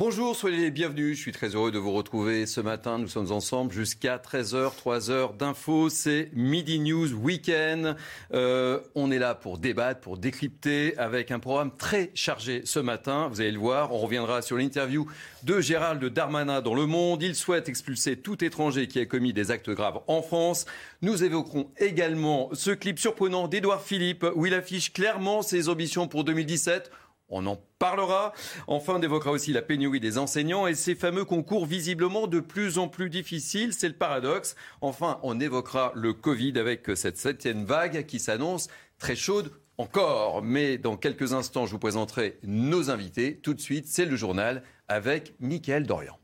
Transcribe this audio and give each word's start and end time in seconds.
Bonjour, 0.00 0.36
soyez 0.36 0.58
les 0.58 0.70
bienvenus. 0.70 1.16
Je 1.16 1.22
suis 1.22 1.32
très 1.32 1.56
heureux 1.56 1.72
de 1.72 1.78
vous 1.78 1.90
retrouver 1.90 2.46
ce 2.46 2.60
matin. 2.60 2.98
Nous 2.98 3.08
sommes 3.08 3.32
ensemble 3.32 3.72
jusqu'à 3.72 4.16
13h, 4.18 4.76
3 4.76 5.10
heures 5.10 5.32
d'infos. 5.32 5.88
C'est 5.88 6.30
Midi 6.34 6.78
News 6.78 7.12
Weekend. 7.14 7.96
Euh, 8.32 8.78
on 8.94 9.10
est 9.10 9.18
là 9.18 9.34
pour 9.34 9.58
débattre, 9.58 10.00
pour 10.00 10.16
décrypter 10.16 10.96
avec 10.98 11.32
un 11.32 11.40
programme 11.40 11.72
très 11.76 12.12
chargé 12.14 12.62
ce 12.64 12.78
matin. 12.78 13.26
Vous 13.26 13.40
allez 13.40 13.50
le 13.50 13.58
voir. 13.58 13.92
On 13.92 13.98
reviendra 13.98 14.40
sur 14.40 14.56
l'interview 14.56 15.10
de 15.42 15.60
Gérald 15.60 16.04
Darmanin 16.04 16.60
dans 16.60 16.76
Le 16.76 16.86
Monde. 16.86 17.24
Il 17.24 17.34
souhaite 17.34 17.68
expulser 17.68 18.16
tout 18.16 18.44
étranger 18.44 18.86
qui 18.86 19.00
a 19.00 19.04
commis 19.04 19.32
des 19.32 19.50
actes 19.50 19.70
graves 19.70 19.98
en 20.06 20.22
France. 20.22 20.66
Nous 21.02 21.24
évoquerons 21.24 21.72
également 21.76 22.50
ce 22.52 22.70
clip 22.70 23.00
surprenant 23.00 23.48
d'Édouard 23.48 23.82
Philippe 23.82 24.24
où 24.36 24.46
il 24.46 24.54
affiche 24.54 24.92
clairement 24.92 25.42
ses 25.42 25.68
ambitions 25.68 26.06
pour 26.06 26.22
2017. 26.22 26.92
On 27.28 27.46
en 27.46 27.60
parlera. 27.78 28.32
Enfin, 28.66 28.94
on 28.96 29.02
évoquera 29.02 29.30
aussi 29.30 29.52
la 29.52 29.62
pénurie 29.62 30.00
des 30.00 30.18
enseignants 30.18 30.66
et 30.66 30.74
ces 30.74 30.94
fameux 30.94 31.24
concours 31.24 31.66
visiblement 31.66 32.26
de 32.26 32.40
plus 32.40 32.78
en 32.78 32.88
plus 32.88 33.10
difficiles. 33.10 33.74
C'est 33.74 33.88
le 33.88 33.94
paradoxe. 33.94 34.56
Enfin, 34.80 35.18
on 35.22 35.38
évoquera 35.38 35.92
le 35.94 36.14
Covid 36.14 36.58
avec 36.58 36.90
cette 36.94 37.18
septième 37.18 37.64
vague 37.64 38.06
qui 38.06 38.18
s'annonce 38.18 38.68
très 38.98 39.16
chaude 39.16 39.52
encore. 39.76 40.42
Mais 40.42 40.78
dans 40.78 40.96
quelques 40.96 41.32
instants, 41.32 41.66
je 41.66 41.72
vous 41.72 41.78
présenterai 41.78 42.38
nos 42.42 42.90
invités. 42.90 43.36
Tout 43.36 43.54
de 43.54 43.60
suite, 43.60 43.86
c'est 43.86 44.06
le 44.06 44.16
journal 44.16 44.62
avec 44.88 45.34
Mickaël 45.40 45.86
Dorian. 45.86 46.17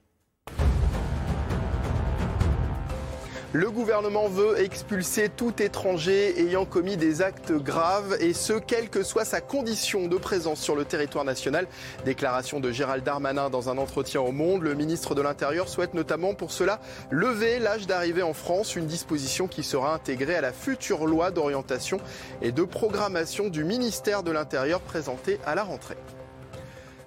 Le 3.54 3.70
gouvernement 3.70 4.26
veut 4.26 4.58
expulser 4.58 5.28
tout 5.28 5.62
étranger 5.62 6.40
ayant 6.40 6.64
commis 6.64 6.96
des 6.96 7.22
actes 7.22 7.52
graves 7.52 8.16
et 8.18 8.32
ce, 8.32 8.54
quelle 8.54 8.88
que 8.88 9.04
soit 9.04 9.24
sa 9.24 9.40
condition 9.40 10.08
de 10.08 10.16
présence 10.16 10.60
sur 10.60 10.74
le 10.74 10.84
territoire 10.84 11.24
national. 11.24 11.68
Déclaration 12.04 12.58
de 12.58 12.72
Gérald 12.72 13.04
Darmanin 13.04 13.50
dans 13.50 13.70
un 13.70 13.78
entretien 13.78 14.20
au 14.22 14.32
Monde. 14.32 14.64
Le 14.64 14.74
ministre 14.74 15.14
de 15.14 15.22
l'Intérieur 15.22 15.68
souhaite 15.68 15.94
notamment 15.94 16.34
pour 16.34 16.50
cela 16.50 16.80
lever 17.12 17.60
l'âge 17.60 17.86
d'arrivée 17.86 18.24
en 18.24 18.34
France, 18.34 18.74
une 18.74 18.86
disposition 18.86 19.46
qui 19.46 19.62
sera 19.62 19.94
intégrée 19.94 20.34
à 20.34 20.40
la 20.40 20.52
future 20.52 21.06
loi 21.06 21.30
d'orientation 21.30 21.98
et 22.42 22.50
de 22.50 22.64
programmation 22.64 23.50
du 23.50 23.62
ministère 23.62 24.24
de 24.24 24.32
l'Intérieur 24.32 24.80
présentée 24.80 25.38
à 25.46 25.54
la 25.54 25.62
rentrée. 25.62 25.96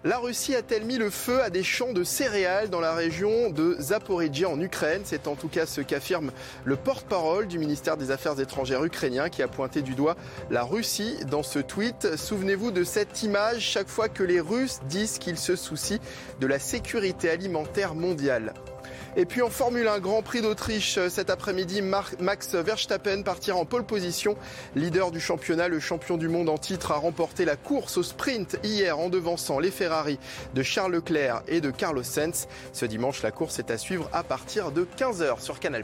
La 0.08 0.20
Russie 0.20 0.56
a-t-elle 0.56 0.86
mis 0.86 0.98
le 0.98 1.10
feu 1.10 1.42
à 1.42 1.50
des 1.50 1.64
champs 1.64 1.92
de 1.92 2.06
céréales 2.06 2.70
dans 2.70 2.80
la 2.80 2.94
région 2.94 3.50
de 3.50 3.76
Zaporizhia 3.78 4.48
en 4.48 4.58
Ukraine? 4.62 5.02
C'est 5.04 5.28
en 5.28 5.36
tout 5.36 5.50
cas 5.50 5.66
ce 5.66 5.82
qu'affirme 5.82 6.32
le 6.64 6.78
porte-parole 6.78 7.46
du 7.46 7.60
ministère 7.60 7.98
des 7.98 8.10
Affaires 8.10 8.40
étrangères 8.40 8.86
ukrainien 8.86 9.28
qui 9.28 9.44
a 9.44 9.50
pointé 9.50 9.82
du 9.82 9.96
doigt 9.96 10.16
la 10.50 10.64
Russie 10.64 11.18
dans 11.30 11.44
ce 11.44 11.60
tweet. 11.60 12.16
Souvenez-vous 12.16 12.72
de 12.72 12.86
cette 12.86 13.22
image 13.22 13.60
chaque 13.60 13.90
fois 13.90 14.08
que 14.08 14.24
les 14.24 14.40
Russes 14.40 14.80
disent 14.88 15.18
qu'ils 15.18 15.38
se 15.38 15.58
soucient 15.58 16.00
de 16.40 16.48
la 16.48 16.58
sécurité 16.58 17.30
alimentaire 17.30 17.94
mondiale. 17.94 18.54
Et 19.20 19.26
puis 19.26 19.42
en 19.42 19.50
Formule 19.50 19.88
1, 19.88 19.98
Grand 19.98 20.22
Prix 20.22 20.44
d'Autriche 20.44 21.00
cet 21.10 21.32
après-midi, 21.32 21.82
Max 21.82 22.54
Verstappen 22.54 23.24
partira 23.24 23.58
en 23.58 23.66
pole 23.66 23.84
position. 23.84 24.38
Leader 24.76 25.10
du 25.10 25.20
championnat, 25.20 25.70
le 25.70 25.80
champion 25.80 26.18
du 26.18 26.28
monde 26.28 26.50
en 26.50 26.60
titre 26.60 26.92
a 26.92 26.98
remporté 26.98 27.44
la 27.44 27.56
course 27.56 27.98
au 27.98 28.04
sprint 28.04 28.60
hier 28.64 29.00
en 29.00 29.10
devançant 29.10 29.58
les 29.58 29.72
Ferrari 29.72 30.20
de 30.54 30.62
Charles 30.62 30.92
Leclerc 30.92 31.42
et 31.48 31.62
de 31.62 31.72
Carlos 31.72 32.04
Sainz. 32.04 32.48
Ce 32.74 32.86
dimanche, 32.86 33.24
la 33.24 33.32
course 33.32 33.58
est 33.58 33.72
à 33.72 33.80
suivre 33.80 34.08
à 34.14 34.22
partir 34.22 34.72
de 34.72 34.86
15h 35.00 35.42
sur 35.42 35.60
Canal+. 35.60 35.84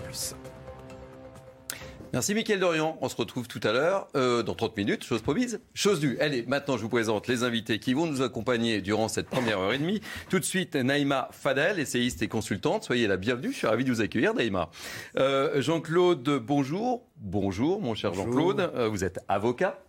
Merci 2.14 2.36
Mickaël 2.36 2.60
Dorian. 2.60 2.96
On 3.02 3.10
se 3.10 3.16
retrouve 3.16 3.48
tout 3.48 3.60
à 3.64 3.72
l'heure, 3.72 4.08
euh, 4.16 4.44
dans 4.44 4.54
30 4.54 4.78
minutes, 4.78 5.04
chose 5.04 5.24
promise, 5.24 5.60
chose 5.74 6.00
due. 6.00 6.16
Allez, 6.20 6.46
maintenant 6.48 6.78
je 6.78 6.84
vous 6.84 6.90
présente 6.90 7.28
les 7.28 7.42
invités 7.42 7.80
qui 7.80 7.96
vont 7.96 8.06
nous 8.06 8.22
accompagner 8.22 8.82
durant 8.82 9.08
cette 9.08 9.26
première 9.26 9.58
heure 9.58 9.74
et 9.74 9.80
demie. 9.80 10.00
Tout 10.30 10.38
de 10.38 10.46
suite, 10.46 10.76
Naïma 10.76 11.30
Fadel, 11.32 11.80
essayiste 11.80 12.22
et 12.22 12.28
consultante. 12.28 12.84
Soyez 12.84 13.08
la 13.08 13.18
bienvenue, 13.18 13.52
je 13.52 13.58
suis 13.58 13.66
ravi 13.66 13.84
de 13.84 13.92
vous 13.92 14.02
accueillir, 14.02 14.36
Naïma. 14.36 14.70
Euh, 15.18 15.60
Jean-Claude, 15.60 16.40
bonjour. 16.46 17.08
Bonjour, 17.18 17.82
mon 17.82 17.96
cher 17.96 18.14
Jean-Claude. 18.14 18.60
Euh, 18.60 18.88
vous 18.90 19.04
êtes 19.04 19.20
avocat. 19.28 19.80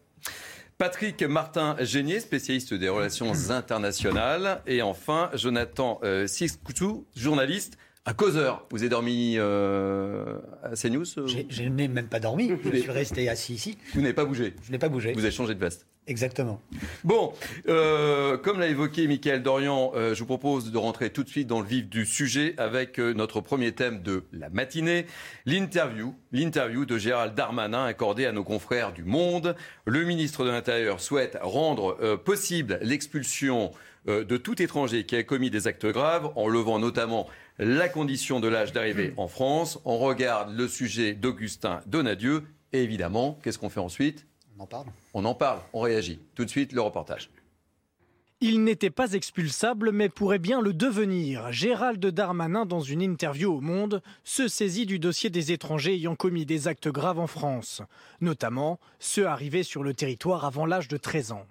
Patrick 0.78 1.22
Martin 1.24 1.76
Génier, 1.80 2.20
spécialiste 2.20 2.72
des 2.72 2.88
relations 2.88 3.32
internationales. 3.50 4.62
Et 4.66 4.80
enfin, 4.80 5.28
Jonathan 5.34 6.00
Siskoutou, 6.26 7.04
journaliste 7.14 7.76
un 8.06 8.12
causeur. 8.12 8.66
Vous 8.70 8.80
avez 8.80 8.90
dormi 8.90 9.36
euh, 9.38 10.38
à 10.62 10.74
CNews 10.76 11.04
euh 11.18 11.26
Je 11.48 11.62
n'ai 11.62 11.88
même 11.88 12.08
pas 12.08 12.20
dormi. 12.20 12.50
Je 12.64 12.76
suis 12.78 12.90
resté 12.90 13.28
assis 13.28 13.54
ici. 13.54 13.78
Vous 13.94 14.02
n'avez 14.02 14.12
pas 14.12 14.24
bougé 14.24 14.54
Je 14.62 14.72
n'ai 14.72 14.78
pas 14.78 14.88
bougé. 14.88 15.12
Vous 15.12 15.24
avez 15.24 15.30
changé 15.30 15.54
de 15.54 15.60
veste 15.60 15.86
Exactement. 16.06 16.60
Bon, 17.02 17.32
euh, 17.66 18.36
comme 18.36 18.60
l'a 18.60 18.66
évoqué 18.66 19.08
Michael 19.08 19.42
Dorian, 19.42 19.92
je 19.94 20.18
vous 20.18 20.26
propose 20.26 20.70
de 20.70 20.76
rentrer 20.76 21.08
tout 21.08 21.24
de 21.24 21.30
suite 21.30 21.46
dans 21.46 21.62
le 21.62 21.66
vif 21.66 21.88
du 21.88 22.04
sujet 22.04 22.54
avec 22.58 22.98
notre 22.98 23.40
premier 23.40 23.72
thème 23.72 24.02
de 24.02 24.24
la 24.34 24.50
matinée, 24.50 25.06
l'interview, 25.46 26.14
l'interview 26.30 26.84
de 26.84 26.98
Gérald 26.98 27.34
Darmanin 27.34 27.86
accordée 27.86 28.26
à 28.26 28.32
nos 28.32 28.44
confrères 28.44 28.92
du 28.92 29.02
Monde. 29.02 29.56
Le 29.86 30.04
ministre 30.04 30.44
de 30.44 30.50
l'Intérieur 30.50 31.00
souhaite 31.00 31.38
rendre 31.40 32.16
possible 32.16 32.78
l'expulsion 32.82 33.70
de 34.06 34.36
tout 34.36 34.60
étranger 34.60 35.04
qui 35.04 35.16
a 35.16 35.22
commis 35.22 35.50
des 35.50 35.66
actes 35.66 35.86
graves 35.86 36.32
en 36.36 36.48
levant 36.48 36.78
notamment 36.78 37.28
la 37.58 37.88
condition 37.88 38.40
de 38.40 38.48
l'âge 38.48 38.72
d'arrivée 38.72 39.14
en 39.16 39.28
France. 39.28 39.80
On 39.84 39.98
regarde 39.98 40.54
le 40.54 40.68
sujet 40.68 41.14
d'Augustin 41.14 41.80
Donadieu. 41.86 42.44
Et 42.72 42.82
évidemment, 42.82 43.38
qu'est-ce 43.42 43.58
qu'on 43.58 43.70
fait 43.70 43.80
ensuite? 43.80 44.26
On 44.58 44.62
en 44.62 44.66
parle. 44.66 44.86
On 45.14 45.24
en 45.24 45.34
parle, 45.34 45.60
on 45.72 45.80
réagit. 45.80 46.20
Tout 46.34 46.44
de 46.44 46.50
suite, 46.50 46.72
le 46.72 46.80
reportage. 46.80 47.30
Il 48.40 48.62
n'était 48.62 48.90
pas 48.90 49.12
expulsable, 49.12 49.90
mais 49.90 50.08
pourrait 50.08 50.38
bien 50.38 50.60
le 50.60 50.74
devenir. 50.74 51.50
Gérald 51.50 52.04
Darmanin, 52.04 52.66
dans 52.66 52.80
une 52.80 53.00
interview 53.00 53.54
au 53.54 53.60
Monde, 53.60 54.02
se 54.22 54.48
saisit 54.48 54.86
du 54.86 54.98
dossier 54.98 55.30
des 55.30 55.52
étrangers 55.52 55.94
ayant 55.94 56.14
commis 56.16 56.44
des 56.44 56.68
actes 56.68 56.88
graves 56.88 57.20
en 57.20 57.26
France, 57.26 57.80
notamment 58.20 58.78
ceux 58.98 59.26
arrivés 59.26 59.62
sur 59.62 59.82
le 59.82 59.94
territoire 59.94 60.44
avant 60.44 60.66
l'âge 60.66 60.88
de 60.88 60.96
13 60.96 61.32
ans. 61.32 61.46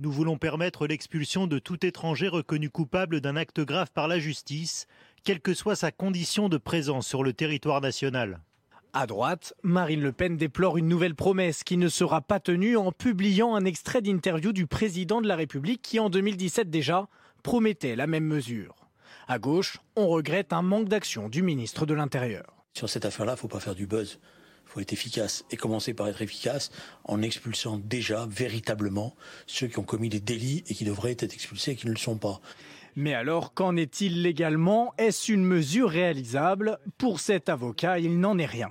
Nous 0.00 0.12
voulons 0.12 0.38
permettre 0.38 0.86
l'expulsion 0.86 1.48
de 1.48 1.58
tout 1.58 1.84
étranger 1.84 2.28
reconnu 2.28 2.70
coupable 2.70 3.20
d'un 3.20 3.34
acte 3.34 3.58
grave 3.58 3.90
par 3.92 4.06
la 4.06 4.20
justice, 4.20 4.86
quelle 5.24 5.40
que 5.40 5.54
soit 5.54 5.74
sa 5.74 5.90
condition 5.90 6.48
de 6.48 6.56
présence 6.56 7.04
sur 7.04 7.24
le 7.24 7.32
territoire 7.32 7.80
national. 7.80 8.38
À 8.92 9.08
droite, 9.08 9.54
Marine 9.64 10.00
Le 10.00 10.12
Pen 10.12 10.36
déplore 10.36 10.78
une 10.78 10.86
nouvelle 10.86 11.16
promesse 11.16 11.64
qui 11.64 11.76
ne 11.76 11.88
sera 11.88 12.20
pas 12.20 12.38
tenue 12.38 12.76
en 12.76 12.92
publiant 12.92 13.56
un 13.56 13.64
extrait 13.64 14.00
d'interview 14.00 14.52
du 14.52 14.68
président 14.68 15.20
de 15.20 15.26
la 15.26 15.34
République 15.34 15.82
qui, 15.82 15.98
en 15.98 16.10
2017 16.10 16.70
déjà, 16.70 17.08
promettait 17.42 17.96
la 17.96 18.06
même 18.06 18.24
mesure. 18.24 18.76
À 19.26 19.40
gauche, 19.40 19.78
on 19.96 20.06
regrette 20.06 20.52
un 20.52 20.62
manque 20.62 20.88
d'action 20.88 21.28
du 21.28 21.42
ministre 21.42 21.86
de 21.86 21.94
l'Intérieur. 21.94 22.64
Sur 22.72 22.88
cette 22.88 23.04
affaire-là, 23.04 23.32
il 23.32 23.34
ne 23.34 23.40
faut 23.40 23.48
pas 23.48 23.58
faire 23.58 23.74
du 23.74 23.88
buzz. 23.88 24.20
Il 24.68 24.72
faut 24.72 24.80
être 24.80 24.92
efficace 24.92 25.46
et 25.50 25.56
commencer 25.56 25.94
par 25.94 26.08
être 26.08 26.20
efficace 26.20 26.70
en 27.04 27.22
expulsant 27.22 27.78
déjà 27.78 28.26
véritablement 28.26 29.16
ceux 29.46 29.66
qui 29.66 29.78
ont 29.78 29.82
commis 29.82 30.10
des 30.10 30.20
délits 30.20 30.62
et 30.68 30.74
qui 30.74 30.84
devraient 30.84 31.12
être 31.12 31.22
expulsés 31.22 31.70
et 31.70 31.76
qui 31.76 31.86
ne 31.86 31.92
le 31.92 31.96
sont 31.96 32.18
pas. 32.18 32.42
Mais 32.94 33.14
alors, 33.14 33.54
qu'en 33.54 33.76
est-il 33.76 34.20
légalement? 34.20 34.92
Est-ce 34.98 35.32
une 35.32 35.42
mesure 35.42 35.88
réalisable? 35.88 36.78
Pour 36.98 37.18
cet 37.18 37.48
avocat, 37.48 37.98
il 37.98 38.20
n'en 38.20 38.36
est 38.36 38.44
rien. 38.44 38.70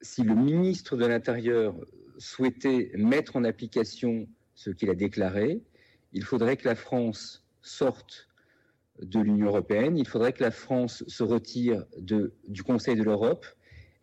Si 0.00 0.22
le 0.22 0.36
ministre 0.36 0.96
de 0.96 1.06
l'Intérieur 1.06 1.74
souhaitait 2.18 2.92
mettre 2.94 3.34
en 3.34 3.42
application 3.42 4.28
ce 4.54 4.70
qu'il 4.70 4.90
a 4.90 4.94
déclaré, 4.94 5.60
il 6.12 6.22
faudrait 6.22 6.56
que 6.56 6.68
la 6.68 6.76
France 6.76 7.44
sorte 7.62 8.28
de 9.02 9.18
l'Union 9.18 9.48
européenne, 9.48 9.98
il 9.98 10.06
faudrait 10.06 10.34
que 10.34 10.44
la 10.44 10.52
France 10.52 11.02
se 11.08 11.24
retire 11.24 11.84
du 11.98 12.62
Conseil 12.62 12.94
de 12.94 13.02
l'Europe 13.02 13.44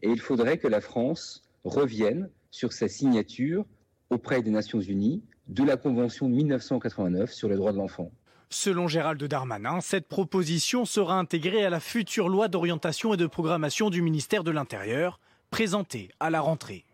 et 0.01 0.09
il 0.09 0.19
faudrait 0.19 0.57
que 0.57 0.67
la 0.67 0.81
France 0.81 1.43
revienne 1.63 2.29
sur 2.51 2.73
sa 2.73 2.87
signature 2.87 3.65
auprès 4.09 4.41
des 4.41 4.51
Nations 4.51 4.79
Unies 4.79 5.21
de 5.47 5.63
la 5.63 5.77
Convention 5.77 6.29
de 6.29 6.35
1989 6.35 7.31
sur 7.31 7.49
les 7.49 7.55
droits 7.55 7.71
de 7.71 7.77
l'enfant. 7.77 8.11
Selon 8.49 8.87
Gérald 8.87 9.21
Darmanin, 9.23 9.81
cette 9.81 10.07
proposition 10.07 10.85
sera 10.85 11.17
intégrée 11.19 11.65
à 11.65 11.69
la 11.69 11.81
future 11.81 12.29
loi 12.29 12.47
d'orientation 12.47 13.13
et 13.13 13.17
de 13.17 13.27
programmation 13.27 13.89
du 13.89 14.01
ministère 14.01 14.43
de 14.43 14.51
l'Intérieur, 14.51 15.19
présentée 15.49 16.09
à 16.19 16.29
la 16.29 16.39
rentrée. 16.39 16.85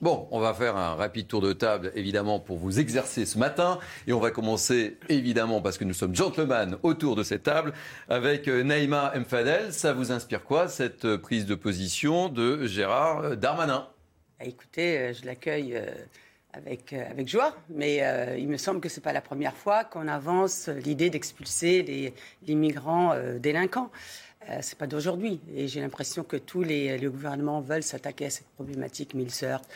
Bon, 0.00 0.28
on 0.30 0.38
va 0.38 0.54
faire 0.54 0.76
un 0.76 0.94
rapide 0.94 1.26
tour 1.26 1.40
de 1.40 1.52
table, 1.52 1.90
évidemment, 1.96 2.38
pour 2.38 2.56
vous 2.56 2.78
exercer 2.78 3.26
ce 3.26 3.36
matin. 3.36 3.80
Et 4.06 4.12
on 4.12 4.20
va 4.20 4.30
commencer, 4.30 4.96
évidemment, 5.08 5.60
parce 5.60 5.76
que 5.76 5.82
nous 5.82 5.92
sommes 5.92 6.14
gentlemen 6.14 6.76
autour 6.84 7.16
de 7.16 7.24
cette 7.24 7.42
table, 7.42 7.72
avec 8.08 8.46
euh, 8.46 8.62
Naïma 8.62 9.12
Mfadel. 9.16 9.72
Ça 9.72 9.92
vous 9.92 10.12
inspire 10.12 10.44
quoi, 10.44 10.68
cette 10.68 11.04
euh, 11.04 11.18
prise 11.18 11.46
de 11.46 11.56
position 11.56 12.28
de 12.28 12.64
Gérard 12.64 13.24
euh, 13.24 13.34
Darmanin? 13.34 13.88
Bah, 14.38 14.44
Écoutez, 14.46 15.14
je 15.14 15.26
l'accueille 15.26 15.82
avec, 16.52 16.94
joie, 17.26 17.56
mais 17.68 18.00
il 18.38 18.48
me 18.48 18.56
semble 18.56 18.80
que 18.80 18.88
ce 18.88 19.00
n'est 19.00 19.02
pas 19.02 19.12
la 19.12 19.20
première 19.20 19.56
fois 19.56 19.82
qu'on 19.82 20.06
avance 20.06 20.68
l'idée 20.68 21.10
d'expulser 21.10 21.82
les, 21.82 22.14
les, 22.46 22.54
migrants 22.54 23.14
délinquants. 23.40 23.90
Euh, 24.50 24.58
c'est 24.60 24.78
pas 24.78 24.86
d'aujourd'hui. 24.86 25.40
Et 25.54 25.68
j'ai 25.68 25.80
l'impression 25.80 26.24
que 26.24 26.36
tous 26.36 26.62
les, 26.62 26.98
gouvernements 26.98 27.60
veulent 27.60 27.82
s'attaquer 27.82 28.26
à 28.26 28.30
cette 28.30 28.48
problématique, 28.48 29.14
heurtent 29.42 29.68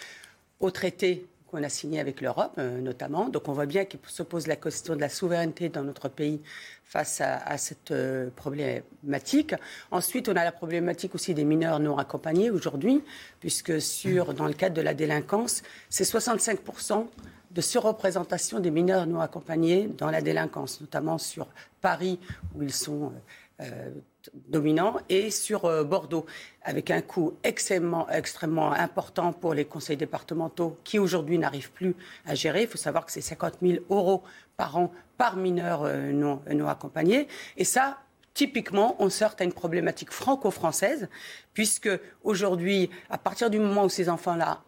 au 0.61 0.71
traité 0.71 1.27
qu'on 1.51 1.63
a 1.63 1.69
signé 1.69 2.01
avec 2.01 2.21
l'Europe, 2.21 2.55
euh, 2.59 2.81
notamment. 2.81 3.29
Donc 3.29 3.49
on 3.49 3.53
voit 3.53 3.67
bien 3.67 3.85
qu'il 3.85 4.01
se 4.07 4.23
pose 4.23 4.47
la 4.47 4.57
question 4.57 4.97
de 4.97 5.01
la 5.01 5.11
souveraineté 5.11 5.69
dans 5.69 5.83
notre 5.83 6.09
pays 6.09 6.41
face 6.85 7.21
à, 7.21 7.57
cette 7.59 7.91
euh, 7.91 8.31
problématique. 8.37 9.55
Ensuite, 9.91 10.29
on 10.29 10.37
a 10.37 10.45
la 10.45 10.53
problématique 10.53 11.15
aussi 11.15 11.35
des 11.35 11.45
mineurs 11.45 11.81
non 11.81 11.99
accompagnés 11.99 12.51
aujourd'hui, 12.51 13.03
puisque 13.41 13.81
sur, 13.81 14.35
dans 14.35 14.47
le 14.47 14.55
cadre 14.55 14.77
de 14.77 14.83
la 14.83 14.95
délinquance, 14.95 15.63
c'est 15.91 16.05
65% 16.05 17.07
de 17.51 17.61
surreprésentation 17.61 18.61
des 18.61 18.71
mineurs 18.71 19.07
non 19.07 19.21
accompagnés 19.21 19.89
dans 19.99 20.11
la 20.11 20.23
délinquance, 20.23 20.81
notamment 20.81 21.19
sur 21.19 21.49
Paris, 21.83 22.19
où 22.55 22.63
ils 22.63 22.73
sont 22.73 23.13
dominant 24.49 24.97
et 25.09 25.31
sur 25.31 25.65
euh, 25.65 25.85
Bordeaux, 25.85 26.27
avec 26.63 26.91
un 26.91 27.01
coût 27.01 27.35
extrêmement, 27.43 28.09
extrêmement 28.09 28.73
important 28.73 29.33
pour 29.33 29.55
les 29.55 29.65
conseils 29.65 29.97
départementaux 29.97 30.79
qui 30.85 30.99
aujourd'hui 30.99 31.39
n'arrivent 31.39 31.73
plus 31.73 31.95
à 32.27 32.35
gérer. 32.35 32.63
Il 32.63 32.69
faut 32.69 32.79
savoir 32.79 33.07
que 33.07 33.13
c'est 33.13 33.21
50 33.21 33.55
000 33.63 33.85
euros 33.91 34.23
par 34.57 34.77
an 34.77 34.93
par 35.19 35.37
mineur 35.37 35.83
euh, 35.85 36.13
non, 36.13 36.43
non 36.51 36.69
accompagné. 36.69 37.29
Et 37.57 37.65
ça, 37.65 37.99
Typiquement, 38.35 38.97
on 38.99 39.11
sort 39.11 39.35
à 39.39 39.45
une 39.45 39.53
problématique 39.53 40.11
franco-française, 40.11 41.09
puisque 41.53 41.91
aujourd'hui, 42.25 42.89
à 43.11 43.19
partir 43.19 43.51
du 43.51 43.59
moment 43.59 43.85
où 43.85 43.89
ces 43.91 44.09
enfants-là 44.09 44.63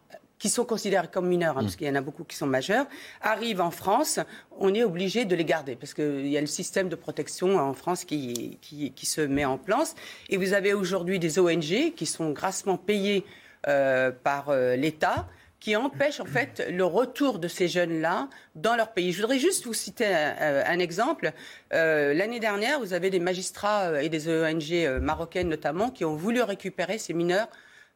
qui 0.45 0.49
sont 0.49 0.63
considérés 0.63 1.07
comme 1.11 1.27
mineurs, 1.27 1.57
hein, 1.57 1.61
parce 1.61 1.73
mm. 1.73 1.77
qu'il 1.77 1.87
y 1.87 1.89
en 1.89 1.95
a 1.95 2.01
beaucoup 2.01 2.23
qui 2.23 2.35
sont 2.35 2.45
majeurs, 2.45 2.85
arrivent 3.19 3.61
en 3.61 3.71
France, 3.71 4.19
on 4.59 4.75
est 4.75 4.83
obligé 4.83 5.25
de 5.25 5.35
les 5.35 5.43
garder, 5.43 5.75
parce 5.75 5.95
qu'il 5.95 6.27
y 6.27 6.37
a 6.37 6.41
le 6.41 6.45
système 6.45 6.87
de 6.87 6.95
protection 6.95 7.57
en 7.57 7.73
France 7.73 8.05
qui, 8.05 8.59
qui, 8.61 9.05
se 9.07 9.21
met 9.21 9.43
en 9.43 9.57
place. 9.57 9.95
Et 10.29 10.37
vous 10.37 10.53
avez 10.53 10.75
aujourd'hui 10.75 11.17
des 11.17 11.39
ONG 11.39 11.95
qui 11.95 12.05
sont 12.05 12.29
grassement 12.29 12.77
payées 12.77 13.25
euh, 13.67 14.11
par 14.11 14.49
euh, 14.49 14.75
l'État 14.75 15.27
qui 15.59 15.75
empêchent 15.75 16.19
en 16.19 16.25
fait 16.25 16.63
le 16.69 16.85
retour 16.85 17.39
de 17.39 17.47
ces 17.47 17.67
jeunes-là 17.67 18.29
dans 18.53 18.75
leur 18.75 18.91
pays. 18.93 19.13
Je 19.13 19.21
voudrais 19.21 19.39
juste 19.39 19.65
vous 19.65 19.73
citer 19.73 20.05
un, 20.05 20.35
euh, 20.41 20.77
exemple. 20.77 21.31
L'année 21.71 22.39
dernière, 22.39 22.79
vous 22.79 22.93
avez 22.93 23.09
des 23.09 23.19
magistrats 23.19 24.03
et 24.03 24.09
des 24.09 24.29
ONG 24.29 25.01
marocaines 25.01 25.49
notamment 25.49 25.89
qui 25.89 26.05
ont 26.05 26.15
voulu 26.15 26.43
récupérer 26.43 26.99
ces 26.99 27.15
mineurs 27.15 27.47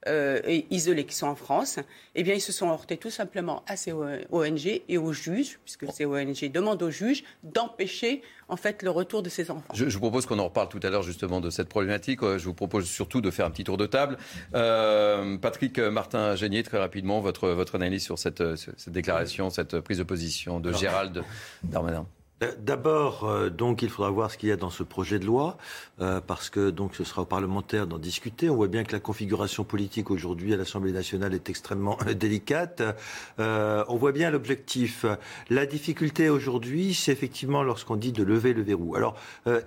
euh, 0.08 0.62
isolés 0.70 1.06
qui 1.06 1.16
sont 1.16 1.28
en 1.28 1.36
France, 1.36 1.80
eh 2.16 2.24
bien, 2.24 2.34
ils 2.34 2.42
se 2.42 2.52
sont 2.52 2.70
heurtés 2.70 2.98
tout 2.98 3.10
simplement 3.10 3.64
à 3.68 3.76
ces 3.76 3.92
ONG 3.92 4.82
et 4.88 4.98
aux 4.98 5.12
juges, 5.12 5.60
puisque 5.66 5.92
ces 5.92 6.06
ONG 6.06 6.50
demandent 6.52 6.82
aux 6.82 6.90
juges 6.90 7.24
d'empêcher 7.44 8.22
en 8.48 8.56
fait 8.56 8.82
le 8.82 8.90
retour 8.90 9.24
de 9.24 9.30
ces 9.30 9.52
enfants. 9.52 9.74
Je, 9.74 9.86
vous 9.86 10.00
propose 10.00 10.26
qu'on 10.26 10.40
en 10.40 10.46
reparle 10.46 10.70
tout 10.70 10.80
à 10.84 10.90
l'heure 10.90 11.04
justement 11.04 11.42
de 11.42 11.50
cette 11.50 11.70
problématique. 11.70 12.24
Euh, 12.24 12.38
je 12.38 12.46
vous 12.46 12.54
propose 12.54 12.86
surtout 12.86 13.22
de 13.22 13.30
faire 13.30 13.46
un 13.46 13.52
petit 13.52 13.66
tour 13.66 13.78
de 13.78 13.86
table. 13.86 14.18
Euh, 14.56 15.38
Patrick 15.38 15.78
Martin 15.80 16.36
Génier, 16.36 16.64
très 16.64 16.80
rapidement, 16.80 17.20
votre, 17.20 17.50
votre 17.50 17.76
analyse 17.76 18.04
sur 18.04 18.18
cette, 18.18 18.56
cette 18.56 18.90
déclaration, 18.90 19.50
cette 19.50 19.80
prise 19.82 19.98
de 19.98 20.04
position 20.04 20.60
de 20.60 20.72
Gérald 20.72 21.24
Darmanin. 21.64 22.06
D'abord, 22.60 23.26
euh, 23.26 23.50
donc, 23.50 23.82
il 23.82 23.90
faudra 23.90 24.10
voir 24.12 24.32
ce 24.32 24.38
qu'il 24.38 24.48
y 24.48 24.52
a 24.54 24.56
dans 24.56 24.70
ce 24.70 24.84
projet 24.84 25.20
de 25.20 25.26
loi, 25.26 25.58
euh, 26.00 26.22
parce 26.26 26.50
que 26.50 26.70
donc 26.70 26.96
ce 26.96 27.04
sera 27.04 27.24
aux 27.24 27.26
parlementaires 27.26 27.86
d'en 27.86 27.98
discuter. 27.98 28.50
On 28.50 28.56
voit 28.56 28.70
bien 28.70 28.86
que 28.86 28.94
la 28.94 29.02
configuration 29.02 29.66
politique 29.66 30.10
aujourd'hui 30.10 30.54
à 30.54 30.58
l'Assemblée 30.58 30.94
nationale 30.94 31.34
est 31.34 31.50
extrêmement 31.50 31.98
délicate. 32.16 32.82
Euh, 33.40 33.84
on 33.90 33.98
voit 33.98 34.14
bien 34.14 34.32
l'objectif. 34.32 35.06
La 35.50 35.66
difficulté 35.66 36.30
aujourd'hui, 36.30 36.94
c'est 36.94 37.12
effectivement 37.12 37.62
lorsqu'on 37.62 37.98
dit 37.98 38.14
de 38.14 38.24
lever 38.24 38.54
le 38.54 38.62
verrou. 38.62 38.96
Alors, 38.96 39.16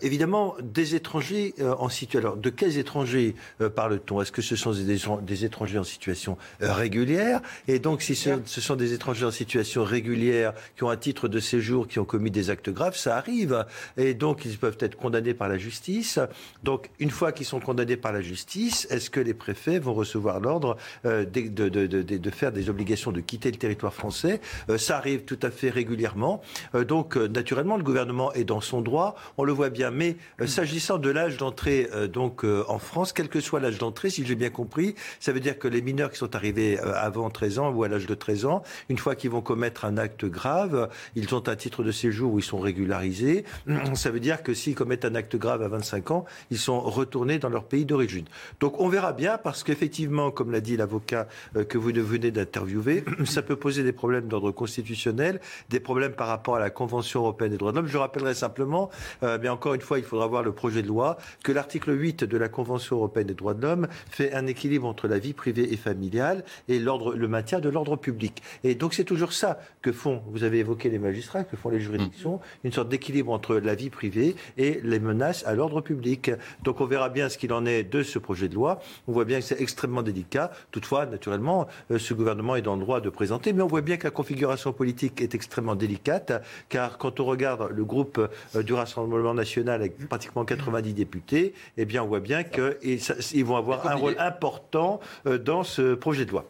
évidemment, 0.00 0.54
des 0.62 0.94
étrangers 0.94 1.54
en 1.60 1.88
situation. 1.88 2.20
Alors, 2.20 2.36
de 2.36 2.50
quels 2.50 2.78
étrangers 2.78 3.34
parle-t-on? 3.74 4.22
Est-ce 4.22 4.32
que 4.32 4.42
ce 4.42 4.56
sont 4.56 4.72
des, 4.72 4.98
des, 5.22 5.44
étrangers 5.44 5.78
en 5.78 5.84
situation 5.84 6.38
régulière? 6.60 7.40
Et 7.68 7.78
donc, 7.78 8.02
si 8.02 8.14
ce, 8.14 8.30
ce 8.44 8.60
sont 8.60 8.76
des 8.76 8.92
étrangers 8.94 9.26
en 9.26 9.30
situation 9.30 9.84
régulière 9.84 10.54
qui 10.76 10.84
ont 10.84 10.90
un 10.90 10.96
titre 10.96 11.28
de 11.28 11.40
séjour, 11.40 11.86
qui 11.88 11.98
ont 11.98 12.04
commis 12.04 12.30
des 12.30 12.50
actes 12.50 12.61
grave, 12.70 12.96
ça 12.96 13.16
arrive. 13.16 13.64
Et 13.96 14.14
donc, 14.14 14.44
ils 14.44 14.58
peuvent 14.58 14.76
être 14.80 14.96
condamnés 14.96 15.34
par 15.34 15.48
la 15.48 15.58
justice. 15.58 16.18
Donc, 16.62 16.90
une 16.98 17.10
fois 17.10 17.32
qu'ils 17.32 17.46
sont 17.46 17.60
condamnés 17.60 17.96
par 17.96 18.12
la 18.12 18.20
justice, 18.20 18.86
est-ce 18.90 19.10
que 19.10 19.20
les 19.20 19.34
préfets 19.34 19.78
vont 19.78 19.94
recevoir 19.94 20.40
l'ordre 20.40 20.76
euh, 21.04 21.24
de, 21.24 21.48
de, 21.48 21.68
de, 21.68 22.02
de, 22.02 22.30
faire 22.30 22.52
des 22.52 22.70
obligations 22.70 23.12
de 23.12 23.20
quitter 23.20 23.50
le 23.50 23.56
territoire 23.56 23.94
français? 23.94 24.40
Euh, 24.68 24.78
Ça 24.78 24.96
arrive 24.96 25.22
tout 25.24 25.38
à 25.42 25.50
fait 25.50 25.70
régulièrement. 25.70 26.42
Euh, 26.74 26.84
donc, 26.84 27.16
naturellement, 27.16 27.76
le 27.76 27.82
gouvernement 27.82 28.32
est 28.32 28.44
dans 28.44 28.60
son 28.60 28.80
droit. 28.80 29.16
On 29.36 29.44
le 29.44 29.52
voit 29.52 29.70
bien. 29.70 29.90
Mais 29.90 30.16
s'agissant 30.46 30.98
de 30.98 31.10
l'âge 31.10 31.36
d'entrée 31.36 31.88
donc 32.12 32.44
en 32.44 32.78
France, 32.78 33.12
quel 33.12 33.28
que 33.28 33.40
soit 33.40 33.60
l'âge 33.60 33.78
d'entrée, 33.78 34.10
si 34.10 34.24
j'ai 34.24 34.34
bien 34.34 34.50
compris, 34.50 34.94
ça 35.20 35.32
veut 35.32 35.40
dire 35.40 35.58
que 35.58 35.68
les 35.68 35.82
mineurs 35.82 36.10
qui 36.10 36.18
sont 36.18 36.34
arrivés 36.34 36.78
avant 36.78 37.30
13 37.30 37.58
ans 37.58 37.70
ou 37.70 37.84
à 37.84 37.88
l'âge 37.88 38.06
de 38.06 38.14
13 38.14 38.46
ans, 38.46 38.62
une 38.88 38.98
fois 38.98 39.14
qu'ils 39.14 39.30
vont 39.30 39.40
commettre 39.40 39.84
un 39.84 39.96
acte 39.96 40.24
grave, 40.24 40.88
ils 41.14 41.34
ont 41.34 41.46
un 41.48 41.56
titre 41.56 41.82
de 41.82 41.92
séjour 41.92 42.32
où 42.32 42.38
ils 42.38 42.44
sont 42.44 42.51
régularisés. 42.60 43.44
Ça 43.94 44.10
veut 44.10 44.20
dire 44.20 44.42
que 44.42 44.54
s'ils 44.54 44.74
commettent 44.74 45.04
un 45.04 45.14
acte 45.14 45.36
grave 45.36 45.62
à 45.62 45.68
25 45.68 46.10
ans, 46.10 46.24
ils 46.50 46.58
sont 46.58 46.80
retournés 46.80 47.38
dans 47.38 47.48
leur 47.48 47.64
pays 47.64 47.84
d'origine. 47.84 48.24
Donc 48.60 48.80
on 48.80 48.88
verra 48.88 49.12
bien 49.12 49.38
parce 49.38 49.62
qu'effectivement, 49.62 50.30
comme 50.30 50.50
l'a 50.50 50.60
dit 50.60 50.76
l'avocat 50.76 51.28
euh, 51.56 51.64
que 51.64 51.78
vous 51.78 51.90
venez 51.92 52.30
d'interviewer, 52.30 53.04
ça 53.24 53.42
peut 53.42 53.56
poser 53.56 53.82
des 53.82 53.92
problèmes 53.92 54.28
d'ordre 54.28 54.50
constitutionnel, 54.50 55.40
des 55.68 55.80
problèmes 55.80 56.12
par 56.12 56.28
rapport 56.28 56.56
à 56.56 56.60
la 56.60 56.70
Convention 56.70 57.20
européenne 57.20 57.50
des 57.50 57.58
droits 57.58 57.72
de 57.72 57.76
l'homme. 57.76 57.86
Je 57.86 57.98
rappellerai 57.98 58.34
simplement, 58.34 58.90
euh, 59.22 59.38
mais 59.40 59.48
encore 59.48 59.74
une 59.74 59.80
fois, 59.80 59.98
il 59.98 60.04
faudra 60.04 60.26
voir 60.26 60.42
le 60.42 60.52
projet 60.52 60.82
de 60.82 60.88
loi, 60.88 61.18
que 61.42 61.52
l'article 61.52 61.98
8 61.98 62.24
de 62.24 62.36
la 62.36 62.48
Convention 62.48 62.96
européenne 62.96 63.26
des 63.26 63.34
droits 63.34 63.54
de 63.54 63.62
l'homme 63.62 63.88
fait 64.10 64.32
un 64.32 64.46
équilibre 64.46 64.86
entre 64.86 65.08
la 65.08 65.18
vie 65.18 65.32
privée 65.32 65.72
et 65.72 65.76
familiale 65.76 66.44
et 66.68 66.78
l'ordre, 66.78 67.14
le 67.14 67.28
maintien 67.28 67.60
de 67.60 67.68
l'ordre 67.68 67.96
public. 67.96 68.42
Et 68.64 68.74
donc 68.74 68.94
c'est 68.94 69.04
toujours 69.04 69.32
ça 69.32 69.60
que 69.80 69.92
font, 69.92 70.22
vous 70.28 70.44
avez 70.44 70.58
évoqué 70.58 70.90
les 70.90 70.98
magistrats, 70.98 71.44
que 71.44 71.56
font 71.56 71.70
les 71.70 71.80
juridictions, 71.80 72.40
une 72.64 72.72
sorte 72.72 72.88
d'équilibre 72.88 73.32
entre 73.32 73.56
la 73.56 73.74
vie 73.74 73.90
privée 73.90 74.36
et 74.56 74.80
les 74.82 74.98
menaces 74.98 75.44
à 75.46 75.54
l'ordre 75.54 75.80
public. 75.80 76.30
Donc 76.62 76.80
on 76.80 76.86
verra 76.86 77.08
bien 77.08 77.28
ce 77.28 77.38
qu'il 77.38 77.52
en 77.52 77.66
est 77.66 77.82
de 77.82 78.02
ce 78.02 78.18
projet 78.18 78.48
de 78.48 78.54
loi. 78.54 78.80
On 79.08 79.12
voit 79.12 79.24
bien 79.24 79.38
que 79.40 79.44
c'est 79.44 79.60
extrêmement 79.60 80.02
délicat. 80.02 80.50
Toutefois, 80.70 81.06
naturellement, 81.06 81.66
euh, 81.90 81.98
ce 81.98 82.14
gouvernement 82.14 82.56
est 82.56 82.62
dans 82.62 82.76
le 82.76 82.82
droit 82.82 83.00
de 83.00 83.10
présenter, 83.10 83.52
mais 83.52 83.62
on 83.62 83.66
voit 83.66 83.80
bien 83.80 83.96
que 83.96 84.04
la 84.04 84.10
configuration 84.10 84.72
politique 84.72 85.20
est 85.20 85.34
extrêmement 85.34 85.74
délicate, 85.74 86.32
car 86.68 86.98
quand 86.98 87.20
on 87.20 87.24
regarde 87.24 87.70
le 87.70 87.84
groupe 87.84 88.18
euh, 88.56 88.62
du 88.62 88.72
Rassemblement 88.72 89.34
national 89.34 89.80
avec 89.80 90.08
pratiquement 90.08 90.44
90 90.44 90.94
députés, 90.94 91.54
eh 91.76 91.84
bien 91.84 92.02
on 92.02 92.06
voit 92.06 92.20
bien 92.20 92.44
qu'ils 92.44 93.44
vont 93.44 93.56
avoir 93.56 93.86
un 93.86 93.94
rôle 93.94 94.16
important 94.18 95.00
euh, 95.26 95.38
dans 95.38 95.64
ce 95.64 95.94
projet 95.94 96.24
de 96.24 96.30
loi. 96.30 96.44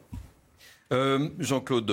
Jean-Claude 1.39 1.91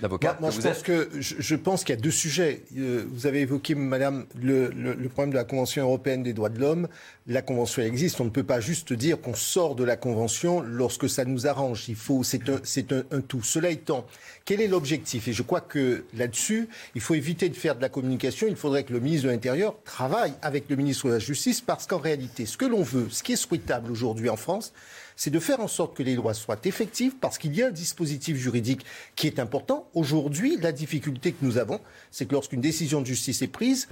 Beaujour 0.00 0.18
moi, 0.40 0.50
je, 0.50 0.60
pense 0.60 0.82
que, 0.82 1.08
je, 1.18 1.54
pense 1.56 1.84
qu'il 1.84 1.94
y 1.94 1.98
a 1.98 2.00
deux 2.00 2.10
sujets. 2.10 2.62
Euh, 2.76 3.04
vous 3.10 3.26
avez 3.26 3.40
évoqué, 3.40 3.74
madame, 3.74 4.26
le, 4.40 4.70
problème 5.08 5.30
de 5.30 5.36
la 5.36 5.44
Convention 5.44 5.82
européenne 5.82 6.22
des 6.22 6.32
droits 6.32 6.48
de 6.48 6.58
l'homme. 6.58 6.88
La 7.26 7.42
Convention 7.42 7.82
existe. 7.82 8.20
On 8.20 8.24
ne 8.24 8.30
peut 8.30 8.44
pas 8.44 8.60
juste 8.60 8.92
dire 8.92 9.20
qu'on 9.20 9.34
sort 9.34 9.74
de 9.74 9.84
la 9.84 9.96
Convention 9.96 10.60
lorsque 10.60 11.08
ça 11.08 11.24
nous 11.24 11.46
arrange. 11.46 11.88
Il 11.88 11.96
faut, 11.96 12.22
c'est 12.22 12.48
un, 12.48 12.60
c'est 12.62 12.92
un, 12.92 13.04
un, 13.10 13.20
tout. 13.20 13.42
Cela 13.42 13.70
étant, 13.70 14.06
quel 14.44 14.60
est 14.60 14.68
l'objectif? 14.68 15.28
Et 15.28 15.32
je 15.32 15.42
crois 15.42 15.60
que 15.60 16.04
là-dessus, 16.14 16.68
il 16.94 17.00
faut 17.00 17.14
éviter 17.14 17.48
de 17.48 17.56
faire 17.56 17.76
de 17.76 17.82
la 17.82 17.88
communication. 17.88 18.46
Il 18.48 18.56
faudrait 18.56 18.84
que 18.84 18.92
le 18.92 19.00
ministre 19.00 19.26
de 19.26 19.32
l'Intérieur 19.32 19.74
travaille 19.84 20.32
avec 20.42 20.70
le 20.70 20.76
ministre 20.76 21.08
de 21.08 21.12
la 21.14 21.18
Justice 21.18 21.60
parce 21.60 21.86
qu'en 21.86 21.98
réalité, 21.98 22.46
ce 22.46 22.56
que 22.56 22.64
l'on 22.64 22.82
veut, 22.82 23.08
ce 23.10 23.22
qui 23.22 23.32
est 23.32 23.36
souhaitable 23.36 23.90
aujourd'hui 23.90 24.28
en 24.30 24.36
France, 24.36 24.72
c'est 25.18 25.30
de 25.30 25.40
faire 25.40 25.58
en 25.58 25.66
sorte 25.66 25.96
que 25.96 26.02
les 26.04 26.14
lois 26.14 26.32
soient 26.32 26.60
effectives 26.64 27.16
parce 27.20 27.38
qu'il 27.38 27.54
y 27.54 27.62
a 27.62 27.66
un 27.66 27.72
dispositif 27.72 28.36
juridique 28.36 28.82
qui 29.16 29.26
est 29.26 29.40
important. 29.40 29.90
Aujourd'hui, 29.92 30.56
la 30.58 30.70
difficulté 30.70 31.32
que 31.32 31.44
nous 31.44 31.58
avons, 31.58 31.80
c'est 32.12 32.26
que 32.26 32.34
lorsqu'une 32.34 32.60
décision 32.60 33.00
de 33.00 33.06
justice 33.06 33.42
est 33.42 33.48
prise, 33.48 33.88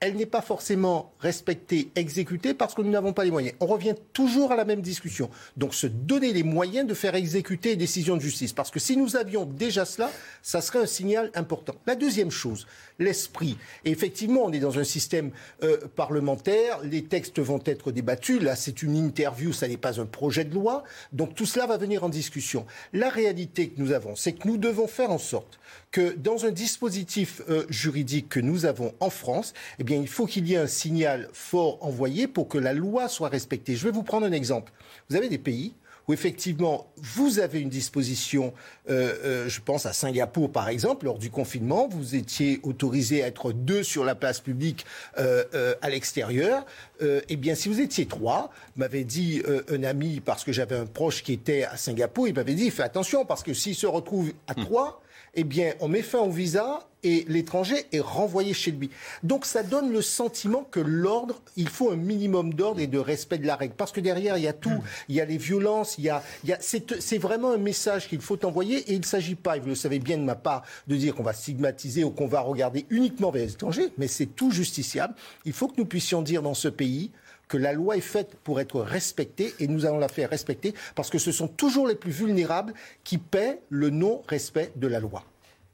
elle 0.00 0.16
n'est 0.16 0.26
pas 0.26 0.42
forcément 0.42 1.12
respectée, 1.20 1.90
exécutée, 1.94 2.52
parce 2.52 2.74
que 2.74 2.82
nous 2.82 2.90
n'avons 2.90 3.12
pas 3.12 3.24
les 3.24 3.30
moyens. 3.30 3.54
On 3.60 3.66
revient 3.66 3.94
toujours 4.12 4.52
à 4.52 4.56
la 4.56 4.66
même 4.66 4.82
discussion. 4.82 5.30
Donc 5.56 5.74
se 5.74 5.86
donner 5.86 6.32
les 6.32 6.42
moyens 6.42 6.86
de 6.86 6.92
faire 6.92 7.14
exécuter 7.14 7.70
les 7.70 7.76
décisions 7.76 8.16
de 8.16 8.20
justice. 8.20 8.52
Parce 8.52 8.70
que 8.70 8.78
si 8.78 8.96
nous 8.96 9.16
avions 9.16 9.46
déjà 9.46 9.84
cela, 9.84 10.10
ça 10.42 10.60
serait 10.60 10.80
un 10.80 10.86
signal 10.86 11.30
important. 11.34 11.74
La 11.86 11.94
deuxième 11.94 12.30
chose, 12.30 12.66
l'esprit. 12.98 13.56
Effectivement, 13.84 14.42
on 14.44 14.52
est 14.52 14.58
dans 14.58 14.78
un 14.78 14.84
système 14.84 15.30
euh, 15.62 15.78
parlementaire, 15.96 16.80
les 16.82 17.04
textes 17.04 17.38
vont 17.38 17.60
être 17.64 17.90
débattus. 17.90 18.42
Là, 18.42 18.54
c'est 18.54 18.82
une 18.82 18.96
interview, 18.96 19.52
ça 19.52 19.66
n'est 19.66 19.76
pas 19.78 19.98
un 20.00 20.06
projet 20.06 20.44
de 20.44 20.54
loi. 20.54 20.84
Donc 21.12 21.34
tout 21.34 21.46
cela 21.46 21.66
va 21.66 21.78
venir 21.78 22.04
en 22.04 22.10
discussion. 22.10 22.66
La 22.92 23.08
réalité 23.08 23.70
que 23.70 23.80
nous 23.80 23.92
avons, 23.92 24.14
c'est 24.14 24.32
que 24.32 24.46
nous 24.46 24.58
devons 24.58 24.88
faire 24.88 25.10
en 25.10 25.18
sorte 25.18 25.58
que 25.96 26.14
dans 26.14 26.44
un 26.44 26.50
dispositif 26.50 27.40
euh, 27.48 27.64
juridique 27.70 28.28
que 28.28 28.38
nous 28.38 28.66
avons 28.66 28.92
en 29.00 29.08
France, 29.08 29.54
eh 29.78 29.82
bien, 29.82 29.96
il 29.96 30.08
faut 30.08 30.26
qu'il 30.26 30.46
y 30.46 30.52
ait 30.52 30.58
un 30.58 30.66
signal 30.66 31.26
fort 31.32 31.78
envoyé 31.80 32.26
pour 32.26 32.48
que 32.48 32.58
la 32.58 32.74
loi 32.74 33.08
soit 33.08 33.30
respectée. 33.30 33.76
Je 33.76 33.84
vais 33.84 33.92
vous 33.92 34.02
prendre 34.02 34.26
un 34.26 34.32
exemple. 34.32 34.74
Vous 35.08 35.16
avez 35.16 35.30
des 35.30 35.38
pays 35.38 35.72
où 36.06 36.12
effectivement 36.12 36.92
vous 36.98 37.38
avez 37.38 37.60
une 37.60 37.70
disposition, 37.70 38.52
euh, 38.90 39.14
euh, 39.24 39.48
je 39.48 39.60
pense 39.62 39.86
à 39.86 39.94
Singapour 39.94 40.52
par 40.52 40.68
exemple, 40.68 41.06
lors 41.06 41.18
du 41.18 41.30
confinement, 41.30 41.88
vous 41.88 42.14
étiez 42.14 42.60
autorisé 42.62 43.24
à 43.24 43.28
être 43.28 43.52
deux 43.52 43.82
sur 43.82 44.04
la 44.04 44.14
place 44.14 44.40
publique 44.40 44.84
euh, 45.18 45.74
à 45.80 45.88
l'extérieur. 45.88 46.66
eh 47.00 47.36
bien, 47.36 47.54
si 47.54 47.70
vous 47.70 47.80
étiez 47.80 48.04
trois, 48.04 48.50
m'avait 48.76 49.04
dit 49.04 49.42
un 49.70 49.82
ami, 49.82 50.20
parce 50.20 50.44
que 50.44 50.52
j'avais 50.52 50.76
un 50.76 50.84
proche 50.84 51.22
qui 51.22 51.32
était 51.32 51.64
à 51.64 51.78
Singapour, 51.78 52.28
il 52.28 52.34
m'avait 52.34 52.54
dit, 52.54 52.70
fais 52.70 52.82
attention, 52.82 53.24
parce 53.24 53.42
que 53.42 53.54
s'il 53.54 53.74
se 53.74 53.86
retrouve 53.86 54.32
à 54.46 54.52
hmm. 54.52 54.64
trois, 54.64 55.02
eh 55.36 55.44
bien, 55.44 55.74
on 55.80 55.88
met 55.88 56.02
fin 56.02 56.18
au 56.18 56.30
visa 56.30 56.80
et 57.02 57.24
l'étranger 57.28 57.84
est 57.92 58.00
renvoyé 58.00 58.54
chez 58.54 58.72
lui. 58.72 58.90
Donc 59.22 59.44
ça 59.44 59.62
donne 59.62 59.92
le 59.92 60.02
sentiment 60.02 60.64
que 60.64 60.80
l'ordre, 60.80 61.40
il 61.56 61.68
faut 61.68 61.90
un 61.90 61.96
minimum 61.96 62.54
d'ordre 62.54 62.80
et 62.80 62.86
de 62.86 62.98
respect 62.98 63.38
de 63.38 63.46
la 63.46 63.54
règle. 63.54 63.74
Parce 63.76 63.92
que 63.92 64.00
derrière, 64.00 64.38
il 64.38 64.44
y 64.44 64.48
a 64.48 64.52
tout. 64.52 64.82
Il 65.08 65.14
y 65.14 65.20
a 65.20 65.24
les 65.24 65.36
violences, 65.36 65.98
il 65.98 66.04
y 66.04 66.10
a, 66.10 66.22
il 66.42 66.50
y 66.50 66.52
a 66.52 66.58
c'est 66.60 67.18
vraiment 67.18 67.52
un 67.52 67.58
message 67.58 68.08
qu'il 68.08 68.20
faut 68.20 68.44
envoyer 68.44 68.78
et 68.78 68.94
il 68.94 69.00
ne 69.00 69.04
s'agit 69.04 69.34
pas, 69.34 69.56
et 69.56 69.60
vous 69.60 69.68
le 69.68 69.74
savez 69.74 69.98
bien 69.98 70.16
de 70.16 70.24
ma 70.24 70.34
part, 70.34 70.62
de 70.88 70.96
dire 70.96 71.14
qu'on 71.14 71.22
va 71.22 71.32
stigmatiser 71.32 72.02
ou 72.02 72.10
qu'on 72.10 72.26
va 72.26 72.40
regarder 72.40 72.86
uniquement 72.90 73.30
vers 73.30 73.44
les 73.44 73.52
étrangers, 73.52 73.90
mais 73.98 74.08
c'est 74.08 74.26
tout 74.26 74.50
justiciable. 74.50 75.14
Il 75.44 75.52
faut 75.52 75.68
que 75.68 75.76
nous 75.76 75.86
puissions 75.86 76.22
dire 76.22 76.42
dans 76.42 76.54
ce 76.54 76.68
pays, 76.68 77.12
que 77.48 77.56
la 77.56 77.72
loi 77.72 77.96
est 77.96 78.00
faite 78.00 78.36
pour 78.44 78.60
être 78.60 78.80
respectée 78.80 79.54
et 79.60 79.68
nous 79.68 79.86
allons 79.86 79.98
la 79.98 80.08
faire 80.08 80.30
respecter 80.30 80.74
parce 80.94 81.10
que 81.10 81.18
ce 81.18 81.32
sont 81.32 81.48
toujours 81.48 81.86
les 81.86 81.94
plus 81.94 82.10
vulnérables 82.10 82.74
qui 83.04 83.18
paient 83.18 83.60
le 83.68 83.90
non-respect 83.90 84.72
de 84.76 84.86
la 84.86 85.00
loi. 85.00 85.24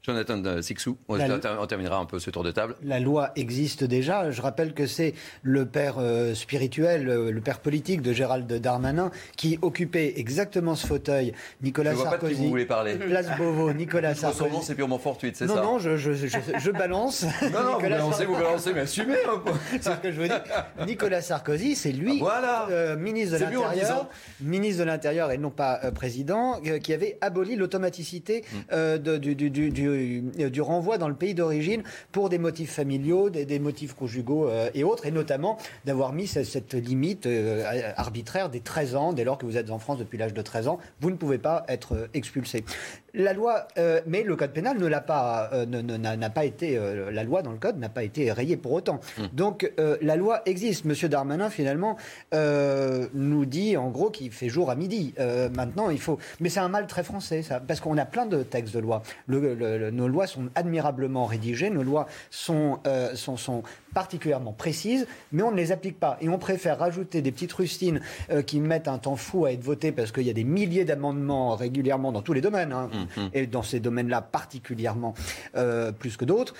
Jonathan 0.03 0.61
Sixou, 0.61 0.97
on, 1.07 1.17
terminera 1.65 1.97
un 1.97 2.05
peu 2.05 2.19
ce 2.19 2.29
tour 2.29 2.43
de 2.43 2.51
table. 2.51 2.75
La 2.83 2.99
loi 2.99 3.31
existe 3.37 3.85
déjà. 3.85 4.31
Je 4.31 4.41
rappelle 4.41 4.73
que 4.73 4.85
c'est 4.85 5.13
le 5.43 5.65
père 5.65 5.95
euh, 5.97 6.33
spirituel, 6.33 7.07
euh, 7.07 7.31
le 7.31 7.39
père 7.39 7.59
politique 7.59 8.01
de 8.01 8.11
Gérald 8.11 8.51
Darmanin 8.51 9.11
qui 9.37 9.57
occupait 9.61 10.13
exactement 10.17 10.75
ce 10.75 10.87
fauteuil. 10.87 11.33
Nicolas 11.61 11.91
je 11.91 11.95
vois 11.95 12.09
Sarkozy. 12.09 12.19
Pas 12.21 12.27
de 12.27 12.35
qui 12.35 12.43
vous 12.43 12.49
voulez 12.49 12.65
parler. 12.65 12.95
Place 12.95 13.27
Beauvau, 13.37 13.71
Nicolas 13.71 14.13
Sarkozy. 14.15 14.43
Son 14.43 14.49
nom, 14.49 14.61
c'est 14.61 14.75
purement 14.75 14.99
fortuit, 14.99 15.31
c'est 15.33 15.47
ça 15.47 15.55
Non, 15.55 15.63
non, 15.63 15.79
je, 15.79 15.95
je, 15.95 16.13
je, 16.13 16.71
balance. 16.71 17.23
non, 17.41 17.63
non, 17.63 17.73
vous 17.75 17.81
balancez, 17.81 18.25
vous 18.25 18.35
balancez, 18.35 18.73
mais 18.73 18.81
assumez 18.81 19.23
un 19.23 19.39
peu. 19.39 19.51
c'est 19.71 19.83
ce 19.83 19.89
que 20.01 20.11
je 20.11 20.19
veux 20.19 20.27
dire. 20.27 20.43
Nicolas 20.85 21.21
Sarkozy, 21.21 21.77
c'est 21.77 21.93
lui, 21.93 22.17
ah, 22.17 22.23
voilà. 22.23 22.67
euh, 22.69 22.97
ministre 22.97 23.37
de 23.37 23.43
l'Intérieur, 23.45 24.09
ministre 24.41 24.79
de 24.79 24.85
l'Intérieur 24.85 25.31
et 25.31 25.37
non 25.37 25.49
pas 25.49 25.79
euh, 25.85 25.91
président, 25.91 26.59
qui 26.81 26.93
avait 26.93 27.17
aboli 27.21 27.55
l'automaticité 27.55 28.43
mm. 28.51 28.97
du, 28.97 29.35
du, 29.35 29.49
du 29.49 29.92
euh, 29.93 30.49
du, 30.49 30.61
renvoi 30.61 30.97
dans 30.97 31.07
le 31.07 31.15
pays 31.15 31.33
d'origine 31.33 31.83
pour 32.11 32.29
des 32.29 32.37
motifs 32.37 32.71
familiaux, 32.71 33.29
des, 33.29 33.59
motifs 33.59 33.93
conjugaux 33.93 34.47
euh, 34.47 34.69
et 34.73 34.83
autres, 34.83 35.05
et 35.05 35.11
notamment 35.11 35.57
d'avoir 35.85 36.13
mis 36.13 36.27
cette, 36.27 36.73
limite 36.73 37.25
euh, 37.25 37.91
arbitraire 37.95 38.49
des 38.49 38.59
13 38.59 38.95
ans, 38.95 39.13
dès 39.13 39.23
lors 39.23 39.37
que 39.37 39.45
vous 39.45 39.57
êtes 39.57 39.69
en 39.69 39.79
France 39.79 39.99
depuis 39.99 40.17
l'âge 40.17 40.33
de 40.33 40.41
13 40.41 40.67
ans, 40.67 40.79
vous 41.01 41.09
ne 41.09 41.15
pouvez 41.15 41.37
pas 41.37 41.63
être 41.67 42.09
expulsé. 42.13 42.65
La 43.13 43.33
loi, 43.33 43.67
mais 44.07 44.23
le 44.23 44.35
code 44.35 44.51
pénal 44.51 44.77
ne 44.77 44.87
l'a 44.87 45.01
pas, 45.01 45.51
n'a 45.67 46.29
pas 46.29 46.45
été, 46.45 46.79
la 47.11 47.23
loi 47.23 47.41
dans 47.41 47.51
le 47.51 47.57
code 47.57 47.77
n'a 47.77 47.89
pas 47.89 48.03
été 48.03 48.31
rayée 48.31 48.57
pour 48.57 48.71
autant. 48.71 48.99
Hum. 49.19 49.27
Donc 49.33 49.71
la 49.77 50.15
loi 50.15 50.41
existe. 50.45 50.85
Monsieur 50.85 51.09
Darmanin 51.09 51.49
finalement 51.49 51.97
nous 52.33 53.45
dit 53.45 53.77
en 53.77 53.89
gros 53.89 54.09
qu'il 54.09 54.31
fait 54.31 54.49
jour 54.49 54.69
à 54.69 54.75
midi. 54.75 55.13
maintenant 55.55 55.89
il 55.89 55.99
faut, 55.99 56.17
mais 56.39 56.49
c'est 56.49 56.59
un 56.59 56.69
mal 56.69 56.87
très 56.87 57.03
français 57.03 57.41
ça, 57.41 57.59
parce 57.59 57.79
qu'on 57.79 57.97
a 57.97 58.05
plein 58.05 58.25
de 58.25 58.43
textes 58.43 58.73
de 58.73 58.79
loi. 58.79 59.03
Le, 59.27 59.91
nos 59.91 60.07
lois 60.07 60.27
sont 60.27 60.49
admirablement 60.55 61.25
rédigées, 61.25 61.69
nos 61.69 61.83
lois 61.83 62.07
sont, 62.29 62.79
euh, 62.87 63.15
sont, 63.15 63.37
sont, 63.37 63.63
particulièrement 63.93 64.53
précises, 64.53 65.07
mais 65.31 65.43
on 65.43 65.51
ne 65.51 65.57
les 65.57 65.71
applique 65.71 65.99
pas. 65.99 66.17
Et 66.21 66.29
on 66.29 66.37
préfère 66.37 66.79
rajouter 66.79 67.21
des 67.21 67.31
petites 67.31 67.53
rustines 67.53 68.01
euh, 68.31 68.41
qui 68.41 68.59
mettent 68.59 68.87
un 68.87 68.97
temps 68.97 69.15
fou 69.15 69.45
à 69.45 69.51
être 69.51 69.63
votées 69.63 69.91
parce 69.91 70.11
qu'il 70.11 70.23
y 70.23 70.29
a 70.29 70.33
des 70.33 70.43
milliers 70.43 70.85
d'amendements 70.85 71.55
régulièrement 71.55 72.11
dans 72.11 72.21
tous 72.21 72.33
les 72.33 72.41
domaines, 72.41 72.73
hein, 72.73 72.89
mm-hmm. 72.93 73.29
et 73.33 73.47
dans 73.47 73.63
ces 73.63 73.79
domaines-là 73.79 74.21
particulièrement 74.21 75.13
euh, 75.55 75.91
plus 75.91 76.17
que 76.17 76.25
d'autres. 76.25 76.53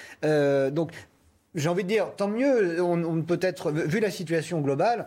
donc, 0.71 0.91
j'ai 1.55 1.69
envie 1.69 1.83
de 1.83 1.87
dire, 1.87 2.15
tant 2.17 2.27
mieux, 2.27 2.81
on, 2.81 3.21
peut 3.21 3.39
être, 3.41 3.71
vu 3.71 3.99
la 3.99 4.09
situation 4.09 4.59
globale, 4.61 5.05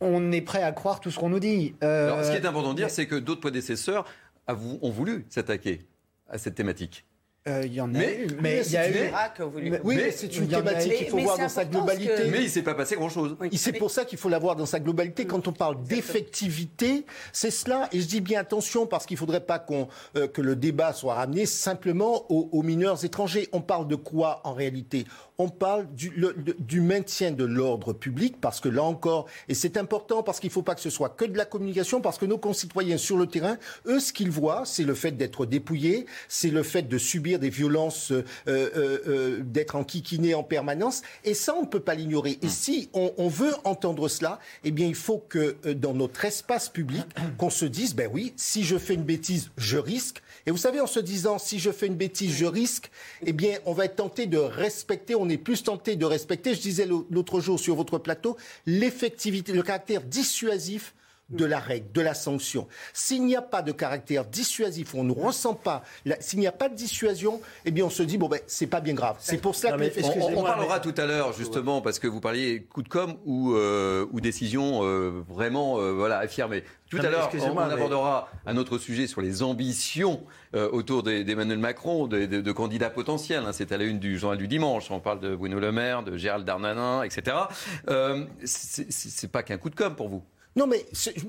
on 0.00 0.30
est 0.30 0.40
prêt 0.40 0.62
à 0.62 0.70
croire 0.70 1.00
tout 1.00 1.10
ce 1.10 1.18
qu'on 1.18 1.30
nous 1.30 1.40
dit. 1.40 1.74
Alors, 1.80 2.24
ce 2.24 2.30
qui 2.30 2.36
est 2.36 2.46
important 2.46 2.70
de 2.70 2.76
dire, 2.76 2.90
c'est 2.90 3.06
que 3.06 3.16
d'autres 3.16 3.40
prédécesseurs 3.40 4.04
ont 4.48 4.90
voulu 4.90 5.26
s'attaquer 5.28 5.80
à 6.28 6.38
cette 6.38 6.54
thématique. 6.54 7.04
Euh, 7.48 7.62
il 7.64 7.72
y 7.72 7.80
en 7.80 7.94
a 7.94 7.98
mais, 7.98 8.16
eu, 8.16 8.26
mais 8.42 8.62
il 8.66 8.72
y 8.72 8.76
a 8.76 8.90
eu. 8.90 9.10
oui, 9.82 9.96
mais 9.96 10.10
c'est 10.10 10.36
une 10.36 10.46
thématique 10.46 10.94
qu'il 10.94 11.08
faut 11.08 11.18
voir 11.20 11.38
dans 11.38 11.48
sa 11.48 11.64
globalité. 11.64 12.28
Mais 12.30 12.40
il 12.40 12.44
ne 12.44 12.48
s'est 12.48 12.62
pas 12.62 12.74
passé 12.74 12.96
grand-chose. 12.96 13.36
C'est 13.52 13.72
pour 13.72 13.90
ça 13.90 14.04
qu'il 14.04 14.18
faut 14.18 14.28
la 14.28 14.38
voir 14.38 14.56
dans 14.56 14.66
sa 14.66 14.78
globalité. 14.78 15.26
Quand 15.26 15.48
on 15.48 15.52
parle 15.52 15.82
d'effectivité, 15.82 17.06
c'est 17.32 17.50
cela. 17.50 17.88
Et 17.92 18.00
je 18.00 18.06
dis 18.06 18.20
bien 18.20 18.40
attention 18.40 18.86
parce 18.86 19.06
qu'il 19.06 19.14
ne 19.14 19.20
faudrait 19.20 19.40
pas 19.40 19.58
qu'on 19.58 19.88
euh, 20.16 20.28
que 20.28 20.42
le 20.42 20.54
débat 20.54 20.92
soit 20.92 21.14
ramené 21.14 21.46
simplement 21.46 22.30
aux, 22.30 22.50
aux 22.52 22.62
mineurs 22.62 23.02
étrangers. 23.06 23.48
On 23.52 23.62
parle 23.62 23.88
de 23.88 23.96
quoi 23.96 24.42
en 24.44 24.52
réalité? 24.52 25.06
On 25.40 25.48
parle 25.48 25.86
du, 25.94 26.80
maintien 26.82 27.30
de 27.32 27.44
l'ordre 27.44 27.94
public, 27.94 28.36
parce 28.40 28.60
que 28.60 28.68
là 28.68 28.82
encore, 28.82 29.26
et 29.48 29.54
c'est 29.54 29.78
important 29.78 30.22
parce 30.22 30.38
qu'il 30.38 30.48
ne 30.48 30.52
faut 30.52 30.62
pas 30.62 30.74
que 30.74 30.82
ce 30.82 30.90
soit 30.90 31.08
que 31.08 31.24
de 31.24 31.36
la 31.36 31.46
communication, 31.46 32.02
parce 32.02 32.18
que 32.18 32.26
nos 32.26 32.36
concitoyens 32.36 32.98
sur 32.98 33.16
le 33.16 33.26
terrain, 33.26 33.56
eux, 33.86 34.00
ce 34.00 34.12
qu'ils 34.12 34.30
voient, 34.30 34.64
c'est 34.66 34.84
le 34.84 34.94
fait 34.94 35.12
d'être 35.12 35.46
dépouillés, 35.46 36.04
c'est 36.28 36.50
le 36.50 36.62
fait 36.62 36.82
de 36.82 36.98
subir 36.98 37.38
des 37.38 37.48
violences, 37.48 38.12
euh, 38.12 38.22
euh, 38.48 38.98
euh, 39.06 39.40
d'être 39.42 39.76
enquiquinés 39.76 40.34
en 40.34 40.42
permanence, 40.42 41.00
et 41.24 41.32
ça, 41.32 41.54
on 41.56 41.62
ne 41.62 41.66
peut 41.66 41.80
pas 41.80 41.94
l'ignorer. 41.94 42.38
Et 42.42 42.48
si 42.48 42.90
on, 42.92 43.28
veut 43.28 43.54
entendre 43.64 44.08
cela, 44.08 44.40
eh 44.64 44.72
bien, 44.72 44.86
il 44.86 44.94
faut 44.94 45.24
que 45.26 45.56
dans 45.72 45.94
notre 45.94 46.24
espace 46.24 46.68
public, 46.68 47.04
qu'on 47.38 47.48
se 47.48 47.64
dise, 47.64 47.94
ben 47.94 48.10
oui, 48.12 48.34
si 48.36 48.62
je 48.64 48.76
fais 48.76 48.94
une 48.94 49.04
bêtise, 49.04 49.50
je 49.56 49.78
risque. 49.78 50.20
Et 50.46 50.50
vous 50.50 50.58
savez, 50.58 50.80
en 50.80 50.86
se 50.86 51.00
disant, 51.00 51.38
si 51.38 51.58
je 51.58 51.70
fais 51.70 51.86
une 51.86 51.96
bêtise, 51.96 52.34
je 52.34 52.46
risque, 52.46 52.90
eh 53.24 53.32
bien, 53.32 53.58
on 53.64 53.72
va 53.72 53.86
être 53.86 53.96
tenté 53.96 54.26
de 54.26 54.38
respecter, 54.38 55.14
est 55.32 55.38
plus 55.38 55.62
tenté 55.62 55.96
de 55.96 56.04
respecter, 56.04 56.54
je 56.54 56.60
disais 56.60 56.86
l'autre 56.86 57.40
jour 57.40 57.58
sur 57.58 57.74
votre 57.74 57.98
plateau, 57.98 58.36
l'effectivité, 58.66 59.52
le 59.52 59.62
caractère 59.62 60.02
dissuasif 60.02 60.94
de 61.30 61.44
la 61.44 61.58
règle, 61.58 61.92
de 61.92 62.00
la 62.00 62.14
sanction. 62.14 62.66
S'il 62.92 63.24
n'y 63.24 63.36
a 63.36 63.42
pas 63.42 63.62
de 63.62 63.72
caractère 63.72 64.24
dissuasif, 64.24 64.94
on 64.94 65.04
ne 65.04 65.12
ressent 65.12 65.54
pas, 65.54 65.82
s'il 66.20 66.40
n'y 66.40 66.46
a 66.46 66.52
pas 66.52 66.68
de 66.68 66.74
dissuasion, 66.74 67.40
eh 67.64 67.70
bien 67.70 67.84
on 67.84 67.90
se 67.90 68.02
dit, 68.02 68.18
bon 68.18 68.28
ben 68.28 68.40
c'est 68.46 68.66
pas 68.66 68.80
bien 68.80 68.94
grave. 68.94 69.16
C'est 69.20 69.38
pour 69.38 69.54
ça 69.54 69.72
que... 69.72 70.36
On, 70.36 70.42
parlera 70.42 70.80
tout 70.80 70.94
à 70.96 71.06
l'heure 71.06 71.32
justement, 71.32 71.80
parce 71.80 71.98
que 71.98 72.06
vous 72.06 72.20
parliez 72.20 72.62
coup 72.62 72.82
de 72.82 72.88
com 72.88 73.16
ou, 73.24 73.54
euh, 73.54 74.06
ou 74.12 74.20
décision 74.20 74.80
euh, 74.82 75.22
vraiment 75.28 75.78
euh, 75.78 75.92
voilà, 75.92 76.18
affirmée. 76.18 76.64
Tout 76.90 76.98
à 76.98 77.08
l'heure, 77.08 77.30
on, 77.40 77.58
abordera 77.58 78.28
un 78.46 78.56
autre 78.56 78.78
sujet 78.78 79.06
sur 79.06 79.20
les 79.20 79.44
ambitions 79.44 80.24
autour 80.52 81.04
d'Emmanuel 81.04 81.58
Macron, 81.58 82.08
de, 82.08 82.52
candidats 82.52 82.90
potentiels. 82.90 83.44
Hein. 83.46 83.52
C'est 83.52 83.70
à 83.70 83.78
la 83.78 83.84
une 83.84 84.00
du 84.00 84.18
journal 84.18 84.36
du 84.36 84.48
dimanche. 84.48 84.90
On 84.90 84.98
parle 84.98 85.20
de 85.20 85.36
Bruno 85.36 85.60
Le 85.60 85.70
Maire, 85.70 86.02
de 86.02 86.16
Gérald 86.16 86.44
Darmanin, 86.44 87.04
etc. 87.04 87.36
c'est 88.44 89.30
pas 89.30 89.44
qu'un 89.44 89.56
coup 89.56 89.70
de 89.70 89.76
com 89.76 89.94
pour 89.94 90.08
vous. 90.08 90.24
Non, 90.56 90.66
mais 90.66 90.84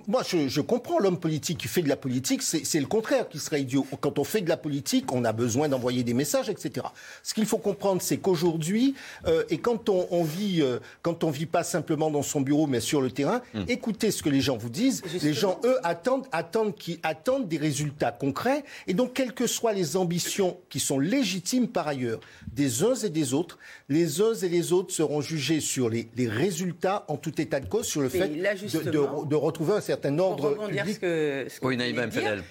moi, 0.07 0.23
je, 0.27 0.61
comprends 0.61 0.97
l'homme 0.97 1.19
politique 1.19 1.59
qui 1.59 1.67
fait 1.67 1.83
de 1.83 1.89
la 1.89 1.95
politique. 1.95 2.41
C'est 2.41 2.79
le 2.79 2.87
contraire 2.87 3.29
qui 3.29 3.37
serait 3.37 3.61
idiot. 3.61 3.85
Quand 3.99 4.17
on 4.17 4.23
fait 4.23 4.41
de 4.41 4.49
la 4.49 4.57
politique, 4.57 5.11
on 5.11 5.23
a 5.25 5.31
besoin 5.31 5.69
d'envoyer 5.69 6.03
des 6.03 6.15
messages, 6.15 6.49
etc. 6.49 6.87
Ce 7.21 7.35
qu'il 7.35 7.45
faut 7.45 7.59
comprendre, 7.59 8.01
c'est 8.01 8.17
qu'aujourd'hui, 8.17 8.95
euh, 9.27 9.43
et 9.51 9.59
quand 9.59 9.89
on, 9.89 10.23
vit, 10.23 10.61
euh, 10.61 10.79
quand 11.03 11.23
on 11.23 11.29
vit 11.29 11.45
pas 11.45 11.63
simplement 11.63 12.09
dans 12.09 12.23
son 12.23 12.41
bureau, 12.41 12.65
mais 12.65 12.79
sur 12.79 12.99
le 12.99 13.11
terrain, 13.11 13.41
hmm. 13.53 13.65
écoutez 13.67 14.09
ce 14.09 14.23
que 14.23 14.29
les 14.29 14.41
gens 14.41 14.57
vous 14.57 14.69
disent. 14.69 15.03
Les 15.21 15.33
gens, 15.33 15.59
eux, 15.65 15.77
attendent, 15.83 16.25
attendent, 16.31 16.75
qui 16.75 16.99
attendent 17.03 17.47
des 17.47 17.57
résultats 17.57 18.11
concrets. 18.11 18.63
Et 18.87 18.95
donc, 18.95 19.13
quelles 19.13 19.33
que 19.33 19.45
soient 19.45 19.73
les 19.73 19.97
ambitions 19.97 20.57
qui 20.69 20.79
sont 20.79 20.97
légitimes 20.97 21.67
par 21.67 21.87
ailleurs 21.87 22.19
des 22.53 22.83
uns 22.83 22.95
et 22.95 23.09
des 23.09 23.35
autres, 23.35 23.59
les 23.87 24.19
uns 24.21 24.33
et 24.33 24.49
les 24.49 24.73
autres 24.73 24.93
seront 24.93 25.21
jugés 25.21 25.59
sur 25.59 25.89
les, 25.89 26.09
résultats 26.17 27.05
en 27.07 27.17
tout 27.17 27.39
état 27.41 27.59
de 27.59 27.67
cause, 27.67 27.85
sur 27.85 28.01
le 28.01 28.09
fait 28.09 28.27
de 28.27 28.91
de 28.91 29.10
retrouver 29.35 29.73
un 29.73 29.81
certain 29.81 30.17
ordre 30.19 30.67
public. 30.67 30.95
Ce 30.95 30.99
que, 30.99 31.47
ce 31.49 31.65
oui, 31.65 31.77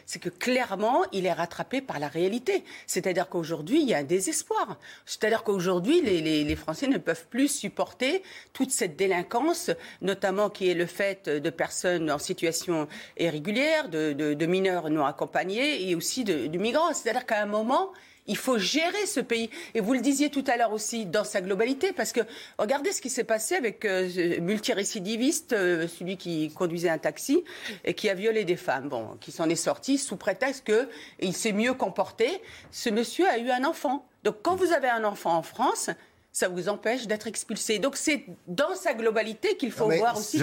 c'est 0.06 0.18
que 0.18 0.28
clairement, 0.28 1.02
il 1.12 1.26
est 1.26 1.32
rattrapé 1.32 1.80
par 1.80 1.98
la 1.98 2.08
réalité. 2.08 2.64
C'est-à-dire 2.86 3.28
qu'aujourd'hui, 3.28 3.82
il 3.82 3.88
y 3.88 3.94
a 3.94 3.98
un 3.98 4.04
désespoir. 4.04 4.78
C'est-à-dire 5.06 5.42
qu'aujourd'hui, 5.42 6.00
les, 6.02 6.44
les, 6.44 6.56
Français 6.56 6.88
ne 6.88 6.98
peuvent 6.98 7.26
plus 7.28 7.48
supporter 7.48 8.22
toute 8.52 8.70
cette 8.70 8.96
délinquance, 8.96 9.70
notamment 10.02 10.50
qui 10.50 10.70
est 10.70 10.74
le 10.74 10.86
fait 10.86 11.28
de 11.28 11.50
personnes 11.50 12.10
en 12.10 12.18
situation 12.18 12.88
irrégulière, 13.18 13.88
de, 13.88 14.12
de, 14.12 14.46
mineurs 14.46 14.90
non 14.90 15.04
accompagnés 15.04 15.88
et 15.88 15.94
aussi 15.94 16.24
de, 16.24 16.46
de 16.46 16.58
migrants. 16.58 16.92
C'est-à-dire 16.92 17.26
qu'à 17.26 17.42
un 17.42 17.46
moment, 17.46 17.92
Il 18.26 18.36
faut 18.36 18.58
gérer 18.58 19.06
ce 19.06 19.20
pays. 19.20 19.50
Et 19.74 19.80
vous 19.80 19.92
le 19.92 20.00
disiez 20.00 20.30
tout 20.30 20.44
à 20.46 20.56
l'heure 20.56 20.72
aussi, 20.72 21.06
dans 21.06 21.24
sa 21.24 21.40
globalité, 21.40 21.92
parce 21.92 22.12
que 22.12 22.20
regardez 22.58 22.92
ce 22.92 23.00
qui 23.00 23.10
s'est 23.10 23.24
passé 23.24 23.54
avec 23.56 23.84
euh, 23.84 24.40
multirécidiviste, 24.40 25.52
euh, 25.52 25.88
celui 25.88 26.16
qui 26.16 26.50
conduisait 26.50 26.90
un 26.90 26.98
taxi 26.98 27.44
et 27.84 27.94
qui 27.94 28.08
a 28.08 28.14
violé 28.14 28.44
des 28.44 28.56
femmes, 28.56 28.88
bon, 28.88 29.16
qui 29.20 29.32
s'en 29.32 29.48
est 29.48 29.56
sorti 29.56 29.98
sous 29.98 30.16
prétexte 30.16 30.64
qu'il 30.64 31.34
s'est 31.34 31.52
mieux 31.52 31.74
comporté. 31.74 32.28
Ce 32.70 32.90
monsieur 32.90 33.26
a 33.28 33.38
eu 33.38 33.50
un 33.50 33.64
enfant. 33.64 34.06
Donc 34.24 34.36
quand 34.42 34.54
vous 34.54 34.72
avez 34.72 34.88
un 34.88 35.04
enfant 35.04 35.34
en 35.34 35.42
France, 35.42 35.90
ça 36.32 36.48
vous 36.48 36.68
empêche 36.68 37.06
d'être 37.06 37.26
expulsé. 37.26 37.78
Donc 37.78 37.96
c'est 37.96 38.24
dans 38.46 38.74
sa 38.76 38.94
globalité 38.94 39.56
qu'il 39.56 39.72
faut 39.72 39.90
voir 39.90 40.16
aussi. 40.16 40.40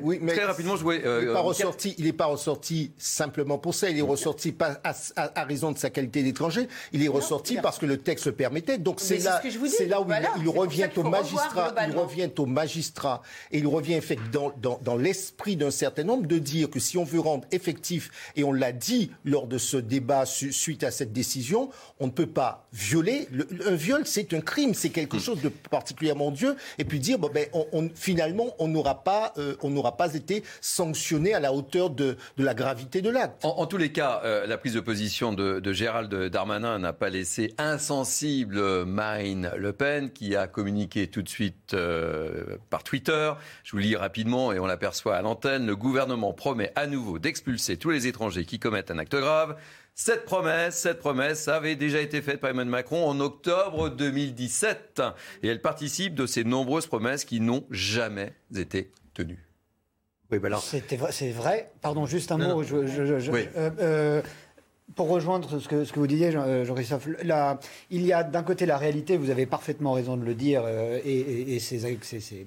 oui, 0.00 0.18
mais 0.20 0.34
très 0.34 0.44
rapidement, 0.44 0.76
je 0.76 0.82
voulais, 0.82 1.02
il 1.04 1.26
n'est 1.28 1.32
pas, 1.32 1.40
ressorti, 1.40 1.94
il 1.98 2.14
pas 2.14 2.26
ressorti 2.26 2.92
simplement 2.98 3.58
pour 3.58 3.74
ça. 3.74 3.88
Il 3.88 3.98
est 3.98 4.02
ressorti 4.02 4.52
pas 4.52 4.80
à, 4.84 5.44
raison 5.44 5.72
de 5.72 5.78
sa 5.78 5.90
qualité 5.90 6.22
d'étranger. 6.22 6.68
Il 6.92 7.02
est 7.02 7.08
ressorti 7.08 7.56
parce 7.62 7.78
que 7.78 7.86
le 7.86 7.98
texte 7.98 8.26
le 8.26 8.32
permettait. 8.32 8.78
Donc 8.78 9.00
c'est 9.00 9.18
là, 9.18 9.40
c'est 9.42 9.86
là 9.86 10.02
où 10.02 10.06
il, 10.40 10.48
revient 10.48 10.88
au 10.96 11.04
magistrat. 11.04 11.74
Il 11.88 11.96
revient 11.96 12.30
au 12.38 12.46
magistrat 12.46 13.22
et 13.50 13.58
il 13.58 13.66
revient 13.66 14.00
dans, 14.32 14.52
dans, 14.60 14.78
dans 14.82 14.96
l'esprit 14.96 15.56
d'un 15.56 15.70
certain 15.70 16.04
nombre 16.04 16.26
de 16.26 16.38
dire 16.38 16.70
que 16.70 16.80
si 16.80 16.98
on 16.98 17.04
veut 17.04 17.20
rendre 17.20 17.46
effectif 17.50 18.10
et 18.36 18.44
on 18.44 18.52
l'a 18.52 18.72
dit 18.72 19.10
lors 19.24 19.46
de 19.46 19.58
ce 19.58 19.76
débat 19.76 20.24
suite 20.26 20.84
à 20.84 20.90
cette 20.90 21.12
décision, 21.12 21.70
on 21.98 22.06
ne 22.06 22.12
peut 22.12 22.26
pas 22.26 22.66
violer. 22.72 23.28
un 23.66 23.74
viol, 23.74 24.02
c'est 24.04 24.32
un 24.34 24.40
crime, 24.40 24.74
c'est 24.74 24.90
quelque 24.90 25.18
chose 25.18 25.29
de 25.34 25.48
particulièrement 25.48 26.30
Dieu, 26.30 26.56
et 26.78 26.84
puis 26.84 26.98
dire, 26.98 27.18
bon, 27.18 27.30
ben, 27.32 27.46
finalement, 27.94 28.54
on 28.58 28.68
n'aura 28.68 29.02
pas, 29.02 29.32
euh, 29.38 29.56
on 29.62 29.70
n'aura 29.70 29.96
pas 29.96 30.14
été 30.14 30.42
sanctionné 30.60 31.34
à 31.34 31.40
la 31.40 31.52
hauteur 31.52 31.90
de, 31.90 32.16
la 32.38 32.54
gravité 32.54 33.02
de 33.02 33.10
l'acte. 33.10 33.44
En, 33.44 33.66
tous 33.66 33.76
les 33.76 33.92
cas, 33.92 34.22
euh, 34.24 34.46
la 34.46 34.58
prise 34.58 34.74
de 34.74 34.80
position 34.80 35.32
de, 35.32 35.60
de 35.60 35.72
Gérald 35.72 36.12
Darmanin 36.14 36.78
n'a 36.78 36.92
pas 36.92 37.10
laissé 37.10 37.54
insensible 37.58 38.84
Marine 38.84 39.50
Le 39.56 39.72
Pen, 39.72 40.10
qui 40.10 40.36
a 40.36 40.46
communiqué 40.46 41.06
tout 41.08 41.22
de 41.22 41.28
suite 41.28 41.74
euh, 41.74 42.56
par 42.70 42.82
Twitter. 42.82 43.32
Je 43.64 43.72
vous 43.72 43.78
lis 43.78 43.96
rapidement 43.96 44.52
et 44.52 44.58
on 44.58 44.66
l'aperçoit 44.66 45.16
à 45.16 45.22
l'antenne. 45.22 45.66
Le 45.66 45.76
gouvernement 45.76 46.32
promet 46.32 46.72
à 46.76 46.86
nouveau 46.86 47.18
d'expulser 47.18 47.76
tous 47.76 47.90
les 47.90 48.06
étrangers 48.06 48.44
qui 48.44 48.58
commettent 48.58 48.90
un 48.90 48.98
acte 48.98 49.16
grave. 49.16 49.56
Cette 50.02 50.24
promesse, 50.24 50.78
cette 50.78 50.98
promesse 50.98 51.46
avait 51.46 51.76
déjà 51.76 52.00
été 52.00 52.22
faite 52.22 52.40
par 52.40 52.48
Emmanuel 52.48 52.70
Macron 52.70 53.06
en 53.06 53.20
octobre 53.20 53.90
2017 53.90 55.02
et 55.42 55.48
elle 55.48 55.60
participe 55.60 56.14
de 56.14 56.24
ces 56.24 56.42
nombreuses 56.42 56.86
promesses 56.86 57.26
qui 57.26 57.38
n'ont 57.38 57.66
jamais 57.70 58.32
été 58.56 58.92
tenues. 59.12 59.46
Oui, 60.32 60.38
ben 60.38 60.46
alors... 60.46 60.62
C'est 60.62 61.32
vrai. 61.32 61.70
Pardon, 61.82 62.06
juste 62.06 62.32
un 62.32 62.38
mot. 62.38 62.62
Je, 62.62 62.76
euh, 62.76 63.70
euh, 63.78 64.22
pour 64.96 65.10
rejoindre 65.10 65.58
ce 65.58 65.68
que, 65.68 65.84
ce 65.84 65.92
que 65.92 65.98
vous 65.98 66.06
disiez, 66.06 66.34
euh, 66.34 66.64
Jean-Christophe, 66.64 67.06
il 67.90 68.06
y 68.06 68.12
a 68.14 68.24
d'un 68.24 68.42
côté 68.42 68.64
la 68.64 68.78
réalité, 68.78 69.18
vous 69.18 69.28
avez 69.28 69.44
parfaitement 69.44 69.92
raison 69.92 70.16
de 70.16 70.24
le 70.24 70.34
dire, 70.34 70.66
et, 70.66 71.10
et, 71.10 71.56
et 71.56 71.58
ces, 71.58 71.98
ces 72.00 72.46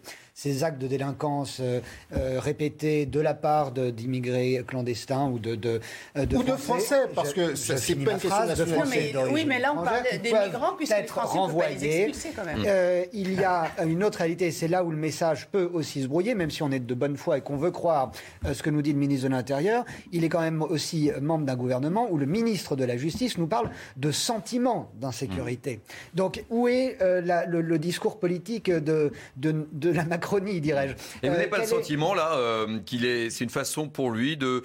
actes 0.64 0.82
de 0.82 0.88
délinquance 0.88 1.58
euh, 1.62 1.80
euh, 2.16 2.40
répétés 2.40 3.06
de 3.06 3.20
la 3.20 3.34
part 3.34 3.72
d'immigrés 3.72 4.64
clandestins 4.68 5.30
ou 5.30 5.40
de, 5.40 5.56
de, 5.56 5.80
euh, 6.18 6.26
de, 6.26 6.38
ou 6.38 6.44
de 6.44 6.54
Français, 6.54 7.04
parce 7.14 7.34
que 7.34 7.56
c'est 7.56 7.96
pas 7.96 8.14
une 8.14 8.20
question 8.20 8.48
de 8.48 8.66
Français. 8.66 9.14
oui, 9.32 9.46
mais 9.48 9.60
là 9.60 9.74
on 9.78 9.84
parle 9.84 10.04
des 10.22 10.32
migrants 10.32 10.74
puisque 10.76 10.98
les 10.98 11.04
Français 11.04 11.38
renvoyés. 11.38 11.76
Pas 11.76 11.82
les 11.82 12.02
expulser 12.02 12.30
quand 12.36 12.46
même. 12.46 12.64
Euh, 12.66 13.06
il 13.14 13.34
y 13.34 13.44
a 13.44 13.72
une 13.86 14.04
autre 14.04 14.20
réalité, 14.20 14.52
c'est 14.52 14.68
là 14.68 14.84
où 14.84 14.92
le 14.92 14.98
message 14.98 15.48
peut 15.50 15.70
aussi 15.72 16.02
se 16.02 16.08
brouiller, 16.08 16.36
même 16.36 16.52
si 16.52 16.64
on 16.64 16.72
est 16.72 16.80
de 16.80 16.94
bonne 16.96 17.16
foi 17.18 17.38
et 17.38 17.42
qu'on 17.42 17.58
veut 17.58 17.72
croire 17.72 18.12
ce 18.52 18.62
que 18.64 18.70
nous 18.70 18.82
dit 18.82 18.92
le 18.92 19.00
ministre 19.00 19.28
de 19.28 19.34
l'Intérieur. 19.34 19.86
Il 20.12 20.24
est 20.24 20.30
quand 20.30 20.42
même 20.42 20.62
aussi 20.62 21.12
membre 21.22 21.46
d'un 21.46 21.56
gouvernement 21.56 22.08
où 22.10 22.18
le 22.18 22.26
ministre 22.26 22.76
de 22.76 22.84
la 22.84 22.98
Justice 22.98 23.38
nous 23.38 23.48
parle 23.48 23.70
de 23.98 24.12
sentiment 24.12 24.92
d'insécurité. 25.00 25.80
Donc 26.14 26.44
où 26.50 26.68
est 26.68 26.98
la, 27.00 27.46
le, 27.46 27.62
le, 27.62 27.80
discours 27.80 28.20
politique 28.20 28.70
de, 28.72 29.12
de, 29.38 29.68
de 29.72 29.90
la 29.90 30.06
Macron 30.06 30.23
dirais-je. 30.62 30.94
Et 31.22 31.30
vous 31.30 31.36
n'avez 31.36 31.48
pas 31.48 31.60
le 31.60 31.66
sentiment, 31.66 32.14
là, 32.14 32.36
euh, 32.36 32.80
qu'il 32.80 33.06
est, 33.06 33.30
c'est 33.30 33.44
une 33.44 33.50
façon 33.50 33.90
pour 33.90 34.12
lui 34.12 34.38
de, 34.38 34.64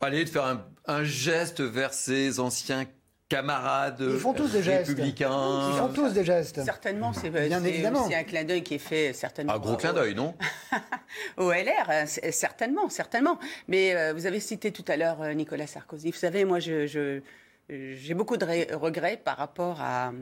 aller 0.00 0.24
de 0.24 0.28
faire 0.28 0.58
un, 0.86 1.04
geste 1.04 1.60
vers 1.60 1.92
ses 1.92 2.40
anciens 2.40 2.84
camarades 3.28 4.00
Ils 4.00 4.18
font 4.18 4.32
tous 4.32 4.52
des 4.52 4.62
gestes. 4.62 4.88
républicains. 4.88 5.70
Ils 5.70 5.78
font 5.78 5.88
tous 5.88 6.12
des 6.12 6.24
gestes. 6.24 6.64
Certainement, 6.64 7.12
c'est 7.12 7.30
bien 7.30 7.62
évidemment. 7.62 8.08
C'est 8.08 8.14
un 8.14 8.24
clin 8.24 8.44
d'œil 8.44 8.62
qui 8.62 8.74
est 8.74 8.78
fait 8.78 9.12
certainement. 9.12 9.52
Un 9.54 9.58
gros 9.58 9.76
clin 9.76 9.92
d'œil, 9.92 10.14
non 10.14 10.34
Au 11.36 11.50
LR, 11.50 11.90
euh, 11.90 12.04
certainement, 12.30 12.88
certainement. 12.88 13.38
Mais 13.66 13.94
euh, 13.94 14.12
vous 14.14 14.26
avez 14.26 14.40
cité 14.40 14.72
tout 14.72 14.84
à 14.88 14.96
l'heure 14.96 15.34
Nicolas 15.34 15.66
Sarkozy. 15.66 16.10
Vous 16.10 16.16
savez, 16.16 16.44
moi, 16.44 16.58
je, 16.58 17.20
j'ai 17.68 18.14
beaucoup 18.14 18.38
de 18.38 18.74
regrets 18.74 19.18
par 19.22 19.36
rapport 19.36 19.80
à, 19.82 20.12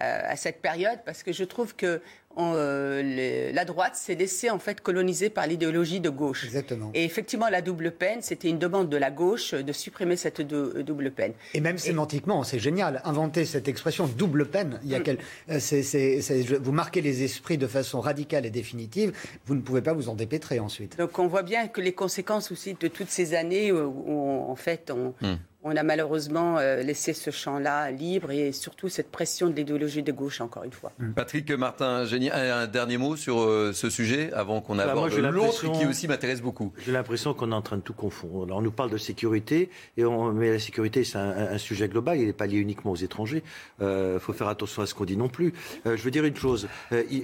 à 0.00 0.36
cette 0.36 0.60
période 0.60 0.98
parce 1.04 1.22
que 1.22 1.32
je 1.32 1.44
trouve 1.44 1.74
que 1.74 2.00
euh, 2.38 3.52
la 3.52 3.64
droite 3.64 3.96
s'est 3.96 4.14
laissée 4.14 4.50
en 4.50 4.58
fait 4.58 4.80
coloniser 4.80 5.28
par 5.28 5.46
l'idéologie 5.46 6.00
de 6.00 6.10
gauche. 6.10 6.44
Exactement. 6.44 6.90
Et 6.94 7.04
effectivement, 7.04 7.48
la 7.48 7.62
double 7.62 7.90
peine, 7.90 8.22
c'était 8.22 8.48
une 8.48 8.58
demande 8.58 8.88
de 8.88 8.96
la 8.96 9.10
gauche 9.10 9.54
de 9.54 9.72
supprimer 9.72 10.16
cette 10.16 10.40
double 10.40 11.10
peine. 11.10 11.32
Et 11.54 11.60
même 11.60 11.78
sémantiquement, 11.78 12.44
c'est 12.44 12.60
génial. 12.60 13.00
Inventer 13.04 13.44
cette 13.44 13.66
expression 13.66 14.06
double 14.06 14.46
peine, 14.46 14.78
il 14.84 14.90
y 14.90 14.94
a 14.94 15.00
mm. 15.00 15.16
euh, 15.50 16.58
vous 16.60 16.72
marquez 16.72 17.00
les 17.00 17.24
esprits 17.24 17.58
de 17.58 17.66
façon 17.66 18.00
radicale 18.00 18.46
et 18.46 18.50
définitive, 18.50 19.12
vous 19.46 19.54
ne 19.54 19.60
pouvez 19.60 19.82
pas 19.82 19.92
vous 19.92 20.08
en 20.08 20.14
dépêtrer 20.14 20.60
ensuite. 20.60 20.96
Donc 20.96 21.18
on 21.18 21.26
voit 21.26 21.42
bien 21.42 21.66
que 21.66 21.80
les 21.80 21.92
conséquences 21.92 22.52
aussi 22.52 22.74
de 22.74 22.88
toutes 22.88 23.10
ces 23.10 23.34
années 23.34 23.72
où, 23.72 24.48
en 24.48 24.56
fait 24.56 24.90
on, 24.90 25.14
mm 25.20 25.36
on 25.64 25.76
a 25.76 25.82
malheureusement 25.82 26.58
euh, 26.58 26.82
laissé 26.82 27.12
ce 27.12 27.30
champ-là 27.30 27.90
libre 27.90 28.30
et 28.30 28.52
surtout 28.52 28.88
cette 28.88 29.10
pression 29.10 29.48
de 29.48 29.54
l'idéologie 29.54 30.02
de 30.02 30.12
gauche, 30.12 30.40
encore 30.40 30.62
une 30.62 30.72
fois. 30.72 30.92
Mm. 30.98 31.12
Patrick 31.12 31.50
Martin, 31.50 32.04
un 32.32 32.66
dernier 32.66 32.96
mot 32.96 33.16
sur 33.16 33.40
euh, 33.40 33.72
ce 33.72 33.90
sujet 33.90 34.32
avant 34.32 34.60
qu'on 34.60 34.76
bah, 34.76 34.90
aborde 34.90 35.12
l'autre 35.14 35.72
qui 35.72 35.86
aussi 35.86 36.06
m'intéresse 36.06 36.42
beaucoup. 36.42 36.72
J'ai 36.84 36.92
l'impression 36.92 37.34
qu'on 37.34 37.50
est 37.50 37.54
en 37.54 37.62
train 37.62 37.76
de 37.76 37.82
tout 37.82 37.92
confondre. 37.92 38.54
on 38.54 38.62
nous 38.62 38.70
parle 38.70 38.90
de 38.90 38.98
sécurité, 38.98 39.70
et 39.96 40.04
on, 40.04 40.32
mais 40.32 40.52
la 40.52 40.58
sécurité, 40.60 41.02
c'est 41.02 41.18
un, 41.18 41.58
sujet 41.58 41.88
global, 41.88 42.18
il 42.18 42.26
n'est 42.26 42.32
pas 42.32 42.46
lié 42.46 42.58
uniquement 42.58 42.92
aux 42.92 42.96
étrangers. 42.96 43.42
Il 43.80 43.84
euh, 43.84 44.20
faut 44.20 44.32
faire 44.32 44.48
attention 44.48 44.82
à 44.82 44.86
ce 44.86 44.94
qu'on 44.94 45.04
dit 45.04 45.16
non 45.16 45.28
plus. 45.28 45.52
je 45.84 46.00
veux 46.00 46.10
dire 46.12 46.24
une 46.24 46.36
chose, 46.36 46.68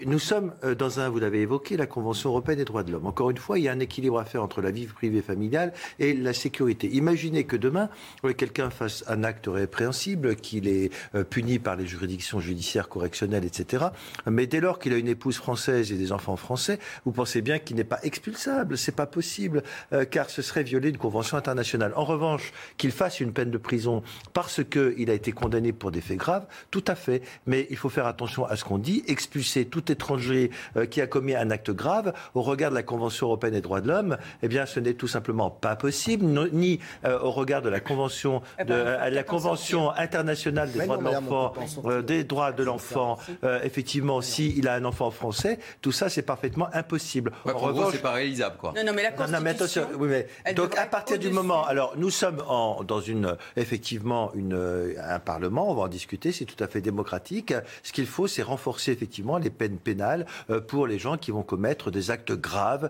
nous 0.07 0.19
sommes 0.19 0.53
dans 0.77 0.99
un, 0.99 1.09
vous 1.09 1.21
l'avez 1.21 1.43
évoqué, 1.43 1.77
la 1.77 1.87
Convention 1.87 2.31
européenne 2.31 2.59
des 2.59 2.65
droits 2.65 2.83
de 2.83 2.91
l'homme. 2.91 3.07
Encore 3.07 3.31
une 3.31 3.39
fois, 3.39 3.59
il 3.59 3.65
y 3.65 3.69
a 3.69 3.73
un 3.73 3.81
équilibre 3.81 4.19
à 4.19 4.25
faire 4.25 4.43
entre 4.43 4.61
la 4.61 4.73
vie 4.73 4.87
privée 4.87 5.23
familiale 5.23 5.73
et 6.01 6.15
la 6.15 6.33
sécurité. 6.33 6.89
Imaginez 6.89 7.45
que 7.45 7.57
demain, 7.57 7.89
quelqu'un 8.33 8.71
fasse 8.71 9.05
un 9.07 9.25
acte 9.25 9.47
répréhensible, 9.49 10.37
qu'il 10.37 10.69
est 10.69 10.91
euh, 11.15 11.25
puni 11.25 11.59
par 11.59 11.77
les 11.77 11.87
juridictions 11.87 12.41
judiciaires, 12.41 12.89
correctionnelles, 12.89 13.45
etc. 13.45 13.87
Mais 14.27 14.47
dès 14.47 14.61
lors 14.61 14.79
qu'il 14.79 14.93
a 14.93 14.97
une 14.97 15.09
épouse 15.09 15.37
française 15.37 15.93
et 15.93 15.97
des 15.97 16.13
enfants 16.13 16.37
français, 16.37 16.79
vous 17.05 17.13
pensez 17.13 17.43
bien 17.43 17.59
qu'il 17.59 17.77
n'est 17.77 17.85
pas 17.85 17.99
expulsable. 18.03 18.79
C'est 18.79 18.97
pas 18.97 19.07
possible, 19.07 19.63
euh, 19.93 20.05
car 20.05 20.31
ce 20.31 20.43
serait 20.43 20.63
violer 20.63 20.89
une 20.91 20.97
convention 20.97 21.37
internationale. 21.37 21.93
En 21.97 22.05
revanche, 22.05 22.53
qu'il 22.77 22.93
fasse 22.93 23.21
une 23.21 23.33
peine 23.33 23.51
de 23.51 23.59
prison 23.59 24.03
parce 24.33 24.63
qu'il 24.65 25.11
a 25.11 25.15
été 25.15 25.33
condamné 25.33 25.73
pour 25.73 25.91
des 25.91 26.01
faits 26.01 26.19
graves, 26.19 26.47
tout 26.71 26.85
à 26.87 26.95
fait. 26.95 27.23
Mais 27.47 27.67
il 27.71 27.77
faut 27.77 27.89
faire 27.91 28.07
attention 28.07 28.47
à 28.47 28.57
ce 28.57 28.65
qu'on 28.65 28.79
dit. 28.79 29.05
Expulser 29.07 29.67
tout 29.67 29.91
étranger 29.91 30.51
euh, 30.77 30.87
qui 30.87 31.01
a 31.01 31.07
commis 31.07 31.35
un 31.35 31.51
acte 31.51 31.71
grave 31.71 32.13
au 32.35 32.43
regard 32.43 32.71
de 32.71 32.77
la 32.77 32.83
Convention 32.83 33.27
européenne 33.27 33.55
des 33.55 33.61
droits 33.61 33.81
de 33.81 33.89
l'homme, 33.89 34.17
eh 34.43 34.49
bien, 34.49 34.67
ce 34.67 34.81
n'est 34.81 34.95
tout 34.95 35.09
simplement 35.09 35.51
pas 35.51 35.77
possible, 35.77 36.25
ni 36.53 36.79
au 37.05 37.31
regard 37.31 37.63
de 37.63 37.69
la 37.69 37.81
Convention 37.81 38.14
eh 38.23 38.65
ben, 38.65 39.11
de 39.11 39.15
la 39.15 39.23
Convention 39.23 39.91
internationale 39.91 40.71
des 40.71 40.81
droits 40.81 40.97
de 40.97 41.05
l'enfant, 41.05 41.53
euh, 41.85 42.03
des 42.03 42.25
droits 42.25 42.53
de 42.53 42.63
l'enfant, 42.63 43.19
euh, 43.43 43.61
effectivement, 43.63 44.21
s'il 44.21 44.59
il 44.59 44.69
a 44.69 44.75
un 44.75 44.85
enfant 44.85 45.11
français, 45.11 45.59
tout 45.81 45.93
ça, 45.93 46.09
c'est 46.09 46.23
parfaitement 46.23 46.69
impossible. 46.73 47.33
en 47.45 47.59
revanche, 47.59 47.93
c'est 47.93 48.03
pas 48.03 48.13
réalisable, 48.13 48.57
quoi. 48.57 48.73
Non, 48.77 48.85
non, 48.85 48.93
mais 48.95 49.03
la 49.03 49.13
Constitution. 49.13 49.87
oui, 49.99 50.09
mais, 50.09 50.55
donc, 50.55 50.77
à 50.77 50.87
partir 50.87 51.19
du 51.19 51.31
moment, 51.31 51.65
alors, 51.65 51.95
nous 51.97 52.11
sommes 52.11 52.43
en, 52.49 52.85
dans 52.85 53.01
une, 53.01 53.37
effectivement, 53.57 54.33
une, 54.35 54.95
un 55.03 55.19
parlement, 55.19 55.71
on 55.71 55.75
va 55.75 55.83
en 55.83 55.89
discuter, 55.89 56.33
c'est 56.33 56.45
tout 56.45 56.63
à 56.63 56.69
fait 56.69 56.81
démocratique. 56.81 57.55
Ce 57.83 57.93
qu'il 57.93 58.07
faut, 58.07 58.27
c'est 58.27 58.43
renforcer 58.43 58.93
effectivement 58.93 59.39
les 59.39 59.51
peines 59.51 59.79
pénales 59.79 60.27
euh, 60.51 60.61
pour 60.61 60.87
les 60.87 60.99
gens 60.99 61.17
qui 61.17 61.31
vont 61.31 61.43
commettre 61.43 61.91
des 61.91 62.11
actes 62.11 62.33
graves. 62.33 62.89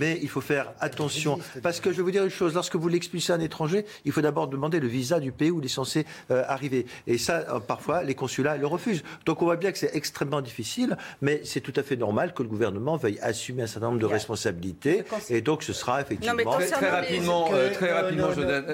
mais 0.00 0.18
il 0.22 0.28
faut 0.28 0.40
faire 0.40 0.72
attention, 0.80 1.38
parce 1.62 1.80
que 1.80 1.90
je 1.90 1.98
vais 1.98 2.02
vous 2.02 2.10
dire 2.10 2.24
une 2.24 2.30
chose, 2.30 2.54
lorsque 2.54 2.76
vous 2.76 2.88
l'expulsez 2.88 3.32
un 3.32 3.40
étranger, 3.40 3.84
il 4.04 4.12
faut 4.12 4.20
d'abord 4.20 4.48
demander 4.48 4.63
le 4.72 4.86
visa 4.86 5.20
du 5.20 5.32
pays 5.32 5.50
où 5.50 5.60
il 5.60 5.66
est 5.66 5.68
censé 5.68 6.06
euh, 6.30 6.44
arriver. 6.46 6.86
Et 7.06 7.18
ça, 7.18 7.44
euh, 7.48 7.60
parfois, 7.60 8.02
les 8.02 8.14
consulats 8.14 8.56
le 8.56 8.66
refusent. 8.66 9.02
Donc 9.26 9.42
on 9.42 9.46
voit 9.46 9.56
bien 9.56 9.72
que 9.72 9.78
c'est 9.78 9.94
extrêmement 9.94 10.40
difficile, 10.40 10.96
mais 11.20 11.40
c'est 11.44 11.60
tout 11.60 11.72
à 11.76 11.82
fait 11.82 11.96
normal 11.96 12.34
que 12.34 12.42
le 12.42 12.48
gouvernement 12.48 12.96
veuille 12.96 13.18
assumer 13.20 13.62
un 13.62 13.66
certain 13.66 13.88
nombre 13.88 14.00
de 14.00 14.06
responsabilités. 14.06 15.04
Et 15.30 15.40
donc 15.40 15.62
ce 15.62 15.72
sera 15.72 16.00
effectivement... 16.00 16.52
très, 16.52 16.66
très, 16.66 16.90
rapidement, 16.90 17.48
euh, 17.52 17.72
très 17.72 17.92
rapidement 17.92 18.28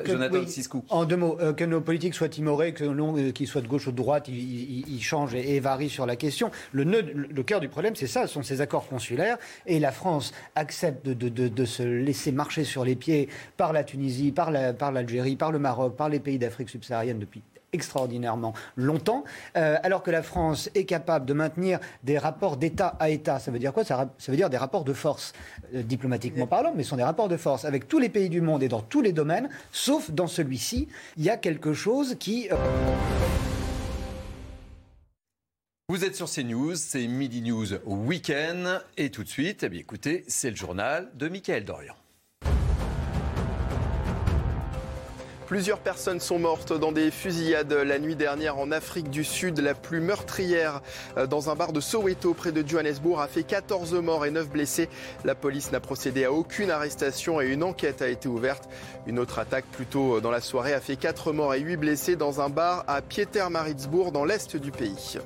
Jonathan 0.04 0.46
Siscou. 0.46 0.84
En 0.88 1.04
deux 1.04 1.16
mots, 1.16 1.38
que 1.56 1.64
nos 1.64 1.80
politiques 1.80 2.14
soient 2.14 2.28
timorés, 2.28 2.72
que 2.72 3.30
qu'ils 3.30 3.46
soient 3.46 3.60
de 3.60 3.68
gauche 3.68 3.86
ou 3.86 3.92
de 3.92 3.96
droite, 3.96 4.28
ils, 4.28 5.02
changent 5.02 5.34
et, 5.34 5.60
varient 5.60 5.88
sur 5.88 6.06
la 6.06 6.16
question. 6.16 6.50
Le, 6.72 6.84
le 6.84 7.42
cœur 7.42 7.60
du 7.60 7.68
problème, 7.68 7.96
c'est 7.96 8.06
ça, 8.06 8.26
ce 8.26 8.34
sont 8.34 8.42
ces 8.42 8.60
accords 8.60 8.86
consulaires. 8.86 9.38
Et 9.66 9.78
la 9.78 9.92
France 9.92 10.32
accepte 10.54 11.06
de, 11.06 11.14
de, 11.14 11.48
de, 11.48 11.64
se 11.64 11.82
laisser 11.82 12.32
marcher 12.32 12.64
sur 12.64 12.84
les 12.84 12.96
pieds 12.96 13.28
par 13.56 13.72
la 13.72 13.84
Tunisie, 13.84 14.32
par 14.32 14.50
l'Algérie, 14.50 15.36
par, 15.36 15.48
par 15.48 15.52
le 15.52 15.58
Maroc, 15.58 15.79
par 15.88 16.08
les 16.08 16.20
pays 16.20 16.38
d'Afrique 16.38 16.68
subsaharienne 16.68 17.18
depuis 17.18 17.42
extraordinairement 17.72 18.54
longtemps, 18.76 19.24
euh, 19.56 19.76
alors 19.82 20.02
que 20.02 20.10
la 20.10 20.22
France 20.22 20.70
est 20.74 20.84
capable 20.84 21.26
de 21.26 21.32
maintenir 21.32 21.78
des 22.02 22.18
rapports 22.18 22.56
d'État 22.56 22.96
à 22.98 23.10
État. 23.10 23.38
Ça 23.38 23.50
veut 23.50 23.58
dire 23.58 23.72
quoi? 23.72 23.84
Ça, 23.84 24.10
veut 24.28 24.36
dire 24.36 24.50
des 24.50 24.56
rapports 24.56 24.84
de 24.84 24.92
force, 24.92 25.32
euh, 25.74 25.82
diplomatiquement 25.82 26.46
parlant, 26.46 26.72
mais 26.74 26.82
ce 26.82 26.90
sont 26.90 26.96
des 26.96 27.02
rapports 27.02 27.28
de 27.28 27.36
force 27.36 27.64
avec 27.64 27.88
tous 27.88 27.98
les 27.98 28.08
pays 28.08 28.28
du 28.28 28.40
monde 28.40 28.62
et 28.62 28.68
dans 28.68 28.82
tous 28.82 29.02
les 29.02 29.12
domaines, 29.12 29.48
sauf 29.72 30.10
dans 30.10 30.26
celui-ci, 30.26 30.88
il 31.16 31.24
y 31.24 31.30
a 31.30 31.36
quelque 31.36 31.72
chose 31.72 32.16
qui... 32.18 32.48
Euh, 32.50 32.56
vous 35.88 36.04
êtes 36.04 36.14
sur 36.14 36.30
CNews, 36.30 36.76
c'est 36.76 37.08
Midi 37.08 37.42
News 37.42 37.66
Weekend, 37.84 38.84
et 38.96 39.10
tout 39.10 39.24
de 39.24 39.28
suite, 39.28 39.64
eh 39.64 39.68
bien, 39.68 39.80
écoutez, 39.80 40.24
c'est 40.28 40.50
le 40.50 40.56
journal 40.56 41.10
de 41.14 41.28
Mickaël 41.28 41.64
Dorian. 41.64 41.94
Plusieurs 45.50 45.80
personnes 45.80 46.20
sont 46.20 46.38
mortes 46.38 46.72
dans 46.72 46.92
des 46.92 47.10
fusillades 47.10 47.72
la 47.72 47.98
nuit 47.98 48.14
dernière 48.14 48.56
en 48.58 48.70
Afrique 48.70 49.10
du 49.10 49.24
Sud. 49.24 49.58
La 49.58 49.74
plus 49.74 50.00
meurtrière 50.00 50.80
euh, 51.16 51.26
dans 51.26 51.50
un 51.50 51.56
bar 51.56 51.72
de 51.72 51.80
Soweto 51.80 52.34
près 52.34 52.52
de 52.52 52.62
Johannesburg 52.64 53.20
a 53.20 53.26
fait 53.26 53.42
14 53.42 53.94
morts 53.94 54.24
et 54.24 54.30
9 54.30 54.48
blessés. 54.48 54.88
La 55.24 55.34
police 55.34 55.72
n'a 55.72 55.80
procédé 55.80 56.24
à 56.24 56.30
aucune 56.30 56.70
arrestation 56.70 57.40
et 57.40 57.48
une 57.48 57.64
enquête 57.64 58.00
a 58.00 58.06
été 58.06 58.28
ouverte. 58.28 58.68
Une 59.08 59.18
autre 59.18 59.40
attaque 59.40 59.64
plus 59.72 59.86
tôt 59.86 60.20
dans 60.20 60.30
la 60.30 60.40
soirée 60.40 60.72
a 60.72 60.80
fait 60.80 60.94
4 60.94 61.32
morts 61.32 61.52
et 61.54 61.58
8 61.58 61.78
blessés 61.78 62.14
dans 62.14 62.40
un 62.40 62.48
bar 62.48 62.84
à 62.86 63.02
Pietermaritzburg 63.02 64.12
dans 64.12 64.24
l'est 64.24 64.56
du 64.56 64.70
pays. 64.70 65.18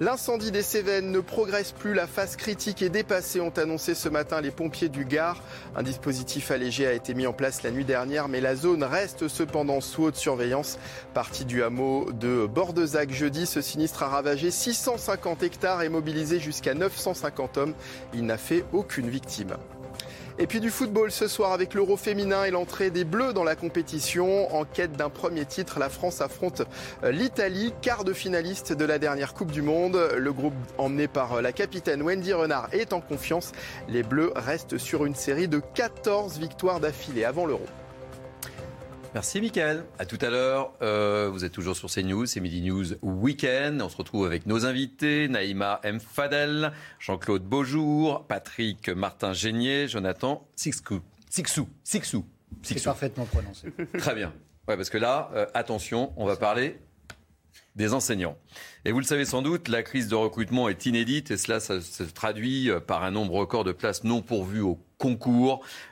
L'incendie 0.00 0.50
des 0.50 0.62
Cévennes 0.62 1.12
ne 1.12 1.20
progresse 1.20 1.70
plus. 1.70 1.94
La 1.94 2.08
phase 2.08 2.34
critique 2.34 2.82
est 2.82 2.88
dépassée, 2.88 3.40
ont 3.40 3.56
annoncé 3.56 3.94
ce 3.94 4.08
matin 4.08 4.40
les 4.40 4.50
pompiers 4.50 4.88
du 4.88 5.04
Gard. 5.04 5.40
Un 5.76 5.84
dispositif 5.84 6.50
allégé 6.50 6.84
a 6.84 6.92
été 6.92 7.14
mis 7.14 7.28
en 7.28 7.32
place 7.32 7.62
la 7.62 7.70
nuit 7.70 7.84
dernière, 7.84 8.26
mais 8.26 8.40
la 8.40 8.56
zone 8.56 8.82
reste 8.82 9.28
cependant 9.28 9.80
sous 9.80 10.04
haute 10.04 10.16
surveillance. 10.16 10.78
Parti 11.14 11.44
du 11.44 11.62
hameau 11.62 12.10
de 12.10 12.46
Bordezac 12.46 13.12
jeudi, 13.12 13.46
ce 13.46 13.60
sinistre 13.60 14.02
a 14.02 14.08
ravagé 14.08 14.50
650 14.50 15.44
hectares 15.44 15.82
et 15.82 15.88
mobilisé 15.88 16.40
jusqu'à 16.40 16.74
950 16.74 17.56
hommes. 17.58 17.74
Il 18.14 18.26
n'a 18.26 18.36
fait 18.36 18.64
aucune 18.72 19.08
victime. 19.08 19.56
Et 20.36 20.48
puis 20.48 20.58
du 20.58 20.70
football 20.70 21.12
ce 21.12 21.28
soir 21.28 21.52
avec 21.52 21.74
l'Euro 21.74 21.96
féminin 21.96 22.44
et 22.44 22.50
l'entrée 22.50 22.90
des 22.90 23.04
Bleus 23.04 23.32
dans 23.32 23.44
la 23.44 23.54
compétition. 23.54 24.52
En 24.52 24.64
quête 24.64 24.92
d'un 24.92 25.08
premier 25.08 25.44
titre, 25.44 25.78
la 25.78 25.88
France 25.88 26.20
affronte 26.20 26.62
euh, 27.04 27.12
l'Italie, 27.12 27.72
quart 27.82 28.02
de 28.02 28.12
finaliste 28.12 28.72
de 28.72 28.84
la 28.84 28.98
dernière 28.98 29.32
Coupe 29.32 29.52
du 29.52 29.62
Monde. 29.62 29.96
Le 30.16 30.32
groupe 30.32 30.54
emmené 30.76 31.06
par 31.06 31.34
euh, 31.34 31.40
la 31.40 31.52
capitaine 31.52 32.02
Wendy 32.02 32.32
Renard 32.32 32.68
est 32.72 32.92
en 32.92 33.00
confiance. 33.00 33.52
Les 33.88 34.02
Bleus 34.02 34.32
restent 34.34 34.76
sur 34.76 35.04
une 35.04 35.14
série 35.14 35.46
de 35.46 35.60
14 35.74 36.38
victoires 36.40 36.80
d'affilée 36.80 37.24
avant 37.24 37.46
l'Euro. 37.46 37.66
Merci 39.14 39.40
Mickaël. 39.40 39.84
À 40.00 40.06
tout 40.06 40.18
à 40.20 40.28
l'heure. 40.28 40.72
Euh, 40.82 41.30
vous 41.32 41.44
êtes 41.44 41.52
toujours 41.52 41.76
sur 41.76 41.88
CNews, 41.88 42.26
c'est 42.26 42.40
Midi 42.40 42.62
News 42.62 42.96
Weekend. 43.00 43.80
On 43.80 43.88
se 43.88 43.96
retrouve 43.96 44.26
avec 44.26 44.44
nos 44.46 44.66
invités, 44.66 45.28
Naïma 45.28 45.78
M. 45.84 46.00
Fadel, 46.00 46.72
Jean-Claude 46.98 47.44
Beaujour, 47.44 48.26
Patrick 48.26 48.88
Martin-Génier, 48.88 49.86
Jonathan 49.86 50.44
Sixou. 50.56 51.00
Sixou. 51.30 51.68
Sixou. 51.84 52.24
C'est 52.62 52.82
parfaitement 52.82 53.24
prononcé. 53.26 53.68
Très 53.98 54.16
bien. 54.16 54.32
Ouais, 54.66 54.76
parce 54.76 54.90
que 54.90 54.98
là, 54.98 55.30
euh, 55.34 55.46
attention, 55.54 56.12
on 56.16 56.26
va 56.26 56.34
parler 56.34 56.80
des 57.76 57.94
enseignants. 57.94 58.36
Et 58.84 58.90
vous 58.90 58.98
le 58.98 59.04
savez 59.04 59.24
sans 59.24 59.42
doute, 59.42 59.68
la 59.68 59.84
crise 59.84 60.08
de 60.08 60.16
recrutement 60.16 60.68
est 60.68 60.86
inédite 60.86 61.30
et 61.30 61.36
cela 61.36 61.60
se 61.60 62.02
traduit 62.02 62.68
euh, 62.68 62.80
par 62.80 63.04
un 63.04 63.12
nombre 63.12 63.34
record 63.34 63.62
de 63.62 63.70
places 63.70 64.02
non 64.02 64.22
pourvues 64.22 64.60
au 64.60 64.80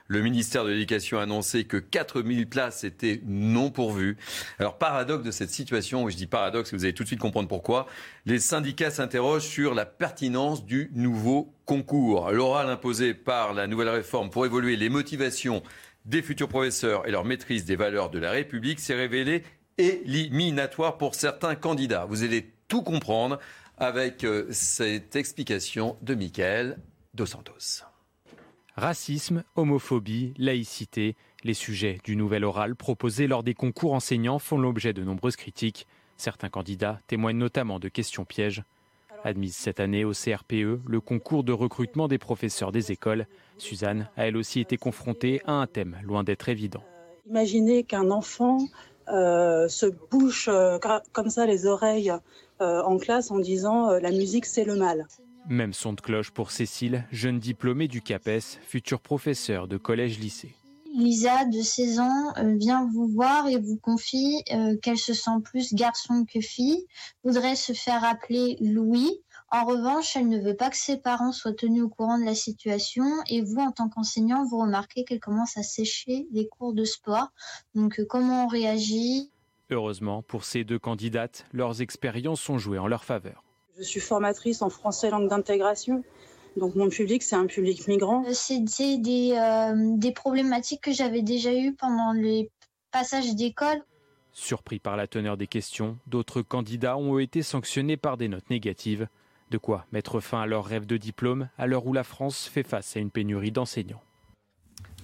Le 0.09 0.23
ministère 0.23 0.65
de 0.65 0.71
l'Éducation 0.71 1.19
a 1.19 1.23
annoncé 1.23 1.65
que 1.65 1.77
4000 1.77 2.49
places 2.49 2.85
étaient 2.85 3.21
non 3.27 3.71
pourvues. 3.71 4.17
Alors 4.59 4.79
paradoxe 4.79 5.25
de 5.25 5.31
cette 5.31 5.51
situation, 5.51 6.09
je 6.09 6.17
dis 6.17 6.27
paradoxe, 6.27 6.73
vous 6.73 6.85
allez 6.85 6.95
tout 6.95 7.03
de 7.03 7.09
suite 7.09 7.21
comprendre 7.21 7.49
pourquoi, 7.49 7.87
les 8.27 8.39
syndicats 8.39 8.91
s'interrogent 8.91 9.47
sur 9.47 9.75
la 9.75 9.87
pertinence 9.87 10.65
du 10.65 10.91
nouveau 10.95 11.55
concours. 11.67 12.31
L'oral 12.31 12.71
imposé 12.71 13.15
par 13.15 13.53
la 13.53 13.67
nouvelle 13.67 13.91
réforme 13.91 14.31
pour 14.31 14.47
évoluer 14.47 14.77
les 14.77 14.89
motivations 14.89 15.63
des 16.05 16.23
futurs 16.23 16.49
professeurs 16.49 17.07
et 17.07 17.11
leur 17.11 17.25
maîtrise 17.25 17.65
des 17.65 17.77
valeurs 17.77 18.11
de 18.11 18.19
la 18.19 18.31
République 18.31 18.81
s'est 18.81 18.95
révélé 18.95 19.45
éliminatoire 19.79 20.99
pour 20.99 21.15
certains 21.15 21.55
candidats. 21.55 22.07
Vous 22.07 22.23
allez 22.23 22.53
tout 22.69 22.83
comprendre 22.83 23.39
avec 23.79 24.25
euh, 24.25 24.47
cette 24.51 25.17
explication 25.17 25.97
de 26.03 26.15
Michael 26.15 26.79
Dos 27.15 27.27
Santos. 27.27 27.92
Racisme, 28.77 29.45
homophobie, 29.55 30.33
laïcité, 30.39 31.15
les 31.45 31.53
sujets 31.53 31.99
du 32.05 32.17
nouvel 32.17 32.43
oral 32.43 32.75
proposé 32.75 33.27
lors 33.27 33.43
des 33.43 33.53
concours 33.53 33.93
enseignants 33.93 34.39
font 34.39 34.57
l'objet 34.57 34.95
de 34.95 35.05
nombreuses 35.05 35.37
critiques. 35.37 35.87
Certains 36.17 36.49
candidats 36.49 36.99
témoignent 37.07 37.37
notamment 37.37 37.79
de 37.79 37.89
questions 37.89 38.25
pièges. 38.25 38.63
Admise 39.25 39.57
cette 39.57 39.79
année 39.79 40.05
au 40.07 40.13
CRPE, 40.13 40.81
le 40.87 41.01
concours 41.01 41.45
de 41.45 41.53
recrutement 41.53 42.09
des 42.09 42.17
professeurs 42.17 42.73
des 42.73 42.91
écoles, 42.91 43.27
Suzanne 43.59 44.09
a 44.17 44.27
elle 44.27 44.39
aussi 44.39 44.61
été 44.61 44.79
confrontée 44.79 45.43
à 45.45 45.53
un 45.53 45.67
thème 45.67 45.99
loin 46.03 46.25
d'être 46.25 46.49
évident. 46.49 46.83
imaginez 47.29 47.85
qu'un 47.85 48.11
enfant 48.11 48.59
euh, 49.09 49.69
se 49.69 49.87
bouche 50.11 50.49
euh, 50.49 50.79
comme 51.13 51.29
ça 51.29 51.45
les 51.45 51.67
oreilles 51.67 52.13
euh, 52.63 52.83
en 52.83 52.97
classe 52.97 53.31
en 53.31 53.39
disant 53.39 53.91
la 53.91 54.11
musique 54.11 54.47
c'est 54.47 54.65
le 54.65 54.77
mal. 54.77 55.07
Même 55.49 55.73
son 55.73 55.93
de 55.93 56.01
cloche 56.01 56.31
pour 56.31 56.51
Cécile, 56.51 57.05
jeune 57.11 57.39
diplômée 57.39 57.89
du 57.89 58.01
CAPES, 58.01 58.59
futur 58.63 59.01
professeur 59.01 59.69
de 59.69 59.77
collège-lycée. 59.77 60.55
Lisa, 60.95 61.47
de 61.47 61.61
16 61.61 62.01
ans, 62.01 62.33
vient 62.59 62.87
vous 62.93 63.09
voir 63.09 63.49
et 63.49 63.59
vous 63.59 63.77
confie 63.77 64.45
qu'elle 64.83 64.99
se 64.99 65.15
sent 65.15 65.41
plus 65.43 65.73
garçon 65.73 66.27
que 66.31 66.41
fille, 66.41 66.87
voudrait 67.25 67.57
se 67.57 67.73
faire 67.73 68.05
appeler 68.05 68.57
Louis, 68.61 69.11
en 69.55 69.67
revanche, 69.67 70.17
elle 70.17 70.31
ne 70.31 70.41
veut 70.41 70.57
pas 70.57 70.71
que 70.71 70.79
ses 70.79 70.97
parents 70.97 71.31
soient 71.31 71.53
tenus 71.53 71.83
au 71.83 71.91
courant 71.91 72.19
de 72.19 72.25
la 72.25 72.35
situation 72.35 73.05
et 73.29 73.43
vous, 73.43 73.61
en 73.61 73.71
tant 73.71 73.91
qu'enseignant, 73.91 74.47
vous 74.47 74.59
remarquez 74.59 75.05
qu'elle 75.05 75.21
commence 75.21 75.59
à 75.59 75.63
sécher 75.63 76.27
les 76.33 76.49
cours 76.49 76.73
de 76.73 76.85
sport. 76.85 77.29
Donc, 77.75 78.01
euh, 78.01 78.07
comment 78.09 78.47
on 78.47 78.49
réagit? 78.49 79.31
Heureusement, 79.69 80.23
pour 80.23 80.45
ces 80.45 80.65
deux 80.65 80.79
candidates, 80.79 81.45
leurs 81.53 81.83
expériences 81.83 82.41
sont 82.41 82.57
jouées 82.57 82.79
en 82.79 82.87
leur 82.87 83.05
faveur. 83.05 83.45
Je 83.79 83.83
suis 83.83 84.01
formatrice 84.01 84.63
en 84.63 84.71
français 84.71 85.11
langue 85.11 85.29
d'intégration. 85.29 86.05
Donc 86.57 86.75
mon 86.75 86.89
public, 86.89 87.23
c'est 87.23 87.37
un 87.37 87.47
public 87.47 87.89
migrant. 87.89 88.25
C'était 88.33 88.99
des, 88.99 89.33
euh, 89.33 89.97
des 89.97 90.13
problématiques 90.13 90.83
que 90.83 90.93
j'avais 90.93 91.23
déjà 91.23 91.53
eues 91.53 91.75
pendant 91.75 92.13
les 92.13 92.51
passages 92.91 93.35
d'école. 93.35 93.83
Surpris 94.33 94.79
par 94.79 94.97
la 94.97 95.07
teneur 95.07 95.37
des 95.37 95.47
questions, 95.47 95.99
d'autres 96.07 96.43
candidats 96.43 96.97
ont 96.97 97.19
été 97.19 97.43
sanctionnés 97.43 97.97
par 97.97 98.17
des 98.17 98.29
notes 98.29 98.49
négatives. 98.51 99.09
De 99.51 99.59
quoi 99.59 99.87
mettre 99.93 100.21
fin 100.21 100.43
à 100.43 100.47
leur 100.47 100.65
rêve 100.65 100.87
de 100.87 100.97
diplôme 100.97 101.49
à 101.59 101.67
l'heure 101.67 101.87
où 101.87 101.93
la 101.93 102.05
France 102.05 102.47
fait 102.47 102.63
face 102.63 102.97
à 102.97 103.01
une 103.01 103.11
pénurie 103.11 103.51
d'enseignants. 103.51 104.03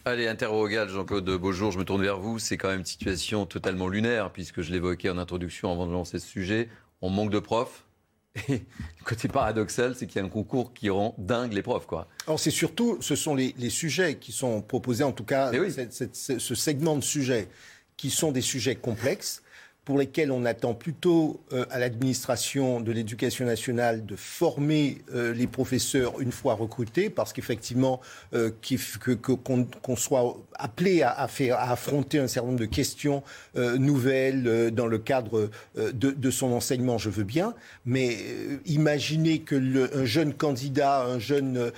Allez, 0.06 0.26
interrogale 0.26 0.88
Jean-Claude 0.88 1.28
Beaujour, 1.28 1.70
je 1.70 1.78
me 1.78 1.84
tourne 1.84 2.00
vers 2.00 2.18
vous. 2.18 2.38
C'est 2.38 2.56
quand 2.56 2.68
même 2.68 2.80
une 2.80 2.86
situation 2.86 3.44
totalement 3.44 3.88
lunaire, 3.88 4.32
puisque 4.32 4.62
je 4.62 4.72
l'évoquais 4.72 5.10
en 5.10 5.18
introduction 5.18 5.70
avant 5.70 5.86
de 5.86 5.92
lancer 5.92 6.18
ce 6.18 6.26
sujet. 6.26 6.70
On 7.02 7.10
manque 7.10 7.30
de 7.30 7.38
profs. 7.38 7.87
Et 8.48 8.52
le 8.98 9.04
côté 9.04 9.28
paradoxal, 9.28 9.94
c'est 9.94 10.06
qu'il 10.06 10.20
y 10.20 10.22
a 10.22 10.26
un 10.26 10.30
concours 10.30 10.72
qui 10.72 10.90
rend 10.90 11.14
dingue 11.18 11.52
les 11.52 11.62
profs. 11.62 11.86
Quoi. 11.86 12.08
Alors 12.26 12.38
c'est 12.38 12.50
surtout, 12.50 12.98
ce 13.00 13.16
sont 13.16 13.34
les, 13.34 13.70
sujets 13.70 14.16
qui 14.16 14.32
sont 14.32 14.62
proposés, 14.62 15.04
en 15.04 15.12
tout 15.12 15.24
cas, 15.24 15.50
ce 15.90 16.54
segment 16.54 16.96
de 16.96 17.02
sujets, 17.02 17.48
qui 17.96 18.10
sont 18.10 18.32
des 18.32 18.40
sujets 18.40 18.76
complexes 18.76 19.42
pour 19.88 19.98
lesquels 19.98 20.30
on 20.30 20.44
attend 20.44 20.74
plutôt 20.74 21.40
euh, 21.54 21.64
à 21.70 21.78
l'administration 21.78 22.78
de 22.78 22.92
l'éducation 22.92 23.46
nationale 23.46 24.04
de 24.04 24.16
former 24.16 24.98
euh, 25.14 25.32
les 25.32 25.46
professeurs 25.46 26.20
une 26.20 26.30
fois 26.30 26.52
recrutés, 26.52 27.08
parce 27.08 27.32
qu'effectivement, 27.32 27.98
euh, 28.34 28.50
qu'on 29.82 29.96
soit 29.96 30.36
appelé 30.58 31.00
à, 31.00 31.26
faire, 31.26 31.56
à 31.56 31.72
affronter 31.72 32.18
un 32.18 32.28
certain 32.28 32.48
nombre 32.48 32.60
de 32.60 32.66
questions 32.66 33.22
nouvelles 33.54 34.72
dans 34.72 34.86
le 34.86 34.98
cadre 34.98 35.50
de, 35.76 36.30
son 36.30 36.52
enseignement, 36.52 36.98
je 36.98 37.08
veux 37.08 37.24
bien, 37.24 37.54
mais 37.86 38.18
imaginez 38.66 39.40
que 39.40 39.56
un 39.96 40.04
jeune 40.04 40.34
candidat, 40.34 41.04
un 41.04 41.18
jeune 41.18 41.70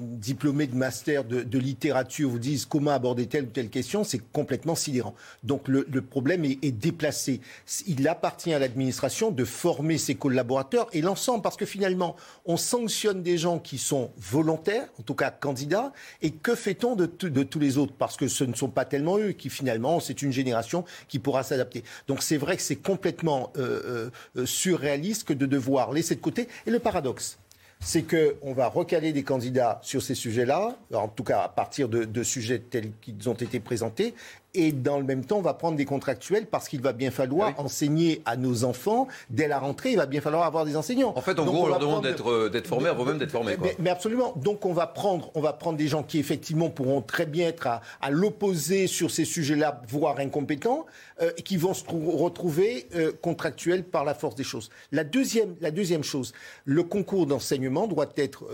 diplômé 0.00 0.66
de 0.66 0.74
master 0.74 1.24
de, 1.24 1.58
littérature 1.58 2.30
vous 2.30 2.38
dise 2.38 2.64
comment 2.64 2.92
aborder 2.92 3.26
telle 3.26 3.44
ou 3.44 3.50
telle 3.50 3.68
question, 3.68 4.02
c'est 4.02 4.22
complètement 4.32 4.74
sidérant. 4.74 5.14
Donc 5.44 5.68
le, 5.68 5.84
problème 6.00 6.44
est 6.44 6.71
déplacé. 6.72 7.40
Il 7.86 8.06
appartient 8.08 8.52
à 8.52 8.58
l'administration 8.58 9.30
de 9.30 9.44
former 9.44 9.98
ses 9.98 10.14
collaborateurs 10.14 10.88
et 10.92 11.00
l'ensemble, 11.00 11.42
parce 11.42 11.56
que 11.56 11.66
finalement, 11.66 12.16
on 12.44 12.56
sanctionne 12.56 13.22
des 13.22 13.38
gens 13.38 13.58
qui 13.58 13.78
sont 13.78 14.10
volontaires, 14.16 14.88
en 14.98 15.02
tout 15.02 15.14
cas 15.14 15.30
candidats, 15.30 15.92
et 16.20 16.30
que 16.30 16.54
fait-on 16.54 16.96
de, 16.96 17.06
tous 17.06 17.58
les 17.58 17.78
autres? 17.78 17.94
Parce 17.98 18.16
que 18.16 18.28
ce 18.28 18.44
ne 18.44 18.54
sont 18.54 18.68
pas 18.68 18.84
tellement 18.84 19.18
eux 19.18 19.32
qui, 19.32 19.50
finalement, 19.50 20.00
c'est 20.00 20.22
une 20.22 20.32
génération 20.32 20.84
qui 21.08 21.18
pourra 21.18 21.42
s'adapter. 21.42 21.84
Donc 22.08 22.22
c'est 22.22 22.36
vrai 22.36 22.56
que 22.56 22.62
c'est 22.62 22.76
complètement 22.76 23.52
euh, 23.56 24.10
euh, 24.36 24.46
surréaliste 24.46 25.24
que 25.24 25.32
de 25.32 25.46
devoir 25.46 25.92
laisser 25.92 26.14
de 26.14 26.20
côté. 26.20 26.48
Et 26.66 26.70
le 26.70 26.78
paradoxe, 26.78 27.38
c'est 27.80 28.02
qu'on 28.02 28.52
va 28.52 28.68
recaler 28.68 29.12
des 29.12 29.24
candidats 29.24 29.80
sur 29.82 30.02
ces 30.02 30.14
sujets-là, 30.14 30.76
en 30.94 31.08
tout 31.08 31.24
cas 31.24 31.40
à 31.40 31.48
partir 31.48 31.88
de 31.88 32.22
sujets 32.22 32.60
tels 32.60 32.92
qu'ils 33.00 33.28
ont 33.28 33.34
été 33.34 33.58
présentés, 33.58 34.14
et 34.54 34.72
dans 34.72 34.98
le 34.98 35.04
même 35.04 35.24
temps, 35.24 35.38
on 35.38 35.42
va 35.42 35.54
prendre 35.54 35.76
des 35.76 35.86
contractuels 35.86 36.46
parce 36.46 36.68
qu'il 36.68 36.82
va 36.82 36.92
bien 36.92 37.10
falloir 37.10 37.54
ah 37.56 37.62
enseigner 37.62 38.20
à 38.26 38.36
nos 38.36 38.64
enfants 38.64 39.08
dès 39.30 39.48
la 39.48 39.58
rentrée. 39.58 39.92
Il 39.92 39.96
va 39.96 40.06
bien 40.06 40.20
falloir 40.20 40.44
avoir 40.44 40.66
des 40.66 40.76
enseignants. 40.76 41.14
En 41.16 41.22
fait, 41.22 41.38
en 41.38 41.44
gros, 41.44 41.64
on, 41.64 41.68
leur 41.68 41.78
demande 41.78 42.02
d'être 42.02 42.30
euh, 42.30 42.50
d'être 42.50 42.66
formés 42.66 42.88
avant 42.88 43.04
même 43.04 43.18
d'être 43.18 43.30
formés. 43.30 43.56
Mais, 43.78 43.90
absolument. 43.90 44.34
Donc, 44.36 44.66
on 44.66 44.74
va 44.74 44.86
prendre 44.86 45.30
on 45.34 45.40
va 45.40 45.54
prendre 45.54 45.78
des 45.78 45.88
gens 45.88 46.02
qui 46.02 46.18
effectivement 46.18 46.68
pourront 46.68 47.00
très 47.00 47.24
bien 47.24 47.48
être 47.48 47.66
à, 47.66 47.80
à 48.02 48.10
l'opposé 48.10 48.86
sur 48.86 49.10
ces 49.10 49.24
sujets-là, 49.24 49.80
voire 49.88 50.18
incompétents, 50.18 50.84
euh, 51.22 51.30
et 51.38 51.42
qui 51.42 51.56
vont 51.56 51.72
se 51.72 51.84
retrouver 51.88 52.88
euh, 52.94 53.12
contractuels 53.22 53.84
par 53.84 54.04
la 54.04 54.14
force 54.14 54.34
des 54.34 54.44
choses. 54.44 54.68
La 54.90 55.04
deuxième 55.04 55.54
la 55.62 55.70
deuxième 55.70 56.04
chose, 56.04 56.34
le 56.66 56.82
concours 56.82 57.26
d'enseignement 57.26 57.86
doit 57.86 58.08
être 58.16 58.44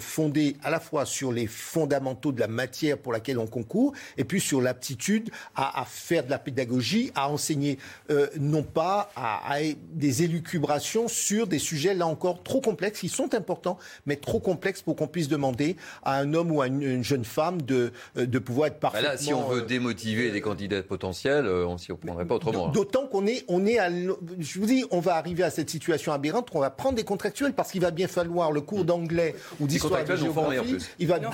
fondé 0.00 0.56
à 0.62 0.70
la 0.70 0.80
fois 0.80 1.04
sur 1.04 1.32
les 1.32 1.46
fondamentaux 1.46 2.32
de 2.32 2.40
la 2.40 2.48
matière 2.48 2.98
pour 2.98 3.12
laquelle 3.12 3.38
on 3.38 3.46
concourt, 3.46 3.92
et 4.16 4.24
puis 4.24 4.40
sur 4.40 4.60
l'aptitude 4.60 5.30
à, 5.56 5.84
faire 5.86 6.24
de 6.24 6.30
la 6.30 6.38
pédagogie, 6.38 7.12
à 7.14 7.28
enseigner, 7.28 7.78
euh, 8.10 8.26
non 8.38 8.62
pas 8.62 9.10
à, 9.16 9.58
des 9.92 10.22
élucubrations 10.22 11.08
sur 11.08 11.46
des 11.46 11.58
sujets 11.58 11.94
là 11.94 12.06
encore 12.06 12.42
trop 12.42 12.60
complexes. 12.60 13.02
Ils 13.02 13.10
sont 13.10 13.34
importants, 13.34 13.78
mais 14.06 14.16
trop 14.16 14.40
complexes 14.40 14.82
pour 14.82 14.96
qu'on 14.96 15.06
puisse 15.06 15.28
demander 15.28 15.76
à 16.02 16.18
un 16.18 16.34
homme 16.34 16.50
ou 16.50 16.60
à 16.60 16.66
une, 16.66 17.02
jeune 17.02 17.24
femme 17.24 17.62
de, 17.62 17.92
euh, 18.16 18.26
de 18.26 18.38
pouvoir 18.38 18.68
être 18.68 18.80
parfaitement. 18.80 19.08
Bah 19.08 19.14
là, 19.14 19.20
si 19.20 19.32
on 19.32 19.48
veut 19.48 19.62
euh, 19.62 19.66
démotiver 19.66 20.30
des 20.30 20.40
candidats 20.40 20.82
potentiels, 20.82 21.46
on 21.46 21.78
s'y 21.78 21.92
reprendrait 21.92 22.24
pas 22.24 22.36
autrement. 22.36 22.68
Hein. 22.68 22.72
D'autant 22.72 23.06
qu'on 23.06 23.26
est, 23.26 23.44
on 23.48 23.66
est 23.66 23.78
à, 23.78 23.90
je 23.90 24.58
vous 24.58 24.66
dis, 24.66 24.84
on 24.90 25.00
va 25.00 25.16
arriver 25.16 25.42
à 25.42 25.50
cette 25.50 25.70
situation 25.70 26.12
aberrante 26.12 26.34
on 26.54 26.60
va 26.60 26.70
prendre 26.70 26.96
des 26.96 27.04
contractuels 27.04 27.52
parce 27.52 27.70
qu'il 27.70 27.80
va 27.80 27.90
bien 27.90 28.08
falloir 28.08 28.52
le 28.52 28.60
cours 28.60 28.84
d'anglais 28.84 29.34
ou 29.60 29.66
d'histoire 29.66 30.04
de 30.04 30.16
géographie. 30.16 30.78
Il 30.98 31.08
va 31.08 31.18
bien, 31.18 31.30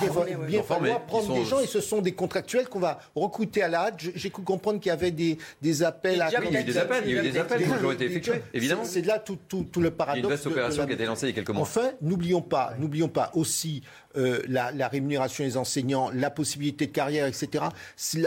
falloir 0.63 1.01
prendre 1.01 1.33
des 1.33 1.45
gens 1.45 1.59
et 1.59 1.67
ce 1.67 1.81
sont 1.81 2.01
des 2.01 2.13
contractuels 2.13 2.67
qu'on 2.67 2.79
va 2.79 2.99
recruter 3.15 3.61
à 3.61 3.67
la 3.67 3.91
j'ai 4.15 4.29
cru 4.29 4.43
comprendre 4.43 4.79
qu'il 4.79 4.89
y 4.89 4.93
avait 4.93 5.11
des, 5.11 5.37
des 5.61 5.83
appels 5.83 6.21
à. 6.21 6.29
Il 6.29 6.33
y 6.33 6.57
a 6.57 6.61
eu 6.61 6.63
des 6.63 6.77
appels, 6.77 7.03
il 7.05 7.11
y 7.13 7.17
a 7.17 7.23
eu 7.23 7.31
des 7.31 7.37
appels 7.37 7.63
qui 7.63 7.85
ont 7.85 7.91
été 7.91 8.05
effectués, 8.05 8.41
évidemment. 8.53 8.83
C'est 8.83 9.05
là 9.05 9.19
tout, 9.19 9.37
tout, 9.47 9.67
tout, 9.71 9.81
le 9.81 9.91
paradoxe. 9.91 10.19
Il 10.19 10.21
y 10.21 10.25
a 10.25 10.29
une 10.29 10.35
vaste 10.35 10.47
opération 10.47 10.85
qui 10.85 10.91
a 10.91 10.95
été 10.95 11.05
lancée 11.05 11.25
il 11.27 11.29
y 11.29 11.31
a 11.31 11.35
quelques 11.35 11.49
mois. 11.49 11.61
Enfin, 11.61 11.91
n'oublions 12.01 12.41
pas, 12.41 12.73
n'oublions 12.79 13.09
pas 13.09 13.31
aussi 13.33 13.83
euh, 14.17 14.41
la, 14.47 14.71
la, 14.71 14.87
rémunération 14.87 15.43
des 15.43 15.57
enseignants, 15.57 16.09
la 16.13 16.29
possibilité 16.29 16.87
de 16.87 16.91
carrière, 16.91 17.27
etc. 17.27 17.65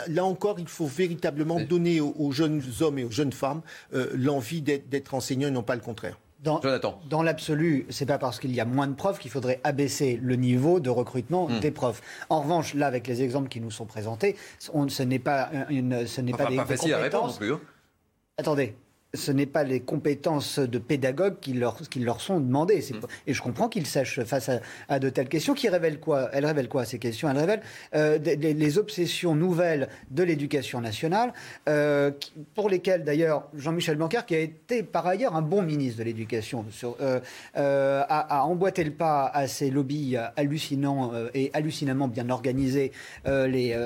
Là, 0.09 0.25
encore, 0.25 0.59
il 0.59 0.69
faut 0.69 0.87
véritablement 0.87 1.61
donner 1.61 2.01
aux, 2.01 2.33
jeunes 2.33 2.63
hommes 2.81 2.99
et 2.99 3.05
aux 3.05 3.11
jeunes 3.11 3.33
femmes 3.33 3.63
euh, 3.93 4.11
l'envie 4.15 4.63
d'être 4.63 5.15
enseignants 5.15 5.49
et 5.49 5.53
non 5.53 5.63
pas 5.63 5.75
le 5.75 5.83
contraire. 5.83 6.19
Dans, 6.45 6.61
dans 7.09 7.23
l'absolu, 7.23 7.87
c'est 7.89 8.05
pas 8.05 8.19
parce 8.19 8.39
qu'il 8.39 8.55
y 8.55 8.61
a 8.61 8.67
moins 8.67 8.87
de 8.87 8.95
profs 8.95 9.19
qu'il 9.19 9.31
faudrait 9.31 9.61
abaisser 9.65 10.21
le 10.23 10.37
niveau 10.37 10.79
de 10.79 10.91
recrutement 10.91 11.49
hmm. 11.49 11.61
des 11.61 11.71
profs. 11.71 12.03
En 12.29 12.43
revanche, 12.43 12.75
là, 12.75 12.87
avec 12.87 13.07
les 13.07 13.23
exemples 13.23 13.49
qui 13.49 13.63
nous 13.63 13.71
sont 13.71 13.87
présentés, 13.87 14.37
on, 14.75 14.89
ce 14.89 15.03
n'est 15.03 15.19
pas 15.19 15.51
une, 15.71 16.07
ce 16.07 16.21
n'est 16.21 16.33
pas 16.33 16.47
des, 16.47 16.57
facile 16.59 16.93
à 16.93 16.99
répondre 16.99 17.29
non 17.29 17.33
plus. 17.33 17.53
Hein. 17.55 17.61
Attendez, 18.37 18.77
ce 19.15 19.33
n'est 19.33 19.47
pas 19.47 19.65
les 19.65 19.81
compétences 19.81 20.59
de 20.59 20.79
pédagogue 20.79 21.39
qui 21.41 21.55
leur, 21.55 21.77
qui 21.89 22.01
leur 22.01 22.21
sont 22.21 22.41
demandées. 22.41 22.81
Mm. 22.91 23.07
Et 23.27 23.35
je 23.35 23.43
comprends 23.43 23.69
qu'ils 23.69 23.87
sachent 23.87 24.23
face 24.25 24.51
à, 24.89 24.99
de 24.99 25.09
telles 25.09 25.29
questions 25.29 25.55
qui 25.55 25.69
révèlent 25.69 26.01
quoi? 26.01 26.29
Elles 26.33 26.47
révèlent 26.47 26.69
quoi 26.69 26.85
ces 26.85 26.99
questions? 26.99 27.31
Elles 27.31 27.39
révèlent 27.39 27.63
euh, 27.95 28.19
les, 28.19 28.79
obsessions 28.79 29.37
nouvelles 29.37 29.89
de 30.11 30.23
l'éducation 30.25 30.81
nationale, 30.81 31.33
euh, 31.69 32.11
pour 32.55 32.69
lesquelles 32.69 33.05
d'ailleurs 33.05 33.49
Jean-Michel 33.55 33.97
Blanquer, 33.97 34.21
qui 34.27 34.35
a 34.35 34.41
été 34.41 34.83
par 34.83 35.07
ailleurs 35.07 35.37
un 35.37 35.43
bon 35.43 35.63
ministre 35.63 36.01
de 36.01 36.05
l'éducation, 36.05 36.65
euh, 37.01 37.21
a, 38.09 38.45
emboîté 38.45 38.83
le 38.83 38.91
pas 38.91 39.27
à 39.27 39.47
ces 39.47 39.71
lobbies 39.71 40.17
hallucinants 40.37 41.13
et 41.35 41.51
hallucinamment 41.53 42.09
bien 42.09 42.31
organisés, 42.31 42.91
les, 43.27 43.77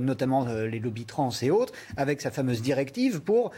notamment 0.00 0.44
les 0.44 0.78
lobbies 0.78 1.06
trans 1.06 1.30
et 1.42 1.50
autres, 1.50 1.72
avec 1.96 2.20
sa 2.20 2.30
fameuse 2.30 2.60
directive 2.60 3.20
pour 3.20 3.52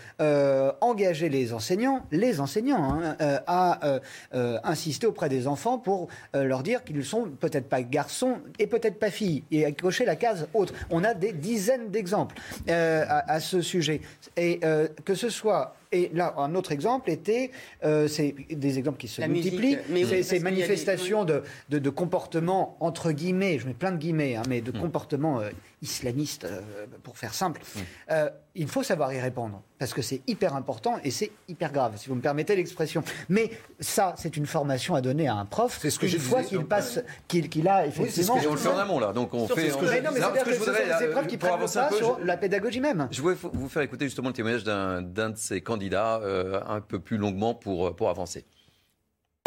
engager 0.81 1.16
les 1.23 1.53
enseignants, 1.53 2.03
les 2.11 2.41
enseignants, 2.41 2.85
hein, 2.85 3.17
euh, 3.21 3.39
à 3.47 3.85
euh, 3.87 4.01
euh, 4.35 4.59
insister 4.65 5.07
auprès 5.07 5.29
des 5.29 5.47
enfants 5.47 5.79
pour 5.79 6.09
leur 6.35 6.63
dire 6.63 6.85
qu'ils 6.85 7.05
sont 7.05 7.31
peut-être 7.41 7.69
pas 7.69 7.83
garçons 7.83 8.39
et 8.59 8.67
peut-être 8.67 8.99
pas 8.99 9.11
filles, 9.11 9.45
et 9.51 9.65
à 9.65 9.73
cocher 9.73 10.05
la 10.05 10.17
case 10.17 10.49
autre. 10.55 10.75
On 10.91 11.05
a 11.05 11.15
des 11.15 11.33
dizaines 11.33 11.91
d'exemples 11.91 12.37
à, 12.69 13.41
ce 13.41 13.61
sujet. 13.61 14.01
Et 14.37 14.61
que 15.05 15.15
ce 15.15 15.29
soit 15.29 15.75
et 15.93 16.11
là, 16.15 16.35
un 16.39 16.55
autre 16.55 16.73
exemple 16.73 17.11
était, 17.11 17.51
euh, 17.85 18.09
c'est 18.09 18.35
des 18.51 18.79
exemples 18.79 18.99
qui 18.99 19.09
se 19.09 19.23
multiplient, 19.23 19.79
ces 20.23 20.41
manifestations 20.41 21.25
de, 21.25 21.43
de, 21.69 21.91
comportement, 21.91 22.77
entre 22.81 23.13
guillemets, 23.13 23.59
je 23.59 23.67
mets 23.67 23.75
plein 23.75 23.93
de 23.93 23.97
guillemets, 23.97 24.37
hein, 24.37 24.43
mais 24.49 24.61
de 24.61 24.77
mm. 24.77 24.81
comportement 24.81 25.41
euh, 25.41 25.51
islamiste, 25.83 26.45
euh, 26.45 26.61
pour 27.03 27.17
faire 27.19 27.35
simple. 27.35 27.63
Mm. 27.77 28.11
il 28.55 28.69
faut 28.69 28.83
savoir 28.83 29.13
y 29.13 29.21
répondre, 29.21 29.63
parce 29.79 29.95
que 29.95 30.03
c'est 30.03 30.23
hyper 30.27 30.57
important 30.57 30.99
et 31.05 31.11
c'est 31.11 31.31
hyper 31.49 31.73
grave, 31.73 31.93
si 31.97 32.09
vous 32.09 32.15
me 32.15 32.21
permettez 32.21 32.57
l'expression. 32.57 33.03
Mais 33.29 33.51
ça, 33.79 34.15
c'est 34.17 34.37
une 34.37 34.47
formation 34.47 34.95
à 34.95 35.01
donner 35.01 35.29
à 35.29 35.35
un 35.35 35.45
prof, 35.45 35.79
c'est 35.81 35.91
ce 35.91 35.99
que 35.99 36.07
une 36.07 36.19
fois 36.19 36.43
qu'il 36.43 36.65
passe, 36.65 37.01
qu'il 37.29 37.69
a 37.69 37.87
effectivement... 37.87 38.05
Oui, 38.05 38.11
c'est 38.11 38.23
ce 38.23 38.49
on 38.49 38.53
le 38.53 38.59
fait 38.59 38.69
en 38.69 38.79
amont, 38.79 38.99
là. 38.99 39.13
Donc 39.13 39.35
on 39.35 39.47
fait... 39.47 39.71
Ce 39.71 39.77
que 39.77 39.85
mais 39.85 40.01
non, 40.01 40.11
mais 40.13 40.21
c'est 40.21 40.45
que, 40.45 40.65
que 40.65 40.99
des 40.99 41.05
épreuves 41.05 41.27
qui 41.27 41.37
prennent 41.37 41.61
le 41.61 41.67
pas 41.67 41.91
sur 41.93 42.19
la 42.25 42.37
pédagogie 42.37 42.81
même. 42.81 43.09
Je 43.11 43.23
voulais 43.23 43.37
vous 43.53 43.69
faire 43.69 43.83
écouter 43.83 44.07
justement 44.07 44.29
le 44.29 44.35
témoignage 44.35 44.65
d'un 44.65 45.31
de 45.31 45.37
ces 45.37 45.61
candidats 45.61 45.76
euh, 45.83 46.61
un 46.67 46.81
peu 46.81 46.99
plus 46.99 47.17
longuement 47.17 47.55
pour, 47.55 47.95
pour 47.95 48.09
avancer. 48.09 48.45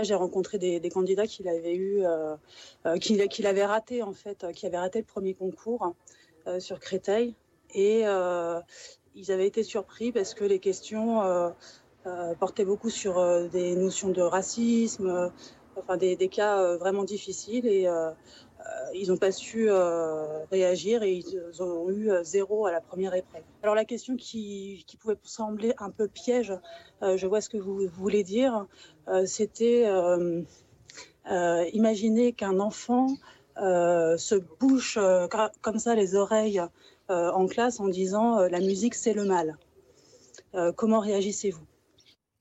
J'ai 0.01 0.15
rencontré 0.15 0.57
des, 0.57 0.89
candidats 0.89 1.27
qu'il 1.27 1.49
avait 1.49 1.75
eu, 1.75 2.05
euh, 2.05 2.35
euh, 2.85 2.97
qu'il 2.97 3.47
avait 3.47 3.65
raté 3.65 4.01
en 4.01 4.13
fait, 4.13 4.45
qui 4.53 4.65
avaient 4.65 4.77
raté 4.77 4.99
le 4.99 5.05
premier 5.05 5.33
concours 5.33 5.93
sur 6.57 6.79
Créteil, 6.79 7.35
et 7.75 8.03
ils 9.15 9.31
avaient 9.31 9.45
été 9.45 9.61
surpris 9.61 10.11
parce 10.11 10.33
que 10.33 10.45
les 10.45 10.59
questions 10.59 11.53
portaient 12.39 12.65
beaucoup 12.65 12.89
sur 12.89 13.49
des 13.49 13.75
notions 13.75 14.09
de 14.09 14.21
racisme, 14.21 15.31
enfin 15.79 15.97
des, 15.97 16.15
des 16.15 16.27
cas 16.27 16.77
vraiment 16.77 17.03
difficiles, 17.03 17.67
et 17.67 17.87
euh, 17.87 18.11
ils 18.93 19.09
n'ont 19.09 19.17
pas 19.17 19.31
su 19.31 19.69
euh, 19.69 20.45
réagir 20.51 21.03
et 21.03 21.13
ils 21.13 21.61
ont 21.61 21.89
eu 21.89 22.11
euh, 22.11 22.23
zéro 22.23 22.65
à 22.65 22.71
la 22.71 22.81
première 22.81 23.13
épreuve. 23.13 23.43
Alors 23.63 23.75
la 23.75 23.85
question 23.85 24.15
qui, 24.15 24.85
pouvait 24.99 25.17
sembler 25.23 25.73
un 25.77 25.91
peu 25.91 26.07
piège, 26.07 26.53
je 27.01 27.27
vois 27.27 27.41
ce 27.41 27.49
que 27.49 27.57
vous 27.57 27.87
voulez 27.87 28.23
dire, 28.23 28.65
c'était 29.25 29.87
imaginer 31.73 32.33
qu'un 32.33 32.59
enfant 32.59 33.07
se 33.55 34.35
bouche 34.59 34.97
comme 35.61 35.79
ça 35.79 35.95
les 35.95 36.15
oreilles 36.15 36.61
en 37.07 37.47
classe 37.47 37.79
en 37.79 37.87
disant 37.87 38.39
la 38.39 38.59
musique 38.59 38.95
c'est 38.95 39.13
le 39.13 39.23
mal. 39.23 39.57
comment 40.75 40.99
réagissez-vous? 40.99 41.68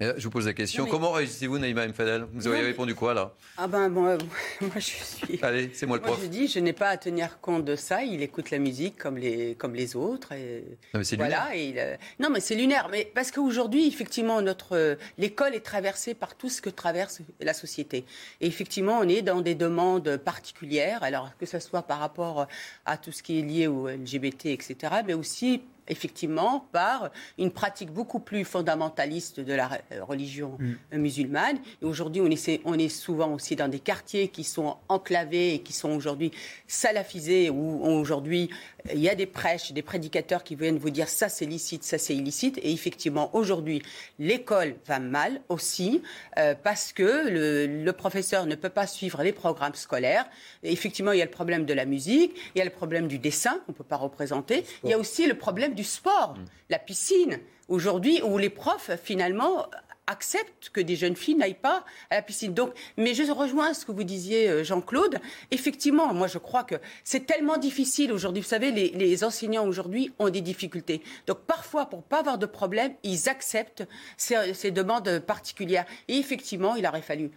Je 0.01 0.23
vous 0.23 0.31
pose 0.31 0.47
la 0.47 0.53
question. 0.53 0.87
Comment 0.87 1.11
réagissez-vous, 1.11 1.59
Naïma 1.59 1.89
Mfadel 1.89 2.27
Vous 2.33 2.47
avez 2.47 2.61
répondu 2.61 2.95
quoi, 2.95 3.15
là? 3.15 3.35
Ah 3.57 3.67
ben, 3.67 3.91
euh, 3.97 4.17
moi, 4.61 4.71
je 4.77 4.81
suis... 4.81 5.39
Allez, 5.43 5.71
c'est 5.75 5.87
moi 5.87 5.97
le 5.97 6.03
prof. 6.03 6.17
Moi, 6.17 6.25
je 6.25 6.31
dis, 6.31 6.47
je 6.47 6.61
n'ai 6.61 6.73
pas 6.73 6.91
à 6.91 6.97
tenir 6.97 7.41
compte 7.41 7.65
de 7.65 7.75
ça. 7.75 8.05
Il 8.05 8.23
écoute 8.23 8.53
la 8.53 8.59
musique 8.59 8.97
comme 8.97 9.19
les, 9.19 9.57
comme 9.57 9.75
les 9.75 9.97
autres. 9.97 10.31
Et... 10.33 10.65
Non, 10.95 11.01
mais 11.01 11.05
c'est 11.05 11.17
voilà, 11.17 11.49
lunaire. 11.53 11.75
Euh, 11.79 11.97
non, 12.21 12.31
mais 12.31 12.39
c'est 12.39 12.55
lunaire. 12.55 12.89
Mais 12.93 13.11
parce 13.13 13.33
qu'aujourd'hui, 13.33 13.89
effectivement, 13.89 14.41
notre... 14.41 14.77
Euh, 14.77 14.95
l'école 15.19 15.57
est 15.57 15.65
traversée 15.65 16.15
par 16.15 16.37
tout 16.37 16.49
ce 16.49 16.63
que 16.63 16.71
traverse 16.71 17.21
la 17.41 17.53
société. 17.53 18.05
Et 18.41 18.47
effectivement, 18.47 19.01
on 19.01 19.09
est 19.09 19.23
dans 19.23 19.41
des 19.41 19.57
demandes 19.57 20.17
particulières. 20.19 21.03
Alors, 21.03 21.37
que 21.39 21.47
ce 21.47 21.59
soit 21.59 21.83
par 21.83 21.99
rapport 21.99 22.47
à 22.87 22.99
tout 22.99 23.11
ce 23.11 23.25
qui 23.25 23.41
est 23.41 23.43
lié 23.43 23.67
au 23.67 23.89
LGBT, 23.89 24.47
etc., 24.47 24.77
mais 25.05 25.15
aussi 25.15 25.63
effectivement 25.89 26.67
par 26.73 27.11
une 27.39 27.51
pratique 27.51 27.91
beaucoup 27.91 28.21
plus 28.21 28.45
fondamentaliste 28.45 29.41
de 29.41 29.53
la 29.53 29.71
religion 30.03 30.59
mm. 30.59 30.99
musulmane. 30.99 31.59
Et 31.83 31.85
aujourd'hui, 31.85 32.21
on, 32.21 32.29
on 32.71 32.79
est 32.79 32.89
souvent 32.89 33.33
aussi 33.33 33.57
dans 33.57 33.69
des 33.69 33.81
quartiers 33.81 34.29
qui 34.29 34.45
sont 34.45 34.77
enclavés 34.89 35.55
et 35.55 35.59
qui 35.61 35.73
sont 35.73 35.91
aujourd'hui 35.91 36.33
salafisés, 36.67 37.51
où 37.51 37.83
aujourd'hui 37.85 38.51
il 38.93 39.01
y 39.01 39.09
a 39.09 39.15
des 39.15 39.27
prêches, 39.27 39.73
des 39.73 39.83
prédicateurs 39.83 40.45
qui 40.45 40.55
viennent 40.55 40.79
vous 40.79 40.91
dire 40.91 41.09
ça 41.09 41.29
c'est 41.29 41.47
licite, 41.47 41.85
ça 41.85 41.99
c'est 41.99 42.15
illicite. 42.15 42.59
Et 42.59 42.73
effectivement, 42.73 43.35
aujourd'hui, 43.35 43.83
l'école 44.19 44.77
va 44.87 44.99
mal 44.99 45.41
aussi 45.49 46.03
euh, 46.39 46.55
parce 46.63 46.93
que 46.93 47.29
le, 47.29 47.93
professeur 47.93 48.47
ne 48.47 48.55
peut 48.55 48.69
pas 48.69 48.87
suivre 48.87 49.23
les 49.23 49.33
programmes 49.33 49.75
scolaires. 49.75 50.27
effectivement, 50.63 51.13
il 51.13 51.19
y 51.19 51.23
a 51.23 51.25
le 51.25 51.31
problème 51.31 51.65
de 51.65 51.75
la 51.75 51.85
musique, 51.85 52.33
il 52.55 52.59
y 52.59 52.63
a 52.63 52.65
le 52.65 52.71
problème 52.71 53.09
du 53.09 53.19
dessin 53.19 53.59
qu'on 53.67 53.73
ne 53.73 53.77
peut 53.77 53.83
pas 53.83 53.97
représenter. 53.97 54.65
Il 54.85 54.91
y 54.91 54.93
a 54.93 54.99
aussi 54.99 55.27
le 55.27 55.35
problème 55.35 55.75
du 55.75 55.85
sport, 55.85 56.37
mm. 56.39 56.45
la 56.71 56.79
piscine. 56.79 57.41
Aujourd'hui, 57.69 58.23
où 58.23 58.39
les 58.39 58.51
profs, 58.51 58.91
finalement, 59.03 59.67
acceptent 60.09 60.71
que 60.71 60.81
des 60.81 60.97
jeunes 60.97 61.15
filles 61.15 61.37
n'aillent 61.37 61.55
pas 61.55 61.85
à 62.11 62.17
la 62.17 62.23
piscine. 62.23 62.55
Donc, 62.55 62.73
mais 62.97 63.15
je 63.15 63.31
rejoins 63.31 63.75
ce 63.75 63.85
que 63.85 63.93
vous 63.93 64.05
disiez, 64.05 64.49
euh, 64.49 64.65
Jean-Claude. 64.65 65.19
Effectivement, 65.51 66.13
moi, 66.13 66.27
je 66.27 66.39
crois 66.39 66.65
que 66.65 66.77
c'est 67.05 67.27
tellement 67.27 67.59
difficile 67.59 68.13
aujourd'hui. 68.13 68.43
Vous 68.43 68.49
savez, 68.49 68.71
les, 68.73 69.25
enseignants 69.25 69.67
aujourd'hui 69.67 70.13
ont 70.19 70.31
des 70.31 70.41
difficultés. 70.41 71.03
Donc, 71.27 71.41
parfois, 71.41 71.87
pour 71.87 72.03
pas 72.03 72.21
avoir 72.21 72.39
de 72.39 72.47
problème, 72.47 72.95
ils 73.03 73.29
acceptent 73.29 73.85
ces, 74.17 74.71
demandes 74.71 75.21
particulières. 75.21 75.85
Et 76.09 76.17
effectivement, 76.17 76.77
il 76.77 76.87
aurait 76.87 77.03
fallu 77.03 77.31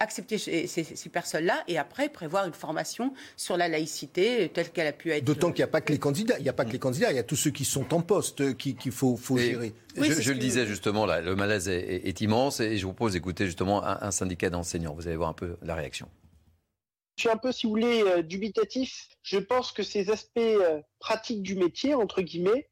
accepter 0.00 0.38
ces, 0.38 1.08
personnes-là 1.10 1.64
et 1.68 1.78
après 1.78 2.08
prévoir 2.08 2.46
une 2.46 2.52
formation 2.52 3.12
sur 3.36 3.56
la 3.56 3.68
laïcité 3.68 4.50
telle 4.52 4.70
qu'elle 4.70 4.86
a 4.86 4.92
pu 4.92 5.12
être. 5.12 5.24
D'autant 5.24 5.52
qu'il 5.52 5.60
n'y 5.60 5.68
a 5.68 5.72
pas 5.72 5.80
que 5.80 5.92
les 5.92 5.98
candidats, 5.98 6.38
il 6.38 6.42
n'y 6.42 6.48
a 6.48 6.52
pas 6.52 6.64
que 6.64 6.72
les 6.72 6.78
candidats, 6.78 7.10
il 7.10 7.16
y 7.16 7.20
a 7.20 7.24
tous 7.24 7.36
ceux 7.36 7.50
qui 7.50 7.64
sont 7.64 7.92
en 7.94 8.00
poste 8.00 8.56
qu'il 8.56 8.92
faut, 8.92 9.16
faut 9.16 9.38
gérer. 9.38 9.72
je, 9.96 10.32
le 10.32 10.38
disais 10.38 10.66
justement, 10.66 11.06
là, 11.06 11.20
le 11.20 11.36
malaise 11.36 11.68
est, 11.68 12.20
immense 12.20 12.60
et 12.60 12.78
je 12.78 12.86
vous 12.86 12.92
propose 12.92 13.12
d'écouter 13.12 13.46
justement 13.46 13.84
un, 13.84 14.10
syndicat 14.10 14.50
d'enseignants. 14.50 14.94
Vous 14.94 15.06
allez 15.06 15.16
voir 15.16 15.28
un 15.28 15.34
peu 15.34 15.56
la 15.62 15.74
réaction. 15.74 16.08
Je 17.16 17.22
suis 17.22 17.30
un 17.30 17.38
peu, 17.38 17.50
si 17.50 17.66
vous 17.66 17.70
voulez, 17.70 18.02
euh, 18.02 18.22
dubitatif. 18.22 19.08
Je 19.22 19.38
pense 19.38 19.72
que 19.72 19.82
ces 19.82 20.10
aspects 20.10 20.36
euh, 20.36 20.80
pratiques 20.98 21.42
du 21.42 21.56
métier, 21.56 21.94
entre 21.94 22.20
guillemets, 22.20 22.68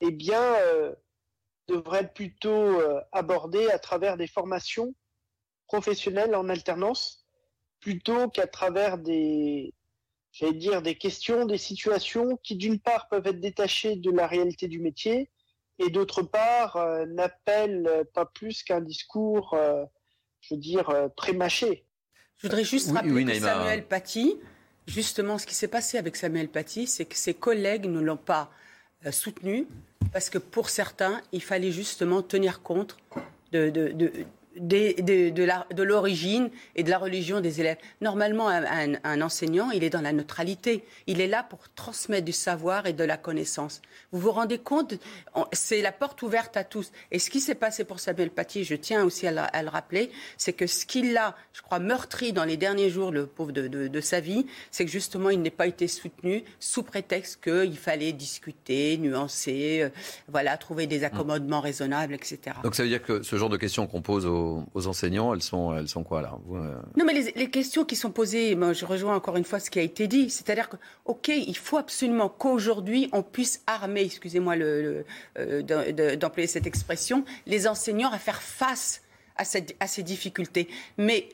eh 0.00 0.10
bien, 0.10 0.42
euh, 0.42 0.92
devraient 1.68 2.00
être 2.00 2.12
plutôt 2.12 2.78
abordés 3.12 3.68
à 3.70 3.78
travers 3.78 4.18
des 4.18 4.26
formations 4.26 4.94
professionnels 5.66 6.34
en 6.34 6.48
alternance 6.48 7.24
plutôt 7.80 8.28
qu'à 8.28 8.46
travers 8.46 8.98
des, 8.98 9.74
j'allais 10.32 10.54
dire, 10.54 10.82
des 10.82 10.96
questions, 10.96 11.46
des 11.46 11.58
situations 11.58 12.38
qui 12.42 12.56
d'une 12.56 12.80
part 12.80 13.08
peuvent 13.08 13.26
être 13.26 13.40
détachées 13.40 13.96
de 13.96 14.10
la 14.10 14.26
réalité 14.26 14.68
du 14.68 14.80
métier 14.80 15.30
et 15.78 15.90
d'autre 15.90 16.22
part 16.22 16.76
euh, 16.76 17.06
n'appellent 17.06 18.04
pas 18.14 18.26
plus 18.26 18.62
qu'un 18.62 18.80
discours, 18.80 19.54
euh, 19.54 19.84
je 20.40 20.54
veux 20.54 20.60
dire, 20.60 20.90
euh, 20.90 21.08
prémâché. 21.08 21.84
Je 22.36 22.46
voudrais 22.46 22.64
juste 22.64 22.90
rappeler 22.90 23.24
que 23.24 23.34
Samuel 23.34 23.86
Paty, 23.86 24.36
justement, 24.86 25.38
ce 25.38 25.46
qui 25.46 25.54
s'est 25.54 25.68
passé 25.68 25.98
avec 25.98 26.16
Samuel 26.16 26.48
Paty, 26.48 26.86
c'est 26.86 27.04
que 27.04 27.16
ses 27.16 27.34
collègues 27.34 27.86
ne 27.86 28.00
l'ont 28.00 28.16
pas 28.16 28.50
soutenu 29.10 29.66
parce 30.12 30.30
que 30.30 30.38
pour 30.38 30.70
certains, 30.70 31.20
il 31.32 31.42
fallait 31.42 31.70
justement 31.70 32.22
tenir 32.22 32.62
compte 32.62 32.96
de, 33.52 33.70
de, 33.70 34.10
l'origine 34.56 36.50
et 36.76 36.82
de 36.82 36.90
la 36.90 36.98
religion 36.98 37.40
des 37.40 37.60
élèves. 37.60 37.78
Normalement, 38.00 38.48
un, 38.48 39.20
enseignant, 39.20 39.70
il 39.70 39.84
est 39.84 39.90
dans 39.90 40.00
la 40.00 40.12
neutralité. 40.12 40.84
Il 41.06 41.20
est 41.20 41.26
là 41.26 41.42
pour 41.42 41.68
transmettre 41.74 42.24
du 42.24 42.32
savoir 42.32 42.86
et 42.86 42.92
de 42.92 43.04
la 43.04 43.16
connaissance. 43.16 43.80
Vous 44.12 44.20
vous 44.20 44.30
rendez 44.30 44.58
compte 44.58 44.94
C'est 45.52 45.82
la 45.82 45.92
porte 45.92 46.22
ouverte 46.22 46.56
à 46.56 46.64
tous. 46.64 46.92
Et 47.10 47.18
ce 47.18 47.30
qui 47.30 47.40
s'est 47.40 47.54
passé 47.54 47.84
pour 47.84 48.00
Samuel 48.00 48.30
Paty, 48.30 48.64
je 48.64 48.74
tiens 48.74 49.04
aussi 49.04 49.26
à, 49.26 49.62
le 49.62 49.68
rappeler, 49.68 50.10
c'est 50.36 50.52
que 50.52 50.66
ce 50.66 50.86
qui 50.86 51.12
l'a, 51.12 51.36
je 51.52 51.62
crois, 51.62 51.78
meurtri 51.78 52.32
dans 52.32 52.44
les 52.44 52.56
derniers 52.56 52.90
jours, 52.90 53.10
le 53.10 53.26
pauvre 53.26 53.52
de, 53.52 54.00
sa 54.00 54.20
vie, 54.20 54.46
c'est 54.70 54.84
que 54.84 54.90
justement, 54.90 55.30
il 55.30 55.40
n'est 55.40 55.50
pas 55.50 55.66
été 55.66 55.88
soutenu 55.88 56.44
sous 56.60 56.82
prétexte 56.82 57.42
qu'il 57.42 57.78
fallait 57.78 58.12
discuter, 58.12 58.98
nuancer, 58.98 59.80
euh, 59.82 59.88
voilà, 60.28 60.56
trouver 60.56 60.86
des 60.86 61.04
accommodements 61.04 61.60
raisonnables, 61.60 62.14
etc. 62.14 62.56
Donc 62.62 62.74
ça 62.74 62.82
veut 62.82 62.88
dire 62.88 63.02
que 63.02 63.22
ce 63.22 63.36
genre 63.36 63.48
de 63.48 63.56
questions 63.56 63.86
qu'on 63.86 64.02
pose 64.02 64.26
aux 64.26 64.43
aux, 64.74 64.86
enseignants, 64.86 65.34
elles 65.34 65.42
sont, 65.42 65.76
elles 65.76 65.88
sont 65.88 66.04
quoi 66.04 66.22
là? 66.22 66.38
Euh 66.52 66.74
Non, 66.96 67.04
mais 67.04 67.12
les, 67.12 67.50
questions 67.50 67.84
qui 67.84 67.96
sont 67.96 68.10
posées, 68.10 68.54
moi, 68.54 68.72
je 68.72 68.84
rejoins 68.84 69.16
encore 69.16 69.36
une 69.36 69.44
fois 69.44 69.60
ce 69.60 69.70
qui 69.70 69.78
a 69.78 69.82
été 69.82 70.06
dit, 70.06 70.30
c'est-à-dire 70.30 70.68
que, 70.68 70.76
ok, 71.04 71.28
il 71.28 71.56
faut 71.56 71.78
absolument 71.78 72.28
qu'aujourd'hui 72.28 73.08
on 73.12 73.22
puisse 73.22 73.62
armer, 73.66 74.02
excusez-moi 74.02 74.56
euh, 74.56 75.02
d'employer 76.16 76.46
cette 76.46 76.66
expression, 76.66 77.24
les 77.46 77.66
enseignants 77.66 78.10
à 78.10 78.18
faire 78.18 78.42
face 78.42 79.02
à 79.36 79.44
ces 79.44 80.02
difficultés. 80.02 80.68
Mais 80.96 81.28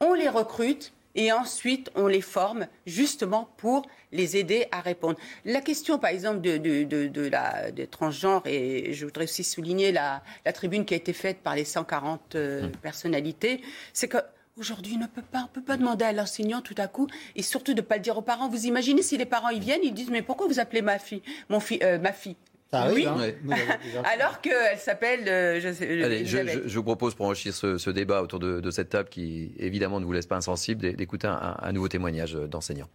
on 0.00 0.14
les 0.14 0.28
recrute 0.28 0.92
et 1.14 1.32
ensuite 1.32 1.90
on 1.94 2.06
les 2.06 2.20
forme 2.20 2.66
justement 2.86 3.48
pour 3.56 3.86
les 4.12 4.36
aider 4.36 4.66
à 4.72 4.80
répondre. 4.80 5.18
La 5.44 5.60
question, 5.60 5.98
par 5.98 6.10
exemple, 6.10 6.40
de, 6.40 6.58
de, 6.58 7.28
la, 7.28 7.70
des 7.70 7.86
transgenres, 7.86 8.42
et 8.46 8.92
je 8.92 9.04
voudrais 9.06 9.24
aussi 9.24 9.44
souligner 9.44 9.92
la, 9.92 10.22
tribune 10.54 10.84
qui 10.84 10.94
a 10.94 10.96
été 10.96 11.12
faite 11.12 11.38
par 11.38 11.56
les 11.56 11.64
140 11.64 12.34
euh, 12.34 12.68
mmh. 12.68 12.70
personnalités, 12.82 13.62
c'est 13.92 14.08
que 14.08 14.18
Aujourd'hui, 14.58 14.96
on 14.96 15.00
ne 15.00 15.06
peut 15.06 15.22
pas, 15.22 15.44
on 15.44 15.46
peut 15.46 15.62
pas 15.62 15.78
demander 15.78 16.04
à 16.04 16.12
l'enseignant 16.12 16.60
tout 16.60 16.74
à 16.76 16.86
coup, 16.86 17.06
et 17.36 17.42
surtout 17.42 17.72
de 17.72 17.80
ne 17.80 17.86
pas 17.86 17.96
le 17.96 18.02
dire 18.02 18.18
aux 18.18 18.22
parents. 18.22 18.50
Vous 18.50 18.66
imaginez 18.66 19.00
si 19.00 19.16
les 19.16 19.24
parents 19.24 19.48
ils 19.48 19.62
viennent, 19.62 19.80
ils 19.82 19.94
disent 19.94 20.10
mais 20.10 20.20
pourquoi 20.20 20.46
vous 20.46 20.60
appelez 20.60 20.82
ma 20.82 20.98
fille, 20.98 21.22
mon 21.48 21.58
fille, 21.58 21.78
euh, 21.82 21.98
ma 21.98 22.12
fille? 22.12 22.36
Oui. 22.72 23.06
Hein. 23.06 24.02
Alors 24.04 24.40
qu'elle 24.40 24.78
s'appelle. 24.78 25.28
Euh, 25.28 25.60
je, 25.60 25.68
Allez, 26.04 26.24
je, 26.24 26.74
vous 26.74 26.82
propose 26.82 27.14
pour 27.14 27.26
enrichir 27.26 27.54
ce, 27.54 27.90
débat 27.90 28.22
autour 28.22 28.38
de, 28.38 28.70
cette 28.70 28.90
table 28.90 29.08
qui 29.08 29.52
évidemment 29.58 30.00
ne 30.00 30.04
vous 30.04 30.12
laisse 30.12 30.26
pas 30.26 30.36
insensible 30.36 30.94
d'écouter 30.94 31.26
un, 31.28 31.72
nouveau 31.72 31.88
témoignage 31.88 32.34
d'enseignant. 32.34 32.88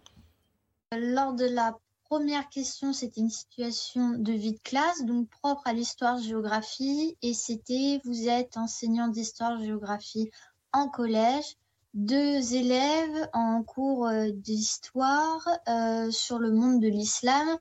Lors 0.96 1.34
de 1.34 1.44
la 1.44 1.78
première 2.08 2.48
question, 2.48 2.92
c'était 2.92 3.20
une 3.20 3.30
situation 3.30 4.10
de 4.10 4.32
vie 4.32 4.54
de 4.54 4.60
classe, 4.64 5.04
donc 5.04 5.28
propre 5.28 5.62
à 5.66 5.72
l'histoire-géographie, 5.72 7.16
et 7.22 7.34
c'était 7.34 8.00
vous 8.04 8.28
êtes 8.28 8.56
enseignant 8.56 9.08
d'histoire-géographie 9.08 10.30
en 10.72 10.88
collège, 10.88 11.56
deux 11.94 12.54
élèves 12.54 13.28
en 13.32 13.62
cours 13.62 14.06
euh, 14.06 14.28
d'histoire 14.32 15.46
euh, 15.68 16.10
sur 16.10 16.38
le 16.38 16.52
monde 16.52 16.80
de 16.80 16.88
l'islam 16.88 17.58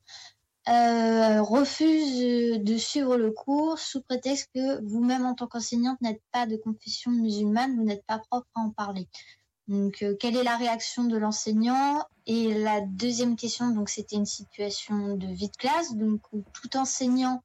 euh, 0.70 1.42
refuse 1.42 2.60
de 2.62 2.78
suivre 2.78 3.16
le 3.16 3.32
cours 3.32 3.80
sous 3.80 4.02
prétexte 4.02 4.50
que 4.54 4.84
vous-même 4.86 5.26
en 5.26 5.34
tant 5.34 5.48
qu'enseignante 5.48 6.02
n'êtes 6.02 6.22
pas 6.32 6.46
de 6.46 6.58
confession 6.58 7.12
musulmane, 7.12 7.78
vous 7.78 7.84
n'êtes 7.84 8.06
pas 8.06 8.20
propre 8.20 8.48
à 8.56 8.62
en 8.62 8.72
parler. 8.72 9.08
Donc, 9.68 10.02
euh, 10.02 10.16
quelle 10.20 10.36
est 10.36 10.44
la 10.44 10.58
réaction 10.58 11.06
de 11.06 11.18
l'enseignant? 11.18 12.04
Et 12.26 12.54
la 12.54 12.82
deuxième 12.82 13.38
question, 13.38 13.70
donc, 13.70 13.90
c'était 13.90 14.18
une 14.18 14.26
situation 14.26 15.16
de 15.16 15.28
vie 15.28 15.50
de 15.50 15.56
classe, 15.58 15.96
donc 15.96 16.22
où 16.34 16.44
tout 16.54 16.76
enseignant, 16.76 17.42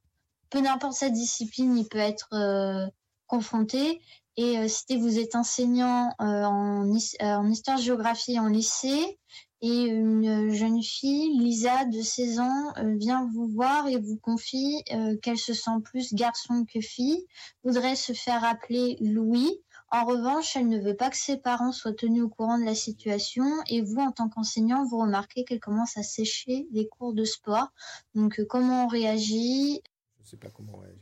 peu 0.51 0.61
n'importe 0.61 0.95
sa 0.95 1.09
discipline, 1.09 1.77
il 1.79 1.89
peut 1.89 1.99
être 1.99 2.29
euh, 2.33 2.87
confronté. 3.27 4.01
Et 4.37 4.67
si 4.67 4.97
vous 4.97 5.19
êtes 5.19 5.35
enseignant 5.35 6.11
en, 6.19 6.89
en 7.21 7.51
histoire-géographie 7.51 8.39
en 8.39 8.49
lycée, 8.49 9.19
et 9.63 9.85
une 9.85 10.53
jeune 10.53 10.83
fille, 10.83 11.39
Lisa, 11.39 11.85
de 11.85 12.03
16 12.03 12.41
ans, 12.41 12.73
euh, 12.79 12.97
vient 12.97 13.31
vous 13.33 13.47
voir 13.47 13.87
et 13.87 13.97
vous 13.97 14.17
confie 14.17 14.83
euh, 14.93 15.17
qu'elle 15.23 15.39
se 15.39 15.55
sent 15.55 15.81
plus 15.85 16.13
garçon 16.15 16.67
que 16.67 16.81
fille, 16.81 17.25
voudrait 17.63 17.95
se 17.95 18.13
faire 18.13 18.43
appeler 18.43 18.97
Louis. 19.01 19.61
En 19.93 20.05
revanche, 20.05 20.57
elle 20.57 20.69
ne 20.69 20.81
veut 20.81 20.97
pas 20.97 21.11
que 21.11 21.17
ses 21.17 21.37
parents 21.37 21.71
soient 21.71 21.93
tenus 21.93 22.25
au 22.25 22.29
courant 22.29 22.59
de 22.59 22.65
la 22.65 22.75
situation 22.75 23.45
et 23.69 23.83
vous, 23.83 24.01
en 24.01 24.11
tant 24.11 24.29
qu'enseignant, 24.29 24.85
vous 24.85 24.99
remarquez 24.99 25.45
qu'elle 25.45 25.61
commence 25.61 25.97
à 25.97 26.03
sécher 26.03 26.67
les 26.73 26.89
cours 26.89 27.15
de 27.15 27.25
sport. 27.25 27.69
Donc, 28.17 28.41
euh, 28.41 28.47
comment 28.49 28.87
on 28.87 28.89
réagit? 28.89 29.81
Je 30.19 30.25
ne 30.25 30.29
sais 30.29 30.37
pas 30.39 30.49
comment 30.49 30.73
on 30.75 30.81
réagit. 30.81 30.99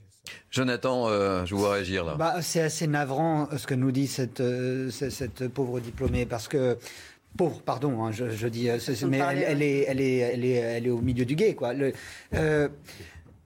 Jonathan, 0.50 1.08
je 1.44 1.54
vous 1.54 1.60
vois 1.60 1.72
réagir 1.72 2.04
là. 2.04 2.14
Bah, 2.14 2.42
c'est 2.42 2.60
assez 2.60 2.86
navrant 2.86 3.48
ce 3.56 3.66
que 3.66 3.74
nous 3.74 3.90
dit 3.90 4.06
cette, 4.06 4.42
cette 4.90 5.48
pauvre 5.48 5.80
diplômée 5.80 6.26
parce 6.26 6.46
que 6.46 6.78
pauvre, 7.36 7.62
pardon, 7.62 8.04
hein, 8.04 8.12
je, 8.12 8.46
dis, 8.48 8.68
euh, 8.68 8.78
mais 9.08 9.18
elle, 9.18 9.62
est, 9.62 9.84
elle, 9.86 10.00
est, 10.00 10.16
elle, 10.18 10.44
est, 10.44 10.54
elle 10.54 10.86
est 10.86 10.90
au 10.90 11.00
milieu 11.00 11.24
du 11.24 11.36
guet, 11.36 11.54
quoi. 11.54 11.72
Le, 11.72 11.92
euh, 12.34 12.68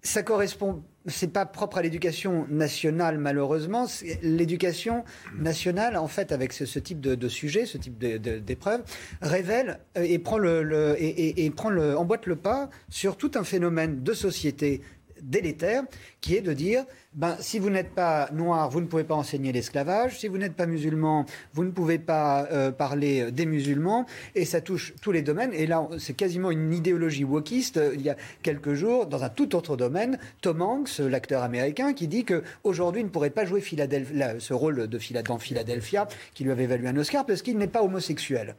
ça 0.02 0.22
correspond, 0.22 0.82
c'est 1.06 1.32
pas 1.32 1.46
propre 1.46 1.78
à 1.78 1.82
l'éducation 1.82 2.46
nationale 2.48 3.18
malheureusement. 3.18 3.86
L'éducation 4.22 5.04
nationale, 5.38 5.96
en 5.96 6.08
fait, 6.08 6.30
avec 6.30 6.52
ce, 6.52 6.78
type 6.78 7.00
de, 7.00 7.28
sujet, 7.28 7.66
ce 7.66 7.78
type 7.78 7.98
d'épreuve, 7.98 8.82
révèle 9.22 9.80
euh, 9.96 10.02
et 10.02 10.18
prend 10.18 10.38
le, 10.38 10.94
et, 10.98 11.44
et, 11.44 11.50
prend 11.50 11.70
le, 11.70 11.96
emboîte 11.96 12.26
le 12.26 12.36
pas 12.36 12.68
sur 12.90 13.16
tout 13.16 13.32
un 13.34 13.44
phénomène 13.44 14.02
de 14.02 14.12
société 14.12 14.82
délétère, 15.22 15.82
qui 16.20 16.36
est 16.36 16.42
de 16.42 16.52
dire, 16.52 16.84
ben, 17.14 17.36
si 17.40 17.58
vous 17.58 17.70
n'êtes 17.70 17.90
pas 17.90 18.28
noir, 18.32 18.70
vous 18.70 18.80
ne 18.80 18.86
pouvez 18.86 19.04
pas 19.04 19.14
enseigner 19.14 19.52
l'esclavage, 19.52 20.18
si 20.18 20.28
vous 20.28 20.38
n'êtes 20.38 20.54
pas 20.54 20.66
musulman, 20.66 21.26
vous 21.52 21.64
ne 21.64 21.70
pouvez 21.70 21.98
pas 21.98 22.48
euh, 22.50 22.72
parler 22.72 23.30
des 23.30 23.46
musulmans, 23.46 24.06
et 24.34 24.44
ça 24.44 24.60
touche 24.60 24.94
tous 25.00 25.12
les 25.12 25.22
domaines. 25.22 25.52
Et 25.52 25.66
là, 25.66 25.88
c'est 25.98 26.14
quasiment 26.14 26.50
une 26.50 26.72
idéologie 26.72 27.24
wokiste. 27.24 27.80
Il 27.94 28.02
y 28.02 28.10
a 28.10 28.16
quelques 28.42 28.74
jours, 28.74 29.06
dans 29.06 29.22
un 29.22 29.28
tout 29.28 29.54
autre 29.54 29.76
domaine, 29.76 30.18
Tom 30.40 30.62
Hanks, 30.62 30.98
l'acteur 30.98 31.42
américain, 31.42 31.92
qui 31.92 32.08
dit 32.08 32.24
qu'aujourd'hui, 32.24 33.02
il 33.02 33.04
ne 33.04 33.10
pourrait 33.10 33.30
pas 33.30 33.44
jouer 33.44 33.62
ce 33.62 34.52
rôle 34.52 34.88
de 34.88 34.98
Philadelphia, 34.98 36.08
qui 36.34 36.44
lui 36.44 36.50
avait 36.50 36.66
valu 36.66 36.88
un 36.88 36.96
Oscar, 36.96 37.24
parce 37.26 37.42
qu'il 37.42 37.58
n'est 37.58 37.68
pas 37.68 37.82
homosexuel. 37.82 38.56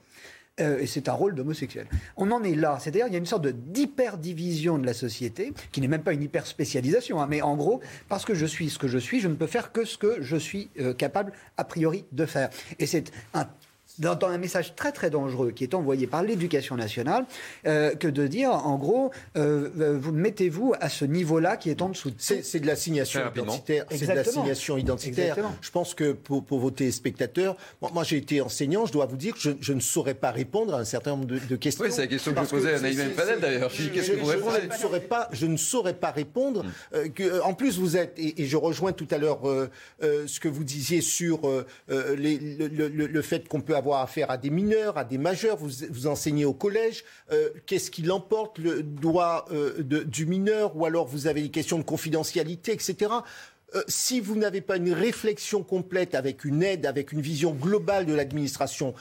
Euh, 0.62 0.80
et 0.80 0.88
c'est 0.88 1.10
un 1.10 1.14
rôle 1.14 1.36
d'homosexuel. 1.36 1.88
On 2.16 2.32
en 2.32 2.42
est 2.44 2.56
là, 2.56 2.78
c'est-à-dire 2.80 3.08
il 3.08 3.14
y 3.14 3.16
a 3.16 3.20
une 3.20 3.26
sorte 3.26 3.46
d'hyper-division 3.48 4.78
de 4.78 4.86
la 4.86 4.94
société, 4.94 5.54
qui 5.74 5.82
n'est 5.82 5.90
même 5.90 6.04
pas 6.04 6.14
une 6.14 6.24
hyper-spécialisation, 6.24 7.22
hein, 7.22 7.28
mais 7.30 7.42
en 7.42 7.58
gros, 7.58 7.82
parce 8.08 8.24
que 8.24 8.34
je 8.34 8.46
suis 8.46 8.70
ce 8.70 8.80
que 8.80 8.88
je 8.88 8.98
suis, 8.98 9.20
je 9.20 9.28
ne 9.28 9.36
peux 9.36 9.48
faire 9.48 9.74
que 9.74 9.84
ce 9.84 9.98
que 9.98 10.22
je 10.22 10.38
suis 10.38 10.70
euh, 10.80 10.94
capable 10.94 11.34
a 11.58 11.66
priori 11.66 12.06
de 12.14 12.26
faire. 12.26 12.50
Et 12.80 12.86
c'est 12.86 13.12
un 13.34 13.48
dans, 14.00 14.18
un 14.28 14.38
message 14.38 14.76
très 14.76 14.92
très 14.92 15.10
dangereux 15.10 15.52
qui 15.52 15.64
est 15.64 15.74
envoyé 15.74 16.08
par 16.08 16.24
l'éducation 16.24 16.76
nationale 16.76 17.26
euh, 17.66 17.96
que 17.96 18.08
de 18.08 18.28
dire 18.28 18.52
en 18.52 18.78
gros 18.78 19.12
euh, 19.38 19.70
euh, 19.80 19.98
vous 20.00 20.12
mettez-vous 20.12 20.74
à 20.80 20.90
ce 20.90 21.06
niveau-là 21.06 21.58
qui 21.58 21.70
est 21.70 21.82
en 21.82 21.90
dessous 21.90 22.10
de 22.10 22.16
c'est 22.18 22.60
de 22.60 22.68
l'assignation 22.68 23.22
identitaire. 23.36 23.86
C'est 23.92 24.08
de 24.08 24.14
l'assignation 24.14 24.78
identitaire. 24.78 25.38
Je 25.62 25.72
pense 25.72 25.94
que 25.94 26.12
pour, 26.12 26.44
pour 26.44 26.60
vos 26.60 26.72
téléspectateurs 26.72 27.56
moi, 27.94 28.04
j'ai 28.04 28.18
été 28.18 28.42
enseignant 28.42 28.86
je 28.86 28.92
dois 28.92 29.06
vous 29.06 29.18
dire 29.18 29.36
que 29.36 29.56
je, 29.60 29.74
ne 29.74 29.80
saurais 29.80 30.14
pas 30.14 30.32
répondre 30.32 30.74
à 30.74 30.80
un 30.80 30.86
certain 30.86 31.12
nombre 31.12 31.26
de, 31.26 31.56
questions. 31.56 31.84
Oui 31.84 31.92
c'est 31.92 32.02
la 32.02 32.08
question 32.08 32.34
que 32.34 32.42
je 32.42 32.50
posais 32.50 32.74
à 32.76 32.80
Naïm 32.80 33.12
Fadel 33.12 33.40
d'ailleurs. 33.40 33.72
qu'est-ce 33.72 34.12
que 34.12 34.18
vous 34.18 34.26
répondez 34.26 34.60
je 34.62 34.68
ne 34.68 34.78
saurais 34.78 35.02
pas 35.02 35.30
je 35.32 35.46
ne 35.46 35.58
saurais 35.58 35.94
pas 35.94 36.12
répondre 36.12 36.64
hmm. 36.94 37.10
que, 37.10 37.42
en 37.42 37.54
plus 37.54 37.78
vous 37.78 37.98
êtes 37.98 38.18
et, 38.18 38.46
je 38.46 38.58
rejoins 38.58 38.92
tout 38.92 39.08
à 39.12 39.18
l'heure 39.18 39.42
ce 40.02 40.40
que 40.40 40.48
vous 40.48 40.64
disiez 40.64 41.02
sur 41.02 41.42
les, 41.90 42.38
le, 42.38 42.88
le, 42.88 43.22
fait 43.22 43.48
qu'on 43.48 43.62
peut 43.62 43.76
avoir 43.76 43.85
avoir 43.86 44.02
affaire 44.02 44.32
à 44.32 44.38
des 44.38 44.50
mineurs, 44.50 44.98
à 44.98 45.04
des 45.04 45.18
majeurs. 45.18 45.58
Vous, 45.58 45.70
vous 45.90 46.08
enseignez 46.08 46.46
au 46.46 46.54
collège. 46.54 47.04
Euh, 47.32 47.50
qu'est-ce 47.66 47.92
qui 47.92 48.02
l'emporte, 48.02 48.58
le 48.58 48.82
droit 48.82 49.46
euh, 49.52 49.84
du 49.84 50.26
mineur? 50.26 50.76
Ou 50.76 50.86
alors 50.86 51.06
vous 51.06 51.28
avez 51.28 51.42
des 51.42 51.52
questions 51.52 51.78
de 51.78 51.84
confidentialité, 51.84 52.72
etc. 52.72 53.12
Euh, 53.76 53.84
si 53.88 54.20
vous 54.20 54.36
n'avez 54.36 54.62
pas 54.62 54.78
une 54.78 54.92
réflexion 54.92 55.64
complète 55.64 56.16
avec 56.16 56.46
une 56.46 56.64
aide, 56.64 56.86
avec 56.86 57.12
une 57.12 57.22
vision 57.22 57.52
globale 57.52 58.06
de 58.06 58.14
l'administration, 58.14 58.94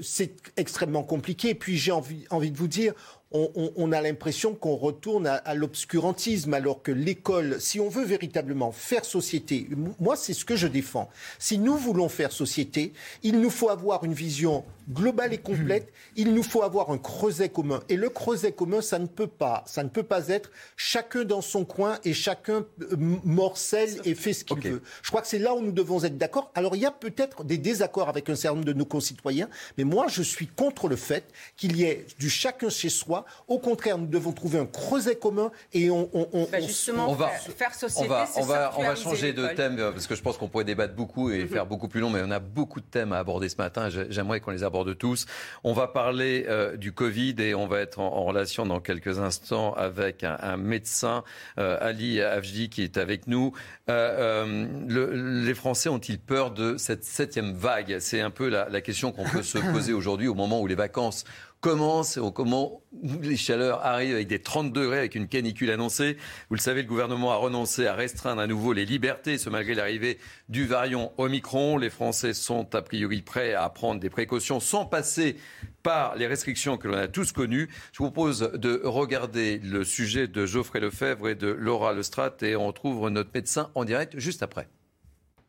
c'est 0.00 0.36
extrêmement 0.56 1.02
compliqué. 1.02 1.50
Et 1.50 1.54
puis 1.54 1.76
j'ai 1.76 1.92
envie, 1.92 2.24
envie 2.30 2.50
de 2.50 2.58
vous 2.58 2.68
dire, 2.68 2.94
on, 3.32 3.92
a 3.92 4.00
l'impression 4.00 4.54
qu'on 4.54 4.74
retourne 4.74 5.26
à, 5.26 5.54
l'obscurantisme, 5.54 6.52
alors 6.54 6.82
que 6.82 6.90
l'école, 6.90 7.60
si 7.60 7.78
on 7.78 7.88
veut 7.88 8.04
véritablement 8.04 8.72
faire 8.72 9.04
société, 9.04 9.68
moi 10.00 10.16
c'est 10.16 10.34
ce 10.34 10.44
que 10.44 10.56
je 10.56 10.66
défends, 10.66 11.08
si 11.38 11.58
nous 11.58 11.76
voulons 11.76 12.08
faire 12.08 12.32
société, 12.32 12.92
il 13.22 13.40
nous 13.40 13.50
faut 13.50 13.68
avoir 13.68 14.04
une 14.04 14.14
vision 14.14 14.64
globale 14.90 15.32
et 15.32 15.38
complète, 15.38 15.92
il 16.16 16.34
nous 16.34 16.42
faut 16.42 16.62
avoir 16.62 16.90
un 16.90 16.98
creuset 16.98 17.48
commun. 17.48 17.80
Et 17.88 17.96
le 17.96 18.08
creuset 18.08 18.52
commun, 18.52 18.80
ça 18.80 18.98
ne 18.98 19.06
peut 19.06 19.26
pas, 19.26 19.64
ça 19.66 19.82
ne 19.82 19.88
peut 19.88 20.02
pas 20.02 20.28
être 20.28 20.50
chacun 20.76 21.24
dans 21.24 21.40
son 21.40 21.64
coin 21.64 21.98
et 22.04 22.12
chacun 22.12 22.64
euh, 22.80 22.96
morcelle 23.24 24.00
et 24.04 24.14
fait 24.14 24.32
ce 24.32 24.44
qu'il 24.44 24.60
veut. 24.60 24.82
Je 25.02 25.08
crois 25.08 25.22
que 25.22 25.28
c'est 25.28 25.38
là 25.38 25.54
où 25.54 25.60
nous 25.60 25.72
devons 25.72 26.04
être 26.04 26.18
d'accord. 26.18 26.50
Alors 26.54 26.76
il 26.76 26.82
y 26.82 26.86
a 26.86 26.90
peut-être 26.90 27.44
des 27.44 27.58
désaccords 27.58 28.08
avec 28.08 28.28
un 28.28 28.34
certain 28.34 28.56
nombre 28.56 28.66
de 28.66 28.72
nos 28.72 28.84
concitoyens, 28.84 29.48
mais 29.78 29.84
moi 29.84 30.06
je 30.08 30.22
suis 30.22 30.46
contre 30.46 30.88
le 30.88 30.96
fait 30.96 31.24
qu'il 31.56 31.76
y 31.76 31.84
ait 31.84 32.06
du 32.18 32.30
chacun 32.30 32.68
chez 32.68 32.88
soi 32.88 33.24
au 33.48 33.58
contraire, 33.58 33.98
nous 33.98 34.06
devons 34.06 34.32
trouver 34.32 34.58
un 34.58 34.66
creuset 34.66 35.16
commun 35.16 35.50
et 35.72 35.90
on, 35.90 36.08
bah, 36.50 36.60
justement 36.60 37.12
va 37.14 37.28
faire 37.28 37.74
société. 37.74 38.06
On 38.06 38.08
va, 38.08 38.28
on 38.36 38.42
va, 38.42 38.72
on 38.76 38.82
va 38.82 38.94
changer 38.94 39.32
de 39.32 39.46
thème 39.48 39.78
euh, 39.78 39.92
parce 39.92 40.06
que 40.06 40.14
je 40.14 40.22
pense 40.22 40.36
qu'on 40.36 40.48
pourrait 40.48 40.64
débattre 40.64 40.94
beaucoup 40.94 41.30
et 41.30 41.42
mhm. 41.42 41.48
faire 41.48 41.66
beaucoup 41.66 41.88
plus 41.88 42.00
long, 42.00 42.10
mais 42.10 42.20
on 42.24 42.30
a 42.30 42.38
beaucoup 42.38 42.80
de 42.80 42.86
thèmes 42.86 43.12
à 43.12 43.18
aborder 43.18 43.48
ce 43.48 43.56
matin. 43.56 43.88
J'aimerais 44.08 44.40
qu'on 44.40 44.50
les 44.50 44.64
aborde 44.64 44.79
tous. 44.92 45.26
On 45.64 45.72
va 45.72 45.86
parler 45.86 46.46
euh, 46.48 46.76
du 46.76 46.92
Covid 46.92 47.34
et 47.38 47.54
on 47.54 47.66
va 47.66 47.80
être 47.80 48.00
en, 48.00 48.24
relation 48.24 48.66
dans 48.66 48.80
quelques 48.80 49.18
instants 49.18 49.72
avec 49.74 50.24
un, 50.24 50.56
médecin, 50.56 51.24
euh, 51.58 51.78
Ali 51.80 52.20
Afji, 52.20 52.68
qui 52.68 52.82
est 52.82 52.96
avec 52.96 53.26
nous. 53.26 53.52
les 53.88 55.54
Français 55.54 55.88
ont-ils 55.88 56.18
peur 56.18 56.50
de 56.50 56.76
cette 56.76 57.04
septième 57.04 57.54
vague? 57.54 57.98
C'est 58.00 58.20
un 58.20 58.30
peu 58.30 58.48
la, 58.48 58.68
la 58.68 58.80
question 58.80 59.12
qu'on 59.12 59.24
peut 59.24 59.42
se 59.42 59.58
poser 59.72 59.92
aujourd'hui 59.92 60.28
au 60.28 60.34
moment 60.34 60.60
où 60.60 60.66
les 60.66 60.74
vacances 60.74 61.24
comment, 61.60 62.02
comment 62.34 62.82
les 63.02 63.36
chaleurs 63.36 63.84
arrivent 63.84 64.14
avec 64.14 64.28
des 64.28 64.40
30 64.40 64.72
degrés, 64.72 64.98
avec 64.98 65.14
une 65.14 65.28
canicule 65.28 65.70
annoncée. 65.70 66.16
Vous 66.48 66.56
le 66.56 66.60
savez, 66.60 66.82
le 66.82 66.88
gouvernement 66.88 67.32
a 67.32 67.36
renoncé 67.36 67.86
à 67.86 67.94
restreindre 67.94 68.40
à 68.40 68.46
nouveau 68.46 68.72
les 68.72 68.86
libertés, 68.86 69.38
ce 69.38 69.50
malgré 69.50 69.74
l'arrivée 69.74 70.18
du 70.48 70.66
variant 70.66 71.12
Omicron. 71.18 71.76
Les 71.76 71.90
Français 71.90 72.34
sont 72.34 72.74
a 72.74 72.82
priori 72.82 73.22
prêts 73.22 73.54
à 73.54 73.68
prendre 73.68 74.00
des 74.00 74.10
précautions 74.10 74.60
sans 74.60 74.86
passer 74.86 75.36
par 75.82 76.16
les 76.16 76.26
restrictions 76.26 76.76
que 76.76 76.88
l'on 76.88 76.96
a 76.96 77.08
tous 77.08 77.32
connues. 77.32 77.68
Je 77.92 77.98
vous 77.98 78.10
propose 78.10 78.52
de 78.54 78.80
regarder 78.84 79.58
le 79.58 79.84
sujet 79.84 80.28
de 80.28 80.46
Geoffrey 80.46 80.80
Lefebvre 80.80 81.28
et 81.28 81.34
de 81.34 81.48
Laura 81.48 81.92
Lestrade 81.92 82.42
et 82.42 82.56
on 82.56 82.66
retrouve 82.66 83.08
notre 83.08 83.30
médecin 83.34 83.70
en 83.74 83.84
direct 83.84 84.18
juste 84.18 84.42
après. 84.42 84.68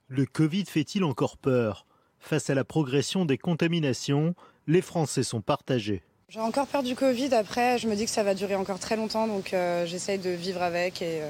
Le 0.07 0.25
Covid 0.25 0.65
fait-il 0.65 1.03
encore 1.03 1.37
peur? 1.37 1.85
Face 2.19 2.49
à 2.49 2.53
la 2.53 2.63
progression 2.63 3.25
des 3.25 3.37
contaminations, 3.37 4.35
les 4.67 4.81
Français 4.81 5.23
sont 5.23 5.41
partagés. 5.41 6.03
J'ai 6.31 6.39
encore 6.39 6.67
peur 6.67 6.81
du 6.81 6.95
Covid. 6.95 7.33
Après, 7.33 7.77
je 7.77 7.89
me 7.89 7.95
dis 7.95 8.05
que 8.05 8.09
ça 8.09 8.23
va 8.23 8.33
durer 8.33 8.55
encore 8.55 8.79
très 8.79 8.95
longtemps, 8.95 9.27
donc 9.27 9.53
euh, 9.53 9.85
j'essaye 9.85 10.17
de 10.17 10.29
vivre 10.29 10.61
avec 10.61 11.01
et 11.01 11.21
euh, 11.21 11.29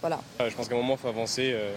voilà. 0.00 0.20
je 0.38 0.54
pense 0.54 0.68
qu'à 0.68 0.76
un 0.76 0.78
moment, 0.78 0.94
il 0.94 0.98
faut 0.98 1.08
avancer. 1.08 1.50
Euh, 1.52 1.74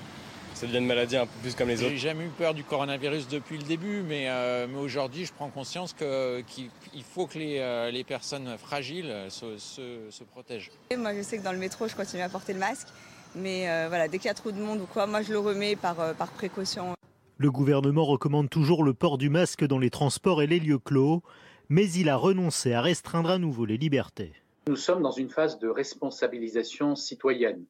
ça 0.54 0.68
devient 0.68 0.78
une 0.78 0.86
maladie 0.86 1.18
un 1.18 1.26
peu 1.26 1.40
plus 1.42 1.56
comme 1.56 1.70
les 1.70 1.82
autres. 1.82 1.90
J'ai 1.94 1.98
jamais 1.98 2.26
eu 2.26 2.30
peur 2.30 2.54
du 2.54 2.64
coronavirus 2.64 3.28
depuis 3.30 3.58
le 3.58 3.64
début, 3.64 4.04
mais, 4.04 4.28
mais 4.68 4.78
aujourd'hui, 4.78 5.26
je 5.26 5.34
prends 5.34 5.50
conscience 5.50 5.94
qu'il 5.94 7.04
faut 7.04 7.26
que 7.26 7.40
les, 7.40 7.90
les 7.92 8.04
personnes 8.04 8.58
fragiles 8.60 9.12
se, 9.30 9.58
se, 9.58 10.24
protègent. 10.26 10.70
moi, 10.96 11.16
je 11.16 11.24
sais 11.24 11.40
que 11.40 11.44
dans 11.44 11.54
le 11.54 11.58
métro, 11.58 11.88
je 11.88 11.96
continue 11.96 12.22
à 12.22 12.30
porter 12.30 12.54
le 12.54 12.60
masque, 12.60 12.90
mais 13.34 13.62
voilà, 13.88 14.10
dès 14.10 14.18
qu'il 14.20 14.28
y 14.28 14.30
a 14.30 14.36
trop 14.36 14.52
de 14.52 14.60
monde 14.62 14.82
ou 14.82 14.86
quoi, 14.86 15.08
moi, 15.08 15.22
je 15.24 15.32
le 15.32 15.40
remets 15.40 15.78
par, 15.78 16.14
par 16.16 16.30
précaution. 16.32 16.94
Le 17.42 17.50
gouvernement 17.50 18.06
recommande 18.06 18.52
toujours 18.52 18.84
le 18.84 18.94
port 18.94 19.18
du 19.18 19.32
masque 19.32 19.66
dans 19.66 19.80
les 19.80 19.90
transports 19.90 20.44
et 20.44 20.46
les 20.46 20.60
lieux 20.60 20.78
clos, 20.78 21.24
mais 21.70 21.90
il 21.90 22.08
a 22.08 22.16
renoncé 22.16 22.72
à 22.74 22.84
restreindre 22.84 23.32
à 23.32 23.40
nouveau 23.40 23.66
les 23.66 23.78
libertés. 23.78 24.34
Nous 24.68 24.76
sommes 24.76 25.02
dans 25.02 25.10
une 25.10 25.32
phase 25.32 25.58
de 25.58 25.68
responsabilisation 25.68 26.96
citoyenne, 26.96 27.66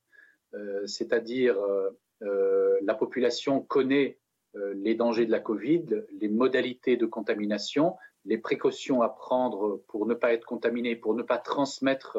euh, 0.56 0.86
c'est-à-dire 0.88 1.56
euh, 1.58 1.90
euh, 2.22 2.80
la 2.82 2.96
population 2.96 3.62
connaît 3.62 4.18
les 4.76 4.94
dangers 4.94 5.26
de 5.26 5.32
la 5.32 5.40
Covid, 5.40 5.86
les 6.20 6.28
modalités 6.28 6.98
de 6.98 7.06
contamination, 7.06 7.96
les 8.26 8.38
précautions 8.38 9.02
à 9.02 9.08
prendre 9.08 9.82
pour 9.88 10.06
ne 10.06 10.16
pas 10.16 10.34
être 10.34 10.44
contaminé, 10.44 10.98
pour 10.98 11.16
ne 11.16 11.24
pas 11.24 11.38
transmettre 11.38 12.18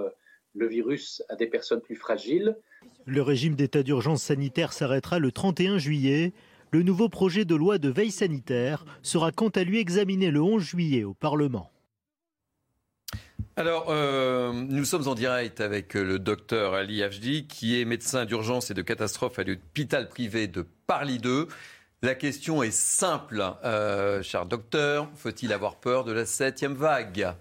le 0.54 0.66
virus 0.66 1.22
à 1.28 1.36
des 1.36 1.48
personnes 1.48 1.82
plus 1.82 1.96
fragiles. 1.96 2.56
Le 3.04 3.20
régime 3.20 3.56
d'état 3.56 3.82
d'urgence 3.82 4.22
sanitaire 4.22 4.72
s'arrêtera 4.72 5.18
le 5.18 5.30
31 5.30 5.76
juillet 5.76 6.32
le 6.72 6.82
nouveau 6.82 7.10
projet 7.10 7.44
de 7.44 7.54
loi 7.54 7.76
de 7.76 7.90
veille 7.90 8.10
sanitaire 8.10 8.84
sera 9.02 9.30
quant 9.30 9.50
à 9.50 9.62
lui 9.62 9.78
examiné 9.78 10.30
le 10.30 10.40
11 10.40 10.62
juillet 10.62 11.04
au 11.04 11.12
Parlement. 11.12 11.70
Alors, 13.56 13.90
euh, 13.90 14.52
nous 14.54 14.86
sommes 14.86 15.06
en 15.06 15.14
direct 15.14 15.60
avec 15.60 15.92
le 15.92 16.18
docteur 16.18 16.72
Ali 16.72 17.02
Hajdi, 17.02 17.46
qui 17.46 17.78
est 17.78 17.84
médecin 17.84 18.24
d'urgence 18.24 18.70
et 18.70 18.74
de 18.74 18.80
catastrophe 18.80 19.38
à 19.38 19.44
l'hôpital 19.44 20.08
privé 20.08 20.46
de 20.46 20.64
Paris 20.86 21.18
2. 21.18 21.48
La 22.00 22.14
question 22.14 22.62
est 22.62 22.72
simple, 22.72 23.44
euh, 23.64 24.22
cher 24.22 24.46
docteur. 24.46 25.10
Faut-il 25.14 25.52
avoir 25.52 25.76
peur 25.76 26.04
de 26.04 26.12
la 26.12 26.24
septième 26.24 26.72
vague? 26.72 27.34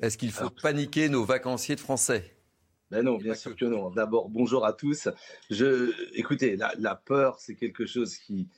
Est-ce 0.00 0.18
qu'il 0.18 0.32
faut 0.32 0.50
paniquer 0.50 1.08
nos 1.08 1.24
vacanciers 1.24 1.76
de 1.76 1.80
français? 1.80 2.34
Ben 2.90 3.04
non, 3.04 3.16
bien 3.16 3.36
sûr 3.36 3.54
que 3.54 3.64
non. 3.64 3.90
D'abord, 3.90 4.28
bonjour 4.28 4.66
à 4.66 4.72
tous. 4.72 5.08
Je, 5.48 5.92
écoutez, 6.14 6.56
la 6.56 6.94
peur, 6.96 7.38
c'est 7.38 7.54
quelque 7.54 7.86
chose 7.86 8.16
qui, 8.16 8.48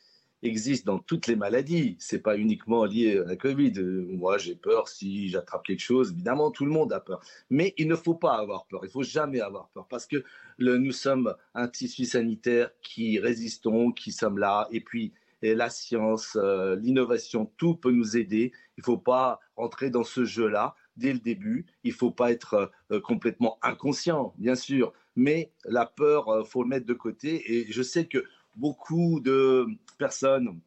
existe 0.45 0.87
dans 0.87 0.99
toutes 0.99 1.27
les 1.27 1.37
maladies. 1.37 1.97
C'est 1.99 2.21
pas 2.21 2.37
uniquement 2.37 2.85
lié 2.85 3.19
à 3.19 3.25
la 3.25 3.37
Covid. 3.37 3.73
Moi, 3.81 4.39
j'ai 4.39 4.55
peur 4.55 4.89
si 4.89 5.29
j'attrape 5.29 5.65
quelque 5.65 5.81
chose. 5.81 6.13
Évidemment, 6.13 6.51
tout 6.51 6.65
le 6.65 6.71
monde 6.71 6.93
a 6.93 7.01
peur. 7.01 7.21
Mais 7.51 7.75
il 7.79 7.89
ne 7.89 7.97
faut 7.97 8.15
pas 8.15 8.35
avoir 8.35 8.67
peur. 8.67 8.81
Il 8.85 8.91
faut 8.91 9.03
jamais 9.03 9.41
avoir 9.41 9.69
peur 9.69 9.87
parce 9.89 10.07
que 10.07 10.25
nous 10.59 10.93
sommes 10.93 11.35
un 11.55 11.69
tissu 11.69 12.05
sanitaire 12.05 12.71
qui 12.83 13.19
résistons, 13.19 13.93
qui 13.93 14.13
sommes 14.13 14.39
là. 14.39 14.69
Et 14.71 14.81
puis, 14.81 15.13
la 15.53 15.69
science, 15.69 16.39
euh, 16.41 16.77
l'innovation, 16.77 17.51
tout 17.59 17.75
peut 17.75 17.91
nous 17.91 18.17
aider. 18.17 18.53
Il 18.79 18.81
ne 18.81 18.85
faut 18.85 18.97
pas 18.97 19.41
rentrer 19.57 19.91
dans 19.91 20.05
ce 20.05 20.25
jeu-là 20.25 20.75
dès 20.97 21.13
le 21.13 21.19
début. 21.19 21.67
Il 21.83 21.91
ne 21.91 21.97
faut 21.97 22.11
pas 22.11 22.33
être 22.33 22.73
euh, 22.91 23.01
complètement 23.01 23.59
inconscient, 23.63 24.33
bien 24.39 24.55
sûr. 24.55 24.93
Mais 25.17 25.53
la 25.65 25.85
peur, 25.85 26.25
il 26.29 26.41
euh, 26.41 26.45
faut 26.45 26.63
le 26.63 26.69
mettre 26.69 26.87
de 26.87 26.95
côté. 26.95 27.53
Et 27.53 27.71
je 27.71 27.83
sais 27.83 28.07
que 28.07 28.25
beaucoup 28.57 29.21
de 29.21 29.67
personnes, 29.99 30.61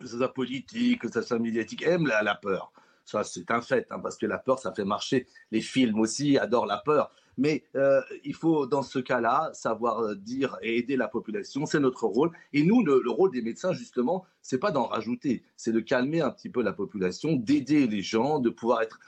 que 0.00 0.06
ce 0.06 0.16
soit 0.16 0.32
politique, 0.32 1.00
que 1.00 1.10
ce 1.10 1.22
soit 1.22 1.38
médiatique, 1.38 1.82
aiment 1.82 2.06
la, 2.06 2.34
peur. 2.34 2.72
Ça, 3.04 3.22
c'est 3.24 3.50
un 3.50 3.62
fait, 3.62 3.86
hein, 3.90 4.00
parce 4.00 4.16
que 4.16 4.26
la 4.26 4.38
peur, 4.38 4.58
ça 4.58 4.72
fait 4.72 4.84
marcher. 4.84 5.26
Les 5.50 5.60
films 5.60 6.00
aussi 6.00 6.38
adorent 6.38 6.66
la 6.66 6.78
peur. 6.78 7.10
Mais 7.38 7.64
euh, 7.76 8.00
il 8.24 8.34
faut, 8.34 8.66
dans 8.66 8.82
ce 8.82 8.98
cas-là, 8.98 9.50
savoir 9.52 10.00
euh, 10.00 10.14
dire 10.14 10.56
et 10.62 10.78
aider 10.78 10.96
la 10.96 11.06
population. 11.06 11.66
C'est 11.66 11.80
notre 11.80 12.06
rôle. 12.06 12.30
Et 12.52 12.62
nous, 12.62 12.82
le, 12.82 13.02
rôle 13.10 13.30
des 13.30 13.42
médecins, 13.42 13.72
justement, 13.72 14.24
c'est 14.42 14.58
pas 14.58 14.70
d'en 14.70 14.86
rajouter. 14.86 15.44
C'est 15.56 15.72
de 15.72 15.80
calmer 15.80 16.20
un 16.20 16.30
petit 16.30 16.48
peu 16.48 16.62
la 16.62 16.72
population, 16.72 17.34
d'aider 17.34 17.86
les 17.86 18.02
gens, 18.02 18.38
de 18.38 18.50
pouvoir 18.50 18.82
être. 18.82 18.98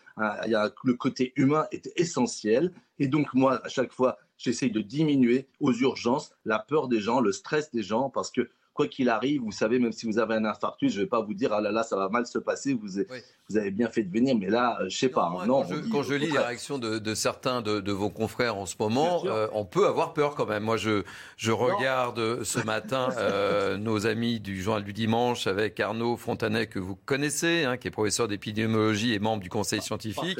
y 0.47 0.55
a, 0.55 0.71
le 0.85 0.95
côté 0.95 1.33
humain 1.37 1.67
est 1.73 1.91
essentiel. 1.97 2.73
Et 2.99 3.09
donc, 3.09 3.33
moi, 3.35 3.65
à 3.65 3.69
chaque 3.69 3.93
fois, 3.93 4.19
j'essaye 4.39 4.71
de 4.71 4.81
diminuer 4.81 5.47
aux 5.61 5.73
urgences 5.73 6.33
la 6.45 6.59
peur 6.59 6.89
des 6.89 7.01
gens, 7.01 7.21
le 7.21 7.33
stress 7.33 7.71
des 7.71 7.83
gens, 7.83 8.09
parce 8.09 8.31
que 8.31 8.49
quoi 8.79 8.87
qu'il 8.87 9.09
arrive, 9.09 9.43
vous 9.43 9.51
savez, 9.51 9.81
même 9.81 9.91
si 9.91 10.07
vous 10.07 10.21
avez 10.21 10.37
un 10.37 10.45
infarctus, 10.45 10.93
je 10.93 10.99
ne 10.99 11.03
vais 11.03 11.09
pas 11.09 11.21
vous 11.21 11.35
dire, 11.35 11.53
ah 11.53 11.61
là 11.61 11.73
là, 11.73 11.83
ça 11.83 11.97
va 11.97 12.09
mal 12.09 12.29
se 12.29 12.39
passer, 12.39 12.75
vous, 12.75 13.03
vous 13.49 13.57
avez 13.57 13.73
bien 13.73 13.91
fait 13.91 14.05
de 14.05 14.13
venir, 14.13 14.37
mais 14.39 14.49
là, 14.49 14.79
je 14.87 14.97
sais 14.97 15.09
pas. 15.09 15.29
non, 15.49 15.65
quand, 15.91 16.05
je, 16.05 16.15
lis 16.15 16.31
les 16.31 16.39
réactions 16.39 16.79
de, 16.79 17.15
certains 17.15 17.61
de, 17.61 17.91
vos 17.91 18.09
confrères 18.09 18.57
en 18.57 18.67
ce 18.67 18.77
moment, 18.79 19.25
on 19.53 19.65
peut 19.65 19.89
avoir 19.89 20.13
peur 20.13 20.37
quand 20.37 20.47
même. 20.47 20.63
Moi, 20.63 20.77
je, 20.77 21.03
je 21.37 21.51
regarde 21.51 22.45
ce 22.45 22.61
matin 22.61 23.09
nos 23.79 24.07
amis 24.07 24.39
du 24.39 24.63
journal 24.63 24.85
du 24.85 24.93
dimanche 24.93 25.49
avec 25.49 25.81
Arnaud 25.81 26.17
Fontanet, 26.17 26.69
que 26.69 26.79
vous 26.79 26.95
connaissez, 26.95 27.65
hein, 27.65 27.79
qui 27.79 27.89
est 27.89 27.91
professeur 27.91 28.29
d'épidémiologie 28.29 29.13
et 29.13 29.19
membre 29.19 29.43
du 29.43 29.49
conseil 29.49 29.83
scientifique. 29.83 30.39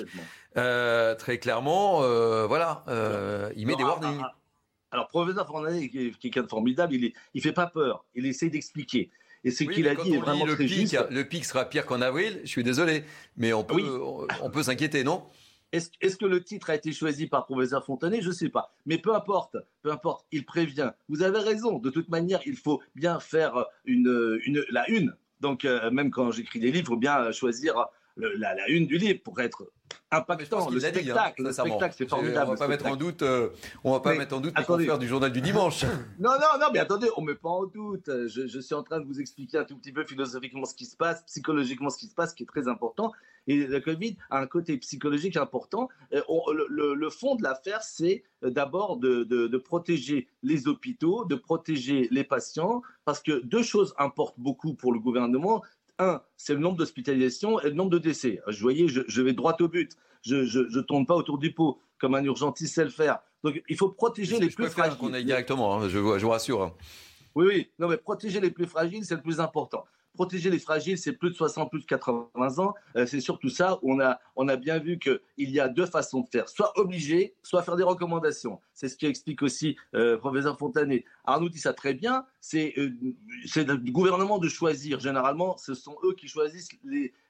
Euh, 0.59 1.15
très 1.15 1.39
clairement, 1.39 2.03
euh, 2.03 2.47
voilà, 2.47 2.85
euh, 2.89 3.51
il 3.57 3.67
met 3.67 3.77
des 3.77 3.85
warnings. 3.85 4.21
Ah, 4.23 4.33
ah, 4.33 4.37
alors, 4.91 5.09
professeur 5.09 5.47
Fontanet, 5.47 5.89
qui 5.89 6.07
est 6.07 6.19
quelqu'un 6.19 6.43
de 6.43 6.49
formidable, 6.49 6.95
il 6.95 7.13
ne 7.35 7.41
fait 7.41 7.53
pas 7.53 7.67
peur, 7.67 8.05
il 8.15 8.27
essaie 8.27 8.51
d'expliquer. 8.51 9.11
Et 9.45 9.51
ce 9.51 9.65
qu'il 9.65 9.87
a 9.87 9.95
dit 9.95 10.15
est 10.15 10.19
vraiment 10.19 10.47
le 10.47 10.55
très 10.55 10.65
pic, 10.65 10.97
Le 11.11 11.23
pic 11.23 11.45
sera 11.45 11.65
pire 11.67 11.87
qu'en 11.87 12.01
avril, 12.01 12.41
je 12.43 12.49
suis 12.49 12.65
désolé, 12.65 13.05
mais 13.37 13.53
on 13.53 13.63
peut, 13.63 14.01
on 14.43 14.51
peut 14.51 14.65
s'inquiéter, 14.65 15.05
non? 15.05 15.23
Est-ce 15.71 16.17
que 16.17 16.25
le 16.25 16.43
titre 16.43 16.71
a 16.71 16.75
été 16.75 16.93
choisi 16.93 17.27
par 17.27 17.45
professeur 17.45 17.85
Fontanet? 17.85 18.23
Je 18.23 18.29
ne 18.29 18.33
sais 18.33 18.49
pas. 18.49 18.75
Mais 18.87 18.97
peu 18.99 19.15
importe, 19.15 19.57
peu 19.83 19.93
importe, 19.93 20.27
il 20.33 20.45
prévient. 20.47 20.93
Vous 21.09 21.23
avez 21.23 21.39
raison, 21.39 21.79
de 21.79 21.91
toute 21.91 22.09
manière, 22.09 22.41
il 22.47 22.57
faut 22.57 22.81
bien 22.97 23.21
faire 23.21 23.67
une, 23.85 24.41
une 24.47 24.65
la 24.71 24.89
une. 24.91 25.15
Donc, 25.41 25.65
même 25.65 26.11
quand 26.11 26.33
j'écris 26.33 26.59
des 26.59 26.73
livres, 26.73 26.87
il 26.87 26.87
faut 26.87 26.97
bien 26.97 27.31
choisir 27.31 27.87
la, 28.19 28.55
la, 28.55 28.69
une 28.69 28.87
du 28.87 28.99
livre 28.99 29.21
pour 29.23 29.41
être 29.41 29.71
impactant. 30.11 30.71
Le 30.71 30.81
spectacle, 30.81 31.43
le 31.43 31.53
spectacle, 31.53 31.95
c'est 31.97 32.09
formidable. 32.09 32.51
On 32.51 32.55
va 32.55 32.59
pas 32.59 32.69
mettre 32.69 32.87
en 32.87 32.97
doute, 32.97 33.23
euh, 33.23 33.51
on 33.85 33.93
va 33.93 34.01
pas 34.01 34.15
mettre 34.15 34.37
en 34.37 34.41
doute 34.41 34.55
les 34.57 34.99
du 34.99 35.07
journal 35.07 35.33
du 35.33 35.41
dimanche. 35.41 35.85
non, 36.19 36.33
non, 36.33 36.61
non, 36.61 36.67
mais 36.73 36.79
attendez, 36.79 37.09
on 37.17 37.23
met 37.23 37.35
pas 37.35 37.51
en 37.51 37.67
doute. 37.67 38.07
Je, 38.07 38.47
je, 38.47 38.61
suis 38.61 38.75
en 38.75 38.83
train 38.83 39.01
de 39.01 39.07
vous 39.07 39.21
expliquer 39.21 39.59
un 39.59 39.65
tout 39.65 39.77
petit 39.77 39.93
peu 39.93 40.05
philosophiquement 40.05 40.65
ce 40.65 40.75
qui 40.75 40.87
se 40.87 40.97
passe, 40.97 41.23
psychologiquement 41.25 41.91
ce 41.91 41.99
qui 41.99 42.07
se 42.07 42.15
passe, 42.15 42.35
qui 42.35 42.45
est 42.45 42.47
très 42.47 42.69
important. 42.69 43.13
Et 43.49 43.67
le 43.67 43.81
Covid 43.81 44.17
a 44.31 44.41
un 44.41 44.47
côté 44.47 44.77
psychologique 44.77 45.37
important. 45.37 45.89
Euh, 46.13 46.21
le, 46.69 46.95
le, 46.95 47.11
fond 47.11 47.35
de 47.35 47.43
l'affaire, 47.43 47.83
c'est 47.83 48.23
euh, 48.45 48.51
d'abord 48.51 48.99
de, 48.99 49.25
de, 49.25 49.47
de, 49.47 49.59
protéger 49.59 50.29
les 50.43 50.69
hôpitaux, 50.69 51.25
de 51.25 51.35
protéger 51.35 52.09
les 52.11 52.25
patients, 52.25 52.83
parce 53.07 53.23
que 53.23 53.43
deux 53.45 53.63
choses 53.63 53.95
importent 53.99 54.39
beaucoup 54.39 54.75
pour 54.75 54.93
le 54.93 55.01
gouvernement 55.01 55.63
un, 55.99 56.23
c'est 56.37 56.55
le 56.55 56.61
nombre 56.61 56.77
d'hospitalisations 56.77 57.61
et 57.61 57.69
le 57.69 57.75
nombre 57.75 57.91
de 57.91 57.99
décès. 57.99 58.41
Je 58.47 58.61
voyais, 58.61 58.89
je, 58.89 59.23
vais 59.23 59.33
droit 59.33 59.57
au 59.61 59.69
but. 59.69 59.97
Je 60.23 60.37
ne 60.37 60.81
tourne 60.83 61.07
pas 61.07 61.15
autour 61.15 61.39
du 61.39 61.53
pot, 61.53 61.81
comme 61.99 62.15
un 62.15 62.25
urgentiste 62.25 62.75
sait 62.75 62.85
le 62.85 62.91
faire. 62.91 63.19
Donc, 63.45 63.63
il 63.69 63.77
faut 63.77 63.91
protéger 63.91 64.39
les 64.39 64.49
plus 64.49 64.69
fragiles. 64.69 64.99
qu'on 64.99 65.13
aille 65.13 65.25
directement, 65.25 65.77
hein, 65.77 65.89
je, 65.89 65.99
vous 65.99 66.31
rassure. 66.31 66.63
Hein. 66.63 66.75
Oui, 67.35 67.47
oui. 67.47 67.71
Non, 67.79 67.89
mais 67.89 67.97
protéger 67.97 68.41
les 68.41 68.51
plus 68.51 68.67
fragiles, 68.67 69.05
c'est 69.05 69.15
le 69.15 69.23
plus 69.23 69.41
important 69.41 69.85
protéger 70.19 70.51
les 70.51 70.59
fragiles, 70.59 70.99
c'est 70.99 71.13
plus 71.13 71.31
de 71.31 71.37
60, 71.37 71.71
plus 71.71 71.81
de 71.81 71.87
80 71.87 72.59
ans. 72.59 72.75
Euh, 72.97 73.07
c'est 73.07 73.21
surtout 73.21 73.51
ça. 73.51 73.79
On 73.83 74.01
a, 74.01 74.19
on 74.35 74.49
a 74.49 74.57
bien 74.57 74.81
vu 74.81 74.99
qu'il 74.99 75.21
y 75.51 75.61
a 75.61 75.69
deux 75.69 75.87
façons 75.87 76.23
de 76.23 76.29
faire. 76.29 76.49
Soit 76.49 76.73
obliger, 76.77 77.37
soit 77.45 77.63
faire 77.63 77.77
des 77.77 77.85
recommandations. 77.85 78.61
C'est 78.79 78.89
ce 78.89 78.97
qui 78.97 79.07
explique 79.07 79.43
aussi 79.43 79.77
euh, 79.97 80.17
professeur 80.19 80.57
Fontanet. 80.57 81.05
Arnaud 81.25 81.49
dit 81.49 81.59
ça 81.59 81.75
très 81.75 81.95
bien. 81.95 82.25
C'est 82.41 82.75
euh, 82.79 82.93
le 83.57 83.91
gouvernement 83.91 84.39
de 84.39 84.49
choisir. 84.49 85.01
Généralement, 85.01 85.57
ce 85.57 85.75
sont 85.75 85.97
eux 86.05 86.15
qui 86.15 86.29
choisissent 86.29 86.69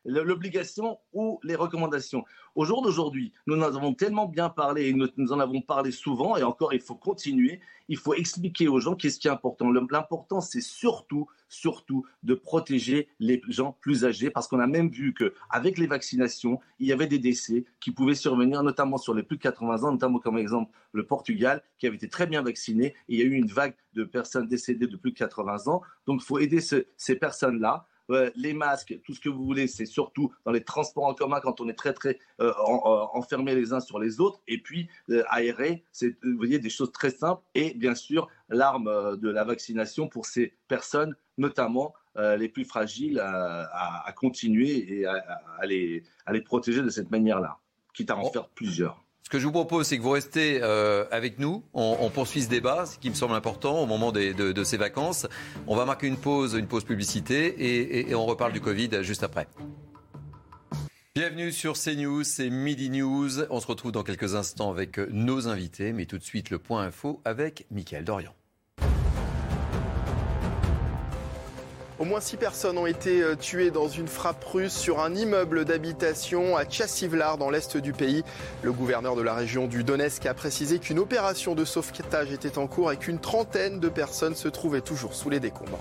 l'obligation 0.04 0.98
ou 1.14 1.40
les 1.42 1.54
recommandations. 1.54 2.22
Au 2.54 2.66
jour 2.66 2.82
d'aujourd'hui, 2.82 3.32
nous 3.46 3.56
en 3.56 3.62
avons 3.62 3.94
tellement 3.94 4.26
bien 4.26 4.50
parlé 4.50 4.88
et 4.88 4.92
nous, 4.92 5.08
nous, 5.16 5.32
en 5.32 5.40
avons 5.40 5.62
parlé 5.62 5.90
souvent, 5.90 6.36
et 6.36 6.42
encore, 6.42 6.74
il 6.74 6.80
faut 6.80 6.96
continuer. 6.96 7.60
Il 7.88 7.96
faut 7.96 8.12
expliquer 8.12 8.68
aux 8.68 8.80
gens 8.80 8.94
qu'est-ce 8.94 9.18
qui 9.18 9.28
est 9.28 9.30
important. 9.30 9.70
L'important, 9.72 10.42
c'est 10.42 10.60
surtout 10.60 11.28
surtout 11.48 12.04
de 12.22 12.34
protéger 12.34 13.08
les 13.18 13.40
gens 13.48 13.76
plus 13.80 14.04
âgés, 14.04 14.30
parce 14.30 14.48
qu'on 14.48 14.60
a 14.60 14.66
même 14.66 14.90
vu 14.90 15.14
qu'avec 15.14 15.78
les 15.78 15.86
vaccinations, 15.86 16.60
il 16.78 16.86
y 16.86 16.92
avait 16.92 17.06
des 17.06 17.18
décès 17.18 17.64
qui 17.80 17.90
pouvaient 17.90 18.14
survenir, 18.14 18.62
notamment 18.62 18.98
sur 18.98 19.14
les 19.14 19.22
plus 19.22 19.36
de 19.36 19.42
80 19.42 19.84
ans, 19.84 19.92
notamment 19.92 20.18
comme 20.18 20.38
exemple 20.38 20.70
le 20.92 21.06
Portugal, 21.06 21.37
qui 21.78 21.86
avait 21.86 21.96
été 21.96 22.08
très 22.08 22.26
bien 22.26 22.42
vacciné, 22.42 22.86
et 22.86 22.94
il 23.08 23.18
y 23.18 23.22
a 23.22 23.24
eu 23.24 23.34
une 23.34 23.48
vague 23.48 23.74
de 23.94 24.04
personnes 24.04 24.48
décédées 24.48 24.86
de 24.86 24.96
plus 24.96 25.12
de 25.12 25.18
80 25.18 25.66
ans. 25.66 25.82
Donc 26.06 26.20
il 26.22 26.26
faut 26.26 26.38
aider 26.38 26.60
ces 26.60 27.16
personnes-là 27.16 27.86
les 28.36 28.54
masques, 28.54 28.98
tout 29.04 29.14
ce 29.14 29.20
que 29.20 29.28
vous 29.28 29.44
voulez, 29.44 29.66
c'est 29.66 29.86
surtout 29.86 30.32
dans 30.44 30.52
les 30.52 30.64
transports 30.64 31.04
en 31.04 31.14
commun 31.14 31.40
quand 31.40 31.60
on 31.60 31.68
est 31.68 31.74
très 31.74 31.92
très 31.92 32.18
euh, 32.40 32.52
enfermés 33.12 33.54
les 33.54 33.72
uns 33.72 33.80
sur 33.80 33.98
les 33.98 34.20
autres. 34.20 34.40
Et 34.48 34.58
puis 34.58 34.88
euh, 35.10 35.22
aérer, 35.28 35.84
c'est 35.92 36.16
vous 36.22 36.36
voyez 36.36 36.58
des 36.58 36.70
choses 36.70 36.92
très 36.92 37.10
simples. 37.10 37.42
Et 37.54 37.74
bien 37.74 37.94
sûr 37.94 38.28
l'arme 38.48 38.88
euh, 38.88 39.16
de 39.16 39.28
la 39.28 39.44
vaccination 39.44 40.08
pour 40.08 40.26
ces 40.26 40.54
personnes, 40.68 41.14
notamment 41.36 41.94
les 42.36 42.48
plus 42.48 42.64
fragiles, 42.64 43.20
à, 43.20 44.12
continuer 44.16 44.92
et 44.92 45.06
à, 45.06 45.22
les, 45.66 46.02
à 46.26 46.32
les 46.32 46.40
protéger 46.40 46.82
de 46.82 46.88
cette 46.88 47.12
manière-là, 47.12 47.58
quitte 47.94 48.10
à 48.10 48.16
en 48.16 48.28
faire 48.32 48.48
plusieurs. 48.48 49.04
Ce 49.28 49.30
que 49.30 49.38
je 49.38 49.44
vous 49.44 49.52
propose, 49.52 49.86
c'est 49.86 49.98
que 49.98 50.02
vous 50.02 50.12
restez 50.12 50.60
euh, 50.62 51.04
avec 51.10 51.38
nous. 51.38 51.62
On, 51.74 52.08
poursuit 52.08 52.40
ce 52.40 52.48
débat, 52.48 52.86
ce 52.86 52.96
qui 52.98 53.10
me 53.10 53.14
semble 53.14 53.34
important 53.34 53.78
au 53.78 53.84
moment 53.84 54.10
de, 54.10 54.64
ces 54.64 54.78
vacances. 54.78 55.26
On 55.66 55.76
va 55.76 55.84
marquer 55.84 56.06
une 56.06 56.16
pause, 56.16 56.54
une 56.54 56.66
pause 56.66 56.84
publicité, 56.84 58.08
et, 58.08 58.14
on 58.14 58.24
reparle 58.24 58.54
du 58.54 58.62
Covid 58.62 58.88
juste 59.02 59.22
après. 59.22 59.46
Bienvenue 61.14 61.52
sur 61.52 61.74
CNews, 61.74 62.24
c'est 62.24 62.48
Midi 62.48 62.88
News. 62.88 63.42
On 63.50 63.60
se 63.60 63.66
retrouve 63.66 63.92
dans 63.92 64.02
quelques 64.02 64.34
instants 64.34 64.70
avec 64.70 64.96
nos 64.96 65.46
invités, 65.46 65.92
mais 65.92 66.06
tout 66.06 66.16
de 66.16 66.24
suite 66.24 66.48
le 66.48 66.58
point 66.58 66.84
info 66.84 67.20
avec 67.26 67.66
Mickaël 67.70 68.04
Dorian. 68.04 68.32
Au 71.98 72.04
moins 72.04 72.20
six 72.20 72.36
personnes 72.36 72.78
ont 72.78 72.86
été 72.86 73.22
euh, 73.22 73.34
tuées 73.34 73.72
dans 73.72 73.88
une 73.88 74.06
frappe 74.06 74.44
russe 74.44 74.72
sur 74.72 75.00
un 75.00 75.16
immeuble 75.16 75.64
d'habitation 75.64 76.56
à 76.56 76.64
Tchassivlar 76.64 77.38
dans 77.38 77.50
l'est 77.50 77.76
du 77.76 77.92
pays. 77.92 78.22
Le 78.62 78.70
gouverneur 78.70 79.16
de 79.16 79.22
la 79.22 79.34
région 79.34 79.66
du 79.66 79.82
Donetsk 79.82 80.24
a 80.26 80.32
précisé 80.32 80.78
qu'une 80.78 81.00
opération 81.00 81.56
de 81.56 81.64
sauvetage 81.64 82.30
était 82.30 82.56
en 82.56 82.68
cours 82.68 82.92
et 82.92 82.98
qu'une 82.98 83.18
trentaine 83.18 83.80
de 83.80 83.88
personnes 83.88 84.36
se 84.36 84.46
trouvaient 84.46 84.80
toujours 84.80 85.12
sous 85.12 85.28
les 85.28 85.40
décombres. 85.40 85.80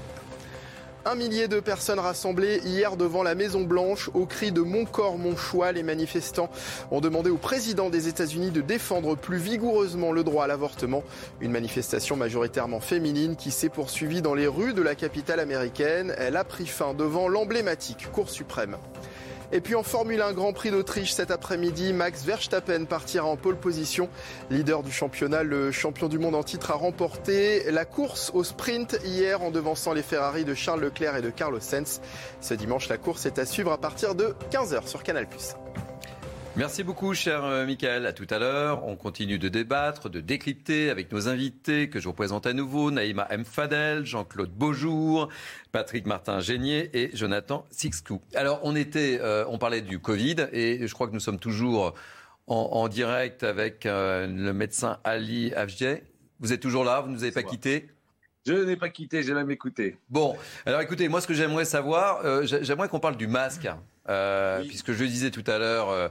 Un 1.09 1.15
millier 1.15 1.47
de 1.47 1.61
personnes 1.61 1.99
rassemblées 1.99 2.59
hier 2.65 2.97
devant 2.97 3.23
la 3.23 3.33
Maison 3.33 3.61
Blanche 3.61 4.09
au 4.13 4.25
cri 4.25 4.51
de 4.51 4.59
Mon 4.59 4.83
corps, 4.83 5.17
mon 5.17 5.37
choix. 5.37 5.71
Les 5.71 5.81
manifestants 5.81 6.49
ont 6.91 6.99
demandé 6.99 7.29
au 7.29 7.37
président 7.37 7.89
des 7.89 8.09
États-Unis 8.09 8.51
de 8.51 8.59
défendre 8.59 9.15
plus 9.15 9.37
vigoureusement 9.37 10.11
le 10.11 10.25
droit 10.25 10.43
à 10.43 10.47
l'avortement. 10.47 11.03
Une 11.39 11.51
manifestation 11.51 12.17
majoritairement 12.17 12.81
féminine 12.81 13.37
qui 13.37 13.51
s'est 13.51 13.69
poursuivie 13.69 14.21
dans 14.21 14.33
les 14.33 14.47
rues 14.47 14.73
de 14.73 14.81
la 14.81 14.95
capitale 14.95 15.39
américaine. 15.39 16.13
Elle 16.17 16.35
a 16.35 16.43
pris 16.43 16.67
fin 16.67 16.93
devant 16.93 17.29
l'emblématique 17.29 18.11
Cour 18.11 18.29
suprême. 18.29 18.75
Et 19.53 19.61
puis 19.61 19.75
en 19.75 19.83
Formule 19.83 20.21
1 20.21 20.33
Grand 20.33 20.51
Prix 20.51 20.71
d'Autriche 20.71 21.13
cet 21.13 21.31
après-midi, 21.31 21.93
Max 21.93 22.25
Verstappen 22.25 22.83
partira 22.83 23.25
en 23.25 23.37
pole 23.37 23.55
position. 23.55 24.09
Leader 24.49 24.83
du 24.83 24.91
championnat, 24.91 25.43
le 25.43 25.71
champion 25.71 26.09
du 26.09 26.19
monde 26.19 26.35
en 26.35 26.43
titre 26.43 26.71
a 26.71 26.73
remporté 26.73 27.71
la 27.71 27.85
course 27.85 28.31
au 28.33 28.43
sprint 28.43 28.99
hier 29.05 29.41
en 29.41 29.51
devançant 29.51 29.93
les 29.93 30.03
Ferrari 30.03 30.43
de 30.43 30.53
Charles 30.53 30.81
Leclerc 30.81 31.15
et 31.15 31.21
de 31.21 31.29
Carlos 31.29 31.61
Sainz. 31.61 32.01
Ce 32.41 32.53
dimanche, 32.53 32.89
la 32.89 32.97
course 32.97 33.25
est 33.25 33.39
à 33.39 33.45
suivre 33.45 33.71
à 33.71 33.77
partir 33.77 34.15
de 34.15 34.35
15h 34.51 34.85
sur 34.85 35.01
Canal+. 35.01 35.27
Merci 36.57 36.81
beaucoup, 36.81 37.13
cher 37.13 37.45
euh, 37.45 37.67
Michael. 37.67 38.07
À 38.07 38.13
tout 38.13 38.25
à 38.31 38.39
l'heure. 38.39 38.83
On 38.87 38.95
continue 38.95 39.37
de 39.37 39.47
débattre, 39.47 40.09
de 40.09 40.19
décrypter 40.19 40.89
avec 40.89 41.11
nos 41.11 41.27
invités 41.27 41.87
que 41.87 41.99
je 41.99 42.05
vous 42.05 42.15
présente 42.15 42.47
à 42.47 42.53
nouveau. 42.53 42.89
Naïma 42.89 43.27
M. 43.29 43.45
Fadel, 43.45 44.07
Jean-Claude 44.07 44.49
Beaujour, 44.49 45.29
Patrick 45.71 46.07
Martin-Génier 46.07 46.89
et 46.93 47.15
Jonathan 47.15 47.63
Sixcou. 47.69 48.21
Alors, 48.33 48.59
on 48.63 48.75
était, 48.75 49.19
euh, 49.21 49.45
on 49.49 49.59
parlait 49.59 49.81
du 49.81 49.99
Covid 49.99 50.47
et 50.51 50.87
je 50.87 50.93
crois 50.95 51.07
que 51.07 51.13
nous 51.13 51.19
sommes 51.19 51.37
toujours 51.37 51.93
en, 52.47 52.87
direct 52.87 53.43
avec 53.43 53.85
euh, 53.85 54.25
le 54.25 54.51
médecin 54.51 54.97
Ali 55.03 55.53
Afjeh. 55.53 56.01
Vous 56.39 56.53
êtes 56.53 56.61
toujours 56.61 56.83
là, 56.83 57.01
vous 57.01 57.09
ne 57.09 57.13
nous 57.13 57.21
avez 57.21 57.31
pas 57.31 57.43
quittés? 57.43 57.87
Je 58.47 58.53
n'ai 58.53 58.77
pas 58.77 58.89
quitté, 58.89 59.21
j'ai 59.21 59.35
même 59.35 59.51
écouté. 59.51 59.97
Bon, 60.09 60.35
alors 60.65 60.81
écoutez, 60.81 61.07
moi 61.07 61.21
ce 61.21 61.27
que 61.27 61.35
j'aimerais 61.35 61.65
savoir, 61.65 62.45
j'aimerais 62.45 62.87
qu'on 62.87 63.01
parle 63.01 63.17
du 63.17 63.27
masque, 63.27 63.67
puisque 64.67 64.93
je 64.93 65.03
disais 65.03 65.29
tout 65.29 65.43
à 65.45 65.57
l'heure, 65.59 65.89
euh, 65.89 66.07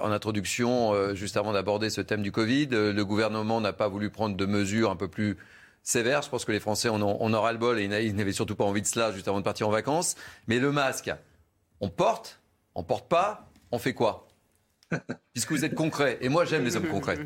en 0.00 0.10
introduction, 0.10 0.92
euh, 0.92 1.14
juste 1.14 1.36
avant 1.36 1.52
d'aborder 1.52 1.90
ce 1.90 2.00
thème 2.00 2.22
du 2.22 2.32
Covid. 2.32 2.68
Euh, 2.72 2.92
le 2.92 3.04
gouvernement 3.04 3.60
n'a 3.60 3.72
pas 3.72 3.88
voulu 3.88 4.10
prendre 4.10 4.36
de 4.36 4.46
mesures 4.46 4.90
un 4.90 4.96
peu 4.96 5.08
plus 5.08 5.36
sévères. 5.82 6.22
Je 6.22 6.28
pense 6.28 6.44
que 6.44 6.52
les 6.52 6.60
Français 6.60 6.88
en 6.88 7.00
ont, 7.02 7.16
on 7.20 7.32
aura 7.32 7.52
le 7.52 7.58
bol 7.58 7.78
et 7.78 7.84
ils 7.84 8.14
n'avaient 8.14 8.32
surtout 8.32 8.56
pas 8.56 8.64
envie 8.64 8.82
de 8.82 8.86
cela 8.86 9.12
juste 9.12 9.28
avant 9.28 9.38
de 9.38 9.44
partir 9.44 9.68
en 9.68 9.70
vacances. 9.70 10.16
Mais 10.46 10.58
le 10.58 10.72
masque, 10.72 11.10
on 11.80 11.88
porte, 11.88 12.40
on 12.74 12.82
porte 12.82 13.08
pas, 13.08 13.50
on 13.70 13.78
fait 13.78 13.94
quoi? 13.94 14.28
Puisque 15.32 15.52
vous 15.52 15.64
êtes 15.64 15.74
concret. 15.74 16.18
Et 16.20 16.28
moi, 16.28 16.44
j'aime 16.44 16.64
les 16.64 16.76
hommes 16.76 16.88
concrets. 16.88 17.18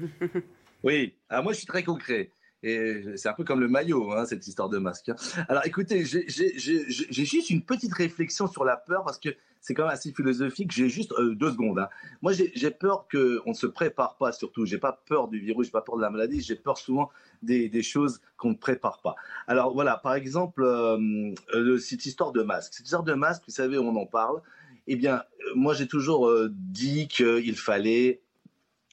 Oui, 0.82 1.14
moi, 1.30 1.54
je 1.54 1.58
suis 1.58 1.66
très 1.66 1.82
concret. 1.82 2.30
Et 2.64 3.02
c'est 3.16 3.28
un 3.28 3.34
peu 3.34 3.44
comme 3.44 3.60
le 3.60 3.68
maillot, 3.68 4.12
hein, 4.12 4.24
cette 4.24 4.46
histoire 4.46 4.70
de 4.70 4.78
masque. 4.78 5.10
Hein. 5.10 5.16
Alors 5.48 5.66
écoutez, 5.66 6.04
j'ai 6.06 7.24
juste 7.24 7.50
une 7.50 7.62
petite 7.62 7.92
réflexion 7.92 8.46
sur 8.46 8.64
la 8.64 8.78
peur 8.78 9.04
parce 9.04 9.18
que 9.18 9.28
c'est 9.60 9.74
quand 9.74 9.84
même 9.84 9.92
assez 9.92 10.12
philosophique. 10.12 10.72
J'ai 10.72 10.88
juste 10.88 11.12
euh, 11.12 11.34
deux 11.34 11.50
secondes. 11.50 11.78
Hein. 11.78 11.88
Moi, 12.22 12.32
j'ai 12.32 12.70
peur 12.70 13.06
qu'on 13.10 13.50
ne 13.50 13.54
se 13.54 13.66
prépare 13.66 14.16
pas, 14.16 14.32
surtout. 14.32 14.64
J'ai 14.64 14.78
pas 14.78 15.02
peur 15.06 15.28
du 15.28 15.38
virus, 15.38 15.66
j'ai 15.66 15.72
pas 15.72 15.82
peur 15.82 15.96
de 15.96 16.02
la 16.02 16.10
maladie. 16.10 16.40
J'ai 16.40 16.54
peur 16.54 16.78
souvent 16.78 17.10
des, 17.42 17.82
choses 17.82 18.20
qu'on 18.38 18.50
ne 18.50 18.56
prépare 18.56 19.00
pas. 19.02 19.14
Alors 19.46 19.74
voilà, 19.74 19.98
par 19.98 20.14
exemple, 20.14 20.62
euh, 20.64 21.78
cette 21.78 22.06
histoire 22.06 22.32
de 22.32 22.42
masque. 22.42 22.74
Cette 22.74 22.86
histoire 22.86 23.04
de 23.04 23.14
masque, 23.14 23.42
vous 23.46 23.54
savez, 23.54 23.76
on 23.76 23.94
en 23.96 24.06
parle. 24.06 24.40
Eh 24.86 24.96
bien, 24.96 25.22
moi, 25.54 25.74
j'ai 25.74 25.86
toujours 25.86 26.28
euh, 26.28 26.48
dit 26.50 27.08
qu'il 27.08 27.56
fallait 27.56 28.20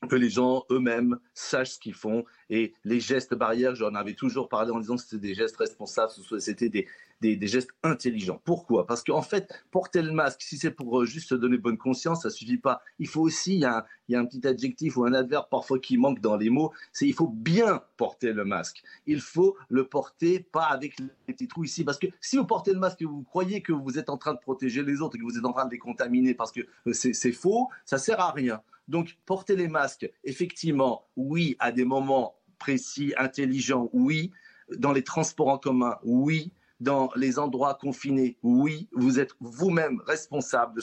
que 0.10 0.16
les 0.16 0.30
gens 0.30 0.66
eux-mêmes 0.72 1.20
sachent 1.34 1.72
ce 1.72 1.80
qu'ils 1.80 1.94
font. 1.94 2.26
Et 2.52 2.74
les 2.84 3.00
gestes 3.00 3.34
barrières, 3.34 3.76
j'en 3.76 3.96
avais 3.96 4.14
toujours 4.14 4.50
parlé 4.50 4.72
en 4.72 4.80
disant 4.80 4.98
que 4.98 5.02
c'était 5.02 5.30
des 5.30 5.34
gestes 5.34 5.56
responsables, 5.56 6.12
c'était 6.40 6.68
des, 6.68 6.86
des, 7.22 7.48
gestes 7.48 7.70
intelligents. 7.82 8.42
Pourquoi? 8.44 8.86
Parce 8.86 9.06
qu'en 9.06 9.22
fait, 9.22 9.48
porter 9.72 10.02
le 10.02 10.12
masque, 10.12 10.42
si 10.42 10.58
c'est 10.58 10.72
pour 10.72 11.02
euh, 11.02 11.06
juste 11.06 11.30
se 11.30 11.36
donner 11.36 11.58
bonne 11.58 11.78
conscience, 11.78 12.24
ça 12.24 12.30
suffit 12.30 12.58
pas. 12.58 12.82
Il 13.00 13.08
faut 13.08 13.22
aussi, 13.22 13.56
il 13.56 13.62
y, 13.62 13.66
a 13.66 13.86
un, 14.14 14.26
petit 14.26 14.46
adjectif 14.46 14.98
ou 14.98 15.06
un 15.06 15.14
adverbe 15.14 15.46
parfois 15.50 15.80
qui 15.80 15.98
manque 15.98 16.20
dans 16.20 16.36
les 16.36 16.50
mots, 16.50 16.74
c'est 16.92 17.08
il 17.08 17.14
faut 17.14 17.30
bien 17.30 17.82
porter 17.96 18.34
le 18.34 18.44
masque. 18.44 18.84
Il 19.06 19.22
faut 19.22 19.56
le 19.70 19.88
porter 19.88 20.40
pas 20.40 20.66
avec 20.66 21.00
les 21.00 21.34
petits 21.34 21.48
trous 21.48 21.64
ici. 21.64 21.86
Parce 21.86 22.00
que 22.00 22.08
si 22.20 22.36
vous 22.36 22.46
portez 22.46 22.74
le 22.74 22.80
masque 22.80 23.02
et 23.02 23.06
vous 23.06 23.24
croyez 23.24 23.62
que 23.62 23.72
vous 23.72 23.98
êtes 23.98 24.10
en 24.10 24.18
train 24.18 24.34
de 24.34 24.40
protéger 24.40 24.84
les 24.84 25.00
autres 25.00 25.18
que 25.18 25.24
vous 25.24 25.38
êtes 25.38 25.46
en 25.46 25.54
train 25.54 25.66
de 25.66 25.72
les 25.72 25.80
contaminer 25.80 26.34
parce 26.34 26.52
que 26.52 26.62
euh, 26.88 26.92
c'est 26.94 27.32
faux, 27.32 27.70
ça 27.86 27.98
sert 27.98 28.20
à 28.20 28.32
rien. 28.32 28.62
Donc, 28.88 29.18
porter 29.26 29.56
les 29.56 29.70
masques, 29.70 30.12
effectivement, 30.26 31.06
oui, 31.16 31.56
à 31.60 31.72
des 31.72 31.86
moments 31.86 32.36
précis, 32.62 33.14
intelligents, 33.18 33.90
oui. 33.92 34.32
Dans 34.78 34.94
les 34.94 35.04
transports 35.04 35.50
en 35.50 35.58
commun, 35.58 35.98
oui 36.04 36.52
dans 36.82 37.12
les 37.16 37.38
endroits 37.38 37.78
confinés, 37.80 38.38
oui, 38.42 38.90
vous 38.92 39.20
êtes 39.20 39.34
vous-même 39.40 40.02
responsable 40.08 40.74
de 40.76 40.82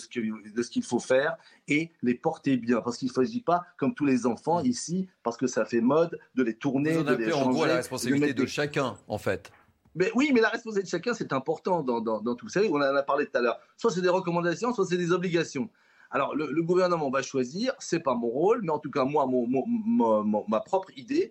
ce 0.63 0.71
qu'il 0.71 0.85
faut 0.85 1.01
faire 1.01 1.37
et 1.67 1.91
les 2.03 2.15
porter 2.15 2.57
bien. 2.57 2.81
Parce 2.81 2.97
qu'il 2.97 3.09
ne 3.09 3.13
s'agit 3.13 3.41
pas, 3.41 3.65
comme 3.77 3.95
tous 3.95 4.07
les 4.07 4.25
enfants 4.25 4.61
ici, 4.61 5.09
parce 5.25 5.37
que 5.37 5.49
ça 5.49 5.65
fait 5.65 5.81
mode, 5.81 6.17
de 6.37 6.45
les 6.45 6.55
tourner, 6.55 6.93
vous 6.93 7.01
en 7.01 7.05
de 7.05 7.15
les 7.15 7.33
en 7.33 7.51
gros 7.51 7.67
la 7.67 7.75
responsabilité 7.75 8.33
de, 8.33 8.47
chacun, 8.47 8.97
en 9.09 9.19
fait. 9.19 9.51
Mais 9.97 10.13
oui, 10.15 10.31
mais 10.33 10.41
la 10.41 10.51
responsabilité 10.51 10.87
de 10.87 11.03
chacun, 11.03 11.15
c'est 11.15 11.33
important 11.33 11.83
dans, 11.83 12.01
dans, 12.01 12.35
tout. 12.37 12.47
Vous 12.47 12.53
savez, 12.53 12.69
on 12.71 12.77
en 12.77 12.81
a 12.81 13.03
parlé 13.03 13.27
tout 13.27 13.37
à 13.37 13.41
l'heure. 13.41 13.59
Soit 13.77 13.91
c'est 13.91 14.01
des 14.01 14.09
recommandations, 14.09 14.73
soit 14.73 14.87
c'est 14.87 14.97
des 14.97 15.11
obligations. 15.11 15.69
Alors, 16.11 16.35
le, 16.35 16.63
gouvernement 16.63 17.11
va 17.11 17.21
choisir, 17.23 17.75
c'est 17.79 18.01
pas 18.01 18.15
mon 18.15 18.29
rôle, 18.29 18.63
mais 18.63 18.71
en 18.71 18.79
tout 18.79 18.91
cas, 18.91 19.05
moi, 19.05 19.27
mon, 19.27 20.45
ma 20.49 20.61
propre 20.61 20.91
idée, 20.97 21.31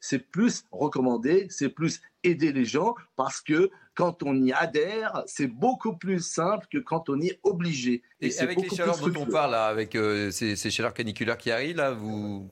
c'est 0.00 0.18
plus 0.30 0.64
recommander, 0.70 1.46
c'est 1.50 1.68
plus 1.68 2.00
aider 2.24 2.52
les 2.52 2.64
gens, 2.64 2.94
parce 3.14 3.42
que 3.42 3.70
quand 3.94 4.22
on 4.22 4.40
y 4.42 4.52
adhère, 4.52 5.22
c'est 5.26 5.48
beaucoup 5.48 5.96
plus 5.96 6.24
simple 6.24 6.66
que 6.72 6.78
quand 6.78 7.10
on 7.10 7.20
y 7.20 7.28
est 7.28 7.40
obligé. 7.42 8.02
Et, 8.20 8.36
avec 8.38 8.58
les 8.58 8.70
chaleurs 8.70 8.98
dont 8.98 9.20
on 9.20 9.26
parle, 9.26 9.50
là, 9.50 9.66
avec 9.66 9.96
euh, 9.96 10.30
ces, 10.30 10.56
chaleurs 10.70 10.94
caniculaires 10.94 11.36
qui 11.36 11.50
arrivent, 11.50 11.76
là, 11.76 11.90
vous... 11.90 12.48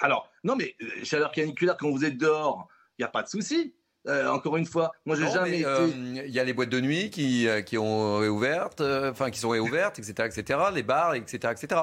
Alors, 0.00 0.30
non, 0.44 0.56
mais 0.56 0.74
euh, 0.80 1.04
chaleur 1.04 1.30
caniculaire, 1.30 1.76
quand 1.76 1.90
vous 1.90 2.04
êtes 2.04 2.16
dehors, 2.16 2.68
il 2.98 3.02
n'y 3.02 3.04
a 3.04 3.08
pas 3.08 3.22
de 3.22 3.28
souci. 3.28 3.74
Euh, 4.06 4.28
encore 4.28 4.56
une 4.56 4.66
fois, 4.66 4.92
moi 5.04 5.16
j'ai 5.16 5.30
jamais 5.30 5.60
été. 5.60 5.70
Il 6.26 6.32
y 6.32 6.38
a 6.38 6.44
les 6.44 6.52
boîtes 6.52 6.68
de 6.68 6.80
nuit 6.80 7.10
qui, 7.10 7.46
qui 7.64 7.78
ont 7.78 8.18
réouvertes, 8.18 8.80
enfin 8.80 9.30
qui 9.30 9.38
sont 9.38 9.50
réouvertes, 9.50 9.98
etc., 9.98 10.28
etc. 10.28 10.60
Les 10.74 10.82
bars, 10.82 11.14
etc., 11.14 11.52
etc. 11.52 11.80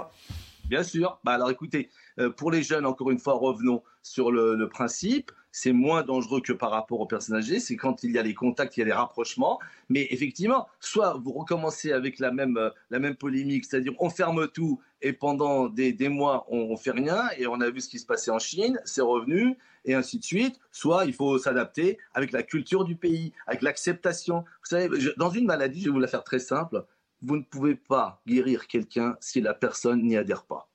Bien 0.66 0.84
sûr. 0.84 1.20
Bah 1.24 1.34
alors 1.34 1.52
écoutez, 1.52 1.90
pour 2.38 2.52
les 2.52 2.64
jeunes, 2.64 2.86
encore 2.86 3.12
une 3.12 3.20
fois, 3.20 3.34
revenons 3.34 3.84
sur 4.02 4.32
le 4.32 4.68
principe 4.70 5.32
c'est 5.54 5.72
moins 5.72 6.02
dangereux 6.02 6.42
que 6.42 6.52
par 6.52 6.72
rapport 6.72 7.00
aux 7.00 7.06
personnes 7.06 7.38
âgées. 7.38 7.60
C'est 7.60 7.78
quand 7.78 8.04
il 8.04 8.12
y 8.12 8.18
a 8.18 8.24
les 8.24 8.34
contacts, 8.34 8.76
il 8.76 8.82
y 8.82 8.84
a 8.84 8.88
les 8.88 8.92
rapprochements. 8.92 9.60
Mais 9.88 10.08
effectivement, 10.10 10.68
soit 10.80 11.14
vous 11.14 11.32
recommencez 11.32 11.94
avec 11.94 12.20
la 12.20 12.32
même, 12.32 12.58
euh, 12.58 12.72
la 12.90 13.00
même 13.00 13.16
polémique, 13.16 13.66
c'est-à-dire 13.66 13.94
on 14.00 14.10
ferme 14.10 14.48
tout 14.48 14.82
et 15.04 15.14
pendant 15.14 15.70
des, 15.70 15.96
mois, 16.10 16.46
on 16.50 16.72
ne 16.72 16.76
fait 16.76 16.92
rien. 16.92 17.30
Et 17.38 17.46
on 17.46 17.62
a 17.62 17.70
vu 17.70 17.82
ce 17.82 17.88
qui 17.88 18.00
se 18.00 18.06
passait 18.06 18.32
en 18.32 18.40
Chine, 18.40 18.82
c'est 18.84 19.02
revenu, 19.02 19.56
et 19.86 19.94
ainsi 19.94 20.20
de 20.20 20.24
suite. 20.24 20.60
Soit 20.72 21.06
il 21.06 21.14
faut 21.14 21.38
s'adapter 21.38 21.98
avec 22.14 22.32
la 22.32 22.44
culture 22.44 22.84
du 22.84 22.96
pays, 22.96 23.34
avec 23.48 23.62
l'acceptation. 23.62 24.40
Vous 24.40 24.70
savez, 24.70 24.90
dans 25.18 25.30
une 25.30 25.46
maladie, 25.46 25.82
je 25.82 25.86
vais 25.86 25.92
vous 25.92 26.00
la 26.00 26.08
faire 26.08 26.24
très 26.24 26.40
simple, 26.40 26.86
vous 27.22 27.38
ne 27.38 27.44
pouvez 27.44 27.76
pas 27.76 28.22
guérir 28.28 28.68
quelqu'un 28.68 29.16
si 29.20 29.42
la 29.42 29.54
personne 29.54 30.04
n'y 30.04 30.18
adhère 30.18 30.44
pas. 30.44 30.70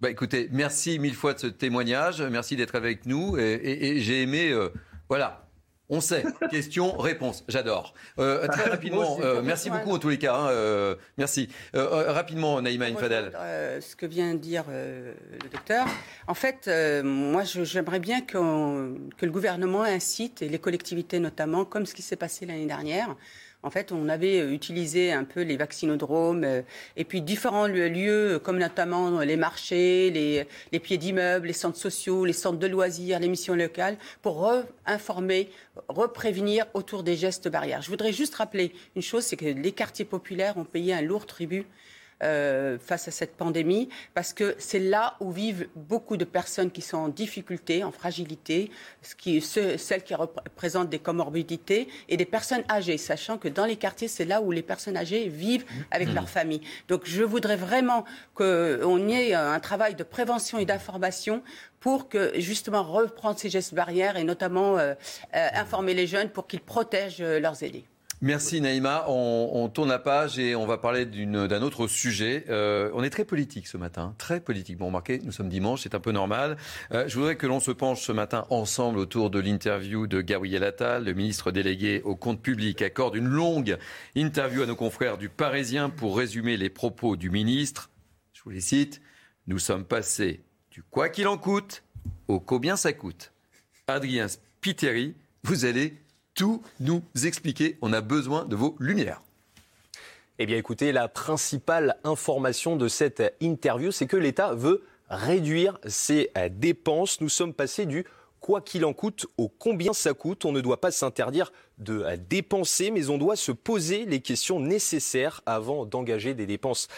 Bah 0.00 0.10
écoutez, 0.10 0.48
merci 0.50 0.98
mille 0.98 1.14
fois 1.14 1.32
de 1.34 1.38
ce 1.38 1.46
témoignage, 1.46 2.22
merci 2.22 2.56
d'être 2.56 2.74
avec 2.74 3.06
nous 3.06 3.38
et, 3.38 4.00
j'ai 4.00 4.22
aimé, 4.22 4.50
euh, 4.50 4.68
voilà, 5.08 5.46
on 5.88 6.00
sait, 6.00 6.24
question, 6.50 6.96
réponse, 6.96 7.44
j'adore. 7.48 7.94
Euh, 8.18 8.46
très 8.48 8.70
rapidement, 8.70 9.18
euh, 9.20 9.42
merci 9.42 9.70
beaucoup 9.70 9.92
en 9.92 9.98
tous 9.98 10.08
les 10.08 10.18
cas, 10.18 10.34
hein, 10.34 10.96
merci. 11.18 11.48
rapidement, 11.74 12.60
Naïma 12.60 12.86
Infadel. 12.86 13.32
ce 13.80 13.96
que 13.96 14.06
vient 14.06 14.34
de 14.34 14.38
dire 14.38 14.64
le 14.68 15.48
docteur, 15.50 15.86
en 16.26 16.34
fait, 16.34 16.70
moi 17.04 17.42
j'aimerais 17.44 18.00
bien 18.00 18.20
que 18.20 18.38
le 18.38 19.30
gouvernement 19.30 19.82
incite, 19.82 20.42
et 20.42 20.48
les 20.48 20.58
collectivités 20.58 21.20
notamment, 21.20 21.64
comme 21.64 21.86
ce 21.86 21.94
qui 21.94 22.02
s'est 22.02 22.16
passé 22.16 22.46
l'année 22.46 22.66
dernière, 22.66 23.14
en 23.62 23.70
fait, 23.70 23.92
on 23.92 24.08
avait 24.08 24.40
euh, 24.40 24.52
utilisé 24.52 25.12
un 25.12 25.24
peu 25.24 25.42
les 25.42 25.56
vaccinodromes 25.56 26.44
euh, 26.44 26.62
et 26.96 27.04
puis 27.04 27.22
différents 27.22 27.66
lieux, 27.66 28.40
comme 28.42 28.58
notamment 28.58 29.20
les 29.20 29.36
marchés, 29.36 30.10
les, 30.10 30.80
pieds 30.80 30.98
d'immeubles, 30.98 31.46
les 31.46 31.52
centres 31.52 31.78
sociaux, 31.78 32.24
les 32.24 32.32
centres 32.32 32.58
de 32.58 32.66
loisirs, 32.66 33.20
les 33.20 33.28
missions 33.28 33.54
locales, 33.54 33.96
pour 34.20 34.50
informer, 34.86 35.50
reprévenir 35.88 36.66
autour 36.74 37.02
des 37.02 37.16
gestes 37.16 37.48
barrières. 37.48 37.82
Je 37.82 37.90
voudrais 37.90 38.12
juste 38.12 38.34
rappeler 38.34 38.72
une 38.96 39.02
chose, 39.02 39.24
c'est 39.24 39.36
que 39.36 39.46
les 39.46 39.72
quartiers 39.72 40.04
populaires 40.04 40.56
ont 40.56 40.64
payé 40.64 40.92
un 40.94 41.02
lourd 41.02 41.26
tribut 41.26 41.66
euh, 42.22 42.78
face 42.78 43.08
à 43.08 43.10
cette 43.10 43.36
pandémie, 43.36 43.88
parce 44.14 44.32
que 44.32 44.54
c'est 44.58 44.78
là 44.78 45.16
où 45.20 45.30
vivent 45.30 45.68
beaucoup 45.74 46.16
de 46.16 46.24
personnes 46.24 46.70
qui 46.70 46.82
sont 46.82 46.98
en 46.98 47.08
difficulté, 47.08 47.84
en 47.84 47.92
fragilité, 47.92 48.70
ce 49.02 49.14
qui, 49.14 49.40
celles 49.40 50.02
qui 50.02 50.14
représentent 50.14 50.90
des 50.90 50.98
comorbidités 50.98 51.88
et 52.08 52.16
des 52.16 52.24
personnes 52.24 52.64
âgées, 52.70 52.98
sachant 52.98 53.38
que 53.38 53.48
dans 53.48 53.64
les 53.64 53.76
quartiers, 53.76 54.08
c'est 54.08 54.24
là 54.24 54.40
où 54.40 54.50
les 54.50 54.62
personnes 54.62 54.96
âgées 54.96 55.28
vivent 55.28 55.64
avec 55.90 56.08
mmh. 56.08 56.14
leur 56.14 56.28
famille. 56.28 56.60
Donc 56.88 57.02
je 57.04 57.22
voudrais 57.22 57.56
vraiment 57.56 58.04
qu'on 58.34 59.08
y 59.08 59.12
ait 59.14 59.34
un 59.34 59.60
travail 59.60 59.94
de 59.94 60.04
prévention 60.04 60.58
et 60.58 60.64
d'information 60.64 61.42
pour 61.80 62.08
que 62.08 62.32
justement 62.38 62.84
reprendre 62.84 63.38
ces 63.38 63.50
gestes 63.50 63.74
barrières 63.74 64.16
et 64.16 64.24
notamment 64.24 64.78
euh, 64.78 64.94
euh, 65.34 65.48
informer 65.54 65.94
les 65.94 66.06
jeunes 66.06 66.28
pour 66.28 66.46
qu'ils 66.46 66.60
protègent 66.60 67.22
leurs 67.22 67.62
aînés. 67.62 67.84
Merci 68.24 68.60
Naïma. 68.60 69.04
On, 69.08 69.68
tourne 69.68 69.88
la 69.88 69.98
page 69.98 70.38
et 70.38 70.54
on 70.54 70.64
va 70.64 70.78
parler 70.78 71.06
d'un 71.06 71.60
autre 71.60 71.88
sujet. 71.88 72.44
Euh, 72.50 72.88
on 72.94 73.02
est 73.02 73.10
très 73.10 73.24
politique 73.24 73.66
ce 73.66 73.76
matin, 73.76 74.14
très 74.16 74.38
politique. 74.38 74.78
Bon, 74.78 74.86
remarquez, 74.86 75.18
nous 75.24 75.32
sommes 75.32 75.48
dimanche, 75.48 75.80
c'est 75.82 75.96
un 75.96 76.00
peu 76.00 76.12
normal. 76.12 76.56
Euh, 76.92 77.08
je 77.08 77.18
voudrais 77.18 77.34
que 77.34 77.48
l'on 77.48 77.58
se 77.58 77.72
penche 77.72 78.00
ce 78.00 78.12
matin 78.12 78.46
ensemble 78.48 79.00
autour 79.00 79.28
de 79.28 79.40
l'interview 79.40 80.06
de 80.06 80.20
Gabriel 80.20 80.62
Attal, 80.62 81.04
le 81.04 81.14
ministre 81.14 81.50
délégué 81.50 82.00
au 82.04 82.14
compte 82.14 82.40
public, 82.40 82.80
accorde 82.80 83.16
une 83.16 83.26
longue 83.26 83.76
interview 84.14 84.62
à 84.62 84.66
nos 84.66 84.76
confrères 84.76 85.18
du 85.18 85.28
Parisien 85.28 85.90
pour 85.90 86.16
résumer 86.16 86.56
les 86.56 86.70
propos 86.70 87.16
du 87.16 87.28
ministre. 87.28 87.90
Je 88.34 88.42
vous 88.44 88.50
les 88.50 88.60
cite. 88.60 89.02
Nous 89.48 89.58
sommes 89.58 89.84
passés 89.84 90.44
du 90.70 90.84
quoi 90.84 91.08
qu'il 91.08 91.26
en 91.26 91.38
coûte 91.38 91.82
au 92.28 92.38
combien 92.38 92.76
ça 92.76 92.92
coûte. 92.92 93.32
Adrien 93.88 94.28
Spiteri, 94.28 95.16
vous 95.42 95.64
allez 95.64 95.96
tout 96.34 96.62
nous 96.80 97.02
expliquer. 97.24 97.78
On 97.82 97.92
a 97.92 98.00
besoin 98.00 98.44
de 98.44 98.56
vos 98.56 98.76
lumières. 98.78 99.20
Eh 100.38 100.46
bien 100.46 100.56
écoutez, 100.56 100.92
la 100.92 101.08
principale 101.08 101.96
information 102.04 102.76
de 102.76 102.88
cette 102.88 103.34
interview, 103.40 103.92
c'est 103.92 104.06
que 104.06 104.16
l'État 104.16 104.54
veut 104.54 104.82
réduire 105.08 105.78
ses 105.86 106.30
dépenses. 106.50 107.20
Nous 107.20 107.28
sommes 107.28 107.52
passés 107.52 107.86
du 107.86 108.06
quoi 108.40 108.60
qu'il 108.60 108.84
en 108.84 108.92
coûte 108.92 109.26
au 109.36 109.48
combien 109.48 109.92
ça 109.92 110.14
coûte. 110.14 110.44
On 110.44 110.52
ne 110.52 110.60
doit 110.60 110.80
pas 110.80 110.90
s'interdire 110.90 111.52
de 111.78 112.16
dépenser, 112.28 112.90
mais 112.90 113.08
on 113.08 113.18
doit 113.18 113.36
se 113.36 113.52
poser 113.52 114.04
les 114.04 114.20
questions 114.20 114.58
nécessaires 114.58 115.42
avant 115.46 115.84
d'engager 115.84 116.34
des 116.34 116.46
dépenses 116.46 116.88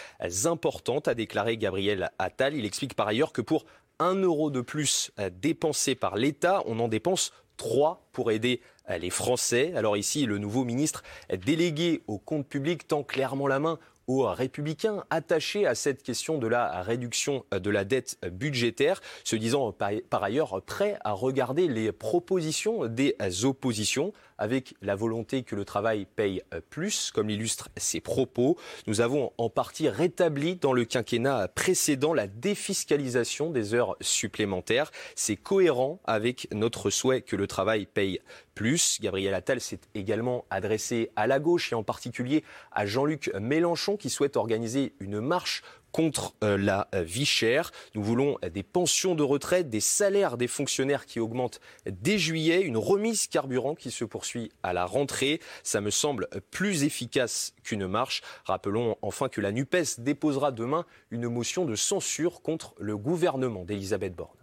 importantes, 0.45 1.07
a 1.07 1.13
déclaré 1.13 1.57
Gabriel 1.57 2.09
Attal. 2.17 2.55
Il 2.55 2.65
explique 2.65 2.95
par 2.95 3.07
ailleurs 3.07 3.33
que 3.33 3.41
pour 3.41 3.65
un 3.99 4.15
euro 4.15 4.49
de 4.49 4.61
plus 4.61 5.11
dépensé 5.39 5.93
par 5.93 6.15
l'État, 6.15 6.63
on 6.65 6.79
en 6.79 6.87
dépense 6.87 7.31
trois 7.57 8.05
pour 8.11 8.31
aider 8.31 8.61
les 8.99 9.09
Français. 9.09 9.73
Alors 9.75 9.97
ici, 9.97 10.25
le 10.25 10.37
nouveau 10.37 10.63
ministre 10.63 11.03
délégué 11.45 12.03
au 12.07 12.17
compte 12.17 12.47
public 12.47 12.87
tend 12.87 13.03
clairement 13.03 13.47
la 13.47 13.59
main 13.59 13.79
aux 14.07 14.27
républicains 14.27 15.03
attachés 15.09 15.65
à 15.65 15.73
cette 15.73 16.03
question 16.03 16.37
de 16.37 16.47
la 16.47 16.83
réduction 16.83 17.43
de 17.51 17.69
la 17.69 17.83
dette 17.83 18.19
budgétaire, 18.31 19.01
se 19.23 19.35
disant 19.35 19.71
par 19.71 20.23
ailleurs 20.23 20.61
prêts 20.61 20.97
à 21.03 21.11
regarder 21.13 21.67
les 21.67 21.91
propositions 21.91 22.85
des 22.85 23.15
oppositions. 23.43 24.13
Avec 24.37 24.75
la 24.81 24.95
volonté 24.95 25.43
que 25.43 25.55
le 25.55 25.65
travail 25.65 26.05
paye 26.15 26.41
plus, 26.69 27.11
comme 27.11 27.29
l'illustrent 27.29 27.69
ses 27.77 28.01
propos. 28.01 28.57
Nous 28.87 29.01
avons 29.01 29.31
en 29.37 29.49
partie 29.49 29.89
rétabli 29.89 30.55
dans 30.55 30.73
le 30.73 30.85
quinquennat 30.85 31.47
précédent 31.49 32.13
la 32.13 32.27
défiscalisation 32.27 33.49
des 33.49 33.73
heures 33.73 33.95
supplémentaires. 34.01 34.91
C'est 35.15 35.35
cohérent 35.35 35.99
avec 36.05 36.47
notre 36.53 36.89
souhait 36.89 37.21
que 37.21 37.35
le 37.35 37.47
travail 37.47 37.85
paye 37.85 38.19
plus. 38.53 38.99
Gabriel 39.01 39.33
Attal 39.33 39.61
s'est 39.61 39.81
également 39.93 40.45
adressé 40.49 41.11
à 41.15 41.27
la 41.27 41.39
gauche 41.39 41.71
et 41.71 41.75
en 41.75 41.83
particulier 41.83 42.43
à 42.71 42.85
Jean-Luc 42.85 43.31
Mélenchon 43.39 43.97
qui 43.97 44.09
souhaite 44.09 44.37
organiser 44.37 44.93
une 44.99 45.19
marche 45.19 45.63
contre 45.95 46.33
euh, 46.43 46.57
la 46.57 46.89
euh, 46.93 47.03
vie 47.03 47.25
chère. 47.25 47.71
Nous 47.93 48.03
voulons 48.03 48.37
des 48.53 48.63
pensions 48.63 49.15
de 49.15 49.23
retraite, 49.23 49.69
des 49.69 49.79
salaires 49.79 50.35
des 50.35 50.49
fonctionnaires 50.49 51.05
qui 51.05 51.21
augmentent 51.21 51.61
dès 51.89 52.17
juillet, 52.17 52.63
une 52.63 52.75
remise 52.75 53.27
carburant 53.27 53.75
qui 53.75 53.91
se 53.91 54.03
poursuit 54.03 54.51
à 54.61 54.73
la 54.73 54.83
rentrée. 54.83 55.39
Ça 55.63 55.79
me 55.79 55.91
semble 55.91 56.27
plus 56.51 56.83
efficace 56.83 57.53
qu'une 57.63 57.87
marche. 57.87 58.23
Rappelons 58.43 58.97
enfin 59.01 59.29
que 59.29 59.39
la 59.39 59.53
NUPES 59.53 59.99
déposera 59.99 60.51
demain 60.51 60.85
une 61.11 61.29
motion 61.29 61.63
de 61.63 61.75
censure 61.75 62.41
contre 62.41 62.75
le 62.77 62.97
gouvernement 62.97 63.63
d'Elisabeth 63.63 64.17
Borne. 64.17 64.35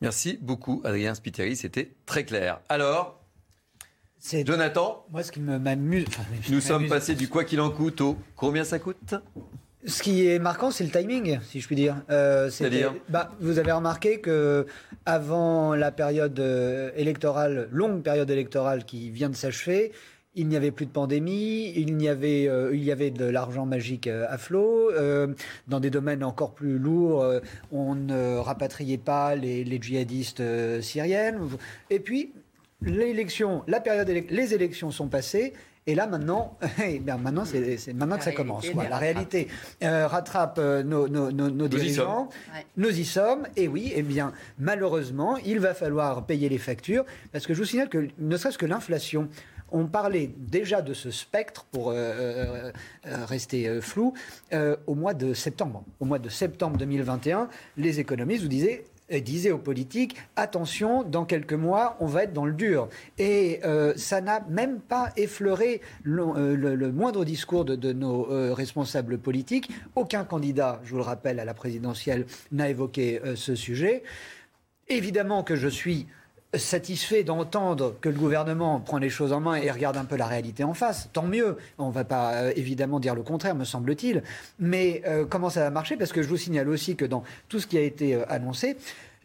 Merci 0.00 0.36
beaucoup, 0.42 0.82
Adrien 0.82 1.14
Spiteri. 1.14 1.54
C'était 1.54 1.92
très 2.06 2.24
clair. 2.24 2.60
Alors, 2.68 3.20
Jonathan 4.44 5.06
Moi, 5.12 5.22
ce 5.22 5.30
qui 5.30 5.38
m'amuse. 5.38 6.06
nous 6.50 6.60
sommes 6.60 6.88
passés 6.88 7.14
du 7.14 7.28
quoi 7.28 7.44
qu'il 7.44 7.60
en 7.60 7.70
coûte 7.70 8.00
au 8.00 8.18
combien 8.34 8.64
ça 8.64 8.80
coûte? 8.80 9.14
Ce 9.86 10.02
qui 10.02 10.26
est 10.26 10.40
marquant, 10.40 10.70
c'est 10.70 10.84
le 10.84 10.90
timing, 10.90 11.38
si 11.42 11.60
je 11.60 11.66
puis 11.66 11.76
dire. 11.76 11.96
Euh, 12.10 12.50
C'est-à-dire 12.50 12.94
bah, 13.08 13.30
Vous 13.40 13.58
avez 13.58 13.70
remarqué 13.70 14.20
que 14.20 14.66
avant 15.06 15.74
la 15.74 15.92
période 15.92 16.38
euh, 16.40 16.90
électorale, 16.96 17.68
longue 17.70 18.02
période 18.02 18.28
électorale 18.30 18.84
qui 18.84 19.10
vient 19.10 19.28
de 19.28 19.36
s'achever, 19.36 19.92
il 20.34 20.48
n'y 20.48 20.56
avait 20.56 20.72
plus 20.72 20.86
de 20.86 20.90
pandémie, 20.90 21.72
il 21.76 22.00
y 22.02 22.08
avait, 22.08 22.48
euh, 22.48 22.74
il 22.74 22.82
y 22.82 22.90
avait 22.90 23.10
de 23.10 23.24
l'argent 23.24 23.66
magique 23.66 24.08
à 24.08 24.36
flot. 24.36 24.90
dans 25.68 25.80
des 25.80 25.90
domaines 25.90 26.24
encore 26.24 26.54
plus 26.54 26.78
lourds, 26.78 27.24
on 27.70 27.94
ne 27.94 28.36
rapatriait 28.36 28.98
pas 28.98 29.36
les, 29.36 29.62
les 29.62 29.80
djihadistes 29.80 30.42
syriennes. 30.80 31.40
Et 31.90 32.00
puis, 32.00 32.32
l'élection, 32.82 33.62
la 33.68 33.80
période, 33.80 34.08
les 34.08 34.54
élections 34.54 34.90
sont 34.90 35.08
passées 35.08 35.54
et 35.88 35.94
là, 35.94 36.06
maintenant, 36.06 36.58
eh 36.84 37.00
maintenant 37.00 37.46
c'est 37.46 37.94
maintenant 37.94 38.18
que 38.18 38.24
ça 38.24 38.32
commence. 38.32 38.66
la 38.74 38.98
réalité 38.98 39.48
euh, 39.82 40.06
rattrape 40.06 40.58
euh, 40.58 40.82
nos, 40.82 41.08
nos, 41.08 41.68
dirigeants. 41.68 42.28
Nous 42.76 43.00
y 43.00 43.06
sommes. 43.06 43.46
Et 43.56 43.68
oui, 43.68 43.90
eh 43.96 44.02
bien, 44.02 44.34
malheureusement, 44.58 45.38
il 45.38 45.60
va 45.60 45.72
falloir 45.72 46.26
payer 46.26 46.50
les 46.50 46.58
factures. 46.58 47.06
Parce 47.32 47.46
que 47.46 47.54
je 47.54 47.60
vous 47.60 47.64
signale 47.64 47.88
que, 47.88 48.06
ne 48.18 48.36
serait-ce 48.36 48.58
que 48.58 48.66
l'inflation, 48.66 49.30
on 49.72 49.86
parlait 49.86 50.30
déjà 50.36 50.82
de 50.82 50.92
ce 50.92 51.10
spectre, 51.10 51.64
pour 51.72 51.90
euh, 51.90 52.70
rester 53.04 53.80
flou, 53.80 54.12
au 54.86 54.94
mois 54.94 55.14
de 55.14 55.32
septembre. 55.32 55.84
Au 56.00 56.04
mois 56.04 56.18
de 56.18 56.28
septembre 56.28 56.76
2021, 56.76 57.48
les 57.78 57.98
économistes 57.98 58.42
vous 58.42 58.48
disaient 58.48 58.84
disait 59.10 59.50
aux 59.50 59.58
politiques 59.58 60.16
attention, 60.36 61.02
dans 61.02 61.24
quelques 61.24 61.54
mois, 61.54 61.96
on 62.00 62.06
va 62.06 62.24
être 62.24 62.32
dans 62.32 62.44
le 62.44 62.52
dur. 62.52 62.88
Et 63.18 63.60
euh, 63.64 63.92
ça 63.96 64.20
n'a 64.20 64.40
même 64.48 64.80
pas 64.80 65.10
effleuré 65.16 65.80
le, 66.02 66.22
euh, 66.22 66.92
moindre 66.92 67.24
discours 67.24 67.64
de, 67.64 67.92
nos 67.92 68.30
euh, 68.30 68.52
responsables 68.52 69.18
politiques. 69.18 69.70
Aucun 69.94 70.24
candidat, 70.24 70.80
je 70.84 70.90
vous 70.90 70.96
le 70.96 71.02
rappelle, 71.02 71.40
à 71.40 71.44
la 71.44 71.54
présidentielle 71.54 72.26
n'a 72.52 72.68
évoqué 72.68 73.20
ce 73.34 73.54
sujet. 73.54 74.02
Évidemment 74.88 75.42
que 75.42 75.56
je 75.56 75.68
suis 75.68 76.06
satisfait 76.54 77.24
d'entendre 77.24 77.94
que 78.00 78.08
le 78.08 78.18
gouvernement 78.18 78.80
prend 78.80 78.98
les 78.98 79.10
choses 79.10 79.32
en 79.32 79.40
main 79.40 79.56
et 79.56 79.70
regarde 79.70 79.96
un 79.96 80.04
peu 80.04 80.16
la 80.16 80.26
réalité 80.26 80.64
en 80.64 80.74
face. 80.74 81.10
Tant 81.12 81.24
mieux. 81.24 81.58
On 81.78 81.88
ne 81.88 81.92
va 81.92 82.04
pas 82.04 82.52
évidemment 82.56 83.00
dire 83.00 83.14
le 83.14 83.22
contraire, 83.22 83.54
me 83.54 83.64
semble-t-il. 83.64 84.22
Mais 84.58 85.02
comment 85.28 85.50
ça 85.50 85.60
va 85.60 85.70
marcher? 85.70 85.96
Parce 85.96 86.12
que 86.12 86.22
je 86.22 86.28
vous 86.28 86.36
signale 86.36 86.68
aussi 86.68 86.96
que 86.96 87.04
dans 87.04 87.22
tout 87.48 87.60
ce 87.60 87.66
qui 87.66 87.76
a 87.76 87.82
été 87.82 88.22
annoncé, 88.28 88.76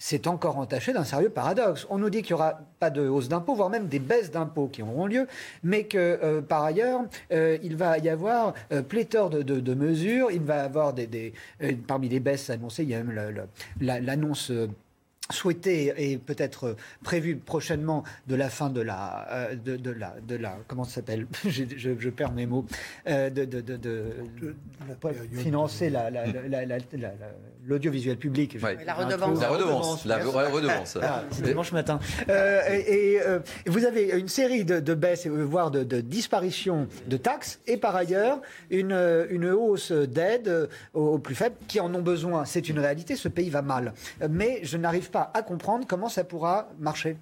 c'est 0.06 0.28
encore 0.28 0.58
entaché 0.58 0.92
d'un 0.92 1.06
sérieux 1.06 1.30
paradoxe. 1.30 1.88
On 1.90 1.98
nous 1.98 2.10
dit 2.10 2.24
qu'il 2.24 2.36
n'y 2.36 2.42
aura 2.42 2.60
pas 2.78 2.90
de 2.90 3.08
hausse 3.08 3.30
d'impôts, 3.30 3.56
voire 3.56 3.70
même 3.70 3.88
des 3.88 4.00
baisses 4.00 4.32
d'impôts 4.32 4.68
qui 4.68 4.84
auront 4.84 5.06
lieu, 5.06 5.28
mais 5.64 5.86
que 5.86 5.98
euh, 5.98 6.42
par 6.42 6.64
ailleurs, 6.64 7.04
euh, 7.32 7.58
il 7.64 7.78
va 7.78 7.98
y 8.00 8.10
avoir 8.10 8.54
euh, 8.74 8.82
pléthore 8.82 9.30
de, 9.30 9.74
mesures. 9.74 10.30
Il 10.30 10.42
va 10.42 10.58
y 10.58 10.60
avoir 10.60 10.92
des, 10.92 11.34
parmi 11.88 12.10
les 12.10 12.20
baisses 12.20 12.50
annoncées, 12.50 12.84
il 12.84 12.90
y 12.90 12.96
a 12.96 13.02
même 13.02 13.48
l'annonce 13.80 14.52
souhaité 15.34 15.94
et 15.98 16.18
peut-être 16.18 16.76
prévu 17.04 17.36
prochainement 17.36 18.04
de 18.28 18.36
la 18.36 18.50
fin 18.50 18.70
de 18.70 18.82
la 18.82 19.28
euh, 19.32 19.56
de, 19.56 19.92
la 19.92 20.16
de 20.26 20.36
la 20.36 20.58
comment 20.68 20.84
ça 20.84 20.96
s'appelle 20.96 21.28
je, 21.46 21.64
je, 21.78 22.10
perds 22.10 22.32
mes 22.32 22.46
mots. 22.46 22.66
Euh, 23.08 23.30
de, 23.30 23.46
de, 23.46 23.62
de, 23.62 24.56
financer 25.34 25.90
la, 25.90 26.10
l'audiovisuel. 27.66 28.18
public. 28.18 28.58
La 28.86 28.94
redevance. 28.94 29.40
la 29.40 29.50
redevance. 29.50 30.06
la 30.06 30.18
redevance. 30.50 30.98
Ah, 31.02 31.24
c'est 31.32 31.44
dimanche 31.44 31.72
matin. 31.72 32.00
Euh, 32.30 32.62
et, 32.70 33.20
vous 33.66 33.86
avez 33.86 34.12
une 34.12 34.28
série 34.28 34.66
de, 34.66 34.94
baisses 34.94 35.28
voire 35.28 35.72
de, 35.72 36.02
disparitions 36.02 36.88
de 37.08 37.18
taxes 37.18 37.60
et 37.68 37.78
par 37.78 37.96
ailleurs 37.96 38.42
une 38.70 38.94
une 39.30 39.50
hausse 39.50 39.92
d'aide 39.92 40.70
aux, 40.94 41.14
aux 41.14 41.20
plus 41.20 41.36
faibles 41.36 41.56
qui 41.68 41.80
en 41.80 41.94
ont 41.94 42.02
besoin. 42.02 42.46
C'est 42.46 42.70
une 42.70 42.80
réalité. 42.80 43.16
Ce 43.16 43.28
pays 43.28 43.50
va 43.50 43.62
mal. 43.62 43.94
Mais 44.30 44.60
je 44.64 44.78
n'arrive 44.78 45.10
pas 45.10 45.23
à 45.34 45.42
comprendre 45.42 45.86
comment 45.88 46.10
ça 46.10 46.24
pourra 46.24 46.68
marcher. 46.78 47.18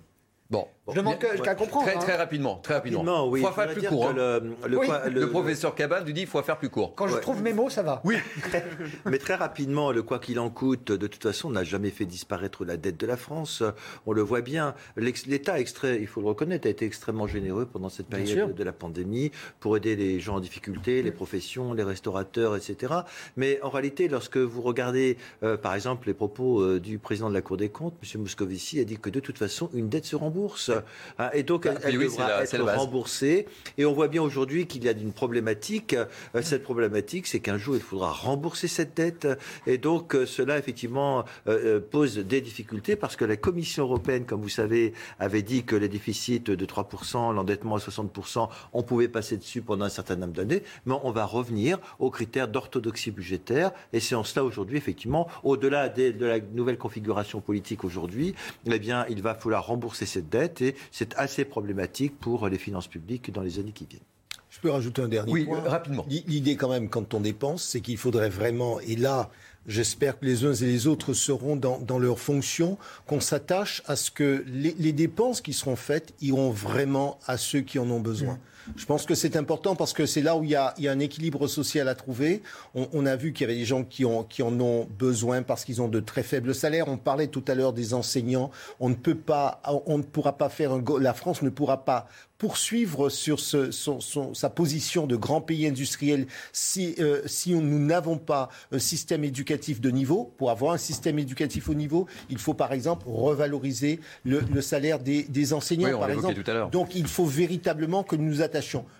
Bon, 0.91 0.95
je 0.95 0.99
demande 0.99 1.43
qu'à 1.43 1.55
comprendre. 1.55 1.85
Très, 1.85 1.97
très, 1.97 2.13
hein. 2.13 2.17
rapidement, 2.17 2.59
très 2.61 2.73
rapidement. 2.75 3.35
Il 3.35 3.41
faut 3.41 3.51
faire 3.51 3.73
plus 3.73 3.87
court. 3.87 4.09
Hein. 4.09 4.39
Le, 4.67 5.29
professeur 5.29 5.75
Cabane 5.75 6.03
nous 6.05 6.11
dit 6.11 6.21
qu'il 6.21 6.29
faut 6.29 6.41
faire 6.41 6.57
plus 6.57 6.69
court. 6.69 6.93
Quand 6.95 7.07
je 7.07 7.17
trouve 7.17 7.41
mes 7.41 7.53
mots, 7.53 7.69
ça 7.69 7.83
va. 7.83 8.01
Oui. 8.03 8.17
Mais 9.05 9.17
très 9.17 9.35
rapidement, 9.35 9.91
le 9.91 10.03
quoi 10.03 10.19
qu'il 10.19 10.39
en 10.39 10.49
coûte, 10.49 10.91
de 10.91 11.07
toute 11.07 11.23
façon, 11.23 11.49
n'a 11.49 11.63
jamais 11.63 11.89
fait 11.89 12.05
disparaître 12.05 12.65
la 12.65 12.77
dette 12.77 12.97
de 12.97 13.07
la 13.07 13.17
France. 13.17 13.63
On 14.05 14.13
le 14.13 14.21
voit 14.21 14.41
bien. 14.41 14.75
L'État, 14.97 15.59
il 15.59 16.07
faut 16.07 16.21
le 16.21 16.27
reconnaître, 16.27 16.67
a 16.67 16.69
été 16.69 16.85
extrêmement 16.85 17.27
généreux 17.27 17.65
pendant 17.65 17.89
cette 17.89 18.07
période 18.07 18.55
de 18.55 18.63
la 18.63 18.73
pandémie 18.73 19.31
pour 19.59 19.77
aider 19.77 19.95
les 19.95 20.19
gens 20.19 20.35
en 20.35 20.39
difficulté, 20.39 21.01
les 21.01 21.11
professions, 21.11 21.73
les 21.73 21.83
restaurateurs, 21.83 22.55
etc. 22.55 22.93
Mais 23.37 23.59
en 23.61 23.69
réalité, 23.69 24.07
lorsque 24.07 24.37
vous 24.37 24.61
regardez, 24.61 25.17
euh, 25.43 25.57
par 25.57 25.75
exemple, 25.75 26.07
les 26.07 26.13
propos 26.13 26.61
euh, 26.61 26.79
du 26.79 26.97
président 26.99 27.29
de 27.29 27.33
la 27.33 27.41
Cour 27.41 27.57
des 27.57 27.69
comptes, 27.69 27.95
M. 28.03 28.21
Moscovici 28.21 28.79
a 28.79 28.83
dit 28.83 28.97
que 28.97 29.09
de 29.09 29.19
toute 29.19 29.37
façon, 29.37 29.69
une 29.73 29.89
dette 29.89 30.05
se 30.05 30.15
rembourse. 30.15 30.71
Hein, 31.19 31.29
et 31.33 31.43
donc, 31.43 31.65
bah, 31.65 31.73
elle, 31.83 31.97
devra 31.97 32.43
être 32.43 32.61
remboursée. 32.61 33.47
Et 33.77 33.85
on 33.85 33.93
voit 33.93 34.07
bien 34.07 34.21
aujourd'hui 34.21 34.67
qu'il 34.67 34.83
y 34.83 34.89
a 34.89 34.91
une 34.91 35.13
problématique. 35.13 35.93
Euh, 35.93 36.41
cette 36.41 36.63
problématique, 36.63 37.27
c'est 37.27 37.39
qu'un 37.39 37.57
jour, 37.57 37.75
il 37.75 37.81
faudra 37.81 38.11
rembourser 38.11 38.67
cette 38.67 38.95
dette. 38.95 39.27
Et 39.67 39.77
donc, 39.77 40.15
euh, 40.15 40.25
cela, 40.25 40.57
effectivement, 40.57 41.25
euh, 41.47 41.79
pose 41.79 42.17
des 42.17 42.41
difficultés 42.41 42.95
parce 42.95 43.15
que 43.15 43.25
la 43.25 43.37
Commission 43.37 43.83
européenne, 43.83 44.25
comme 44.25 44.41
vous 44.41 44.49
savez, 44.49 44.93
avait 45.19 45.41
dit 45.41 45.63
que 45.63 45.75
les 45.75 45.89
déficits 45.89 46.39
de 46.39 46.65
3%, 46.65 47.33
l'endettement 47.33 47.75
à 47.75 47.79
60%, 47.79 48.49
on 48.73 48.83
pouvait 48.83 49.07
passer 49.07 49.37
dessus 49.37 49.61
pendant 49.61 49.85
un 49.85 49.89
certain 49.89 50.15
nombre 50.15 50.33
d'années. 50.33 50.63
Mais 50.85 50.95
on 51.03 51.11
va 51.11 51.25
revenir 51.25 51.79
aux 51.99 52.09
critères 52.09 52.47
d'orthodoxie 52.47 53.11
budgétaire. 53.11 53.71
Et 53.93 53.99
c'est 53.99 54.15
en 54.15 54.23
cela, 54.23 54.43
aujourd'hui, 54.43 54.77
effectivement, 54.77 55.27
au-delà 55.43 55.89
de 55.89 56.25
la 56.25 56.39
nouvelle 56.39 56.77
configuration 56.77 57.41
politique 57.41 57.83
aujourd'hui, 57.83 58.35
eh 58.65 58.79
bien, 58.79 59.05
il 59.09 59.21
va 59.21 59.35
falloir 59.35 59.65
rembourser 59.65 60.05
cette 60.05 60.29
dette. 60.29 60.60
C'est 60.91 61.13
assez 61.15 61.45
problématique 61.45 62.19
pour 62.19 62.47
les 62.47 62.57
finances 62.57 62.87
publiques 62.87 63.31
dans 63.31 63.41
les 63.41 63.59
années 63.59 63.71
qui 63.71 63.85
viennent. 63.85 64.01
Je 64.49 64.59
peux 64.59 64.69
rajouter 64.69 65.01
un 65.01 65.07
dernier 65.07 65.31
oui, 65.31 65.45
point. 65.45 65.61
rapidement. 65.61 66.05
L'idée 66.09 66.57
quand 66.57 66.69
même, 66.69 66.89
quand 66.89 67.13
on 67.13 67.21
dépense, 67.21 67.63
c'est 67.63 67.79
qu'il 67.79 67.97
faudrait 67.97 68.29
vraiment, 68.29 68.81
et 68.81 68.97
là, 68.97 69.29
j'espère 69.65 70.19
que 70.19 70.25
les 70.25 70.43
uns 70.43 70.53
et 70.53 70.65
les 70.65 70.87
autres 70.87 71.13
seront 71.13 71.55
dans, 71.55 71.79
dans 71.79 71.99
leur 71.99 72.19
fonction, 72.19 72.77
qu'on 73.07 73.21
s'attache 73.21 73.81
à 73.85 73.95
ce 73.95 74.11
que 74.11 74.43
les, 74.47 74.91
dépenses 74.91 75.39
qui 75.39 75.53
seront 75.53 75.77
faites 75.77 76.13
iront 76.19 76.51
vraiment 76.51 77.17
à 77.27 77.37
ceux 77.37 77.61
qui 77.61 77.79
en 77.79 77.89
ont 77.89 78.01
besoin. 78.01 78.39
Je 78.75 78.85
pense 78.85 79.05
que 79.05 79.15
c'est 79.15 79.35
important 79.35 79.75
parce 79.75 79.93
que 79.93 80.05
c'est 80.05 80.21
là 80.21 80.35
où 80.35 80.43
il 80.43 80.51
y, 80.51 80.55
a, 80.55 80.73
un 80.77 80.99
équilibre 80.99 81.47
social 81.47 81.87
à 81.87 81.95
trouver. 81.95 82.41
On, 82.75 83.05
a 83.05 83.15
vu 83.15 83.33
qu'il 83.33 83.47
y 83.47 83.49
avait 83.49 83.59
des 83.59 83.65
gens 83.65 83.83
qui, 83.83 84.05
ont, 84.05 84.23
qui 84.23 84.43
en 84.43 84.59
ont 84.59 84.87
besoin 84.97 85.41
parce 85.41 85.65
qu'ils 85.65 85.81
ont 85.81 85.87
de 85.87 85.99
très 85.99 86.23
faibles 86.23 86.53
salaires. 86.53 86.87
On 86.87 86.97
parlait 86.97 87.27
tout 87.27 87.43
à 87.47 87.55
l'heure 87.55 87.73
des 87.73 87.93
enseignants. 87.93 88.51
On 88.79 88.89
ne 88.89 88.95
peut 88.95 89.15
pas, 89.15 89.61
on 89.85 89.97
ne 89.97 90.03
pourra 90.03 90.37
pas 90.37 90.49
faire 90.49 90.73
un, 90.73 90.83
la 90.99 91.13
France 91.13 91.41
ne 91.41 91.49
pourra 91.49 91.85
pas 91.85 92.07
poursuivre 92.41 93.09
sur 93.09 93.39
sa 93.39 94.49
position 94.49 95.05
de 95.05 95.15
grand 95.15 95.41
pays 95.41 95.67
industriel 95.67 96.25
si, 96.51 96.95
euh, 96.97 97.21
si 97.27 97.53
nous 97.53 97.77
n'avons 97.77 98.17
pas 98.17 98.49
un 98.71 98.79
système 98.79 99.23
éducatif 99.23 99.79
de 99.79 99.91
niveau. 99.91 100.33
Pour 100.39 100.49
avoir 100.49 100.73
un 100.73 100.79
système 100.79 101.19
éducatif 101.19 101.69
au 101.69 101.75
niveau, 101.75 102.07
il 102.31 102.39
faut 102.39 102.55
par 102.55 102.73
exemple 102.73 103.05
revaloriser 103.07 103.99
le, 104.25 104.59
salaire 104.61 104.97
des, 104.97 105.53
enseignants, 105.53 105.99
par 105.99 106.09
exemple. 106.09 106.43
Donc 106.71 106.95
il 106.95 107.05
faut 107.05 107.25
véritablement 107.25 108.01
que 108.01 108.15
nous 108.15 108.41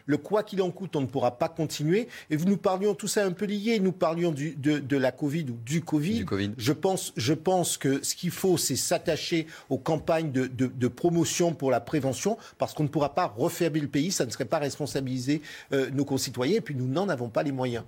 Le 0.06 0.18
quoi 0.18 0.44
qu'il 0.44 0.62
en 0.62 0.72
coûte, 0.72 0.96
on 0.96 1.02
ne 1.02 1.06
pourra 1.06 1.38
pas 1.38 1.50
continuer. 1.50 2.08
Et 2.30 2.38
nous 2.38 2.58
parlions 2.58 2.94
tout 2.94 3.08
ça 3.08 3.26
un 3.26 3.32
peu 3.32 3.46
lié. 3.46 3.80
Nous 3.80 3.92
parlions 3.92 4.32
de, 4.32 4.98
la 4.98 5.12
Covid 5.12 5.46
ou 5.50 5.58
du 5.66 5.82
COVID. 5.82 6.26
Je, 6.58 6.74
pense, 6.74 7.14
je 7.18 7.34
pense 7.34 7.78
que 7.78 8.04
ce 8.04 8.16
qu'il 8.16 8.32
faut, 8.32 8.58
c'est 8.58 8.76
s'attacher 8.76 9.48
aux 9.70 9.78
campagnes 9.78 10.32
de, 10.32 10.88
promotion 10.88 11.54
pour 11.54 11.72
la 11.72 11.80
prévention, 11.80 12.38
parce 12.58 12.74
qu'on 12.74 12.84
ne 12.84 12.90
pourra 12.90 13.16
pas 13.16 13.34
refermer 13.38 13.80
le 13.80 13.88
pays. 13.88 14.12
Ça 14.12 14.26
ne 14.26 14.30
serait 14.30 14.46
pas 14.46 14.60
responsabiliser 14.60 15.42
euh, 15.72 15.90
nos 15.92 16.06
concitoyens. 16.06 16.58
Et 16.58 16.62
puis 16.62 16.76
nous 16.76 16.88
n'en 16.88 17.10
avons 17.10 17.30
pas 17.30 17.44
les 17.44 17.52
moyens. 17.52 17.84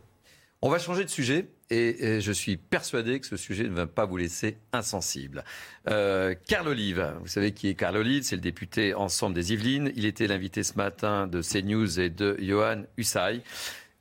On 0.66 0.70
va 0.70 0.80
changer 0.80 1.04
de 1.04 1.10
sujet 1.10 1.50
et, 1.70 2.22
je 2.22 2.32
suis 2.32 2.56
persuadé 2.56 3.20
que 3.20 3.28
ce 3.28 3.36
sujet 3.36 3.66
ne 3.66 3.76
va 3.76 3.86
pas 3.86 4.06
vous 4.06 4.16
laisser 4.16 4.56
insensible. 4.72 5.44
Euh, 5.90 6.36
Carl 6.48 6.70
Olive, 6.70 7.16
vous 7.20 7.28
savez 7.28 7.52
qui 7.52 7.68
est 7.68 7.74
Carl 7.74 7.98
Olive, 7.98 8.24
c'est 8.24 8.38
le 8.38 8.42
député 8.42 8.94
Ensemble 8.94 9.36
des 9.36 9.52
Yvelines. 9.52 9.92
Il 9.98 10.06
était 10.06 10.26
l'invité 10.26 10.64
ce 10.64 10.76
matin 10.78 11.28
de 11.28 11.42
CNews 11.42 12.00
et 12.00 12.10
de 12.10 12.38
Johan 12.40 12.84
Hussay. 12.96 13.42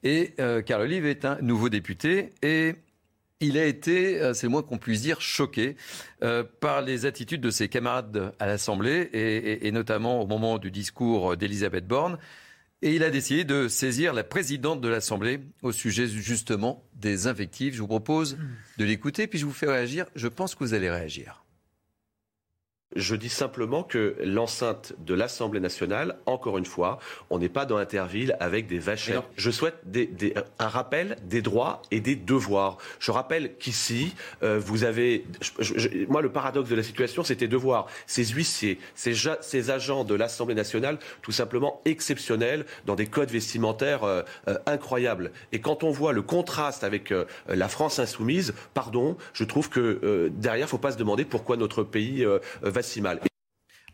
Et 0.05 0.35
euh, 0.39 0.63
Carl 0.63 0.83
Olive 0.83 1.05
est 1.05 1.25
un 1.25 1.37
nouveau 1.43 1.69
député 1.69 2.31
et 2.43 2.77
il 3.41 3.59
a 3.59 3.65
été, 3.65 4.21
euh, 4.21 4.33
c'est 4.33 4.47
le 4.47 4.53
moins 4.53 4.63
qu'on 4.63 4.79
puisse 4.79 5.03
dire, 5.03 5.21
choqué 5.21 5.75
euh, 6.23 6.45
par 6.61 6.81
les 6.81 7.07
attitudes 7.07 7.41
de 7.41 7.51
ses 7.51 7.67
camarades 7.67 8.35
à 8.39 8.47
l'Assemblée 8.47 9.11
et, 9.13 9.67
et, 9.67 9.73
notamment 9.73 10.23
au 10.23 10.29
moment 10.29 10.59
du 10.59 10.71
discours 10.71 11.37
d'Elisabeth 11.37 11.89
Borne. 11.89 12.19
Et 12.83 12.97
il 12.97 13.05
a 13.05 13.11
décidé 13.11 13.45
de 13.45 13.69
saisir 13.69 14.13
la 14.13 14.25
présidente 14.25 14.81
de 14.81 14.89
l'Assemblée 14.89 15.41
au 15.63 15.71
sujet 15.71 16.09
justement 16.09 16.85
des 16.95 17.29
invectives. 17.29 17.75
Je 17.75 17.81
vous 17.81 17.87
propose 17.87 18.37
de 18.77 18.85
l'écouter, 18.85 19.29
puis 19.29 19.39
je 19.39 19.47
vous 19.47 19.53
fais 19.53 19.69
réagir. 19.69 20.07
Je 20.17 20.27
pense 20.27 20.57
que 20.57 20.65
vous 20.65 20.75
allez 20.75 20.91
réagir. 20.91 21.42
Je 22.95 23.17
dis 23.17 23.29
simplement 23.29 23.83
que 23.83 24.17
l'enceinte 24.23 24.95
de 24.99 25.15
l'Assemblée 25.15 25.61
nationale, 25.61 26.17
encore 26.27 26.59
une 26.59 26.67
fois, 26.67 26.99
on 27.31 27.39
n'est 27.39 27.49
pas 27.49 27.65
dans 27.65 27.77
Interville 27.77 28.37
avec 28.41 28.67
des 28.67 28.79
vachettes. 28.79 29.23
Je 29.37 29.51
souhaite 29.51 29.77
un 30.59 30.69
rappel 30.69 31.17
des 31.25 31.43
droits 31.43 31.83
et 31.91 32.01
des 32.01 32.17
devoirs. 32.17 32.79
Je 32.99 33.11
rappelle 33.11 33.57
qu'ici, 33.57 34.15
euh, 34.43 34.59
vous 34.59 34.85
avez... 34.85 35.25
moi, 36.09 36.23
le 36.23 36.31
paradoxe 36.31 36.69
de 36.69 36.77
la 36.77 36.83
situation, 36.83 37.25
c'était 37.25 37.49
de 37.49 37.57
voir 37.57 37.87
ces 38.07 38.25
huissiers, 38.25 38.79
ces, 38.95 39.15
ces 39.41 39.71
agents 39.71 40.05
de 40.05 40.15
l'Assemblée 40.15 40.55
nationale, 40.55 40.99
tout 41.23 41.33
simplement 41.33 41.81
exceptionnels, 41.85 42.67
dans 42.85 42.95
des 42.95 43.07
codes 43.07 43.31
vestimentaires 43.31 44.05
euh, 44.05 44.23
euh, 44.49 44.59
incroyables. 44.67 45.33
Et 45.53 45.61
quand 45.61 45.83
on 45.83 45.91
voit 45.91 46.13
le 46.13 46.23
contraste 46.23 46.85
avec 46.85 47.13
la 47.49 47.69
France 47.69 47.99
insoumise, 47.99 48.55
pardon, 48.75 49.17
je 49.33 49.45
trouve 49.45 49.69
que 49.69 50.31
derrière, 50.35 50.65
il 50.65 50.69
ne 50.69 50.71
faut 50.71 50.79
pas 50.79 50.93
se 50.93 50.99
demander 50.99 51.25
pourquoi 51.25 51.57
notre 51.57 51.83
pays 51.83 52.27
va 52.63 52.82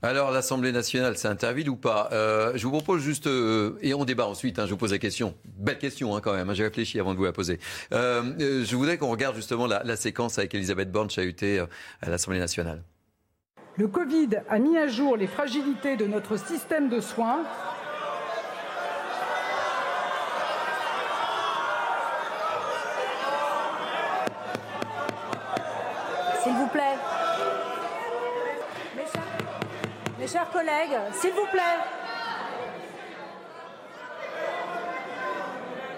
Alors, 0.00 0.30
l'Assemblée 0.30 0.70
nationale, 0.70 1.16
c'est 1.16 1.28
ou 1.68 1.76
pas? 1.76 2.08
Euh, 2.12 2.52
Je 2.54 2.62
vous 2.64 2.70
propose 2.70 3.02
juste, 3.02 3.26
euh, 3.26 3.76
et 3.82 3.94
on 3.94 4.04
débat 4.04 4.28
ensuite, 4.28 4.60
hein, 4.60 4.66
je 4.66 4.70
vous 4.70 4.76
pose 4.76 4.92
la 4.92 4.98
question. 4.98 5.34
Belle 5.56 5.78
question 5.78 6.14
hein, 6.14 6.20
quand 6.20 6.34
même, 6.34 6.48
hein, 6.48 6.54
j'ai 6.54 6.62
réfléchi 6.62 7.00
avant 7.00 7.14
de 7.14 7.18
vous 7.18 7.24
la 7.24 7.32
poser. 7.32 7.58
Euh, 7.92 8.64
je 8.64 8.76
voudrais 8.76 8.96
qu'on 8.96 9.10
regarde 9.10 9.34
justement 9.34 9.66
la, 9.66 9.96
séquence 9.96 10.38
avec 10.38 10.54
Elisabeth 10.54 10.92
Borne 10.92 11.10
chahuté 11.10 11.58
à 12.00 12.10
l'Assemblée 12.10 12.38
nationale. 12.38 12.84
Le 13.76 13.88
Covid 13.88 14.28
a 14.48 14.58
mis 14.60 14.78
à 14.78 14.86
jour 14.86 15.16
les 15.16 15.26
fragilités 15.26 15.96
de 15.96 16.06
notre 16.06 16.36
système 16.36 16.88
de 16.88 17.00
soins. 17.00 17.42
S'il 26.42 26.52
vous 26.52 26.68
plaît. 26.68 26.96
Chers 30.28 30.50
collègues, 30.50 30.98
s'il 31.14 31.32
vous 31.32 31.46
plaît. 31.46 31.78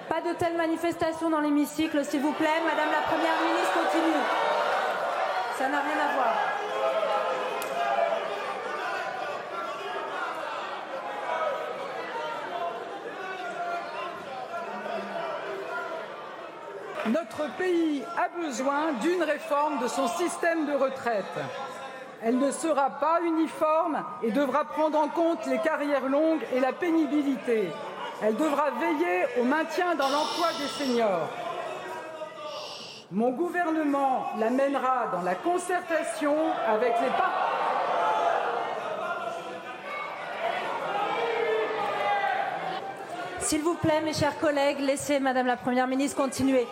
Pas 0.09 0.20
de 0.20 0.35
telles 0.35 0.57
manifestations 0.57 1.31
dans 1.31 1.41
l'hémicycle, 1.41 2.05
s'il 2.05 2.20
vous 2.20 2.33
plaît. 2.33 2.61
Madame 2.64 2.91
la 2.93 3.03
Première 3.09 3.41
ministre, 3.43 3.74
continue. 3.74 4.22
Ça 5.59 5.68
n'a 5.68 5.81
rien 5.81 5.99
à 5.99 6.14
voir. 6.14 6.35
Notre 17.07 17.57
pays 17.57 18.05
a 18.16 18.28
besoin 18.41 18.93
d'une 19.01 19.22
réforme 19.22 19.81
de 19.81 19.89
son 19.89 20.07
système 20.07 20.66
de 20.66 20.72
retraite. 20.72 21.24
Elle 22.23 22.39
ne 22.39 22.51
sera 22.51 22.91
pas 22.91 23.21
uniforme 23.23 24.05
et 24.23 24.31
devra 24.31 24.64
prendre 24.64 24.99
en 24.99 25.09
compte 25.09 25.47
les 25.47 25.59
carrières 25.59 26.07
longues 26.07 26.45
et 26.55 26.61
la 26.61 26.73
pénibilité. 26.73 27.71
Elle 28.23 28.37
devra 28.37 28.71
veiller 28.73 29.25
au 29.41 29.45
maintien 29.45 29.95
dans 29.95 30.09
l'emploi 30.11 30.49
des 30.59 30.66
seniors. 30.66 31.29
Mon 33.11 33.31
gouvernement 33.31 34.27
l'amènera 34.39 35.09
dans 35.12 35.23
la 35.23 35.35
concertation 35.35 36.37
avec 36.68 36.93
les 37.01 37.09
partenaires. 37.09 37.51
S'il 43.41 43.62
vous 43.62 43.75
plaît, 43.75 44.03
mes 44.03 44.12
chers 44.12 44.39
collègues, 44.39 44.79
laissez 44.81 45.18
Madame 45.18 45.47
la 45.47 45.57
Première 45.57 45.89
ministre 45.89 46.16
continuer. 46.18 46.68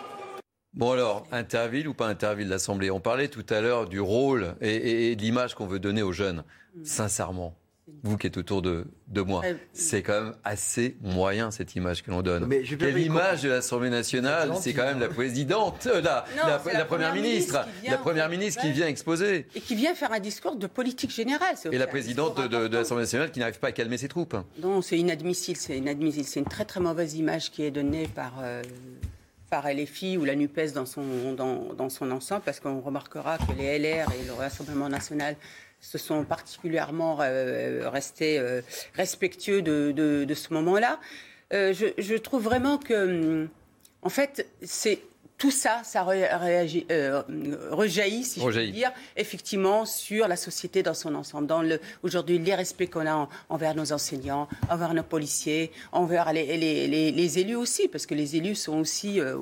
Bon 0.73 0.91
alors, 0.91 1.27
Interville 1.31 1.87
ou 1.87 1.93
pas 1.93 2.07
Interville 2.07 2.47
l'Assemblée? 2.47 2.91
On 2.91 2.99
parlait 2.99 3.27
tout 3.27 3.45
à 3.49 3.59
l'heure 3.59 3.89
du 3.89 3.99
rôle 3.99 4.55
et, 4.61 5.15
de 5.15 5.21
l'image 5.21 5.55
qu'on 5.55 5.65
veut 5.65 5.79
donner 5.79 6.03
aux 6.03 6.11
jeunes. 6.11 6.43
Sincèrement, 6.83 7.55
vous 8.03 8.17
qui 8.17 8.27
êtes 8.27 8.37
autour 8.37 8.61
de, 8.61 8.85
moi, 9.25 9.41
c'est 9.73 10.03
quand 10.03 10.21
même 10.21 10.35
assez 10.43 10.95
moyen 11.01 11.49
cette 11.49 11.75
image 11.75 12.03
que 12.03 12.11
l'on 12.11 12.21
donne. 12.21 12.45
Mais 12.45 12.61
Quelle 12.61 12.99
image 12.99 13.41
de 13.41 13.49
l'Assemblée 13.49 13.89
nationale? 13.89 14.53
C'est 14.61 14.73
quand 14.73 14.85
même 14.85 14.99
la 14.99 15.09
présidente, 15.09 15.87
euh, 15.87 16.01
la, 16.01 16.23
la, 16.45 16.85
première, 16.85 17.15
ministre, 17.15 17.65
la 17.85 17.97
première 17.97 18.29
ministre 18.29 18.61
qui 18.61 18.71
vient 18.71 18.87
exposer. 18.87 19.47
Et 19.55 19.61
qui 19.61 19.73
vient 19.73 19.95
faire 19.95 20.13
un 20.13 20.19
discours 20.19 20.55
de 20.55 20.67
politique 20.67 21.11
générale. 21.11 21.55
Et 21.71 21.79
la 21.79 21.87
présidente 21.87 22.47
de, 22.47 22.67
l'Assemblée 22.67 23.03
nationale 23.03 23.31
qui 23.31 23.39
n'arrive 23.39 23.59
pas 23.59 23.69
à 23.69 23.71
calmer 23.71 23.97
ses 23.97 24.07
troupes. 24.07 24.37
Non, 24.61 24.83
c'est 24.83 24.99
inadmissible, 24.99 25.57
c'est 25.57 25.77
inadmissible. 25.77 26.25
C'est 26.25 26.39
une 26.39 26.45
très 26.45 26.65
très 26.65 26.79
mauvaise 26.79 27.15
image 27.15 27.49
qui 27.51 27.63
est 27.63 27.71
donnée 27.71 28.07
par... 28.07 28.35
Euh, 28.41 28.61
par 29.49 29.67
LFI 29.71 30.17
ou 30.17 30.25
la 30.25 30.35
NUPES 30.35 30.73
dans 30.73 30.85
son, 30.85 31.33
dans, 31.33 31.89
son 31.89 32.11
ensemble, 32.11 32.41
parce 32.45 32.59
qu'on 32.59 32.79
remarquera 32.79 33.37
que 33.37 33.51
les 33.57 33.77
LR 33.79 34.11
et 34.13 34.25
le 34.25 34.33
Rassemblement 34.33 34.89
national 34.89 35.35
se 35.81 35.97
sont 35.97 36.23
particulièrement 36.25 37.17
euh, 37.21 37.89
restés 37.89 38.37
euh, 38.37 38.61
respectueux 38.95 39.61
de, 39.61 39.91
de, 39.91 40.33
ce 40.33 40.53
moment-là. 40.53 40.99
Euh, 41.53 41.73
je, 41.73 41.87
je, 41.97 42.15
trouve 42.15 42.43
vraiment 42.43 42.77
que, 42.77 43.41
hum, 43.43 43.49
en 44.01 44.09
fait, 44.09 44.47
c'est 44.61 44.99
tout 45.39 45.51
ça, 45.51 45.81
ça 45.85 46.05
euh, 46.05 47.21
rejaillit, 47.71 48.25
si 48.25 48.41
je 48.41 48.45
veux 48.45 48.67
dire, 48.67 48.91
effectivement, 49.15 49.85
sur 49.85 50.27
la 50.27 50.35
société 50.35 50.83
dans 50.83 50.93
son 50.93 51.15
ensemble. 51.15 51.47
Dans 51.47 51.61
le, 51.61 51.79
aujourd'hui, 52.03 52.37
les 52.39 52.53
respects 52.53 52.89
qu'on 52.89 53.07
a 53.07 53.29
envers 53.47 53.73
nos 53.73 53.93
enseignants, 53.93 54.49
envers 54.69 54.93
nos 54.93 55.01
policiers, 55.01 55.71
envers 55.93 56.33
les, 56.33 56.57
les, 56.57 57.11
les, 57.11 57.39
élus 57.39 57.55
aussi, 57.55 57.87
parce 57.87 58.05
que 58.05 58.15
les 58.15 58.35
élus 58.35 58.55
sont 58.55 58.79
aussi, 58.79 59.21
euh, 59.21 59.37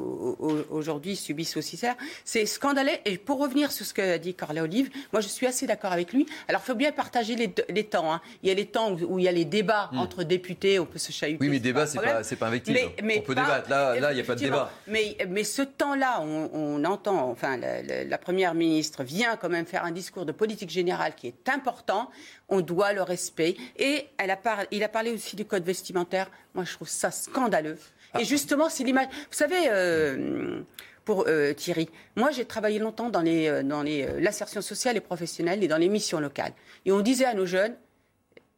aujourd'hui, 0.69 1.15
subissent 1.15 1.57
aussi 1.57 1.77
ça. 1.77 1.97
C'est 2.23 2.45
scandaleux. 2.45 2.91
Et 3.05 3.17
pour 3.17 3.39
revenir 3.39 3.71
sur 3.71 3.85
ce 3.87 3.95
qu'a 3.95 4.19
dit 4.19 4.35
Carla 4.35 4.61
Olive, 4.61 4.91
moi, 5.11 5.21
je 5.21 5.27
suis 5.27 5.47
assez 5.47 5.65
d'accord 5.65 5.93
avec 5.93 6.13
lui. 6.13 6.27
Alors, 6.47 6.61
il 6.63 6.67
faut 6.67 6.75
bien 6.75 6.91
partager 6.91 7.35
les, 7.35 7.83
temps. 7.83 8.13
Hein. 8.13 8.21
Il 8.43 8.49
y 8.49 8.51
a 8.51 8.55
les 8.55 8.67
temps 8.67 8.91
où, 8.91 9.17
il 9.17 9.25
y 9.25 9.27
a 9.27 9.31
les 9.31 9.45
débats 9.45 9.89
hmm. 9.91 9.97
entre 9.97 10.23
députés, 10.23 10.77
on 10.77 10.85
peut 10.85 10.99
se 10.99 11.11
chahuter. 11.11 11.39
Oui, 11.41 11.49
mais 11.49 11.59
débat, 11.59 11.87
c'est 11.87 11.97
pas, 11.97 12.21
pas, 12.21 12.47
un 12.49 12.59
Mais, 13.01 13.17
on 13.17 13.21
peut 13.21 13.33
débattre. 13.33 13.67
Là, 13.67 13.99
là, 13.99 14.11
il 14.11 14.15
n'y 14.15 14.21
a 14.21 14.23
pas 14.23 14.35
de 14.35 14.41
débat. 14.41 14.71
Mais, 14.85 15.17
mais 15.27 15.43
ce 15.43 15.63
temps 15.63 15.86
là 15.95 16.21
on, 16.21 16.83
entend, 16.83 17.29
enfin, 17.29 17.57
la, 17.57 18.17
Première 18.17 18.53
ministre 18.53 19.03
vient 19.03 19.35
quand 19.37 19.49
même 19.49 19.65
faire 19.65 19.85
un 19.85 19.91
discours 19.91 20.25
de 20.25 20.31
politique 20.31 20.69
générale 20.69 21.15
qui 21.15 21.27
est 21.27 21.49
important, 21.49 22.09
on 22.49 22.61
doit 22.61 22.93
le 22.93 23.01
respect. 23.01 23.55
Et 23.77 24.07
elle 24.17 24.31
a 24.31 24.39
il 24.71 24.83
a 24.83 24.89
parlé 24.89 25.11
aussi 25.11 25.35
du 25.35 25.45
code 25.45 25.63
vestimentaire. 25.63 26.29
Moi, 26.53 26.63
je 26.65 26.73
trouve 26.73 26.89
ça 26.89 27.11
scandaleux. 27.11 27.77
Et 28.19 28.25
justement, 28.25 28.69
c'est 28.69 28.83
l'image. 28.83 29.07
Vous 29.07 29.37
savez, 29.37 29.67
euh, 29.69 30.61
pour 31.05 31.25
euh, 31.27 31.53
Thierry, 31.53 31.89
moi, 32.15 32.31
j'ai 32.31 32.45
travaillé 32.45 32.79
longtemps 32.79 33.09
dans 33.09 33.25
euh, 33.25 34.19
l'insertion 34.19 34.61
sociale 34.61 34.97
et 34.97 35.01
professionnelle 35.01 35.63
et 35.63 35.67
dans 35.67 35.77
les 35.77 35.89
missions 35.89 36.19
locales. 36.19 36.53
Et 36.85 36.91
on 36.91 37.01
disait 37.01 37.25
à 37.25 37.33
nos 37.33 37.45
jeunes, 37.45 37.75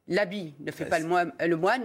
l'habit 0.10 0.56
ne 0.60 0.72
fait 0.72 0.86
pas 0.86 1.00
le 1.00 1.06
moine, 1.06 1.32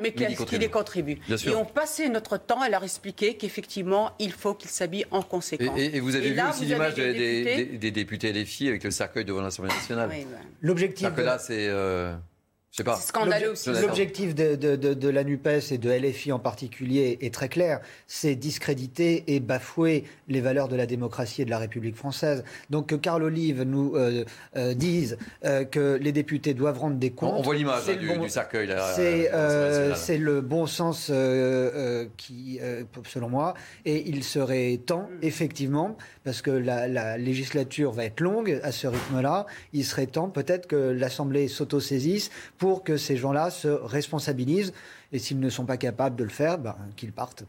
mais, 0.01 0.13
qu'il 0.13 0.63
y 0.63 0.71
contribue. 0.71 1.19
Et 1.47 1.55
on 1.55 1.65
passait 1.65 2.09
notre 2.09 2.37
temps 2.39 2.61
à 2.61 2.69
leur 2.69 2.83
expliquer 2.83 3.37
qu'effectivement, 3.37 4.13
il 4.19 4.33
faut 4.33 4.55
qu'ils 4.55 4.71
s'habillent 4.71 5.07
en 5.11 5.23
conséquence. 5.23 5.79
Et, 5.79 6.01
vous 6.01 6.17
avez 6.17 6.31
vu 6.33 6.41
aussi 6.49 6.65
l'image 6.65 6.95
des, 6.95 7.13
des, 7.13 7.65
des, 7.65 7.91
députés 7.91 8.33
filles 8.45 8.69
avec 8.69 8.85
le 8.85 8.91
cercueil 8.91 9.25
devant 9.25 9.43
l'Assemblée 9.43 9.73
nationale. 9.73 10.11
Oui, 10.11 10.27
L'objectif. 10.63 11.09
là, 11.17 11.39
c'est. 11.39 11.69
Euh, 11.69 12.15
C'est 12.77 12.85
scandaleux 13.07 13.53
aussi. 13.53 13.71
L'objectif 13.71 14.35
de, 14.35 14.57
de, 14.57 14.75
de, 14.75 14.95
de, 14.95 15.09
la 15.09 15.23
NUPES 15.23 15.71
et 15.71 15.79
de 15.79 15.91
LFI 15.91 16.33
en 16.33 16.41
particulier 16.41 17.19
est 17.21 17.33
très 17.33 17.49
clair. 17.49 17.81
C'est 18.09 18.35
discréditer 18.35 19.23
et 19.29 19.39
bafouer 19.39 20.03
les 20.27 20.41
valeurs 20.41 20.67
de 20.67 20.75
la 20.75 20.87
démocratie 20.87 21.43
et 21.43 21.45
de 21.45 21.51
la 21.51 21.59
République 21.59 21.95
française. 21.95 22.43
Donc 22.71 22.89
que 22.89 22.97
Carl 22.97 23.23
Olive 23.23 23.63
nous 23.63 23.95
euh, 23.95 24.25
euh, 24.57 24.75
dise 24.75 25.19
euh, 25.45 25.65
que 25.65 26.01
les 26.03 26.11
députés 26.11 26.53
doivent 26.53 26.81
rendre 26.81 26.97
des 26.97 27.13
comptes. 27.13 27.35
On, 27.39 27.43
voit 27.43 27.55
l'image 27.55 27.87
du, 27.87 28.19
du, 28.19 28.29
cercueil. 28.29 28.75
C'est 28.97 30.19
le 30.19 30.41
bon 30.41 30.67
sens 30.67 31.13
qui, 32.17 32.59
selon 33.07 33.29
moi. 33.29 33.55
Et 33.85 34.09
il 34.09 34.25
serait 34.25 34.81
temps, 34.85 35.09
effectivement, 35.23 35.97
parce 36.25 36.43
que 36.43 36.51
la, 36.51 36.89
la 36.89 37.19
législature 37.19 37.93
va 37.93 38.05
être 38.07 38.21
longue 38.21 38.59
à 38.65 38.73
ce 38.73 38.89
rythme-là, 38.89 39.47
il 39.73 39.85
serait 39.85 40.07
temps 40.07 40.29
peut-être 40.29 40.67
que 40.67 40.75
l'Assemblée 40.75 41.47
s'autosaisisse 41.47 42.31
pour 42.65 42.83
que 42.83 42.97
ces 42.97 43.19
gens-là 43.19 43.51
se 43.51 43.69
responsabilisent. 43.69 44.73
Et 45.13 45.19
s'ils 45.19 45.39
ne 45.39 45.51
sont 45.51 45.67
pas 45.67 45.77
capables 45.77 46.17
de 46.17 46.25
le 46.25 46.31
faire, 46.31 46.57
ben, 46.57 46.75
qu'ils 46.97 47.13
partent. 47.13 47.45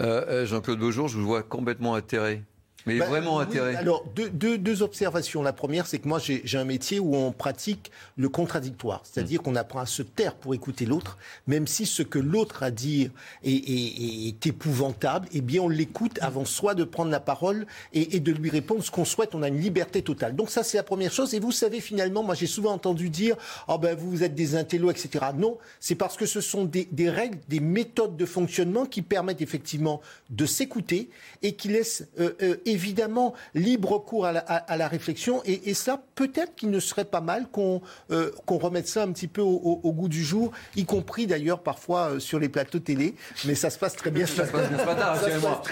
Euh, 0.00 0.24
euh, 0.26 0.46
Jean-Claude 0.46 0.78
Beaujour, 0.78 1.06
je 1.06 1.18
vous 1.18 1.26
vois 1.26 1.42
complètement 1.42 1.92
atterré. 1.92 2.42
Mais 2.86 2.98
bah, 2.98 3.06
vraiment 3.06 3.40
intérêt. 3.40 3.76
alors, 3.76 4.04
deux, 4.14 4.58
deux, 4.58 4.82
observations. 4.82 5.42
La 5.42 5.52
première, 5.52 5.86
c'est 5.86 5.98
que 5.98 6.08
moi, 6.08 6.18
j'ai 6.18 6.58
un 6.58 6.64
métier 6.64 7.00
où 7.00 7.14
on 7.16 7.32
pratique 7.32 7.90
le 8.16 8.28
contradictoire. 8.28 9.02
C'est-à-dire 9.04 9.40
mm. 9.40 9.44
qu'on 9.44 9.56
apprend 9.56 9.80
à 9.80 9.86
se 9.86 10.02
taire 10.02 10.34
pour 10.34 10.54
écouter 10.54 10.84
l'autre, 10.84 11.16
même 11.46 11.66
si 11.66 11.86
ce 11.86 12.02
que 12.02 12.18
l'autre 12.18 12.62
a 12.62 12.64
à 12.64 12.70
dire 12.70 13.10
est, 13.42 13.52
est, 13.52 14.28
est, 14.28 14.46
épouvantable, 14.46 15.28
eh 15.32 15.42
bien, 15.42 15.60
on 15.60 15.68
l'écoute 15.68 16.18
avant 16.22 16.46
soit 16.46 16.74
de 16.74 16.84
prendre 16.84 17.10
la 17.10 17.20
parole 17.20 17.66
et, 17.92 18.16
et 18.16 18.20
de 18.20 18.32
lui 18.32 18.48
répondre 18.48 18.82
ce 18.82 18.90
qu'on 18.90 19.04
souhaite. 19.04 19.34
On 19.34 19.42
a 19.42 19.48
une 19.48 19.60
liberté 19.60 20.00
totale. 20.00 20.34
Donc, 20.34 20.50
ça, 20.50 20.62
c'est 20.62 20.78
la 20.78 20.82
première 20.82 21.12
chose. 21.12 21.34
Et 21.34 21.40
vous 21.40 21.52
savez, 21.52 21.80
finalement, 21.80 22.22
moi, 22.22 22.34
j'ai 22.34 22.46
souvent 22.46 22.72
entendu 22.72 23.10
dire, 23.10 23.36
oh 23.68 23.76
ben, 23.76 23.94
vous, 23.94 24.22
êtes 24.22 24.34
des 24.34 24.56
intellos, 24.56 24.90
etc. 24.90 25.26
Non, 25.36 25.58
c'est 25.78 25.94
parce 25.94 26.16
que 26.16 26.26
ce 26.26 26.40
sont 26.40 26.64
des, 26.64 26.88
des 26.90 27.10
règles, 27.10 27.38
des 27.48 27.60
méthodes 27.60 28.16
de 28.16 28.26
fonctionnement 28.26 28.86
qui 28.86 29.02
permettent 29.02 29.42
effectivement 29.42 30.00
de 30.30 30.46
s'écouter 30.46 31.10
et 31.42 31.52
qui 31.52 31.68
laissent 31.68 32.06
euh, 32.18 32.32
euh, 32.42 32.56
évidemment 32.74 33.34
libre 33.54 33.98
cours 33.98 34.26
à 34.26 34.32
la, 34.32 34.88
réflexion. 34.88 35.42
Et, 35.44 35.74
ça, 35.74 36.02
peut-être 36.14 36.54
qu'il 36.54 36.70
ne 36.70 36.80
serait 36.80 37.04
pas 37.04 37.20
mal 37.20 37.48
qu'on 37.50 37.80
euh, 38.10 38.30
qu'on 38.46 38.58
remette 38.58 38.86
ça 38.86 39.02
un 39.02 39.12
petit 39.12 39.28
peu 39.28 39.40
au, 39.40 39.92
goût 39.92 40.08
du 40.08 40.24
jour, 40.24 40.52
y 40.76 40.84
compris 40.84 41.26
d'ailleurs 41.26 41.62
parfois 41.62 42.10
euh, 42.10 42.18
sur 42.20 42.38
les 42.38 42.48
plateaux 42.48 42.78
télé. 42.78 43.14
Mais 43.44 43.54
ça 43.54 43.70
se 43.70 43.78
passe 43.78 43.96
très 43.96 44.10
bien. 44.10 44.26
Ça 44.26 44.46
se 44.46 44.52
passe 44.52 44.68
bien 44.68 44.78
ce 44.78 44.84
matin. 44.84 45.12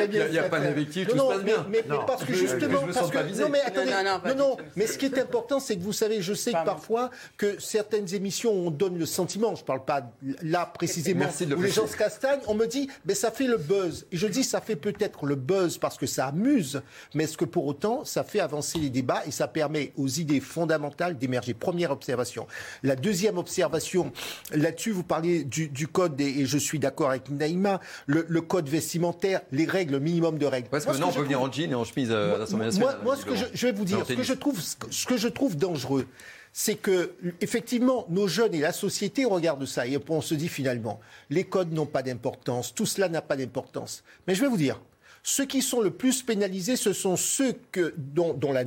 Il 0.05 0.30
n'y 0.30 0.38
a, 0.38 0.44
pas 0.44 0.61
d'invective, 0.61 1.09
tout 1.09 1.18
se 1.18 1.22
passe 1.22 1.42
bien. 1.42 1.66
Mais, 1.68 1.82
parce 2.07 2.24
que 2.24 2.32
justement, 2.32 2.82
parce 2.92 3.11
que, 3.11 3.42
non 3.42 3.48
mais 3.48 3.61
attendez, 3.61 3.90
non, 4.26 4.34
non, 4.34 4.57
mais 4.76 4.86
ce 4.86 4.98
qui 4.98 5.07
est 5.07 5.18
important, 5.18 5.61
c'est 5.61 5.76
que 5.76 5.82
vous 5.82 5.92
savez, 5.92 6.22
je 6.22 6.34
sais 6.34 6.53
que 6.53 6.64
parfois 6.64 7.11
que 7.36 7.61
certaines 7.61 8.14
émissions, 8.14 8.53
on 8.53 8.70
donne 8.70 8.98
le 8.98 9.07
sentiment, 9.07 9.55
je 9.55 9.62
ne 9.62 9.66
parle 9.66 9.84
pas 9.84 10.11
là 10.42 10.66
précisément, 10.66 11.26
où 11.57 11.62
les 11.62 11.70
gens 11.70 11.86
se 11.86 11.96
castagnent, 11.96 12.40
on 12.46 12.55
me 12.55 12.66
dit, 12.66 12.88
mais 13.05 13.14
ça 13.14 13.30
fait 13.30 13.46
le 13.46 13.57
buzz. 13.57 14.07
Et 14.12 14.16
je 14.16 14.26
dis, 14.26 14.44
ça 14.44 14.61
fait 14.61 14.76
peut-être 14.76 15.26
le 15.26 15.34
buzz 15.34 15.78
parce 15.78 15.96
que 15.96 16.07
ça 16.07 16.26
amuse, 16.26 16.82
mais 17.14 17.24
est-ce 17.24 17.36
que 17.36 17.45
pour 17.45 17.66
autant, 17.66 18.05
ça 18.05 18.24
fait 18.24 18.40
avancer 18.40 18.78
les 18.78 18.90
débats 18.90 19.22
et 19.26 19.30
ça 19.30 19.49
permet 19.49 19.93
aux 19.97 20.09
idées 20.09 20.40
fondamentales 20.40 21.18
d'émerger? 21.18 21.55
Première 21.55 21.90
observation. 21.90 22.47
La 22.82 22.97
deuxième 22.97 23.38
observation, 23.38 24.12
là-dessus, 24.53 24.90
vous 24.90 25.03
parliez 25.03 25.45
du, 25.45 25.88
code, 25.88 26.20
et, 26.20 26.47
je 26.47 26.59
suis 26.59 26.78
d'accord 26.78 27.11
avec 27.11 27.30
Naïma, 27.30 27.80
le, 28.07 28.40
code 28.40 28.68
vestimentaire, 28.68 29.40
les 29.53 29.64
règles, 29.64 29.93
le 29.93 30.01
minimum 30.01 30.38
de 30.38 30.47
règles. 30.47 30.68
Parce 30.68 30.84
que 30.84 30.90
maintenant, 30.90 31.09
on 31.11 31.12
peut 31.12 31.22
venir 31.22 31.40
en 31.40 31.51
jean 31.51 31.70
et 31.70 31.74
en 31.74 31.84
chemise 31.84 32.11
euh, 32.11 32.36
à 32.36 32.38
l'Assemblée 32.38 32.66
nationale. 32.66 32.99
Moi, 33.03 33.16
ce 33.16 33.24
que 33.24 33.34
je, 33.34 33.66
vais 33.66 33.72
vous 33.72 33.84
dire, 33.84 34.05
ce 34.07 34.12
que 34.12 34.22
je 34.22 34.34
trouve, 34.34 34.61
ce 34.61 35.07
que 35.07 35.16
je 35.16 35.28
trouve 35.28 35.57
dangereux, 35.57 36.07
c'est 36.53 36.74
que 36.74 37.14
effectivement 37.40 38.07
nos 38.11 38.28
jeunes 38.28 38.55
et 38.55 38.61
la 38.61 38.72
société 38.72 39.24
regardent 39.24 39.64
ça 39.66 39.86
et 39.86 39.99
on 40.09 40.20
se 40.20 40.34
dit 40.34 40.49
finalement 40.49 41.01
les 41.30 41.45
codes 41.45 41.72
n'ont 41.72 41.86
pas 41.86 42.03
d'importance, 42.03 42.74
tout 42.74 42.86
cela 42.86 43.09
n'a 43.09 43.22
pas 43.22 43.36
d'importance. 43.36 44.05
Mais 44.26 44.34
je 44.34 44.43
vais 44.43 44.49
vous 44.49 44.59
dire, 44.59 44.80
ceux 45.22 45.44
qui 45.44 45.62
sont 45.62 45.80
le 45.80 45.90
plus 45.90 46.22
pénalisés, 46.22 46.76
ce 46.76 46.92
sont 46.92 47.16
ceux 47.16 47.54
que, 47.70 47.94
dont, 47.96 48.36
la, 48.52 48.64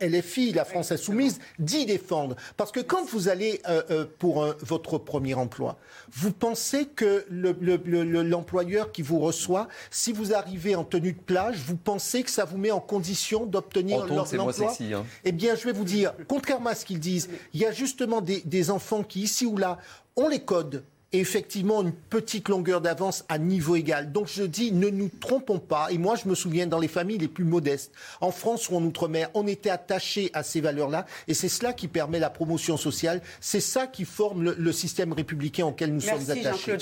LFI, 0.00 0.52
la 0.52 0.64
France 0.64 0.92
Insoumise, 0.92 1.38
dit 1.58 1.86
défendre. 1.86 2.36
Parce 2.56 2.70
que 2.70 2.80
quand 2.80 3.04
vous 3.06 3.28
allez 3.28 3.60
euh, 3.68 3.82
euh, 3.90 4.04
pour 4.18 4.46
votre 4.60 4.98
premier 4.98 5.34
emploi, 5.34 5.78
vous 6.12 6.32
pensez 6.32 6.86
que 6.86 7.24
l'employeur 7.30 8.92
qui 8.92 9.02
vous 9.02 9.20
reçoit, 9.20 9.68
si 9.90 10.12
vous 10.12 10.34
arrivez 10.34 10.74
en 10.76 10.84
tenue 10.84 11.12
de 11.12 11.20
plage, 11.20 11.56
vous 11.66 11.76
pensez 11.76 12.22
que 12.22 12.30
ça 12.30 12.44
vous 12.44 12.58
met 12.58 12.70
en 12.70 12.80
condition 12.80 13.46
d'obtenir 13.46 14.06
l'emploi 14.06 14.26
hein. 14.50 15.04
Eh 15.24 15.32
bien, 15.32 15.54
je 15.54 15.64
vais 15.64 15.72
vous 15.72 15.84
dire, 15.84 16.12
contrairement 16.28 16.70
à 16.70 16.74
ce 16.74 16.84
qu'ils 16.84 17.00
disent, 17.00 17.30
il 17.54 17.60
y 17.60 17.66
a 17.66 17.72
justement 17.72 18.20
des, 18.20 18.42
des 18.42 18.70
enfants 18.70 19.02
qui, 19.02 19.22
ici 19.22 19.46
ou 19.46 19.56
là, 19.56 19.78
ont 20.16 20.28
les 20.28 20.40
codes 20.40 20.84
et 21.12 21.18
effectivement 21.18 21.82
une 21.82 21.92
petite 21.92 22.48
longueur 22.48 22.80
d'avance 22.80 23.24
à 23.28 23.38
niveau 23.38 23.76
égal. 23.76 24.12
Donc 24.12 24.28
je 24.28 24.44
dis, 24.44 24.72
ne 24.72 24.88
nous 24.88 25.08
trompons 25.08 25.58
pas. 25.58 25.88
Et 25.90 25.98
moi, 25.98 26.14
je 26.14 26.28
me 26.28 26.34
souviens 26.34 26.66
dans 26.66 26.78
les 26.78 26.88
familles 26.88 27.18
les 27.18 27.28
plus 27.28 27.44
modestes, 27.44 27.92
en 28.20 28.30
France 28.30 28.68
ou 28.68 28.76
en 28.76 28.82
Outre-mer, 28.82 29.28
on 29.34 29.46
était 29.46 29.70
attaché 29.70 30.30
à 30.32 30.42
ces 30.42 30.60
valeurs-là. 30.60 31.06
Et 31.28 31.34
c'est 31.34 31.48
cela 31.48 31.72
qui 31.72 31.88
permet 31.88 32.18
la 32.18 32.30
promotion 32.30 32.76
sociale. 32.76 33.20
C'est 33.40 33.60
ça 33.60 33.86
qui 33.86 34.04
forme 34.04 34.54
le, 34.56 34.72
système 34.72 35.12
républicain 35.12 35.66
auquel 35.66 35.92
nous 35.92 36.00
sommes 36.00 36.30
attachés. 36.30 36.78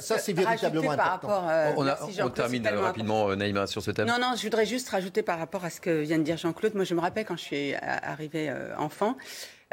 ça, 0.00 0.18
c'est 0.18 0.32
véritablement 0.32 0.90
important. 0.90 1.48
Euh, 1.48 1.72
on, 1.76 1.86
on 2.24 2.30
termine 2.30 2.66
rapidement, 2.66 3.30
euh, 3.30 3.36
Naïma, 3.36 3.66
sur 3.66 3.80
ce 3.80 3.92
thème. 3.92 4.08
Non, 4.08 4.18
non, 4.20 4.34
je 4.36 4.42
voudrais 4.42 4.66
juste 4.66 4.88
rajouter 4.88 5.22
par 5.22 5.38
rapport 5.38 5.64
à 5.64 5.70
ce 5.70 5.80
que 5.80 6.02
vient 6.02 6.18
de 6.18 6.24
dire 6.24 6.36
Jean-Claude. 6.36 6.74
Moi, 6.74 6.84
je 6.84 6.94
me 6.94 7.00
rappelle 7.00 7.24
quand 7.24 7.36
je 7.36 7.42
suis 7.42 7.74
arrivée 7.74 8.50
euh, 8.50 8.76
enfant, 8.76 9.16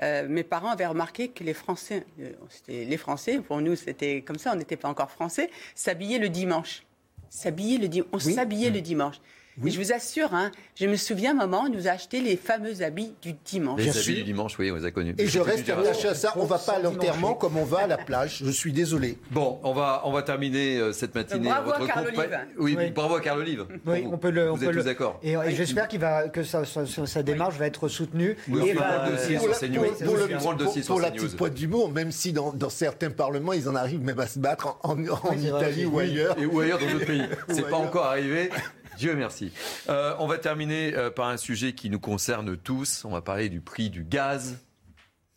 euh, 0.04 0.28
mes 0.28 0.44
parents 0.44 0.70
avaient 0.70 0.86
remarqué 0.86 1.30
que 1.30 1.44
les 1.44 1.54
Français, 1.54 2.06
euh, 2.20 2.32
les 2.68 2.98
Français, 2.98 3.40
pour 3.40 3.62
nous 3.62 3.76
c'était 3.76 4.22
comme 4.22 4.38
ça, 4.38 4.52
on 4.54 4.58
n'était 4.58 4.76
pas 4.76 4.90
encore 4.90 5.12
Français, 5.12 5.50
s'habillaient 5.74 6.20
le 6.20 6.30
dimanche. 6.30 6.84
S'habiller 7.30 7.78
le 7.78 7.88
dimanche. 7.88 8.10
On 8.14 8.20
s'habillait 8.20 8.70
le 8.70 8.82
dimanche. 8.82 9.16
Oui. 9.62 9.72
je 9.72 9.80
vous 9.80 9.94
assure, 9.94 10.34
hein, 10.34 10.52
je 10.76 10.86
me 10.86 10.96
souviens, 10.96 11.34
maman 11.34 11.64
on 11.68 11.70
nous 11.70 11.88
a 11.88 11.92
acheté 11.92 12.20
les 12.20 12.36
fameux 12.36 12.82
habits 12.82 13.14
du 13.22 13.34
dimanche. 13.46 13.82
Les 13.82 13.98
habits 13.98 14.16
du 14.16 14.24
dimanche, 14.24 14.58
oui, 14.60 14.72
on 14.72 14.76
les 14.76 14.86
a 14.86 14.92
connus. 14.92 15.16
Et 15.18 15.28
je 15.28 15.40
reste 15.40 15.70
attaché 15.70 16.10
à 16.10 16.16
ça. 16.16 16.34
On 16.36 16.44
ne 16.44 16.48
va 16.48 16.58
pas 16.58 16.74
à 16.74 16.80
l'enterrement 16.80 17.34
comme 17.34 17.58
on 17.58 17.64
va 17.64 17.80
à 17.80 17.88
la 17.88 17.98
plage. 17.98 18.42
Je 18.44 18.52
suis 18.52 18.74
désolé. 18.74 19.18
Bon, 19.32 19.60
on 19.64 19.74
va, 19.74 20.02
on 20.06 20.12
va 20.12 20.24
terminer 20.24 20.78
euh, 20.78 20.92
cette 20.92 21.16
matinée. 21.16 21.50
Bravo 21.50 21.72
à 21.72 21.88
Carl 21.88 22.08
Olive. 22.08 22.40
Oui, 22.58 22.78
bravo 22.94 23.16
à 23.16 23.22
Carl 23.22 23.40
Olive. 23.40 23.66
Oui, 23.86 24.06
on 24.12 24.18
peut 24.18 24.30
le. 24.30 24.50
Vous 24.50 24.64
êtes 24.64 24.72
tous 24.72 24.84
d'accord. 24.84 25.20
Et, 25.24 25.36
j'espère 25.56 25.88
qu'il 25.88 26.00
va 26.00 26.28
que 26.30 26.44
sa, 26.44 26.64
sa, 26.66 27.24
démarche 27.24 27.56
va 27.56 27.68
être 27.68 27.88
soutenue. 27.88 28.36
Oui, 28.50 28.70
et 28.70 28.74
va, 28.74 29.06
le 29.06 29.16
dossier 29.16 29.40
sur 29.40 29.58
CNews. 29.58 29.86
Pour, 30.04 30.18
le, 30.18 30.86
pour 30.86 31.00
la 31.00 31.12
petite 31.12 31.38
pointe 31.38 31.54
d'humour, 31.54 31.92
même 31.92 32.12
si 32.12 32.34
dans, 32.34 32.52
dans, 32.52 32.70
certains 32.70 33.10
parlements, 33.10 33.54
ils 33.54 33.70
en 33.70 33.76
arrivent 33.76 34.04
même 34.04 34.20
à 34.20 34.28
se 34.28 34.40
battre 34.40 34.78
en, 34.84 34.98
en, 35.08 35.38
Italie 35.38 35.86
ou 35.86 36.00
ailleurs. 36.00 36.38
Et 36.40 36.46
ou 36.46 36.60
ailleurs 36.60 36.80
dans 36.80 36.92
d'autres 36.92 37.06
pays. 37.06 37.24
C'est 37.50 37.70
pas 37.70 37.78
encore 37.78 38.06
arrivé. 38.06 38.50
Dieu 38.98 39.16
merci. 39.16 39.52
Euh, 39.90 40.16
on 40.20 40.28
va 40.28 40.38
terminer 40.38 40.96
euh, 40.96 41.10
par 41.10 41.28
un 41.28 41.38
sujet 41.38 41.74
qui 41.74 41.90
nous 41.90 42.00
concerne 42.00 42.56
tous. 42.58 43.04
On 43.06 43.12
va 43.12 43.22
parler 43.22 43.50
du 43.50 43.62
prix 43.62 43.90
du 43.90 44.04
gaz. 44.04 44.58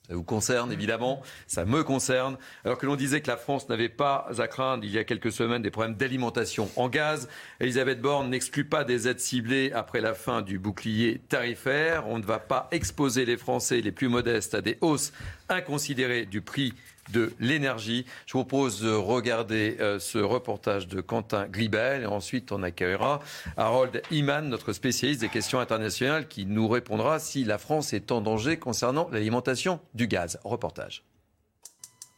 Ça 0.08 0.14
vous 0.14 0.24
concerne 0.24 0.72
évidemment, 0.72 1.20
ça 1.46 1.66
me 1.66 1.84
concerne. 1.84 2.38
Alors 2.64 2.78
que 2.78 2.86
l'on 2.86 2.96
disait 2.96 3.20
que 3.20 3.28
la 3.28 3.36
France 3.36 3.68
n'avait 3.68 3.90
pas 3.90 4.26
à 4.38 4.48
craindre 4.48 4.82
il 4.84 4.90
y 4.90 4.96
a 4.96 5.04
quelques 5.04 5.30
semaines 5.30 5.60
des 5.60 5.70
problèmes 5.70 5.96
d'alimentation 5.96 6.70
en 6.76 6.88
gaz, 6.88 7.28
Elisabeth 7.60 8.00
Borne 8.00 8.30
n'exclut 8.30 8.64
pas 8.64 8.84
des 8.84 9.06
aides 9.06 9.20
ciblées 9.20 9.70
après 9.72 10.00
la 10.00 10.14
fin 10.14 10.40
du 10.40 10.58
bouclier 10.58 11.20
tarifaire. 11.28 12.08
On 12.08 12.18
ne 12.18 12.24
va 12.24 12.38
pas 12.38 12.68
exposer 12.70 13.26
les 13.26 13.36
Français 13.36 13.82
les 13.82 13.92
plus 13.92 14.08
modestes 14.08 14.54
à 14.54 14.62
des 14.62 14.78
hausses 14.80 15.12
inconsidérées 15.50 16.24
du 16.24 16.40
prix 16.40 16.72
de 17.12 17.32
l'énergie. 17.40 18.06
Je 18.26 18.32
vous 18.32 18.44
propose 18.44 18.80
de 18.80 18.90
regarder 18.90 19.76
euh, 19.80 19.98
ce 19.98 20.18
reportage 20.18 20.88
de 20.88 21.00
Quentin 21.00 21.46
Gribel 21.46 22.02
et 22.02 22.06
ensuite 22.06 22.52
on 22.52 22.62
accueillera 22.62 23.20
Harold 23.56 24.02
Iman, 24.10 24.48
notre 24.48 24.72
spécialiste 24.72 25.20
des 25.20 25.28
questions 25.28 25.60
internationales, 25.60 26.28
qui 26.28 26.46
nous 26.46 26.68
répondra 26.68 27.18
si 27.18 27.44
la 27.44 27.58
France 27.58 27.92
est 27.92 28.12
en 28.12 28.20
danger 28.20 28.58
concernant 28.58 29.08
l'alimentation 29.10 29.80
du 29.94 30.06
gaz. 30.06 30.38
Reportage. 30.44 31.04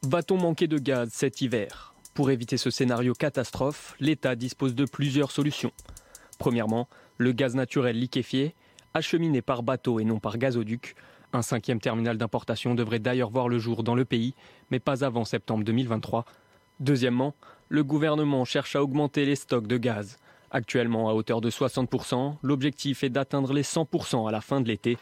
Va-t-on 0.03 0.39
manquer 0.39 0.67
de 0.67 0.79
gaz 0.79 1.11
cet 1.13 1.41
hiver? 1.41 1.95
Pour 2.15 2.31
éviter 2.31 2.57
ce 2.57 2.71
scénario 2.71 3.13
catastrophe, 3.15 3.95
l'État 4.01 4.35
dispose 4.35 4.75
de 4.75 4.85
plusieurs 4.85 5.31
solutions. 5.31 5.73
Premièrement, 6.39 6.89
le 7.19 7.33
gaz 7.33 7.55
naturel 7.55 7.99
liquéfié, 7.99 8.55
acheminé 8.95 9.43
par 9.43 9.63
bateau 9.63 10.01
et 10.01 10.05
non 10.05 10.19
par 10.19 10.39
gazoduc, 10.39 10.97
un 11.33 11.43
cinquième 11.43 11.81
terminal 11.81 12.17
d'importation 12.19 12.75
devrait 12.75 12.99
d'ailleurs 12.99 13.31
voir 13.31 13.49
le 13.49 13.59
jour 13.59 13.83
dans 13.83 13.95
le 13.95 14.05
pays, 14.05 14.35
mais 14.71 14.81
pas 14.81 15.05
avant 15.05 15.25
septembre 15.25 15.65
2023. 15.65 16.25
Deuxièmement, 16.81 17.35
le 17.69 17.85
gouvernement 17.85 18.45
cherche 18.45 18.75
à 18.75 18.83
augmenter 18.83 19.25
les 19.25 19.37
stocks 19.37 19.67
de 19.67 19.77
gaz. 19.77 20.19
Actuellement 20.51 21.09
à 21.09 21.15
hauteur 21.15 21.41
de 21.41 21.51
60%, 21.51 22.37
l'objectif 22.43 23.05
est 23.05 23.11
d'atteindre 23.11 23.53
les 23.53 23.63
100% 23.63 24.29
à 24.29 24.33
la 24.33 24.41
fin 24.41 24.61
de 24.61 24.69
l'été. 24.69 24.99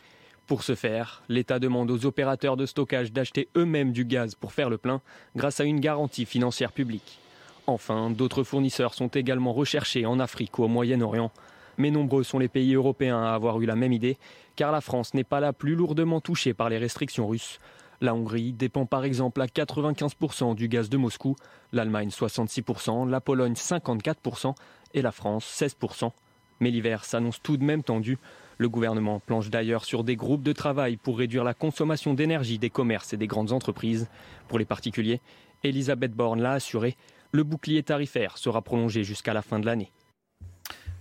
Pour 0.47 0.63
ce 0.63 0.75
faire, 0.75 1.23
l'État 1.29 1.59
demande 1.59 1.91
aux 1.91 2.07
opérateurs 2.07 2.57
de 2.57 2.67
stockage 2.67 3.13
d'acheter 3.13 3.49
eux-mêmes 3.57 3.93
du 3.93 4.05
gaz 4.05 4.35
pour 4.35 4.53
faire 4.53 4.71
le 4.71 4.79
plein 4.79 5.01
grâce 5.37 5.61
à 5.61 5.65
une 5.65 5.81
garantie 5.81 6.27
financière 6.27 6.73
publique. 6.73 7.21
Enfin, 7.67 8.11
d'autres 8.11 8.45
fournisseurs 8.45 8.95
sont 8.95 9.09
également 9.09 9.53
recherchés 9.53 10.07
en 10.07 10.19
Afrique 10.21 10.59
ou 10.59 10.65
au 10.65 10.69
Moyen-Orient. 10.69 11.31
Mais 11.79 11.91
nombreux 11.91 12.25
sont 12.25 12.39
les 12.39 12.49
pays 12.49 12.75
européens 12.75 13.23
à 13.23 13.33
avoir 13.33 13.61
eu 13.61 13.67
la 13.67 13.77
même 13.77 13.93
idée 13.93 14.19
car 14.57 14.73
la 14.73 14.81
France 14.81 15.15
n'est 15.15 15.23
pas 15.23 15.39
la 15.39 15.53
plus 15.53 15.77
lourdement 15.77 16.21
touchée 16.21 16.53
par 16.53 16.69
les 16.69 16.79
restrictions 16.79 17.29
russes. 17.29 17.61
La 18.01 18.13
Hongrie 18.13 18.53
dépend 18.53 18.87
par 18.87 19.05
exemple 19.05 19.41
à 19.41 19.47
95% 19.47 20.57
du 20.57 20.67
gaz 20.69 20.89
de 20.91 20.97
Moscou, 20.97 21.37
l'Allemagne 21.73 22.09
66%, 22.09 23.09
la 23.09 23.21
Pologne 23.21 23.53
54% 23.53 24.55
et 24.95 25.03
la 25.03 25.13
France 25.13 25.47
16%. 25.47 26.11
Mais 26.59 26.71
l'hiver 26.71 27.05
s'annonce 27.05 27.41
tout 27.41 27.57
de 27.57 27.63
même 27.63 27.85
tendu. 27.85 28.19
Le 28.57 28.69
gouvernement 28.69 29.21
planche 29.21 29.49
d'ailleurs 29.49 29.85
sur 29.85 30.03
des 30.03 30.17
groupes 30.17 30.43
de 30.43 30.53
travail 30.53 30.97
pour 30.97 31.19
réduire 31.19 31.45
la 31.45 31.55
consommation 31.55 32.15
d'énergie 32.15 32.59
des 32.59 32.71
commerces 32.71 33.13
et 33.13 33.17
des 33.17 33.29
grandes 33.29 33.53
entreprises. 33.53 34.09
Pour 34.49 34.59
les 34.59 34.65
particuliers, 34.65 35.21
Elisabeth 35.63 36.13
Borne 36.13 36.41
l'a 36.41 36.53
assuré, 36.53 36.97
le 37.31 37.45
bouclier 37.45 37.85
tarifaire 37.85 38.39
sera 38.39 38.63
prolongé 38.63 39.05
jusqu'à 39.05 39.35
la 39.35 39.43
fin 39.43 39.61
de 39.61 39.67
l'année. 39.67 39.93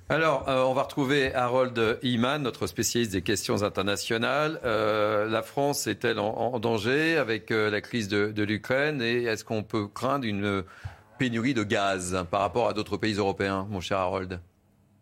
Alors, 0.09 0.47
euh, 0.47 0.63
on 0.63 0.73
va 0.73 0.83
retrouver 0.83 1.35
Harold 1.35 1.99
Iman, 2.01 2.41
notre 2.41 2.65
spécialiste 2.65 3.11
des 3.11 3.21
questions 3.21 3.63
internationales. 3.63 4.61
Euh, 4.63 5.27
la 5.27 5.41
France 5.41 5.85
est-elle 5.85 6.17
en, 6.17 6.57
danger 6.59 7.17
avec 7.17 7.51
euh, 7.51 7.69
la 7.69 7.81
crise 7.81 8.07
de, 8.07 8.31
de 8.31 8.43
l'Ukraine 8.43 9.01
et 9.01 9.23
est-ce 9.23 9.43
qu'on 9.43 9.63
peut 9.63 9.85
craindre 9.87 10.23
une 10.23 10.63
pénurie 11.17 11.53
de 11.53 11.63
gaz 11.63 12.25
par 12.31 12.39
rapport 12.39 12.69
à 12.69 12.73
d'autres 12.73 12.95
pays 12.95 13.15
européens, 13.15 13.67
mon 13.69 13.81
cher 13.81 13.97
Harold? 13.97 14.39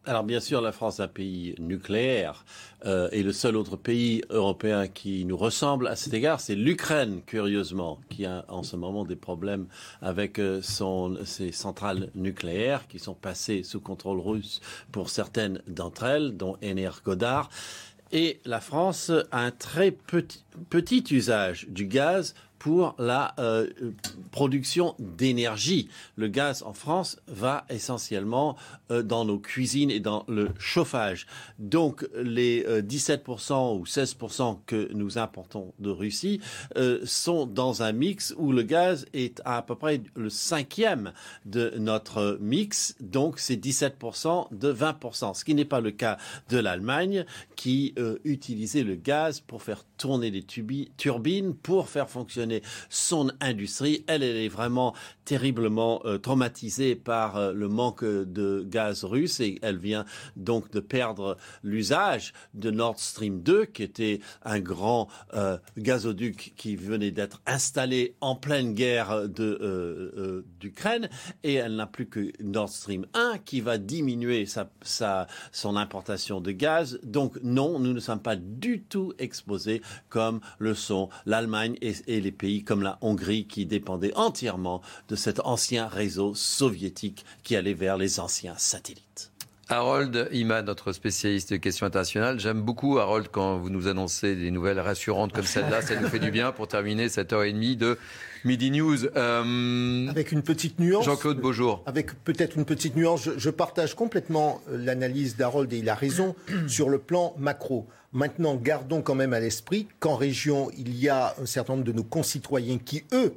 Alors 0.06 0.24
bien 0.24 0.40
sûr, 0.40 0.62
la 0.62 0.72
France 0.72 1.00
est 1.00 1.04
un 1.04 1.08
pays 1.08 1.56
nucléaire 1.58 2.46
euh, 2.86 3.10
et 3.12 3.24
le 3.24 3.34
seul 3.34 3.56
autre 3.56 3.76
pays 3.76 4.22
européen 4.30 4.88
qui 4.88 5.26
nous 5.26 5.38
ressemble 5.38 5.88
à 5.88 5.96
cet 5.96 6.14
égard, 6.14 6.40
c'est 6.40 6.56
l'Ukraine, 6.56 7.22
curieusement, 7.26 8.00
qui 8.10 8.26
a 8.26 8.46
en 8.48 8.64
ce 8.64 8.76
moment 8.76 9.06
des 9.06 9.16
problèmes 9.16 9.68
avec 10.02 10.40
euh, 10.40 10.62
ses 10.62 11.52
centrales 11.52 12.10
nucléaires 12.14 12.88
qui 12.88 13.00
sont 13.00 13.16
passées 13.16 13.64
sous 13.64 13.80
contrôle 13.80 14.20
russe 14.20 14.62
pour 14.92 15.10
certaines 15.10 15.62
d'entre 15.68 16.04
elles, 16.04 16.38
dont 16.38 16.58
Energodar. 16.64 17.50
Et 18.12 18.40
la 18.46 18.62
France 18.62 19.12
a 19.32 19.40
un 19.42 19.52
très 19.52 19.92
petit 19.92 21.04
usage 21.12 21.68
du 21.70 21.88
gaz 21.88 22.36
pour 22.66 22.96
la 22.98 23.36
euh, 23.38 23.70
production 24.32 24.96
d'énergie. 24.98 25.88
Le 26.16 26.28
gaz 26.28 26.64
en 26.64 26.74
France 26.74 27.20
va 27.28 27.64
essentiellement 27.70 28.56
euh, 28.90 29.04
dans 29.04 29.24
nos 29.24 29.38
cuisines 29.38 29.92
et 29.92 30.00
dans 30.00 30.26
le 30.28 30.50
chauffage. 30.58 31.28
Donc 31.60 32.08
les 32.16 32.64
17% 32.64 33.54
euh, 33.54 33.80
ou 33.80 33.84
16% 33.86 34.58
que 34.66 34.92
nous 34.96 35.20
importons 35.20 35.76
de 35.78 35.92
Russie 35.92 36.42
sont 37.04 37.46
dans 37.46 37.84
un 37.84 37.92
mix 37.92 38.34
où 38.36 38.52
le 38.52 38.64
gaz 38.64 39.06
est 39.14 39.44
à, 39.46 39.58
à 39.58 39.62
peu 39.62 39.76
près 39.76 40.02
le 40.16 40.32
cinquième 40.32 41.14
de 41.46 41.72
notre 41.78 42.40
mix. 42.42 42.96
Donc 43.00 43.38
c'est 43.38 43.64
17% 43.64 44.48
de 44.52 44.74
20%, 44.74 45.36
ce 45.36 45.46
qui 45.46 45.54
n'est 45.54 45.66
pas 45.66 45.82
le 45.82 45.92
cas 45.92 46.18
de 46.50 46.58
l'Allemagne 46.58 47.26
qui 47.56 47.94
utilisait 48.24 48.84
le 48.84 48.96
gaz 48.96 49.40
pour 49.40 49.62
faire 49.62 49.86
tourner 49.98 50.32
les 50.32 50.44
turbines, 50.44 51.54
pour 51.54 51.90
faire 51.90 52.10
fonctionner 52.10 52.55
son 52.90 53.32
industrie. 53.42 54.04
Elle, 54.08 54.24
est 54.24 54.48
vraiment 54.48 54.94
terriblement 55.26 56.02
euh, 56.06 56.18
traumatisée 56.18 56.96
par 56.96 57.38
euh, 57.38 57.52
le 57.54 57.68
manque 57.68 58.04
de 58.04 58.66
gaz 58.68 59.04
russe 59.04 59.40
et 59.40 59.58
elle 59.62 59.78
vient 59.78 60.06
donc 60.36 60.72
de 60.72 60.80
perdre 60.80 61.38
l'usage 61.64 62.34
de 62.54 62.72
Nord 62.72 63.00
Stream 63.00 63.42
2, 63.42 63.66
qui 63.66 63.84
était 63.84 64.20
un 64.44 64.60
grand 64.60 65.08
euh, 65.34 65.58
gazoduc 65.78 66.54
qui 66.56 66.76
venait 66.76 67.12
d'être 67.12 67.42
installé 67.46 68.16
en 68.22 68.36
pleine 68.36 68.74
guerre 68.74 69.28
d'Ukraine 69.30 71.10
et 71.44 71.56
elle 71.56 71.76
n'a 71.76 71.88
plus 71.88 72.08
que 72.08 72.32
Nord 72.42 72.70
Stream 72.70 73.06
1 73.14 73.40
qui 73.44 73.62
va 73.62 73.78
diminuer 73.78 74.46
sa, 74.46 74.70
sa, 74.82 75.28
son 75.52 75.76
importation 75.76 76.42
de 76.42 76.52
gaz. 76.52 77.00
Donc 77.04 77.40
non, 77.44 77.80
nous 77.80 77.94
ne 77.94 78.00
sommes 78.00 78.22
pas 78.22 78.36
du 78.36 78.84
tout 78.84 79.14
exposés 79.18 79.82
comme 80.10 80.40
le 80.60 80.74
sont 80.76 81.10
l'Allemagne 81.26 81.78
et, 81.82 81.94
et 82.08 82.22
les 82.22 82.32
pays 82.32 82.45
pays 82.46 82.64
comme 82.64 82.84
la 82.84 83.00
Hongrie 83.02 83.48
qui 83.48 83.66
dépendait 83.66 84.14
entièrement 84.14 84.84
de 85.10 85.16
cet 85.16 85.40
ancien 85.40 85.88
réseau 85.88 86.36
soviétique 86.36 87.26
qui 87.44 87.56
allait 87.56 87.74
vers 87.74 87.98
les 87.98 88.20
anciens 88.20 88.54
satellites. 88.56 89.32
Harold 89.68 90.30
Ima, 90.32 90.62
notre 90.62 90.92
spécialiste 90.92 91.54
de 91.54 91.58
questions 91.58 91.88
internationales. 91.88 92.40
J'aime 92.40 92.62
beaucoup, 92.62 93.00
Harold, 93.00 93.30
quand 93.32 93.58
vous 93.58 93.72
nous 93.72 93.88
annoncez 93.88 94.36
des 94.36 94.52
nouvelles 94.52 94.80
rassurantes 94.80 95.34
comme 95.34 95.46
celle-là. 95.46 95.82
Ça 95.82 96.00
nous 96.00 96.08
fait 96.08 96.20
du 96.20 96.30
bien 96.30 96.52
pour 96.52 96.68
terminer 96.68 97.10
cette 97.10 97.34
heure 97.34 97.42
et 97.42 97.52
demie 97.52 97.78
de 97.78 97.98
Midi 98.44 98.70
News. 98.70 99.06
Euh, 99.16 100.08
avec 100.08 100.32
une 100.32 100.44
petite 100.44 100.78
nuance. 100.78 101.04
Jean-Claude 101.04 101.40
Beaujour. 101.40 101.82
Avec 101.88 102.14
peut-être 102.24 102.58
une 102.58 102.66
petite 102.66 102.96
nuance. 102.96 103.24
Je, 103.24 103.32
je 103.38 103.50
partage 103.50 103.96
complètement 103.96 104.62
euh, 104.70 104.78
l'analyse 104.78 105.36
d'Harold 105.36 105.74
et 105.74 105.80
il 105.80 105.90
a 105.90 105.96
raison 105.96 106.36
sur 106.68 106.90
le 106.90 107.00
plan 107.00 107.34
macro. 107.40 107.88
Maintenant, 108.16 108.56
gardons 108.56 109.02
quand 109.02 109.14
même 109.14 109.34
à 109.34 109.42
l'esprit 109.42 109.90
qu'en 110.00 110.16
région, 110.16 110.72
il 110.78 110.96
y 110.98 111.10
a 111.10 111.36
un 111.38 111.46
certain 111.46 111.74
nombre 111.74 111.84
de 111.84 111.92
nos 111.92 112.06
concitoyens 112.06 112.78
qui, 112.78 113.04
eux, 113.12 113.36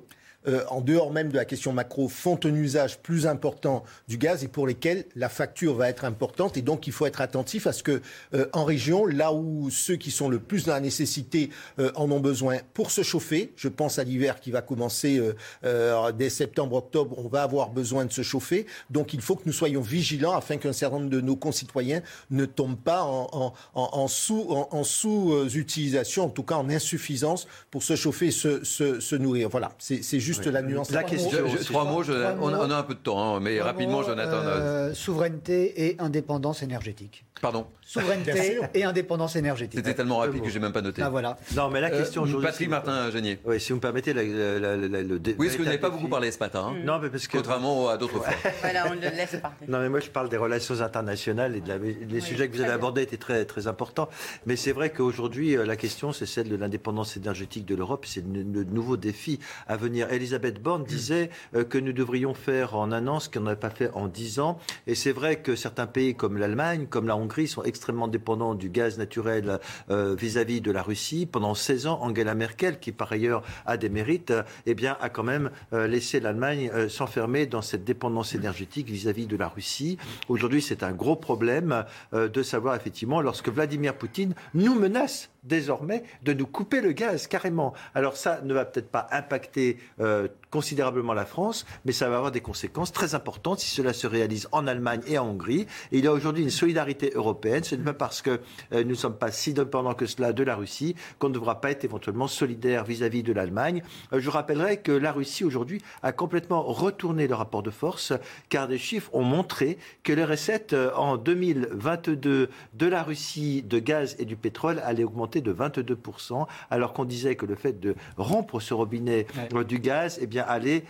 euh, 0.49 0.65
en 0.69 0.81
dehors 0.81 1.13
même 1.13 1.29
de 1.29 1.37
la 1.37 1.45
question 1.45 1.73
macro, 1.73 2.09
font 2.09 2.39
un 2.45 2.55
usage 2.55 2.99
plus 2.99 3.27
important 3.27 3.85
du 4.09 4.17
gaz 4.17 4.45
et 4.45 4.49
pour 4.49 4.67
lesquels 4.67 5.05
la 5.15 5.29
facture 5.29 5.75
va 5.75 5.89
être 5.89 6.05
importante. 6.05 6.57
Et 6.57 6.63
donc, 6.63 6.87
il 6.87 6.93
faut 6.93 7.07
être 7.07 7.21
attentif 7.21 7.67
à 7.67 7.73
ce 7.73 7.83
que, 7.83 8.01
euh, 8.35 8.47
en 8.53 8.65
région, 8.65 9.05
là 9.05 9.33
où 9.33 9.69
ceux 9.71 9.97
qui 9.97 10.11
sont 10.11 10.29
le 10.29 10.39
plus 10.39 10.65
dans 10.65 10.73
la 10.73 10.81
nécessité 10.81 11.51
euh, 11.79 11.93
en 11.97 12.11
ont 12.11 12.21
besoin 12.21 12.59
pour 12.73 12.91
se 12.91 13.03
chauffer, 13.03 13.53
je 13.57 13.69
pense 13.69 13.99
à 13.99 14.05
l'hiver 14.05 14.41
qui 14.41 14.51
va 14.51 14.63
commencer 14.63 15.21
dès 15.63 16.31
septembre-octobre, 16.31 17.19
on 17.19 17.29
va 17.29 17.43
avoir 17.43 17.71
besoin 17.71 18.05
de 18.05 18.13
se 18.13 18.23
chauffer. 18.23 18.67
Donc, 18.91 19.13
il 19.13 19.21
faut 19.21 19.37
que 19.37 19.43
nous 19.47 19.53
soyons 19.53 19.81
vigilants 19.81 20.33
afin 20.33 20.57
qu'un 20.57 20.73
certain 20.73 20.99
nombre 20.99 21.11
de 21.11 21.21
nos 21.21 21.37
concitoyens 21.37 22.03
ne 22.31 22.45
tombent 22.45 22.79
pas 22.79 23.03
en, 23.03 23.53
en, 23.75 24.09
sous, 24.09 24.47
en, 24.51 24.85
sous-utilisation, 24.85 26.25
en 26.25 26.29
tout 26.31 26.43
cas 26.43 26.57
en 26.57 26.71
insuffisance 26.71 27.47
pour 27.71 27.83
se 27.83 27.97
chauffer 27.97 28.29
et 28.29 28.31
se, 28.31 28.65
se 28.65 29.17
nourrir. 29.17 29.49
Voilà, 29.49 29.73
c'est 29.79 30.21
juste 30.21 30.38
la 30.47 30.62
nuance. 30.62 30.91
La 30.91 31.03
question, 31.03 31.39
trois 31.66 31.84
mots, 31.84 32.03
on, 32.41 32.70
a 32.70 32.76
un 32.76 32.82
peu 32.82 32.95
de 32.95 33.01
temps, 33.01 33.36
hein, 33.36 33.41
mais 33.41 33.61
rapidement, 33.61 34.03
Jonathan. 34.03 34.39
Euh, 34.45 34.95
souveraineté 34.95 35.86
et 35.86 35.97
indépendance 35.99 36.62
énergétique. 36.62 37.24
Pardon 37.41 37.66
Souveraineté 37.82 38.59
et 38.74 38.84
indépendance 38.84 39.36
énergétique. 39.36 39.78
C'était 39.78 39.95
tellement 39.95 40.18
rapide 40.18 40.43
que 40.43 40.51
j'ai 40.51 40.59
même 40.59 40.72
pas 40.72 40.82
noté. 40.82 41.01
Ah 41.03 41.09
voilà. 41.09 41.39
Non, 41.57 41.70
mais 41.70 41.80
la 41.80 41.89
euh, 41.89 41.99
question 41.99 42.22
aujourd'hui. 42.22 42.47
Patrick 42.47 42.68
Martin 42.68 43.11
Génier. 43.11 43.39
Oui, 43.45 43.59
si 43.61 43.70
vous 43.70 43.76
me 43.76 43.80
permettez, 43.80 44.12
le. 44.12 44.22
Oui, 44.22 45.34
parce 45.39 45.53
que 45.53 45.59
vous 45.59 45.64
n'avez 45.64 45.78
pas 45.78 45.89
beaucoup 45.89 46.09
parlé 46.09 46.30
ce 46.30 46.39
matin. 46.39 46.66
Hein. 46.68 46.76
non, 46.84 46.99
mais 46.99 47.09
parce 47.09 47.26
que. 47.26 47.39
Contrairement 47.39 47.89
à 47.89 47.97
d'autres 47.97 48.18
fois. 48.18 48.26
Voilà, 48.61 48.86
on 48.91 48.95
le 48.95 49.01
laisse 49.01 49.36
parler. 49.41 49.66
Non, 49.68 49.78
mais 49.78 49.89
moi, 49.89 50.01
je 50.01 50.11
parle 50.11 50.28
des 50.28 50.36
relations 50.36 50.80
internationales 50.80 51.57
et 51.57 51.61
de 51.61 51.68
la... 51.68 51.78
les 51.78 52.20
sujets 52.20 52.49
que 52.49 52.57
vous 52.57 52.62
avez 52.62 52.72
abordés 52.72 53.03
étaient 53.03 53.16
très, 53.16 53.45
très 53.45 53.66
importants. 53.66 54.09
Mais 54.47 54.57
c'est 54.57 54.72
vrai 54.72 54.91
qu'aujourd'hui, 54.91 55.57
euh, 55.57 55.64
la 55.64 55.76
question, 55.76 56.12
c'est 56.12 56.26
celle 56.26 56.49
de 56.49 56.57
l'indépendance 56.57 57.16
énergétique 57.16 57.64
de 57.64 57.74
l'Europe. 57.74 58.05
C'est 58.07 58.24
le 58.26 58.64
nouveau 58.64 58.97
défi 58.97 59.39
à 59.66 59.76
venir. 59.76 60.09
Elisabeth 60.29 60.62
Borne 60.62 60.85
disait 60.85 61.31
euh, 61.55 61.64
que 61.64 61.79
nous 61.79 61.95
devrions 61.95 62.35
faire 62.35 62.76
en 62.76 62.93
un 62.93 63.07
an 63.07 63.18
ce 63.18 63.31
qu'on 63.31 63.41
n'avait 63.41 63.57
pas 63.57 63.70
fait 63.70 63.91
en 63.95 64.09
dix 64.09 64.41
ans. 64.41 64.59
Et 64.87 64.95
c'est 64.95 65.12
vrai 65.12 65.41
que 65.41 65.57
certains 65.57 65.87
pays 65.87 66.14
comme 66.14 66.37
l'Allemagne, 66.37 66.87
comme 66.87 67.07
la 67.07 67.16
Hongrie, 67.16 67.49
sont 67.49 67.62
extrêmement 67.62 68.09
dépendants 68.09 68.55
du 68.55 68.68
gaz 68.68 68.99
naturel 68.99 69.59
euh, 69.89 70.14
vis-à-vis 70.14 70.61
de 70.61 70.70
la 70.70 70.83
Russie. 70.83 71.24
Pendant 71.24 71.55
16 71.55 71.87
ans, 71.87 71.99
Angela 72.03 72.35
Merkel, 72.35 72.79
qui 72.79 72.93
par 72.93 73.11
ailleurs 73.11 73.43
a 73.64 73.79
des 73.79 73.89
mérites, 73.89 74.35
eh 74.66 74.74
bien, 74.74 74.99
a 75.01 75.09
quand 75.09 75.22
même 75.22 75.51
euh, 75.72 75.87
laissé 75.87 76.20
l'Allemagne 76.20 76.70
s'enfermer 76.91 77.47
dans 77.47 77.62
cette 77.62 77.85
dépendance 77.85 78.35
énergétique 78.35 78.91
vis-à-vis 78.91 79.26
de 79.26 79.37
la 79.37 79.49
Russie. 79.49 79.97
Aujourd'hui, 80.29 80.61
c'est 80.61 80.83
un 80.83 80.93
gros 80.93 81.16
problème 81.16 81.85
de 82.12 82.43
savoir 82.43 82.74
effectivement 82.74 83.22
lorsque 83.22 83.49
Vladimir 83.49 83.95
Poutine 83.95 84.35
nous 84.53 84.74
menace 84.74 85.31
désormais 85.49 86.05
de 86.23 86.33
nous 86.33 86.47
couper 86.47 86.81
le 86.81 86.93
gaz 86.93 87.27
carrément. 87.27 87.75
Alors 87.95 88.17
ça 88.17 88.41
ne 88.43 88.55
va 88.55 88.65
peut-être 88.65 88.91
pas 88.91 89.09
impacter 89.11 89.79
euh, 90.01 90.29
considérablement 90.51 91.15
la 91.15 91.27
France, 91.27 91.67
mais 91.85 91.93
ça 91.93 92.09
va 92.09 92.17
avoir 92.17 92.33
des 92.33 92.41
conséquences 92.41 92.93
très 92.93 93.15
importantes 93.15 93.61
si 93.61 93.71
cela 93.71 93.93
se 93.93 94.07
réalise 94.07 94.49
en 94.53 94.67
Allemagne 94.67 95.01
et 95.07 95.19
en 95.19 95.27
Hongrie. 95.29 95.67
Et 95.93 95.99
il 95.99 96.05
y 96.05 96.07
a 96.07 96.13
aujourd'hui 96.13 96.43
une 96.43 96.51
solidarité 96.51 97.13
européenne. 97.15 97.65
Ce 97.65 97.75
n'est 97.75 97.85
pas 97.85 97.93
parce 97.93 98.23
que 98.23 98.41
euh, 98.73 98.83
nous 98.83 98.91
ne 98.91 98.95
sommes 98.95 99.17
pas 99.17 99.31
si 99.31 99.53
dépendants 99.53 99.95
que 99.95 100.07
cela 100.07 100.33
de 100.33 100.43
la 100.43 100.57
Russie 100.57 100.95
qu'on 101.19 101.29
ne 101.29 101.35
devra 101.35 101.61
pas 101.61 101.71
être 101.71 101.85
éventuellement 101.85 102.29
solidaire 102.29 102.85
vis-à-vis 102.85 103.23
de 103.23 103.33
l'Allemagne. 103.33 103.83
Euh, 104.13 104.21
je 104.21 104.31
rappellerai 104.31 104.79
que 104.79 104.93
la 104.93 105.13
Russie 105.13 105.45
aujourd'hui 105.45 105.83
a 106.03 106.13
complètement 106.13 106.63
retourné 106.63 107.27
le 107.27 107.35
rapport 107.35 107.63
de 107.63 107.71
force, 107.71 108.13
car 108.49 108.69
des 108.69 108.79
chiffres 108.79 109.11
ont 109.15 109.25
montré 109.25 109.79
que 110.03 110.13
les 110.13 110.25
recettes 110.25 110.75
en 110.95 111.17
2022 111.17 112.51
de 112.75 112.87
la 112.87 113.03
Russie 113.03 113.63
de 113.63 113.79
gaz 113.79 114.17
et 114.19 114.25
du 114.25 114.37
pétrole 114.37 114.81
allaient 114.85 115.05
augmenter 115.05 115.41
de 115.41 115.53
22%, 115.53 116.47
alors 116.71 116.93
qu'on 116.93 117.05
disait 117.05 117.37
que 117.37 117.47
le 117.47 117.55
fait 117.55 117.81
de 117.81 117.95
rompre 118.17 118.61
ce 118.61 118.75
robinet 118.75 119.27
du 119.67 119.79
gaz, 119.79 120.19
eh 120.21 120.27
bien, 120.27 120.38
bien, 120.39 120.45
aller 120.49 120.84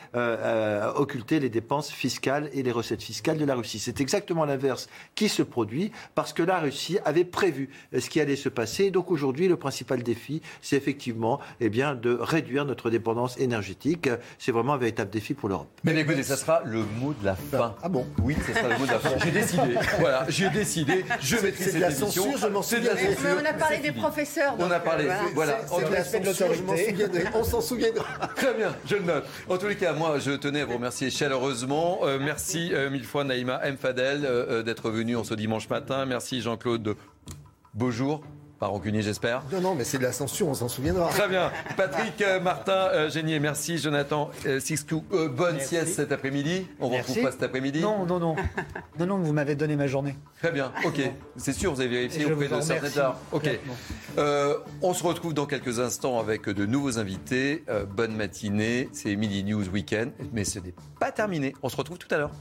occulter 0.96 1.40
les 1.40 1.48
dépenses 1.48 1.90
fiscales 1.90 2.50
et 2.52 2.62
les 2.62 2.72
recettes 2.72 3.02
fiscales 3.02 3.38
de 3.38 3.44
la 3.44 3.54
Russie. 3.54 3.78
C'est 3.78 4.00
exactement 4.00 4.44
l'inverse 4.44 4.88
qui 5.14 5.28
se 5.28 5.42
produit 5.42 5.92
parce 6.14 6.32
que 6.32 6.42
la 6.42 6.58
Russie 6.58 6.98
avait 7.04 7.24
prévu 7.24 7.70
ce 7.96 8.08
qui 8.08 8.20
allait 8.20 8.36
se 8.36 8.48
passer. 8.48 8.90
Donc 8.90 9.10
aujourd'hui, 9.10 9.48
le 9.48 9.56
principal 9.56 10.02
défi, 10.02 10.42
c'est 10.62 10.76
effectivement 10.76 11.40
eh 11.60 11.68
bien, 11.68 11.94
de 11.94 12.16
réduire 12.20 12.64
notre 12.64 12.90
dépendance 12.90 13.38
énergétique. 13.38 14.08
C'est 14.38 14.52
vraiment 14.52 14.74
un 14.74 14.78
véritable 14.78 15.10
défi 15.10 15.34
pour 15.34 15.48
l'Europe. 15.48 15.68
Mais 15.84 15.94
écoutez, 15.98 16.22
ça 16.22 16.36
sera 16.36 16.62
le 16.64 16.84
mot 17.00 17.14
de 17.14 17.24
la 17.24 17.34
fin. 17.34 17.74
Ah 17.82 17.88
bon? 17.88 18.06
Oui, 18.22 18.36
ça 18.46 18.54
sera 18.54 18.68
le 18.68 18.78
mot 18.78 18.86
de 18.86 18.92
la 18.92 18.98
fin. 18.98 19.10
J'ai 19.22 19.30
décidé. 19.30 19.74
Voilà, 19.98 20.24
j'ai 20.28 20.50
décidé. 20.50 21.04
Je 21.20 21.36
maîtrise 21.36 21.72
cette 21.72 21.82
émission. 21.82 22.24
C'est 22.62 22.80
de 22.80 22.86
la 22.86 22.96
censure, 22.96 23.38
On 23.40 23.44
a 23.44 23.52
parlé 23.52 23.78
des 23.78 23.92
professeurs. 23.92 24.54
On 24.58 24.70
a 24.70 24.80
parlé. 24.80 25.08
Voilà. 25.34 25.58
La 25.90 26.04
censure, 26.04 26.54
je 26.54 26.62
m'en. 26.62 26.74
On 27.34 27.44
s'en 27.44 27.60
souviendra. 27.60 28.04
Très 28.34 28.54
bien, 28.54 28.74
je 28.86 28.96
le 28.96 29.02
note. 29.02 29.26
En 29.46 29.56
tous 29.56 29.68
les 29.68 29.76
cas, 29.76 29.92
moi, 29.92 30.18
je 30.18 30.32
tenais 30.32 30.62
à 30.62 30.64
vous 30.64 30.74
remercier 30.74 31.10
chaleureusement. 31.10 32.00
Euh, 32.02 32.18
merci 32.20 32.70
euh, 32.72 32.90
mille 32.90 33.04
fois, 33.04 33.24
Naïma 33.24 33.60
M. 33.62 33.76
Fadel, 33.76 34.24
euh, 34.24 34.62
d'être 34.62 34.90
venu 34.90 35.16
en 35.16 35.24
ce 35.24 35.34
dimanche 35.34 35.68
matin. 35.68 36.04
Merci, 36.04 36.40
Jean-Claude 36.40 36.96
Beaujour. 37.74 38.22
Pas 38.58 38.66
rancunier, 38.66 39.02
j'espère. 39.02 39.44
Non, 39.52 39.60
non, 39.60 39.74
mais 39.76 39.84
c'est 39.84 39.98
de 39.98 40.02
la 40.02 40.10
censure, 40.10 40.48
on 40.48 40.54
s'en 40.54 40.66
souviendra. 40.66 41.08
Très 41.10 41.28
bien. 41.28 41.52
Patrick, 41.76 42.20
euh, 42.22 42.40
Martin, 42.40 42.72
euh, 42.72 43.08
Génier, 43.08 43.38
merci. 43.38 43.78
Jonathan, 43.78 44.30
euh, 44.46 44.58
Sixtou, 44.58 45.04
bonne 45.30 45.60
sieste 45.60 45.94
cet 45.94 46.10
après-midi. 46.10 46.66
On 46.80 46.90
ne 46.90 46.96
retrouve 46.98 47.22
pas 47.22 47.30
cet 47.30 47.44
après-midi. 47.44 47.80
Non, 47.80 48.04
non, 48.04 48.18
non. 48.18 48.34
Non, 48.98 49.06
non, 49.06 49.18
vous 49.18 49.32
m'avez 49.32 49.54
donné 49.54 49.76
ma 49.76 49.86
journée. 49.86 50.16
Très 50.40 50.50
bien, 50.50 50.72
ok. 50.84 51.00
C'est 51.36 51.52
sûr, 51.52 51.72
vous 51.72 51.80
avez 51.80 51.88
vérifié 51.90 52.24
auprès 52.24 52.48
de 52.48 52.60
certains 52.60 53.14
Ok. 53.30 53.48
on 54.82 54.92
se 54.94 55.04
retrouve 55.04 55.34
dans 55.34 55.46
quelques 55.46 55.78
instants 55.78 56.18
avec 56.18 56.48
de 56.48 56.66
nouveaux 56.66 56.98
invités. 56.98 57.64
bonne 57.94 58.16
matinée. 58.16 58.88
C'est 58.92 59.14
Midi 59.14 59.44
News 59.44 59.68
Weekend. 59.68 60.10
Mais 60.32 60.44
ce 60.44 60.58
n'est 60.58 60.74
pas 60.98 61.12
terminé. 61.12 61.54
On 61.62 61.68
se 61.68 61.76
retrouve 61.76 61.98
tout 61.98 62.12
à 62.12 62.18
l'heure. 62.18 62.32